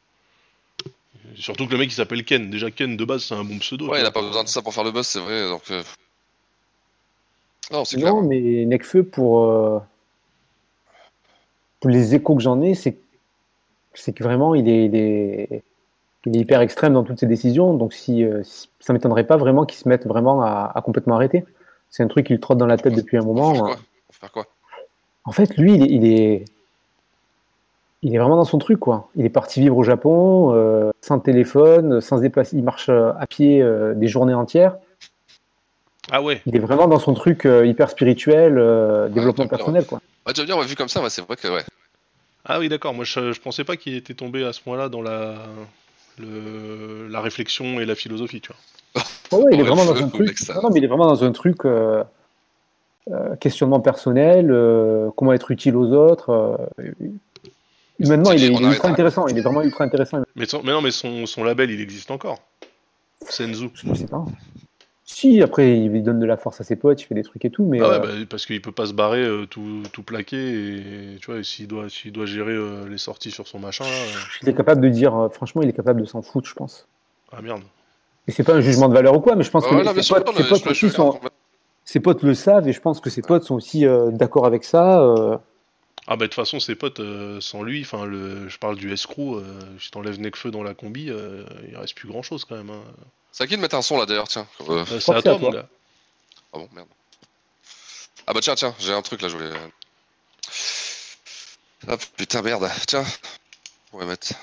Et 0.86 1.42
Surtout 1.42 1.66
que 1.66 1.72
le 1.72 1.80
mec 1.80 1.92
il 1.92 1.96
s'appelle 1.96 2.24
Ken. 2.24 2.50
Déjà, 2.50 2.70
Ken 2.72 2.96
de 2.96 3.04
base, 3.06 3.24
c'est 3.24 3.34
un 3.34 3.44
bon 3.44 3.58
pseudo. 3.58 3.90
Ouais, 3.90 4.00
il 4.00 4.06
a 4.06 4.12
pas 4.12 4.22
besoin 4.22 4.44
de 4.44 4.50
ça 4.50 4.62
pour 4.62 4.74
faire 4.74 4.84
le 4.84 4.92
buzz, 4.92 5.08
c'est 5.08 5.20
vrai. 5.20 5.50
Donc, 5.50 5.64
euh, 5.72 5.84
Non, 7.72 7.84
c'est 7.84 7.98
clair. 7.98 8.14
Non, 8.14 8.22
mais 8.22 8.66
Nekfeu, 8.66 9.04
pour, 9.04 9.46
euh, 9.46 9.80
pour 11.80 11.90
les 11.90 12.14
échos 12.16 12.36
que 12.36 12.44
j'en 12.44 12.62
ai, 12.62 12.76
c'est 12.76 12.96
c'est 13.96 14.14
que 14.14 14.24
vraiment, 14.24 14.56
il 14.56 14.68
est, 14.70 14.86
il, 14.86 14.96
est, 14.96 15.64
il 16.26 16.38
est 16.38 16.40
hyper 16.42 16.62
extrême 16.62 16.94
dans 16.94 17.04
toutes 17.04 17.20
ses 17.20 17.26
décisions. 17.28 17.74
Donc, 17.74 17.94
si, 17.94 18.24
euh, 18.24 18.42
si- 18.44 18.70
ça 18.80 18.94
m'étonnerait 18.94 19.26
pas 19.26 19.38
vraiment 19.38 19.66
qu'il 19.66 19.78
se 19.80 19.88
mette 19.90 20.06
vraiment 20.08 20.42
à, 20.42 20.72
à 20.74 20.82
complètement 20.82 21.16
arrêter. 21.16 21.46
C'est 21.90 22.04
un 22.04 22.08
truc 22.08 22.28
qui 22.28 22.34
lui 22.34 22.40
trotte 22.40 22.58
dans 22.58 22.66
la 22.66 22.78
tête 22.78 22.94
depuis 22.94 23.18
un 23.18 23.24
moment. 23.24 23.54
Faire 23.54 23.64
quoi? 23.66 23.78
Faire 24.12 24.32
quoi? 24.32 24.46
En 25.26 25.32
fait, 25.32 25.56
lui, 25.58 25.76
il 25.76 25.84
est, 25.84 25.88
il 25.90 26.06
est, 26.06 26.46
il 28.04 28.14
est 28.16 28.20
vraiment 28.20 28.36
dans 28.36 28.44
son 28.46 28.58
truc, 28.60 28.80
quoi. 28.80 29.10
Il 29.16 29.26
est 29.26 29.30
parti 29.30 29.60
vivre 29.62 29.78
au 29.78 29.84
Japon, 29.84 30.54
euh, 30.54 30.92
sans 31.02 31.20
téléphone, 31.20 32.02
sans 32.02 32.18
se 32.18 32.22
déplacer. 32.22 32.58
Il 32.58 32.64
marche 32.64 32.90
euh, 32.90 33.12
à 33.20 33.26
pied 33.26 33.62
euh, 33.62 33.94
des 33.96 34.08
journées 34.08 34.34
entières. 34.36 34.78
Ah 36.12 36.22
ouais. 36.22 36.42
Il 36.46 36.56
est 36.56 36.60
vraiment 36.60 36.88
dans 36.88 37.00
son 37.00 37.16
truc 37.16 37.46
euh, 37.46 37.66
hyper 37.66 37.90
spirituel, 37.90 38.60
euh, 38.60 39.10
développement 39.10 39.48
personnel, 39.48 39.86
quoi. 39.88 40.02
Ouais, 40.28 40.34
tu 40.34 40.42
vas 40.42 40.46
dire, 40.46 40.58
ouais, 40.58 40.66
vu 40.66 40.76
comme 40.76 40.88
ça, 40.90 41.02
ouais, 41.02 41.10
c'est 41.10 41.22
vrai 41.26 41.36
que 41.36 41.48
ouais. 41.48 41.64
Ah 42.46 42.60
oui, 42.60 42.70
d'accord. 42.70 42.94
Moi, 42.94 43.06
je, 43.06 43.32
je 43.34 43.42
pensais 43.42 43.64
pas 43.64 43.76
qu'il 43.76 43.96
était 43.96 44.14
tombé 44.14 44.44
à 44.46 44.54
ce 44.54 44.62
point-là 44.62 44.88
dans 44.90 45.02
la, 45.02 45.36
le, 46.20 47.08
la 47.10 47.22
réflexion 47.22 47.80
et 47.80 47.86
la 47.86 47.96
philosophie, 47.96 48.42
tu 48.42 48.52
vois. 48.94 49.04
Ouais, 49.32 49.52
il 49.54 49.60
est 49.60 49.64
vraiment 49.64 49.86
dans 49.86 49.96
un 49.96 50.08
truc. 50.10 50.38
Non, 50.50 50.62
non, 50.62 50.70
mais 50.70 50.80
il 50.80 50.84
est 50.84 50.88
vraiment 50.88 51.08
dans 51.08 51.24
un 51.24 51.32
truc 51.32 51.66
euh, 51.66 52.04
euh, 53.12 53.36
questionnement 53.38 53.80
personnel, 53.80 54.50
euh, 54.52 55.10
comment 55.18 55.34
être 55.34 55.50
utile 55.52 55.76
aux 55.76 55.92
autres. 55.92 56.30
euh, 56.80 56.92
humainement, 58.00 58.32
il 58.32 58.44
est, 58.44 58.48
il 58.54 58.64
ultra 58.64 58.88
intéressant. 58.90 59.28
Il 59.28 59.38
est 59.38 59.42
vraiment 59.42 59.64
ultra 59.64 59.84
intéressant. 59.84 60.22
Mais, 60.36 60.46
son- 60.46 60.62
mais 60.64 60.72
non, 60.72 60.82
mais 60.82 60.92
son, 60.92 61.26
son 61.26 61.44
label, 61.44 61.72
il 61.72 61.82
existe 61.82 62.12
encore. 62.12 62.40
Senzu. 63.28 63.70
Je 63.74 63.94
sais 63.96 64.06
pas. 64.06 64.24
Si, 65.08 65.40
après, 65.44 65.80
il 65.80 66.02
donne 66.02 66.20
de 66.20 66.26
la 66.26 66.36
force 66.36 66.62
à 66.62 66.64
ses 66.64 66.76
potes, 66.76 67.00
il 67.00 67.06
fait 67.06 67.14
des 67.14 67.22
trucs 67.22 67.46
et 67.46 67.52
tout, 67.52 67.64
mais 67.64 67.80
Ah 67.80 67.90
ouais, 67.90 67.96
euh, 67.96 68.00
bah, 68.00 68.08
parce 68.28 68.48
qu'il 68.48 68.60
peut 68.60 68.72
pas 68.72 68.88
se 68.88 68.94
barrer 68.94 69.24
euh, 69.24 69.46
tout, 69.46 69.84
tout 69.94 70.02
plaqué 70.02 70.36
et 70.36 71.18
tu 71.22 71.32
vois, 71.32 71.44
s'il 71.44 71.68
doit, 71.68 71.90
s'il 71.90 72.12
doit 72.12 72.26
gérer 72.26 72.54
euh, 72.54 72.90
les 72.90 72.98
sorties 72.98 73.30
sur 73.30 73.48
son 73.48 73.60
machin, 73.60 73.86
il 74.42 74.50
est 74.50 74.56
capable 74.56 74.82
de 74.82 74.90
dire, 74.90 75.30
franchement, 75.32 75.62
il 75.62 75.70
est 75.70 75.74
capable 75.74 76.02
de 76.02 76.06
s'en 76.08 76.24
foutre, 76.24 76.50
je 76.50 76.56
pense. 76.56 76.88
ah 77.32 77.40
merde. 77.44 77.62
Et 78.28 78.32
c'est 78.32 78.44
pas 78.44 78.56
un 78.56 78.62
jugement 78.62 78.90
de 78.90 78.96
valeur 78.96 79.16
ou 79.16 79.20
quoi, 79.20 79.36
mais 79.36 79.44
je 79.44 79.52
pense 79.52 79.70
Ouais, 79.70 79.84
que 79.84 80.02
ses, 80.02 80.14
potes, 80.16 80.36
ses 80.36 80.44
potes 80.44 80.68
aussi 80.68 80.90
sont. 80.90 81.20
Ses 81.84 82.02
le 82.24 82.34
savent 82.34 82.68
et 82.68 82.74
je 82.74 82.82
pense 82.82 83.00
que 83.00 83.12
ses 83.12 83.22
potes 83.22 83.44
sont 83.44 83.54
aussi 83.54 83.86
d'accord 84.12 84.48
avec 84.48 84.64
ça. 84.64 85.40
Ah 86.08 86.16
bah 86.18 86.26
de 86.26 86.28
toute 86.28 86.36
façon, 86.36 86.60
ses 86.60 86.76
potes, 86.76 87.00
euh, 87.00 87.42
sans 87.42 87.64
lui, 87.64 87.82
enfin, 87.82 88.06
le, 88.06 88.48
je 88.48 88.58
parle 88.60 88.76
du 88.76 88.94
escroc, 88.94 89.38
euh, 89.40 89.60
si 89.80 89.90
t'enlèves 89.90 90.20
Necfeu 90.20 90.52
dans 90.52 90.62
la 90.62 90.76
combi, 90.76 91.10
euh, 91.10 91.46
il 91.68 91.76
reste 91.76 91.96
plus 91.96 92.08
grand 92.08 92.22
chose 92.22 92.46
quand 92.46 92.56
même. 92.56 92.70
hein. 92.70 92.84
C'est 93.32 93.44
à 93.44 93.48
qui 93.48 93.56
de 93.58 93.62
mettre 93.62 93.76
un 93.76 93.82
son 93.82 93.98
là 93.98 94.06
d'ailleurs, 94.06 94.28
tiens 94.28 94.48
Euh, 94.70 94.86
Euh, 94.92 95.00
c'est 95.00 95.14
à 95.16 95.22
toi, 95.22 95.38
mon 95.40 95.50
gars. 95.50 95.68
Ah 96.54 96.58
bon, 96.60 96.70
merde. 96.74 96.88
Ah 98.28 98.34
bah 98.34 98.40
tiens, 98.42 98.56
tiens, 98.56 98.76
j'ai 98.80 98.94
un 98.94 99.02
truc 99.02 99.22
là, 99.22 99.30
je 99.30 99.38
voulais. 99.38 99.52
Ah 101.88 101.98
putain, 102.18 102.42
merde, 102.42 102.70
tiens. 102.88 103.04
On 103.92 103.98
va 103.98 104.06
mettre. 104.06 104.34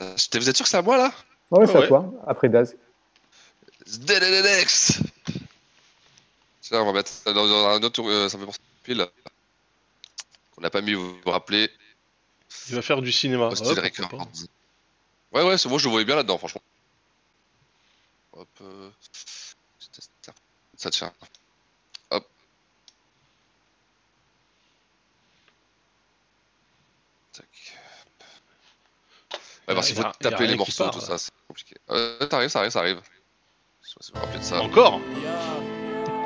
Vous 0.00 0.48
êtes 0.48 0.56
sûr 0.56 0.64
que 0.64 0.70
c'est 0.70 0.76
à 0.76 0.82
moi 0.82 0.96
là? 0.96 1.12
Ouais, 1.50 1.66
c'est 1.66 1.76
Ouais. 1.76 1.84
à 1.84 1.88
toi, 1.88 2.12
après 2.26 2.48
Daz. 2.48 2.76
Tiens, 6.60 6.80
on 6.80 6.86
va 6.86 6.92
mettre 6.92 7.10
dans, 7.32 7.66
un 7.68 7.82
autre. 7.82 8.02
euh, 8.02 8.28
ça 8.28 8.36
me 8.38 8.42
fait 8.42 8.46
penser 8.46 8.58
à 8.60 8.84
pile. 8.84 9.06
Qu'on 10.54 10.62
n'a 10.62 10.70
pas 10.70 10.80
mis, 10.80 10.94
vous 10.94 11.18
vous 11.24 11.30
rappelez. 11.30 11.70
Il 12.68 12.74
va 12.76 12.82
faire 12.82 13.02
du 13.02 13.10
cinéma. 13.12 13.54
Style 13.54 13.68
Ouais. 13.70 14.18
Ouais, 15.32 15.42
ouais, 15.42 15.58
c'est 15.58 15.68
moi, 15.68 15.78
je 15.78 15.84
le 15.86 15.90
voyais 15.90 16.04
bien 16.04 16.14
là-dedans, 16.14 16.38
franchement. 16.38 16.62
Hop. 18.34 18.48
euh, 18.60 18.90
Ça 20.76 20.90
tient. 20.90 21.12
Hop. 22.10 22.26
Tac. 27.32 27.46
Ouais, 29.66 29.74
parce 29.74 29.86
qu'il 29.88 29.96
faut 29.96 30.02
y 30.02 30.06
a 30.06 30.12
taper 30.20 30.46
les 30.46 30.56
morceaux, 30.56 30.84
part, 30.84 30.92
tout 30.92 31.00
là. 31.00 31.06
ça, 31.06 31.18
c'est 31.18 31.32
compliqué. 31.48 31.76
Euh, 31.90 32.18
ça 32.30 32.36
arrive, 32.36 32.48
ça 32.50 32.58
arrive, 32.60 32.70
ça 32.70 32.78
arrive. 32.80 33.00
Je 33.82 33.88
sais 33.88 33.94
pas 33.94 34.02
si 34.02 34.12
vous 34.12 34.18
vous 34.18 34.24
rappelez 34.24 34.38
de 34.40 34.44
ça. 34.44 34.60
Encore 34.60 35.00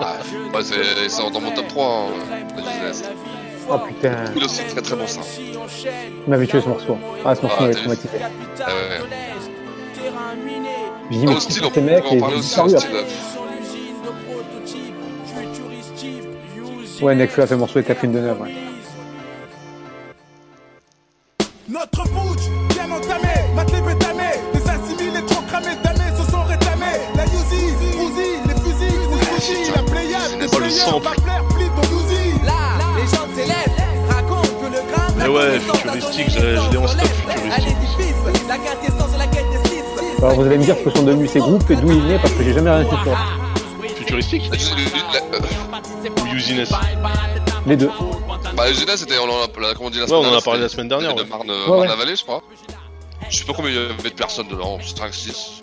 Ah, 0.01 0.19
ouais, 0.55 0.65
c'est 0.65 1.09
c'est 1.09 1.31
dans 1.31 1.41
mon 1.41 1.55
top 1.55 1.69
3, 1.69 1.87
hein, 1.87 3.38
Ah 3.71 3.79
putain, 3.87 4.25
Il 4.35 4.45
aussi 4.45 4.63
très 4.65 4.81
très 4.81 4.97
bon 4.97 5.07
ça. 5.07 5.21
il 5.39 6.31
m'avait 6.31 6.47
tué 6.47 6.61
ce 6.61 6.69
morceau. 6.69 6.97
Ah, 7.25 7.35
ce 7.35 7.43
morceau 7.43 7.61
m'avait 7.63 7.75
traumatisé. 7.75 8.19
Ah 8.21 8.67
ouais, 8.67 8.73
ouais. 8.73 9.09
J'ai 11.11 11.19
dit, 11.19 11.27
mais 11.27 11.33
on 11.33 11.81
mecs 11.83 12.13
et 12.13 12.23
aussi. 12.23 12.61
Ouais, 17.03 17.15
Nekfeu 17.15 17.43
a 17.43 17.47
fait 17.47 17.55
le 17.55 17.61
morceau 17.61 17.77
avec 17.79 17.87
Catherine 17.87 18.13
Deneuve. 18.13 18.41
Ouais. 18.41 18.55
Notre 21.69 22.03
putsch, 22.03 22.49
bien 22.75 22.91
entamé, 22.91 23.29
maté 23.55 23.81
bétamé, 23.81 24.31
des 24.53 24.69
assimilés 24.69 25.25
trop 25.27 25.43
cramés, 25.43 25.77
damés 25.85 26.17
se 26.17 26.31
sont 26.31 26.43
réclamés. 26.43 26.99
La 27.15 27.25
Yuzi, 27.25 27.77
Uzi, 27.77 28.31
les 28.47 28.55
fusils, 28.55 29.01
les 29.13 29.27
fusils, 29.27 29.73
la 29.77 29.83
Pléiade, 29.83 30.41
les 30.41 30.47
Oh, 30.47 30.59
le 30.59 30.59
Pléiades, 30.59 31.38
ouais, 35.39 35.61
futuristique, 35.61 36.31
je 36.31 36.71
l'ai 36.71 36.77
en 36.77 36.87
stock 36.87 37.07
futuristique. 37.07 37.77
Alors 40.19 40.35
vous 40.35 40.43
allez 40.43 40.59
me 40.59 40.65
dire 40.65 40.77
ce 40.77 40.83
que 40.83 40.91
sont 40.91 41.05
devenus 41.05 41.31
ces 41.31 41.39
groupes 41.39 41.71
et 41.71 41.77
d'où 41.77 41.93
ils 41.93 42.01
venaient 42.01 42.19
parce 42.19 42.33
que 42.35 42.43
j'ai 42.43 42.53
jamais 42.53 42.71
rien 42.71 42.85
su 42.85 42.97
sur 43.03 43.13
eux. 43.13 43.89
Futuristique 43.97 44.51
Ou 46.21 46.35
Usiness 46.35 46.73
Les 47.67 47.77
deux. 47.77 47.91
Bah, 48.57 48.69
Eugénia, 48.69 48.97
c'était, 48.97 49.19
on 49.19 49.31
en 49.31 49.45
a, 49.45 49.75
comment 49.75 49.87
on 49.87 49.91
dit 49.91 49.99
la 49.99 50.07
Ouais, 50.07 50.13
on 50.15 50.35
en 50.35 50.37
a 50.37 50.41
parlé 50.41 50.61
la 50.61 50.69
semaine 50.69 50.89
dernière. 50.89 51.15
De 51.15 51.23
Marne, 51.23 51.49
ouais. 51.49 51.69
Marne-la-Vallée, 51.69 52.17
je 52.17 52.25
crois. 52.25 52.43
Je 53.31 53.37
sais 53.37 53.45
pas 53.45 53.53
combien 53.53 53.71
il 53.71 53.77
y 53.77 53.79
avait 53.79 54.11
de 54.11 54.15
personnes 54.15 54.49
dedans, 54.49 54.79
5, 54.81 55.15
6. 55.15 55.63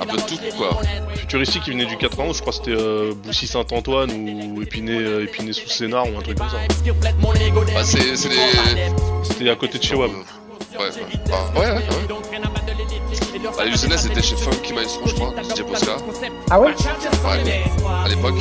Un 0.00 0.06
peu 0.06 0.16
de 0.16 0.22
tout, 0.22 0.56
quoi. 0.56 0.78
Futuristique 1.14 1.62
qui 1.62 1.70
venait 1.70 1.86
du 1.86 1.96
91, 1.96 2.36
je 2.36 2.40
crois 2.40 2.52
que 2.52 2.58
c'était 2.58 2.70
euh, 2.80 3.12
Boussy-Saint-Antoine 3.14 4.10
ou 4.12 4.62
Épinay, 4.62 4.92
euh, 4.96 5.24
Épinay 5.24 5.52
sous 5.52 5.68
Sénart 5.68 6.06
ou 6.12 6.18
un 6.18 6.22
truc 6.22 6.38
comme 6.38 6.48
ça. 6.48 6.58
Bah, 7.74 7.84
c'est. 7.84 8.16
C'était 8.16 9.50
à 9.50 9.56
côté 9.56 9.78
de 9.78 9.82
chez 9.82 9.94
Wab. 9.94 10.10
Ouais, 10.10 10.78
ouais. 10.78 10.90
Ah, 11.32 11.58
ouais, 11.58 11.66
ouais, 11.66 11.72
ouais. 11.76 11.82
Bah, 13.56 13.64
les 13.64 13.72
Eugénia, 13.72 13.96
c'était 13.96 14.22
chez 14.22 14.36
Funky 14.36 14.72
Maestro, 14.74 15.06
je 15.06 15.14
crois, 15.14 15.32
DJ 15.42 15.62
Posca. 15.62 15.96
Ah 16.50 16.60
ouais 16.60 16.74
Ouais, 17.24 17.62
à 18.04 18.08
l'époque. 18.08 18.34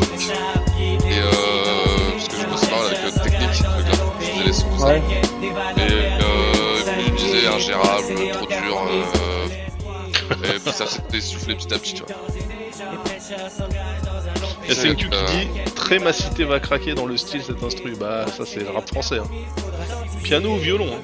Et 0.79 0.97
euh. 1.19 2.11
Parce 2.13 2.27
que 2.27 2.35
je 2.41 2.45
bossais 2.47 2.67
pas 2.67 2.85
avec 2.85 2.99
euh, 2.99 3.23
Technique, 3.23 3.61
le 3.77 3.83
gars, 3.83 3.91
je 4.19 4.25
faisais 4.25 4.43
les 4.45 4.53
sons, 4.53 4.67
tout 4.69 4.79
ça. 4.79 4.87
Ouais. 4.87 5.01
Et 5.37 5.51
euh, 5.51 6.81
puis 6.85 7.03
il 7.07 7.13
me 7.13 7.17
disait 7.17 7.47
ingérable, 7.47 8.15
trop 8.33 8.45
dur. 8.47 8.87
Euh, 8.89 9.24
et 10.31 10.59
puis 10.59 10.71
ça 10.71 10.87
s'était 10.87 11.21
soufflé 11.21 11.55
petit 11.55 11.73
à 11.73 11.77
petit, 11.77 11.93
tu 11.93 12.03
vois. 12.03 12.15
Il 14.63 14.69
y 14.69 14.71
a 14.71 14.81
CNQ 14.81 15.09
qui 15.09 15.09
dit 15.09 15.71
Très 15.75 15.99
ma 15.99 16.13
cité 16.13 16.43
va 16.43 16.59
craquer 16.59 16.93
dans 16.93 17.05
le 17.05 17.17
style 17.17 17.43
cet 17.43 17.63
instru. 17.63 17.95
Bah, 17.95 18.25
ça 18.27 18.45
c'est 18.45 18.61
le 18.61 18.69
rap 18.69 18.87
français. 18.87 19.19
Hein. 19.19 19.27
Piano 20.23 20.55
ou 20.55 20.57
violon 20.57 20.87
hein. 20.87 21.01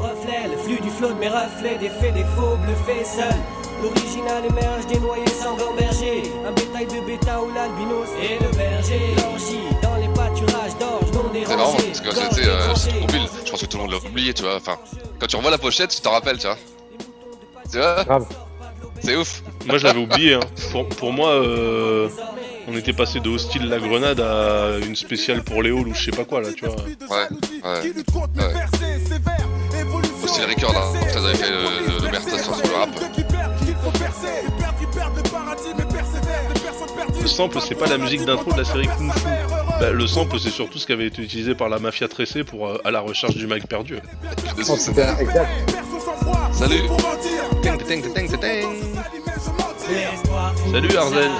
reflet, 0.00 0.48
le 0.50 0.58
flux 0.58 0.80
du 0.80 0.90
flot 0.90 1.08
de 1.08 1.18
mes 1.18 1.28
reflets, 1.28 1.78
des 1.78 1.88
faits, 1.88 2.14
des 2.14 2.24
faux, 2.36 2.56
bluffés 2.56 3.04
seul. 3.04 3.34
L'original 3.82 4.44
émerge 4.46 4.86
des 4.86 4.98
noyés 5.00 5.26
sans 5.28 5.56
berger, 5.76 6.22
un 6.46 6.52
bétail 6.52 6.86
de 6.86 7.04
bêta 7.04 7.42
ou 7.42 7.52
l'albinos 7.52 8.08
et 8.22 8.38
le 8.42 8.56
berger. 8.56 9.14
L'orgie 9.16 9.58
dans 9.82 9.96
les 9.96 10.08
pâturages 10.08 10.78
d'orge 10.78 11.10
non 11.12 11.30
C'est 11.32 11.56
marrant 11.56 11.72
parce 11.72 12.00
que 12.00 12.14
c'était 12.14 12.48
euh. 12.48 12.74
Je 13.44 13.50
pense 13.50 13.60
que 13.60 13.66
tout 13.66 13.76
le 13.78 13.82
monde 13.82 13.92
l'a 13.92 13.98
oublié, 13.98 14.32
tu 14.34 14.42
vois. 14.42 14.56
Enfin, 14.56 14.78
quand 15.18 15.26
tu 15.26 15.36
revois 15.36 15.50
la 15.50 15.58
pochette, 15.58 15.90
tu 15.90 16.00
t'en 16.00 16.12
rappelles, 16.12 16.38
tu 16.38 16.46
vois. 16.46 16.56
Tu 17.72 17.78
vois 17.78 18.04
Grave. 18.04 18.26
C'est 19.02 19.16
ouf. 19.16 19.42
Moi 19.66 19.78
je 19.78 19.86
l'avais 19.86 20.00
oublié. 20.00 20.34
Hein. 20.34 20.40
Pour, 20.70 20.88
pour 20.88 21.12
moi, 21.12 21.30
euh, 21.30 22.08
on 22.68 22.76
était 22.76 22.92
passé 22.92 23.18
de 23.20 23.28
Hostile 23.30 23.68
la 23.68 23.78
Grenade 23.78 24.20
à 24.20 24.76
une 24.86 24.94
spéciale 24.94 25.42
pour 25.42 25.62
les 25.62 25.70
halls 25.70 25.88
ou 25.88 25.94
je 25.94 26.04
sais 26.04 26.10
pas 26.10 26.24
quoi 26.24 26.40
là, 26.40 26.48
tu 26.54 26.66
vois. 26.66 26.76
Ouais, 26.76 27.28
ouais. 27.64 27.92
ouais. 28.34 28.62
Record. 30.48 30.92
Putain, 30.92 31.20
ils 31.20 31.26
avaient 31.26 31.34
fait 31.34 31.52
euh, 31.52 32.00
le 32.02 32.10
Mertas 32.10 32.38
sur 32.38 32.56
le 32.56 32.76
rap. 32.76 32.90
Le 37.20 37.28
sample, 37.28 37.58
c'est 37.60 37.74
pas 37.74 37.86
la 37.86 37.98
musique 37.98 38.24
d'intro 38.24 38.52
de 38.52 38.58
la 38.58 38.64
série 38.64 38.88
Kung 38.88 39.12
Fu. 39.12 39.28
Bah, 39.80 39.90
le 39.90 40.06
sample, 40.06 40.38
c'est 40.38 40.50
surtout 40.50 40.78
ce 40.78 40.86
qui 40.86 40.92
avait 40.92 41.06
été 41.06 41.22
utilisé 41.22 41.54
par 41.54 41.68
la 41.68 41.78
mafia 41.78 42.08
tressée 42.08 42.44
pour 42.44 42.68
euh, 42.68 42.78
à 42.84 42.90
la 42.90 43.00
recherche 43.00 43.36
du 43.36 43.46
Mike 43.46 43.66
perdu. 43.68 43.98
Oh. 44.68 44.76
Salut. 46.52 46.88
Ting, 47.62 47.78
ting, 47.78 48.02
ting, 48.02 48.28
ting, 48.28 48.38
ting. 48.38 48.66
Salut 50.70 50.96
Arzel. 50.96 51.30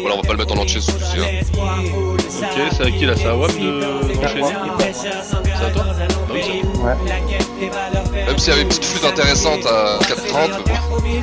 Voilà, 0.00 0.16
on 0.16 0.20
va 0.20 0.22
pas 0.22 0.32
le 0.32 0.38
mettre 0.38 0.54
en 0.54 0.58
entier 0.58 0.80
ce 0.80 0.92
souci. 0.92 1.18
Hein. 1.18 1.44
Ok, 2.40 2.72
c'est 2.72 2.86
à 2.86 2.90
qui 2.90 3.06
là 3.06 3.14
C'est 3.16 3.26
à 3.26 3.36
Wam 3.36 3.50
de 3.50 4.14
d'enchaîner 4.14 4.44
C'est 4.92 5.64
à 5.64 5.70
toi 5.70 5.84
Ah 5.88 6.32
oui. 6.32 6.62
Ouais. 6.82 8.24
Même 8.26 8.38
s'il 8.38 8.50
y 8.50 8.52
avait 8.52 8.62
une 8.62 8.68
petite 8.68 8.84
flûte 8.84 9.04
intéressante 9.04 9.66
à 9.66 9.98
4.30, 10.00 10.50
mais 10.66 11.18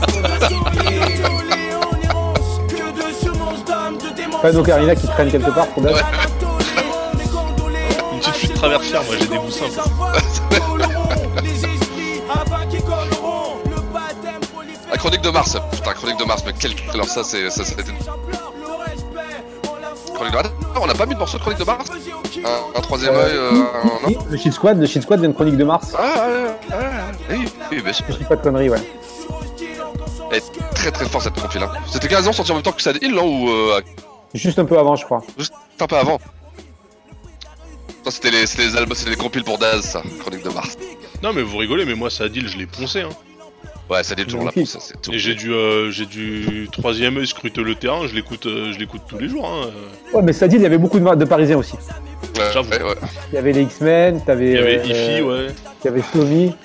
bon. 1.49 1.55
Pas 4.45 4.51
d'ocarina 4.51 4.95
qui 4.95 5.07
traîne 5.07 5.31
quelque 5.31 5.49
part 5.49 5.65
pour 5.69 5.81
date. 5.81 5.95
Une 8.13 8.19
petite 8.19 8.35
flûte 8.35 8.53
traversière, 8.53 9.03
moi 9.03 9.15
j'ai 9.19 9.25
des 9.25 9.39
bouts 9.39 9.49
simples. 9.49 9.71
La 14.91 14.97
chronique 14.97 15.21
de 15.21 15.31
Mars, 15.31 15.57
putain, 15.71 15.93
chronique 15.93 16.19
de 16.19 16.25
Mars, 16.25 16.43
mais 16.45 16.53
quel. 16.59 16.73
Alors 16.93 17.07
ça, 17.07 17.23
c'est. 17.23 17.49
Ça, 17.49 17.65
c'était. 17.65 17.81
Chronique 20.13 20.31
de 20.31 20.35
Mars. 20.37 20.49
Ah, 20.75 20.79
on 20.79 20.85
n'a 20.85 20.93
pas 20.93 21.07
mis 21.07 21.15
de 21.15 21.19
morceau 21.19 21.37
de 21.37 21.41
chronique 21.41 21.59
de 21.59 21.65
Mars 21.65 21.89
un, 22.43 22.77
un 22.77 22.81
troisième 22.81 23.15
Euh, 23.15 23.25
œil, 23.25 23.35
euh, 23.35 23.49
un- 23.49 24.09
non 24.11 24.17
Le 24.29 24.37
Shit 24.37 24.53
Squad, 24.53 24.77
le 24.79 24.85
Shit 24.85 25.01
Squad 25.01 25.19
vient 25.21 25.29
de 25.29 25.33
Chronique 25.33 25.57
de 25.57 25.63
Mars. 25.63 25.93
Ah, 25.97 26.03
ah, 26.17 26.21
ah, 26.71 26.75
oui, 27.31 27.45
oui, 27.71 27.81
bien 27.81 27.93
sûr. 27.93 28.05
Je 28.09 28.17
dis 28.17 28.23
pas 28.25 28.35
de 28.35 28.43
conneries, 28.43 28.69
ouais. 28.69 28.77
Elle 30.29 30.37
est 30.37 30.43
très 30.75 30.91
très 30.91 31.05
forte 31.05 31.23
cette 31.23 31.41
compil. 31.41 31.63
Hein. 31.63 31.71
C'était 31.91 32.07
quasiment 32.07 32.33
sorti 32.33 32.51
en 32.51 32.55
même 32.55 32.63
temps 32.63 32.73
que 32.73 32.81
Sad 32.83 32.97
Hill, 33.01 33.15
non 33.15 33.25
Ou 33.25 33.49
euh, 33.49 33.81
Juste 34.35 34.59
un 34.59 34.65
peu 34.65 34.77
avant, 34.77 34.95
je 34.95 35.05
crois. 35.05 35.23
juste 35.37 35.53
un 35.79 35.87
peu 35.87 35.95
avant 35.97 36.19
Ça, 38.03 38.11
c'était 38.11 38.31
les, 38.31 38.45
c'était 38.45 38.63
les 38.67 38.75
albums, 38.77 38.95
c'était 38.95 39.11
les 39.11 39.15
compiles 39.15 39.43
pour 39.43 39.57
Daz, 39.57 39.81
ça, 39.81 40.03
chronique 40.19 40.43
de 40.43 40.49
Mars. 40.49 40.77
Non 41.23 41.33
mais 41.33 41.41
vous 41.41 41.57
rigolez, 41.57 41.85
mais 41.85 41.95
moi 41.95 42.09
Sadil 42.09 42.47
je 42.47 42.57
l'ai 42.57 42.67
poncé. 42.67 43.01
Hein. 43.01 43.09
Ouais, 43.89 44.03
Sad 44.03 44.19
Hill, 44.19 44.25
toujours 44.25 44.51
pour 44.51 44.67
ça, 44.67 44.79
c'est 44.81 44.99
tout. 45.01 45.11
Et 45.13 45.19
j'ai 45.19 45.35
du, 45.35 45.53
euh, 45.53 45.91
j'ai 45.91 46.05
du 46.07 46.67
troisième 46.71 47.17
œil 47.17 47.27
scruter 47.27 47.61
le 47.63 47.75
terrain, 47.75 48.07
je 48.07 48.13
l'écoute, 48.15 48.45
euh, 48.47 48.71
je 48.73 48.79
l'écoute 48.79 49.03
tous 49.07 49.17
les 49.19 49.29
jours. 49.29 49.47
Hein. 49.47 49.67
euh. 49.67 50.17
Ouais, 50.17 50.23
mais 50.23 50.33
ça 50.33 50.47
dit, 50.47 50.55
il 50.55 50.61
y 50.63 50.65
avait 50.65 50.77
beaucoup 50.79 50.99
de, 50.99 51.15
de 51.15 51.25
Parisiens 51.25 51.57
aussi. 51.57 51.73
Ouais, 52.37 52.45
J'avoue. 52.51 52.69
ouais, 52.71 52.81
ouais. 52.83 52.95
Il 53.31 53.35
y 53.35 53.37
avait 53.37 53.51
les 53.53 53.61
X-Men, 53.61 54.21
t'avais. 54.25 54.47
Il 54.49 54.53
y 54.53 54.57
avait 54.57 54.79
euh, 54.79 54.85
Ify, 54.85 55.21
ouais. 55.21 55.47
Il 55.83 55.85
y 55.85 55.87
avait 55.89 56.01
Slomy. 56.01 56.55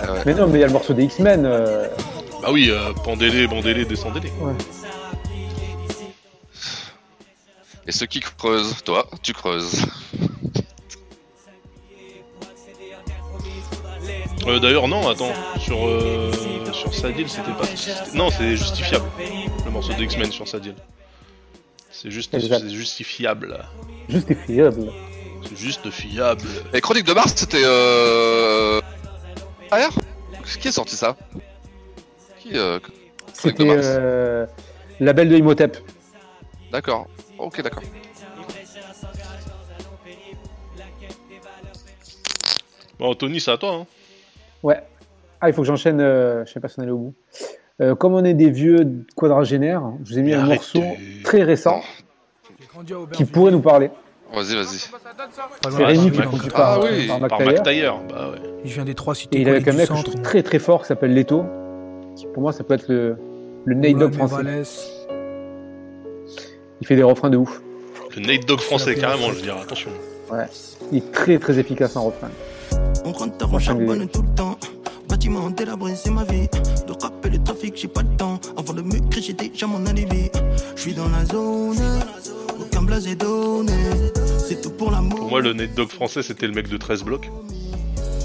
Ah 0.00 0.12
ouais. 0.12 0.20
Mais 0.26 0.34
non, 0.34 0.46
mais 0.46 0.58
il 0.58 0.60
y 0.60 0.64
a 0.64 0.66
le 0.68 0.72
morceau 0.72 0.94
des 0.94 1.04
X-Men. 1.04 1.44
euh, 1.44 1.86
Bah 2.42 2.48
oui, 2.50 2.68
euh, 2.70 2.92
pendez-les, 3.04 3.46
bandez-les, 3.46 3.84
descendez-les. 3.84 4.30
Ouais. 4.40 4.52
Et 7.88 7.92
ceux 7.92 8.04
qui 8.04 8.20
creusent, 8.20 8.82
toi, 8.84 9.08
tu 9.22 9.32
creuses. 9.32 9.86
Euh, 14.46 14.58
D'ailleurs, 14.60 14.88
non, 14.88 15.08
attends, 15.08 15.32
sur, 15.58 15.88
euh, 15.88 16.30
sur 16.72 16.92
Sadil, 16.92 17.30
c'était 17.30 17.50
pas. 17.52 17.64
Non, 18.14 18.28
c'est 18.28 18.56
justifiable. 18.56 19.06
Le 19.64 19.70
morceau 19.70 19.94
de 19.94 20.02
X-Men 20.02 20.30
sur 20.30 20.46
Sadil. 20.46 20.74
C'est 21.90 22.10
juste, 22.10 22.30
justifiable. 22.68 23.64
Justifiable. 24.10 24.92
C'est 25.42 25.56
juste 25.56 25.90
fiable. 25.90 26.46
Et 26.74 26.82
Chronique 26.82 27.06
de 27.06 27.14
Mars, 27.14 27.32
c'était. 27.36 27.62
Euh... 27.64 28.82
AR 29.70 29.92
Qui 30.60 30.68
a 30.68 30.72
sorti 30.72 30.94
ça? 30.94 31.16
Qui 32.38 32.50
euh... 32.58 32.78
Chronique 32.80 33.00
de 33.24 33.32
C'était 33.32 33.64
Mars? 33.64 33.86
euh, 33.88 34.46
label 35.00 35.30
de 35.30 35.36
Imhotep. 35.38 35.78
D'accord. 36.70 37.06
Ok, 37.38 37.62
d'accord. 37.62 37.82
Bon, 42.98 43.14
Tony, 43.14 43.40
c'est 43.40 43.50
à 43.52 43.56
toi. 43.58 43.72
Hein. 43.74 43.86
Ouais. 44.62 44.80
Ah, 45.40 45.48
il 45.48 45.54
faut 45.54 45.62
que 45.62 45.66
j'enchaîne. 45.68 46.00
euh, 46.00 46.44
je 46.44 46.52
sais 46.52 46.60
pas 46.60 46.68
si 46.68 46.78
on 46.78 46.82
est 46.82 46.84
allé 46.86 46.92
au 46.92 46.98
bout. 46.98 47.14
Euh, 47.80 47.94
comme 47.94 48.14
on 48.14 48.24
est 48.24 48.34
des 48.34 48.50
vieux 48.50 49.04
quadragénaires, 49.14 49.82
je 50.04 50.12
vous 50.12 50.18
ai 50.18 50.22
mis 50.22 50.34
un 50.34 50.44
morceau 50.46 50.82
très 51.22 51.44
récent 51.44 51.80
qui 53.12 53.24
pourrait 53.24 53.52
nous 53.52 53.60
parler. 53.60 53.90
Vas-y, 54.34 54.56
vas-y. 54.56 54.78
C'est 55.70 55.84
Rémi 55.84 56.10
qui 56.10 56.18
est 56.18 56.22
produit 56.22 56.50
par, 56.50 56.72
Ah 56.72 56.80
oui, 56.82 57.06
par 57.06 57.20
Par 57.20 57.38
McTayer. 57.40 57.52
McTayer. 57.56 57.90
Bah 58.10 58.30
ouais. 58.32 58.38
Il 58.64 58.70
vient 58.72 58.84
des 58.84 58.94
trois 58.94 59.14
cités 59.14 59.38
Et 59.38 59.42
il 59.42 59.48
est 59.48 59.52
avec 59.52 59.68
un 59.68 59.72
mec 59.72 59.86
centre. 59.86 60.20
très 60.22 60.42
très 60.42 60.58
fort 60.58 60.82
qui 60.82 60.88
s'appelle 60.88 61.14
Leto. 61.14 61.44
Qui, 62.16 62.26
pour 62.26 62.42
moi, 62.42 62.52
ça 62.52 62.64
peut 62.64 62.74
être 62.74 62.88
le, 62.88 63.16
le 63.64 63.74
Nate 63.76 64.12
français. 64.14 64.62
Il 66.80 66.86
fait 66.86 66.96
des 66.96 67.02
refrains 67.02 67.30
de 67.30 67.36
ouf. 67.36 67.60
Le 68.16 68.22
Nate 68.22 68.46
Dogg 68.46 68.60
français, 68.60 68.94
carrément, 68.94 69.28
je 69.30 69.36
veux 69.36 69.42
dire, 69.42 69.56
attention. 69.56 69.90
Ouais. 70.30 70.46
Il 70.92 70.98
est 70.98 71.12
très 71.12 71.38
très 71.38 71.58
efficace 71.58 71.96
en 71.96 72.04
refrain. 72.04 72.30
On 73.04 73.12
rentre, 73.12 73.48
on 73.52 73.58
charbonne 73.58 74.08
tout 74.08 74.22
le 74.22 74.34
temps. 74.34 74.58
Bâtiment 75.08 75.50
délabré, 75.50 75.94
c'est 75.96 76.10
ma 76.10 76.24
vie. 76.24 76.48
De 76.86 76.92
rappeler 77.00 77.38
le 77.38 77.44
trafic, 77.44 77.74
j'ai 77.76 77.88
pas 77.88 78.02
le 78.02 78.16
temps. 78.16 78.38
Avant 78.56 78.74
de 78.74 78.82
me 78.82 78.98
crier, 79.10 79.26
j'ai 79.26 79.32
déjà 79.32 79.66
mon 79.66 79.84
alibi. 79.86 80.30
Je 80.76 80.80
suis 80.80 80.94
dans 80.94 81.08
la 81.08 81.24
zone, 81.24 81.78
aucun 82.60 82.82
blasé 82.82 83.14
donné. 83.14 83.72
C'est 84.46 84.60
tout 84.60 84.70
pour 84.70 84.90
l'amour. 84.90 85.18
Pour 85.18 85.30
moi, 85.30 85.40
le 85.40 85.54
Nate 85.54 85.74
Dogg 85.74 85.88
français, 85.88 86.22
c'était 86.22 86.46
le 86.46 86.52
mec 86.52 86.68
de 86.68 86.76
13 86.76 87.02
blocs. 87.04 87.30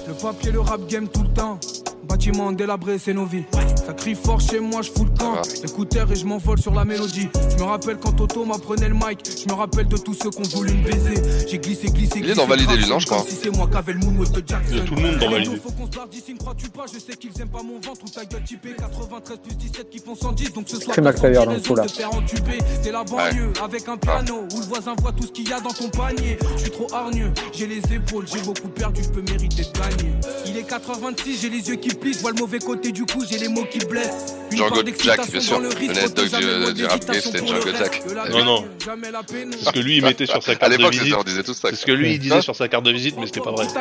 Le 0.07 0.13
papier, 0.13 0.51
le 0.51 0.59
rap 0.59 0.85
game 0.87 1.07
tout 1.07 1.23
le 1.23 1.33
temps. 1.33 1.59
Bâtiment 2.07 2.51
délabré, 2.51 2.99
c'est 2.99 3.13
nos 3.13 3.25
vies. 3.25 3.45
Ça 3.85 3.93
crie 3.93 4.15
fort 4.15 4.39
chez 4.39 4.59
moi, 4.59 4.81
je 4.81 4.91
fous 4.91 5.05
le 5.05 5.11
camp. 5.17 5.41
Écouteur 5.63 6.11
et 6.11 6.15
je 6.15 6.25
m'envole 6.25 6.59
sur 6.59 6.73
la 6.73 6.85
mélodie. 6.85 7.27
Je 7.51 7.57
me 7.57 7.63
rappelle 7.63 7.97
quand 7.97 8.13
Toto 8.13 8.45
m'apprenait 8.45 8.87
le 8.87 8.95
mic. 8.95 9.19
Je 9.25 9.51
me 9.51 9.57
rappelle 9.57 9.87
de 9.87 9.97
tous 9.97 10.13
ceux 10.13 10.29
qui 10.29 10.39
ont 10.39 10.57
voulu 10.57 10.73
me 10.73 10.83
baiser. 10.83 11.47
J'ai 11.49 11.57
glissé, 11.57 11.87
glissé, 11.87 12.19
Il 12.19 12.29
est 12.29 12.35
dans 12.35 12.45
Validé, 12.45 12.77
lui, 12.77 12.87
non, 12.87 12.99
je 12.99 13.05
crois. 13.05 13.23
Si 13.27 13.35
c'est 13.35 13.49
moi 13.49 13.67
qui 13.69 13.77
avais 13.77 13.93
le 13.93 13.99
moonwalk 13.99 14.31
de 14.31 14.43
Jackson. 14.47 14.69
Il 14.71 14.77
y 14.77 14.81
a 14.81 14.83
tout 14.83 14.95
le 14.95 15.01
monde 15.01 15.17
dans 15.17 15.29
Validé. 15.29 15.57
Faut 15.57 15.71
qu'on 15.71 15.85
se 15.85 15.97
barre 15.97 16.07
d'ici, 16.07 16.33
ne 16.33 16.39
crois-tu 16.39 16.69
pas? 16.69 16.85
Je 16.93 16.99
sais 16.99 17.17
qu'ils 17.17 17.41
aiment 17.41 17.49
pas 17.49 17.63
mon 17.63 17.79
ventre 17.79 18.01
ou 18.05 18.09
ta 18.09 18.23
gueule 18.23 18.43
typée. 18.43 18.73
93 18.77 19.37
plus 19.39 19.55
17 19.55 19.89
qui 19.89 19.99
font 19.99 20.15
110. 20.15 20.53
Donc 20.53 20.69
ce 20.69 20.79
soir, 20.79 20.95
coup-là. 20.95 21.11
raison 21.11 21.73
de 21.73 21.87
faire 21.89 22.13
entuber. 22.13 22.59
C'est 22.81 22.91
la 22.91 23.03
banlieue 23.03 23.51
avec 23.63 23.87
un 23.89 23.97
piano 23.97 24.45
où 24.53 24.59
le 24.59 24.65
voisin 24.65 24.95
voit 25.01 25.11
tout 25.11 25.23
ce 25.23 25.31
qu'il 25.31 25.49
y 25.49 25.53
a 25.53 25.59
dans 25.59 25.71
ton 25.71 25.89
panier. 25.89 26.37
Je 26.55 26.61
suis 26.61 26.71
trop 26.71 26.87
hargneux, 26.93 27.31
j'ai 27.51 27.67
les 27.67 27.81
épaules, 27.93 28.25
j'ai 28.31 28.41
beaucoup 28.41 28.69
perdu, 28.69 29.03
je 29.03 29.09
peux 29.09 29.21
mériter 29.21 29.63
de 29.63 29.77
gagner. 29.77 30.11
Il 30.45 30.57
est 30.57 30.67
86, 30.67 31.41
j'ai 31.41 31.49
les 31.49 31.67
yeux 31.69 31.75
qui 31.75 31.89
plissent, 31.89 32.17
je 32.17 32.21
vois 32.21 32.31
le 32.31 32.39
mauvais 32.39 32.59
côté 32.59 32.91
du 32.91 33.05
coup, 33.05 33.23
j'ai 33.29 33.37
les 33.37 33.47
mots 33.49 33.65
qui 33.73 33.79
blessent. 33.85 34.35
Une 34.51 34.57
Django 34.57 34.81
Jack, 35.03 35.31
bien 35.31 35.41
sûr. 35.41 35.59
le 35.59 35.71
jamais 35.71 35.87
du, 35.87 36.59
moins 36.59 36.71
du 36.73 36.85
rap 36.85 37.03
c'était 37.03 37.39
Django. 37.39 37.69
Jack. 37.77 38.07
De 38.07 38.13
la 38.13 38.29
Non, 38.29 38.45
non. 38.45 38.65
C'est 38.79 39.65
ce 39.65 39.71
que 39.71 39.79
lui, 39.79 39.97
il 39.97 40.03
mettait 40.03 40.25
sur 40.27 40.43
sa 40.43 40.55
carte 40.55 40.71
de 40.71 40.77
l'époque, 40.77 40.93
visite. 40.93 41.15
on 41.17 41.23
disait 41.23 41.43
tout 41.43 41.53
ça. 41.53 41.69
C'est 41.71 41.75
ce 41.75 41.85
que 41.85 41.91
lui, 41.91 42.13
il 42.13 42.19
disait 42.19 42.41
sur 42.41 42.55
sa 42.55 42.67
carte 42.67 42.85
de 42.85 42.91
visite, 42.91 43.15
mais 43.17 43.25
c'était 43.25 43.41
pas 43.41 43.51
vrai. 43.51 43.65
C'est 43.67 43.73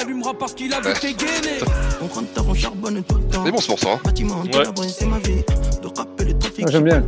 bon 3.50 3.60
ce 3.60 3.68
morceau, 3.68 3.88
hein. 3.88 4.00
Trafic, 6.40 6.64
Ah, 6.66 6.70
j'aime 6.70 6.84
bien. 6.84 7.04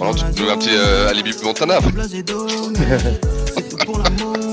Alors, 0.00 0.14
tu 0.14 0.24
nous 0.42 0.50
un 0.50 0.56
petit 0.56 0.70
euh, 0.72 1.08
alibi 1.08 1.32
Montana 1.42 1.78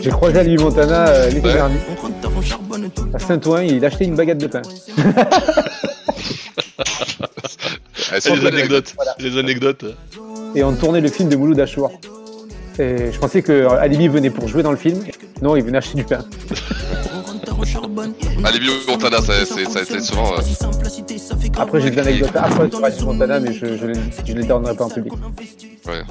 J'ai 0.00 0.10
croisé 0.10 0.38
Ali 0.38 0.56
Montana 0.56 1.08
euh, 1.08 1.30
l'été 1.30 1.46
Ouais. 1.48 1.54
dernier. 1.54 1.76
À. 3.12 3.18
Saint-Ouen, 3.18 3.62
il 3.62 3.84
achetait 3.84 4.04
une 4.04 4.14
baguette 4.16 4.38
de 4.38 4.46
pain. 4.46 4.62
Les 8.12 8.40
belles, 8.40 8.46
anecdotes. 8.46 8.94
Les 9.18 9.38
anecdotes. 9.38 9.84
Et 10.54 10.62
on 10.62 10.72
tournait 10.74 11.00
le 11.00 11.08
film 11.08 11.28
de 11.28 11.36
Mouloud 11.36 11.58
Achour. 11.58 11.90
Et 12.78 13.12
je 13.12 13.18
pensais 13.18 13.42
que 13.42 13.66
Alibi 13.66 14.08
venait 14.08 14.30
pour 14.30 14.46
jouer 14.48 14.62
dans 14.62 14.70
le 14.70 14.76
film. 14.76 15.02
Non, 15.42 15.56
il 15.56 15.64
venait 15.64 15.78
acheter 15.78 15.96
du 15.96 16.04
pain. 16.04 16.18
Alibi 18.44 18.68
Montana, 18.88 19.20
ça, 19.20 19.44
c'est- 19.44 19.64
ça 19.64 19.78
a 19.78 19.82
été 19.82 20.00
souvent. 20.00 20.32
euh, 20.34 20.40
Après, 21.58 21.80
j'ai 21.80 21.90
des 21.90 21.98
anecdotes 21.98 22.36
affreuses 22.36 22.70
sur 22.96 23.06
Montana, 23.12 23.40
mais 23.40 23.52
je, 23.52 23.76
je, 23.76 23.86
les- 23.86 24.00
je 24.26 24.32
les 24.32 24.44
donnerai 24.44 24.74
pas 24.76 24.84
en 24.84 24.90
public. 24.90 25.12
Ouais. 25.86 26.02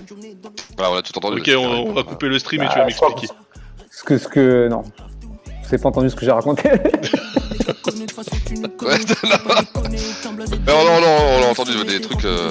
Voilà, 0.77 0.91
on 0.91 0.95
a 0.97 1.01
tout 1.01 1.17
entendu. 1.17 1.39
Ok, 1.39 1.51
on, 1.57 1.89
on 1.89 1.93
va 1.93 2.03
couper 2.03 2.27
le 2.27 2.39
stream 2.39 2.61
et 2.63 2.65
tu 2.67 2.73
Bah, 2.73 2.79
vas 2.79 2.85
m'expliquer. 2.85 3.27
Ce 3.91 4.03
que, 4.03 4.17
ce 4.17 4.27
que, 4.27 4.67
non. 4.69 4.81
Vous 4.83 5.65
n'avez 5.65 5.77
pas 5.81 5.89
entendu 5.89 6.09
ce 6.09 6.15
que 6.15 6.25
j'ai 6.25 6.31
raconté. 6.31 6.69
Ouais, 8.81 8.97
non, 10.67 10.83
non, 10.83 11.01
non, 11.01 11.17
on 11.39 11.43
a 11.43 11.47
entendu 11.51 11.71
des 11.85 12.01
trucs. 12.01 12.25
euh, 12.25 12.49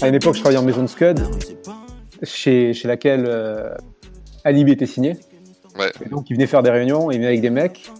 À 0.00 0.08
une 0.08 0.14
époque, 0.14 0.34
je 0.34 0.40
travaillais 0.40 0.58
en 0.58 0.62
maison 0.64 0.82
de 0.82 0.86
Scud, 0.88 1.20
chez, 2.22 2.72
chez 2.74 2.88
laquelle 2.88 3.24
euh, 3.28 3.74
Alibi 4.44 4.72
était 4.72 4.86
signé. 4.86 5.16
Ouais. 5.78 5.90
Et 6.04 6.08
donc, 6.08 6.28
il 6.30 6.34
venait 6.34 6.46
faire 6.46 6.62
des 6.62 6.70
réunions, 6.70 7.10
il 7.10 7.16
venait 7.16 7.28
avec 7.28 7.40
des 7.40 7.50
mecs. 7.50 7.90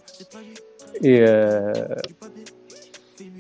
Et, 1.03 1.21
euh, 1.21 1.73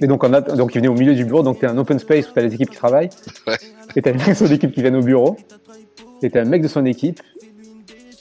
et 0.01 0.07
donc, 0.07 0.25
on 0.25 0.33
a, 0.33 0.41
donc, 0.41 0.75
il 0.75 0.79
venait 0.79 0.89
au 0.89 0.95
milieu 0.95 1.15
du 1.15 1.25
bureau. 1.25 1.43
Donc, 1.43 1.61
tu 1.61 1.67
un 1.67 1.77
open 1.79 1.99
space 1.99 2.29
où 2.29 2.33
tu 2.33 2.39
as 2.39 2.43
les 2.43 2.55
équipes 2.55 2.71
qui 2.71 2.77
travaillent. 2.77 3.11
Ouais. 3.47 3.57
Et 3.95 4.03
tu 4.03 4.09
as 4.09 4.13
les 4.13 4.19
mecs 4.19 4.29
de 4.29 4.35
son 4.35 4.47
équipe 4.47 4.73
qui 4.73 4.81
viennent 4.81 4.97
au 4.97 5.03
bureau. 5.03 5.37
Et 6.23 6.31
tu 6.31 6.39
un 6.39 6.45
mec 6.45 6.63
de 6.63 6.69
son 6.69 6.87
équipe 6.87 7.21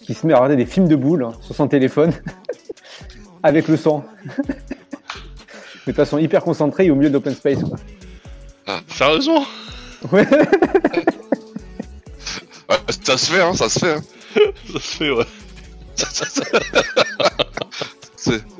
qui 0.02 0.14
se 0.16 0.26
met 0.26 0.34
à 0.34 0.38
regarder 0.38 0.56
des 0.56 0.66
films 0.66 0.88
de 0.88 0.96
boules 0.96 1.24
hein, 1.24 1.34
sur 1.42 1.56
son 1.56 1.68
téléphone 1.68 2.12
avec 3.44 3.68
le 3.68 3.78
son. 3.78 4.04
De 5.88 5.94
façon 5.94 6.20
hyper 6.20 6.44
concentrée 6.44 6.86
et 6.86 6.92
au 6.92 6.96
milieu 6.96 7.10
de 7.10 7.16
l'open 7.16 7.34
space. 7.34 7.64
Quoi. 7.64 7.76
Sérieusement? 8.88 9.44
Ouais. 10.12 10.28
ouais, 12.70 12.78
ça 13.04 13.18
se 13.18 13.32
fait, 13.32 13.42
hein, 13.42 13.56
ça 13.56 13.68
se 13.68 13.80
fait. 13.80 13.94
Hein. 13.94 14.02
Ça 14.34 14.80
se 14.80 14.98
fait, 14.98 15.12
ouais. 15.12 15.26
C'est- 18.16 18.44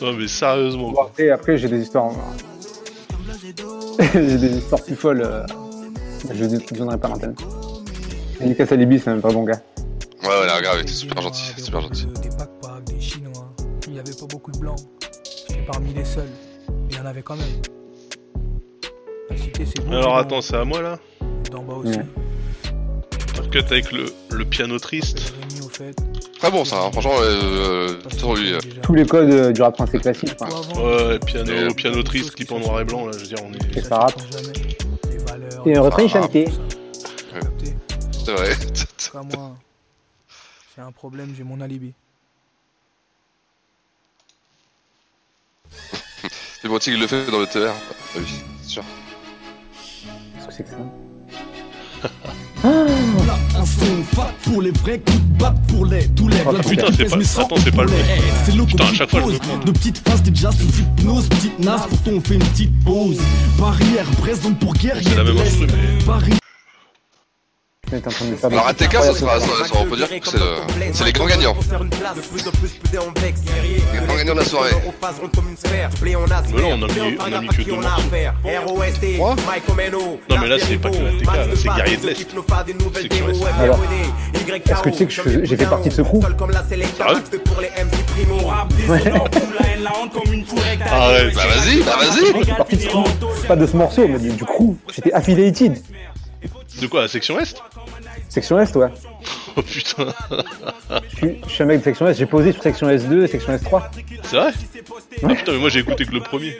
Non, 0.00 0.12
mais 0.14 0.26
sérieusement. 0.28 0.90
Bon, 0.90 1.02
après, 1.02 1.30
après, 1.30 1.58
j'ai 1.58 1.68
des 1.68 1.80
histoires. 1.82 2.04
en- 2.06 2.16
j'ai 4.14 4.38
des 4.38 4.56
histoires 4.58 4.82
plus 4.82 4.96
folles. 4.96 5.22
euh, 5.24 5.44
Je 6.32 6.44
ne 6.44 6.58
vous 6.58 6.74
donnerai 6.76 6.98
pas 6.98 7.08
l'antenne. 7.08 7.34
Et 8.40 8.48
Lucas 8.48 8.66
Alibi, 8.70 8.98
c'est 8.98 9.10
un 9.10 9.16
vrai 9.16 9.32
bon 9.32 9.44
gars. 9.44 9.60
Ouais, 10.22 10.28
ouais, 10.28 10.46
là, 10.46 10.60
grave, 10.60 10.76
il 10.78 10.82
était 10.82 10.92
super 10.92 11.20
gentil, 11.22 11.42
super 11.62 11.80
gentil. 11.82 12.06
Des 12.06 12.28
backpacks, 12.30 12.84
des 12.84 13.00
chinois. 13.00 13.52
Il 13.86 13.92
n'y 13.92 13.98
avait 14.00 14.12
pas 14.14 14.26
beaucoup 14.26 14.50
de 14.52 14.58
blancs. 14.58 14.80
J'étais 15.48 15.62
parmi 15.62 15.92
les 15.94 16.04
seuls. 16.04 16.28
Mais 16.68 16.74
il 16.90 16.96
y 16.96 17.00
en 17.00 17.06
avait 17.06 17.22
quand 17.22 17.36
même. 17.36 17.46
La 19.30 19.36
cité, 19.36 19.66
c'est 19.66 19.80
beau. 19.84 19.92
Alors 19.92 20.16
attends, 20.16 20.40
c'est 20.40 20.56
à 20.56 20.64
moi 20.64 20.80
là? 20.82 20.98
D'en 21.52 21.62
bas 21.62 21.74
aussi. 21.74 21.98
Cut 23.50 23.58
avec 23.70 23.92
le, 23.92 24.06
le 24.30 24.44
piano 24.44 24.78
triste. 24.78 25.34
Très 26.38 26.50
bon 26.50 26.64
ça, 26.64 26.80
hein, 26.82 26.90
franchement, 26.92 27.14
euh, 27.20 27.98
sur 28.16 28.34
lui. 28.34 28.52
euh, 28.52 28.58
Tous 28.82 28.94
les 28.94 29.04
codes 29.06 29.30
euh, 29.30 29.52
du 29.52 29.60
rap 29.62 29.74
français 29.74 29.98
classique. 29.98 30.36
quoi. 30.36 30.48
Ouais, 30.48 31.18
piano, 31.20 31.52
Et- 31.70 31.74
piano 31.74 32.02
triste, 32.02 32.34
clip 32.34 32.50
en 32.52 32.58
noir 32.60 32.80
et 32.80 32.84
blanc, 32.84 33.06
là, 33.06 33.12
je 33.12 33.18
veux 33.18 33.26
dire, 33.26 33.38
on 33.44 33.52
est. 33.52 33.76
Et 33.76 33.82
ça 33.82 33.98
rappe. 33.98 34.20
Les 35.10 35.18
valeurs. 35.18 35.66
Et 35.68 35.76
un 35.76 35.80
refrain 35.82 36.08
chanté. 36.08 36.48
C'est 38.24 38.32
vrai. 38.32 38.50
Pas 39.12 39.22
moi. 39.36 39.56
J'ai 40.74 40.82
un 40.82 40.92
problème, 40.92 41.34
j'ai 41.36 41.44
mon 41.44 41.60
alibi. 41.60 41.92
C'est 46.62 46.68
bon, 46.68 46.78
il 46.78 46.98
le 47.00 47.06
fait 47.06 47.30
dans 47.30 47.40
le 47.40 47.46
TR. 47.46 47.72
Ah 47.72 47.74
oui, 48.18 48.24
c'est 48.62 48.68
sûr. 48.68 48.84
Qu'est-ce 50.34 50.46
que 50.46 50.52
c'est 50.54 50.62
que 50.64 50.70
ça? 50.70 50.76
Pour 54.44 54.62
les 54.62 54.70
vrais 54.70 54.98
coups 54.98 55.18
de 55.18 55.38
batte 55.38 55.56
pour 55.68 55.86
les 55.86 56.06
tous 56.08 56.28
les 56.28 56.36
Oh, 56.46 56.52
putain, 56.68 56.86
c'est 56.96 57.04
pas- 57.08 57.42
attends, 57.42 57.56
c'est 57.64 57.74
pas 57.74 57.82
le 57.82 57.88
pour. 57.88 57.98
C'est 58.44 58.54
le 58.54 58.64
Putain, 58.64 58.84
à 58.84 58.92
chaque 58.92 59.10
fois, 59.10 59.20
je. 59.20 59.66
De 59.66 59.70
petites 59.72 59.98
phases, 60.06 60.22
t'es 60.22 60.30
déjà 60.30 60.50
sous 60.52 60.68
hypnose, 60.80 61.28
petite 61.28 61.58
nasse, 61.58 61.82
pourtant 61.88 62.10
on 62.16 62.20
fait 62.20 62.34
une 62.34 62.44
petite 62.44 62.84
pause. 62.84 63.18
Barrière 63.58 64.06
présente 64.20 64.58
pour 64.58 64.74
guerrier. 64.74 65.02
C'est 65.08 65.16
la 65.16 65.24
même 65.24 65.38
instru, 65.38 65.66
mais. 65.66 66.41
T'es 67.92 68.08
en 68.08 68.10
train 68.10 68.24
de 68.24 68.36
faire 68.36 68.50
Alors 68.50 68.66
ATK, 68.68 68.92
ça 68.92 69.12
sera, 69.14 69.38
ça, 69.40 69.46
ça, 69.66 69.74
on 69.78 69.84
peut 69.84 69.96
dire 69.96 70.08
que 70.08 70.14
c'est 70.26 70.38
le- 70.38 70.44
c'est 70.94 71.04
les 71.04 71.12
grands 71.12 71.26
gagnants. 71.26 71.54
Les 73.92 74.06
grands 74.06 74.16
gagnants 74.16 74.32
de 74.34 74.38
la 74.38 74.44
soirée. 74.46 74.70
Mais 76.54 76.62
là, 76.62 76.68
on 76.70 76.82
a 76.82 76.86
mis, 76.86 77.16
on 77.20 77.32
a 77.32 77.40
mis 77.40 77.48
que 77.48 77.62
deux 77.62 77.70
morceaux. 77.82 78.02
Quoi 79.18 79.36
Non, 80.30 80.36
mais 80.40 80.48
là, 80.48 80.56
c'est 80.58 80.76
pas 80.78 80.90
que 80.90 80.96
la 80.96 81.10
TK, 81.12 81.26
là, 81.26 81.32
c'est 81.54 81.68
Guerrier 81.76 81.96
de 81.98 82.06
l'Est. 82.06 82.20
Est. 82.20 82.24
Alors, 83.60 83.78
est-ce 84.72 84.82
que 84.82 84.88
tu 84.88 84.96
sais 84.96 85.06
que 85.06 85.12
je- 85.12 85.44
j'ai 85.44 85.56
fait 85.56 85.66
partie 85.66 85.88
de 85.90 85.94
ce 85.94 86.02
crew 86.02 86.20
Sérieux 86.96 87.22
Ouais. 88.88 89.02
Arrête. 90.90 91.34
Bah 91.34 91.42
vas-y, 91.46 91.82
bah 91.82 91.96
vas-y. 91.98 92.26
J'ai 92.38 92.44
fait 92.44 92.56
partie 92.56 92.76
de 92.76 92.80
ce 92.82 92.88
crew. 92.88 93.04
Pas 93.48 93.56
de 93.56 93.66
ce 93.66 93.76
morceau, 93.76 94.08
mais 94.08 94.18
du, 94.18 94.30
du 94.30 94.44
crew. 94.44 94.74
J'étais 94.94 95.12
affiliated. 95.12 95.76
De 96.80 96.86
quoi, 96.86 97.02
la 97.02 97.08
section 97.08 97.38
Est? 97.38 97.56
Section 98.28 98.58
Est, 98.60 98.74
ouais. 98.76 98.88
Oh 99.54 99.60
putain. 99.60 100.06
Je 101.10 101.16
suis, 101.16 101.38
je 101.46 101.50
suis 101.52 101.62
un 101.62 101.66
mec 101.66 101.80
de 101.80 101.84
section 101.84 102.06
S. 102.08 102.16
J'ai 102.16 102.24
posé 102.24 102.52
sur 102.52 102.62
section 102.62 102.88
S2 102.88 103.24
et 103.24 103.26
section 103.26 103.52
S3. 103.54 103.82
C'est 104.22 104.36
vrai? 104.36 104.50
Ah 105.22 105.28
putain, 105.34 105.52
mais 105.52 105.58
moi 105.58 105.68
j'ai 105.68 105.80
écouté 105.80 106.06
que 106.06 106.12
le 106.12 106.20
premier. 106.20 106.56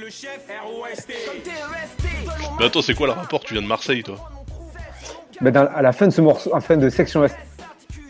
Mais 2.58 2.66
attends, 2.66 2.82
c'est 2.82 2.92
quoi 2.94 3.06
le 3.06 3.14
rapport? 3.14 3.40
Tu 3.40 3.54
viens 3.54 3.62
de 3.62 3.66
Marseille, 3.66 4.02
toi 4.02 4.16
Mais 5.40 5.50
dans- 5.50 5.66
à 5.74 5.80
la 5.80 5.92
fin 5.92 6.06
de 6.06 6.12
ce 6.12 6.20
morceau, 6.20 6.50
à 6.52 6.56
la 6.56 6.60
fin 6.60 6.76
de 6.76 6.90
section 6.90 7.24
S. 7.24 7.32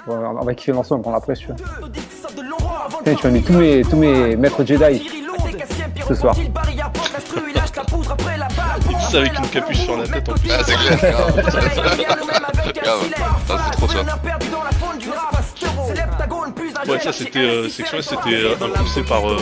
Bon, 0.04 0.16
on 0.16 0.44
va 0.44 0.52
kiffer 0.54 0.72
le 0.72 0.76
morceau, 0.78 0.96
on 0.96 1.00
prend 1.00 1.14
après, 1.14 1.36
si 1.36 1.42
tu 1.42 1.48
veux. 1.50 1.54
Putain, 2.98 3.14
tu 3.14 3.26
m'as 3.28 3.32
mis 3.32 3.42
tous 3.44 3.52
mes, 3.52 3.82
tous 3.82 3.96
mes 3.96 4.34
maîtres 4.34 4.64
Jedi 4.64 5.08
ce 6.08 6.14
soir. 6.16 6.34
Ça 9.12 9.18
avec 9.18 9.38
une 9.38 9.48
capuche 9.48 9.76
sur 9.80 9.96
la 9.96 10.08
tête 10.08 10.28
en 10.28 10.32
plus. 10.32 10.50
Ah, 10.50 10.62
c'est 10.66 10.74
clair, 10.74 11.12
grave. 11.12 11.42
Grave. 12.82 13.00
Ah, 13.50 13.58
c'est 13.70 13.76
trop 13.76 13.88
ça. 13.88 14.04
Ouais, 16.88 16.98
ça 17.00 17.12
c'était. 17.12 17.38
euh, 17.38 17.68
Section 17.68 17.98
S 17.98 18.08
c'était 18.08 18.34
euh, 18.34 18.54
impulsé 18.60 19.02
par. 19.02 19.28
euh, 19.30 19.36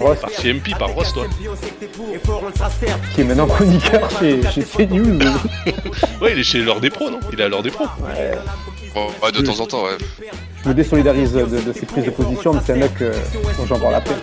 Ross. 0.00 0.18
par 0.20 0.30
CMP, 0.30 0.70
par 0.78 0.88
Ross, 0.90 1.12
toi. 1.12 1.26
Qui 3.14 3.20
est 3.20 3.24
maintenant 3.24 3.46
chroniqueur 3.46 4.08
chez, 4.18 4.40
chez 4.50 4.62
CNews. 4.62 5.18
Ouais, 6.20 6.32
il 6.32 6.38
est 6.40 6.42
chez 6.44 6.60
l'heure 6.62 6.80
des 6.80 6.90
pros, 6.90 7.10
non? 7.10 7.20
Il 7.32 7.40
est 7.40 7.44
à 7.44 7.48
l'heure 7.48 7.62
des 7.62 7.70
pros. 7.70 7.86
Ouais, 9.22 9.32
de 9.32 9.40
temps 9.42 9.60
en 9.60 9.66
temps, 9.66 9.84
ouais. 9.84 9.98
Je 10.64 10.68
me 10.70 10.74
désolidarise 10.74 11.32
de, 11.32 11.44
de 11.44 11.72
ses 11.72 11.86
prises 11.86 12.04
de 12.06 12.10
position, 12.10 12.52
mais 12.54 12.60
c'est 12.66 12.72
un 12.72 12.76
mec 12.76 12.90
euh, 13.00 13.12
dont 13.58 13.66
j'en 13.66 13.78
parle 13.78 13.94
après. 13.94 14.14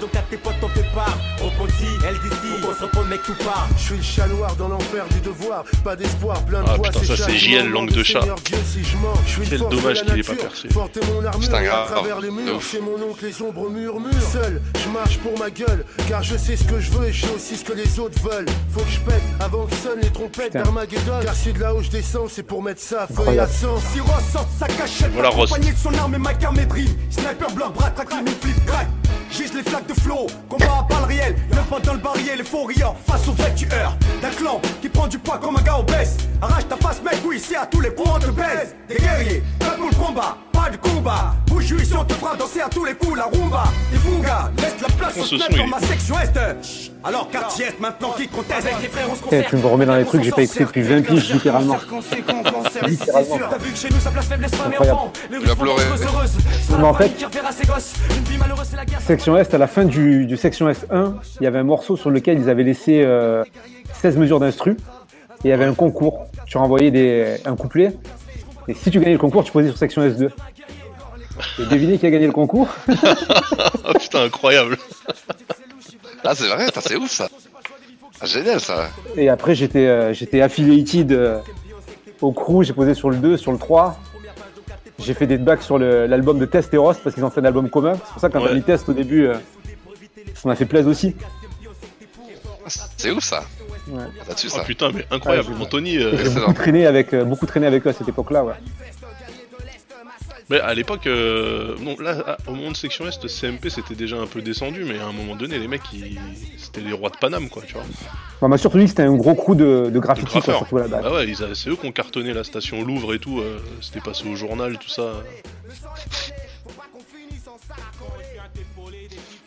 Je 3.77 3.81
suis 3.81 3.95
le 3.97 4.03
chat 4.03 4.27
noir 4.27 4.55
dans 4.55 4.67
l'enfer 4.67 5.03
du 5.09 5.19
devoir, 5.19 5.63
pas 5.83 5.95
d'espoir, 5.95 6.39
plein 6.45 6.61
de 6.61 6.67
Ah 6.69 6.75
voix 6.75 6.89
putain, 6.89 7.15
ça 7.15 7.25
c'est 7.25 7.35
JL, 7.37 7.69
langue 7.69 7.91
de 7.91 8.03
chat. 8.03 8.19
Quel 8.43 8.59
le 9.49 9.57
force 9.57 9.75
dommage 9.75 10.03
de 10.03 10.07
la 10.09 10.13
qu'il 10.13 10.19
ait 10.19 10.23
pas 10.23 10.31
nature, 10.33 10.47
percé. 10.49 10.67
Porter 10.67 10.99
mon 11.11 11.25
armure 11.25 11.39
Putain, 11.39 11.57
à 11.57 11.63
grave. 11.63 11.87
travers 11.91 12.19
les 12.19 12.27
De 12.27 12.33
murs, 12.33 12.55
ouf. 12.57 12.71
chez 12.71 12.79
mon 12.81 12.93
oncle 13.09 13.25
les 13.25 13.41
ombres 13.41 13.69
murmurent. 13.71 14.13
Seul, 14.31 14.61
je 14.83 14.89
marche 14.89 15.17
pour 15.19 15.37
ma 15.39 15.49
gueule, 15.49 15.83
car 16.07 16.21
je 16.21 16.37
sais 16.37 16.55
ce 16.55 16.65
que 16.65 16.79
je 16.79 16.91
veux 16.91 17.07
et 17.07 17.13
je 17.13 17.25
sais 17.25 17.33
aussi 17.35 17.55
ce 17.57 17.63
que 17.63 17.73
les 17.73 17.99
autres 17.99 18.21
veulent. 18.21 18.45
Faut 18.71 18.81
que 18.81 18.91
je 18.91 18.99
pète 18.99 19.23
avant 19.39 19.65
que 19.65 19.75
sonnent 19.75 20.01
les 20.01 20.11
trompettes 20.11 20.53
d'Armageddon. 20.53 21.19
Car 21.23 21.33
si 21.35 21.51
de 21.51 21.59
là 21.59 21.73
où 21.73 21.81
je 21.81 21.89
descends, 21.89 22.27
c'est 22.29 22.43
pour 22.43 22.61
mettre 22.61 22.81
ça 22.81 23.03
à 23.03 23.07
feu 23.07 23.13
et 23.13 23.19
Incroyable. 23.21 23.49
à 23.51 23.53
sang. 23.53 23.77
Si 23.91 23.99
Ross 24.01 24.23
sort 24.31 24.45
de 24.45 24.59
sa 24.59 24.67
cachette, 24.67 25.11
Voilà, 25.13 25.29
accompagné 25.29 25.71
de 25.71 25.77
son 25.77 25.93
arme 25.95 26.13
et 26.13 26.19
ma 26.19 26.33
cam 26.35 26.55
et 26.59 26.65
drille. 26.67 26.95
Sniper 27.09 27.49
blanc, 27.55 27.71
bras, 27.71 27.89
traque, 27.89 28.13
mine, 28.23 28.35
flip, 28.39 28.65
crack. 28.67 28.87
Gise 29.31 29.53
les 29.53 29.63
flaques 29.63 29.87
de 29.87 29.99
flow, 29.99 30.27
combat 30.47 30.65
à 30.65 30.87
balles 30.87 31.05
réelles. 31.09 31.35
Même 31.53 31.65
pas 31.65 31.79
dans 31.79 31.93
le 31.93 31.99
barillet, 31.99 32.35
les 32.37 32.43
faux 32.43 32.65
riants 32.65 32.95
face 33.15 33.27
aux 33.29 33.33
vrais 33.33 33.53
tueurs. 33.53 33.97
D'un 34.21 34.29
clan 34.29 34.61
qui 34.81 34.89
prend 34.89 35.07
du 35.07 35.17
poids 35.17 35.37
comme 35.37 35.57
un 35.57 35.61
gars 35.61 35.79
obèse. 35.79 36.17
Arrache 36.41 36.67
ta 36.67 36.75
face, 36.75 37.01
mec, 37.01 37.19
oui, 37.25 37.39
c'est 37.39 37.55
à 37.55 37.65
tous 37.65 37.81
les 37.81 37.91
points, 37.91 38.13
on 38.15 38.19
te 38.19 38.29
baise. 38.31 38.75
Des 38.89 38.95
guerriers, 38.95 39.43
pas 39.59 39.71
pour 39.71 39.89
le 39.89 39.95
combat, 39.95 40.37
pas 40.65 40.71
de 40.71 40.77
combat. 40.77 41.33
Bouge 41.47 41.71
ici, 41.71 41.93
on 41.99 42.03
te 42.03 42.13
fera 42.13 42.35
danser 42.35 42.61
à 42.61 42.69
tous 42.69 42.85
les 42.85 42.93
coups, 42.93 43.17
la 43.17 43.25
rumba. 43.25 43.63
Des 43.91 43.97
fungas, 43.97 44.51
laisse 44.57 44.75
la 44.81 44.87
place 44.95 45.17
au 45.17 45.23
ce 45.23 45.37
snap 45.37 45.51
son, 45.51 45.57
dans 45.57 45.67
ma 45.67 45.77
est- 45.77 45.85
section 45.85 46.15
est. 46.19 46.39
Alors, 47.03 47.29
quartier 47.29 47.65
est 47.65 47.79
maintenant 47.79 48.11
qui 48.17 48.27
conteste. 48.27 48.65
Avec 48.67 48.81
les 48.81 48.87
frères, 48.87 49.05
on 49.11 49.15
se 49.15 49.35
Eh, 49.35 49.43
tu 49.47 49.55
me 49.57 49.65
remets 49.67 49.85
dans 49.85 49.95
les 49.95 50.05
trucs 50.05 50.21
que 50.21 50.25
j'ai 50.25 50.31
pas 50.31 50.41
écouté 50.41 50.63
depuis 50.65 50.81
20 50.81 51.01
piges, 51.03 51.33
littéralement. 51.33 51.75
Littéralement. 52.87 53.37
T'as 53.49 53.57
vu 53.57 53.71
que 53.71 53.77
chez 53.77 53.89
nous 53.89 53.99
ça 53.99 54.11
place 54.11 54.25
faiblesse 54.25 54.51
femme 54.55 54.71
et 54.71 54.75
Incroyable. 54.75 54.99
enfant 54.99 55.13
Les 55.31 55.37
Russes 55.37 55.49
a 55.49 55.55
font 55.55 55.61
pleuré. 55.63 55.83
danseuse 55.89 56.05
heureuse 56.07 56.31
Mais 56.77 56.83
en 56.83 56.93
fait- 56.93 57.09
qui 57.15 57.25
reverra 57.25 57.51
ses 57.51 57.65
gosses 57.65 57.93
Une 58.17 58.23
vie 58.23 58.37
malheureuse 58.37 58.67
c'est 58.69 58.75
la 58.75 58.85
guerre 58.85 59.01
Section 59.01 59.37
S, 59.37 59.53
à 59.53 59.57
la 59.57 59.67
fin 59.67 59.85
du, 59.85 60.25
du 60.25 60.35
Section 60.37 60.67
S1, 60.69 61.13
il 61.39 61.43
y 61.43 61.47
avait 61.47 61.59
un 61.59 61.63
morceau 61.63 61.95
sur 61.95 62.09
lequel 62.09 62.39
ils 62.39 62.49
avaient 62.49 62.63
laissé 62.63 63.01
euh, 63.03 63.43
16 64.01 64.17
mesures 64.17 64.39
d'instru. 64.39 64.71
Et 65.43 65.47
il 65.47 65.49
y 65.49 65.53
avait 65.53 65.65
un 65.65 65.73
concours. 65.73 66.25
Tu 66.47 66.57
renvoyais 66.57 66.91
des, 66.91 67.37
un 67.45 67.55
couplet. 67.55 67.95
Et 68.67 68.73
si 68.73 68.89
tu 68.91 68.99
gagnais 68.99 69.13
le 69.13 69.19
concours, 69.19 69.43
tu 69.43 69.51
posais 69.51 69.69
sur 69.69 69.77
Section 69.77 70.01
S2. 70.07 70.29
Et 71.59 71.65
devinez 71.65 71.97
qui 71.97 72.05
a 72.05 72.09
gagné 72.09 72.25
le 72.27 72.31
concours 72.31 72.69
Ah 73.83 73.93
putain, 73.99 74.23
incroyable. 74.23 74.77
Ah, 76.23 76.33
c'est 76.33 76.47
vrai, 76.47 76.67
c'est 76.81 76.95
ouf 76.95 77.11
ça. 77.11 77.27
Ah, 78.21 78.25
génial 78.25 78.59
ça. 78.59 78.89
Et 79.15 79.29
après, 79.29 79.53
j'étais 79.53 79.85
euh, 79.87 80.13
j'étais 80.13 80.41
affiliated 80.41 81.11
euh, 81.11 81.39
au 82.21 82.31
crew. 82.31 82.63
J'ai 82.63 82.73
posé 82.73 82.93
sur 82.93 83.09
le 83.09 83.17
2, 83.17 83.37
sur 83.37 83.51
le 83.51 83.57
3. 83.57 83.99
J'ai 84.97 85.13
fait 85.13 85.27
des 85.27 85.37
backs 85.37 85.61
sur 85.61 85.77
l'album 85.77 86.39
de 86.39 86.45
Test 86.45 86.73
et 86.73 86.77
Ross 86.77 86.97
parce 87.03 87.13
qu'ils 87.13 87.25
ont 87.25 87.29
fait 87.29 87.41
un 87.41 87.45
album 87.45 87.69
commun. 87.69 87.93
C'est 87.95 88.11
pour 88.13 88.21
ça 88.21 88.29
que 88.29 88.33
quand 88.33 88.41
Ouais. 88.41 88.49
t'as 88.49 88.55
mis 88.55 88.63
Test 88.63 88.87
au 88.87 88.93
début, 88.93 89.25
euh, 89.27 89.35
ça 90.33 90.47
m'a 90.47 90.55
fait 90.55 90.65
plaisir 90.65 90.89
aussi. 90.89 91.15
C'est 92.97 93.11
ouf 93.11 93.23
ça. 93.23 93.43
Ouais. 93.87 94.03
Là-dessus 94.27 94.47
Ah 94.51 94.57
ça. 94.57 94.63
putain, 94.63 94.91
mais 94.93 95.05
incroyable. 95.11 95.49
Ouais, 95.49 95.55
j'ai- 95.57 95.63
Anthony, 95.63 95.97
euh, 95.99 96.11
beaucoup 96.35 96.53
traîné 96.53 96.85
avec, 96.87 97.13
euh, 97.13 97.23
beaucoup 97.23 97.45
traîné 97.45 97.67
avec 97.67 97.85
eux 97.85 97.89
à 97.89 97.93
cette 97.93 98.07
époque-là. 98.09 98.43
Ouais. 98.43 98.53
mais 100.47 100.59
à 100.59 100.73
l'époque, 100.75 101.07
euh, 101.07 101.75
non, 101.81 101.95
là, 101.99 102.23
à- 102.27 102.37
au 102.49 102.53
moment 102.53 102.69
de 102.71 102.75
Section 102.77 103.07
Est, 103.07 103.27
CMP 103.27 103.69
c'était 103.71 103.95
déjà 103.95 104.17
un 104.17 104.27
peu 104.27 104.41
descendu, 104.43 104.83
mais 104.85 104.99
à 104.99 105.05
un 105.07 105.11
moment 105.11 105.35
donné, 105.35 105.57
les 105.57 105.67
mecs, 105.67 105.81
ils- 105.91 106.19
c'était 106.57 106.81
les 106.81 106.93
rois 106.93 107.09
de 107.09 107.17
Paname, 107.17 107.49
quoi, 107.49 107.63
tu 107.65 107.73
vois. 107.73 107.83
On 108.41 108.47
m'a 108.47 108.57
surtout 108.59 108.77
dit 108.77 108.83
que 108.83 108.89
c'était 108.91 109.03
un 109.03 109.15
gros 109.15 109.33
crew 109.33 109.55
de, 109.55 109.85
de 109.85 109.89
De 109.89 109.99
graffiti, 109.99 110.39
quoi, 110.41 110.53
surtout 110.57 110.77
à 110.77 110.81
la 110.81 110.87
base. 110.87 111.01
Ah 111.03 111.13
ouais, 111.13 111.31
a- 111.31 111.55
c'est 111.55 111.69
eux 111.69 111.75
qui 111.75 111.87
ont 111.87 111.91
cartonné 111.91 112.31
la 112.33 112.43
station 112.43 112.83
Louvre 112.83 113.13
et 113.15 113.19
tout. 113.19 113.39
euh, 113.39 113.57
c'était 113.81 114.01
passé 114.01 114.27
au 114.27 114.35
journal, 114.35 114.77
tout 114.77 114.89
ça. 114.89 115.13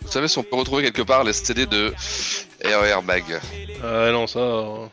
Vous 0.08 0.14
savez 0.14 0.26
si 0.28 0.38
on 0.38 0.42
peut 0.42 0.56
retrouver 0.56 0.82
quelque 0.84 1.02
part 1.02 1.22
les 1.22 1.34
CD 1.34 1.66
de 1.66 1.92
RER 2.64 3.02
Mag 3.04 3.24
Ah 3.84 4.10
non, 4.10 4.26
ça. 4.26 4.38
euh, 4.38 4.86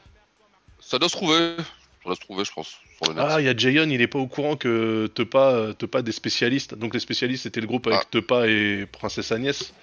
Ça 0.81 0.99
doit 0.99 1.07
se 1.07 1.15
trouver. 1.15 1.55
Ça 1.57 1.63
doit 2.03 2.15
se 2.15 2.19
trouver, 2.19 2.43
je 2.43 2.51
pense. 2.51 2.75
Sur 3.01 3.13
le 3.13 3.21
net. 3.21 3.25
Ah, 3.25 3.39
il 3.39 3.45
y 3.45 3.47
a 3.49 3.55
Jayon, 3.55 3.87
il 3.89 4.01
est 4.01 4.07
pas 4.07 4.19
au 4.19 4.27
courant 4.27 4.57
que 4.57 5.07
Tepa, 5.15 5.51
euh, 5.51 5.71
Tepa 5.73 6.01
des 6.01 6.11
spécialistes. 6.11 6.75
Donc 6.75 6.93
les 6.93 6.99
spécialistes, 6.99 7.43
c'était 7.43 7.61
le 7.61 7.67
groupe 7.67 7.87
avec 7.87 7.99
Ah. 8.01 8.07
Tepa 8.11 8.47
et 8.49 8.85
Princesse 8.91 9.31
Agnès. 9.31 9.73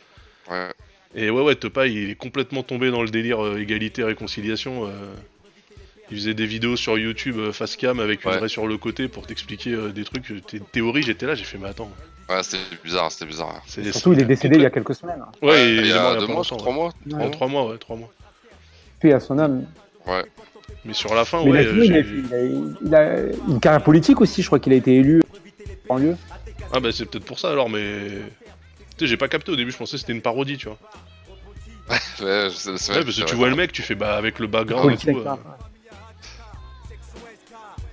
Ouais. 0.51 0.69
Et 1.15 1.31
ouais, 1.31 1.41
ouais, 1.43 1.55
Tepa, 1.55 1.87
il 1.87 2.11
est 2.11 2.15
complètement 2.15 2.63
tombé 2.63 2.91
dans 2.91 3.03
le 3.03 3.09
délire 3.09 3.43
euh, 3.43 3.57
égalité, 3.59 4.05
réconciliation. 4.05 4.87
euh. 4.87 5.15
Il 6.11 6.19
faisait 6.19 6.35
des 6.35 6.45
vidéos 6.47 6.77
sur 6.77 6.99
YouTube 6.99 7.39
euh, 7.39 7.53
face 7.53 7.77
cam 7.77 7.99
avec 8.01 8.23
une 8.25 8.33
Ouais. 8.33 8.37
vraie 8.39 8.49
sur 8.51 8.67
le 8.67 8.77
côté 8.77 9.09
pour 9.09 9.27
t'expliquer 9.27 9.71
euh, 9.73 9.89
des 9.93 10.05
trucs. 10.05 10.31
Tes 10.47 10.61
théories, 10.61 11.03
j'étais 11.05 11.25
là, 11.25 11.35
j'ai 11.35 11.45
fait, 11.45 11.57
mais 11.57 11.69
attends. 11.69 11.91
Ouais, 12.29 12.43
c'était 12.43 12.63
bizarre, 12.83 13.11
c'était 13.13 13.27
bizarre. 13.27 13.63
c'est- 13.67 13.93
Surtout, 13.93 14.13
il 14.13 14.21
est 14.21 14.25
décédé 14.25 14.57
il 14.57 14.63
y 14.63 14.67
a 14.67 14.71
quelques 14.71 14.95
semaines. 14.95 15.23
Ouais, 15.43 15.49
Ouais, 15.51 15.65
il, 15.75 15.79
il 15.81 15.87
y 15.87 15.91
est 15.91 15.95
mort 15.95 16.07
a 16.07 16.11
il 16.11 16.15
y 16.15 16.17
a 16.17 16.21
deux 16.27 16.33
mois, 16.33 16.45
trois 16.45 16.67
ouais. 16.67 16.73
mois. 16.73 16.93
En 17.21 17.31
trois 17.31 17.49
mois, 17.49 17.69
ouais, 17.71 17.79
trois 17.79 17.97
mois. 17.97 18.11
Paix 19.01 19.13
à 19.13 19.21
son 19.21 19.39
âme. 19.39 19.67
Ouais. 20.07 20.25
Mais 20.85 20.95
sur 20.95 21.15
la 21.15 21.25
fin, 21.25 21.45
Mais 21.45 21.51
ouais, 21.51 21.63
il, 21.65 21.69
a, 21.69 21.71
euh, 21.71 21.85
il, 21.85 21.93
a, 21.93 22.03
j'ai- 22.03 22.09
il 22.25 22.35
a- 22.35 22.45
il 22.85 22.95
a 22.95 23.33
une 23.49 23.61
carrière 23.61 23.83
politique 23.83 24.21
aussi. 24.21 24.43
Je 24.43 24.47
crois 24.47 24.59
qu'il 24.59 24.73
a 24.73 24.77
été 24.77 24.95
élu 24.97 25.23
en 25.89 25.97
lieu. 25.99 26.17
Ah 26.73 26.81
bah 26.81 26.91
c'est 26.93 27.05
peut-être 27.07 27.25
pour 27.25 27.39
ça 27.39 27.51
alors, 27.51 27.69
mais... 27.69 28.09
Tu 28.97 29.01
sais, 29.01 29.07
j'ai 29.07 29.17
pas 29.17 29.29
capté 29.29 29.53
au 29.53 29.57
début, 29.57 29.71
je 29.71 29.77
pensais 29.77 29.93
que 29.93 30.01
c'était 30.01 30.13
une 30.13 30.23
parodie, 30.23 30.57
tu 30.57 30.67
vois. 30.69 30.79
Ouais, 31.91 31.97
je 32.51 32.55
sais- 32.55 32.79
c'est 32.79 32.93
Ouais, 32.93 32.99
vrai, 32.99 33.05
parce 33.05 33.19
que 33.21 33.25
tu 33.25 33.35
vois 33.35 33.49
le 33.51 33.57
mec, 33.57 33.73
tu 33.73 33.83
fais 33.83 33.95
bah 33.95 34.17
avec 34.17 34.39
le 34.39 34.47
background 34.47 34.93
et 34.93 34.97
tout. 34.97 35.23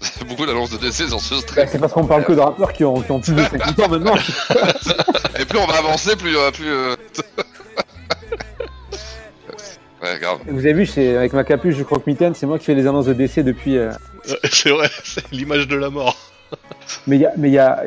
Hein. 0.02 0.26
Beaucoup 0.28 0.46
d'annonces 0.46 0.70
de 0.72 0.78
décès 0.78 1.08
dans 1.08 1.20
ce 1.20 1.36
Bah, 1.36 1.42
stream. 1.42 1.68
c'est 1.72 1.80
parce 1.80 1.94
qu'on 1.94 2.06
parle 2.06 2.24
que 2.26 2.34
de 2.34 2.40
rappeurs 2.40 2.74
qui 2.74 2.84
ont, 2.86 3.02
qui 3.02 3.12
ont 3.12 3.20
plus 3.20 3.34
de 3.34 3.42
50 3.44 3.80
ans 3.80 3.90
maintenant. 3.90 4.16
Et 5.40 5.46
plus 5.46 5.58
on 5.60 5.66
va 5.68 5.78
avancer, 5.78 6.16
plus. 6.16 6.36
euh, 6.38 6.52
plus 6.52 6.68
euh, 6.70 6.96
ouais, 10.02 10.20
grave. 10.20 10.40
Vous 10.48 10.60
avez 10.60 10.74
vu, 10.74 10.86
c'est 10.86 11.16
avec 11.18 11.34
ma 11.34 11.44
capuche 11.44 11.76
du 11.76 11.86
croque-mitaine, 11.86 12.34
c'est 12.34 12.46
moi 12.46 12.60
qui 12.60 12.66
fais 12.66 12.76
les 12.76 12.88
annonces 12.88 13.06
de 13.06 13.14
décès 13.14 13.44
depuis. 13.44 13.78
euh, 13.78 13.92
c'est 14.52 14.70
vrai, 14.72 14.90
c'est 15.04 15.30
l'image 15.32 15.68
de 15.68 15.76
la 15.76 15.90
mort. 15.90 16.16
Mais 17.08 17.18
il 17.18 17.22
y 17.22 17.26
a, 17.26 17.32
mais 17.38 17.50
il 17.50 17.54
y 17.54 17.60
a, 17.60 17.84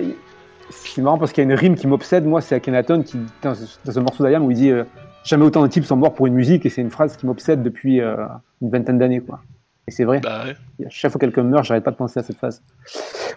c'est 0.70 1.02
marrant 1.02 1.18
parce 1.18 1.32
qu'il 1.32 1.42
y 1.44 1.46
a 1.46 1.50
une 1.50 1.56
rime 1.58 1.74
qui 1.76 1.86
m'obsède. 1.86 2.24
Moi, 2.24 2.40
c'est 2.40 2.54
Akhenaton 2.54 3.02
qui, 3.02 3.18
dans, 3.42 3.54
dans 3.84 3.98
un 3.98 4.02
morceau 4.02 4.22
d'Ayam 4.24 4.44
où 4.44 4.50
il 4.50 4.56
dit 4.56 4.70
euh, 4.70 4.84
jamais 5.24 5.44
autant 5.44 5.62
de 5.62 5.68
types 5.68 5.84
sont 5.84 5.96
morts 5.96 6.14
pour 6.14 6.26
une 6.26 6.34
musique, 6.34 6.64
et 6.66 6.70
c'est 6.70 6.80
une 6.80 6.90
phrase 6.90 7.16
qui 7.16 7.26
m'obsède 7.26 7.62
depuis 7.62 8.00
euh, 8.00 8.16
une 8.60 8.70
vingtaine 8.70 8.98
d'années, 8.98 9.20
quoi. 9.20 9.40
Et 9.88 9.90
c'est 9.90 10.04
vrai. 10.04 10.20
Bah 10.20 10.44
ouais. 10.44 10.56
Chaque 10.90 11.10
fois 11.10 11.18
que 11.18 11.26
quelqu'un 11.26 11.42
meurt, 11.42 11.64
j'arrête 11.64 11.84
pas 11.84 11.90
de 11.90 11.96
penser 11.96 12.20
à 12.20 12.22
cette 12.22 12.36
phrase. 12.36 12.62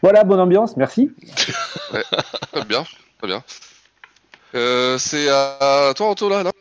Voilà, 0.02 0.24
bonne 0.24 0.40
ambiance, 0.40 0.78
merci. 0.78 1.12
Ouais, 1.92 2.04
très 2.52 2.66
bien, 2.66 2.84
très 3.18 3.28
bien. 3.28 3.44
Euh, 4.54 4.98
c'est 4.98 5.28
à 5.30 5.92
toi, 5.96 6.08
Anto, 6.10 6.30
là, 6.30 6.44
non? 6.44 6.52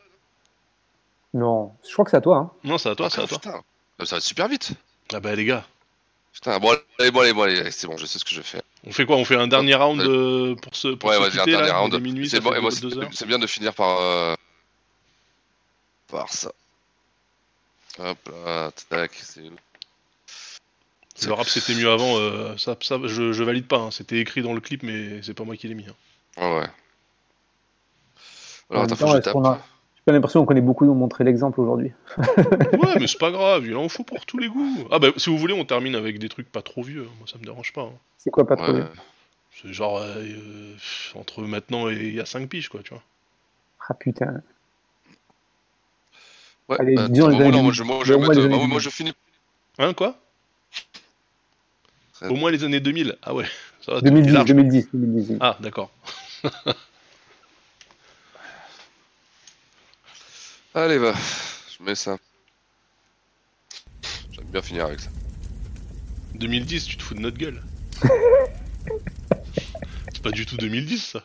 Non, 1.34 1.72
je 1.86 1.92
crois 1.92 2.04
que 2.04 2.10
c'est 2.12 2.16
à 2.16 2.20
toi. 2.20 2.36
Hein. 2.38 2.50
Non, 2.64 2.78
c'est 2.78 2.88
à 2.88 2.94
toi, 2.94 3.10
c'est 3.10 3.20
à 3.22 3.26
toi. 3.26 3.38
Putain, 3.38 3.62
euh, 4.00 4.04
ça 4.04 4.16
va 4.16 4.20
super 4.20 4.48
vite. 4.48 4.72
Ah 5.12 5.20
bah 5.20 5.34
les 5.34 5.44
gars, 5.44 5.64
Putain, 6.32 6.58
bon, 6.58 6.74
allez, 6.98 7.10
bon, 7.10 7.20
allez, 7.20 7.32
bon, 7.32 7.42
allez, 7.42 7.70
c'est 7.70 7.86
bon, 7.86 7.96
je 7.96 8.06
sais 8.06 8.18
ce 8.18 8.24
que 8.24 8.30
je 8.30 8.38
vais 8.38 8.42
faire. 8.42 8.62
on 8.86 8.92
fait 8.92 9.04
quoi? 9.06 9.16
On 9.16 9.24
fait 9.24 9.36
un 9.36 9.46
dernier 9.46 9.74
round 9.74 10.00
euh, 10.00 10.54
pour 10.56 10.74
ce 10.74 10.88
pour 10.88 11.10
Ouais, 11.10 11.16
se 11.16 11.20
vas-y, 11.20 11.40
un 11.40 11.44
dernier 11.44 11.68
là 11.68 11.76
round. 11.78 11.94
Minuit, 12.00 12.28
bon, 12.40 12.70
c'est 13.12 13.26
bien 13.26 13.38
de 13.38 13.46
finir 13.46 13.74
par. 13.74 13.98
euh, 14.00 14.34
par 16.08 16.32
ça. 16.32 16.50
Hop 17.98 18.18
là, 18.44 18.70
tac, 18.88 19.12
c'est. 19.14 19.42
Le 21.22 21.32
rap 21.32 21.46
c'était 21.48 21.74
mieux 21.74 21.88
avant, 21.90 22.18
euh, 22.18 22.56
ça, 22.56 22.76
ça 22.82 22.98
je, 23.04 23.32
je 23.32 23.42
valide 23.44 23.66
pas, 23.68 23.78
hein. 23.78 23.90
c'était 23.92 24.18
écrit 24.18 24.42
dans 24.42 24.52
le 24.52 24.60
clip 24.60 24.82
mais 24.82 25.22
c'est 25.22 25.34
pas 25.34 25.44
moi 25.44 25.56
qui 25.56 25.68
l'ai 25.68 25.74
mis. 25.74 25.86
hein. 25.86 25.94
Ouais, 26.38 26.60
ouais. 26.60 26.66
Alors, 28.70 28.82
attends, 28.84 28.96
faut 28.96 29.04
temps, 29.06 29.10
que 29.12 29.16
je 29.18 29.22
tape. 29.22 29.36
a- 29.36 29.58
J'ai 29.96 30.02
pas 30.06 30.12
l'impression 30.12 30.40
qu'on 30.40 30.46
connaît 30.46 30.60
beaucoup 30.60 30.84
nous 30.86 30.94
montrer 30.94 31.22
l'exemple 31.22 31.60
aujourd'hui. 31.60 31.92
Ouais 32.72 32.98
mais 32.98 33.06
c'est 33.06 33.18
pas 33.20 33.30
grave, 33.30 33.64
il 33.66 33.76
en 33.76 33.88
faut 33.88 34.02
pour 34.04 34.26
tous 34.26 34.38
les 34.38 34.48
goûts. 34.48 34.88
Ah 34.90 34.98
bah 34.98 35.08
si 35.16 35.30
vous 35.30 35.38
voulez 35.38 35.54
on 35.54 35.64
termine 35.64 35.94
avec 35.94 36.18
des 36.18 36.28
trucs 36.28 36.50
pas 36.50 36.62
trop 36.62 36.82
vieux, 36.82 37.06
moi 37.18 37.26
ça 37.30 37.38
me 37.38 37.44
dérange 37.44 37.72
pas. 37.72 37.82
hein. 37.82 37.92
C'est 38.18 38.30
quoi 38.30 38.46
pas 38.46 38.56
trop 38.56 38.72
Ouais. 38.72 38.80
bien 38.80 38.90
C'est 39.62 39.72
genre 39.72 39.98
euh, 39.98 40.74
entre 41.14 41.42
maintenant 41.42 41.88
et 41.88 41.94
il 41.94 42.14
y 42.14 42.20
a 42.20 42.26
5 42.26 42.48
piges 42.48 42.68
quoi 42.68 42.82
tu 42.82 42.90
vois. 42.92 43.02
Ah 43.88 43.94
putain. 43.94 44.42
Ouais, 46.68 46.76
Allez, 46.80 46.94
bah, 46.96 47.08
disons 47.08 47.28
les 47.28 47.34
bon, 47.36 47.40
années 47.42 47.50
non, 47.52 47.62
moi 47.62 47.72
2000. 47.72 47.74
je, 47.74 47.82
moi, 47.82 48.00
je 48.04 48.12
Au 48.14 48.18
vais 48.18 48.24
moins 48.24 48.28
mettre, 48.34 48.40
les 48.40 48.44
euh, 48.44 48.46
années 48.46 48.56
moi, 48.56 48.66
moi, 48.66 48.78
2000. 48.78 48.80
je 48.80 48.90
finis. 48.90 49.12
Hein 49.78 49.92
quoi? 49.92 50.18
Au 52.30 52.36
moins 52.36 52.50
les 52.50 52.64
années 52.64 52.80
2000. 52.80 53.16
Ah 53.22 53.34
ouais, 53.34 53.46
ça 53.84 53.92
va. 53.94 54.00
t'es 54.00 54.10
2010, 54.10 54.32
large. 54.32 54.48
2010, 54.48 54.88
2010. 54.92 55.36
Ah 55.40 55.56
d'accord. 55.60 55.90
Allez, 60.74 60.98
va. 60.98 61.14
Je 61.78 61.84
mets 61.84 61.94
ça. 61.94 62.16
J'aime 64.32 64.46
bien 64.46 64.62
finir 64.62 64.86
avec 64.86 65.00
ça. 65.00 65.10
2010 66.34 66.86
tu 66.86 66.96
te 66.96 67.02
fous 67.02 67.14
de 67.14 67.20
notre 67.20 67.38
gueule. 67.38 67.62
pas 70.24 70.30
du 70.30 70.46
tout 70.46 70.56
2010 70.56 71.10
ça. 71.12 71.20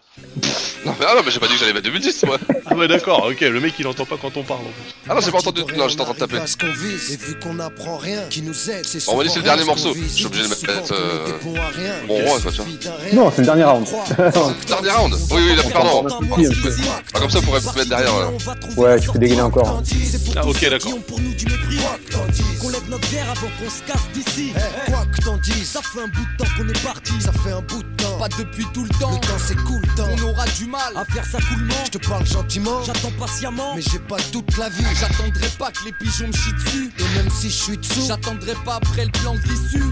Non, 0.85 0.93
mais, 0.99 1.05
ah 1.09 1.15
non, 1.15 1.21
mais 1.25 1.31
j'ai 1.31 1.39
pas 1.39 1.47
dit 1.47 1.53
que 1.53 1.59
j'allais 1.59 1.73
mettre 1.73 1.85
2010, 1.85 2.23
moi. 2.25 2.37
Ah 2.65 2.75
ouais, 2.75 2.87
d'accord, 2.87 3.25
ok, 3.31 3.39
le 3.41 3.59
mec 3.59 3.73
il 3.79 3.87
entend 3.87 4.05
pas 4.05 4.17
quand 4.21 4.35
on 4.37 4.43
parle 4.43 4.59
en 4.61 4.63
plus. 4.63 4.93
Ah 5.09 5.15
non, 5.15 5.21
j'ai 5.21 5.31
pas 5.31 5.37
entendu. 5.39 5.61
Non, 5.77 5.87
j'étais 5.87 6.01
en 6.01 6.05
train 6.05 6.13
de 6.13 6.19
taper. 6.19 6.37
Parce 6.37 6.55
qu'on 6.57 6.71
vise, 6.73 7.11
et 7.13 7.17
vu 7.17 7.39
qu'on 7.39 7.53
n'apprend 7.55 7.97
rien, 7.97 8.21
qui 8.29 8.41
nous 8.41 8.69
aide, 8.69 8.85
c'est 8.85 9.03
Bon, 9.05 9.13
on 9.13 9.17
va 9.17 9.23
laisser 9.23 9.37
le 9.39 9.43
dernier 9.45 9.63
morceau. 9.63 9.93
Je 9.95 10.07
suis 10.07 10.25
obligé 10.25 10.43
de 10.43 10.49
mettre 10.49 10.93
euh, 10.93 11.27
bon 12.07 12.15
roi, 12.25 12.39
quoi, 12.41 12.51
tu 12.51 12.61
vois. 12.61 12.65
Non, 13.13 13.31
c'est 13.31 13.41
le 13.41 13.45
dernier 13.45 13.63
round. 13.63 13.87
Dernier 14.67 14.91
round 14.91 15.15
Oui, 15.31 15.41
oui, 15.49 15.71
pardon. 15.73 16.07
Souci. 16.09 16.81
Ah, 17.13 17.19
comme 17.19 17.29
ça, 17.29 17.39
on 17.39 17.41
pourrait 17.41 17.61
se 17.61 17.75
mettre 17.77 17.89
derrière. 17.89 18.13
euh. 18.15 18.31
Ouais, 18.75 18.99
tu 18.99 19.09
peux 19.11 19.19
dégainer 19.19 19.41
encore. 19.41 19.81
Ah, 20.35 20.45
ok, 20.45 20.69
d'accord. 20.69 20.93
Notre 22.89 23.09
guerre 23.11 23.29
avant 23.29 23.47
qu'on 23.59 23.69
se 23.69 23.81
casse 23.83 24.07
d'ici. 24.13 24.51
Eh, 24.55 24.91
quoi 24.91 25.05
que 25.05 25.21
t'en 25.21 25.37
dises, 25.37 25.69
Ça 25.69 25.81
fait 25.81 26.01
un 26.01 26.07
bout 26.07 26.25
de 26.25 26.37
temps 26.37 26.49
qu'on 26.57 26.67
est 26.67 26.83
parti. 26.83 27.13
ça 27.21 27.31
fait 27.31 27.51
un 27.51 27.61
bout 27.61 27.83
de 27.83 28.03
temps. 28.03 28.17
Pas 28.17 28.29
depuis 28.29 28.65
tout 28.73 28.83
le 28.83 28.89
temps. 28.99 29.11
Le 29.11 29.27
temps 29.27 29.39
s'écoule, 29.39 29.81
temps. 29.95 30.07
On 30.17 30.21
aura 30.29 30.45
du 30.57 30.65
mal 30.65 30.93
à 30.95 31.05
faire 31.05 31.25
ça 31.25 31.39
coulement. 31.39 31.73
Je 31.85 31.91
te 31.97 32.07
parle 32.07 32.25
gentiment, 32.25 32.83
J'attends 32.83 33.11
patiemment. 33.19 33.75
mais 33.75 33.81
j'ai 33.81 33.99
pas 33.99 34.17
toute 34.31 34.57
la 34.57 34.69
vie. 34.69 34.83
J'attendrai 34.99 35.47
pas 35.57 35.71
que 35.71 35.85
les 35.85 35.91
pigeons 35.93 36.27
me 36.27 36.33
chient 36.33 36.53
dessus. 36.53 36.91
Et 36.99 37.15
même 37.17 37.29
si 37.29 37.49
je 37.49 37.55
suis 37.55 37.77
dessous, 37.77 38.05
J'attendrai 38.07 38.53
pas 38.65 38.75
après 38.75 39.05
le 39.05 39.11
plan 39.11 39.33
de 39.35 39.41
l'issue. 39.41 39.83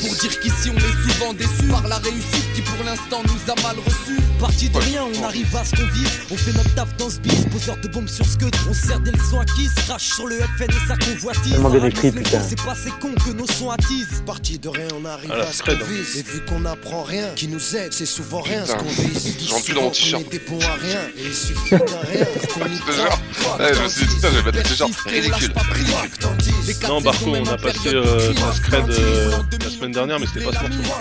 Pour 0.00 0.14
dire 0.16 0.40
qu'ici 0.40 0.70
on 0.70 0.76
est 0.76 1.10
souvent 1.12 1.32
déçus 1.34 1.68
par 1.70 1.86
la 1.88 1.96
réussite 1.98 2.52
qui 2.54 2.62
pour 2.62 2.84
l'instant 2.84 3.22
nous 3.24 3.52
a 3.52 3.54
mal 3.62 3.76
reçus. 3.84 4.20
Parti 4.40 4.68
de 4.68 4.78
rien, 4.78 5.02
on 5.04 5.24
arrive 5.24 5.54
à 5.56 5.64
ce 5.64 5.74
qu'on 5.76 5.86
vise. 5.88 6.08
On 6.30 6.36
fait 6.36 6.52
notre 6.52 6.74
taf 6.74 6.94
dans 6.96 7.08
ce 7.10 7.18
bis, 7.20 7.44
poseur 7.50 7.76
de 7.78 7.88
bombes 7.88 8.08
sur 8.08 8.26
ce 8.26 8.36
que 8.36 8.46
on 8.68 8.74
sert 8.74 9.00
des 9.00 9.10
leçons 9.12 9.40
acquises. 9.40 9.72
Crash 9.86 10.02
sur 10.14 10.26
le 10.26 10.36
FN 10.58 10.64
et 10.70 10.86
sa 10.88 10.96
convoitise. 10.96 11.52
Tellement 11.52 11.68
putain. 12.26 12.42
C'est 12.48 12.62
pas 12.62 12.74
ces 12.74 12.90
cons 12.90 13.14
que 13.24 13.30
nos 13.30 13.46
sons 13.46 13.70
attisent. 13.70 14.22
parti 14.26 14.58
de 14.58 14.68
rien, 14.68 14.88
on 15.00 15.04
arrive 15.04 15.30
Ah, 15.32 15.38
la 15.38 15.48
à 15.48 15.52
ce 15.52 15.62
qu'on 15.62 15.76
vise. 15.84 16.16
Et 16.18 16.22
vu 16.22 16.44
qu'on 16.44 16.60
n'apprend 16.60 17.02
rien, 17.02 17.28
qui 17.36 17.48
nous 17.48 17.76
aide, 17.76 17.92
c'est 17.92 18.06
souvent 18.06 18.40
rien 18.40 18.64
ce 18.66 18.74
qu'on 18.74 18.84
vise. 18.84 19.36
je 19.40 19.50
rentre 19.52 19.64
plus 19.64 19.74
dans 19.74 19.82
mon 19.82 19.90
t-shirt. 19.90 20.22
On 20.22 20.26
est 20.26 20.30
des 20.30 20.38
bons 20.38 20.60
à 20.60 20.74
rien, 20.74 21.00
et 21.16 21.26
il 21.26 21.34
suffit 21.34 21.70
d'un 21.70 22.00
rien 22.10 22.24
pour 22.24 22.48
qu'on 22.54 22.66
y 22.66 22.76
Je. 22.86 23.62
Ouais, 23.62 23.82
me 23.82 23.88
suis 23.88 24.06
dit, 24.06 24.14
putain, 24.14 24.28
je 24.30 24.36
vais 24.36 24.42
mettre 24.42 24.58
le 24.58 24.62
t-shirt. 24.64 24.92
Ridicule. 25.06 25.52
Non, 26.88 27.00
Barco, 27.00 27.30
on 27.30 27.46
a 27.46 27.56
passé 27.56 27.94
euh, 27.94 28.34
scred 28.54 28.90
euh, 28.90 29.30
la 29.30 29.38
2000, 29.58 29.70
semaine 29.70 29.92
dernière, 29.92 30.18
mais 30.20 30.26
c'était 30.26 30.44
pas 30.44 30.52
ce 30.52 30.62
morceau. 30.62 30.94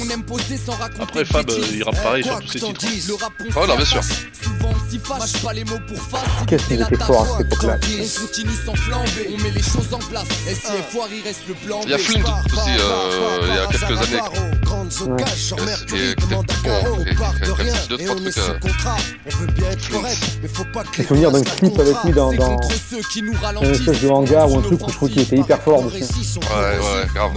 On 0.00 0.10
aime 0.10 0.22
poser 0.24 0.56
sans 0.56 0.72
raconter 0.72 1.02
Après, 1.02 1.24
Fab, 1.24 1.50
euh, 1.50 1.60
il 1.72 1.82
rappe 1.82 2.02
pareil 2.02 2.24
sur 2.24 2.38
tous 2.40 2.48
ses 2.48 2.60
titres. 2.60 3.28
Oh, 3.56 3.66
non, 3.66 3.76
bien 3.76 3.84
sûr. 3.84 3.98
attache. 3.98 4.26
Souvent 4.42 4.72
on 4.74 4.90
s'y 4.90 4.98
fâche, 4.98 5.18
mâche 5.18 5.42
pas 5.42 5.52
les 5.52 5.64
mots 5.64 5.78
pour 5.86 6.00
face. 6.02 6.20
Qu'est-ce 6.46 6.66
qu'il 6.66 6.80
était 6.80 6.96
la 6.96 7.04
fort 7.04 7.34
à 7.34 7.38
cette 7.38 7.46
époque-là. 7.46 7.78
On 7.82 8.20
continue 8.20 8.50
sans 8.64 8.74
flamber, 8.74 9.28
on 9.34 9.42
met 9.42 9.50
les 9.50 9.62
choses 9.62 9.92
en 9.92 9.98
place. 9.98 10.26
Il 10.48 11.22
reste 11.22 11.48
le 11.48 11.54
plan 11.54 11.80
Il 11.84 11.90
y 11.90 11.94
a. 11.94 11.98
Flint 11.98 12.20
aussi, 12.20 12.70
euh, 12.70 13.38
il 13.42 13.54
y 13.54 13.58
a 13.58 13.66
quelques 13.66 14.02
années. 14.02 14.65
Genre 14.90 15.60
Mercury 15.64 16.14
demande 16.16 16.46
à 16.50 16.54
Caro, 16.64 16.96
bon, 16.96 17.04
on 17.10 17.14
part 17.16 17.34
de 17.44 17.50
rien, 17.50 17.74
et- 17.98 18.08
on 18.08 18.16
est 18.24 18.30
trucs, 18.30 18.44
sous 18.44 18.60
contrat. 18.60 18.96
On 19.26 19.36
veut 19.36 19.46
bien 19.48 19.70
être 19.70 19.88
correct, 19.90 20.18
mais 20.42 20.48
faut 20.48 20.64
pas 20.72 20.84
que 20.84 21.02
d'un 21.30 21.42
clip 21.42 21.78
avec 21.78 21.96
lui 22.04 22.12
dans, 22.12 22.30
C'est 22.30 22.36
dans 22.36 22.56
contre 22.56 22.74
ceux 22.90 23.00
qui 23.12 23.22
nous 23.22 23.34
un 23.62 23.72
espèce 23.72 24.00
de 24.00 24.08
hangar 24.08 24.50
ou 24.50 24.58
un 24.58 24.62
truc 24.62 24.80
où 24.86 24.88
je 24.88 24.94
trouve 24.94 25.10
qu'il 25.10 25.22
était 25.22 25.36
hyper 25.38 25.60
fort 25.62 25.82
dessus. 25.82 26.04
Ouais, 26.38 26.78
ouais, 26.78 27.06
grave. 27.14 27.32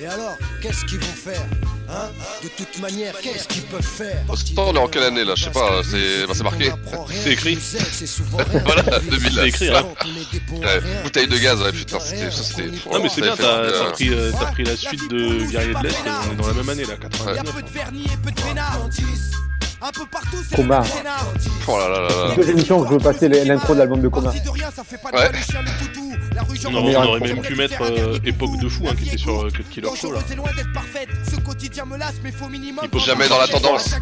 Et 0.00 0.06
alors, 0.06 0.36
qu'est-ce 0.60 0.84
qu'ils 0.84 0.98
vont 0.98 1.06
faire 1.06 1.40
hein? 1.88 2.08
De 2.42 2.48
toute 2.48 2.78
manière, 2.80 3.14
qu'est-ce 3.20 3.48
qu'ils 3.48 3.62
peuvent 3.62 3.82
faire? 3.82 4.22
Pourtant, 4.26 4.70
on 4.70 4.74
est 4.74 4.78
en 4.78 4.88
quelle 4.88 5.02
année 5.04 5.24
là? 5.24 5.34
Je 5.36 5.44
sais 5.44 5.50
pas, 5.50 5.80
c'est 5.88 6.26
bah, 6.26 6.34
marqué. 6.44 6.72
C'est 7.22 7.32
écrit. 7.32 7.58
Voilà, 8.64 8.98
2000 9.00 9.32
C'est 9.32 9.48
écrit, 9.48 9.68
hein. 9.68 9.84
Ouais, 10.52 10.80
Bouteille 11.02 11.26
de 11.28 11.38
gaz, 11.38 11.60
ouais, 11.60 11.72
putain, 11.72 11.98
c'était. 12.00 12.30
ça, 12.30 12.42
c'était- 12.42 12.62
Non, 12.90 13.00
mais 13.02 13.08
c'est 13.08 13.20
bien, 13.22 13.34
t'as 13.36 13.90
pris, 13.92 14.10
euh, 14.10 14.32
pris 14.52 14.64
la 14.64 14.76
suite 14.76 15.10
de 15.10 15.44
Guerrier 15.50 15.74
de 15.74 15.82
l'Est 15.82 15.94
et 15.94 16.10
on 16.28 16.32
est 16.32 16.36
dans 16.36 16.46
la 16.48 16.54
même 16.54 16.68
année 16.68 16.84
là, 16.88 16.96
99. 16.96 17.54
Peu 17.54 17.62
de 17.62 17.68
vernis 17.68 18.04
et 18.04 18.16
peu 18.16 18.30
de 18.30 18.40
vénard. 18.40 18.78
Un 19.80 19.90
peu 19.92 20.06
partout, 20.10 20.38
c'est 20.48 20.56
Coma. 20.56 20.82
Oh 21.68 21.78
là 21.78 21.88
là 21.88 22.00
là 22.00 22.08
là. 22.28 22.34
deux 22.34 22.50
émissions 22.50 22.82
que 22.82 22.88
je 22.88 22.92
veux 22.94 22.98
passer 22.98 23.28
l'intro 23.28 23.74
de 23.74 23.78
l'album 23.78 24.00
de 24.00 24.08
Coma. 24.08 24.30
Parti 24.30 24.40
de 24.40 24.50
rien, 24.50 24.70
ça 24.74 24.82
fait 24.82 24.98
pas 24.98 25.12
de 25.12 25.16
Ouais. 25.16 25.30
Non, 26.70 26.84
Mais 26.84 26.96
on 26.96 27.04
aurait 27.04 27.20
même 27.20 27.40
pu 27.40 27.54
mettre 27.54 27.82
euh, 27.82 28.18
Époque 28.24 28.58
de 28.58 28.68
fou 28.68 28.86
hein, 28.88 28.94
qui 28.96 29.08
était 29.08 29.18
sur 29.18 29.44
euh, 29.44 29.50
Cut 29.50 29.64
Killer 29.64 29.88
Show 29.96 30.12
là. 30.12 30.20
Dangereuse 30.20 30.32
et 30.32 30.36
loin 30.36 30.50
d'être 30.56 30.72
parfaite. 30.72 31.08
Ce 31.30 31.36
quotidien 31.36 31.84
me 31.84 31.96
lasse, 31.96 32.16
mais 32.22 32.32
faut 32.32 32.48
minimum. 32.48 32.84
Il 32.84 32.90
faut 32.98 33.04
jamais 33.04 33.28
dans 33.28 33.38
la 33.38 33.48
tendance. 33.48 33.94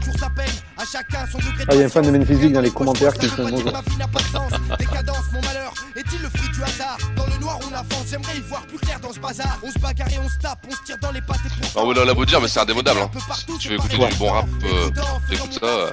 Ah, 0.78 1.74
il 1.74 1.78
y 1.78 1.82
a 1.82 1.86
un 1.86 1.88
fan 1.88 2.04
de 2.04 2.18
Bleak 2.18 2.52
dans 2.52 2.60
les 2.60 2.70
commentaires 2.70 3.14
qui 3.14 3.26
La 3.26 3.32
fait 3.32 3.42
moitié 3.42 3.58
de 3.58 3.64
bonjour. 3.64 3.82
ma 3.84 3.90
vie 3.90 3.96
n'a 3.96 4.08
pas 4.08 4.18
de 4.20 4.24
sens. 4.24 4.50
Décadence, 4.78 5.24
mon 5.32 5.40
malheur. 5.42 5.72
Est-il 5.96 6.22
le 6.22 6.28
fruit 6.28 6.48
du 6.50 6.62
hasard? 6.62 6.98
Dans 7.16 7.26
le 7.26 7.38
noir, 7.38 7.58
on 7.68 7.72
avance. 7.74 8.06
J'aimerais 8.10 8.36
y 8.36 8.40
voir 8.40 8.62
plus 8.66 8.78
clair 8.78 9.00
dans 9.00 9.12
ce 9.12 9.20
bazar. 9.20 9.58
On 9.62 9.70
se 9.70 9.78
bagarre 9.78 10.08
et 10.08 10.18
on 10.18 10.28
se 10.28 10.38
tape. 10.38 10.66
On 10.68 10.72
se 10.72 10.82
tire 10.84 10.96
dans 11.00 11.12
les 11.12 11.20
pattes 11.20 11.40
et 11.46 11.70
pour. 11.72 11.82
Non, 11.84 11.92
mais 11.94 12.04
là, 12.04 12.14
beau 12.14 12.24
dire, 12.24 12.40
mais 12.40 12.48
c'est 12.48 12.60
indémodable. 12.60 13.00
Hein. 13.00 13.10
Si 13.36 13.58
tu 13.58 13.68
veux 13.68 13.74
écouter 13.76 13.96
du 13.98 14.14
bon 14.16 14.30
rap, 14.30 14.46
euh, 14.64 14.90
écoute 15.32 15.58
ça. 15.60 15.92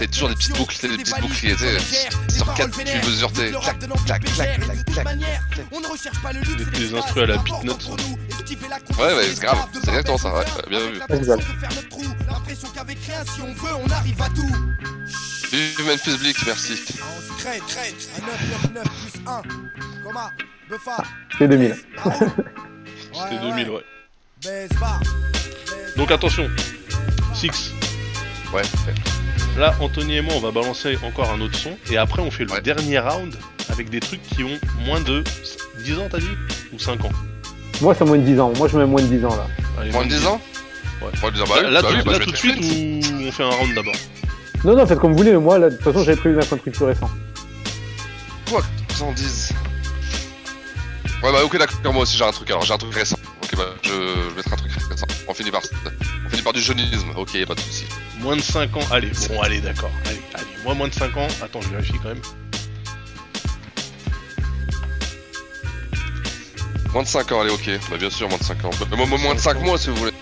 Euh, 0.00 0.04
C'est 0.04 0.10
toujours 0.10 0.28
des 0.28 0.34
petites 0.34 0.56
boucles, 0.56 0.76
c'est 0.78 0.88
des 0.88 0.96
petites 0.96 1.20
boucles 1.20 1.34
qui 1.34 1.48
étaient 1.48 1.78
sur 2.28 2.54
4 2.54 2.84
tu 2.84 3.08
mesures 3.08 3.32
tes 3.32 3.50
clac, 3.50 3.78
clac, 3.78 4.22
clac, 4.22 4.60
clac, 4.60 4.84
clac. 4.86 5.18
On 5.72 5.80
ne 5.80 5.86
recherche 5.86 6.20
pas 6.22 6.32
le 6.32 6.40
luxe. 6.40 6.78
Des, 6.78 7.20
à 7.22 7.26
la 7.26 7.36
beatnote. 7.38 7.88
Ouais, 8.98 9.14
ouais, 9.14 9.24
c'est 9.34 9.42
grave, 9.42 9.68
c'est 9.72 9.88
exactement 9.88 10.18
ça, 10.18 10.32
ouais, 10.32 10.38
ouais, 10.38 10.68
bien 10.68 10.80
vu. 10.80 11.00
Exact. 11.10 11.42
L'impression 12.26 12.68
qu'avec 12.74 12.98
rien, 13.06 13.24
si 13.34 13.42
on 13.42 13.52
veut, 13.52 13.74
on 13.84 13.90
arrive 13.90 14.20
à 14.22 14.28
tout. 14.28 14.50
Vive 15.52 15.86
Memphis 15.86 16.18
merci. 16.46 16.72
On 16.72 17.20
se 17.20 17.42
crête, 17.42 17.62
crête. 17.66 18.08
Un 18.16 18.26
9, 18.26 18.72
9, 18.72 18.74
9 18.74 18.84
plus 18.84 19.20
1. 19.26 19.42
Coma, 20.04 20.30
Buffa, 20.68 21.04
C'est 21.38 21.48
2000. 21.48 21.76
C'était 23.12 23.40
2000, 23.40 23.70
ouais. 23.70 24.68
Donc 25.96 26.10
attention, 26.10 26.48
Six. 27.34 27.72
Ouais. 28.52 28.62
Là, 29.60 29.74
Anthony 29.78 30.16
et 30.16 30.20
moi, 30.22 30.32
on 30.38 30.40
va 30.40 30.52
balancer 30.52 30.96
encore 31.06 31.30
un 31.30 31.38
autre 31.42 31.54
son. 31.54 31.76
Et 31.90 31.98
après, 31.98 32.22
on 32.22 32.30
fait 32.30 32.44
le 32.44 32.60
dernier 32.62 32.98
round 32.98 33.36
avec 33.68 33.90
des 33.90 34.00
trucs 34.00 34.22
qui 34.22 34.42
ont 34.42 34.58
moins 34.86 35.02
de 35.02 35.22
10 35.84 35.98
ans, 35.98 36.08
t'as 36.10 36.16
dit 36.16 36.30
Ou 36.72 36.78
5 36.78 37.04
ans 37.04 37.10
Moi, 37.82 37.94
c'est 37.94 38.06
moins 38.06 38.16
de 38.16 38.22
10 38.22 38.40
ans. 38.40 38.52
Moi, 38.56 38.68
je 38.68 38.78
mets 38.78 38.86
moins 38.86 39.02
de 39.02 39.08
10 39.08 39.22
ans 39.26 39.36
là. 39.36 39.46
Allez, 39.78 39.92
Moins 39.92 40.06
de 40.06 40.08
10 40.08 40.26
ans 40.26 40.40
Ouais. 41.02 41.08
Moins 41.20 41.30
de 41.30 41.34
10 41.36 41.42
ans, 41.42 41.44
bah 41.46 41.60
là, 41.60 41.82
bah 41.82 41.88
tout, 41.90 41.94
oui, 41.94 42.02
bah 42.06 42.12
là, 42.12 42.18
tout 42.20 42.30
de 42.30 42.36
suite 42.36 42.56
ou 42.56 43.26
on 43.28 43.32
fait 43.32 43.42
un 43.42 43.50
round 43.50 43.74
d'abord 43.74 43.92
Non, 44.64 44.76
non, 44.76 44.86
faites 44.86 44.98
comme 44.98 45.12
vous 45.12 45.18
voulez. 45.18 45.32
mais 45.32 45.40
Moi, 45.40 45.58
là, 45.58 45.68
de 45.68 45.74
toute 45.76 45.84
façon, 45.84 46.04
j'avais 46.04 46.16
prévu 46.16 46.36
de 46.36 46.40
mettre 46.40 46.54
un 46.54 46.56
truc 46.56 46.74
plus 46.74 46.84
récent. 46.86 47.10
Quoi 48.48 48.62
que 48.62 48.98
t'en 48.98 49.12
dises 49.12 49.52
Ouais, 51.22 51.32
bah 51.32 51.44
ok, 51.44 51.58
d'accord, 51.58 51.92
moi 51.92 52.04
aussi 52.04 52.16
j'ai 52.16 52.24
un 52.24 52.32
truc 52.32 52.48
alors, 52.48 52.62
j'ai 52.62 52.72
un 52.72 52.78
truc 52.78 52.94
récent. 52.94 53.16
Bah 53.60 53.74
je, 53.82 53.90
je 53.90 54.34
mettrai 54.36 54.54
un 54.54 54.56
truc 54.56 54.72
récent. 54.72 55.06
On 55.28 55.34
finit 55.34 55.50
par, 55.50 55.60
on 56.24 56.30
finit 56.30 56.40
par 56.40 56.54
du 56.54 56.62
jeunisme, 56.62 57.10
ok, 57.14 57.44
pas 57.44 57.54
de 57.54 57.60
soucis. 57.60 57.84
Moins 58.20 58.36
de 58.36 58.40
5 58.40 58.74
ans, 58.74 58.80
allez, 58.90 59.10
bon, 59.28 59.38
allez, 59.42 59.60
d'accord. 59.60 59.90
Allez, 60.06 60.22
allez, 60.32 60.46
moi, 60.64 60.72
moins 60.72 60.88
de 60.88 60.94
5 60.94 61.14
ans. 61.18 61.28
Attends, 61.42 61.60
je 61.60 61.68
vérifie 61.68 61.92
quand 62.02 62.08
même. 62.08 62.22
Moins 66.94 67.02
de 67.02 67.08
5 67.08 67.32
ans, 67.32 67.42
allez, 67.42 67.50
ok. 67.50 67.68
Bah 67.90 67.98
bien 67.98 68.08
sûr, 68.08 68.30
moins 68.30 68.38
de 68.38 68.44
5 68.44 68.64
ans. 68.64 68.70
Bah, 68.80 68.96
moi, 68.96 69.18
moins 69.18 69.34
de 69.34 69.40
5 69.40 69.60
mois 69.60 69.76
si 69.76 69.90
vous 69.90 69.96
voulez. 69.96 70.12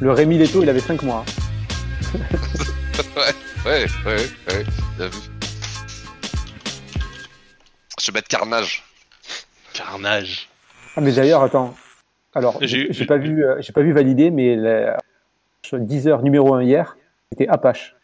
Le 0.00 0.10
Rémi 0.10 0.36
Leto, 0.36 0.64
il 0.64 0.68
avait 0.68 0.80
5 0.80 1.00
mois. 1.04 1.24
ouais, 2.14 2.24
ouais, 3.64 3.86
ouais, 4.04 4.16
ouais, 4.48 4.66
bien 4.98 5.06
vu. 5.06 5.35
Mettre 8.12 8.28
carnage. 8.28 8.84
Carnage. 9.72 10.48
Ah, 10.96 11.00
mais 11.00 11.12
d'ailleurs, 11.12 11.42
attends. 11.42 11.74
Alors, 12.34 12.58
J'ai- 12.60 12.88
pas 13.06 13.16
vu, 13.16 13.44
euh, 13.44 13.56
j'ai 13.60 13.72
pas 13.72 13.82
vu 13.82 13.92
valider, 13.92 14.30
mais 14.30 14.56
la... 14.56 14.98
sur 15.62 15.78
10 15.78 16.06
heures 16.08 16.22
numéro 16.22 16.54
1 16.54 16.62
hier, 16.62 16.96
c'était 17.30 17.48
Apache. 17.48 17.94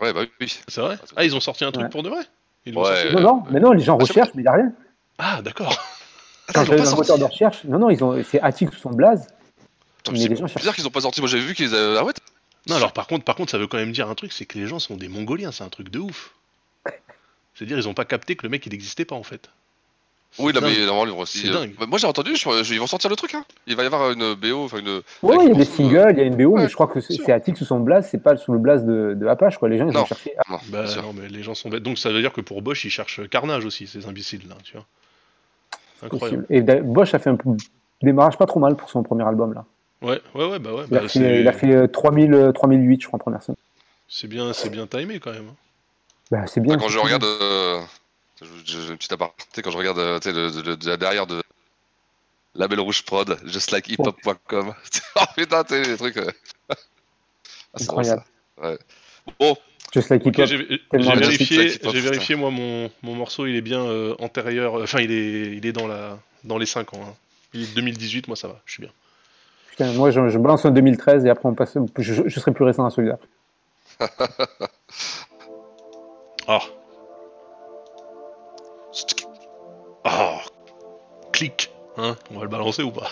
Ouais, 0.00 0.12
bah 0.12 0.22
oui. 0.40 0.60
C'est 0.68 0.80
vrai? 0.80 0.96
Ah, 1.16 1.24
ils 1.24 1.34
ont 1.36 1.40
sorti 1.40 1.64
un 1.64 1.72
truc 1.72 1.84
Ouais. 1.84 1.90
pour 1.90 2.02
de 2.02 2.08
vrai? 2.08 2.22
Ils 2.66 2.74
l'ont 2.74 2.82
Ouais. 2.84 2.96
sorti 3.02 3.14
non, 3.16 3.20
non, 3.22 3.42
mais 3.50 3.60
non, 3.60 3.72
les 3.72 3.82
gens 3.82 3.96
Ah, 3.98 4.02
recherchent, 4.02 4.30
mais 4.34 4.42
il 4.42 4.44
n'y 4.44 4.48
a 4.48 4.52
rien. 4.52 4.72
Ah, 5.18 5.40
d'accord. 5.42 5.76
Quand 6.54 6.66
moteur 6.96 7.18
de 7.18 7.24
recherche, 7.24 7.64
non, 7.64 7.78
non, 7.78 7.90
ils 7.90 8.02
ont, 8.02 8.22
c'est 8.24 8.40
Attic 8.40 8.72
sous 8.72 8.80
son 8.80 8.90
blaze. 8.90 9.26
C'est 10.06 10.12
les 10.12 10.34
gens 10.36 10.46
cherchent. 10.46 10.54
bizarre 10.56 10.74
qu'ils 10.74 10.86
ont 10.86 10.90
pas 10.90 11.02
sorti. 11.02 11.20
Moi 11.20 11.28
j'avais 11.28 11.42
vu 11.44 11.54
qu'ils 11.54 11.74
avaient. 11.74 11.98
Ah 11.98 12.04
ouais 12.04 12.12
Non, 12.68 12.76
alors 12.76 12.92
par 12.92 13.06
contre, 13.06 13.24
par 13.24 13.34
contre, 13.36 13.50
ça 13.52 13.58
veut 13.58 13.66
quand 13.66 13.76
même 13.76 13.92
dire 13.92 14.08
un 14.08 14.14
truc, 14.14 14.32
c'est 14.32 14.46
que 14.46 14.58
les 14.58 14.66
gens 14.66 14.78
sont 14.78 14.96
des 14.96 15.08
Mongoliens, 15.08 15.52
c'est 15.52 15.62
un 15.62 15.68
truc 15.68 15.90
de 15.90 15.98
ouf. 15.98 16.32
C'est-à-dire, 17.60 17.76
ils 17.78 17.88
ont 17.88 17.92
pas 17.94 18.06
capté 18.06 18.36
que 18.36 18.42
le 18.44 18.48
mec 18.48 18.64
il 18.64 18.72
n'existait 18.72 19.04
pas 19.04 19.14
en 19.16 19.22
fait. 19.22 19.50
Oui, 20.38 20.52
dingue. 20.54 20.62
mais 20.64 20.86
normalement, 20.86 21.18
aussi. 21.18 21.38
C'est 21.40 21.48
euh, 21.50 21.52
dingue. 21.52 21.74
bah, 21.78 21.84
moi 21.86 21.98
j'ai 21.98 22.06
entendu, 22.06 22.36
je- 22.36 22.62
je- 22.62 22.72
ils 22.72 22.80
vont 22.80 22.86
sortir 22.86 23.10
le 23.10 23.16
truc, 23.16 23.34
hein. 23.34 23.44
Il 23.66 23.76
va 23.76 23.82
y 23.82 23.86
avoir 23.86 24.12
une 24.12 24.32
BO, 24.34 24.64
enfin 24.64 24.78
une. 24.78 25.02
Ouais, 25.22 25.36
il 25.42 25.48
y 25.48 25.50
a 25.50 25.54
des 25.54 25.58
de- 25.58 25.64
singles, 25.64 26.08
il 26.12 26.18
y 26.18 26.20
a 26.22 26.24
une 26.24 26.36
BO, 26.36 26.52
Ouais, 26.52 26.62
mais 26.62 26.68
je 26.70 26.74
crois 26.74 26.86
que 26.86 27.00
c'est 27.00 27.30
Attic 27.32 27.56
sous 27.58 27.66
son 27.66 27.80
blaze, 27.80 28.08
c'est 28.10 28.22
pas 28.22 28.36
sous 28.38 28.52
le 28.54 28.58
blaze 28.60 28.86
de, 28.86 29.12
de 29.14 29.26
Apache, 29.26 29.58
quoi. 29.58 29.68
Les 29.68 29.76
gens, 29.76 29.88
ils 29.88 29.92
Non. 29.92 30.02
ont 30.02 30.06
cherché. 30.06 30.32
Non, 30.48 30.56
Bah 30.68 30.84
non, 31.02 31.12
mais 31.12 31.28
les 31.28 31.42
gens 31.42 31.54
sont 31.54 31.68
bêtes. 31.68 31.82
Donc 31.82 31.98
ça 31.98 32.10
veut 32.10 32.20
dire 32.22 32.32
que 32.32 32.40
pour 32.40 32.62
Bosch, 32.62 32.82
ils 32.84 32.90
cherchent 32.90 33.28
Carnage 33.28 33.66
aussi, 33.66 33.86
ces 33.86 34.06
imbéciles 34.06 34.48
là, 34.48 34.54
tu 34.64 34.72
vois. 34.74 34.86
Incroyable. 36.02 36.46
Possible. 36.46 36.70
Et 36.70 36.80
Bosch 36.80 37.12
a 37.12 37.18
fait 37.18 37.28
un 37.30 37.36
démarrage 38.00 38.38
pas 38.38 38.46
trop 38.46 38.60
mal 38.60 38.74
pour 38.76 38.88
son 38.88 39.02
premier 39.02 39.24
album, 39.26 39.52
là. 39.52 39.64
Ouais, 40.00 40.20
ouais, 40.34 40.46
ouais, 40.48 40.58
bah 40.58 40.72
ouais. 40.72 40.84
Il 40.90 40.96
a 40.96 41.00
bah, 41.00 41.08
fait, 41.08 41.40
il 41.42 41.46
a 41.48 41.52
fait 41.52 41.74
euh, 41.74 41.86
3000, 41.86 42.32
euh, 42.32 42.52
3008, 42.52 43.02
je 43.02 43.06
crois, 43.06 43.16
en 43.16 43.20
première 43.20 43.42
semaine. 43.42 43.56
C'est 44.08 44.26
bien, 44.28 44.52
c'est 44.54 44.70
bien 44.70 44.86
timé 44.86 45.20
quand 45.20 45.32
même. 45.32 45.50
Bah, 46.30 46.46
c'est 46.46 46.60
bien. 46.60 46.76
Quand 46.78 46.88
je 46.88 46.98
regarde. 46.98 47.24
euh, 47.24 47.80
Je- 48.64 49.14
aparté 49.14 49.60
quand 49.62 49.70
je 49.70 49.76
regarde 49.76 49.98
euh, 49.98 50.18
tu 50.18 50.30
sais, 50.30 50.34
le- 50.34 50.48
le- 50.62 50.76
le- 50.84 50.96
derrière 50.96 51.26
de 51.26 51.42
Label 52.54 52.80
Rouge 52.80 53.02
Prod, 53.04 53.38
just 53.44 53.70
like 53.70 53.88
hiphop.com. 53.88 54.72
oh 55.16 55.20
putain, 55.36 55.62
tu 55.64 55.74
sais, 55.74 55.82
les 55.82 55.96
trucs. 55.96 56.16
euh. 56.16 56.30
Ah. 57.72 57.78
Incroyable. 57.82 58.24
Ouais. 58.60 58.78
Bon, 59.38 59.56
Just 59.94 60.08
like 60.08 60.26
Ok, 60.26 60.38
hip-hop. 60.38 60.46
j'ai 60.48 61.14
vérifié, 61.16 61.68
j'ai 61.70 62.00
vérifié 62.00 62.34
moi 62.34 62.50
mon, 62.50 62.90
mon 63.02 63.14
morceau 63.14 63.46
il 63.46 63.54
est 63.56 63.60
bien 63.60 63.80
euh, 63.80 64.14
antérieur, 64.18 64.78
euh, 64.78 64.82
enfin 64.84 65.00
il 65.00 65.12
est 65.12 65.56
il 65.56 65.64
est 65.66 65.72
dans 65.72 65.86
la 65.86 66.18
dans 66.44 66.58
les 66.58 66.66
5 66.66 66.94
ans. 66.94 67.00
hein. 67.08 67.14
Il 67.54 67.62
est 67.62 67.74
2018, 67.74 68.26
moi 68.28 68.36
ça 68.36 68.48
va, 68.48 68.60
je 68.66 68.72
suis 68.72 68.82
bien. 68.82 68.90
Putain, 69.70 69.92
moi, 69.92 70.10
je, 70.10 70.28
je 70.28 70.38
balance 70.38 70.64
un 70.64 70.70
2013 70.72 71.24
et 71.26 71.30
après, 71.30 71.48
on 71.48 71.54
passe. 71.54 71.76
Je, 71.98 72.22
je 72.26 72.40
serai 72.40 72.52
plus 72.52 72.64
récent 72.64 72.84
à 72.84 72.90
celui-là. 72.90 73.18
Ah. 76.52 76.58
Ah. 80.02 80.40
Clic. 81.32 81.72
Hein 81.96 82.16
On 82.34 82.38
va 82.38 82.42
le 82.42 82.48
balancer 82.48 82.82
ou 82.82 82.90
pas? 82.90 83.06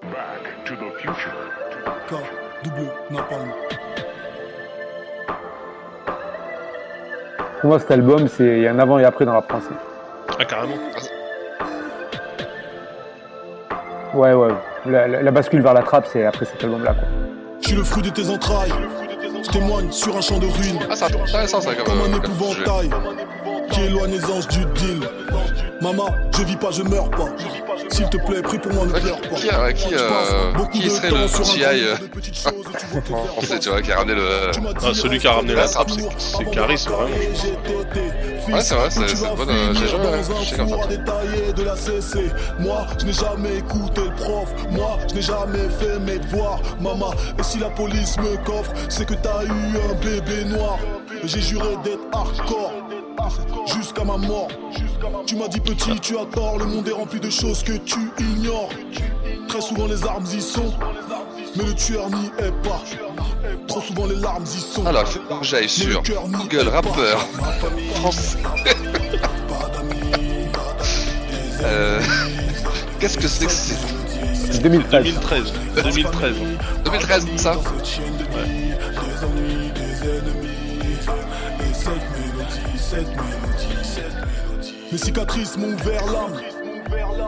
Back 0.00 0.64
to 0.64 0.74
the 0.74 0.90
future. 0.96 1.34
K, 2.08 2.14
double, 2.64 2.90
napalm. 3.10 3.52
Pour 7.60 7.68
moi, 7.68 7.78
cet 7.78 7.90
album, 7.90 8.26
c'est 8.26 8.56
il 8.56 8.62
y 8.62 8.66
a 8.66 8.72
un 8.72 8.78
avant 8.78 8.98
et 8.98 9.04
après 9.04 9.26
dans 9.26 9.34
la 9.34 9.42
français. 9.42 9.74
Ah 10.38 10.46
carrément. 10.46 10.76
Ouais, 14.20 14.34
ouais. 14.34 14.48
La, 14.84 15.08
la- 15.08 15.22
la 15.22 15.30
bascule 15.30 15.62
vers 15.62 15.72
la 15.72 15.82
trappe, 15.82 16.06
c'est 16.12 16.26
après 16.26 16.44
cet 16.44 16.62
album-là. 16.62 16.92
quoi. 16.94 17.08
Je 17.62 17.68
suis 17.68 17.76
le 17.76 17.84
fruit 17.84 18.02
de 18.02 18.10
tes 18.10 18.28
entrailles? 18.28 18.72
Je 19.42 19.48
témoigne 19.50 19.90
sur 19.90 20.14
un 20.14 20.20
champ 20.20 20.38
de 20.38 20.46
ruines. 20.46 20.78
Ah, 20.90 20.94
c'est 20.94 21.06
intéressant 21.06 21.60
ça 21.62 21.74
comme, 21.74 21.84
Comme 21.86 22.00
un 22.00 22.14
euh, 22.14 22.18
épouvantail 22.18 22.90
qui 23.70 23.80
éloigne 23.84 24.10
les 24.10 24.24
anges 24.26 24.46
du 24.48 24.64
deal. 24.74 25.00
Maman, 25.80 26.08
je 26.36 26.42
vis 26.42 26.56
pas, 26.56 26.70
je 26.70 26.82
meurs 26.82 27.08
pas. 27.10 27.28
S'il 27.90 28.08
te 28.08 28.16
plaît, 28.18 28.42
prie 28.42 28.58
pour 28.58 28.72
moi, 28.72 28.86
ne 28.86 28.92
pleure 28.92 29.20
pas. 29.20 29.36
Qui, 29.36 29.48
euh, 29.50 29.72
qui, 29.72 29.94
euh, 29.94 30.52
qui 30.72 30.90
serait 30.90 31.10
le 31.10 31.28
TI 31.42 31.64
euh, 31.64 31.96
en 33.14 33.24
français, 33.26 33.58
tu 33.58 33.68
vois, 33.68 33.82
qui 33.82 33.92
a 33.92 33.96
ramené 33.98 34.14
le. 34.14 34.50
Ah, 34.82 34.94
celui 34.94 35.18
qui 35.18 35.26
a 35.26 35.32
ramené 35.32 35.54
la 35.54 35.68
trappe, 35.68 35.90
c'est- 35.90 36.08
c'est 36.18 36.50
Caris, 36.50 36.84
vraiment. 36.88 37.08
Ouais, 38.52 38.62
c'est 38.62 38.74
vrai, 38.74 38.90
c'est 38.90 39.00
bonne. 39.36 39.48
euh, 39.50 39.74
J'ai 39.74 39.88
jamais 39.88 40.08
réfléchi 40.08 40.54
comme 40.56 40.68
ça. 40.68 40.76
Moi, 42.58 42.86
je 42.98 43.06
n'ai 43.06 43.12
jamais 43.12 43.56
écouté 43.58 44.00
le 44.02 44.14
prof. 44.14 44.48
Moi, 44.70 44.98
je 45.08 45.14
n'ai 45.14 45.22
jamais 45.22 45.68
fait 45.78 45.98
mes 46.00 46.18
devoirs. 46.18 46.60
Maman, 46.80 47.12
et 47.38 47.42
si 47.42 47.58
la 47.58 47.70
police 47.70 48.16
me 48.18 48.36
coffre, 48.44 48.72
c'est 48.88 49.06
que 49.06 49.14
t'as 49.14 49.44
eu 49.44 49.48
un 49.50 49.94
bébé 50.04 50.44
noir. 50.44 50.78
J'ai 51.24 51.40
juré 51.40 51.76
d'être 51.84 52.00
hardcore. 52.12 52.72
Jusqu'à 53.66 54.02
ma 54.04 54.16
mort. 54.16 54.48
Tu 55.26 55.36
m'as 55.36 55.48
dit 55.48 55.60
petit, 55.60 55.98
tu 56.00 56.18
as 56.18 56.24
tort. 56.26 56.58
Le 56.58 56.64
monde 56.66 56.88
est 56.88 56.92
rempli 56.92 57.20
de 57.20 57.30
choses 57.30 57.62
que 57.62 57.72
tu 57.72 57.98
ignores. 58.18 58.70
Très 59.48 59.60
souvent 59.60 59.86
les 59.86 60.04
armes 60.04 60.26
y 60.32 60.40
sont, 60.40 60.72
mais 61.56 61.64
le 61.64 61.74
tueur 61.74 62.08
n'y 62.10 62.26
est 62.38 62.52
pas. 62.62 62.82
Trop 63.66 63.80
souvent 63.80 64.06
les 64.06 64.16
larmes 64.16 64.44
y 64.44 64.60
sont. 64.60 64.86
Alors, 64.86 65.04
il 65.06 65.20
faut 65.28 65.38
que 65.40 65.44
j'aille 65.44 65.68
sur 65.68 66.02
Google 66.02 66.68
rappeur 66.68 67.18
français. 67.96 68.38
Euh, 71.62 72.00
Qu'est-ce 73.00 73.18
que 73.18 73.28
c'est 73.28 73.46
que 73.46 73.52
c'est 73.52 74.62
2013. 74.62 75.04
2013. 75.04 75.52
2013. 75.76 76.34
2013, 76.84 77.26
ça 77.36 77.54
Mes 84.92 84.98
cicatrices 84.98 85.56
m'ont 85.56 85.72
ouvert 85.72 86.04
l'âme. 86.06 86.40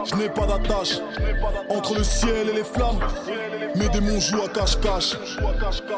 Je 0.05 0.15
n'ai 0.15 0.29
pas 0.29 0.45
d'attache 0.45 0.99
entre 1.69 1.95
le 1.95 2.03
ciel 2.03 2.49
et 2.49 2.53
les 2.53 2.63
flammes. 2.63 2.99
Mes 3.75 3.87
démons 3.89 4.19
jouent 4.19 4.43
à 4.43 4.49
cache-cache. 4.49 5.15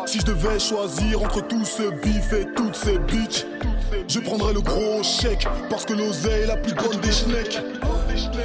Si 0.05 0.19
je 0.19 0.25
devais 0.25 0.59
choisir 0.59 1.23
entre 1.23 1.41
tout 1.41 1.65
ce 1.65 1.89
bif 2.01 2.33
et 2.33 2.45
toutes 2.55 2.75
ces 2.75 2.99
bitches, 2.99 3.45
je 4.07 4.19
prendrais 4.19 4.53
le 4.53 4.61
gros 4.61 5.03
chèque 5.03 5.47
parce 5.69 5.85
que 5.85 5.93
l'oseille 5.93 6.43
est 6.43 6.47
la 6.47 6.57
plus 6.57 6.73
bonne 6.73 6.99
des 7.01 7.11
schnecks. 7.11 7.59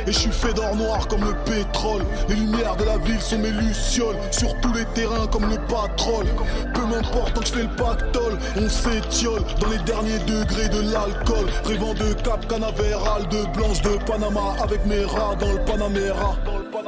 Et 0.07 0.13
je 0.13 0.19
suis 0.19 0.31
fait 0.31 0.53
d'or 0.53 0.75
noir 0.77 1.07
comme 1.09 1.25
le 1.25 1.35
pétrole. 1.45 2.03
Les 2.29 2.35
lumières 2.35 2.77
de 2.77 2.85
la 2.85 2.99
ville 2.99 3.21
sont 3.21 3.39
mes 3.39 3.51
lucioles. 3.51 4.17
Sur 4.31 4.59
tous 4.61 4.73
les 4.73 4.85
terrains 4.95 5.27
comme 5.27 5.49
le 5.49 5.57
patrol. 5.69 6.27
Peu 6.75 6.81
m'importe 6.87 7.35
tant 7.35 7.41
que 7.41 7.47
je 7.47 7.53
fais 7.53 7.63
le 7.63 7.77
pactole. 7.77 8.39
On 8.57 8.69
s'étiole 8.69 9.43
dans 9.61 9.69
les 9.69 9.79
derniers 9.79 10.19
degrés 10.21 10.69
de 10.69 10.81
l'alcool. 10.93 11.47
Rêvant 11.65 11.95
de 11.95 12.13
Cap 12.15 12.47
Canaveral, 12.49 13.29
de 13.29 13.45
Blanche 13.57 13.83
de 13.83 13.99
Panama. 14.05 14.55
Avec 14.63 14.85
mes 14.87 15.05
rats 15.05 15.37
dans 15.39 15.53
le 15.53 15.65
Panamera. 15.65 16.37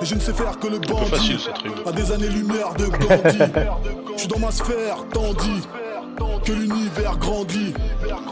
Et 0.00 0.04
je 0.04 0.14
ne 0.14 0.20
sais 0.20 0.32
faire 0.32 0.58
que 0.58 0.66
le 0.66 0.78
bandit. 0.78 1.10
facile, 1.10 1.38
cette 1.38 1.58
rime. 1.58 1.72
À 1.86 1.92
des 1.92 2.10
années-lumière 2.10 2.74
de 2.74 2.86
Gandhi. 2.86 3.38
Je 4.14 4.18
suis 4.18 4.28
dans 4.28 4.38
ma 4.38 4.50
sphère, 4.50 5.04
tandis 5.12 5.62
que 6.44 6.52
l'univers 6.52 7.16
grandit. 7.18 7.74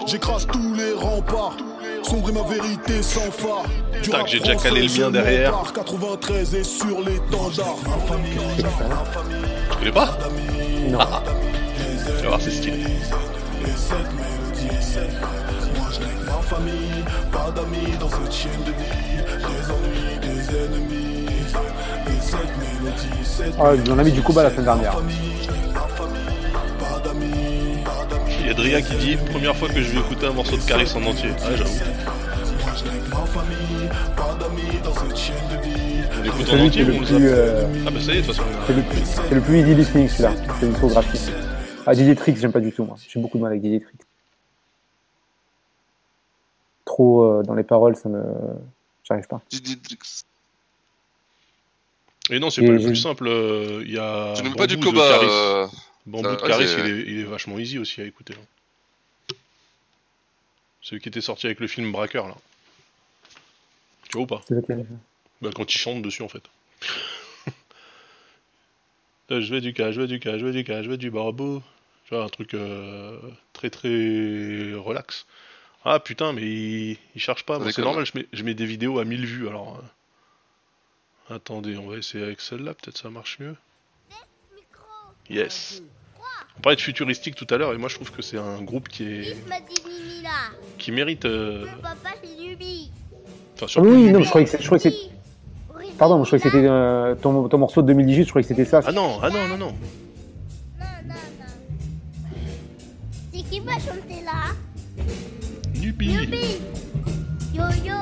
J'écrase 0.07 0.47
tous 0.47 0.75
les 0.75 0.93
remparts. 0.93 1.57
Sombre 2.03 2.31
est 2.31 2.33
ma 2.33 2.43
vérité 2.43 3.03
sans 3.03 3.31
phare. 3.31 3.65
Du 4.03 4.09
Tac, 4.11 4.21
rap 4.21 4.29
j'ai 4.29 4.41
déjà 4.41 4.55
calé 4.57 4.83
le 4.83 5.01
mien 5.01 5.11
derrière. 5.11 5.53
m'empare. 5.53 5.73
93 5.75 6.55
et 6.55 6.65
sur 6.65 7.01
l'étendard. 7.01 7.77
Tu 9.71 9.79
connais 9.79 9.93
pas 9.93 10.19
Non. 10.89 10.99
Tu 12.19 12.23
vas 12.25 12.29
voir, 12.29 12.41
c'est 12.41 12.51
stylé. 12.51 12.81
et 12.81 13.71
cette 13.77 14.13
mélodie. 14.13 14.77
Moi 15.79 15.89
je 15.93 16.01
n'ai 16.01 16.07
que 16.07 16.27
ma 16.27 16.43
famille, 16.43 17.05
pas 17.33 17.51
d'amis 17.55 17.97
dans 17.99 18.09
cette 18.09 18.33
chaîne 18.33 18.63
de 18.65 18.73
vie. 18.73 19.23
Des 19.27 19.71
ennuis, 19.71 20.19
des 20.21 20.57
ennemis. 20.57 21.27
Et 22.07 22.21
cette 22.21 22.57
mélodie, 22.59 23.25
cette 23.25 23.55
Ah, 23.59 23.73
on 23.91 23.99
a 23.99 24.03
mis 24.03 24.13
du 24.13 24.23
Cuba 24.23 24.43
la 24.43 24.51
semaine 24.51 24.65
dernière. 24.65 24.97
Il 28.41 28.47
y 28.47 28.51
a 28.51 28.55
Dria 28.55 28.83
qui 28.83 28.95
dit 28.97 29.17
première 29.17 29.57
fois 29.57 29.69
que 29.69 29.81
je 29.83 29.91
vais 29.91 30.01
écouter 30.01 30.27
un 30.27 30.33
morceau 30.33 30.57
de 30.57 30.63
Caris 30.63 30.91
en 30.97 31.03
entier. 31.05 31.31
Ah, 31.45 31.57
j'avoue. 31.57 31.79
On 36.23 36.55
en 36.55 36.67
entier 36.67 36.85
ou 36.85 36.91
on 36.95 36.97
plus, 36.99 37.07
zappe 37.07 37.21
euh, 37.23 37.67
Ah, 37.87 37.91
bah 37.91 38.01
ça 38.01 38.13
y 38.13 38.19
est, 38.19 38.23
de 38.23 38.27
toute 38.27 38.35
façon. 38.37 38.49
C'est 38.67 38.73
le, 38.75 38.83
plus- 38.83 39.05
c'est 39.05 39.35
le 39.35 39.41
plus 39.41 39.61
easy 39.61 39.75
listening 39.75 40.09
celui-là. 40.09 40.33
C'est 40.59 40.67
une 40.67 40.73
discographie. 40.73 41.19
Ah, 41.87 41.95
DJ 41.95 42.15
Trix, 42.17 42.37
j'aime 42.37 42.53
pas 42.53 42.61
du 42.61 42.73
tout 42.73 42.85
moi. 42.85 42.97
J'ai 43.09 43.21
beaucoup 43.21 43.39
de 43.39 43.43
mal 43.43 43.53
avec 43.53 43.63
DJ 43.65 43.81
Trix. 43.83 43.97
Trop 46.85 47.23
euh, 47.25 47.43
dans 47.43 47.55
les 47.55 47.63
paroles, 47.63 47.97
ça 47.97 48.09
me. 48.09 48.23
J'arrive 49.05 49.27
pas. 49.29 49.41
Et 52.31 52.39
non, 52.39 52.51
c'est 52.51 52.63
pas 52.65 52.73
le 52.73 52.79
plus 52.81 52.97
simple. 52.97 53.27
euh, 53.29 53.83
Il 53.85 53.93
y 53.93 53.99
a. 53.99 54.35
Tu 54.37 54.43
n'aimes 54.43 54.55
pas 54.57 54.67
du 54.67 54.79
Koba, 54.79 55.01
euh, 55.03 55.67
Bambou 56.11 56.29
de 56.37 56.41
Caris, 56.49 56.65
il 56.79 56.87
est, 56.87 57.01
il 57.13 57.19
est 57.21 57.25
vachement 57.25 57.59
easy 57.59 57.79
aussi 57.79 58.01
à 58.01 58.05
écouter. 58.05 58.35
hein. 58.35 59.35
Celui 60.83 61.01
qui 61.03 61.09
était 61.09 61.21
sorti 61.21 61.47
avec 61.47 61.61
le 61.61 61.67
film 61.67 61.93
Braqueur, 61.93 62.27
là. 62.29 62.37
Tu 64.09 64.17
vois 64.17 64.23
ou 64.23 64.27
pas? 64.27 64.43
Bah, 65.43 65.51
quand 65.55 65.73
il 65.73 65.79
chante 65.79 66.03
dessus, 66.03 66.23
en 66.23 66.29
fait. 66.29 66.43
Là, 69.29 69.41
je 69.41 69.53
veux 69.55 69.61
du 69.61 69.73
cas, 69.73 69.93
je 69.93 70.01
veux 70.01 70.07
du 70.09 70.19
cas, 70.21 70.39
je 70.39 70.45
veux 70.45 70.53
du 70.53 70.65
cas, 70.65 70.83
je 70.83 70.89
veux 70.89 70.97
du 70.99 71.11
barbeau. 71.11 71.63
Tu 72.07 72.15
vois, 72.15 72.25
un 72.25 72.29
truc 72.29 72.55
euh, 72.55 73.19
très 73.53 73.71
très 73.71 73.89
relax. 74.75 75.27
Ah 75.85 76.01
putain, 76.01 76.33
mais 76.33 76.43
il, 76.43 76.99
il 77.15 77.21
charge 77.21 77.45
pas. 77.45 77.59
C'est 77.73 77.83
normal, 77.83 78.05
je 78.05 78.13
mets, 78.19 78.27
je 78.33 78.43
mets 78.43 78.55
des 78.55 78.67
vidéos 78.67 78.99
à 78.99 79.05
1000 79.05 79.25
vues 79.27 79.49
alors. 79.49 79.79
euh. 81.31 81.35
Attendez, 81.37 81.77
on 81.77 81.87
va 81.89 81.97
essayer 81.99 82.25
avec 82.25 82.41
celle-là, 82.41 82.75
peut-être 82.75 82.99
ça 82.99 83.09
marche 83.11 83.39
mieux. 83.39 83.55
Yes. 85.29 85.83
On 86.61 86.63
parlait 86.63 86.77
de 86.77 86.83
futuristique 86.83 87.37
tout 87.37 87.47
à 87.49 87.57
l'heure 87.57 87.73
et 87.73 87.79
moi 87.79 87.89
je 87.89 87.95
trouve 87.95 88.13
que 88.13 88.21
c'est 88.21 88.37
un 88.37 88.61
groupe 88.61 88.87
qui 88.91 89.05
est 89.05 89.35
qui 90.77 90.93
mérite. 90.93 91.25
euh, 91.25 91.65
Papa, 91.81 92.11
c'est 92.23 92.39
Nubi. 92.39 92.91
Enfin, 93.55 93.67
surtout 93.67 93.89
oui, 93.89 93.97
Nubi. 94.03 94.13
non, 94.13 94.23
je 94.23 94.29
croyais 94.29 94.45
que 94.45 94.79
c'est. 94.79 94.95
Pardon, 95.97 96.23
je 96.23 96.29
croyais 96.29 96.43
que 96.43 96.51
c'était 96.51 96.67
euh, 96.69 97.15
ton, 97.15 97.49
ton 97.49 97.57
morceau 97.57 97.81
de 97.81 97.87
2018, 97.87 98.25
je 98.25 98.29
croyais 98.29 98.43
que 98.43 98.49
c'était 98.49 98.67
ça. 98.67 98.83
Ah 98.85 98.93
non, 98.93 99.19
ah 99.23 99.31
non, 99.31 99.49
non, 99.49 99.57
non. 99.57 99.75
C'est 103.33 103.43
qui 103.49 103.61
va 103.61 103.73
chanter 103.73 104.23
là? 104.23 104.53
Nubi. 105.81 106.13
Yo 107.55 107.63
yo. 107.83 107.95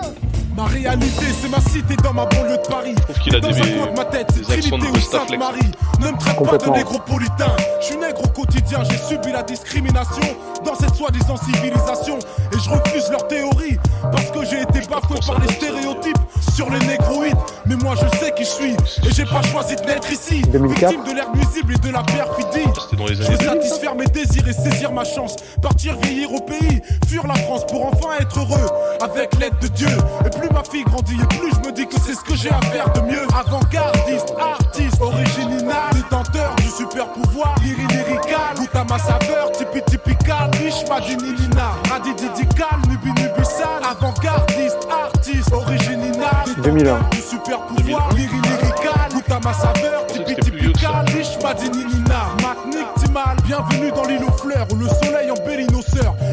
Ma 0.58 0.64
réalité, 0.64 1.24
c'est 1.40 1.48
ma 1.48 1.60
cité 1.60 1.94
dans 2.02 2.12
ma 2.12 2.24
banlieue 2.26 2.56
de 2.56 2.68
Paris. 2.68 2.92
qu'il 3.22 3.36
a 3.36 3.38
dans 3.38 3.48
des- 3.52 3.60
un 3.60 3.76
coin 3.78 3.92
de 3.92 3.96
ma 3.96 4.04
tête, 4.06 4.26
c'est 4.34 4.44
des 4.44 4.54
accents 4.54 4.76
de. 4.78 4.98
Sainte-Marie. 4.98 5.70
Ne 6.00 6.10
me 6.10 6.18
traite 6.18 6.36
pas 6.42 6.58
de 6.58 6.70
négropolitain. 6.70 7.56
Je 7.80 7.86
suis 7.86 7.96
nègre 7.96 8.24
au 8.24 8.28
quotidien, 8.28 8.80
j'ai 8.90 8.98
subi 8.98 9.30
la 9.32 9.44
discrimination 9.44 10.20
dans 10.64 10.74
cette 10.74 10.96
soi-disant 10.96 11.36
civilisation. 11.36 12.18
Et 12.52 12.58
je 12.58 12.70
refuse 12.70 13.08
leur 13.08 13.28
théorie 13.28 13.78
parce 14.10 14.30
que 14.32 14.44
j'ai 14.44 14.62
été 14.62 14.80
bafoué 14.88 15.18
par 15.24 15.38
les 15.40 15.52
stéréotypes 15.54 16.18
sur 16.56 16.68
les 16.70 16.80
négroïdes. 16.86 17.36
Mais 17.66 17.76
moi, 17.76 17.94
je 17.94 18.18
sais 18.18 18.32
qui 18.36 18.44
je 18.44 18.50
suis 18.50 18.72
et 18.72 19.12
j'ai 19.14 19.26
pas 19.26 19.42
choisi 19.42 19.76
de 19.76 19.82
naître 19.82 20.10
ici. 20.10 20.42
2004. 20.42 20.90
Victime 20.90 21.04
de 21.12 21.16
l'air 21.16 21.28
nuisible 21.36 21.74
et 21.74 21.78
de 21.78 21.92
la 21.92 22.02
perfidie. 22.02 22.66
Dans 22.96 23.06
les 23.06 23.14
Je 23.14 23.22
années 23.22 23.30
veux 23.36 23.38
2000. 23.38 23.62
satisfaire 23.62 23.94
mes 23.94 24.06
désirs 24.06 24.48
et 24.48 24.52
saisir 24.52 24.90
ma 24.92 25.04
chance. 25.04 25.36
Partir 25.62 25.94
vieillir 26.02 26.32
au 26.32 26.40
pays, 26.40 26.80
fuir 27.08 27.26
la 27.28 27.34
France 27.34 27.64
pour 27.66 27.86
enfin 27.86 28.16
être 28.20 28.38
heureux. 28.40 28.66
Avec 29.00 29.38
l'aide 29.38 29.54
de 29.60 29.68
Dieu. 29.68 29.88
Et 30.26 30.30
plus 30.30 30.47
ma 30.52 30.62
fille 30.64 30.84
grandit, 30.84 31.16
et 31.20 31.36
plus 31.36 31.50
je 31.52 31.68
me 31.68 31.72
dis 31.72 31.86
que 31.86 31.94
c'est 32.00 32.14
ce 32.14 32.22
que 32.22 32.34
j'ai 32.34 32.50
à 32.50 32.60
faire 32.60 32.92
de 32.92 33.00
mieux. 33.00 33.26
Avant-gardiste, 33.38 34.34
artiste, 34.38 35.00
original, 35.00 35.90
détenteur 35.92 36.54
du 36.56 36.68
super 36.68 37.08
pouvoir. 37.12 37.54
Lyri 37.62 37.86
lyrical, 37.88 38.56
goûte 38.56 38.74
à 38.74 38.84
ma 38.84 38.98
saveur, 38.98 39.52
tipi 39.52 39.82
typical. 39.86 40.50
Riche, 40.62 40.88
madinilina, 40.88 41.72
radididical, 41.90 42.78
nubi 42.88 43.08
nubisal. 43.20 43.82
Avant-gardiste, 43.88 44.88
artiste, 44.90 45.52
original, 45.52 46.44
2001. 46.62 46.98
du 47.10 47.20
super 47.20 47.60
pouvoir. 47.66 48.08
Lyri 48.14 48.40
lyrical, 48.42 49.12
goûte 49.12 49.30
à 49.30 49.40
ma 49.40 49.52
saveur, 49.52 50.06
tipi 50.06 50.34
typical. 50.36 51.04
Riche, 51.14 51.38
madinilina, 51.42 52.28
magnifique, 52.42 52.94
timal. 52.96 53.36
Bienvenue 53.44 53.90
dans 53.92 54.04
l'île 54.04 54.24
aux 54.24 54.32
fleurs 54.32 54.66
où 54.72 54.76
le 54.76 54.88
soleil 54.88 55.30
embellit 55.30 55.66
nos 55.72 55.77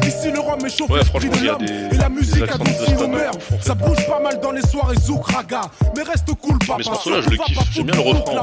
Ici 0.06 0.30
le 0.30 0.40
rhum 0.40 0.58
échauffe 0.64 0.90
Ouais, 0.90 0.98
l'esprit 0.98 1.26
franchement, 1.28 1.40
de 1.58 1.66
l'homme 1.66 1.90
et 1.92 1.96
la 1.96 2.08
musique 2.08 2.42
adoucit 2.50 2.94
en 2.94 3.10
fait. 3.12 3.62
Ça 3.62 3.74
bouge 3.74 4.06
pas 4.06 4.20
mal 4.20 4.38
dans 4.40 4.52
les 4.52 4.62
soirées 4.62 4.96
zouk 5.00 5.26
raga. 5.30 5.62
Mais 5.96 6.02
reste 6.02 6.26
cool, 6.40 6.58
papa. 6.60 6.74
Mais 6.78 6.84
ce 6.84 6.90
morceau-là, 6.90 7.20
je 7.22 7.30
le 7.30 7.36
va 7.36 7.44
kiffe. 7.44 7.56
pas 7.58 7.64
J'aime 7.72 7.86
bien 7.86 7.94
le 7.94 8.00
refrain. 8.10 8.42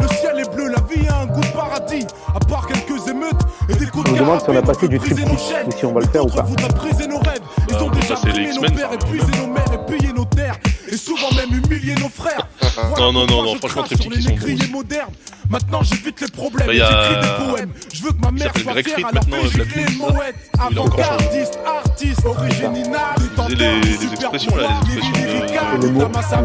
Le 0.00 0.08
ciel 0.08 0.38
est 0.38 0.54
bleu, 0.54 0.68
la 0.68 0.80
vie 0.94 1.06
a 1.08 1.20
un 1.20 1.26
goût 1.26 1.40
de 1.40 1.46
paradis. 1.48 2.06
À 2.34 2.38
part 2.40 2.66
quelques 2.66 3.06
émeutes 3.08 3.40
et 3.68 3.74
des 3.74 3.86
coups 3.86 4.04
On 4.08 4.12
de 4.12 4.14
me 4.14 4.18
demande 4.20 4.40
si 4.40 4.46
on 4.48 4.52
a 4.52 4.62
carabine, 4.62 4.74
passé 4.74 4.88
du 4.88 4.98
briser 4.98 5.14
trip 5.16 5.28
nos 5.28 5.34
kick 5.36 5.48
chaînes. 5.48 5.68
et 5.68 5.76
si 5.76 5.84
on 5.84 5.92
va 5.92 6.00
le 6.00 6.06
faire 6.06 6.24
ou 6.24 6.28
pas. 6.28 6.42
Voudraient 6.42 6.68
briser 6.68 7.06
nos 7.06 7.18
rêves. 7.18 7.40
Ils 7.68 7.74
Bah, 7.74 7.82
ont 7.82 7.92
ça, 7.92 8.00
déjà 8.00 8.16
c'est 8.16 8.26
les 8.28 8.32
primé 8.32 8.46
nos 8.48 8.52
X-Men, 8.52 8.74
pères, 8.74 8.92
épuisé 8.94 9.32
nos 9.38 9.46
mères 9.48 9.64
et 9.72 9.92
pillé 9.92 10.12
nos 10.12 10.24
terres. 10.24 10.56
Et 10.88 10.96
souvent 10.96 11.30
même 11.32 11.52
humilié 11.64 11.94
nos 11.96 12.08
frères. 12.08 12.46
Voilà 12.74 12.96
Non, 12.98 13.12
non, 13.12 13.26
non, 13.26 13.42
non, 13.42 13.54
franchement, 13.56 13.82
Triptyque, 13.82 14.02
sur 14.02 14.10
les 14.10 14.16
ils 14.18 14.22
sont 14.22 14.30
négriers 14.30 14.66
modernes. 14.68 15.12
Maintenant 15.50 15.82
j'évite 15.82 16.20
les 16.22 16.28
problèmes 16.28 16.66
Bah, 16.66 16.72
et 16.72 16.78
y 16.78 16.80
a- 16.80 16.88
j'écris 16.88 17.20
des 17.20 17.44
poèmes. 17.52 17.72
Je 17.92 18.02
veux 18.02 18.10
que 18.12 18.20
ma 18.22 18.30
mère 18.30 18.52
soit 18.56 18.82
fière 18.82 19.06
à 19.06 19.12
la 19.12 19.20
fin 19.20 19.28
le 19.30 20.78
encore 20.80 21.04
changé. 21.04 21.14
Avant-gardiste, 21.18 21.58
artiste, 21.66 22.24
original. 22.24 23.14
Les, 23.50 23.80
les 23.80 24.04
expressions 24.04 24.56
là, 24.56 24.68
les 24.88 24.96
expressions 24.98 25.78
les 25.82 25.88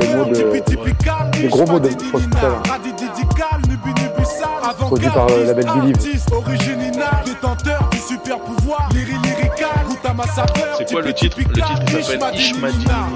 les 0.06 0.16
mots 0.16 0.26
de. 0.26 1.42
Les 1.42 1.48
gros 1.48 1.66
mots 1.68 1.80
de. 1.80 1.90
Produit 4.80 5.10
par 5.10 5.28
le 5.30 5.44
label 5.46 5.66
Believe. 5.66 5.98
Détenteur 7.26 7.90
du 7.92 7.98
super 8.00 8.40
pouvoir. 8.40 8.90
C'est 10.78 10.92
quoi 10.92 11.02
le 11.02 11.14
titre? 11.14 11.38
Le 11.40 11.46
titre, 11.46 12.02
s'appelle 12.04 12.40
Ishmadinina, 12.40 13.08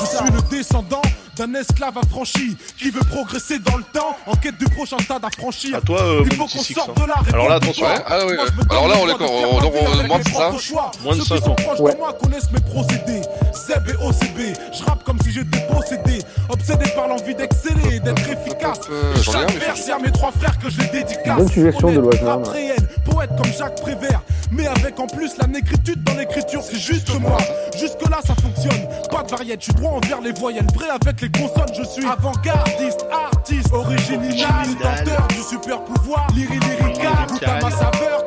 Je 0.00 0.06
suis 0.06 0.30
le 0.30 0.42
descendant 0.42 1.02
d'un 1.38 1.54
esclave 1.54 1.96
affranchi 1.98 2.56
qui 2.78 2.90
veut 2.90 3.00
progresser 3.10 3.58
dans 3.60 3.76
le 3.76 3.84
temps 3.84 4.16
en 4.26 4.34
quête 4.34 4.58
du 4.58 4.64
prochain 4.66 4.98
stade 4.98 5.24
à 5.24 5.30
franchir. 5.30 5.76
À 5.76 5.80
toi, 5.80 6.00
euh, 6.02 6.22
Il 6.26 6.34
faut 6.34 6.46
qu'on 6.46 6.62
sorte 6.62 6.90
hein. 6.90 7.02
de 7.02 7.06
là. 7.08 7.14
Alors 7.32 7.48
là, 7.48 7.54
attention. 7.56 7.86
Ouais, 7.86 7.94
ah 8.06 8.18
donne 8.18 8.38
Alors 8.70 8.88
là, 8.88 8.94
on 9.00 9.08
est 9.08 9.12
On- 9.12 9.56
on- 9.56 9.98
avec 9.98 10.08
moins 10.08 10.18
de 10.18 10.28
ça. 10.28 10.90
Moins 11.02 11.14
de 11.16 11.20
Ceux 11.20 11.22
qui 11.22 11.28
cinq 11.28 11.44
sont 11.44 11.50
ans. 11.52 11.54
proches 11.54 11.80
Ouais. 11.80 11.92
de 11.92 11.98
moi 11.98 12.12
connaissent 12.20 12.50
mes 12.50 12.60
procédés. 12.60 13.22
Seb 13.52 13.88
et 13.88 13.94
OCB, 14.04 14.52
je 14.76 14.84
rappe 14.84 15.04
comme 15.04 15.18
si 15.22 15.30
j'étais 15.32 15.60
possédé. 15.72 16.18
Obsédé 16.48 16.90
par 16.96 17.08
l'envie 17.08 17.34
d'exceller 17.34 17.96
et 17.96 18.00
d'être 18.00 18.28
efficace. 18.28 18.80
Chaque 19.22 19.52
vers, 19.52 19.76
c'est 19.76 19.92
à 19.92 19.98
mes 19.98 20.10
trois 20.10 20.32
frères 20.32 20.58
que 20.58 20.68
je 20.70 20.80
les 20.80 20.86
dédicace. 20.88 21.36
Bonne 21.36 21.48
suggestion 21.50 21.92
de 21.92 21.98
Loiseau, 22.00 22.26
rap 22.26 22.46
ouais. 22.46 22.52
réel, 22.52 22.88
poète 23.04 23.30
comme 23.36 23.52
Jacques 23.52 23.80
Prévert. 23.80 24.22
Mais 24.50 24.66
avec 24.66 24.98
en 24.98 25.06
plus 25.06 25.36
la 25.38 25.46
négritude 25.46 26.02
dans 26.04 26.14
l'écriture, 26.14 26.62
c'est 26.62 26.78
juste 26.78 27.10
moi. 27.20 27.36
Jusque 27.78 28.00
là, 28.10 28.18
ça 28.26 28.34
fonctionne. 28.34 28.88
Pas 29.10 29.22
de 29.22 29.30
variette, 29.30 29.60
je 29.60 29.64
suis 29.64 29.74
droit 29.74 29.92
envers 29.92 30.20
les 30.22 30.32
voyelles. 30.32 30.66
Vrai 30.74 30.86
avec 30.88 31.20
les 31.20 31.27
consonnes, 31.30 31.74
je 31.76 31.84
suis 31.84 32.06
avant-gardiste, 32.06 33.06
artiste, 33.12 33.72
original, 33.72 34.66
détenteur 34.66 35.28
du 35.28 35.36
super 35.36 35.84
pouvoir. 35.84 36.26
Lyrical, 36.34 37.26
goûte 37.28 37.42
à 37.42 37.60
ma 37.60 37.70
saveur, 37.70 38.17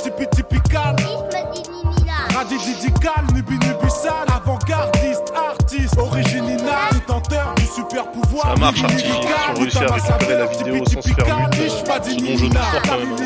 Ça 8.41 8.55
marche, 8.59 8.83
Artie. 8.83 9.05
Ils 9.05 9.11
ont 9.13 9.59
réussi 9.61 9.77
à 9.77 9.93
récupérer 9.93 10.37
la 10.37 10.45
vidéo 10.45 10.85
sans 10.85 11.01
se 11.01 11.07
faire 11.13 11.25
mute, 11.25 11.55
euh, 11.55 11.63
riche, 11.63 11.71
ce 11.71 11.83
dont 12.15 12.25
je 12.37 12.43
doute 12.45 12.57
fort 12.57 12.81
quand 12.83 12.97
même. 12.97 13.17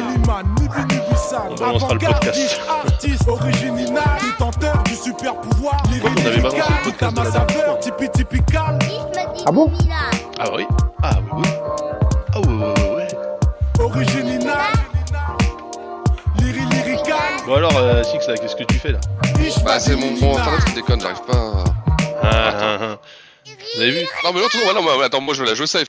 On 1.49 1.55
balancera 1.55 1.93
le 1.93 1.99
podcast. 1.99 2.39
crois 5.99 6.09
qu'on 6.11 6.21
avait 6.25 6.41
balancé 6.41 6.57
le 6.57 6.91
podcast 6.91 7.11
de 7.13 7.17
la 7.23 7.29
dernière. 7.31 7.65
Ah 9.45 9.51
bon 9.51 9.71
Ah 10.39 10.45
oui 10.55 10.65
Ah 11.03 11.09
oui, 11.33 11.41
oui. 11.43 11.49
Ah 12.33 12.39
ouais, 12.39 12.47
ouais, 12.47 12.95
ouais. 12.95 13.07
Original. 13.79 14.57
Bon 17.45 17.53
alors, 17.55 17.77
euh, 17.77 18.01
Six, 18.03 18.17
qu'est-ce 18.25 18.55
que 18.55 18.63
tu 18.63 18.79
fais 18.79 18.91
là 18.93 18.99
Bah, 19.63 19.79
c'est 19.79 19.95
mon, 19.95 20.11
mon 20.19 20.35
internet 20.37 20.65
qui 20.65 20.73
déconne, 20.73 20.99
j'arrive 20.99 21.21
pas 21.27 21.33
à. 21.37 21.63
ah, 22.23 22.53
ah, 22.61 22.77
ah. 22.81 22.97
Vous 23.45 23.81
avez 23.81 23.91
vu 23.91 24.07
Non, 24.23 24.33
mais 24.33 24.39
l'autre, 24.39 24.57
ouais, 24.57 24.73
non, 24.73 24.83
mais 24.97 25.03
attends, 25.03 25.21
moi 25.21 25.33
je 25.33 25.43
la 25.43 25.53
jouer 25.55 25.67
safe. 25.67 25.87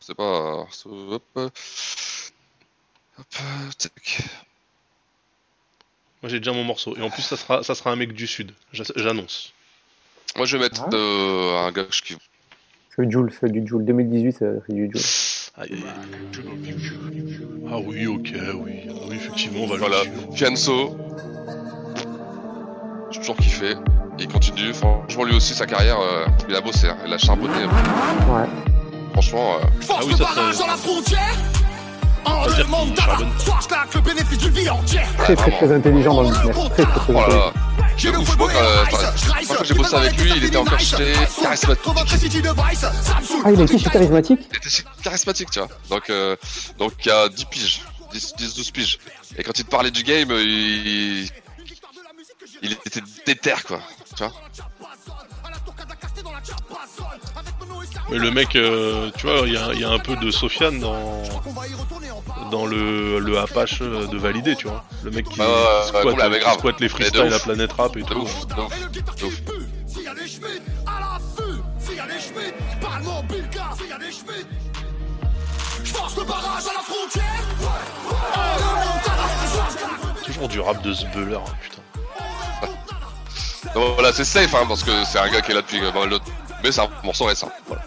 C'est 0.00 0.14
pas. 0.14 0.66
Hop. 0.86 1.22
Hop. 1.36 1.54
tac. 3.78 4.18
Moi 6.22 6.30
j'ai 6.30 6.38
déjà 6.38 6.52
mon 6.52 6.64
morceau. 6.64 6.96
Et 6.96 7.02
en 7.02 7.10
plus, 7.10 7.22
ça 7.22 7.36
sera, 7.36 7.62
ça 7.62 7.74
sera 7.74 7.90
un 7.90 7.96
mec 7.96 8.12
du 8.12 8.26
sud. 8.26 8.52
J'a- 8.72 8.84
J'annonce. 8.96 9.52
Moi 10.36 10.46
je 10.46 10.56
vais 10.56 10.64
mettre 10.64 10.86
euh, 10.92 11.56
un 11.66 11.72
gars 11.72 11.86
je 11.90 12.02
kiffe. 12.02 12.18
C'est 12.94 13.10
Joule, 13.10 13.32
c'est 13.38 13.50
du 13.50 13.66
Joule. 13.66 13.84
2018, 13.84 14.32
c'est 14.38 14.46
c'est 14.66 14.72
du 14.74 14.90
Joule. 14.92 15.02
Aïe, 15.58 15.72
aïe, 15.72 15.84
aïe. 15.84 16.76
Ah 17.70 17.78
oui, 17.78 18.06
ok, 18.06 18.32
oui. 18.54 18.86
Ah 18.88 18.92
oui, 19.08 19.16
effectivement, 19.16 19.60
on 19.64 19.66
va 19.66 19.76
Voilà, 19.76 20.04
le 20.04 20.10
suivre. 20.10 20.34
Fianso. 20.36 20.96
J'ai 23.10 23.20
toujours 23.20 23.36
kiffé. 23.36 23.74
Il 24.18 24.28
continue. 24.28 24.72
Franchement, 24.72 25.24
lui 25.24 25.36
aussi, 25.36 25.54
sa 25.54 25.66
carrière, 25.66 25.98
euh, 26.00 26.26
il 26.48 26.54
a 26.56 26.60
bossé. 26.60 26.88
hein. 26.88 26.96
Il 27.06 27.12
a 27.12 27.18
charbonné. 27.18 27.64
Ouais. 27.64 28.46
Franchement. 29.12 29.56
euh, 29.56 29.66
Force 29.82 30.00
Ah 30.02 30.06
oui, 30.06 30.12
de 30.12 30.18
ça, 30.18 30.24
barrage 30.34 30.54
c'est- 30.54 30.62
à 30.64 30.66
la 30.66 30.76
frontière 30.76 31.34
je 32.28 33.66
claque 33.68 33.94
le 33.94 34.00
bénéfice 34.00 34.38
d'une 34.38 34.50
vie 34.50 34.68
entière 34.68 35.08
Très, 35.18 35.36
très, 35.36 35.50
très 35.50 35.72
intelligent 35.72 36.14
dans 36.14 36.22
le 36.22 36.28
business. 36.30 36.56
Très, 36.56 36.68
très, 36.68 36.84
très 36.84 37.00
Oh 37.08 37.12
là 37.12 37.22
intelligent. 37.24 37.38
là. 37.38 37.52
J'ai 37.96 38.10
le 38.12 38.18
moi, 38.18 38.26
et 38.52 39.46
quand- 39.46 39.58
le 39.60 39.64
j'ai 39.64 39.74
bossé 39.74 39.94
avec 39.94 40.20
lui, 40.20 40.32
il 40.36 40.44
était 40.44 40.56
encore 40.56 40.80
cité 40.80 41.12
charismatique. 41.42 41.84
Ah, 43.44 43.50
il 43.52 43.60
été 43.60 43.78
si 43.78 43.84
charismatique 43.84 44.40
Il 44.50 44.56
était 44.56 44.68
si 44.68 44.82
charismatique, 45.02 45.50
tu 45.50 45.58
vois. 45.60 45.68
Donc, 45.88 46.10
euh, 46.10 46.36
donc 46.78 46.92
il 47.04 47.08
y 47.08 47.10
a 47.12 47.28
10 47.28 47.44
piges, 47.46 47.82
10, 48.12 48.34
10, 48.36 48.54
12 48.54 48.70
piges. 48.70 48.98
Et 49.38 49.42
quand 49.42 49.58
il 49.58 49.64
te 49.64 49.70
parlait 49.70 49.90
du 49.90 50.02
game, 50.02 50.30
euh, 50.30 50.42
il, 50.42 51.28
il 52.62 52.72
était 52.72 53.00
déter, 53.26 53.54
quoi. 53.66 53.80
Tu 54.16 54.22
vois 54.24 54.32
Mais 58.10 58.18
le 58.18 58.30
mec, 58.30 58.54
euh, 58.54 59.10
tu 59.16 59.26
vois, 59.26 59.46
il 59.46 59.52
y, 59.54 59.56
a- 59.56 59.72
il 59.74 59.80
y 59.80 59.84
a 59.84 59.90
un 59.90 59.98
peu 59.98 60.14
de 60.16 60.30
Sofiane 60.30 60.78
dans, 60.78 61.22
dans 62.50 62.66
le, 62.66 63.18
le 63.18 63.38
Apache 63.38 63.80
de 63.80 64.16
validé, 64.16 64.54
tu 64.54 64.68
vois. 64.68 64.84
Le 65.02 65.10
mec 65.10 65.28
qui, 65.28 65.38
Bah 65.38 65.46
ouais, 65.46 65.88
squatte, 65.88 66.76
qui 66.76 66.82
les 66.84 66.88
freestyles, 66.88 67.20
ouf. 67.22 67.30
la 67.30 67.38
planète 67.40 67.72
rap 67.72 67.96
et 67.96 68.02
De 68.02 68.06
tout. 68.06 68.20
ouf, 68.20 68.46
de 68.46 68.54
ouf, 68.54 68.70
de 69.16 69.24
ouf. 69.26 69.42
À 70.86 71.16
à 71.16 71.18
Toujours 80.24 80.48
du 80.48 80.60
rap 80.60 80.82
de 80.82 80.92
Sbeller, 80.92 81.40
putain. 81.62 81.75
Donc 83.76 83.92
voilà, 83.92 84.10
c'est 84.10 84.24
safe, 84.24 84.54
hein, 84.54 84.64
parce 84.66 84.82
que 84.82 85.04
c'est 85.04 85.18
un 85.18 85.28
gars 85.28 85.42
qui 85.42 85.50
est 85.50 85.54
là 85.54 85.60
depuis 85.60 85.78
pas 85.80 85.92
mal 85.92 86.08
de 86.08 86.18
Mais 86.64 86.72
c'est 86.72 86.80
un 86.80 86.88
morceau 87.04 87.26
récent. 87.26 87.52
Voilà. 87.66 87.82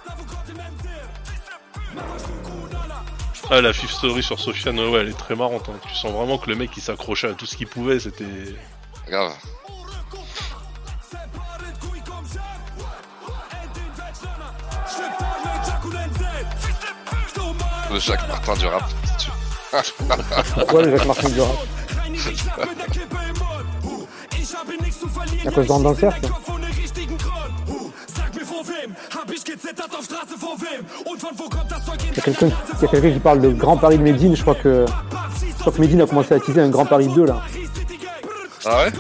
Ah, 3.50 3.60
la 3.60 3.74
fifth 3.74 3.94
story 3.96 4.22
sur 4.22 4.40
Sofiane, 4.40 4.80
ouais, 4.80 5.00
elle 5.00 5.10
est 5.10 5.18
très 5.18 5.36
marrante. 5.36 5.68
hein. 5.68 5.80
Tu 5.88 5.96
sens 5.96 6.12
vraiment 6.12 6.38
que 6.38 6.48
le 6.48 6.56
mec, 6.56 6.70
il 6.78 6.84
s'accrochait 6.84 7.30
à 7.30 7.34
tout 7.34 7.48
ce 7.48 7.58
qu'il 7.58 7.66
pouvait, 7.66 8.00
c'était... 8.00 8.24
Grave. 9.08 9.34
Le 17.92 18.00
Jacques 18.00 18.28
Martin 18.28 18.54
du 18.58 18.66
rap. 18.68 18.84
Pourquoi 20.54 20.84
le 20.84 20.96
Jacques 20.96 21.08
Martin 21.08 21.30
du 21.30 21.42
rap? 21.42 21.56
À 25.46 25.52
cause 25.52 25.68
vois. 25.68 26.14
Il 32.12 32.18
y 32.18 32.20
a 32.20 32.22
quelqu'un 32.22 32.48
il 32.48 32.82
y 32.82 32.86
a 32.86 32.88
quelqu'un 32.88 33.12
qui 33.12 33.20
parle 33.20 33.42
de 33.42 33.50
Grand 33.52 33.78
Paris 33.78 33.98
de 33.98 34.04
Médine. 34.04 34.36
Je 34.36 34.42
crois 34.42 34.56
que, 34.56 34.86
je 35.42 35.60
crois 35.60 35.72
que 35.74 35.82
Médine 35.82 36.02
a 36.02 36.08
commencé 36.08 36.34
à 36.34 36.40
teaser 36.40 36.62
un 36.62 36.70
Grand 36.70 36.86
Paris 36.86 37.08
2 37.08 37.26
là. 37.26 37.42
Ah 38.66 38.84
ouais 38.84 38.92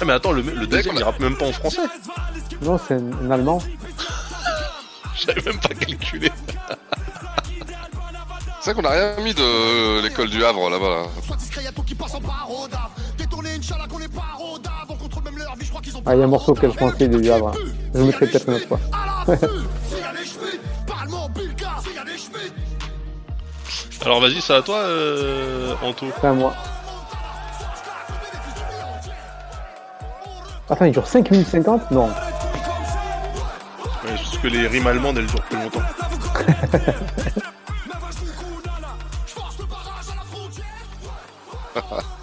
Ah, 0.00 0.04
mais 0.04 0.12
attends, 0.12 0.32
le, 0.32 0.42
le 0.42 0.66
deuxième, 0.66 0.96
il 0.96 1.02
rappe 1.02 1.20
même 1.20 1.36
pas 1.36 1.46
en 1.46 1.52
français. 1.52 1.82
Non, 2.62 2.78
c'est 2.86 2.94
un, 2.94 3.12
un 3.24 3.30
Allemand. 3.30 3.62
J'avais 5.26 5.42
même 5.42 5.58
pas 5.60 5.74
calculé. 5.74 6.30
C'est 8.60 8.72
vrai 8.72 8.80
qu'on 8.80 8.88
a 8.88 8.92
rien 8.92 9.16
mis 9.24 9.34
de 9.34 10.00
l'école 10.02 10.30
du 10.30 10.44
Havre 10.44 10.70
là-bas. 10.70 10.88
Là. 10.88 11.02
Ah, 16.04 16.14
il 16.14 16.18
y 16.18 16.22
a 16.22 16.24
un 16.24 16.28
morceau 16.28 16.52
auquel 16.52 16.72
je 16.72 16.78
pensais 16.78 17.06
du 17.08 17.30
Havre. 17.30 17.52
Je 17.94 17.98
le 18.00 18.06
mettrai 18.06 18.26
peut-être 18.26 18.48
une 18.48 18.54
autre 18.54 18.66
fois. 18.66 18.80
Alors 24.04 24.20
vas-y, 24.20 24.40
c'est 24.40 24.54
à 24.54 24.62
toi, 24.62 24.78
euh, 24.78 25.74
Anto. 25.80 26.06
C'est 26.20 26.26
à 26.26 26.32
moi. 26.32 26.52
Attends, 30.68 30.86
il 30.86 30.92
dure 30.92 31.06
5 31.06 31.30
minutes 31.30 31.48
50 31.48 31.90
Non. 31.92 32.06
Ouais, 32.06 32.12
parce 34.04 34.38
que 34.38 34.48
les 34.48 34.66
rimes 34.66 34.88
allemandes, 34.88 35.18
elles 35.18 35.26
durent 35.26 35.42
plus 35.42 35.58
longtemps. 35.58 35.82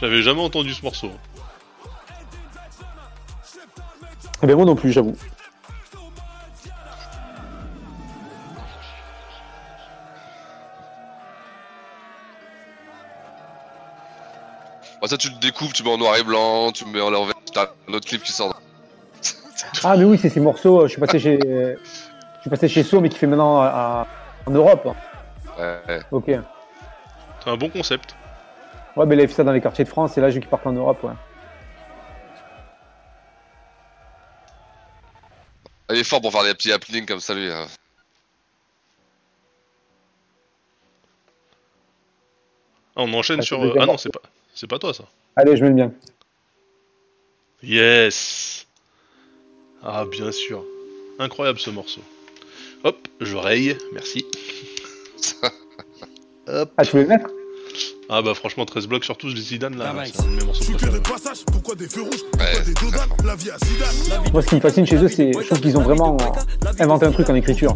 J'avais 0.00 0.22
jamais 0.22 0.42
entendu 0.42 0.72
ce 0.74 0.82
morceau. 0.82 1.10
Eh 4.42 4.46
bien, 4.46 4.56
moi 4.56 4.64
non 4.66 4.74
plus, 4.76 4.92
j'avoue. 4.92 5.16
Bah, 15.00 15.08
ça, 15.08 15.16
tu 15.16 15.28
le 15.28 15.36
découpes, 15.36 15.72
tu 15.72 15.82
mets 15.82 15.90
en 15.92 15.98
noir 15.98 16.16
et 16.16 16.22
blanc, 16.24 16.72
tu 16.72 16.84
mets 16.86 17.00
en 17.00 17.10
l'envers, 17.10 17.34
t'as 17.52 17.66
un 17.88 17.92
autre 17.92 18.06
clip 18.08 18.22
qui 18.22 18.32
sort. 18.32 18.60
Ah, 19.84 19.96
mais 19.96 20.04
oui, 20.04 20.18
c'est 20.20 20.28
ces 20.28 20.40
morceaux. 20.40 20.80
euh, 20.82 20.86
Je 20.86 20.92
suis 20.92 21.00
passé 21.00 21.18
chez, 21.18 21.38
je 21.42 22.40
suis 22.42 22.50
passé 22.50 22.68
chez 22.68 22.82
So, 22.82 23.00
mais 23.00 23.08
qui 23.08 23.18
fait 23.18 23.26
maintenant 23.26 23.60
à- 23.62 24.06
en 24.46 24.50
Europe. 24.50 24.94
Ouais. 25.58 26.00
Ok. 26.10 26.24
C'est 26.26 27.50
un 27.50 27.56
bon 27.56 27.68
concept. 27.70 28.14
Ouais, 28.96 29.04
mais 29.06 29.14
il 29.14 29.20
a 29.20 29.28
fait 29.28 29.34
ça 29.34 29.44
dans 29.44 29.52
les 29.52 29.60
quartiers 29.60 29.84
de 29.84 29.88
France, 29.88 30.16
et 30.16 30.20
là, 30.20 30.30
je 30.30 30.36
veux 30.36 30.40
qu'il 30.40 30.48
parte 30.48 30.66
en 30.66 30.72
Europe, 30.72 31.02
ouais. 31.04 31.12
Il 35.90 35.96
est 35.98 36.04
fort 36.04 36.20
pour 36.20 36.32
faire 36.32 36.42
des 36.44 36.54
petits 36.54 36.72
happenings 36.72 37.06
comme 37.06 37.20
ça, 37.20 37.34
lui. 37.34 37.50
hein. 37.50 37.66
Ah, 42.96 43.02
on 43.02 43.12
enchaîne 43.12 43.40
Ah, 43.40 43.42
sur. 43.42 43.62
euh, 43.62 43.74
Ah 43.78 43.86
non, 43.86 43.98
c'est 43.98 44.10
pas, 44.10 44.22
c'est 44.54 44.66
pas 44.66 44.78
toi 44.78 44.92
ça. 44.94 45.04
Allez, 45.36 45.56
je 45.56 45.62
mets 45.62 45.68
le 45.68 45.74
bien. 45.74 45.92
Yes. 47.62 48.66
Ah 49.82 50.04
bien 50.06 50.32
sûr. 50.32 50.64
Incroyable 51.18 51.58
ce 51.58 51.70
morceau. 51.70 52.00
Hop, 52.84 52.96
je 53.20 53.36
raye, 53.36 53.76
merci. 53.92 54.24
Hop. 56.48 56.72
Ah, 56.76 56.84
tu 56.84 56.90
voulais 56.92 57.02
le 57.04 57.08
mettre? 57.08 57.30
Ah 58.08 58.22
bah 58.22 58.34
franchement 58.34 58.64
13 58.64 58.86
blocs 58.86 59.04
sur 59.04 59.16
tous 59.16 59.34
les 59.34 59.40
Zidane 59.40 59.76
là, 59.76 59.92
Ah, 59.98 60.02
c'est 60.06 60.20
un 60.20 60.26
de 60.26 60.28
mes 60.36 60.44
morceaux 60.44 60.60
Je 60.60 60.64
suis 60.64 60.72
que 60.74 60.78
préférés. 60.78 61.00
des 61.00 61.10
passages, 61.10 61.44
pourquoi 61.52 61.74
des 61.74 61.88
feux 61.88 62.02
rouges 62.02 62.22
Pourquoi 62.30 62.60
des 62.60 62.74
dodanes 62.74 63.08
La 63.24 63.34
vie 63.34 63.50
à 63.50 63.56
Zidane. 63.58 64.32
Moi, 64.32 64.42
ce 64.42 64.46
qui 64.46 64.54
me 64.54 64.60
fascine 64.60 64.86
chez 64.86 64.96
eux, 64.96 65.08
c'est 65.08 65.32
je 65.32 65.46
trouve 65.46 65.60
qu'ils 65.60 65.76
ont 65.76 65.82
vraiment 65.82 66.16
inventé 66.78 67.06
un 67.06 67.10
truc 67.12 67.28
en 67.30 67.34
écriture. 67.34 67.74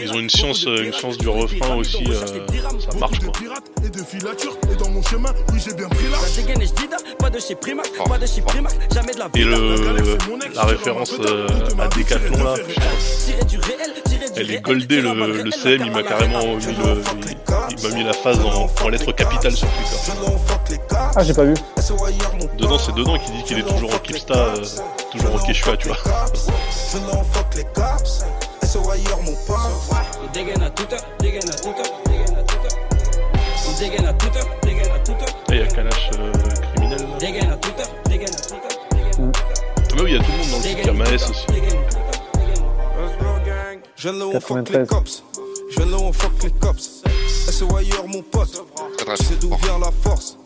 Ils 0.00 0.12
ont 0.12 0.18
une 0.20 0.30
science, 0.30 0.66
euh, 0.66 0.84
une 0.84 0.92
science 0.92 1.18
du 1.18 1.28
refrain 1.28 1.76
aussi, 1.76 2.04
euh, 2.08 2.14
ça 2.90 2.98
marche 2.98 3.18
quoi. 3.20 3.32
pirates 3.32 3.70
et 3.84 3.90
de 3.90 3.98
filatures. 4.02 4.56
Et 4.72 4.76
dans 4.76 4.88
mon 4.90 5.02
chemin, 5.02 5.32
oui 5.52 5.60
j'ai 5.64 5.74
bien 5.74 5.88
pris 5.88 6.04
l'âge. 6.10 6.20
La 6.36 6.42
dégaine 6.42 6.62
et 6.62 6.66
j'dida, 6.66 6.96
pas 7.18 7.30
de 7.30 7.38
chez 7.38 7.54
Primac, 7.54 7.90
pas 8.08 8.18
de 8.18 8.26
chez 8.26 8.40
Primac, 8.40 8.72
jamais 8.92 9.12
de 9.12 9.18
la 9.18 9.28
Et 9.34 9.38
vie. 9.38 9.44
le, 9.44 10.54
la 10.54 10.64
référence 10.64 11.12
euh, 11.20 11.46
à 11.78 11.88
Decathlon 11.88 12.42
là, 12.44 12.54
elle 14.36 14.50
est 14.50 14.60
goldée, 14.60 15.00
le, 15.00 15.42
le 15.44 15.50
CM 15.50 15.82
il 15.86 15.92
m'a 15.92 16.02
carrément 16.02 16.53
mis 16.56 16.74
le, 16.74 17.02
il, 17.70 17.82
m'a 17.88 17.94
mis 17.94 18.04
la 18.04 18.12
phase 18.12 18.38
en, 18.40 18.68
en 18.84 18.88
lettres 18.88 19.12
capitales 19.12 19.52
sur 19.52 19.68
Twitter. 19.68 19.94
Ah, 21.16 21.22
j'ai 21.22 21.34
pas 21.34 21.44
vu. 21.44 21.54
Dedans, 22.58 22.78
c'est 22.78 22.94
dedans 22.94 23.18
qui 23.18 23.32
dit 23.32 23.42
qu'il 23.44 23.58
est 23.58 23.62
toujours 23.62 23.94
en 23.94 23.98
Kipsta, 23.98 24.34
euh, 24.34 24.56
toujours 25.12 25.34
en 25.34 25.38
Quechua, 25.38 25.76
tu 25.76 25.88
vois. 25.88 25.96
Eh, 35.50 35.54
il 35.54 35.56
y 35.56 35.62
a 35.62 35.66
Kalash 35.66 36.10
euh, 36.18 36.32
criminel 36.74 36.98
là. 37.00 37.58
Ah, 39.92 40.02
oui, 40.02 40.10
il 40.10 40.14
y 40.14 40.16
a 40.16 40.22
tout 40.22 40.30
le 40.32 40.38
monde 40.38 40.50
dans 40.50 40.56
le 40.56 40.62
film. 40.62 40.78
Il 40.78 40.86
y 40.86 40.88
a 40.88 40.92
Maes 40.92 41.30
aussi. 41.30 41.46
93. 44.32 45.22
Je 45.74 45.82
viens 45.82 45.90
là 45.90 45.96
on 45.98 46.12
fuck 46.12 46.42
les 46.44 46.50
cops. 46.52 47.02
SOIR 47.50 48.06
mon 48.06 48.22
pote. 48.22 48.64
Tu 48.98 49.24
sais 49.24 49.34
d'où 49.40 49.48
vient 49.62 49.78
la 49.78 49.90
force. 49.90 50.38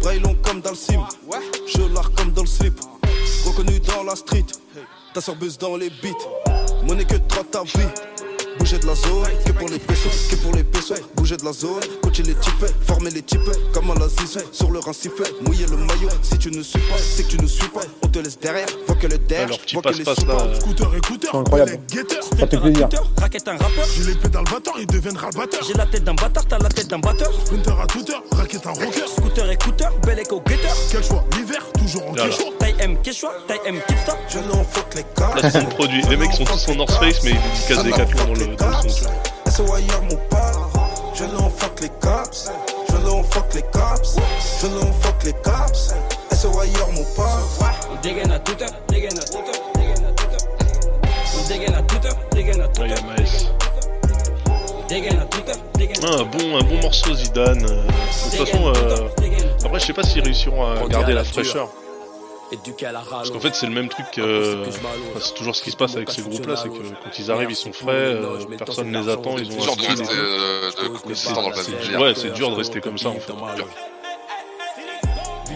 Braille 0.00 0.20
long 0.20 0.36
comme 0.44 0.60
dans 0.60 0.70
le 0.70 0.76
sim. 0.76 1.02
Je 1.66 1.82
l'art 1.92 2.12
comme 2.12 2.32
dans 2.32 2.42
le 2.42 2.48
slip. 2.48 2.78
Reconnu 3.44 3.80
dans 3.80 4.04
la 4.04 4.14
street. 4.14 4.46
Ta 5.12 5.20
sœur 5.20 5.34
buzz 5.34 5.58
dans 5.58 5.76
les 5.76 5.90
beats. 5.90 6.12
Monnaie 6.84 7.04
que 7.04 7.16
trotte 7.16 7.50
ta 7.50 7.64
vie. 7.64 7.88
Bouger 8.58 8.78
de 8.78 8.86
la 8.86 8.94
zone, 8.94 9.28
que 9.44 9.52
pour 9.52 9.68
les 9.68 9.78
pesos, 9.78 10.28
que 10.30 10.36
pour 10.36 10.52
les 10.54 10.64
pesos. 10.64 11.00
Bouger 11.14 11.36
de 11.36 11.44
la 11.44 11.52
zone, 11.52 11.80
coacher 12.02 12.22
les 12.22 12.34
types, 12.34 12.66
former 12.86 13.10
les 13.10 13.22
types, 13.22 13.40
comme 13.72 13.90
à 13.90 13.94
la 13.94 14.08
zizou, 14.08 14.40
sur 14.52 14.70
le 14.70 14.80
sifflet, 14.92 15.26
mouiller 15.46 15.66
le 15.66 15.76
maillot. 15.76 16.08
Si 16.22 16.38
tu 16.38 16.50
ne 16.50 16.62
suis 16.62 16.80
pas, 16.80 16.96
c'est 16.98 17.24
que 17.24 17.36
tu 17.36 17.42
ne 17.42 17.46
suis 17.46 17.68
pas. 17.68 17.82
On 18.02 18.08
te 18.08 18.18
laisse 18.18 18.38
derrière, 18.38 18.66
vois 18.86 18.96
que 18.96 19.06
le 19.06 19.18
derrière, 19.18 19.58
vois 19.72 19.82
que 19.82 19.88
les 19.90 20.04
sous 20.04 20.30
euh. 20.30 20.60
Scooter, 20.60 20.94
écouteur, 20.96 21.34
incroyable. 21.34 21.70
les 21.72 21.96
guetteurs. 21.96 22.22
Ça 22.22 22.46
fait 22.46 22.58
plaisir. 22.58 22.88
Raquette 23.18 23.48
un 23.48 23.56
rappeur. 23.56 23.86
J'ai 23.96 24.04
l'épée 24.04 24.28
dans 24.28 24.40
le 24.40 24.50
batteur, 24.50 24.74
il 24.78 24.86
deviendra 24.86 25.30
batteur. 25.30 25.60
J'ai 25.66 25.74
la 25.74 25.86
tête 25.86 26.04
d'un 26.04 26.14
bâtard, 26.14 26.46
t'as 26.46 26.58
la 26.58 26.68
tête 26.68 26.88
d'un 26.88 26.98
batteur. 26.98 27.32
Sprinter 27.44 27.80
à 27.80 27.86
toute 27.86 28.10
heure, 28.10 28.22
raquette 28.32 28.66
un 28.66 28.72
rocker. 28.72 29.06
Scooter 29.06 29.50
écouteur, 29.50 29.92
bel 30.04 30.18
écho 30.18 30.42
guetteur. 30.46 30.76
Quel 30.90 31.04
choix 31.04 31.24
L'hiver, 31.36 31.64
toujours 31.78 32.08
en 32.08 32.14
quechua. 32.14 32.44
Taille 32.58 32.74
M 32.78 32.96
Quechua, 33.02 33.32
taille 33.46 33.60
M 33.66 33.80
Kipsta. 33.86 34.16
Je 34.28 34.38
n'en 34.38 34.64
fuck 34.64 34.94
les 34.94 35.02
de 35.02 35.74
produit. 35.74 36.02
Les 36.08 36.16
mecs 36.16 36.32
sont 36.32 36.44
tous 36.44 36.68
en 36.68 36.74
North 36.76 36.92
Face 36.92 37.22
mais 37.24 37.30
ils 37.30 37.76
dédicacent 37.76 37.84
dans 37.84 38.32
le, 38.32 38.38
dans 38.38 38.45
le 38.45 38.45
tu 38.54 39.04
vois. 39.04 39.50
SOIR 39.50 40.02
mon 40.02 40.16
pote. 40.28 40.40
Je 41.14 41.24
fuck 41.56 41.80
les 41.80 41.88
cops. 42.00 42.50
Je 42.88 42.94
fuck 43.30 43.54
les 43.54 43.62
cops. 43.62 44.16
Je 44.62 44.66
fuck 45.02 45.24
les 45.24 45.32
cops. 45.32 45.94
SOIR 46.32 46.88
mon 46.92 47.04
pote. 47.14 47.26
On 47.90 47.96
dégaine 48.02 48.32
à 48.32 48.38
heure, 48.62 48.70
dégaine 48.88 49.18
à. 49.18 49.22
On 51.38 51.48
dégaine 51.48 51.74
dégaine 55.76 56.00
Ah, 56.04 56.20
un 56.20 56.24
bon, 56.24 56.56
un 56.58 56.62
bon 56.64 56.80
morceau 56.82 57.14
Zidane. 57.14 57.64
euh, 57.64 57.82
De 57.82 58.36
toute 58.36 58.46
façon, 58.46 58.72
euh, 58.74 59.08
après 59.64 59.80
je 59.80 59.86
sais 59.86 59.92
pas 59.92 60.02
s'ils 60.02 60.22
réussiront 60.22 60.64
à 60.64 60.86
garder 60.88 61.12
la 61.12 61.24
fraîcheur. 61.24 61.68
Parce 63.10 63.30
qu'en 63.30 63.40
fait 63.40 63.54
c'est 63.54 63.66
le 63.66 63.72
même 63.72 63.88
truc 63.88 64.06
que... 64.12 64.62
enfin, 64.68 64.88
c'est 65.20 65.34
toujours 65.34 65.56
ce 65.56 65.62
qui 65.62 65.70
se 65.72 65.76
passe 65.76 65.96
avec 65.96 66.10
ces 66.10 66.22
groupes 66.22 66.46
là, 66.46 66.56
c'est 66.56 66.68
que 66.68 66.74
quand 66.74 67.18
ils 67.18 67.30
arrivent 67.30 67.50
ils 67.50 67.56
sont 67.56 67.72
frais, 67.72 67.92
euh, 67.92 68.38
personne 68.56 68.90
ne 68.90 69.02
les 69.02 69.08
attend, 69.08 69.36
ils 69.38 69.50
ont 69.50 69.60
C'est 69.60 69.90
un 69.90 69.94
de 69.94 70.04
style. 70.04 70.18
euh, 70.18 71.50
passé. 71.50 71.72
Ouais, 71.98 72.12
c'est 72.14 72.32
dur 72.34 72.50
de 72.50 72.54
rester 72.56 72.80
comme 72.80 72.98
ça 72.98 73.08
en 73.08 73.14
fait. 73.14 73.32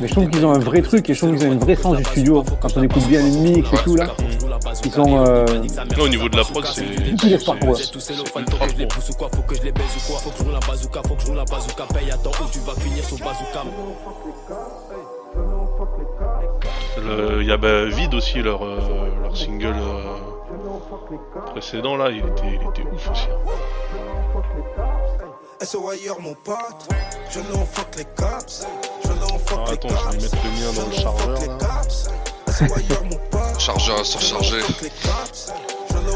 Mais 0.01 0.09
je 0.09 0.13
trouve 0.15 0.31
qu'ils 0.31 0.47
ont 0.47 0.53
un 0.53 0.59
vrai 0.59 0.81
truc 0.81 1.11
et 1.11 1.15
je 1.15 1.19
trouve 1.21 1.37
qu'ils 1.37 1.47
ont 1.47 1.53
une 1.53 1.59
vraie 1.59 1.77
sens 1.77 1.97
du 1.97 2.05
studio. 2.05 2.43
Quand 2.63 2.75
on 2.77 2.83
écoute 2.83 3.05
bien 3.07 3.23
les 3.23 3.31
mix 3.31 3.69
et 3.71 3.77
tout 3.85 3.97
là, 3.97 4.07
ils 4.85 4.91
sont. 4.91 5.27
Euh... 5.27 5.45
Là, 5.45 6.03
au 6.03 6.09
niveau 6.09 6.29
de 6.29 6.37
la 6.39 6.45
prod, 6.45 6.65
c'est 6.65 6.85
Tout 7.17 7.27
est 7.27 7.45
fort 7.45 7.59
pour 7.59 7.73
eux. 7.73 7.77
c'est 7.77 8.15
ultra 8.15 8.43
pro. 8.43 9.29
Faut 9.37 9.43
que 9.43 9.55
je 9.57 9.63
les 9.63 9.73
baise 9.73 9.85
ou 9.99 10.11
quoi 10.11 10.19
Faut 10.21 10.31
que 10.31 10.39
je 10.39 10.45
roule 10.45 10.55
un 10.55 10.67
bazooka, 10.67 11.03
faut 11.07 11.15
que 11.15 11.23
je 11.23 11.27
roule 11.27 11.39
un 11.41 11.45
bazooka 11.45 11.85
Paye 11.93 12.11
attends 12.11 12.31
où 12.31 12.49
tu 12.51 12.61
vas 12.61 12.75
finir 12.81 13.05
sur 13.05 13.19
bazooka? 13.19 13.65
Il 17.41 17.47
y 17.47 17.53
a 17.53 17.57
bah, 17.57 17.87
Vide 17.87 18.15
aussi, 18.15 18.41
leur, 18.43 18.65
euh, 18.65 18.79
leur 19.23 19.37
single 19.37 19.75
euh, 19.77 20.17
précédent 21.53 21.97
là, 21.97 22.11
il 22.11 22.19
était, 22.19 22.43
il 22.47 22.69
était 22.69 22.83
ouf 22.91 23.11
aussi. 23.11 23.27
SOIR 25.63 26.21
mon 26.21 26.35
pote? 26.35 26.89
Je 27.31 27.41
n'en 27.41 27.65
fuck 27.67 27.97
les 27.97 28.05
cops. 28.05 28.67
Je 29.05 29.09
n'en 29.09 29.39
fuck 29.39 29.59
Alors 29.59 29.67
les 29.67 29.73
attends, 29.75 29.89
je 29.89 30.17
vais 30.17 30.23
mettre 30.23 30.37
le 30.45 30.51
mien 30.51 30.73
dans 30.77 30.87
le 30.87 30.93
chargeur 30.93 31.39
là. 31.59 31.83
Chargeur 33.59 34.07
surchargé. 34.07 34.61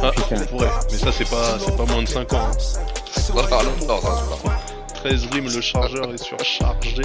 Ah, 0.03 0.11
on 0.31 0.39
pourrait, 0.47 0.69
mais 0.91 0.99
ça 0.99 1.13
c'est 1.13 1.29
pas, 1.29 1.59
c'est 1.59 1.77
pas 1.77 1.85
moins 1.87 2.03
de 2.03 2.09
5 2.09 2.33
ans. 2.33 2.39
hein. 2.39 2.51
Non, 3.35 3.43
non, 3.43 3.49
non, 3.87 4.01
non, 4.01 4.01
non. 4.03 4.51
13 4.95 5.27
rimes, 5.33 5.49
le 5.55 5.61
chargeur 5.61 6.13
est 6.13 6.23
surchargé. 6.23 7.03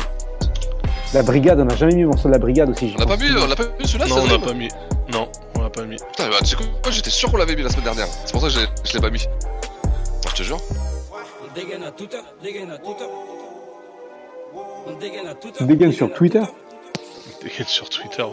La 1.11 1.23
brigade, 1.23 1.59
on 1.59 1.65
n'a 1.65 1.75
jamais 1.75 1.95
mis 1.95 2.01
le 2.01 2.07
morceau 2.07 2.27
de 2.27 2.33
la 2.33 2.39
brigade 2.39 2.69
aussi. 2.69 2.93
On 2.95 2.99
l'a 2.99 3.07
pas 3.07 3.17
mis, 3.17 3.31
on 3.31 3.47
l'a 3.47 3.55
pas 3.55 3.63
mis 3.79 3.87
celui-là 3.87 4.05
Non, 4.05 4.21
on 4.21 4.27
l'a 4.27 4.37
pas 4.37 4.53
mis. 4.53 4.67
Non, 5.11 5.27
on 5.55 5.61
l'a 5.63 5.69
pas 5.71 5.83
mis. 5.83 5.95
Putain, 5.95 6.29
bah, 6.29 6.35
tu 6.41 6.45
sais 6.45 6.55
quoi, 6.55 6.91
j'étais 6.91 7.09
sûr 7.09 7.31
qu'on 7.31 7.37
l'avait 7.37 7.55
mis 7.55 7.63
la 7.63 7.69
semaine 7.69 7.85
dernière. 7.85 8.07
C'est 8.25 8.31
pour 8.31 8.41
ça 8.41 8.47
que 8.47 8.53
je 8.53 8.93
l'ai 8.93 9.01
pas 9.01 9.09
mis. 9.09 9.25
Ah, 9.83 10.29
je 10.29 10.35
te 10.35 10.43
jure. 10.43 10.59
On 15.59 15.65
dégaine 15.65 15.91
sur 15.91 16.13
Twitter 16.13 16.41
Dégaine 17.41 17.65
sur 17.65 17.89
Twitter. 17.89 18.25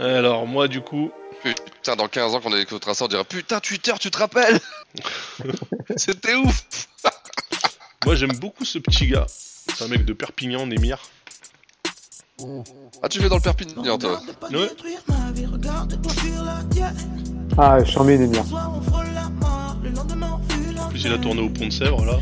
Alors, 0.00 0.46
moi, 0.46 0.66
du 0.66 0.80
coup. 0.80 1.12
Putain, 1.42 1.96
dans 1.96 2.08
15 2.08 2.34
ans, 2.34 2.40
qu'on 2.40 2.54
est 2.54 2.62
écouté 2.62 2.92
ça, 2.94 3.04
on 3.04 3.08
dirait 3.08 3.24
Putain, 3.24 3.60
Twitter, 3.60 3.92
tu 4.00 4.10
te 4.10 4.18
rappelles? 4.18 4.60
C'était 5.96 6.34
ouf 6.34 6.64
Moi, 8.04 8.16
j'aime 8.16 8.36
beaucoup 8.38 8.64
ce 8.64 8.78
petit 8.78 9.06
gars. 9.06 9.26
C'est 9.28 9.84
un 9.84 9.88
mec 9.88 10.04
de 10.04 10.12
Perpignan, 10.12 10.66
Némir. 10.66 10.98
Ah, 13.02 13.08
tu 13.08 13.20
vas 13.20 13.28
dans 13.28 13.36
le 13.36 13.42
Perpignan, 13.42 13.96
toi 13.98 14.20
Ouais. 14.50 14.68
Ah, 17.56 17.84
charmé 17.84 18.18
Némir. 18.18 18.42
En 20.80 20.88
plus, 20.88 21.04
il 21.04 21.12
a 21.12 21.18
tourné 21.18 21.42
au 21.42 21.48
Pont 21.50 21.66
de 21.66 21.72
Sèvres, 21.72 22.04
là. 22.04 22.18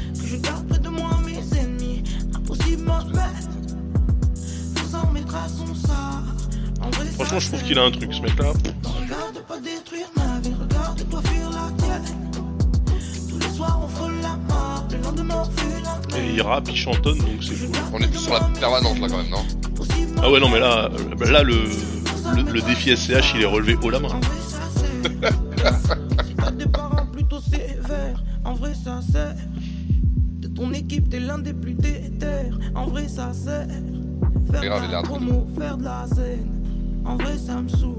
Franchement, 7.15 7.41
je 7.41 7.49
trouve 7.49 7.63
qu'il 7.63 7.79
a 7.79 7.85
un 7.85 7.91
truc, 7.91 8.13
ce 8.13 8.21
mec-là. 8.21 8.53
Et 16.17 16.35
il 16.35 16.43
rappe, 16.43 16.69
il 16.69 16.77
chantonne, 16.77 17.19
donc 17.19 17.43
c'est 17.43 17.55
cool. 17.55 17.77
On 17.93 17.99
est 17.99 18.09
plus 18.09 18.19
sur 18.19 18.35
la 18.35 18.41
permanente, 18.59 18.99
là, 19.01 19.07
quand 19.09 19.17
même, 19.19 19.31
non? 19.31 19.45
Ah 20.23 20.31
ouais, 20.31 20.41
non, 20.41 20.49
mais 20.49 20.59
là, 20.61 20.91
euh, 20.93 21.31
là 21.31 21.43
le, 21.43 21.55
le, 22.37 22.43
le 22.53 22.61
défi 22.63 22.97
SCH, 22.97 23.35
il 23.37 23.43
est 23.43 23.47
relevé 23.47 23.77
haut 23.83 23.91
la 23.91 24.01
main. 24.01 24.09
des 26.59 26.67
parents 26.67 27.07
plutôt 27.07 27.41
sévères, 27.41 28.23
en 28.45 28.55
vrai 28.55 28.73
ça 28.75 29.01
sert. 29.11 29.35
De 30.41 30.49
ton 30.49 30.73
équipe, 30.73 31.09
t'es 31.09 31.21
l'un 31.21 31.39
des 31.39 31.53
plus 31.55 31.75
déter, 31.75 32.51
en 32.75 32.87
vrai 32.87 33.09
ça 33.09 33.33
sert. 33.33 33.67
Faire 34.51 34.61
C'est 34.61 34.67
grave, 34.67 34.83
de 34.83 34.89
il 34.89 34.95
a 34.95 34.97
la 34.97 35.03
promo, 35.03 35.47
faire 35.59 35.77
de 35.79 35.85
la 35.85 36.07
scène, 36.07 36.51
en 37.05 37.17
vrai 37.17 37.39
ça 37.39 37.61
me 37.63 37.69
saoule. 37.69 37.97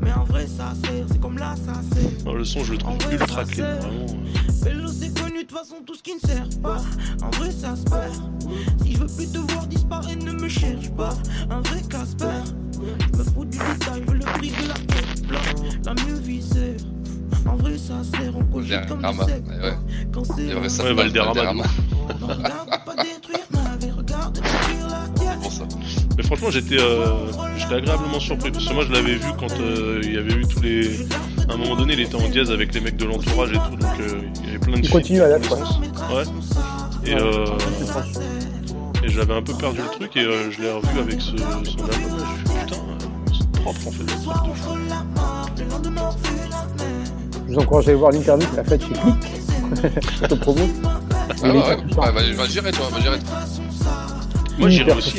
Mais 0.00 0.12
en 0.12 0.24
vrai 0.24 0.46
ça 0.46 0.72
sert, 0.84 1.04
c'est 1.10 1.20
comme 1.20 1.38
là 1.38 1.54
ça 1.56 1.74
sert. 1.94 2.10
Non, 2.24 2.34
le 2.34 2.44
son, 2.44 2.64
je 2.64 2.72
le 2.72 2.78
trouve 2.78 2.96
ultra 3.10 3.44
clean, 3.44 3.64
vraiment. 3.80 4.06
euh. 4.06 4.64
Vélo 4.64 4.88
c'est 4.88 5.18
connu, 5.20 5.42
de 5.44 5.48
toute 5.48 5.58
façon 5.58 5.76
tout 5.86 5.94
ce 5.94 6.02
qui 6.02 6.14
ne 6.14 6.20
sert 6.20 6.48
pas. 6.62 6.78
En 7.22 7.30
vrai 7.30 7.50
ça 7.50 7.74
se 7.76 7.82
perd. 7.84 8.14
Si 8.82 8.92
je 8.94 8.98
veux 8.98 9.06
plus 9.06 9.30
te 9.30 9.38
voir 9.38 9.66
disparaître, 9.66 10.24
ne 10.24 10.32
me 10.32 10.48
cherche 10.48 10.90
pas. 10.90 11.14
Un 11.50 11.60
vrai 11.60 11.80
Casper. 11.88 12.26
Je 13.12 13.18
me 13.18 13.24
fous 13.24 13.44
du 13.44 13.58
détail, 13.58 14.02
je 14.06 14.10
veux 14.12 14.18
le 14.18 14.24
prix 14.24 14.50
de 14.50 14.68
la 14.68 14.74
tête. 14.74 15.22
La 15.84 15.94
mieux 16.04 16.18
viscère. 16.20 16.76
En 17.46 17.56
vrai 17.56 17.76
ça 17.78 18.02
sert, 18.04 18.36
on 18.36 18.44
cogite 18.44 18.86
comme 18.88 19.00
des 19.02 19.08
ouais, 19.08 19.60
ouais. 19.62 19.78
Quand 20.12 20.24
c'est 20.24 20.54
Ouais, 20.54 20.92
Valderrama, 20.94 21.64
regarde 22.20 22.68
pas 22.84 22.94
détruire 22.96 23.46
ma 23.52 23.76
vie, 23.76 23.90
franchement, 26.28 26.50
j'étais 26.50 26.78
euh, 26.78 27.06
j'étais 27.56 27.74
agréablement 27.74 28.20
surpris 28.20 28.50
parce 28.52 28.66
que 28.66 28.74
moi, 28.74 28.84
je 28.86 28.92
l'avais 28.92 29.14
vu 29.14 29.28
quand 29.38 29.52
euh, 29.60 30.00
il 30.04 30.14
y 30.14 30.18
avait 30.18 30.34
eu 30.34 30.46
tous 30.46 30.60
les. 30.60 31.00
À 31.48 31.54
un 31.54 31.56
moment 31.56 31.74
donné, 31.74 31.94
il 31.94 32.00
était 32.00 32.14
en 32.14 32.28
dièse 32.28 32.50
avec 32.50 32.74
les 32.74 32.80
mecs 32.80 32.96
de 32.96 33.06
l'entourage 33.06 33.50
et 33.52 33.58
tout, 33.58 33.76
donc 33.76 34.00
euh, 34.00 34.20
il 34.42 34.46
y 34.46 34.50
avait 34.50 34.58
plein 34.58 34.76
de. 34.78 34.84
Il 34.84 34.90
continue 34.90 35.22
à 35.22 35.28
l'être, 35.28 35.48
connaissances. 35.48 35.80
Ouais. 36.12 36.24
Et, 37.06 37.14
euh, 37.14 37.46
et 39.02 39.08
j'avais 39.08 39.34
un 39.34 39.42
peu 39.42 39.54
perdu 39.54 39.78
le 39.78 39.88
truc 39.88 40.16
et 40.16 40.24
euh, 40.24 40.50
je 40.50 40.60
l'ai 40.60 40.70
revu 40.70 40.98
avec 40.98 41.20
ce, 41.20 41.36
son 41.36 41.38
album. 41.38 41.64
Je 41.64 41.80
me 41.80 42.34
suis 42.34 42.44
dit, 42.44 42.60
putain, 42.66 42.76
euh, 42.76 42.98
c'est 43.32 43.62
propre 43.62 43.86
en 43.86 43.90
fait. 43.90 44.04
de 44.04 44.10
fou. 44.10 44.30
Je 47.48 47.54
vous 47.54 47.58
encourage 47.58 47.86
à 47.86 47.90
aller 47.90 47.98
voir 47.98 48.12
l'interview 48.12 48.46
qu'il 48.46 48.58
a 48.58 48.64
faite 48.64 48.82
chez 48.82 48.92
Click. 48.92 50.22
Autopromo. 50.22 50.68
Ah, 51.42 51.52
ouais, 51.52 51.76
bah, 51.96 52.12
va 52.12 52.46
gérer, 52.46 52.72
toi, 52.72 52.88
va 52.92 53.00
gérer. 53.00 53.18
Moi, 54.58 54.68
j'irai 54.68 54.92
aussi. 54.92 55.16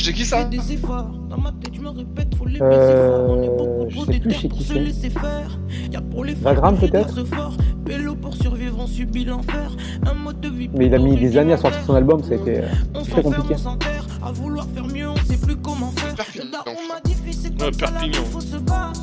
C'est 0.00 0.06
chez 0.06 0.12
qui 0.14 0.24
ça 0.24 0.44
des 0.44 0.72
efforts. 0.72 1.10
Dans 1.28 1.36
ma 1.36 1.52
tête, 1.52 1.74
je 1.74 1.80
me 1.82 1.90
répète, 1.90 2.34
faut 2.34 2.46
les 2.46 2.58
Euh, 2.62 3.18
fort. 3.18 3.30
On 3.36 3.42
est 3.42 3.48
beaucoup 3.48 3.90
trop 3.94 4.06
déter 4.06 4.48
pour 4.48 4.62
se 4.62 4.72
laisser 4.72 5.10
faire. 5.10 5.58
Y'a 5.92 6.00
pour 6.00 6.24
les 6.24 6.32
Vagram, 6.32 6.74
femmes, 6.78 6.88
peut-être 6.88 7.10
ce 7.14 7.24
fort. 7.26 7.52
Pélo 7.84 8.14
pour 8.14 8.34
survivre, 8.34 8.78
on 8.80 8.86
subit 8.86 9.26
l'enfer. 9.26 9.76
Un 10.06 10.14
mode 10.14 10.40
de 10.40 10.48
vie. 10.48 10.70
Mais 10.72 10.86
il 10.86 10.94
a 10.94 10.98
mis 10.98 11.16
des 11.16 11.36
années 11.36 11.52
à 11.52 11.58
sortir 11.58 11.82
son 11.84 11.94
album, 11.96 12.22
ça 12.24 12.32
a 12.32 12.36
été 12.36 12.60
euh, 12.60 12.68
On 12.94 13.02
très 13.02 13.16
s'enferme, 13.16 13.34
compliqué. 13.34 13.54
on 13.54 13.58
s'enterre. 13.58 14.06
À 14.24 14.32
vouloir 14.32 14.66
faire 14.74 14.86
mieux, 14.86 15.06
on 15.10 15.16
sait 15.16 15.36
plus 15.36 15.56
comment 15.56 15.90
faire. 15.96 16.14
Le 16.34 16.50
daron 16.50 16.78
m'a 16.88 17.00
dit, 17.04 17.14
fils, 17.22 17.40
c'est 17.42 17.58
comme 17.58 17.74
ça, 17.74 17.88
faut 18.30 18.40
se 18.40 18.56
battre. 18.56 19.02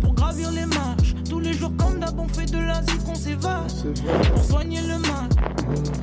Pour 0.00 0.12
gravir 0.14 0.50
les 0.50 0.66
marches. 0.66 1.14
Tous 1.30 1.38
les 1.38 1.52
jours, 1.52 1.70
comme 1.78 2.00
d'hab, 2.00 2.18
on 2.18 2.26
fait 2.26 2.50
de 2.50 2.58
l'Asie 2.58 2.98
qu'on 3.06 3.14
s'évade. 3.14 3.70
Pour 4.34 4.42
soigner 4.42 4.80
le 4.80 4.98
mal. 4.98 6.01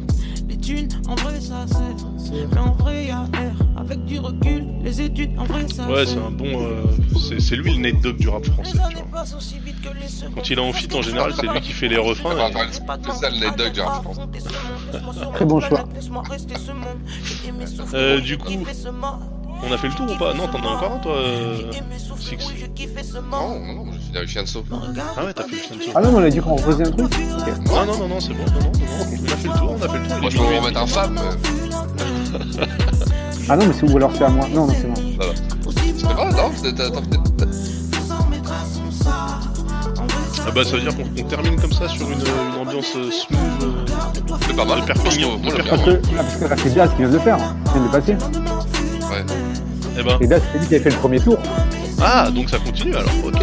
Thunes, 0.70 0.88
en 1.08 1.16
vrai, 1.16 1.40
ça 1.42 1.66
sert. 1.68 2.36
Mais 2.54 2.60
en 2.60 2.74
vrai, 2.74 3.06
y'a 3.08 3.22
R. 3.22 3.80
Avec 3.80 4.06
du 4.06 4.20
recul, 4.20 4.66
les 4.84 5.02
études, 5.02 5.32
en 5.40 5.46
vrai, 5.46 5.66
ça 5.74 5.88
Ouais, 5.90 6.06
c'est 6.06 6.20
un 6.20 6.30
bon. 6.30 6.46
euh, 6.46 6.84
c'est- 7.28 7.40
c'est 7.40 7.56
lui 7.56 7.74
le 7.76 7.80
Nate 7.92 8.02
Dogg 8.04 8.18
du 8.18 8.30
rap 8.30 8.46
français. 8.46 8.72
Tu 8.74 8.78
vois. 8.78 8.90
Passe 9.12 9.34
aussi 9.34 9.58
vite 9.66 9.82
que 9.82 9.90
les 10.00 10.08
secondes. 10.08 10.36
Quand 10.36 10.48
il 10.50 10.60
est 10.60 10.62
en 10.62 10.72
feat, 10.72 10.94
en 10.94 11.02
général, 11.02 11.34
c'est 11.36 11.48
lui 11.48 11.60
qui 11.62 11.72
fait 11.72 11.88
les 11.88 11.98
refrains. 11.98 12.36
C'est 12.72 13.12
ça 13.14 13.30
le 13.32 13.40
Nate 13.40 13.58
Dogg, 13.58 13.72
j'ai 13.74 13.82
l'impression. 13.82 15.32
Très 15.34 15.46
bon 15.46 15.60
choix. 15.60 15.84
Euh, 17.96 18.20
du 18.22 18.38
coup, 18.38 18.52
on 19.68 19.72
a 19.72 19.78
fait 19.78 19.88
le 19.88 19.94
tour 19.96 20.06
ou 20.12 20.18
pas? 20.20 20.34
Non, 20.36 20.48
t'en 20.48 20.60
as 20.60 20.68
encore 20.68 20.92
un 20.94 21.00
toi, 21.00 21.16
Six 22.20 22.38
Non, 23.32 23.60
non, 23.60 23.86
fini 24.10 24.18
avec 24.18 24.30
Fianso. 24.30 24.64
Ah 24.72 25.26
ouais, 25.26 25.34
t'as 25.34 25.44
fait 25.44 25.52
le 25.52 25.58
Fianso. 25.58 25.92
Ah 25.96 26.02
non, 26.02 26.12
mais 26.12 26.18
on 26.18 26.24
a 26.24 26.30
dit 26.30 26.40
qu'on 26.40 26.56
refaisait 26.56 26.88
un 26.88 26.92
truc 26.92 27.06
Ok. 27.06 27.68
Non, 27.68 27.86
non, 27.86 27.98
non, 28.00 28.08
non, 28.08 28.20
c'est 28.20 28.34
bon, 28.34 28.46
non, 28.46 28.60
non, 28.60 28.60
non, 28.60 28.72
on 29.00 29.04
a 29.04 29.36
fait 29.36 29.48
le 29.48 29.54
tour, 29.54 29.72
on 29.72 29.86
a 29.86 29.90
fait 29.90 30.00
le 30.00 30.08
tour. 30.08 30.18
Moi, 30.22 30.30
je 30.30 30.38
peux 30.38 30.44
vous 30.44 30.58
remettre 30.60 30.80
un 30.82 30.88
femme. 30.88 31.18
euh, 31.20 32.66
Ah 33.50 33.56
non, 33.58 33.66
mais 33.68 33.74
c'est 33.74 33.90
ou 33.92 33.98
alors 33.98 34.12
c'est 34.18 34.24
à 34.24 34.30
moi. 34.30 34.48
Non, 34.54 34.68
non, 34.68 34.74
c'est 34.80 34.88
moi. 34.88 34.96
ça 35.22 35.28
va. 35.28 35.34
C'est 35.98 36.08
pas, 36.16 36.32
non 36.32 36.52
T'as- 36.62 36.72
t'as- 36.72 36.90
t'as- 36.90 37.46
Ah 40.48 40.52
bah 40.56 40.64
ça 40.64 40.72
veut 40.78 40.82
dire 40.82 40.96
qu'on 40.96 41.04
on 41.04 41.24
termine 41.28 41.60
comme 41.60 41.72
ça 41.72 41.88
sur 41.88 42.10
une, 42.10 42.18
une 42.20 42.60
ambiance 42.68 42.94
euh, 42.96 43.12
smooth. 43.12 43.64
euh, 43.64 44.38
C'est 44.48 44.56
pas 44.56 44.66
mal. 44.66 44.82
de 44.82 44.86
Perpignan. 44.86 45.38
Moi, 45.38 45.52
j'aime 45.56 45.64
bien. 45.66 45.70
Parce 45.70 45.84
que, 45.84 46.02
ah, 46.18 46.24
parce 46.24 46.36
que 46.38 46.46
là, 46.46 46.56
c'est 46.58 46.74
Daz 46.76 46.90
qui 46.92 46.98
vient 46.98 47.08
de 47.10 47.14
le 47.14 47.20
faire. 47.20 47.38
Il 47.66 47.72
vient 47.72 47.82
de 47.82 47.86
le 47.86 47.92
passer. 47.92 48.14
Ouais. 48.14 49.26
Eh 50.00 50.04
ben. 50.04 50.18
Et 50.22 50.28
Daz, 50.28 50.42
c'est 50.52 50.60
lui 50.60 50.68
qui 50.68 50.76
a 50.76 50.80
fait 50.80 50.90
le 50.90 50.96
premier 50.96 51.20
tour. 51.20 51.38
Ah, 52.02 52.32
donc 52.32 52.50
ça 52.50 52.58
continue 52.60 52.96
alors, 52.96 53.12
ok. 53.26 53.36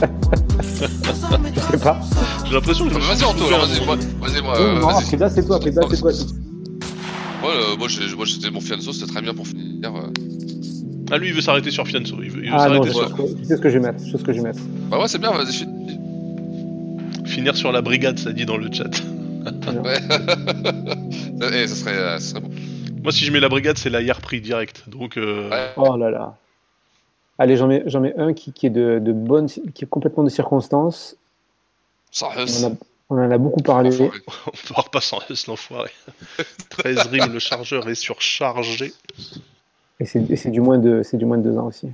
Je 0.00 1.60
sais 1.60 1.78
pas. 1.82 2.00
J'ai 2.46 2.54
l'impression 2.54 2.84
que 2.88 2.94
je 2.94 2.98
Vas-y, 2.98 3.16
suis 3.16 3.24
Anto, 3.26 3.38
soufflé 3.38 3.54
alors, 3.54 3.66
un 3.66 3.68
vas-y, 3.68 3.86
moi, 3.86 3.96
vas-y, 4.20 4.42
moi, 4.42 4.58
euh, 4.58 4.80
non, 4.80 4.86
vas-y. 4.88 5.30
c'est 5.30 5.46
toi. 5.46 5.56
Après 5.56 5.70
Daz, 5.70 5.86
c'est 5.90 6.00
toi. 6.00 6.12
Moi, 7.42 7.50
euh, 7.52 7.76
moi, 7.78 7.88
j'ai- 7.88 8.14
moi, 8.16 8.26
c'était 8.26 8.50
mon 8.50 8.60
Fianso, 8.60 8.92
c'était 8.92 9.10
très 9.12 9.22
bien 9.22 9.34
pour 9.34 9.46
finir. 9.46 9.94
euh. 9.94 10.10
Ah 11.12 11.18
lui 11.18 11.28
il 11.28 11.34
veut 11.34 11.40
s'arrêter 11.40 11.72
sur 11.72 11.84
Fianso, 11.88 12.16
il 12.22 12.30
veut, 12.30 12.44
il 12.44 12.50
veut 12.50 12.56
Ah 12.56 12.68
non, 12.68 12.74
s'arrêter 12.84 12.88
je 12.88 12.92
sur... 12.92 13.08
sais, 13.08 13.08
ce 13.10 13.14
que- 13.16 13.38
je 13.42 13.44
sais 13.48 13.56
ce 13.56 13.60
que 13.62 13.68
je 13.68 13.78
vais 13.78 13.86
mettre. 13.86 13.98
Je 14.04 14.12
sais 14.12 14.18
ce 14.18 14.22
que 14.22 14.32
je 14.32 14.36
vais 14.38 14.44
mettre. 14.44 14.60
Bah 14.90 14.98
ouais, 15.00 15.08
c'est 15.08 15.18
bien, 15.18 15.32
vas-y. 15.32 15.52
finis. 15.52 15.98
Finir 17.26 17.56
sur 17.56 17.72
la 17.72 17.82
brigade, 17.82 18.18
ça 18.18 18.32
dit 18.32 18.44
dans 18.46 18.56
le 18.56 18.68
chat. 18.72 18.84
Ouais. 19.84 19.98
Eh, 21.54 21.66
ça 21.66 21.74
serait, 21.74 21.94
euh, 21.96 22.18
ça 22.18 22.28
serait 22.32 22.40
bon. 22.42 22.50
Moi 23.02 23.10
si 23.12 23.24
je 23.24 23.32
mets 23.32 23.40
la 23.40 23.48
brigade, 23.48 23.78
c'est 23.78 23.88
la 23.88 24.02
hier 24.02 24.20
pris 24.20 24.42
direct. 24.42 24.84
Donc 24.88 25.16
euh, 25.16 25.48
Ouais. 25.48 25.70
Oh 25.78 25.96
là 25.96 26.10
là. 26.10 26.34
Allez, 27.40 27.56
j'en 27.56 27.68
mets, 27.68 27.82
j'en 27.86 28.00
mets 28.00 28.14
un 28.18 28.34
qui, 28.34 28.52
qui 28.52 28.66
est 28.66 28.70
de, 28.70 28.98
de 28.98 29.12
bonne, 29.12 29.46
qui 29.46 29.84
est 29.84 29.88
complètement 29.88 30.22
de 30.24 30.28
circonstance. 30.28 31.16
On 32.20 32.26
en 32.26 32.36
a, 32.36 32.72
on 33.08 33.16
en 33.16 33.30
a 33.30 33.38
beaucoup 33.38 33.62
parlé. 33.62 33.88
Enfoiré. 33.88 34.18
on 34.46 34.74
part 34.74 34.90
pas 34.92 35.00
sans 35.00 35.16
reste 35.16 35.46
l'enfoiré. 35.46 35.90
13 36.68 36.98
rimes, 37.06 37.32
le 37.32 37.38
chargeur 37.38 37.88
est 37.88 37.94
surchargé. 37.94 38.92
Et 40.00 40.04
c'est, 40.04 40.30
et 40.30 40.36
c'est 40.36 40.50
du 40.50 40.60
moins 40.60 40.76
de, 40.76 41.02
c'est 41.02 41.16
du 41.16 41.24
moins 41.24 41.38
de 41.38 41.44
deux 41.44 41.56
ans 41.56 41.68
aussi. 41.68 41.88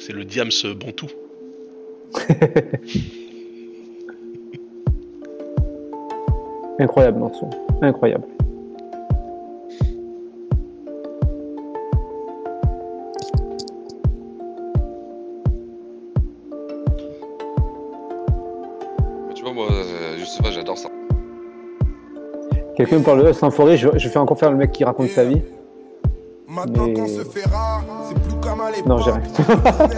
C'est 0.00 0.12
le 0.12 0.24
Diams 0.24 0.50
Bantou. 0.74 1.06
Incroyable 6.80 7.18
morceau. 7.18 7.48
Incroyable. 7.82 8.24
Tu 19.34 19.42
vois, 19.42 19.52
moi, 19.52 19.66
euh, 19.70 20.16
je 20.18 20.24
sais 20.24 20.42
pas, 20.42 20.50
j'adore 20.50 20.78
ça. 20.78 20.88
Quelqu'un 22.76 22.98
me 22.98 23.04
parle 23.04 23.26
de 23.26 23.32
sans 23.32 23.50
forêt, 23.50 23.76
je, 23.76 23.88
je 23.96 24.08
fais 24.08 24.18
encore 24.18 24.38
faire 24.38 24.52
le 24.52 24.56
mec 24.56 24.70
qui 24.70 24.84
raconte 24.84 25.08
sa 25.08 25.24
vie. 25.24 25.42
Maintenant 26.46 26.92
qu'on 26.92 27.06
se 27.08 27.24
fait 27.24 27.48
rare, 27.48 27.84
c'est 28.08 28.18
plus 28.20 28.34
comme 28.40 28.60
à 28.60 28.70
l'époque. 28.70 28.86
Non, 28.86 28.98
j'ai 28.98 29.10
rien. 29.10 29.20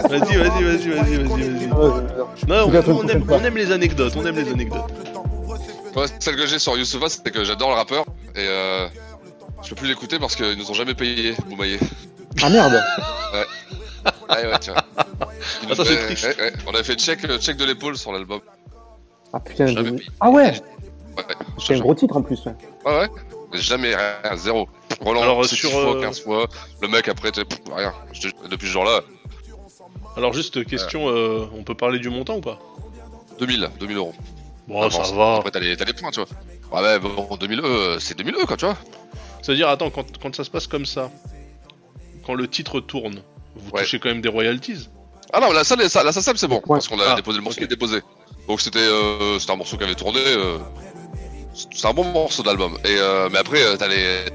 Vas-y, 0.09 0.37
vas-y, 0.37 0.63
vas-y, 0.63 0.89
vas-y, 0.89 1.17
vas-y. 1.23 1.67
Non, 2.47 2.71
aime, 3.09 3.23
on 3.29 3.43
aime 3.45 3.55
les 3.55 3.71
anecdotes, 3.71 4.13
on 4.17 4.25
aime 4.25 4.35
les 4.35 4.51
anecdotes. 4.51 4.91
Ouais, 5.95 6.05
celle 6.19 6.35
que 6.37 6.45
j'ai 6.45 6.59
sur 6.59 6.77
Youssoufa, 6.77 7.09
c'est 7.09 7.29
que 7.31 7.43
j'adore 7.43 7.69
le 7.69 7.75
rappeur 7.75 8.05
et 8.35 8.39
euh, 8.47 8.87
je 9.61 9.69
peux 9.69 9.75
plus 9.75 9.87
l'écouter 9.87 10.19
parce 10.19 10.35
qu'ils 10.35 10.57
nous 10.57 10.69
ont 10.71 10.73
jamais 10.73 10.93
payé, 10.93 11.35
Boumaillé. 11.47 11.79
Ah 12.41 12.49
merde 12.49 12.73
Ouais. 13.33 13.45
Ouais, 14.29 14.47
ouais, 14.47 14.59
tu 14.59 14.71
vois. 14.71 14.83
Ah, 14.97 15.05
nous 15.67 15.75
ça, 15.75 15.83
c'est 15.85 15.95
fait- 15.95 16.05
triste. 16.15 16.23
ouais, 16.39 16.43
ouais. 16.45 16.53
On 16.67 16.73
avait 16.73 16.83
fait 16.83 16.95
check, 16.95 17.23
euh, 17.25 17.37
check 17.37 17.57
de 17.57 17.65
l'épaule 17.65 17.97
sur 17.97 18.11
l'album. 18.13 18.39
Ah 19.33 19.39
putain, 19.39 19.67
Jamais 19.67 19.89
j'ai- 19.89 19.95
payé. 19.97 20.09
Ah 20.19 20.29
ouais 20.29 20.53
Ouais, 21.17 21.23
C'est 21.59 21.75
un 21.75 21.79
gros 21.79 21.93
titre 21.93 22.15
en 22.17 22.21
plus. 22.21 22.39
ouais. 22.45 22.55
Ouais, 22.85 22.99
ouais. 23.01 23.09
Jamais 23.53 23.93
rien, 23.93 24.37
zéro. 24.37 24.69
Roland, 25.01 25.21
Alors, 25.23 25.45
sur, 25.45 25.69
fois, 25.71 25.97
euh, 25.97 26.01
15 26.01 26.21
fois. 26.21 26.47
Le 26.81 26.87
mec, 26.87 27.09
après, 27.09 27.31
t'es- 27.33 27.43
pff, 27.43 27.59
rien. 27.75 27.93
Depuis 28.49 28.67
ce 28.67 28.71
jour-là, 28.71 29.01
Alors, 30.15 30.31
juste 30.33 30.65
question, 30.65 31.09
euh, 31.09 31.45
on 31.57 31.63
peut 31.63 31.75
parler 31.75 31.99
du 31.99 32.09
montant 32.09 32.37
ou 32.37 32.41
pas? 32.41 32.59
2000, 33.39 33.69
2000 33.79 33.97
euros. 33.97 34.13
Bon, 34.71 34.89
ça 34.89 35.13
va. 35.13 35.35
Après, 35.37 35.51
t'as 35.51 35.59
les, 35.59 35.75
t'as 35.75 35.85
les 35.85 35.93
points, 35.93 36.11
tu 36.11 36.21
vois. 36.21 36.29
Ouais, 36.81 36.87
ouais, 36.87 36.99
bon, 36.99 37.35
2000 37.39 37.59
E, 37.59 37.97
c'est 37.99 38.17
2000 38.17 38.35
E, 38.35 38.45
quoi, 38.45 38.55
tu 38.57 38.65
vois. 38.65 38.77
C'est-à-dire, 39.41 39.67
attends, 39.69 39.89
quand, 39.89 40.05
quand 40.21 40.33
ça 40.35 40.43
se 40.43 40.49
passe 40.49 40.67
comme 40.67 40.85
ça, 40.85 41.09
quand 42.25 42.33
le 42.35 42.47
titre 42.47 42.79
tourne, 42.79 43.21
vous 43.55 43.71
Ouais. 43.71 43.81
touchez 43.81 43.99
quand 43.99 44.09
même 44.09 44.21
des 44.21 44.29
royalties 44.29 44.87
Ah 45.33 45.39
non, 45.41 45.51
la 45.51 45.63
salle, 45.63 45.89
ça, 45.89 46.03
la 46.03 46.11
SACEM, 46.11 46.37
c'est 46.37 46.47
bon, 46.47 46.61
parce 46.65 46.87
qu'on 46.87 46.99
a 46.99 47.03
Ah, 47.09 47.15
déposé 47.15 47.37
le 47.39 47.43
morceau 47.43 47.57
qui 47.57 47.63
est 47.65 47.67
déposé. 47.67 48.01
Donc 48.47 48.61
c'était 48.61 48.79
euh, 48.79 49.37
un 49.47 49.55
morceau 49.55 49.77
qui 49.77 49.83
avait 49.83 49.95
tourné. 49.95 50.19
euh, 50.25 50.57
c'est 51.73 51.87
un 51.87 51.93
bon 51.93 52.05
morceau 52.05 52.43
d'album. 52.43 52.77
Et 52.85 52.95
euh, 52.97 53.29
mais 53.31 53.37
après, 53.39 53.61
euh, 53.63 53.75
t'as 53.77 53.87
les. 53.87 54.25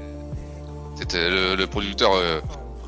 C'était 0.95 1.29
le, 1.29 1.55
le 1.55 1.67
producteur. 1.67 2.11
Euh, 2.15 2.39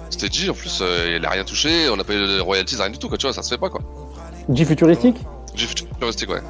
c'était 0.09 0.31
G 0.31 0.49
en 0.49 0.53
plus, 0.53 0.79
euh, 0.81 1.17
il 1.19 1.25
a 1.25 1.29
rien 1.29 1.43
touché, 1.43 1.87
on 1.89 1.99
a 1.99 2.03
payé 2.03 2.19
les 2.25 2.39
royalties, 2.39 2.75
rien 2.77 2.89
du 2.89 2.97
tout, 2.97 3.09
quoi, 3.09 3.17
tu 3.17 3.25
vois, 3.27 3.33
ça 3.33 3.43
se 3.43 3.49
fait 3.49 3.59
pas, 3.59 3.69
quoi. 3.69 3.81
G 4.51 4.65
futuristique 4.65 5.17
G 5.55 5.67
futuristique, 5.67 6.29
ouais. 6.31 6.41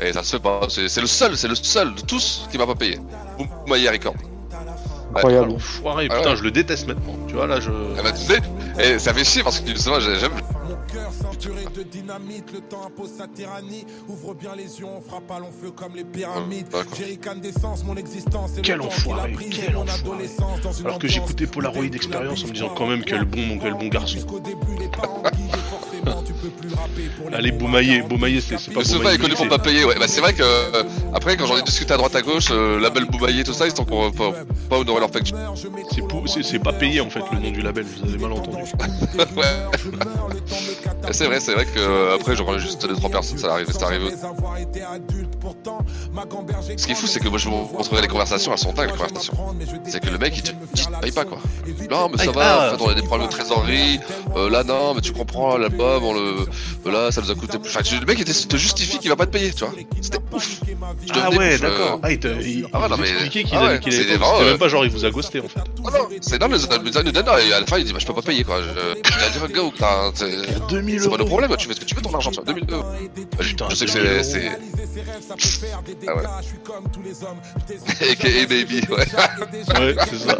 Et 0.00 0.12
ça 0.12 0.22
se 0.22 0.36
fait 0.36 0.42
pas, 0.42 0.60
c'est 0.68 1.00
le 1.00 1.06
seul, 1.06 1.36
c'est 1.36 1.48
le 1.48 1.54
seul 1.56 1.94
de 1.94 2.00
tous 2.02 2.46
qui 2.50 2.58
m'a 2.58 2.66
pas 2.66 2.74
payé. 2.76 2.98
Boumaya 3.66 3.90
Record. 3.92 4.14
Ouais. 4.14 5.16
Incroyable. 5.16 5.52
Enfoiré, 5.52 6.08
Ah 6.10 6.16
putain, 6.16 6.30
ouais. 6.30 6.36
je 6.36 6.42
le 6.42 6.50
déteste 6.50 6.86
maintenant. 6.86 7.14
Tu 7.26 7.34
vois, 7.34 7.46
là, 7.46 7.60
je. 7.60 7.70
Ah 7.98 8.02
bah, 8.02 8.12
tu 8.12 8.18
sais, 8.24 8.40
et 8.78 8.98
ça 8.98 9.12
fait 9.14 9.24
chier 9.24 9.42
parce 9.42 9.58
que 9.60 9.74
c'est 9.76 9.88
vrai, 9.90 10.00
j'ai- 10.00 10.18
j'aime. 10.20 10.32
Saturé 11.10 11.64
de 11.74 11.82
dynamite, 11.82 12.52
le 12.52 12.60
temps 12.60 12.84
impose 12.86 13.10
sa 13.16 13.26
tyrannie. 13.26 13.86
Ouvre 14.08 14.34
bien 14.34 14.54
les 14.56 14.78
yeux, 14.80 14.84
on 14.86 15.00
frappe 15.00 15.30
à 15.30 15.38
long 15.38 15.50
feu 15.62 15.70
comme 15.70 15.94
les 15.96 16.04
pyramides. 16.04 16.66
Jerrycan 16.96 17.36
d'essence, 17.36 17.84
mon 17.84 17.96
existence 17.96 18.58
et 18.58 18.62
Quel 18.62 18.76
le 18.78 18.84
enfoiré, 18.84 19.34
quel 19.50 19.74
mon 19.74 19.82
enfoiré. 19.82 20.00
adolescence 20.00 20.60
dans 20.62 20.72
une 20.72 20.86
Alors 20.86 20.98
que 20.98 21.08
j'écoutais 21.08 21.46
Polaroid 21.46 21.84
Experience 21.84 22.44
en 22.44 22.48
me 22.48 22.52
disant 22.52 22.68
quand 22.76 22.86
même 22.86 23.02
quel 23.04 23.24
bon, 23.24 23.58
quel 23.60 23.74
bon 23.74 23.88
garçon. 23.88 24.18
Allez, 27.32 27.52
Boumaillé, 27.52 28.02
Boumaillé, 28.02 28.40
c'est 28.40 28.58
c'est 28.58 28.72
pas 28.72 28.80
pour 28.80 28.84
c'est- 28.84 29.48
pas 29.48 29.58
payer, 29.58 29.84
ouais. 29.84 29.94
Bah, 29.98 30.06
c'est 30.08 30.20
vrai 30.20 30.32
que, 30.34 30.42
euh, 30.42 30.82
après, 31.14 31.36
quand 31.36 31.46
j'en 31.46 31.56
ai 31.58 31.62
discuté 31.62 31.92
à 31.94 31.96
droite 31.96 32.14
à 32.16 32.22
gauche, 32.22 32.48
euh, 32.50 32.80
label 32.80 33.04
Boumaillé, 33.06 33.44
tout 33.44 33.52
ça, 33.52 33.66
ils 33.66 33.74
sont 33.74 33.82
encore 33.82 34.12
pas, 34.12 34.32
pas 34.70 34.78
honoré 34.78 35.00
leur 35.00 35.10
facture. 35.10 35.36
C'est 35.92 36.02
pou- 36.06 36.26
c'est- 36.26 36.42
c'est 36.42 36.58
pas 36.58 36.72
payé 36.72 37.00
en 37.00 37.10
fait 37.10 37.22
le 37.32 37.38
nom 37.40 37.50
du 37.50 37.60
label, 37.62 37.84
vous 37.84 38.08
avez 38.08 38.18
mal 38.18 38.32
entendu. 38.32 38.58
C'est 41.10 41.24
vrai, 41.26 41.40
c'est 41.40 41.54
vrai 41.54 41.64
que, 41.64 41.78
euh, 41.78 42.14
après, 42.16 42.36
j'aurais 42.36 42.58
juste 42.58 42.86
2-3 42.86 43.08
personnes, 43.10 43.38
ça 43.38 43.52
arrive, 43.54 43.70
ça 43.70 43.86
arrive. 43.86 44.14
Ce 46.76 46.86
qui 46.86 46.92
est 46.92 46.94
fou, 46.94 47.06
c'est 47.06 47.20
que 47.20 47.28
moi, 47.28 47.38
je 47.38 47.48
vous 47.48 47.70
montrerai 47.72 48.02
les 48.02 48.08
conversations, 48.08 48.52
elles 48.52 48.58
sont 48.58 48.72
dingues, 48.72 48.90
les 48.90 48.96
conversations. 48.96 49.34
C'est 49.86 50.00
que 50.00 50.10
le 50.10 50.18
mec, 50.18 50.34
il 50.36 50.42
te 50.42 50.52
dit, 50.52 50.82
paye 51.00 51.12
pas, 51.12 51.24
quoi. 51.24 51.38
Non, 51.90 52.08
mais 52.10 52.18
ça 52.22 52.30
Ah, 52.30 52.32
va, 52.38 52.44
ah. 52.62 52.74
en 52.74 52.78
fait, 52.78 52.84
on 52.84 52.88
a 52.88 52.94
des 52.94 53.02
problèmes 53.02 53.28
de 53.28 53.32
trésorerie, 53.32 54.00
euh, 54.36 54.50
là, 54.50 54.64
non, 54.64 54.94
mais 54.94 55.00
tu 55.00 55.12
comprends, 55.12 55.56
l'album, 55.56 56.04
on 56.04 56.12
le, 56.14 56.20
euh, 56.86 56.90
là, 56.90 57.10
ça 57.10 57.20
nous 57.20 57.30
a 57.30 57.34
coûté 57.34 57.58
plus. 57.58 57.70
Enfin, 57.76 57.80
le 58.00 58.06
mec, 58.06 58.18
il 58.18 58.24
te 58.24 58.56
justifie 58.56 58.98
qu'il 58.98 59.10
va 59.10 59.16
pas 59.16 59.26
te 59.26 59.30
payer, 59.32 59.52
tu 59.52 59.64
vois. 59.64 59.74
C'était 60.00 60.18
ouf. 60.32 60.60
Je 61.06 61.12
Ah 61.14 61.30
ouais, 61.30 61.54
euh, 61.54 61.58
d'accord. 61.58 62.00
Ah, 62.02 62.10
il, 62.12 62.18
te- 62.18 62.28
il, 62.28 62.66
Ah 62.72 62.80
ouais, 62.80 62.86
il 62.86 62.90
non, 62.90 62.96
mais- 62.98 63.10
expliquait 63.10 63.44
qu'il 63.44 63.56
ah 63.58 63.64
ouais, 63.64 63.80
c'est 63.84 64.00
avait 64.12 64.24
euh, 64.24 64.44
même 64.50 64.58
pas 64.58 64.68
genre 64.68 64.84
il 64.84 64.90
vous 64.90 65.04
a 65.04 65.10
ghosté 65.10 65.40
en 65.40 65.48
fait. 65.48 65.60
Ah 65.86 65.90
non, 65.98 66.08
c'est 66.20 66.38
dans 66.38 66.46
années 66.46 67.12
dernières, 67.12 67.38
et 67.38 67.52
à 67.52 67.60
la 67.60 67.66
fin 67.66 67.78
il 67.78 67.84
dit 67.84 67.92
bah 67.92 67.98
je 68.00 68.06
peux 68.06 68.14
pas 68.14 68.22
payer 68.22 68.44
quoi. 68.44 68.60
Je, 68.62 68.98
il 68.98 69.44
a 69.44 69.46
dit 69.46 69.52
go, 69.52 69.72
t'as- 69.76 70.10
c'est 70.14 70.66
2000 70.68 71.00
c'est 71.02 71.10
pas 71.10 71.16
le 71.16 71.24
problème, 71.24 71.54
tu 71.56 71.66
fais 71.68 71.74
ce 71.74 71.80
que 71.80 71.84
tu 71.84 71.94
veux 71.94 72.02
ton 72.02 72.14
argent, 72.14 72.30
tu 72.30 72.36
vois, 72.36 72.44
2000 72.44 72.64
euros. 72.72 72.82
Bah, 72.82 73.38
je, 73.40 73.74
sais 73.74 73.86
que 73.86 73.92
2000 76.14 76.22
c'est. 76.24 76.24
euros. 76.24 76.42
c'est- 76.42 76.58
Ah 78.00 78.06
ouais. 78.06 78.10
AKA 78.10 78.46
baby, 78.48 78.80
ouais. 78.90 79.06
Ouais, 79.78 79.94
c'est 80.10 80.18
ça. 80.18 80.36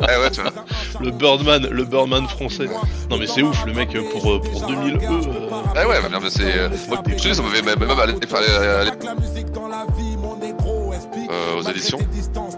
Ah 0.00 0.20
ouais, 0.20 0.30
tu 0.30 0.40
vois. 0.40 0.52
Le 1.00 1.10
Birdman, 1.10 1.66
le 1.70 1.84
Birdman 1.84 2.26
français. 2.28 2.66
Non 3.10 3.18
mais 3.18 3.26
c'est 3.26 3.42
ouf, 3.42 3.64
le 3.66 3.72
mec 3.74 3.90
pour, 4.10 4.32
euh, 4.32 4.40
pour 4.40 4.66
2000 4.66 4.94
E. 4.96 4.98
euh, 5.02 5.48
Ah 5.76 5.86
ouais, 5.86 6.00
bah, 6.02 6.08
bien, 6.08 6.20
mais 6.20 6.30
c'est. 6.30 6.42
euh, 6.56 6.68
Moi, 6.88 6.98
je 7.06 7.14
dis, 7.28 7.34
ça 7.34 7.42
m'avait 7.42 7.62
même 7.62 7.78
même 7.78 7.90
aller 7.90 8.14
aller- 8.14 8.46
aller- 8.48 8.90
euh, 11.30 11.56
aux 11.58 11.62
éditions. 11.70 11.98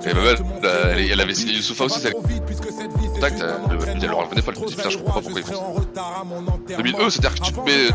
Et 0.07 0.15
même 0.15 0.25
elle, 0.25 0.37
euh, 0.65 0.95
elle, 0.97 1.11
elle 1.11 1.21
avait 1.21 1.35
signé 1.35 1.55
Youssoufa 1.55 1.85
aussi, 1.85 2.01
c'est 2.01 2.13
contact, 3.21 3.43
euh, 3.43 3.59
le- 3.71 3.89
elle 4.03 4.09
leur 4.09 4.19
revenait 4.25 4.43
pas 4.43 4.53
le 4.53 4.61
petit 4.61 4.75
putain, 4.77 4.91
je 4.91 4.99
comprends 4.99 5.15
pas 5.15 5.21
pourquoi 5.21 5.41
ils 5.41 5.47
font 5.47 5.77
ça. 5.77 6.77
2000 6.77 6.95
E, 6.97 7.11
c'est-à-dire 7.11 7.35
que 7.35 7.41
tu 7.47 7.53
te 7.53 7.61
mets. 7.61 7.89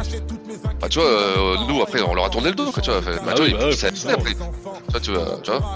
Bah, 0.81 0.89
tu 0.89 0.99
vois, 0.99 1.07
euh, 1.07 1.55
nous 1.67 1.81
après 1.81 2.01
on 2.01 2.13
leur 2.13 2.25
a 2.25 2.29
tourné 2.29 2.49
le 2.49 2.55
dos, 2.55 2.71
quoi, 2.71 2.81
tu 2.81 2.91
vois. 2.91 3.01
Bah, 3.01 3.11
Ah 3.27 3.33
tu 3.33 3.35
vois, 3.37 3.45
oui, 3.45 3.51
ils- 3.51 3.57
bah 3.57 3.71
ça- 3.75 3.87
après. 4.11 4.33
Tu 4.33 4.37
vois, 4.91 4.99
tu 5.01 5.11
vois, 5.11 5.39
tu 5.43 5.51
vois. 5.51 5.75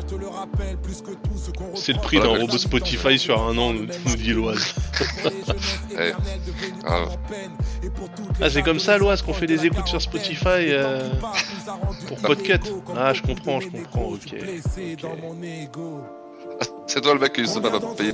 C'est 1.76 1.94
le 1.94 2.00
prix 2.00 2.18
Voilà, 2.18 2.34
d'un 2.34 2.40
robot 2.42 2.58
Spotify 2.58 3.18
sur 3.18 3.42
un 3.42 3.58
an, 3.58 3.74
nous, 3.74 3.88
nous 4.06 4.16
dit 4.16 4.34
Loise. 4.34 4.74
Ah, 6.86 7.06
Ah 8.42 8.50
c'est 8.50 8.62
comme 8.64 8.80
ça 8.80 8.98
Loise 8.98 9.22
qu'on 9.22 9.34
fait 9.34 9.48
des 9.48 9.66
écoutes 9.66 9.88
sur 9.88 10.02
Spotify 10.02 10.46
euh, 10.72 11.10
pour 12.08 12.18
podcast. 12.18 12.64
Ah 12.98 13.14
je 13.14 13.22
comprends, 13.22 13.60
je 13.60 13.70
comprends, 13.70 14.10
ok. 14.14 14.36
C'est 16.88 17.02
toi 17.02 17.14
le 17.14 17.20
mec 17.20 17.34
qui 17.34 17.48
se 17.48 17.60
va 17.60 17.70
pas 17.72 17.80
payer. 17.96 18.10
Et 18.12 18.14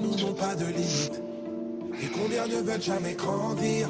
combien 2.07 2.45
ne 2.47 2.61
veulent 2.61 2.81
jamais 2.81 3.13
grandir 3.13 3.87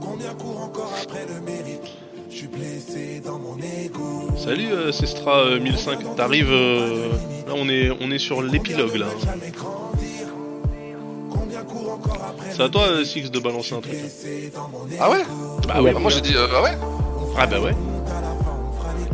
Combien 0.00 0.34
courent 0.34 0.62
encore 0.64 0.92
après 1.02 1.26
le 1.26 1.40
mérite 1.40 1.82
Je 2.30 2.36
suis 2.36 2.46
blessé 2.46 3.20
dans 3.24 3.38
mon 3.38 3.56
ego 3.58 4.28
Salut 4.36 4.72
euh, 4.72 4.92
Cestra 4.92 5.38
euh, 5.40 5.60
1005, 5.60 6.16
t'arrives... 6.16 6.50
euh, 6.50 7.10
Là 7.46 7.54
on 7.56 7.68
est, 7.68 7.90
on 8.00 8.10
est 8.10 8.18
sur 8.18 8.42
l'épilogue 8.42 8.96
là. 8.96 9.06
C'est 12.52 12.62
à 12.62 12.68
toi 12.68 12.82
euh, 12.88 13.04
Six 13.04 13.30
de 13.30 13.38
balancer 13.40 13.74
un 13.74 13.80
truc. 13.80 13.96
Ah 15.00 15.10
ouais 15.10 15.22
Bah. 15.66 15.74
Ah, 15.76 15.80
Moi 15.98 16.10
j'ai 16.10 16.20
dit, 16.20 16.34
euh, 16.36 16.46
ah 16.54 16.62
ouais 16.62 16.76
Ah 17.38 17.46
bah 17.46 17.60
ouais. 17.60 17.72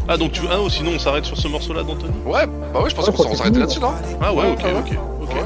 Ah 0.09 0.17
donc 0.17 0.33
tu 0.33 0.41
veux... 0.41 0.49
Ah 0.51 0.57
non, 0.57 0.69
sinon 0.69 0.93
on 0.95 0.99
s'arrête 0.99 1.25
sur 1.27 1.37
ce 1.37 1.47
morceau 1.49 1.73
là 1.75 1.83
d'Anthony 1.83 2.13
Ouais, 2.25 2.47
bah 2.73 2.81
ouais, 2.83 2.89
je 2.91 2.95
pensais 2.95 3.13
qu'on 3.13 3.35
s'arrêtait 3.35 3.59
là-dessus, 3.61 3.81
non 3.81 3.93
Ah 4.23 4.33
ouais, 4.33 4.51
ok, 4.53 4.65
ok, 4.79 4.99
ok. 5.23 5.37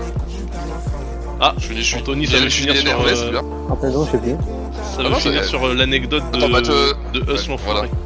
Ah, 1.41 1.55
je 1.59 1.81
suis, 1.83 1.97
Anthony, 1.97 2.27
ça 2.27 2.37
je 2.39 2.45
va 2.45 2.51
suis 2.51 2.63
finir 2.63 2.77
sur... 2.77 2.87
énervé, 2.89 3.17
c'est 3.17 3.31
bien. 3.31 3.43
Après, 3.71 3.91
non, 3.91 4.05
je 4.07 4.11
sais 4.13 4.19
plus. 4.19 4.31
Ça 4.31 4.99
Ah 5.05 5.09
va 5.09 5.15
finir 5.17 5.43
c'est- 5.43 5.49
sur 5.49 5.67
euh, 5.67 5.75
l'anecdote 5.75 6.23
de, 6.33 6.53
bah, 6.53 6.61
de 6.61 7.33
Us 7.35 7.49
l'enfoiré. 7.49 7.89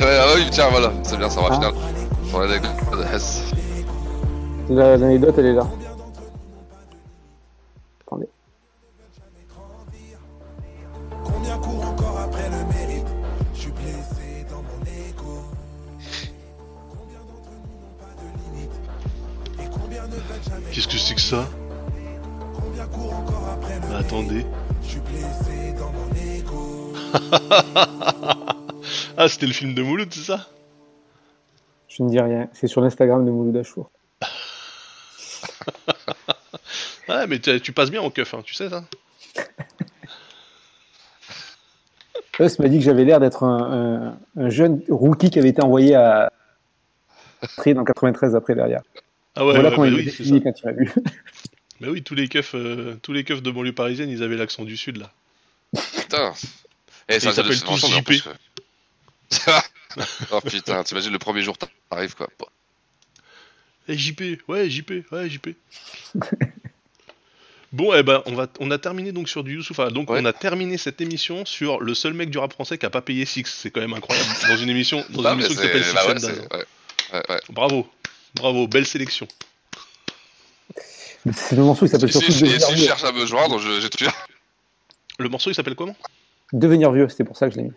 Ouais, 0.00 0.06
ah 0.16 0.26
oui, 0.36 0.42
tiens, 0.52 0.66
voilà, 0.70 0.92
c'est 1.02 1.16
bien, 1.18 1.28
ça 1.28 1.40
va 1.40 1.52
finir. 1.54 1.72
Sur 2.28 2.38
l'anecdote 2.40 2.70
de 2.92 3.16
Hess. 3.16 3.42
L'anecdote, 4.70 5.34
elle 5.38 5.46
est 5.46 5.52
là. 5.54 5.66
Ah, 29.16 29.28
c'était 29.28 29.46
le 29.46 29.52
film 29.52 29.74
de 29.74 29.82
Mouloud, 29.82 30.08
c'est 30.12 30.20
ça? 30.20 30.46
Je 31.88 32.02
ne 32.02 32.10
dis 32.10 32.20
rien. 32.20 32.48
C'est 32.52 32.66
sur 32.68 32.80
l'Instagram 32.80 33.24
de 33.24 33.30
Mouloud 33.30 33.56
Achour. 33.56 33.90
Ouais, 37.08 37.26
mais 37.26 37.38
tu 37.38 37.58
tu 37.62 37.72
passes 37.72 37.90
bien 37.90 38.02
au 38.02 38.10
keuf, 38.10 38.34
hein, 38.34 38.42
tu 38.44 38.52
sais 38.52 38.68
ça 38.68 38.84
Us 42.40 42.58
m'a 42.58 42.68
dit 42.68 42.78
que 42.78 42.84
j'avais 42.84 43.04
l'air 43.04 43.18
d'être 43.18 43.42
un, 43.44 44.12
un- 44.36 44.42
un 44.44 44.50
jeune 44.50 44.82
rookie 44.90 45.30
qui 45.30 45.38
avait 45.38 45.48
été 45.48 45.62
envoyé 45.62 45.94
à 45.94 46.30
après 47.40 47.72
dans 47.74 47.84
93 47.84 48.34
après 48.36 48.54
derrière. 48.54 48.82
Ah 49.36 49.46
ouais, 49.46 49.52
voilà 49.54 49.70
ouais, 49.70 49.74
comment 49.74 49.90
bah 49.90 49.96
il 50.00 50.32
oui, 50.32 50.42
quand 50.42 50.52
il 50.60 50.66
m'a 50.66 50.72
vu. 50.72 50.92
Mais 51.80 51.88
oui, 51.88 52.02
tous 52.02 52.14
les 52.14 52.28
keufs, 52.28 52.54
euh, 52.54 52.96
tous 53.02 53.12
les 53.12 53.24
keufs 53.24 53.42
de 53.42 53.50
banlieue 53.50 53.72
parisienne, 53.74 54.10
ils 54.10 54.22
avaient 54.22 54.36
l'accent 54.36 54.64
du 54.64 54.76
sud 54.76 54.98
là. 54.98 55.10
Putain. 55.96 56.32
Et 57.08 57.20
ça 57.20 57.30
ils 57.30 57.34
s'appellent 57.34 57.60
tous 57.62 57.86
JP. 57.86 58.04
plus, 58.04 58.24
oh 60.30 60.40
putain, 60.42 60.82
t'imagines 60.84 61.12
le 61.12 61.18
premier 61.18 61.42
jour, 61.42 61.56
t'arrives 61.90 62.14
quoi. 62.14 62.28
Eh 63.88 63.96
JP, 63.96 64.22
ouais 64.48 64.68
JP, 64.68 64.92
ouais 65.12 65.30
JP. 65.30 65.48
bon, 67.72 67.94
eh 67.94 68.02
ben, 68.02 68.22
on 68.26 68.34
va, 68.34 68.46
on 68.60 68.70
a 68.70 68.78
terminé 68.78 69.12
donc 69.12 69.28
sur 69.28 69.42
du 69.44 69.54
Youssoufa. 69.54 69.90
Donc 69.90 70.10
on 70.10 70.24
a 70.24 70.32
terminé 70.34 70.76
cette 70.76 71.00
émission 71.00 71.44
sur 71.46 71.80
le 71.80 71.94
seul 71.94 72.12
mec 72.12 72.28
du 72.30 72.36
rap 72.38 72.52
français 72.52 72.76
qui 72.78 72.84
a 72.86 72.90
pas 72.90 73.00
payé 73.02 73.24
Six. 73.24 73.44
C'est 73.46 73.70
quand 73.70 73.80
même 73.80 73.94
incroyable 73.94 74.28
dans 74.48 74.56
une 74.56 74.68
émission, 74.70 75.04
dans 75.10 75.22
Bah, 75.22 75.32
une 75.32 75.40
émission 75.40 75.54
qui 75.54 75.62
s'appelle 75.66 75.84
Six 75.84 75.94
bah 75.94 76.06
ouais, 76.06 76.12
and 76.14 76.18
c'est- 76.18 76.26
Daz. 76.26 76.38
ouais, 76.52 76.64
ouais, 77.14 77.22
ouais. 77.30 77.40
Bravo, 77.50 77.88
bravo, 78.34 78.68
belle 78.68 78.86
sélection. 78.86 79.26
C'est 81.34 81.56
le 81.56 81.62
morceau 81.62 81.86
qui 81.86 81.90
s'appelle 81.92 82.12
Si, 82.12 82.18
surtout 82.18 82.32
si, 82.32 82.76
je 82.76 82.84
cherche 82.86 83.04
à 83.04 83.12
me 83.12 83.24
joindre, 83.26 83.58
je- 83.58 83.80
j'ai 83.80 83.90
tout 83.90 84.04
dit. 84.04 84.10
Le 85.18 85.28
morceau 85.28 85.50
il 85.50 85.54
s'appelle 85.54 85.74
comment? 85.74 85.96
Devenir 86.52 86.92
vieux, 86.92 87.08
c'était 87.08 87.24
pour 87.24 87.36
ça 87.36 87.48
que 87.48 87.54
je 87.54 87.58
l'ai 87.60 87.64
mis. 87.64 87.72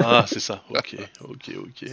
Ah, 0.00 0.24
c'est 0.28 0.40
ça. 0.40 0.62
Ok, 0.70 0.96
ok, 1.22 1.50
ok. 1.58 1.90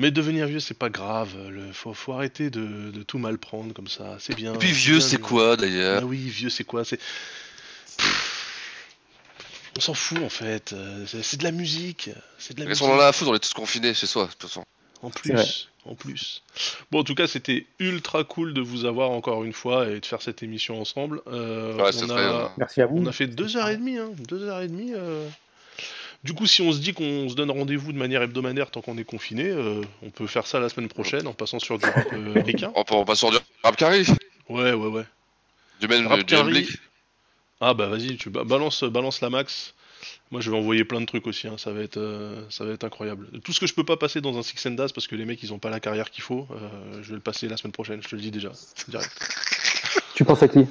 Mais 0.00 0.12
devenir 0.12 0.46
vieux, 0.46 0.60
c'est 0.60 0.78
pas 0.78 0.90
grave. 0.90 1.30
Le, 1.50 1.72
faut, 1.72 1.92
faut 1.92 2.12
arrêter 2.12 2.50
de, 2.50 2.90
de 2.92 3.02
tout 3.02 3.18
mal 3.18 3.36
prendre 3.38 3.74
comme 3.74 3.88
ça. 3.88 4.16
C'est 4.20 4.34
bien. 4.36 4.54
Et 4.54 4.58
puis 4.58 4.70
vieux, 4.70 5.00
c'est 5.00 5.18
quoi 5.20 5.56
d'ailleurs? 5.56 6.02
Ah 6.02 6.06
oui, 6.06 6.18
vieux, 6.18 6.50
c'est 6.50 6.62
quoi? 6.64 6.84
C'est. 6.84 7.00
On 9.76 9.80
s'en 9.80 9.94
fout 9.94 10.18
en 10.22 10.28
fait. 10.28 10.72
Euh, 10.72 11.04
C'est 11.06 11.22
c'est 11.22 11.36
de 11.36 11.44
la 11.44 11.50
musique. 11.52 12.10
C'est 12.38 12.54
de 12.54 12.60
la 12.60 12.66
Qu'est-ce 12.66 12.82
musique. 12.82 12.94
qu'on 12.94 13.00
en 13.00 13.04
a 13.04 13.08
à 13.08 13.12
foutre 13.12 13.30
On 13.30 13.34
est 13.34 13.38
tous 13.40 13.52
confinés 13.54 13.94
chez 13.94 14.06
soi, 14.06 14.26
de 14.26 14.30
toute 14.30 14.42
façon. 14.42 14.64
En 15.02 15.10
plus, 15.10 15.68
en 15.84 15.94
plus. 15.94 16.42
Bon, 16.90 17.00
en 17.00 17.04
tout 17.04 17.14
cas, 17.14 17.26
c'était 17.28 17.66
ultra 17.78 18.24
cool 18.24 18.52
de 18.52 18.60
vous 18.60 18.84
avoir 18.84 19.10
encore 19.10 19.44
une 19.44 19.52
fois 19.52 19.88
et 19.88 20.00
de 20.00 20.06
faire 20.06 20.22
cette 20.22 20.42
émission 20.42 20.80
ensemble. 20.80 21.20
Euh, 21.28 21.76
Ouais, 21.76 21.92
c'est 21.92 22.04
on, 22.04 22.08
très, 22.08 22.24
a, 22.24 22.52
Merci 22.58 22.82
à 22.82 22.86
vous. 22.86 22.98
on 22.98 23.06
a 23.06 23.12
fait 23.12 23.26
deux 23.28 23.56
heures 23.56 23.68
et 23.68 23.76
demie, 23.76 23.96
hein, 23.96 24.10
deux 24.28 24.42
heures 24.42 24.60
et 24.60 24.68
demie. 24.68 24.92
euh. 24.94 25.28
Du 26.24 26.32
coup, 26.32 26.46
si 26.46 26.62
on 26.62 26.72
se 26.72 26.78
dit 26.78 26.94
qu'on 26.94 27.28
se 27.28 27.36
donne 27.36 27.52
rendez-vous 27.52 27.92
de 27.92 27.98
manière 27.98 28.22
hebdomadaire 28.22 28.72
tant 28.72 28.80
qu'on 28.80 28.98
est 28.98 29.04
confiné, 29.04 29.44
euh, 29.44 29.82
on 30.02 30.10
peut 30.10 30.26
faire 30.26 30.48
ça 30.48 30.58
la 30.58 30.68
semaine 30.68 30.88
prochaine 30.88 31.28
en 31.28 31.32
passant 31.32 31.60
sur 31.60 31.78
du 31.78 31.84
rap 31.86 32.08
euh, 32.12 32.42
ricain. 32.44 32.72
On, 32.74 32.82
peut- 32.82 32.94
on 32.96 33.04
passe 33.04 33.18
sur 33.20 33.30
du 33.30 33.36
rap 33.62 33.76
carré 33.76 34.02
Ouais, 34.48 34.72
ouais, 34.72 34.88
ouais. 34.88 35.04
Du 35.80 35.86
même 35.86 36.08
Rap 36.08 36.24
du 36.24 36.34
Ah 37.60 37.72
bah 37.74 37.86
vas-y, 37.86 38.16
tu 38.16 38.30
ba- 38.30 38.42
balance, 38.42 38.82
balance 38.82 39.20
la 39.20 39.30
max. 39.30 39.74
Moi, 40.30 40.40
je 40.40 40.50
vais 40.50 40.56
envoyer 40.56 40.84
plein 40.84 41.00
de 41.00 41.06
trucs 41.06 41.26
aussi. 41.26 41.46
hein, 41.48 41.54
Ça 41.58 41.72
va 41.72 41.80
être, 41.80 41.96
euh, 41.96 42.40
ça 42.50 42.64
va 42.64 42.72
être 42.72 42.84
incroyable. 42.84 43.26
Tout 43.44 43.52
ce 43.52 43.60
que 43.60 43.66
je 43.66 43.74
peux 43.74 43.84
pas 43.84 43.96
passer 43.96 44.20
dans 44.20 44.36
un 44.38 44.42
Six 44.42 44.66
and 44.66 44.72
Daz 44.72 44.92
parce 44.92 45.06
que 45.06 45.16
les 45.16 45.24
mecs 45.24 45.42
ils 45.42 45.52
ont 45.52 45.58
pas 45.58 45.70
la 45.70 45.80
carrière 45.80 46.10
qu'il 46.10 46.22
faut, 46.22 46.46
euh, 46.50 47.00
je 47.02 47.08
vais 47.08 47.14
le 47.14 47.20
passer 47.20 47.48
la 47.48 47.56
semaine 47.56 47.72
prochaine. 47.72 48.00
Je 48.02 48.08
te 48.08 48.14
le 48.16 48.20
dis 48.22 48.30
déjà. 48.30 48.50
Direct. 48.88 49.10
Tu 50.14 50.24
penses 50.24 50.42
à 50.42 50.48
qui? 50.48 50.66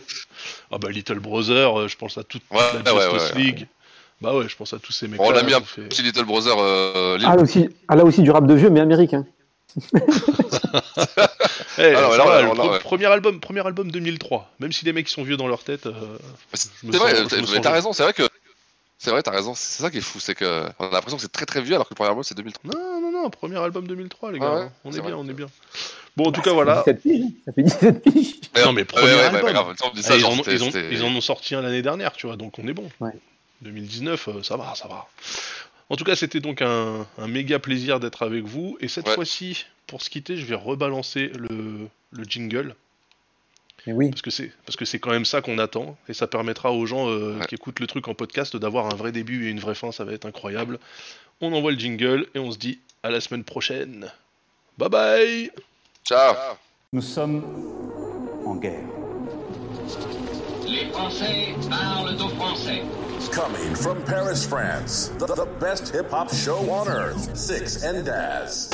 Ah 0.71 0.77
bah 0.77 0.89
Little 0.91 1.19
Brother, 1.19 1.79
euh, 1.79 1.87
je 1.87 1.97
pense 1.97 2.17
à 2.17 2.23
toute 2.23 2.43
Ouais, 2.51 2.59
la 2.85 2.93
ouais, 2.93 3.01
Justice 3.11 3.29
ouais, 3.31 3.35
ouais. 3.37 3.41
League. 3.43 3.67
Bah 4.21 4.33
ouais, 4.35 4.49
je 4.49 4.55
pense 4.55 4.73
à 4.73 4.79
tous 4.79 4.91
ces 4.91 5.07
mecs. 5.07 5.21
On 5.21 5.31
a 5.33 5.43
mis 5.43 5.53
un 5.53 5.61
petit 5.61 6.01
Little 6.01 6.25
Brother 6.25 6.55
euh. 6.59 7.17
Ah 7.23 7.35
là 7.35 7.41
aussi, 7.41 7.69
ah, 7.87 7.95
là 7.95 8.03
aussi 8.03 8.21
du 8.23 8.31
rap 8.31 8.45
de 8.47 8.53
vieux, 8.53 8.69
mais 8.69 8.79
américain. 8.81 9.25
Eh, 11.79 11.83
Alors, 11.93 12.11
ça 12.13 12.17
là, 12.17 12.23
va, 12.25 12.35
ouais, 12.37 12.41
le 12.41 12.47
là, 12.47 12.53
pre- 12.55 12.71
ouais. 12.71 12.79
premier 12.79 13.05
album, 13.05 13.39
premier 13.39 13.65
album 13.65 13.91
2003. 13.91 14.51
Même 14.59 14.71
si 14.71 14.83
les 14.85 14.93
mecs 14.93 15.07
sont 15.07 15.21
vieux 15.23 15.37
dans 15.37 15.47
leur 15.47 15.63
tête. 15.63 15.85
euh, 15.85 15.91
C'est 16.53 16.95
vrai, 16.97 17.13
t'as- 17.61 17.71
raison, 17.71 17.93
c'est 17.93 18.01
vrai 18.03 18.13
que. 18.13 18.23
C'est 18.99 19.11
vrai, 19.11 19.21
t'as 19.21 19.31
raison, 19.31 19.53
c'est 19.55 19.83
ça 19.83 19.91
qui 19.91 19.99
est 19.99 20.01
fou, 20.01 20.19
c'est 20.19 20.33
que 20.33 20.67
on 20.79 20.87
a 20.87 20.91
l'impression 20.91 21.17
que 21.17 21.21
c'est 21.21 21.31
très 21.31 21.45
très 21.45 21.61
vieux 21.61 21.75
alors 21.75 21.87
que 21.87 21.93
le 21.93 21.95
premier 21.95 22.09
album 22.09 22.23
c'est 22.23 22.35
2003. 22.35 22.71
Non, 22.73 22.99
non, 23.01 23.11
non, 23.11 23.29
premier 23.29 23.57
album 23.57 23.87
2003, 23.87 24.31
les 24.31 24.39
Ah 24.41 24.43
gars. 24.43 24.53
ouais, 24.55 24.69
on 24.83 24.89
est, 24.89 24.93
bien, 24.93 25.01
vrai. 25.03 25.13
on 25.13 25.27
est 25.29 25.33
bien. 25.33 25.45
Bon, 26.15 26.25
en 26.25 26.31
tout 26.31 26.41
cas, 26.41 26.51
voilà. 26.51 26.77
17 26.87 27.01
piges, 27.03 27.21
hein. 27.25 27.29
ça 27.45 27.53
fait 27.53 27.61
17 27.63 28.01
piges. 28.03 28.35
Non, 28.65 28.73
mais 28.73 28.85
premier 28.85 29.05
Ouais, 29.05 29.19
album. 29.21 29.43
ouais, 29.43 29.53
grave, 29.53 29.75
on 29.83 29.89
dit 29.91 30.01
ça, 30.01 30.13
Ah, 30.13 30.17
ils, 30.17 30.25
en 30.25 30.31
ont, 30.31 30.35
c'était- 30.37 30.53
ils, 30.55 30.63
ont, 30.63 30.71
c'était- 30.71 30.91
ils 30.91 31.03
en 31.03 31.09
ont 31.15 31.21
sorti 31.21 31.53
un 31.53 31.61
l'année 31.61 31.83
dernière, 31.83 32.13
tu 32.13 32.25
vois, 32.25 32.37
donc 32.37 32.57
on 32.57 32.67
est 32.67 32.73
bon. 32.73 32.89
Ouais. 32.99 33.11
2019, 33.61 34.27
euh, 34.29 34.43
ça 34.43 34.57
va, 34.57 34.73
ça 34.75 34.87
va. 34.87 35.05
En 35.89 35.95
tout 35.95 36.03
cas, 36.03 36.15
c'était 36.15 36.39
donc 36.39 36.63
un, 36.63 37.05
un 37.19 37.27
méga 37.27 37.59
plaisir 37.59 37.99
d'être 37.99 38.23
avec 38.23 38.45
vous. 38.45 38.77
Et 38.81 38.87
cette 38.87 39.07
Ouais. 39.07 39.13
fois-ci, 39.15 39.65
pour 39.85 40.01
se 40.01 40.09
quitter, 40.09 40.37
je 40.37 40.45
vais 40.45 40.55
rebalancer 40.55 41.31
le, 41.37 41.87
le 42.11 42.23
jingle. 42.23 42.75
Mais 43.87 43.93
oui. 43.93 44.09
Parce 44.09 44.21
que 44.21 44.29
c'est 44.29 44.51
parce 44.65 44.75
que 44.75 44.83
c'est 44.85 44.99
quand 44.99 45.11
même 45.11 45.25
ça 45.25 45.41
qu'on 45.41 45.57
attend 45.57 45.97
et 46.09 46.13
ça 46.13 46.27
permettra 46.27 46.73
aux 46.73 46.85
gens 46.85 47.09
euh, 47.09 47.39
qui 47.47 47.55
écoutent 47.55 47.79
le 47.79 47.87
truc 47.87 48.07
en 48.09 48.13
podcast 48.13 48.57
d'avoir 48.57 48.85
un 48.87 48.95
vrai 48.95 49.13
début 49.13 49.47
et 49.47 49.49
une 49.49 49.59
vraie 49.59 49.75
fin, 49.75 49.93
ça 49.93 50.03
va 50.03 50.11
être 50.11 50.25
incroyable. 50.25 50.77
On 51.39 51.53
envoie 51.53 51.71
le 51.71 51.79
jingle 51.79 52.27
et 52.35 52.39
on 52.39 52.51
se 52.51 52.57
dit 52.57 52.79
à 53.01 53.09
la 53.09 53.21
semaine 53.21 53.45
prochaine. 53.45 54.11
Bye 54.77 54.89
bye. 54.89 55.51
Ciao. 56.03 56.35
Nous 56.91 57.01
sommes 57.01 57.43
en 58.45 58.55
guerre. 58.55 58.83
Les 60.67 60.91
Français 60.91 61.55
parlent 61.69 62.15
aux 62.21 62.29
Français. 62.35 62.81
Coming 63.31 63.75
from 63.75 64.03
Paris, 64.03 64.45
France, 64.47 65.11
the, 65.19 65.27
the 65.27 65.47
best 65.59 65.93
hip 65.93 66.11
hop 66.11 66.33
show 66.33 66.57
on 66.69 66.87
earth, 66.87 67.35
Six 67.37 67.83
and 67.83 68.03
Daz. 68.05 68.69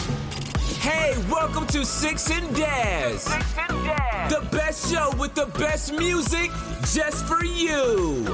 Hey, 0.79 1.13
welcome 1.29 1.67
to 1.67 1.85
Six 1.85 2.31
and 2.31 2.55
Daz. 2.55 3.25
The 3.25 4.47
best 4.51 4.91
show 4.91 5.11
with 5.17 5.35
the 5.35 5.45
best 5.59 5.91
music 5.93 6.51
just 6.93 7.25
for 7.25 7.43
you. 7.43 8.25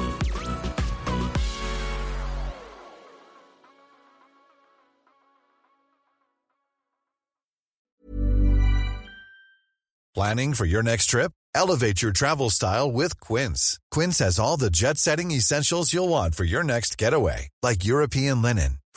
Planning 10.16 10.54
for 10.54 10.66
your 10.66 10.84
next 10.84 11.06
trip? 11.06 11.32
Elevate 11.56 12.02
your 12.02 12.12
travel 12.12 12.50
style 12.50 12.92
with 12.92 13.20
Quince. 13.20 13.80
Quince 13.90 14.20
has 14.20 14.38
all 14.38 14.58
the 14.58 14.70
jet 14.70 14.98
setting 14.98 15.32
essentials 15.32 15.94
you'll 15.94 16.10
want 16.10 16.36
for 16.36 16.44
your 16.44 16.64
next 16.64 16.98
getaway, 16.98 17.50
like 17.64 17.86
European 17.86 18.42
linen, 18.42 18.80